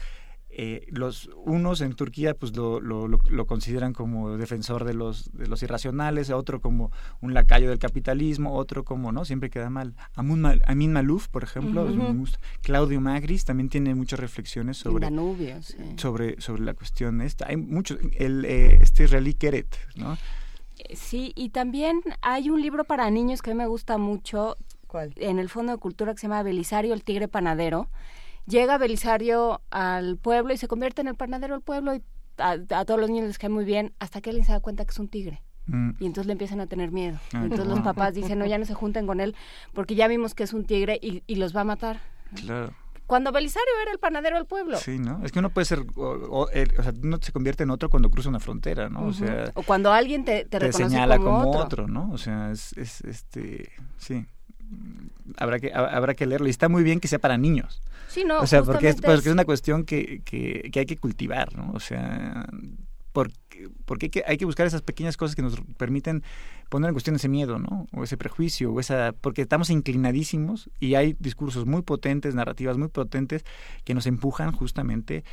eh, 0.56 0.86
los 0.90 1.32
unos 1.46 1.82
en 1.82 1.94
Turquía 1.94 2.36
pues 2.36 2.56
lo, 2.56 2.80
lo, 2.80 3.08
lo, 3.08 3.18
lo, 3.28 3.46
consideran 3.48 3.94
como 3.94 4.38
defensor 4.38 4.84
de 4.84 4.94
los 4.94 5.32
de 5.34 5.48
los 5.48 5.64
irracionales 5.64 6.30
otro 6.30 6.62
como 6.62 6.92
un 7.22 7.34
lacayo 7.34 7.70
del 7.70 7.80
capitalismo 7.80 8.54
otro 8.54 8.84
como 8.84 9.12
no 9.12 9.26
siempre 9.26 9.50
queda 9.50 9.72
mal 9.72 9.96
Amun, 10.16 10.62
Amin 10.68 10.94
Malouf 10.94 11.28
por 11.28 11.44
ejemplo 11.44 11.86
uh 11.86 11.90
-huh. 11.90 12.18
gusta. 12.18 12.40
Claudio 12.62 13.02
Magris 13.02 13.46
también 13.46 13.68
tiene 13.70 13.96
muchas 13.96 14.20
reflexiones 14.20 14.78
sobre 14.78 15.06
Danubio, 15.06 15.60
sí. 15.64 15.78
sobre 15.98 16.40
sobre 16.40 16.62
la 16.62 16.76
cuestión 16.76 17.22
esta 17.22 17.48
hay 17.48 17.58
muchos 17.58 17.98
el 18.16 18.46
eh, 18.46 18.78
este 18.80 19.06
israelí 19.06 19.34
Keret 19.34 19.76
no 19.96 20.18
sí 20.94 21.34
y 21.36 21.50
también 21.50 22.00
hay 22.22 22.52
un 22.52 22.62
libro 22.62 22.84
para 22.84 23.10
niños 23.10 23.42
que 23.42 23.50
a 23.50 23.54
mí 23.56 23.58
me 23.58 23.68
gusta 23.68 23.98
mucho 23.98 24.56
¿Cuál? 24.86 25.14
en 25.16 25.40
el 25.40 25.50
Fondo 25.50 25.72
de 25.72 25.80
Cultura 25.80 26.14
que 26.14 26.20
se 26.20 26.28
llama 26.28 26.44
Belisario 26.44 26.94
el 26.94 27.04
tigre 27.04 27.28
panadero 27.28 27.90
llega 28.46 28.78
Belisario 28.78 29.62
al 29.72 30.18
pueblo 30.18 30.54
y 30.54 30.58
se 30.58 30.68
convierte 30.68 31.02
en 31.02 31.08
el 31.08 31.16
panadero 31.16 31.54
del 31.54 31.64
pueblo 31.64 31.96
y 31.96 32.04
a, 32.38 32.52
a, 32.52 32.86
todos 32.86 33.00
los 33.00 33.10
niños 33.10 33.28
les 33.28 33.38
cae 33.38 33.50
muy 33.50 33.66
bien 33.66 33.94
hasta 34.00 34.22
que 34.22 34.32
alguien 34.32 34.46
se 34.46 34.52
da 34.52 34.60
cuenta 34.60 34.86
que 34.86 34.92
es 34.92 35.00
un 35.00 35.08
tigre. 35.08 35.44
Mm. 35.68 35.92
Y 36.00 36.06
entonces 36.06 36.26
le 36.28 36.34
empiezan 36.34 36.60
a 36.60 36.68
tener 36.68 36.92
miedo. 36.92 37.20
Ah, 37.34 37.42
entonces 37.44 37.68
los 37.68 37.80
papás 37.82 38.14
dicen, 38.14 38.40
no, 38.40 38.46
ya 38.46 38.58
no 38.58 38.66
se 38.66 38.74
junten 38.74 39.08
con 39.08 39.20
él 39.20 39.36
porque 39.74 39.96
ya 39.96 40.08
vimos 40.08 40.36
que 40.36 40.44
es 40.44 40.54
un 40.54 40.66
tigre 40.66 41.00
y, 41.02 41.24
y 41.28 41.36
los 41.36 41.56
va 41.56 41.62
a 41.62 41.66
matar. 41.66 42.02
Claro. 42.36 42.74
Cuando 43.06 43.32
Belisario 43.32 43.72
era 43.82 43.92
el 43.92 44.00
panadero 44.00 44.38
del 44.38 44.46
pueblo. 44.46 44.78
Sí, 44.78 44.98
¿no? 44.98 45.24
Es 45.24 45.32
que 45.32 45.40
uno 45.40 45.50
puede 45.50 45.66
ser, 45.66 45.86
o, 45.96 46.02
o, 46.02 46.50
el, 46.50 46.72
o 46.80 46.84
sea, 46.84 46.94
uno 47.04 47.20
se 47.22 47.32
convierte 47.32 47.64
en 47.64 47.70
otro 47.70 47.90
cuando 47.90 48.10
cruza 48.10 48.30
una 48.30 48.40
frontera, 48.40 48.90
¿no? 48.90 49.02
Uh 49.02 49.04
-huh. 49.04 49.10
O 49.10 49.14
sea... 49.14 49.52
O 49.56 49.64
cuando 49.64 49.92
alguien 49.92 50.26
te, 50.26 50.44
te, 50.44 50.50
te 50.50 50.60
reconoce 50.60 50.90
señala 50.90 51.18
como, 51.18 51.32
como 51.32 51.50
otro. 51.52 51.62
otro, 51.62 51.88
¿no? 51.88 52.10
O 52.12 52.18
sea, 52.18 52.52
es, 52.52 52.74
es 52.78 53.02
este, 53.02 53.72
sí 53.98 54.26
habrá 55.38 55.60
que 55.60 55.72
habrá 55.74 56.14
que 56.16 56.26
leerlo 56.26 56.48
y 56.48 56.50
está 56.50 56.70
muy 56.70 56.84
bien 56.84 57.00
que 57.00 57.08
sea 57.08 57.20
para 57.20 57.38
niños 57.38 57.82
sí 58.14 58.24
no 58.24 58.40
o 58.42 58.48
sea 58.48 58.64
porque 58.64 58.90
es, 58.90 59.02
porque 59.02 59.30
es 59.30 59.34
una 59.34 59.46
cuestión 59.46 59.86
que, 59.86 60.22
que, 60.24 60.70
que, 60.72 60.80
hay 60.80 60.86
que 60.86 60.98
cultivar 60.98 61.56
no 61.56 61.72
o 61.74 61.80
sea 61.80 62.46
porque, 63.12 63.70
porque 63.86 64.08
hay, 64.08 64.10
que, 64.10 64.24
hay 64.26 64.38
que 64.38 64.46
buscar 64.46 64.66
esas 64.66 64.82
pequeñas 64.82 65.18
cosas 65.18 65.36
que 65.36 65.42
nos 65.42 65.60
permiten 65.78 66.24
poner 66.70 66.90
en 66.90 66.94
cuestión 66.94 67.16
ese 67.16 67.30
miedo 67.30 67.58
no 67.58 67.88
o 67.92 68.04
ese 68.04 68.18
prejuicio 68.18 68.72
o 68.72 68.80
esa 68.80 69.14
porque 69.20 69.42
estamos 69.42 69.70
inclinadísimos 69.72 70.70
y 70.80 70.96
hay 70.96 71.16
discursos 71.20 71.66
muy 71.66 71.82
potentes 71.82 72.36
narrativas 72.36 72.78
muy 72.78 72.88
potentes 72.88 73.46
que 73.84 73.94
nos 73.96 74.06
empujan 74.06 74.52
justamente 74.52 75.24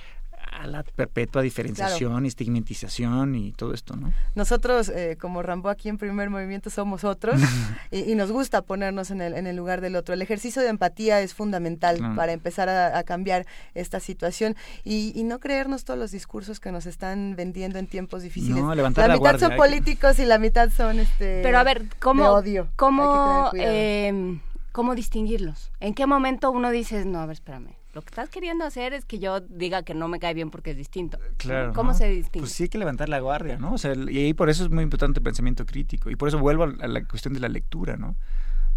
a 0.51 0.67
la 0.67 0.83
perpetua 0.83 1.43
diferenciación, 1.43 2.13
claro. 2.13 2.27
estigmatización 2.27 3.35
y 3.35 3.53
todo 3.53 3.73
esto, 3.73 3.97
¿no? 3.97 4.13
Nosotros, 4.35 4.89
eh, 4.89 5.17
como 5.21 5.43
Rambo 5.43 5.69
aquí 5.69 5.89
en 5.89 5.99
primer 5.99 6.31
movimiento, 6.31 6.71
somos 6.71 7.05
otros 7.05 7.41
y, 7.91 8.11
y, 8.11 8.15
nos 8.15 8.33
gusta 8.33 8.63
ponernos 8.63 9.11
en 9.11 9.21
el, 9.21 9.35
en 9.35 9.47
el 9.47 9.57
lugar 9.57 9.81
del 9.81 9.97
otro. 9.97 10.15
El 10.15 10.23
ejercicio 10.23 10.63
de 10.63 10.69
empatía 10.69 11.21
es 11.21 11.35
fundamental 11.35 11.99
claro. 11.99 12.17
para 12.17 12.33
empezar 12.33 12.69
a, 12.69 12.99
a, 12.99 13.03
cambiar 13.05 13.47
esta 13.75 14.01
situación 14.01 14.57
y, 14.85 15.13
y, 15.19 15.25
no 15.25 15.39
creernos 15.39 15.85
todos 15.85 15.99
los 15.99 16.11
discursos 16.11 16.61
que 16.61 16.73
nos 16.73 16.87
están 16.87 17.35
vendiendo 17.37 17.79
en 17.79 17.87
tiempos 17.87 18.23
difíciles. 18.23 18.63
No, 18.63 18.75
levantar 18.75 19.05
la, 19.05 19.09
la 19.09 19.15
mitad 19.15 19.31
guardia, 19.31 19.49
son 19.49 19.57
políticos 19.57 20.17
que... 20.17 20.23
y 20.23 20.27
la 20.27 20.39
mitad 20.39 20.71
son 20.71 21.01
este 21.01 21.41
Pero 21.43 21.59
a 21.59 21.63
ver, 21.63 21.85
¿cómo, 22.01 22.25
de 22.25 22.29
odio. 22.29 22.69
¿cómo, 22.77 23.51
eh, 23.55 24.39
¿cómo 24.73 24.95
distinguirlos? 24.95 25.71
¿En 25.81 25.95
qué 25.95 26.07
momento 26.07 26.51
uno 26.51 26.71
dice, 26.71 27.05
no, 27.05 27.21
a 27.21 27.27
ver, 27.27 27.35
espérame? 27.35 27.80
Lo 27.93 28.03
que 28.03 28.09
estás 28.09 28.29
queriendo 28.29 28.65
hacer 28.65 28.93
es 28.93 29.05
que 29.05 29.19
yo 29.19 29.41
diga 29.41 29.83
que 29.83 29.95
no 29.95 30.07
me 30.07 30.21
cae 30.21 30.35
bien 30.35 30.51
porque 30.51 30.71
es 30.71 30.77
distinto. 30.77 31.19
Claro. 31.39 31.73
¿Cómo 31.73 31.91
¿no? 31.93 31.99
se 31.99 32.09
distingue? 32.09 32.41
Pues 32.41 32.53
sí 32.53 32.65
hay 32.65 32.69
que 32.69 32.79
levantar 32.79 33.09
la 33.09 33.19
guardia, 33.19 33.59
¿no? 33.59 33.75
O 33.75 33.79
sea, 33.79 33.95
y 33.95 34.19
ahí 34.19 34.35
por 34.35 34.49
eso 34.49 34.65
es 34.65 34.71
muy 34.71 34.85
importante 34.85 35.19
el 35.19 35.25
pensamiento 35.25 35.67
crítico. 35.67 36.11
Y 36.11 36.17
por 36.17 36.29
eso 36.29 36.39
vuelvo 36.39 36.65
a 36.65 36.87
la 36.87 37.05
cuestión 37.05 37.35
de 37.35 37.41
la 37.41 37.49
lectura, 37.49 37.97
¿no? 37.97 38.17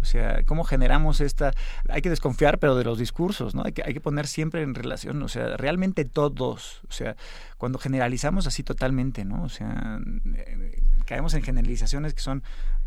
O 0.02 0.04
sea, 0.04 0.42
¿cómo 0.44 0.64
generamos 0.64 1.20
esta...? 1.20 1.52
Hay 1.88 2.02
que 2.02 2.10
desconfiar, 2.10 2.58
pero 2.58 2.74
de 2.74 2.84
los 2.84 2.98
discursos, 2.98 3.54
¿no? 3.54 3.62
Hay 3.64 3.72
que, 3.72 3.82
hay 3.84 3.94
que 3.94 4.00
poner 4.00 4.26
siempre 4.26 4.62
en 4.62 4.74
relación, 4.74 5.22
o 5.22 5.28
sea, 5.28 5.56
realmente 5.56 6.04
todos. 6.04 6.82
O 6.88 6.92
sea, 6.92 7.16
cuando 7.56 7.78
generalizamos 7.78 8.46
así 8.46 8.62
totalmente, 8.64 9.24
¿no? 9.24 9.44
O 9.44 9.48
sea, 9.48 10.00
eh, 10.34 10.82
caemos 11.06 11.34
en 11.34 11.42
generalizaciones 11.42 12.12
que 12.14 12.20
son 12.20 12.42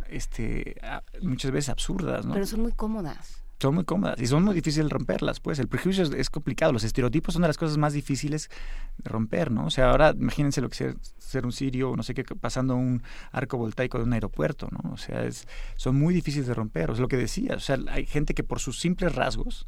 este, 0.09 0.79
muchas 1.21 1.51
veces 1.51 1.69
absurdas, 1.69 2.25
¿no? 2.25 2.33
Pero 2.33 2.45
son 2.45 2.61
muy 2.61 2.73
cómodas 2.73 3.46
son 3.59 3.75
muy 3.75 3.85
cómodas 3.85 4.21
y 4.21 4.27
son 4.27 4.43
muy 4.43 4.53
difíciles 4.53 4.87
de 4.87 4.93
romperlas, 4.93 5.39
pues. 5.39 5.59
El 5.59 5.67
prejuicio 5.67 6.03
es, 6.03 6.11
es, 6.11 6.29
complicado. 6.29 6.71
Los 6.71 6.83
estereotipos 6.83 7.33
son 7.33 7.41
de 7.41 7.47
las 7.47 7.57
cosas 7.57 7.77
más 7.77 7.93
difíciles 7.93 8.49
de 8.97 9.09
romper, 9.09 9.51
¿no? 9.51 9.65
O 9.65 9.69
sea, 9.69 9.89
ahora 9.89 10.13
imagínense 10.17 10.61
lo 10.61 10.69
que 10.69 10.89
es 10.89 10.95
ser 11.17 11.45
un 11.45 11.51
sirio, 11.51 11.95
no 11.95 12.03
sé 12.03 12.13
qué, 12.13 12.23
pasando 12.23 12.75
un 12.75 13.01
arco 13.31 13.57
voltaico 13.57 13.97
de 13.97 14.03
un 14.03 14.13
aeropuerto, 14.13 14.67
¿no? 14.71 14.91
O 14.91 14.97
sea, 14.97 15.23
es, 15.23 15.47
son 15.75 15.95
muy 15.95 16.13
difíciles 16.13 16.47
de 16.47 16.53
romper. 16.53 16.91
Es 16.91 16.99
lo 16.99 17.07
que 17.07 17.17
decía. 17.17 17.55
O 17.55 17.59
sea, 17.59 17.77
hay 17.89 18.05
gente 18.05 18.33
que 18.33 18.43
por 18.43 18.59
sus 18.59 18.79
simples 18.79 19.15
rasgos 19.15 19.67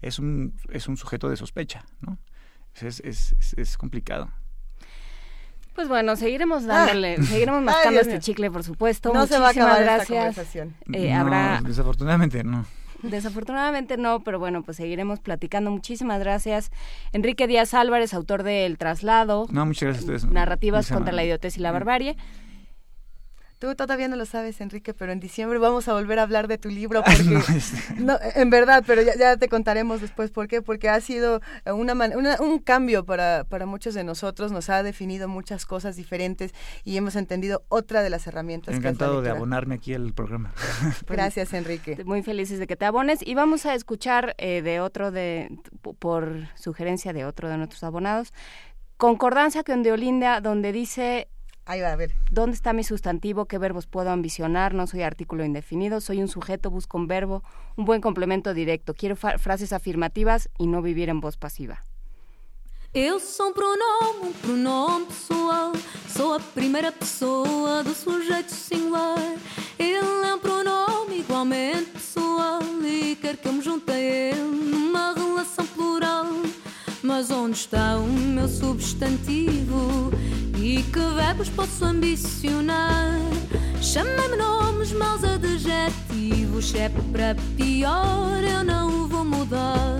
es 0.00 0.18
un, 0.18 0.54
es 0.70 0.86
un 0.86 0.96
sujeto 0.96 1.28
de 1.28 1.36
sospecha, 1.36 1.84
¿no? 2.00 2.18
Es, 2.74 3.00
es, 3.00 3.32
es, 3.32 3.54
es 3.56 3.76
complicado. 3.76 4.30
Pues 5.74 5.88
bueno, 5.88 6.16
seguiremos 6.16 6.66
dándole, 6.66 7.16
ah. 7.18 7.22
seguiremos 7.22 7.62
mascando 7.64 8.00
Ay, 8.00 8.06
este 8.06 8.20
chicle, 8.20 8.50
por 8.50 8.64
supuesto. 8.64 9.12
No 9.12 9.20
Muchísimas 9.20 9.54
se 9.54 9.60
va 9.60 9.66
a 9.66 9.72
acabar 9.74 9.84
gracias. 9.84 10.02
esta 10.02 10.14
conversación. 10.14 10.76
Eh, 10.92 11.12
no, 11.12 11.20
habrá... 11.20 11.60
Desafortunadamente 11.64 12.44
no. 12.44 12.64
Desafortunadamente 13.02 13.96
no, 13.96 14.20
pero 14.20 14.38
bueno, 14.38 14.62
pues 14.62 14.76
seguiremos 14.76 15.20
platicando. 15.20 15.70
Muchísimas 15.70 16.18
gracias. 16.20 16.70
Enrique 17.12 17.46
Díaz 17.46 17.74
Álvarez, 17.74 18.12
autor 18.14 18.42
de 18.42 18.66
El 18.66 18.78
Traslado. 18.78 19.46
No, 19.50 19.64
muchas 19.66 19.82
gracias 19.82 20.08
a 20.08 20.14
ustedes. 20.14 20.32
Narrativas 20.32 20.90
contra 20.90 21.12
la 21.12 21.24
idiotez 21.24 21.56
y 21.56 21.60
la 21.60 21.72
barbarie. 21.72 22.16
Tú 23.58 23.74
todavía 23.74 24.08
no 24.08 24.16
lo 24.16 24.24
sabes, 24.24 24.60
Enrique, 24.60 24.94
pero 24.94 25.12
en 25.12 25.20
diciembre 25.20 25.58
vamos 25.58 25.88
a 25.88 25.92
volver 25.92 26.18
a 26.18 26.22
hablar 26.22 26.46
de 26.48 26.58
tu 26.58 26.68
libro 26.68 27.02
porque 27.06 27.22
no, 27.24 27.40
es... 27.40 27.72
no, 27.98 28.18
en 28.34 28.50
verdad, 28.50 28.84
pero 28.86 29.02
ya, 29.02 29.16
ya, 29.16 29.36
te 29.36 29.48
contaremos 29.48 30.00
después 30.00 30.30
por 30.30 30.48
qué, 30.48 30.62
porque 30.62 30.88
ha 30.88 31.00
sido 31.00 31.40
una, 31.66 31.94
una, 31.94 32.36
un 32.40 32.58
cambio 32.58 33.04
para, 33.04 33.44
para 33.44 33.66
muchos 33.66 33.94
de 33.94 34.04
nosotros, 34.04 34.52
nos 34.52 34.70
ha 34.70 34.82
definido 34.82 35.28
muchas 35.28 35.66
cosas 35.66 35.96
diferentes 35.96 36.54
y 36.84 36.96
hemos 36.96 37.16
entendido 37.16 37.64
otra 37.68 38.02
de 38.02 38.10
las 38.10 38.26
herramientas. 38.26 38.74
Encantado 38.74 39.22
de 39.22 39.30
abonarme 39.30 39.76
aquí 39.76 39.94
al 39.94 40.12
programa. 40.12 40.52
Gracias, 41.08 41.52
Enrique. 41.52 42.04
Muy 42.04 42.22
felices 42.22 42.58
de 42.58 42.66
que 42.66 42.76
te 42.76 42.84
abones 42.84 43.20
y 43.26 43.34
vamos 43.34 43.66
a 43.66 43.74
escuchar 43.74 44.34
eh, 44.38 44.62
de 44.62 44.80
otro 44.80 45.10
de 45.10 45.50
por 45.98 46.48
sugerencia 46.54 47.12
de 47.12 47.24
otro 47.24 47.48
de 47.48 47.56
nuestros 47.56 47.82
abonados 47.82 48.32
Concordancia 48.98 49.62
con 49.62 49.84
Deolinda, 49.84 50.40
donde 50.40 50.72
dice 50.72 51.28
Ahí 51.68 51.82
va, 51.82 51.92
a 51.92 51.96
ver. 51.96 52.14
¿Dónde 52.30 52.54
está 52.54 52.72
mi 52.72 52.82
sustantivo? 52.82 53.44
¿Qué 53.44 53.58
verbos 53.58 53.86
puedo 53.86 54.08
ambicionar? 54.08 54.72
No 54.72 54.86
soy 54.86 55.02
artículo 55.02 55.44
indefinido, 55.44 56.00
soy 56.00 56.22
un 56.22 56.28
sujeto, 56.28 56.70
busco 56.70 56.96
un 56.96 57.06
verbo, 57.06 57.44
un 57.76 57.84
buen 57.84 58.00
complemento 58.00 58.54
directo. 58.54 58.94
Quiero 58.94 59.16
frases 59.16 59.74
afirmativas 59.74 60.48
y 60.56 60.66
no 60.66 60.80
vivir 60.80 61.10
en 61.10 61.20
voz 61.20 61.36
pasiva. 61.36 61.84
Eu 62.94 63.20
sou 63.20 63.50
um 63.50 63.52
pronome, 63.52 64.30
um 64.30 64.32
pronome 64.32 65.04
pessoal. 65.04 65.72
Sou 66.08 66.32
a 66.32 66.40
primeira 66.40 66.90
pessoa 66.90 67.84
do 67.84 67.94
sujeito 67.94 68.50
singular. 68.50 69.18
Ele 69.78 70.26
é 70.26 70.34
um 70.34 70.38
pronome 70.38 71.18
igualmente 71.20 71.90
pessoal 71.90 72.62
e 72.82 73.14
quer 73.16 73.36
que 73.36 73.46
eu 73.46 73.52
me 73.52 73.60
junte 73.60 73.92
a 73.92 73.98
ele 73.98 74.40
numa 74.40 75.12
relação 75.12 75.66
plural. 75.66 76.24
Mas 77.08 77.30
onde 77.30 77.56
está 77.56 77.96
o 77.96 78.06
meu 78.06 78.46
substantivo? 78.46 80.12
E 80.58 80.82
que 80.82 81.00
verbos 81.16 81.48
posso 81.48 81.86
ambicionar? 81.86 83.18
Chama-me 83.80 84.36
nomes, 84.36 84.92
maus 84.92 85.24
adjetivos. 85.24 86.68
Se 86.68 86.76
é 86.76 86.90
para 87.10 87.34
pior, 87.56 88.44
eu 88.44 88.62
não 88.62 89.08
vou 89.08 89.24
mudar. 89.24 89.98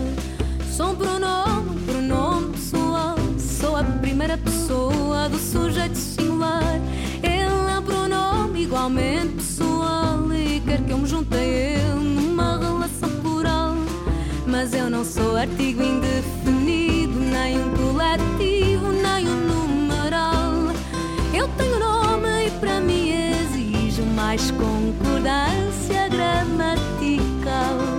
Sou 0.70 0.90
um 0.90 0.96
pronome, 0.96 1.80
pronome 1.86 2.52
pessoal. 2.52 3.16
Sou 3.38 3.74
a 3.74 3.82
primeira 3.84 4.36
pessoa 4.36 5.30
do 5.30 5.38
sujeito 5.38 5.96
singular. 5.96 6.78
Ele 7.22 7.72
é 7.72 7.78
um 7.78 7.82
pronome 7.82 8.64
igualmente 8.64 9.32
pessoal. 9.36 10.30
E 10.30 10.60
quer 10.60 10.84
que 10.84 10.92
eu 10.92 10.98
me 10.98 11.08
junte 11.08 11.34
a 11.34 11.42
ele. 11.42 12.17
Mas 14.60 14.74
eu 14.74 14.90
não 14.90 15.04
sou 15.04 15.36
artigo 15.36 15.80
indefinido, 15.84 17.16
nem 17.20 17.62
um 17.62 17.70
coletivo, 17.76 18.90
nem 18.90 19.28
um 19.28 19.36
numeral. 19.46 20.50
Eu 21.32 21.46
tenho 21.56 21.78
nome 21.78 22.48
e 22.48 22.50
para 22.58 22.80
mim 22.80 23.08
exijo 23.08 24.02
mais 24.16 24.50
concordância 24.50 26.08
gramatical. 26.08 27.97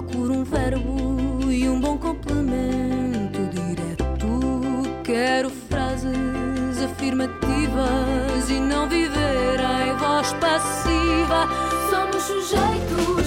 Procuro 0.00 0.32
um 0.32 0.44
verbo 0.44 1.52
e 1.52 1.68
um 1.68 1.78
bom 1.78 1.98
complemento 1.98 3.38
direto. 3.52 4.82
Quero 5.04 5.50
frases 5.50 6.82
afirmativas 6.82 8.48
e 8.48 8.58
não 8.60 8.88
viver 8.88 9.60
em 9.60 9.94
voz 9.98 10.32
passiva. 10.40 11.46
Somos 11.90 12.22
sujeitos. 12.22 13.19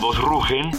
Todos 0.00 0.18
rugen, 0.18 0.70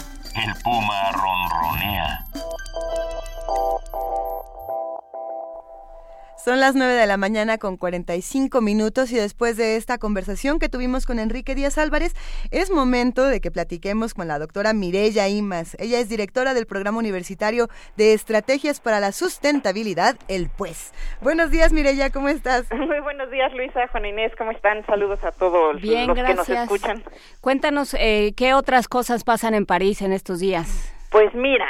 Son 6.52 6.60
las 6.60 6.74
9 6.74 6.92
de 6.92 7.06
la 7.06 7.16
mañana 7.16 7.56
con 7.56 7.78
45 7.78 8.60
minutos 8.60 9.10
y 9.10 9.16
después 9.16 9.56
de 9.56 9.76
esta 9.76 9.96
conversación 9.96 10.58
que 10.58 10.68
tuvimos 10.68 11.06
con 11.06 11.18
Enrique 11.18 11.54
Díaz 11.54 11.78
Álvarez, 11.78 12.14
es 12.50 12.70
momento 12.70 13.24
de 13.24 13.40
que 13.40 13.50
platiquemos 13.50 14.12
con 14.12 14.28
la 14.28 14.38
doctora 14.38 14.74
Mireya 14.74 15.28
Imas. 15.28 15.78
Ella 15.80 15.98
es 15.98 16.10
directora 16.10 16.52
del 16.52 16.66
Programa 16.66 16.98
Universitario 16.98 17.68
de 17.96 18.12
Estrategias 18.12 18.80
para 18.80 19.00
la 19.00 19.12
Sustentabilidad, 19.12 20.16
el 20.28 20.50
PUES. 20.50 20.92
Buenos 21.22 21.50
días, 21.50 21.72
Mireya, 21.72 22.10
¿cómo 22.10 22.28
estás? 22.28 22.70
Muy 22.70 23.00
buenos 23.00 23.30
días, 23.30 23.50
Luisa, 23.54 23.88
Juan 23.88 24.04
Inés, 24.04 24.32
¿cómo 24.36 24.50
están? 24.50 24.84
Saludos 24.84 25.24
a 25.24 25.32
todos 25.32 25.80
Bien, 25.80 26.08
los 26.08 26.18
gracias. 26.18 26.46
que 26.46 26.52
nos 26.52 26.62
escuchan. 26.64 27.02
Cuéntanos 27.40 27.96
eh, 27.98 28.34
qué 28.36 28.52
otras 28.52 28.88
cosas 28.88 29.24
pasan 29.24 29.54
en 29.54 29.64
París 29.64 30.02
en 30.02 30.12
estos 30.12 30.40
días. 30.40 30.92
Pues 31.10 31.34
mira, 31.34 31.66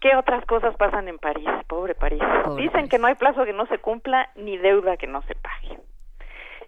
¿qué 0.00 0.16
otras 0.16 0.44
cosas 0.46 0.76
pasan 0.76 1.08
en 1.08 1.18
París? 1.18 1.48
Pobre 1.68 1.94
París. 1.94 2.22
Pobre 2.44 2.62
Dicen 2.62 2.88
que 2.88 2.98
no 2.98 3.06
hay 3.06 3.14
plazo 3.14 3.44
que 3.44 3.52
no 3.52 3.66
se 3.66 3.78
cumpla 3.78 4.30
ni 4.36 4.56
deuda 4.58 4.96
que 4.96 5.06
no 5.06 5.22
se 5.22 5.34
pague. 5.34 5.78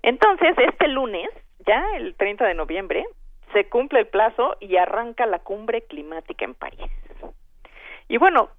Entonces, 0.03 0.55
este 0.59 0.89
lunes, 0.89 1.29
ya 1.67 1.85
el 1.97 2.15
30 2.17 2.47
de 2.47 2.55
noviembre, 2.55 3.05
se 3.53 3.69
cumple 3.69 4.01
el 4.01 4.07
plazo 4.07 4.57
y 4.61 4.77
arranca 4.77 5.27
la 5.27 5.39
cumbre 5.41 5.83
climática 5.83 6.45
en 6.45 6.55
París. 6.55 6.91
Y 8.09 8.19
bueno, 8.19 8.51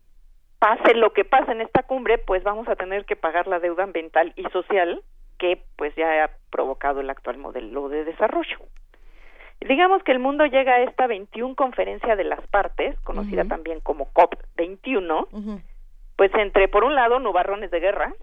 pase 0.60 0.94
lo 0.94 1.14
que 1.14 1.26
pase 1.26 1.52
en 1.52 1.62
esta 1.62 1.84
cumbre, 1.84 2.18
pues 2.18 2.44
vamos 2.44 2.68
a 2.68 2.76
tener 2.76 3.06
que 3.06 3.16
pagar 3.16 3.48
la 3.48 3.60
deuda 3.60 3.84
ambiental 3.84 4.34
y 4.36 4.44
social 4.50 5.02
que 5.38 5.64
pues 5.78 5.96
ya 5.96 6.26
ha 6.26 6.30
provocado 6.52 7.00
el 7.00 7.10
actual 7.10 7.38
modelo 7.38 7.90
de 7.90 8.04
desarrollo. 8.04 8.58
Digamos 9.62 10.02
que 10.04 10.12
el 10.12 10.20
mundo 10.20 10.46
llega 10.46 10.74
a 10.74 10.84
esta 10.84 11.08
21 11.08 11.56
conferencia 11.56 12.16
de 12.16 12.24
las 12.24 12.46
partes, 12.48 12.98
conocida 13.02 13.46
también 13.46 13.82
como 13.82 14.12
COP21, 14.14 15.62
pues 16.16 16.34
entre, 16.36 16.68
por 16.70 16.84
un 16.84 16.96
lado, 16.96 17.20
nubarrones 17.20 17.70
de 17.70 17.80
guerra, 17.80 18.14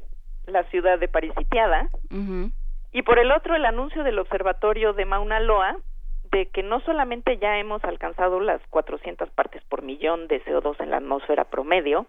la 0.47 0.65
ciudad 0.65 0.99
de 0.99 1.09
París 1.09 1.33
sitiada, 1.37 1.91
y 2.93 3.03
por 3.03 3.19
el 3.19 3.33
otro, 3.33 3.55
el 3.55 3.67
anuncio 3.67 4.03
del 4.03 4.19
observatorio 4.19 4.95
de 4.95 5.05
Mauna 5.05 5.41
Loa 5.41 5.77
de 6.31 6.47
que 6.47 6.63
no 6.63 6.81
solamente 6.81 7.39
ya 7.39 7.59
hemos 7.59 7.85
alcanzado 7.85 8.41
las 8.41 8.61
400 8.71 9.31
partes 9.31 9.63
por 9.65 9.83
millón 9.83 10.29
de 10.29 10.43
CO2 10.45 10.81
en 10.81 10.91
la 10.91 10.99
atmósfera 10.99 11.45
promedio, 11.45 12.07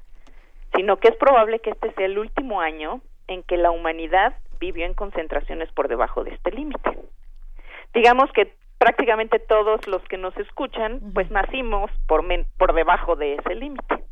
sino 0.76 0.98
que 0.98 1.10
es 1.10 1.16
probable 1.18 1.60
que 1.60 1.72
este 1.72 1.92
sea 1.94 2.06
el 2.06 2.18
último 2.18 2.62
año 2.62 3.02
en 3.28 3.44
que 3.44 3.58
la 3.58 3.72
humanidad 3.72 4.36
vivió 4.60 4.86
en 4.86 4.94
concentraciones 4.94 5.72
por 5.72 5.88
debajo 5.88 6.24
de 6.24 6.32
este 6.32 6.52
límite. 6.52 6.98
Digamos 7.94 8.32
que 8.32 8.54
prácticamente 8.78 9.40
todos 9.40 9.86
los 9.88 10.04
que 10.04 10.18
nos 10.18 10.36
escuchan, 10.38 11.00
pues 11.14 11.30
nacimos 11.32 11.90
por, 12.08 12.24
men- 12.24 12.46
por 12.58 12.74
debajo 12.74 13.16
de 13.16 13.36
ese 13.36 13.56
límite. 13.56 14.04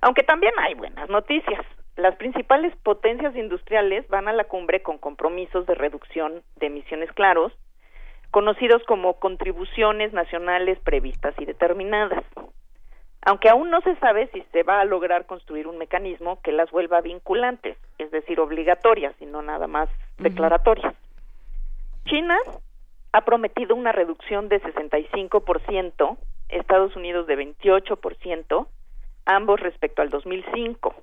Aunque 0.00 0.22
también 0.22 0.52
hay 0.58 0.74
buenas 0.74 1.08
noticias. 1.08 1.64
Las 1.96 2.16
principales 2.16 2.74
potencias 2.82 3.36
industriales 3.36 4.06
van 4.08 4.26
a 4.28 4.32
la 4.32 4.44
cumbre 4.44 4.82
con 4.82 4.98
compromisos 4.98 5.66
de 5.66 5.74
reducción 5.74 6.42
de 6.56 6.66
emisiones 6.66 7.12
claros, 7.12 7.52
conocidos 8.30 8.82
como 8.84 9.18
contribuciones 9.20 10.12
nacionales 10.12 10.78
previstas 10.80 11.34
y 11.38 11.44
determinadas. 11.44 12.24
Aunque 13.24 13.48
aún 13.50 13.70
no 13.70 13.80
se 13.82 13.94
sabe 13.96 14.28
si 14.32 14.42
se 14.52 14.62
va 14.64 14.80
a 14.80 14.84
lograr 14.84 15.26
construir 15.26 15.68
un 15.68 15.78
mecanismo 15.78 16.40
que 16.42 16.50
las 16.50 16.70
vuelva 16.70 17.00
vinculantes, 17.02 17.76
es 17.98 18.10
decir, 18.10 18.40
obligatorias 18.40 19.14
y 19.20 19.26
no 19.26 19.42
nada 19.42 19.66
más 19.68 19.88
declaratorias. 20.18 20.94
China 22.06 22.36
ha 23.12 23.24
prometido 23.24 23.76
una 23.76 23.92
reducción 23.92 24.48
de 24.48 24.60
65%, 24.62 26.16
Estados 26.48 26.96
Unidos 26.96 27.26
de 27.26 27.36
28%, 27.36 28.66
ambos 29.26 29.60
respecto 29.60 30.02
al 30.02 30.10
2005. 30.10 30.94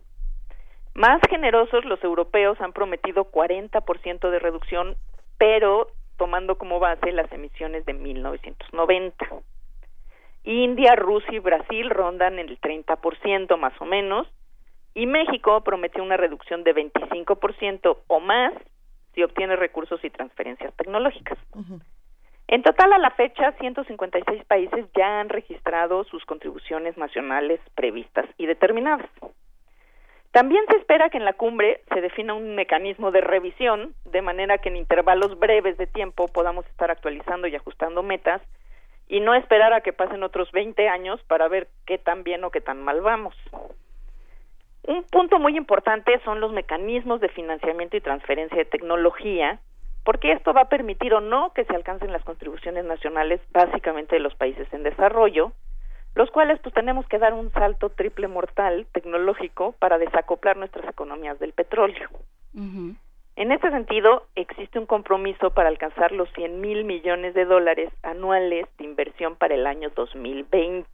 Más 0.95 1.21
generosos, 1.29 1.85
los 1.85 2.03
europeos 2.03 2.59
han 2.61 2.73
prometido 2.73 3.31
40% 3.31 4.29
de 4.29 4.39
reducción, 4.39 4.95
pero 5.38 5.88
tomando 6.17 6.57
como 6.57 6.79
base 6.79 7.11
las 7.11 7.31
emisiones 7.31 7.85
de 7.85 7.93
1990. 7.93 9.25
India, 10.43 10.95
Rusia 10.95 11.33
y 11.33 11.39
Brasil 11.39 11.89
rondan 11.89 12.39
el 12.39 12.59
30% 12.59 13.57
más 13.57 13.73
o 13.79 13.85
menos, 13.85 14.27
y 14.95 15.05
México 15.05 15.61
prometió 15.63 16.03
una 16.03 16.17
reducción 16.17 16.63
de 16.63 16.75
25% 16.75 17.97
o 18.07 18.19
más 18.19 18.53
si 19.13 19.23
obtiene 19.23 19.55
recursos 19.55 20.03
y 20.03 20.09
transferencias 20.09 20.73
tecnológicas. 20.75 21.38
En 22.51 22.63
total, 22.63 22.91
a 22.93 22.97
la 22.97 23.11
fecha, 23.11 23.51
156 23.59 24.43
países 24.45 24.87
ya 24.97 25.19
han 25.19 25.29
registrado 25.29 26.03
sus 26.05 26.25
contribuciones 26.25 26.97
nacionales 26.97 27.59
previstas 27.75 28.25
y 28.39 28.47
determinadas. 28.47 29.07
También 30.31 30.63
se 30.67 30.77
espera 30.77 31.11
que 31.11 31.17
en 31.17 31.25
la 31.25 31.33
cumbre 31.33 31.83
se 31.93 32.01
defina 32.01 32.33
un 32.33 32.55
mecanismo 32.55 33.11
de 33.11 33.21
revisión, 33.21 33.93
de 34.05 34.23
manera 34.23 34.57
que 34.57 34.69
en 34.69 34.77
intervalos 34.77 35.37
breves 35.37 35.77
de 35.77 35.85
tiempo 35.85 36.25
podamos 36.27 36.65
estar 36.65 36.89
actualizando 36.89 37.45
y 37.45 37.55
ajustando 37.55 38.01
metas 38.01 38.41
y 39.07 39.19
no 39.19 39.35
esperar 39.35 39.71
a 39.73 39.81
que 39.81 39.93
pasen 39.93 40.23
otros 40.23 40.51
20 40.51 40.89
años 40.89 41.21
para 41.27 41.47
ver 41.49 41.67
qué 41.85 41.99
tan 41.99 42.23
bien 42.23 42.43
o 42.43 42.49
qué 42.49 42.61
tan 42.61 42.81
mal 42.81 43.01
vamos. 43.01 43.35
Un 44.87 45.03
punto 45.03 45.37
muy 45.37 45.55
importante 45.55 46.19
son 46.25 46.39
los 46.39 46.51
mecanismos 46.51 47.21
de 47.21 47.29
financiamiento 47.29 47.95
y 47.95 48.01
transferencia 48.01 48.57
de 48.57 48.65
tecnología, 48.65 49.59
porque 50.03 50.31
esto 50.31 50.53
va 50.53 50.61
a 50.61 50.69
permitir 50.69 51.13
o 51.13 51.21
no 51.21 51.53
que 51.53 51.65
se 51.65 51.75
alcancen 51.75 52.11
las 52.11 52.23
contribuciones 52.23 52.85
nacionales 52.85 53.41
básicamente 53.51 54.15
de 54.15 54.21
los 54.21 54.35
países 54.35 54.67
en 54.73 54.83
desarrollo, 54.83 55.51
los 56.15 56.31
cuales 56.31 56.59
pues 56.61 56.73
tenemos 56.73 57.07
que 57.07 57.19
dar 57.19 57.33
un 57.33 57.51
salto 57.51 57.89
triple 57.89 58.27
mortal 58.27 58.87
tecnológico 58.91 59.73
para 59.79 59.97
desacoplar 59.97 60.57
nuestras 60.57 60.87
economías 60.89 61.39
del 61.39 61.53
petróleo. 61.53 62.09
En 63.35 63.53
este 63.53 63.69
sentido, 63.69 64.25
existe 64.35 64.79
un 64.79 64.85
compromiso 64.85 65.51
para 65.51 65.69
alcanzar 65.69 66.11
los 66.11 66.29
100 66.33 66.59
mil 66.59 66.83
millones 66.83 67.33
de 67.33 67.45
dólares 67.45 67.89
anuales 68.03 68.65
de 68.77 68.83
inversión 68.83 69.37
para 69.37 69.55
el 69.55 69.65
año 69.65 69.89
2020. 69.95 70.89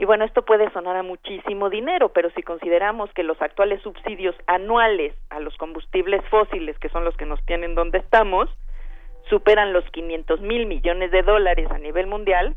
Y 0.00 0.04
bueno, 0.04 0.24
esto 0.24 0.44
puede 0.44 0.70
sonar 0.70 0.96
a 0.96 1.02
muchísimo 1.02 1.70
dinero, 1.70 2.10
pero 2.10 2.30
si 2.30 2.42
consideramos 2.42 3.12
que 3.14 3.24
los 3.24 3.42
actuales 3.42 3.82
subsidios 3.82 4.36
anuales 4.46 5.12
a 5.28 5.40
los 5.40 5.56
combustibles 5.56 6.24
fósiles, 6.30 6.78
que 6.78 6.88
son 6.88 7.04
los 7.04 7.16
que 7.16 7.26
nos 7.26 7.44
tienen 7.46 7.74
donde 7.74 7.98
estamos, 7.98 8.48
superan 9.28 9.72
los 9.72 9.84
500 9.90 10.40
mil 10.40 10.66
millones 10.66 11.10
de 11.10 11.22
dólares 11.22 11.68
a 11.72 11.78
nivel 11.78 12.06
mundial, 12.06 12.54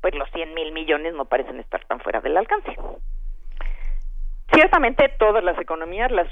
pues 0.00 0.16
los 0.16 0.28
100 0.32 0.52
mil 0.52 0.72
millones 0.72 1.14
no 1.14 1.26
parecen 1.26 1.60
estar 1.60 1.84
tan 1.84 2.00
fuera 2.00 2.20
del 2.20 2.36
alcance. 2.36 2.76
Ciertamente 4.52 5.08
todas 5.16 5.44
las 5.44 5.60
economías, 5.60 6.10
las, 6.10 6.26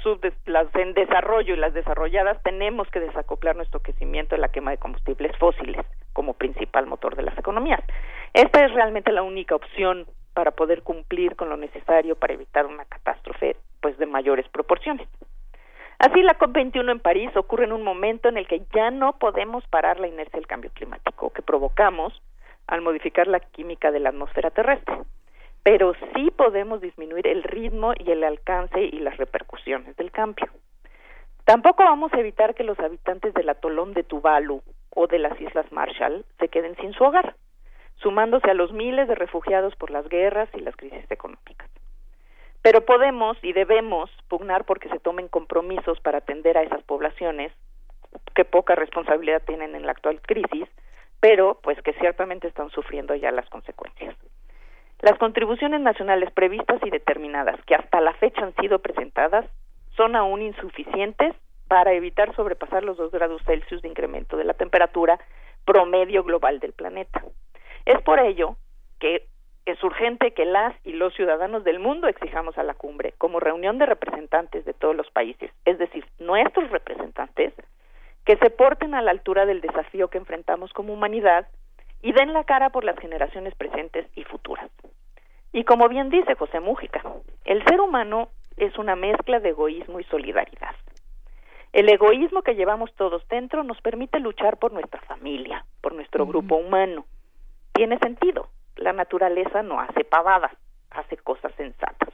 las 0.45 0.67
en 0.75 0.93
desarrollo 0.93 1.53
y 1.53 1.57
las 1.57 1.73
desarrolladas, 1.73 2.43
tenemos 2.43 2.89
que 2.89 2.99
desacoplar 2.99 3.55
nuestro 3.55 3.79
crecimiento 3.81 4.35
de 4.35 4.41
la 4.41 4.49
quema 4.49 4.71
de 4.71 4.77
combustibles 4.77 5.31
fósiles 5.37 5.85
como 6.11 6.33
principal 6.33 6.85
motor 6.85 7.15
de 7.15 7.23
las 7.23 7.37
economías. 7.37 7.79
Esta 8.33 8.65
es 8.65 8.73
realmente 8.73 9.13
la 9.13 9.21
única 9.21 9.55
opción 9.55 10.05
para 10.39 10.51
poder 10.51 10.83
cumplir 10.83 11.35
con 11.35 11.49
lo 11.49 11.57
necesario 11.57 12.15
para 12.15 12.33
evitar 12.33 12.65
una 12.65 12.85
catástrofe 12.85 13.57
pues 13.81 13.97
de 13.97 14.05
mayores 14.05 14.47
proporciones. 14.47 15.05
Así 15.97 16.21
la 16.21 16.39
COP21 16.39 16.89
en 16.89 17.01
París 17.01 17.29
ocurre 17.35 17.65
en 17.65 17.73
un 17.73 17.83
momento 17.83 18.29
en 18.29 18.37
el 18.37 18.47
que 18.47 18.61
ya 18.73 18.89
no 18.89 19.19
podemos 19.19 19.67
parar 19.67 19.99
la 19.99 20.07
inercia 20.07 20.39
del 20.39 20.47
cambio 20.47 20.71
climático 20.73 21.31
que 21.31 21.41
provocamos 21.41 22.13
al 22.67 22.81
modificar 22.81 23.27
la 23.27 23.41
química 23.41 23.91
de 23.91 23.99
la 23.99 24.11
atmósfera 24.11 24.49
terrestre 24.49 24.95
pero 25.61 25.93
sí 26.15 26.31
podemos 26.31 26.79
disminuir 26.79 27.27
el 27.27 27.43
ritmo 27.43 27.91
y 27.99 28.09
el 28.11 28.23
alcance 28.23 28.81
y 28.81 28.99
las 28.99 29.17
repercusiones 29.17 29.93
del 29.97 30.09
cambio. 30.09 30.47
Tampoco 31.43 31.83
vamos 31.83 32.13
a 32.13 32.19
evitar 32.21 32.55
que 32.55 32.63
los 32.63 32.79
habitantes 32.79 33.33
del 33.33 33.49
atolón 33.49 33.93
de 33.93 34.03
Tuvalu 34.03 34.61
o 34.91 35.07
de 35.07 35.19
las 35.19 35.39
Islas 35.41 35.69
Marshall 35.73 36.23
se 36.39 36.47
queden 36.47 36.77
sin 36.77 36.93
su 36.93 37.03
hogar, 37.03 37.35
sumándose 38.01 38.49
a 38.49 38.53
los 38.53 38.71
miles 38.71 39.07
de 39.07 39.15
refugiados 39.15 39.75
por 39.75 39.91
las 39.91 40.07
guerras 40.09 40.49
y 40.53 40.59
las 40.61 40.75
crisis 40.75 41.09
económicas. 41.09 41.69
Pero 42.61 42.85
podemos 42.85 43.37
y 43.41 43.53
debemos 43.53 44.09
pugnar 44.27 44.65
porque 44.65 44.89
se 44.89 44.99
tomen 44.99 45.27
compromisos 45.27 45.99
para 46.01 46.19
atender 46.19 46.57
a 46.57 46.63
esas 46.63 46.83
poblaciones 46.83 47.53
que 48.35 48.45
poca 48.45 48.75
responsabilidad 48.75 49.41
tienen 49.45 49.75
en 49.75 49.85
la 49.85 49.91
actual 49.91 50.21
crisis, 50.21 50.67
pero 51.19 51.59
pues 51.61 51.81
que 51.81 51.93
ciertamente 51.93 52.47
están 52.47 52.69
sufriendo 52.69 53.15
ya 53.15 53.31
las 53.31 53.49
consecuencias. 53.49 54.15
Las 55.01 55.17
contribuciones 55.17 55.79
nacionales 55.79 56.31
previstas 56.31 56.81
y 56.83 56.89
determinadas 56.89 57.63
que 57.65 57.75
hasta 57.75 58.01
la 58.01 58.13
fecha 58.13 58.41
han 58.41 58.55
sido 58.55 58.79
presentadas 58.79 59.45
son 59.95 60.15
aún 60.15 60.41
insuficientes 60.41 61.33
para 61.69 61.93
evitar 61.93 62.35
sobrepasar 62.35 62.83
los 62.83 62.97
dos 62.97 63.11
grados 63.11 63.41
Celsius 63.45 63.81
de 63.81 63.87
incremento 63.87 64.35
de 64.35 64.43
la 64.43 64.55
temperatura 64.55 65.19
promedio 65.65 66.23
global 66.23 66.59
del 66.59 66.73
planeta. 66.73 67.23
Es 67.89 67.99
por 68.03 68.19
ello 68.19 68.55
que 68.99 69.25
es 69.65 69.83
urgente 69.83 70.29
que 70.35 70.45
las 70.45 70.75
y 70.85 70.93
los 70.93 71.11
ciudadanos 71.15 71.63
del 71.63 71.79
mundo 71.79 72.07
exijamos 72.07 72.55
a 72.59 72.63
la 72.63 72.75
cumbre, 72.75 73.15
como 73.17 73.39
reunión 73.39 73.79
de 73.79 73.87
representantes 73.87 74.63
de 74.63 74.75
todos 74.75 74.95
los 74.95 75.09
países, 75.09 75.51
es 75.65 75.79
decir, 75.79 76.05
nuestros 76.19 76.69
representantes, 76.69 77.51
que 78.25 78.37
se 78.37 78.51
porten 78.51 78.93
a 78.93 79.01
la 79.01 79.09
altura 79.09 79.47
del 79.47 79.61
desafío 79.61 80.09
que 80.09 80.19
enfrentamos 80.19 80.71
como 80.71 80.93
humanidad 80.93 81.47
y 82.03 82.11
den 82.11 82.31
la 82.31 82.43
cara 82.43 82.69
por 82.69 82.83
las 82.83 82.95
generaciones 82.99 83.55
presentes 83.55 84.05
y 84.15 84.23
futuras. 84.23 84.69
Y 85.51 85.63
como 85.63 85.89
bien 85.89 86.11
dice 86.11 86.35
José 86.35 86.59
Mújica, 86.59 87.01
el 87.45 87.65
ser 87.65 87.81
humano 87.81 88.29
es 88.57 88.77
una 88.77 88.95
mezcla 88.95 89.39
de 89.39 89.49
egoísmo 89.49 89.99
y 89.99 90.03
solidaridad. 90.03 90.75
El 91.73 91.89
egoísmo 91.89 92.43
que 92.43 92.53
llevamos 92.53 92.93
todos 92.93 93.27
dentro 93.29 93.63
nos 93.63 93.81
permite 93.81 94.19
luchar 94.19 94.57
por 94.57 94.73
nuestra 94.73 95.01
familia, 95.01 95.65
por 95.81 95.95
nuestro 95.95 96.27
grupo 96.27 96.55
humano. 96.55 97.05
Tiene 97.79 97.97
sentido. 97.99 98.49
La 98.75 98.91
naturaleza 98.91 99.63
no 99.63 99.79
hace 99.79 100.03
pavadas, 100.03 100.51
hace 100.91 101.15
cosas 101.15 101.53
sensatas. 101.55 102.09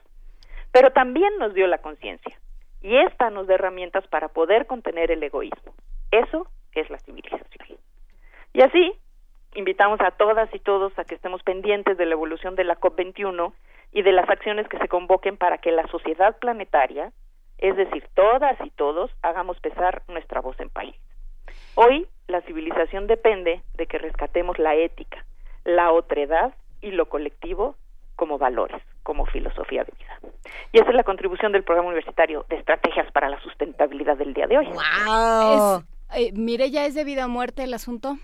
Pero 0.72 0.92
también 0.92 1.36
nos 1.40 1.56
dio 1.56 1.66
la 1.66 1.80
conciencia. 1.80 2.38
Y 2.84 2.96
esta 2.96 3.32
nos 3.32 3.48
da 3.48 3.56
herramientas 3.56 4.06
para 4.10 4.28
poder 4.28 4.68
contener 4.68 5.10
el 5.10 5.24
egoísmo. 5.24 5.74
Eso 6.12 6.48
es 6.74 6.88
la 6.92 7.00
civilización. 7.00 7.80
Y 8.54 8.62
así, 8.62 8.94
invitamos 9.56 10.00
a 10.02 10.12
todas 10.12 10.54
y 10.54 10.60
todos 10.60 10.94
a 11.00 11.04
que 11.04 11.16
estemos 11.16 11.42
pendientes 11.42 11.98
de 11.98 12.06
la 12.06 12.14
evolución 12.14 12.54
de 12.56 12.64
la 12.64 12.80
COP21 12.80 13.52
y 13.92 14.04
de 14.04 14.12
las 14.12 14.30
acciones 14.30 14.68
que 14.68 14.78
se 14.78 14.88
convoquen 14.88 15.36
para 15.36 15.58
que 15.58 15.72
la 15.72 15.88
sociedad 15.88 16.38
planetaria, 16.38 17.12
es 17.58 17.76
decir, 17.76 18.08
todas 18.14 18.56
y 18.64 18.70
todos, 18.70 19.10
hagamos 19.24 19.60
pesar 19.62 20.04
nuestra 20.10 20.42
voz 20.42 20.60
en 20.60 20.70
país. 20.70 20.96
Hoy 21.74 22.06
la 22.28 22.42
civilización 22.42 23.08
depende 23.08 23.64
de 23.74 23.88
que 23.88 23.98
rescatemos 23.98 24.60
la 24.60 24.76
ética, 24.76 25.26
la 25.66 25.92
otredad 25.92 26.54
y 26.82 26.92
lo 26.92 27.10
colectivo 27.10 27.76
como 28.16 28.38
valores, 28.38 28.82
como 29.04 29.26
filosofía 29.26 29.84
de 29.84 29.92
vida. 29.92 30.20
Y 30.72 30.80
esa 30.80 30.90
es 30.90 30.96
la 30.96 31.04
contribución 31.04 31.52
del 31.52 31.64
programa 31.64 31.90
universitario 31.90 32.46
de 32.48 32.56
estrategias 32.56 33.12
para 33.12 33.30
la 33.30 33.42
sustentabilidad 33.42 34.18
del 34.18 34.34
día 34.34 34.48
de 34.48 34.60
hoy. 34.60 34.68
Wow. 34.68 35.84
Eh, 36.14 36.32
mire, 36.34 36.72
ya 36.72 36.86
es 36.86 36.96
de 36.96 37.04
vida 37.04 37.26
o 37.26 37.30
muerte 37.30 37.64
el 37.64 37.74
asunto. 37.74 38.18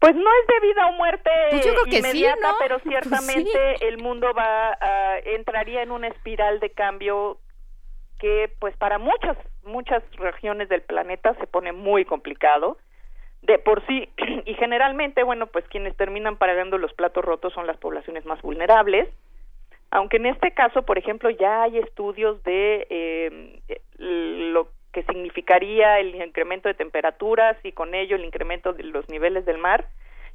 Pues 0.00 0.14
no 0.14 0.20
es 0.40 0.46
de 0.46 0.66
vida 0.66 0.86
o 0.86 0.92
muerte 0.92 1.30
pues 1.50 1.64
yo 1.64 1.72
creo 1.72 1.84
que 1.84 1.98
inmediata, 1.98 2.36
sí, 2.36 2.42
¿no? 2.42 2.54
pero 2.58 2.78
Pues 2.82 2.90
ciertamente 2.90 3.76
sí. 3.78 3.84
el 3.84 3.98
mundo 3.98 4.32
va 4.36 4.72
a, 4.72 5.18
entraría 5.18 5.82
en 5.82 5.90
una 5.90 6.08
espiral 6.08 6.58
de 6.58 6.70
cambio 6.70 7.38
que 8.18 8.50
pues 8.58 8.74
para 8.78 8.98
muchas 8.98 9.36
muchas 9.62 10.02
regiones 10.16 10.68
del 10.70 10.82
planeta 10.82 11.34
se 11.34 11.46
pone 11.46 11.72
muy 11.72 12.06
complicado 12.06 12.78
de 13.42 13.58
por 13.58 13.84
sí 13.86 14.08
y 14.46 14.54
generalmente 14.54 15.22
bueno 15.22 15.46
pues 15.46 15.64
quienes 15.68 15.96
terminan 15.96 16.36
pagando 16.36 16.78
los 16.78 16.92
platos 16.94 17.24
rotos 17.24 17.52
son 17.52 17.66
las 17.66 17.76
poblaciones 17.78 18.24
más 18.26 18.40
vulnerables 18.42 19.08
aunque 19.90 20.18
en 20.18 20.26
este 20.26 20.52
caso 20.52 20.82
por 20.82 20.98
ejemplo 20.98 21.30
ya 21.30 21.62
hay 21.62 21.78
estudios 21.78 22.42
de 22.44 22.86
eh, 22.90 23.60
lo 23.98 24.68
que 24.92 25.02
significaría 25.04 25.98
el 26.00 26.14
incremento 26.14 26.68
de 26.68 26.74
temperaturas 26.74 27.56
y 27.62 27.72
con 27.72 27.94
ello 27.94 28.16
el 28.16 28.24
incremento 28.24 28.72
de 28.72 28.84
los 28.84 29.08
niveles 29.08 29.44
del 29.44 29.58
mar. 29.58 29.86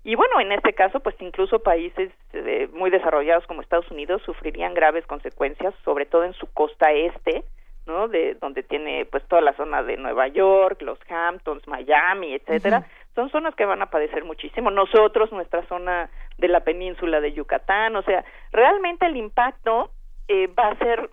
Y 0.04 0.16
bueno, 0.16 0.40
en 0.40 0.52
este 0.52 0.74
caso, 0.74 1.00
pues 1.00 1.16
incluso 1.20 1.60
países 1.60 2.12
eh, 2.34 2.70
muy 2.74 2.92
desarrollados 2.92 3.46
como 3.48 3.62
Estados 3.62 3.90
Unidos 3.90 4.22
sufrirían 4.24 4.74
graves 4.74 5.06
consecuencias, 5.08 5.74
sobre 5.84 6.06
todo 6.06 6.24
en 6.24 6.34
su 6.34 6.48
costa 6.54 6.92
este, 6.92 7.44
¿no? 7.86 8.08
De 8.08 8.36
donde 8.36 8.64
tiene 8.64 9.06
pues 9.06 9.24
toda 9.28 9.42
la 9.42 9.54
zona 9.54 9.84
de 9.84 9.98
Nueva 9.98 10.28
York, 10.28 10.82
los 10.82 11.00
Hamptons, 11.10 11.68
Miami, 11.68 12.34
etcétera. 12.34 12.88
Son 13.14 13.30
zonas 13.30 13.56
que 13.56 13.66
van 13.66 13.82
a 13.82 13.90
padecer 13.90 14.24
muchísimo. 14.26 14.72
Nosotros, 14.72 15.32
nuestra 15.32 15.66
zona 15.68 16.10
de 16.38 16.48
la 16.48 16.62
península 16.62 17.22
de 17.22 17.34
Yucatán, 17.34 17.96
o 17.96 18.02
sea, 18.02 18.26
realmente 18.52 19.06
el 19.06 19.16
impacto 19.16 19.92
eh, 20.28 20.48
va 20.48 20.70
a 20.70 20.78
ser 20.78 21.10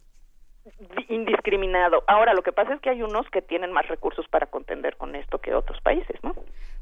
indiscriminado. 1.08 2.04
Ahora, 2.06 2.34
lo 2.34 2.42
que 2.42 2.52
pasa 2.52 2.74
es 2.74 2.80
que 2.80 2.90
hay 2.90 3.02
unos 3.02 3.28
que 3.30 3.42
tienen 3.42 3.72
más 3.72 3.86
recursos 3.88 4.26
para 4.28 4.46
contender 4.46 4.96
con 4.96 5.14
esto 5.14 5.38
que 5.38 5.54
otros 5.54 5.80
países, 5.80 6.16
¿no? 6.22 6.34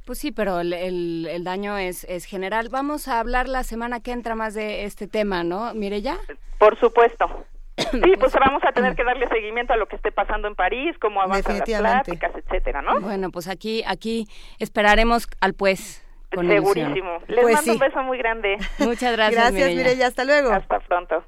Pues 0.06 0.18
sí, 0.18 0.32
pero 0.32 0.60
el, 0.60 0.72
el, 0.72 1.26
el 1.30 1.44
daño 1.44 1.76
es, 1.78 2.04
es 2.04 2.24
general. 2.24 2.68
Vamos 2.70 3.08
a 3.08 3.20
hablar 3.20 3.48
la 3.48 3.62
semana 3.62 4.00
que 4.00 4.12
entra 4.12 4.34
más 4.34 4.54
de 4.54 4.84
este 4.84 5.06
tema, 5.06 5.44
¿no? 5.44 5.72
Mire 5.74 6.02
ya. 6.02 6.16
Por 6.58 6.78
supuesto. 6.78 7.26
Sí, 7.90 8.12
pues 8.18 8.32
vamos 8.34 8.62
a 8.64 8.72
tener 8.72 8.94
que 8.94 9.04
darle 9.04 9.26
seguimiento 9.28 9.72
a 9.72 9.76
lo 9.76 9.86
que 9.86 9.96
esté 9.96 10.12
pasando 10.12 10.48
en 10.48 10.54
París, 10.54 10.96
cómo 11.00 11.20
avanzan 11.22 11.58
las 11.58 11.68
pláticas, 11.68 12.32
etcétera, 12.36 12.82
¿no? 12.82 13.00
Bueno, 13.00 13.30
pues 13.30 13.48
aquí, 13.48 13.82
aquí 13.86 14.26
esperaremos 14.58 15.26
al 15.40 15.54
pues. 15.54 16.06
Con 16.34 16.44
ilusión. 16.50 16.74
Segurísimo. 16.94 17.18
Les 17.26 17.40
Pues 17.40 17.54
mando 17.54 17.62
sí. 17.64 17.70
un 17.70 17.78
beso 17.78 18.02
muy 18.02 18.18
grande. 18.18 18.56
Muchas 18.78 19.12
gracias, 19.16 19.42
Gracias, 19.50 19.52
Mireya. 19.52 19.76
Mireya. 19.82 20.06
Hasta 20.06 20.24
luego. 20.24 20.52
Hasta 20.52 20.78
pronto. 20.80 21.24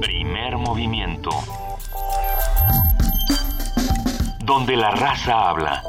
Primer 0.00 0.56
movimiento. 0.56 1.30
Donde 4.44 4.76
la 4.76 4.90
raza 4.92 5.50
habla. 5.50 5.82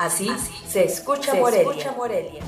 Así, 0.00 0.30
se 0.66 0.86
escucha 0.86 1.32
se 1.32 1.40
Morelia. 1.42 1.70
escucha 1.70 1.92
Morelia. 1.94 2.42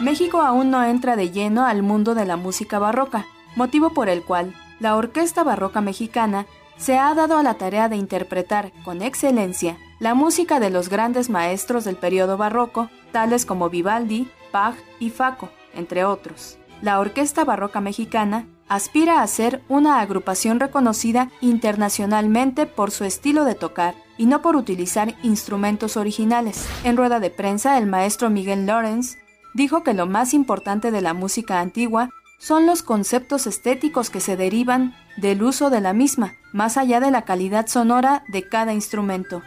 México 0.00 0.40
aún 0.40 0.70
no 0.70 0.82
entra 0.82 1.14
de 1.14 1.30
lleno 1.30 1.66
al 1.66 1.82
mundo 1.82 2.14
de 2.14 2.24
la 2.24 2.38
música 2.38 2.78
barroca, 2.78 3.26
motivo 3.54 3.90
por 3.92 4.08
el 4.08 4.22
cual 4.22 4.54
la 4.80 4.96
Orquesta 4.96 5.44
Barroca 5.44 5.82
Mexicana 5.82 6.46
se 6.78 6.96
ha 6.96 7.12
dado 7.12 7.36
a 7.36 7.42
la 7.42 7.58
tarea 7.58 7.90
de 7.90 7.96
interpretar 7.96 8.72
con 8.82 9.02
excelencia 9.02 9.76
la 10.00 10.14
música 10.14 10.58
de 10.58 10.70
los 10.70 10.88
grandes 10.88 11.28
maestros 11.28 11.84
del 11.84 11.96
periodo 11.96 12.38
barroco, 12.38 12.88
tales 13.12 13.44
como 13.44 13.68
Vivaldi, 13.68 14.30
Bach 14.54 14.76
y 14.98 15.10
Faco, 15.10 15.50
entre 15.74 16.06
otros. 16.06 16.56
La 16.80 16.98
Orquesta 16.98 17.44
Barroca 17.44 17.82
Mexicana 17.82 18.46
aspira 18.68 19.22
a 19.22 19.26
ser 19.26 19.62
una 19.68 20.00
agrupación 20.00 20.60
reconocida 20.60 21.30
internacionalmente 21.40 22.66
por 22.66 22.90
su 22.90 23.04
estilo 23.04 23.44
de 23.44 23.54
tocar 23.54 23.94
y 24.16 24.26
no 24.26 24.42
por 24.42 24.56
utilizar 24.56 25.14
instrumentos 25.22 25.96
originales. 25.96 26.66
En 26.84 26.96
rueda 26.96 27.20
de 27.20 27.30
prensa, 27.30 27.78
el 27.78 27.86
maestro 27.86 28.30
Miguel 28.30 28.66
Lawrence 28.66 29.18
dijo 29.54 29.82
que 29.82 29.94
lo 29.94 30.06
más 30.06 30.34
importante 30.34 30.90
de 30.90 31.00
la 31.00 31.14
música 31.14 31.60
antigua 31.60 32.10
son 32.38 32.66
los 32.66 32.82
conceptos 32.82 33.46
estéticos 33.46 34.10
que 34.10 34.20
se 34.20 34.36
derivan 34.36 34.94
del 35.16 35.42
uso 35.42 35.70
de 35.70 35.80
la 35.80 35.92
misma, 35.92 36.34
más 36.52 36.76
allá 36.76 37.00
de 37.00 37.10
la 37.10 37.22
calidad 37.22 37.66
sonora 37.66 38.22
de 38.28 38.48
cada 38.48 38.72
instrumento. 38.72 39.42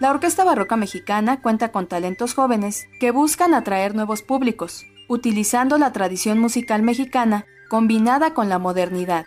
La 0.00 0.12
Orquesta 0.12 0.44
Barroca 0.44 0.76
Mexicana 0.76 1.40
cuenta 1.40 1.72
con 1.72 1.88
talentos 1.88 2.34
jóvenes 2.34 2.86
que 3.00 3.10
buscan 3.10 3.52
atraer 3.52 3.96
nuevos 3.96 4.22
públicos, 4.22 4.86
utilizando 5.08 5.76
la 5.76 5.92
tradición 5.92 6.38
musical 6.38 6.82
mexicana 6.82 7.46
combinada 7.68 8.32
con 8.32 8.48
la 8.48 8.60
modernidad. 8.60 9.26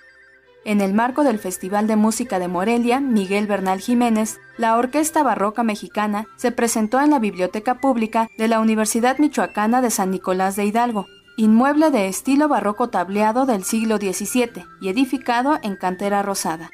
En 0.64 0.80
el 0.80 0.94
marco 0.94 1.24
del 1.24 1.40
Festival 1.40 1.88
de 1.88 1.98
Música 1.98 2.40
de 2.40 2.48
Morelia, 2.48 3.02
Miguel 3.02 3.48
Bernal 3.48 3.82
Jiménez, 3.82 4.40
la 4.58 4.78
Orquesta 4.78 5.24
Barroca 5.24 5.64
Mexicana 5.64 6.26
se 6.38 6.52
presentó 6.52 7.02
en 7.02 7.10
la 7.10 7.20
Biblioteca 7.20 7.80
Pública 7.80 8.30
de 8.38 8.48
la 8.48 8.62
Universidad 8.62 9.18
Michoacana 9.18 9.82
de 9.82 9.92
San 9.92 10.12
Nicolás 10.12 10.56
de 10.56 10.66
Hidalgo, 10.66 11.08
inmueble 11.36 11.92
de 11.92 12.08
estilo 12.08 12.48
barroco 12.48 12.90
tableado 12.90 13.46
del 13.46 13.66
siglo 13.66 13.98
XVII 13.98 14.64
y 14.80 14.90
edificado 14.90 15.60
en 15.64 15.76
cantera 15.76 16.22
rosada. 16.22 16.70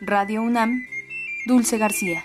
Radio 0.00 0.42
UNAM, 0.42 0.82
Dulce 1.46 1.78
García. 1.78 2.24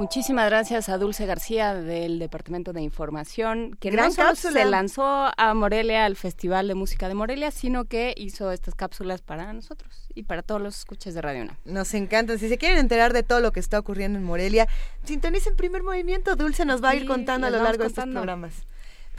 Muchísimas 0.00 0.46
gracias 0.48 0.88
a 0.88 0.96
Dulce 0.96 1.26
García 1.26 1.74
del 1.74 2.18
Departamento 2.18 2.72
de 2.72 2.80
Información, 2.80 3.76
que 3.78 3.90
Gran 3.90 4.06
no 4.06 4.12
solo 4.12 4.28
cápsula. 4.28 4.62
se 4.62 4.64
lanzó 4.64 5.30
a 5.36 5.52
Morelia 5.52 6.06
al 6.06 6.16
Festival 6.16 6.68
de 6.68 6.74
Música 6.74 7.06
de 7.06 7.12
Morelia, 7.12 7.50
sino 7.50 7.84
que 7.84 8.14
hizo 8.16 8.50
estas 8.50 8.74
cápsulas 8.74 9.20
para 9.20 9.52
nosotros 9.52 10.08
y 10.14 10.22
para 10.22 10.40
todos 10.40 10.62
los 10.62 10.78
escuchas 10.78 11.12
de 11.12 11.20
Radio 11.20 11.42
UNAM. 11.42 11.56
Nos 11.66 11.92
encanta. 11.92 12.38
Si 12.38 12.48
se 12.48 12.56
quieren 12.56 12.78
enterar 12.78 13.12
de 13.12 13.22
todo 13.22 13.40
lo 13.40 13.52
que 13.52 13.60
está 13.60 13.78
ocurriendo 13.78 14.18
en 14.18 14.24
Morelia, 14.24 14.68
sintonicen 15.04 15.54
primer 15.54 15.82
movimiento. 15.82 16.34
Dulce 16.34 16.64
nos 16.64 16.82
va 16.82 16.88
a 16.88 16.94
ir 16.94 17.06
contando 17.06 17.48
a 17.48 17.50
lo 17.50 17.62
largo 17.62 17.82
de 17.82 17.88
estos 17.88 18.06
programas. 18.06 18.54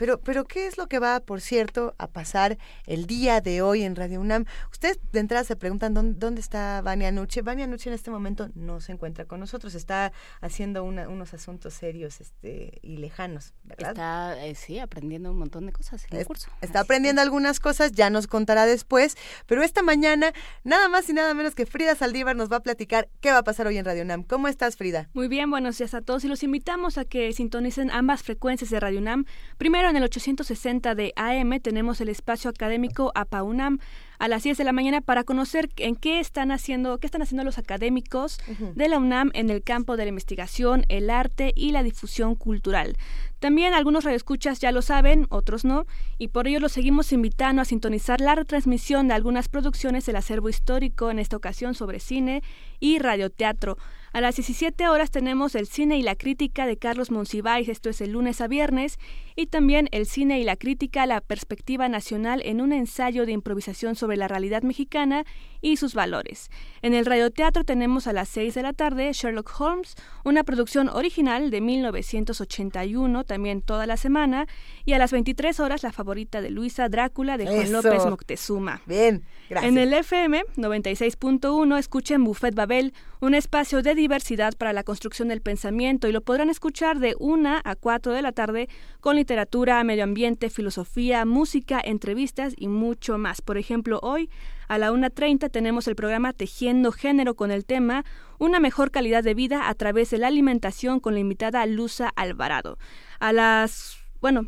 Pero, 0.02 0.18
pero, 0.20 0.44
¿qué 0.46 0.66
es 0.66 0.78
lo 0.78 0.88
que 0.88 0.98
va, 0.98 1.20
por 1.20 1.40
cierto, 1.40 1.94
a 1.96 2.08
pasar 2.08 2.58
el 2.88 3.06
día 3.06 3.40
de 3.40 3.62
hoy 3.62 3.84
en 3.84 3.94
Radio 3.94 4.20
UNAM? 4.20 4.46
Ustedes 4.72 4.98
de 5.12 5.20
entrada 5.20 5.44
se 5.44 5.54
preguntan 5.54 5.94
dónde, 5.94 6.18
dónde 6.18 6.40
está 6.40 6.82
Vania 6.82 7.12
Nuche. 7.12 7.40
Vania 7.42 7.68
Nuche 7.68 7.88
en 7.88 7.94
este 7.94 8.10
momento 8.10 8.48
no 8.56 8.80
se 8.80 8.90
encuentra 8.90 9.26
con 9.26 9.38
nosotros, 9.38 9.76
está 9.76 10.12
haciendo 10.40 10.82
una- 10.82 11.08
unos 11.08 11.34
asuntos 11.34 11.74
serios 11.74 12.20
este, 12.20 12.80
y 12.82 12.96
lejanos, 12.96 13.54
¿verdad? 13.62 13.90
Está, 13.90 14.44
eh, 14.44 14.56
sí, 14.56 14.80
aprendiendo 14.80 15.30
un 15.30 15.38
montón 15.38 15.66
de 15.66 15.72
cosas 15.72 16.04
en 16.10 16.16
el 16.16 16.22
Es- 16.22 16.26
curso. 16.26 16.50
Está 16.62 16.80
aprendiendo 16.80 17.22
algunas 17.22 17.60
cosas, 17.60 17.92
ya 17.92 18.10
nos 18.10 18.26
contará 18.26 18.66
después, 18.66 19.16
pero 19.46 19.62
esta 19.62 19.82
mañana 19.82 20.32
nada 20.64 20.88
más 20.88 21.08
y 21.10 21.12
nada 21.12 21.32
menos 21.32 21.54
que 21.54 21.64
Frida 21.64 21.94
Saldívar 21.94 22.34
nos 22.34 22.50
va 22.50 22.56
a 22.56 22.60
platicar 22.64 23.08
qué 23.20 23.30
va 23.30 23.38
a 23.38 23.44
pasar 23.44 23.68
hoy 23.68 23.76
en 23.78 23.84
Radio 23.84 24.02
UNAM. 24.02 24.24
¿Cómo 24.24 24.48
estás, 24.48 24.74
Frida? 24.74 25.08
Muy 25.14 25.28
bien, 25.28 25.48
buenos 25.48 25.78
días 25.78 25.94
a 25.94 26.00
todos 26.02 26.24
y 26.24 26.28
los 26.28 26.42
invitamos 26.42 26.98
a 26.98 27.04
que 27.04 27.32
sintonicen 27.32 27.88
ambas 27.92 28.24
frecuencias 28.24 28.68
de 28.70 28.80
Radio 28.80 28.98
UNAM. 28.98 29.26
Primero 29.58 29.91
en 29.92 29.98
el 29.98 30.04
860 30.04 30.94
de 30.94 31.12
AM 31.16 31.60
tenemos 31.60 32.00
el 32.00 32.08
espacio 32.08 32.48
académico 32.48 33.12
APAUNAM 33.14 33.78
a 34.22 34.28
las 34.28 34.44
10 34.44 34.56
de 34.56 34.62
la 34.62 34.70
mañana 34.70 35.00
para 35.00 35.24
conocer 35.24 35.68
en 35.78 35.96
qué 35.96 36.20
están 36.20 36.52
haciendo, 36.52 36.98
qué 36.98 37.08
están 37.08 37.22
haciendo 37.22 37.42
los 37.42 37.58
académicos 37.58 38.38
de 38.76 38.88
la 38.88 39.00
UNAM 39.00 39.32
en 39.34 39.50
el 39.50 39.64
campo 39.64 39.96
de 39.96 40.04
la 40.04 40.10
investigación, 40.10 40.84
el 40.88 41.10
arte 41.10 41.52
y 41.56 41.72
la 41.72 41.82
difusión 41.82 42.36
cultural. 42.36 42.96
También 43.40 43.74
algunos 43.74 44.04
radioescuchas 44.04 44.60
ya 44.60 44.70
lo 44.70 44.80
saben, 44.80 45.26
otros 45.28 45.64
no, 45.64 45.86
y 46.18 46.28
por 46.28 46.46
ello 46.46 46.60
los 46.60 46.70
seguimos 46.70 47.12
invitando 47.12 47.60
a 47.60 47.64
sintonizar 47.64 48.20
la 48.20 48.36
retransmisión 48.36 49.08
de 49.08 49.14
algunas 49.14 49.48
producciones 49.48 50.06
del 50.06 50.14
acervo 50.14 50.48
histórico, 50.48 51.10
en 51.10 51.18
esta 51.18 51.36
ocasión 51.36 51.74
sobre 51.74 51.98
cine 51.98 52.44
y 52.78 53.00
radioteatro. 53.00 53.76
A 54.12 54.20
las 54.20 54.36
17 54.36 54.88
horas 54.88 55.10
tenemos 55.10 55.56
el 55.56 55.66
cine 55.66 55.98
y 55.98 56.02
la 56.02 56.14
crítica 56.14 56.66
de 56.66 56.76
Carlos 56.76 57.10
Monsiváis, 57.10 57.68
esto 57.68 57.90
es 57.90 58.00
el 58.00 58.12
lunes 58.12 58.40
a 58.40 58.46
viernes, 58.46 58.98
y 59.34 59.46
también 59.46 59.88
el 59.90 60.06
cine 60.06 60.38
y 60.38 60.44
la 60.44 60.56
crítica, 60.56 61.06
la 61.06 61.20
perspectiva 61.20 61.88
nacional 61.88 62.42
en 62.44 62.60
un 62.60 62.72
ensayo 62.72 63.26
de 63.26 63.32
improvisación 63.32 63.96
sobre 63.96 64.11
la 64.16 64.28
realidad 64.28 64.62
mexicana 64.62 65.24
y 65.62 65.76
sus 65.76 65.94
valores. 65.94 66.50
En 66.82 66.92
el 66.92 67.06
radioteatro 67.06 67.64
tenemos 67.64 68.06
a 68.06 68.12
las 68.12 68.28
6 68.28 68.54
de 68.54 68.62
la 68.62 68.72
tarde 68.72 69.12
Sherlock 69.12 69.50
Holmes, 69.58 69.94
una 70.24 70.42
producción 70.42 70.88
original 70.88 71.50
de 71.50 71.60
1981, 71.60 73.24
también 73.24 73.62
toda 73.62 73.86
la 73.86 73.96
semana, 73.96 74.46
y 74.84 74.92
a 74.92 74.98
las 74.98 75.12
23 75.12 75.60
horas 75.60 75.84
la 75.84 75.92
favorita 75.92 76.40
de 76.42 76.50
Luisa 76.50 76.88
Drácula 76.88 77.38
de 77.38 77.46
Juan 77.46 77.62
Eso. 77.62 77.72
López 77.72 78.04
Moctezuma. 78.06 78.82
Bien, 78.86 79.24
gracias. 79.48 79.72
En 79.72 79.78
el 79.78 79.92
FM 79.92 80.42
96.1 80.56 81.78
escuchen 81.78 82.24
Buffet 82.24 82.54
Babel, 82.54 82.92
un 83.20 83.34
espacio 83.34 83.82
de 83.82 83.94
diversidad 83.94 84.54
para 84.58 84.72
la 84.72 84.82
construcción 84.82 85.28
del 85.28 85.42
pensamiento 85.42 86.08
y 86.08 86.12
lo 86.12 86.22
podrán 86.22 86.50
escuchar 86.50 86.98
de 86.98 87.14
1 87.20 87.60
a 87.62 87.74
4 87.76 88.12
de 88.12 88.22
la 88.22 88.32
tarde 88.32 88.68
con 89.00 89.14
literatura, 89.14 89.82
medio 89.84 90.02
ambiente, 90.02 90.50
filosofía, 90.50 91.24
música, 91.24 91.80
entrevistas 91.82 92.54
y 92.56 92.66
mucho 92.66 93.18
más. 93.18 93.40
Por 93.40 93.58
ejemplo, 93.58 94.00
hoy 94.02 94.28
a 94.68 94.78
la 94.78 94.92
1.30 94.92 95.50
tenemos 95.50 95.88
el 95.88 95.96
programa 95.96 96.32
Tejiendo 96.32 96.92
Género 96.92 97.34
con 97.34 97.50
el 97.50 97.64
tema 97.64 98.04
Una 98.38 98.60
mejor 98.60 98.90
calidad 98.90 99.24
de 99.24 99.34
vida 99.34 99.68
a 99.68 99.74
través 99.74 100.10
de 100.10 100.18
la 100.18 100.28
alimentación 100.28 101.00
con 101.00 101.14
la 101.14 101.20
invitada 101.20 101.64
Luza 101.66 102.10
Alvarado. 102.14 102.78
A 103.20 103.32
las 103.32 104.02
bueno, 104.22 104.46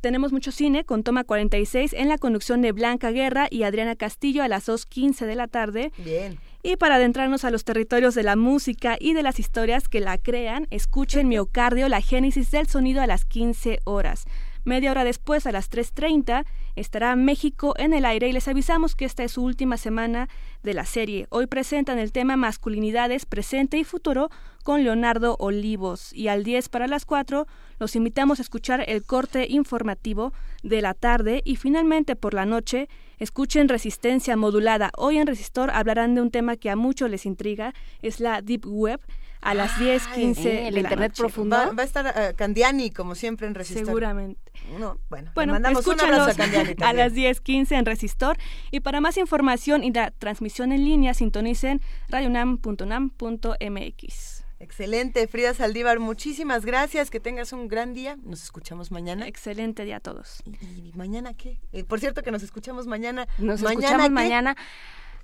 tenemos 0.00 0.32
mucho 0.32 0.50
cine 0.50 0.82
con 0.82 1.04
Toma 1.04 1.22
46 1.22 1.92
en 1.92 2.08
la 2.08 2.18
conducción 2.18 2.60
de 2.60 2.72
Blanca 2.72 3.12
Guerra 3.12 3.46
y 3.48 3.62
Adriana 3.62 3.94
Castillo 3.94 4.42
a 4.42 4.48
las 4.48 4.66
2.15 4.68 5.26
de 5.26 5.36
la 5.36 5.46
tarde. 5.46 5.92
Bien. 5.98 6.40
Y 6.64 6.74
para 6.74 6.96
adentrarnos 6.96 7.44
a 7.44 7.52
los 7.52 7.62
territorios 7.62 8.16
de 8.16 8.24
la 8.24 8.34
música 8.34 8.96
y 8.98 9.14
de 9.14 9.22
las 9.22 9.38
historias 9.38 9.88
que 9.88 10.00
la 10.00 10.18
crean, 10.18 10.66
escuchen 10.70 11.28
Miocardio, 11.28 11.88
la 11.88 12.00
génesis 12.00 12.50
del 12.50 12.66
sonido 12.66 13.00
a 13.00 13.06
las 13.06 13.24
15 13.24 13.78
horas. 13.84 14.24
Media 14.64 14.90
hora 14.90 15.04
después, 15.04 15.46
a 15.46 15.52
las 15.52 15.70
3.30, 15.70 16.44
estará 16.76 17.14
México 17.16 17.74
en 17.76 17.94
el 17.94 18.04
aire 18.04 18.28
y 18.28 18.32
les 18.32 18.48
avisamos 18.48 18.94
que 18.94 19.04
esta 19.04 19.24
es 19.24 19.32
su 19.32 19.42
última 19.42 19.76
semana 19.76 20.28
de 20.62 20.74
la 20.74 20.84
serie. 20.84 21.26
Hoy 21.30 21.46
presentan 21.46 21.98
el 21.98 22.12
tema 22.12 22.36
Masculinidades, 22.36 23.26
Presente 23.26 23.78
y 23.78 23.84
Futuro 23.84 24.30
con 24.62 24.84
Leonardo 24.84 25.36
Olivos. 25.38 26.12
Y 26.12 26.28
al 26.28 26.44
10 26.44 26.68
para 26.68 26.86
las 26.86 27.04
4, 27.04 27.46
los 27.78 27.96
invitamos 27.96 28.38
a 28.38 28.42
escuchar 28.42 28.84
el 28.86 29.04
corte 29.04 29.46
informativo 29.48 30.32
de 30.62 30.82
la 30.82 30.94
tarde 30.94 31.42
y 31.44 31.56
finalmente 31.56 32.16
por 32.16 32.34
la 32.34 32.46
noche, 32.46 32.88
escuchen 33.18 33.68
Resistencia 33.68 34.36
Modulada. 34.36 34.90
Hoy 34.96 35.18
en 35.18 35.26
Resistor 35.26 35.70
hablarán 35.70 36.14
de 36.14 36.22
un 36.22 36.30
tema 36.30 36.56
que 36.56 36.70
a 36.70 36.76
muchos 36.76 37.10
les 37.10 37.26
intriga, 37.26 37.74
es 38.00 38.20
la 38.20 38.42
Deep 38.42 38.66
Web. 38.66 39.00
A 39.44 39.54
las 39.54 39.76
10, 39.76 40.06
15 40.06 40.68
el 40.68 40.74
de 40.74 40.82
la 40.82 40.90
noche. 40.94 41.24
Va, 41.24 41.72
va 41.72 41.82
a 41.82 41.84
estar 41.84 42.14
eh, 42.16 42.32
Candiani, 42.36 42.92
como 42.92 43.16
siempre, 43.16 43.48
en 43.48 43.56
Resistor. 43.56 43.86
Seguramente. 43.86 44.51
No, 44.78 44.98
bueno, 45.10 45.30
Bueno, 45.34 45.52
mandamos 45.52 45.86
un 45.86 46.00
abrazo 46.00 46.30
a 46.30 46.30
a 46.88 46.92
las 46.92 47.12
10:15 47.12 47.78
en 47.78 47.84
Resistor. 47.86 48.36
Y 48.70 48.80
para 48.80 49.00
más 49.00 49.16
información 49.18 49.84
y 49.84 49.92
la 49.92 50.10
transmisión 50.10 50.72
en 50.72 50.84
línea, 50.84 51.14
sintonicen 51.14 51.80
radionam.unam.mx. 52.08 54.44
Excelente, 54.60 55.26
Frida 55.26 55.54
Saldívar, 55.54 55.98
muchísimas 55.98 56.64
gracias, 56.64 57.10
que 57.10 57.18
tengas 57.18 57.52
un 57.52 57.66
gran 57.66 57.94
día. 57.94 58.16
Nos 58.22 58.44
escuchamos 58.44 58.92
mañana. 58.92 59.26
Excelente 59.26 59.84
día 59.84 59.96
a 59.96 60.00
todos. 60.00 60.40
¿Y, 60.44 60.50
y 60.88 60.92
mañana 60.94 61.34
qué? 61.34 61.58
Eh, 61.72 61.82
por 61.82 61.98
cierto, 61.98 62.22
que 62.22 62.30
nos 62.30 62.44
escuchamos 62.44 62.86
mañana. 62.86 63.26
Nos 63.38 63.60
¿Mañana 63.60 63.80
escuchamos 63.80 64.06
qué? 64.06 64.10
mañana. 64.10 64.56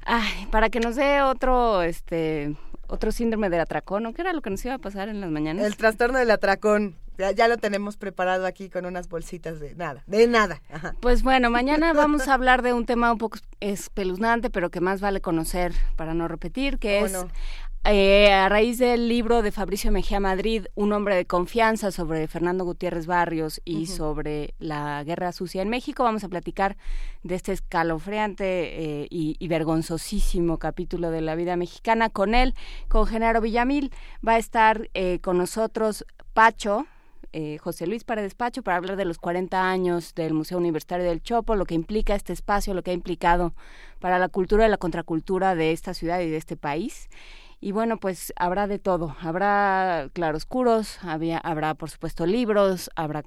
Ay, 0.04 0.48
para 0.50 0.70
que 0.70 0.80
nos 0.80 0.96
dé 0.96 1.22
otro, 1.22 1.82
este, 1.82 2.56
otro 2.88 3.12
síndrome 3.12 3.48
del 3.48 3.60
atracón, 3.60 4.02
¿no? 4.02 4.12
¿Qué 4.12 4.22
era 4.22 4.32
lo 4.32 4.42
que 4.42 4.50
nos 4.50 4.64
iba 4.64 4.74
a 4.74 4.78
pasar 4.78 5.08
en 5.08 5.20
las 5.20 5.30
mañanas? 5.30 5.64
El 5.64 5.76
trastorno 5.76 6.18
del 6.18 6.32
atracón. 6.32 6.96
Ya, 7.18 7.32
ya 7.32 7.48
lo 7.48 7.56
tenemos 7.56 7.96
preparado 7.96 8.46
aquí 8.46 8.70
con 8.70 8.86
unas 8.86 9.08
bolsitas 9.08 9.58
de 9.58 9.74
nada, 9.74 10.04
de 10.06 10.26
nada. 10.28 10.62
Ajá. 10.72 10.94
Pues 11.00 11.22
bueno, 11.22 11.50
mañana 11.50 11.92
vamos 11.94 12.28
a 12.28 12.34
hablar 12.34 12.62
de 12.62 12.72
un 12.72 12.86
tema 12.86 13.10
un 13.10 13.18
poco 13.18 13.38
espeluznante, 13.60 14.50
pero 14.50 14.70
que 14.70 14.80
más 14.80 15.00
vale 15.00 15.20
conocer 15.20 15.72
para 15.96 16.14
no 16.14 16.28
repetir, 16.28 16.78
que 16.78 16.96
¿Cómo 16.96 17.06
es 17.06 17.12
no? 17.12 17.28
eh, 17.84 18.32
a 18.32 18.48
raíz 18.48 18.78
del 18.78 19.08
libro 19.08 19.42
de 19.42 19.50
Fabricio 19.50 19.90
Mejía 19.90 20.20
Madrid, 20.20 20.66
Un 20.74 20.92
hombre 20.92 21.16
de 21.16 21.24
confianza 21.24 21.90
sobre 21.90 22.28
Fernando 22.28 22.64
Gutiérrez 22.64 23.06
Barrios 23.06 23.60
y 23.64 23.86
sobre 23.86 24.54
la 24.58 25.02
guerra 25.04 25.32
sucia 25.32 25.62
en 25.62 25.70
México. 25.70 26.04
Vamos 26.04 26.22
a 26.22 26.28
platicar 26.28 26.76
de 27.24 27.34
este 27.34 27.52
escalofriante 27.52 28.44
eh, 29.02 29.06
y, 29.10 29.36
y 29.38 29.48
vergonzosísimo 29.48 30.58
capítulo 30.58 31.10
de 31.10 31.20
la 31.22 31.34
vida 31.34 31.56
mexicana 31.56 32.10
con 32.10 32.34
él, 32.34 32.54
con 32.88 33.06
Genaro 33.06 33.40
Villamil. 33.40 33.92
Va 34.26 34.34
a 34.34 34.38
estar 34.38 34.88
eh, 34.94 35.18
con 35.20 35.38
nosotros 35.38 36.04
Pacho, 36.32 36.86
eh, 37.32 37.58
José 37.58 37.86
Luis 37.86 38.04
Paredes 38.04 38.34
Pacho 38.34 38.62
para 38.62 38.76
hablar 38.76 38.96
de 38.96 39.04
los 39.04 39.18
40 39.18 39.68
años 39.70 40.14
del 40.14 40.34
Museo 40.34 40.58
Universitario 40.58 41.04
del 41.04 41.22
Chopo, 41.22 41.56
lo 41.56 41.66
que 41.66 41.74
implica 41.74 42.14
este 42.14 42.32
espacio, 42.32 42.74
lo 42.74 42.82
que 42.82 42.90
ha 42.90 42.94
implicado 42.94 43.54
para 44.00 44.18
la 44.18 44.28
cultura 44.28 44.66
y 44.66 44.70
la 44.70 44.76
contracultura 44.78 45.54
de 45.54 45.72
esta 45.72 45.94
ciudad 45.94 46.20
y 46.20 46.30
de 46.30 46.36
este 46.36 46.56
país. 46.56 47.08
Y 47.60 47.72
bueno, 47.72 47.98
pues 47.98 48.32
habrá 48.36 48.66
de 48.66 48.78
todo. 48.78 49.16
Habrá 49.20 50.10
claroscuros, 50.12 50.98
habrá 51.02 51.74
por 51.74 51.90
supuesto 51.90 52.24
libros, 52.24 52.90
habrá 52.94 53.24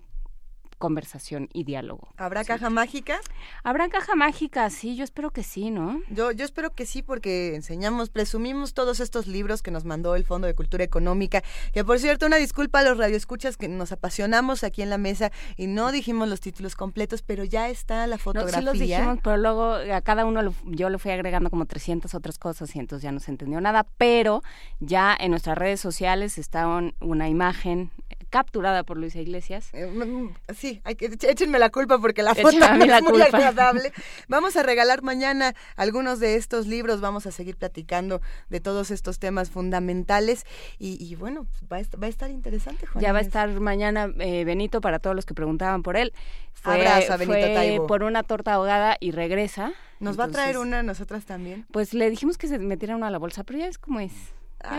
conversación 0.82 1.48
y 1.54 1.64
diálogo. 1.64 2.10
¿Habrá 2.18 2.44
caja 2.44 2.70
mágica? 2.72 3.22
¿Habrá 3.64 3.88
caja 3.88 4.16
mágica? 4.16 4.70
Sí, 4.72 4.96
yo 4.96 5.04
espero 5.04 5.30
que 5.30 5.44
sí, 5.44 5.70
¿no? 5.70 6.02
Yo, 6.10 6.32
yo 6.32 6.44
espero 6.44 6.72
que 6.72 6.86
sí 6.86 7.04
porque 7.04 7.56
enseñamos, 7.56 8.10
presumimos 8.10 8.74
todos 8.74 9.00
estos 9.00 9.28
libros 9.28 9.62
que 9.62 9.70
nos 9.70 9.86
mandó 9.86 10.16
el 10.16 10.26
Fondo 10.26 10.48
de 10.48 10.56
Cultura 10.56 10.84
Económica, 10.84 11.44
que 11.72 11.86
por 11.86 12.00
cierto, 12.00 12.26
una 12.26 12.38
disculpa 12.38 12.80
a 12.80 12.84
los 12.84 12.98
radioescuchas 12.98 13.58
que 13.58 13.68
nos 13.68 13.92
apasionamos 13.92 14.64
aquí 14.64 14.82
en 14.82 14.90
la 14.90 14.98
mesa 14.98 15.32
y 15.56 15.68
no 15.68 15.92
dijimos 15.92 16.28
los 16.28 16.42
títulos 16.42 16.76
completos, 16.76 17.22
pero 17.22 17.44
ya 17.44 17.70
está 17.70 18.08
la 18.08 18.18
fotografía. 18.18 18.62
No, 18.62 18.74
sí 18.74 18.80
los 18.80 18.80
dijimos, 18.80 19.20
pero 19.24 19.38
luego 19.38 19.74
a 19.74 20.02
cada 20.02 20.26
uno 20.26 20.54
yo 20.66 20.90
le 20.90 20.98
fui 20.98 21.12
agregando 21.12 21.52
como 21.52 21.68
300 21.68 22.14
otras 22.16 22.40
cosas 22.40 22.76
y 22.76 22.80
entonces 22.80 23.04
ya 23.04 23.12
no 23.12 23.20
se 23.20 23.30
entendió 23.30 23.62
nada, 23.62 23.86
pero 23.98 24.42
ya 24.80 25.16
en 25.20 25.30
nuestras 25.30 25.58
redes 25.58 25.80
sociales 25.80 26.40
está 26.40 26.68
una 27.00 27.30
imagen 27.30 27.92
capturada 28.32 28.84
por 28.84 28.98
Luisa 28.98 29.20
Iglesias. 29.20 29.70
Eh, 29.74 29.86
mm, 29.86 30.24
mm, 30.24 30.34
sí, 30.56 30.82
hay 30.84 30.96
que, 30.96 31.06
échenme 31.06 31.60
la 31.60 31.70
culpa 31.70 32.00
porque 32.00 32.24
la 32.24 32.34
foto 32.34 32.58
no 32.58 32.84
es 32.84 33.04
muy 33.04 33.22
agradable. 33.22 33.92
Vamos 34.28 34.56
a 34.56 34.64
regalar 34.64 35.04
mañana 35.04 35.54
algunos 35.76 36.20
de 36.20 36.36
estos 36.36 36.66
libros, 36.66 37.02
vamos 37.02 37.28
a 37.28 37.32
seguir 37.32 37.58
platicando 37.58 38.22
de 38.50 38.62
todos 38.62 38.90
estos 38.90 39.20
temas 39.20 39.50
fundamentales 39.50 40.46
y, 40.80 41.14
bueno, 41.16 41.46
va 41.72 41.78
a, 41.78 42.08
estar 42.08 42.32
interesante, 42.32 42.88
Juan. 42.88 43.04
Ya 43.04 43.12
va 43.12 43.20
a 43.20 43.22
estar 43.22 43.50
mañana 43.60 44.10
eh, 44.20 44.46
Benito 44.46 44.80
para 44.80 45.00
todos 45.00 45.16
los 45.16 45.26
que 45.26 45.34
preguntaban 45.34 45.84
por 45.84 45.98
él. 45.98 46.14
Fue, 46.54 46.78
Benito 46.78 47.18
fue 47.26 47.82
por 47.88 48.04
una 48.04 48.24
torta 48.24 48.54
ahogada 48.54 48.96
y 49.00 49.12
regresa. 49.12 49.74
¿Nos 50.00 50.20
va 50.20 50.26
a 50.26 50.28
traer 50.30 50.58
una 50.58 50.80
a 50.80 50.84
nosotras 50.84 51.26
también? 51.26 51.66
Pues 51.72 51.94
le 51.94 52.10
dijimos 52.10 52.38
que 52.38 52.48
se 52.48 52.58
metiera 52.58 52.96
una 52.96 53.08
a 53.08 53.12
la 53.12 53.20
bolsa, 53.20 53.44
pero 53.44 53.60
ya 53.60 53.68
es 53.68 53.78
como 53.78 54.00
es. 54.00 54.14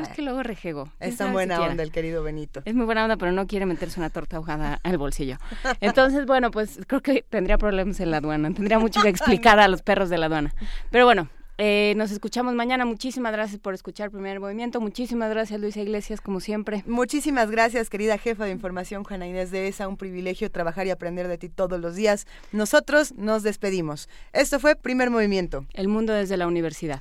Es 0.03 0.09
que 0.09 0.23
luego 0.23 0.43
rejego. 0.43 0.89
Es 1.01 1.17
tan 1.17 1.33
buena 1.33 1.61
onda 1.61 1.83
el 1.83 1.93
querido 1.93 2.23
Benito. 2.23 2.63
Es 2.65 2.75
muy 2.75 2.87
buena 2.87 3.05
onda, 3.05 3.17
pero 3.17 3.33
no 3.33 3.47
quiere 3.47 3.67
meterse 3.67 4.01
una 4.01 4.11
torta 4.11 4.37
ahogada 4.37 4.81
al 4.83 4.99
bolsillo. 4.99 5.39
Entonces, 5.81 6.27
bueno, 6.27 6.51
pues 6.51 6.81
creo 6.87 7.01
que 7.01 7.25
tendría 7.29 7.59
problemas 7.59 8.01
en 8.01 8.11
la 8.11 8.19
aduana. 8.19 8.53
Tendría 8.53 8.79
mucho 8.79 9.03
que 9.03 9.09
explicar 9.09 9.59
a 9.59 9.69
los 9.69 9.83
perros 9.83 10.11
de 10.11 10.19
la 10.19 10.27
aduana. 10.27 10.55
Pero 10.91 11.05
bueno, 11.05 11.29
eh, 11.59 11.95
nos 11.97 12.11
escuchamos 12.11 12.55
mañana. 12.55 12.85
Muchísimas 12.85 13.33
gracias 13.33 13.61
por 13.61 13.75
escuchar 13.75 14.11
Primer 14.11 14.41
Movimiento. 14.41 14.81
Muchísimas 14.81 15.31
gracias, 15.31 15.61
Luisa 15.61 15.81
Iglesias, 15.81 16.21
como 16.21 16.41
siempre. 16.41 16.83
Muchísimas 16.87 17.51
gracias, 17.51 17.91
querida 17.91 18.19
jefa 18.19 18.45
de 18.47 18.51
información, 18.51 19.05
Juana 19.05 19.27
Inés 19.27 19.51
de 19.51 19.69
ESA. 19.69 19.89
Un 19.89 19.97
privilegio 19.97 20.51
trabajar 20.51 20.87
y 20.87 20.91
aprender 20.91 21.29
de 21.29 21.39
ti 21.39 21.49
todos 21.49 21.79
los 21.81 21.95
días. 21.95 22.27
Nosotros 22.53 23.13
nos 23.17 23.43
despedimos. 23.43 24.09
Esto 24.33 24.59
fue 24.59 24.77
Primer 24.77 25.11
Movimiento. 25.11 25.67
El 25.75 25.89
mundo 25.89 26.13
desde 26.13 26.37
la 26.37 26.47
universidad. 26.47 27.01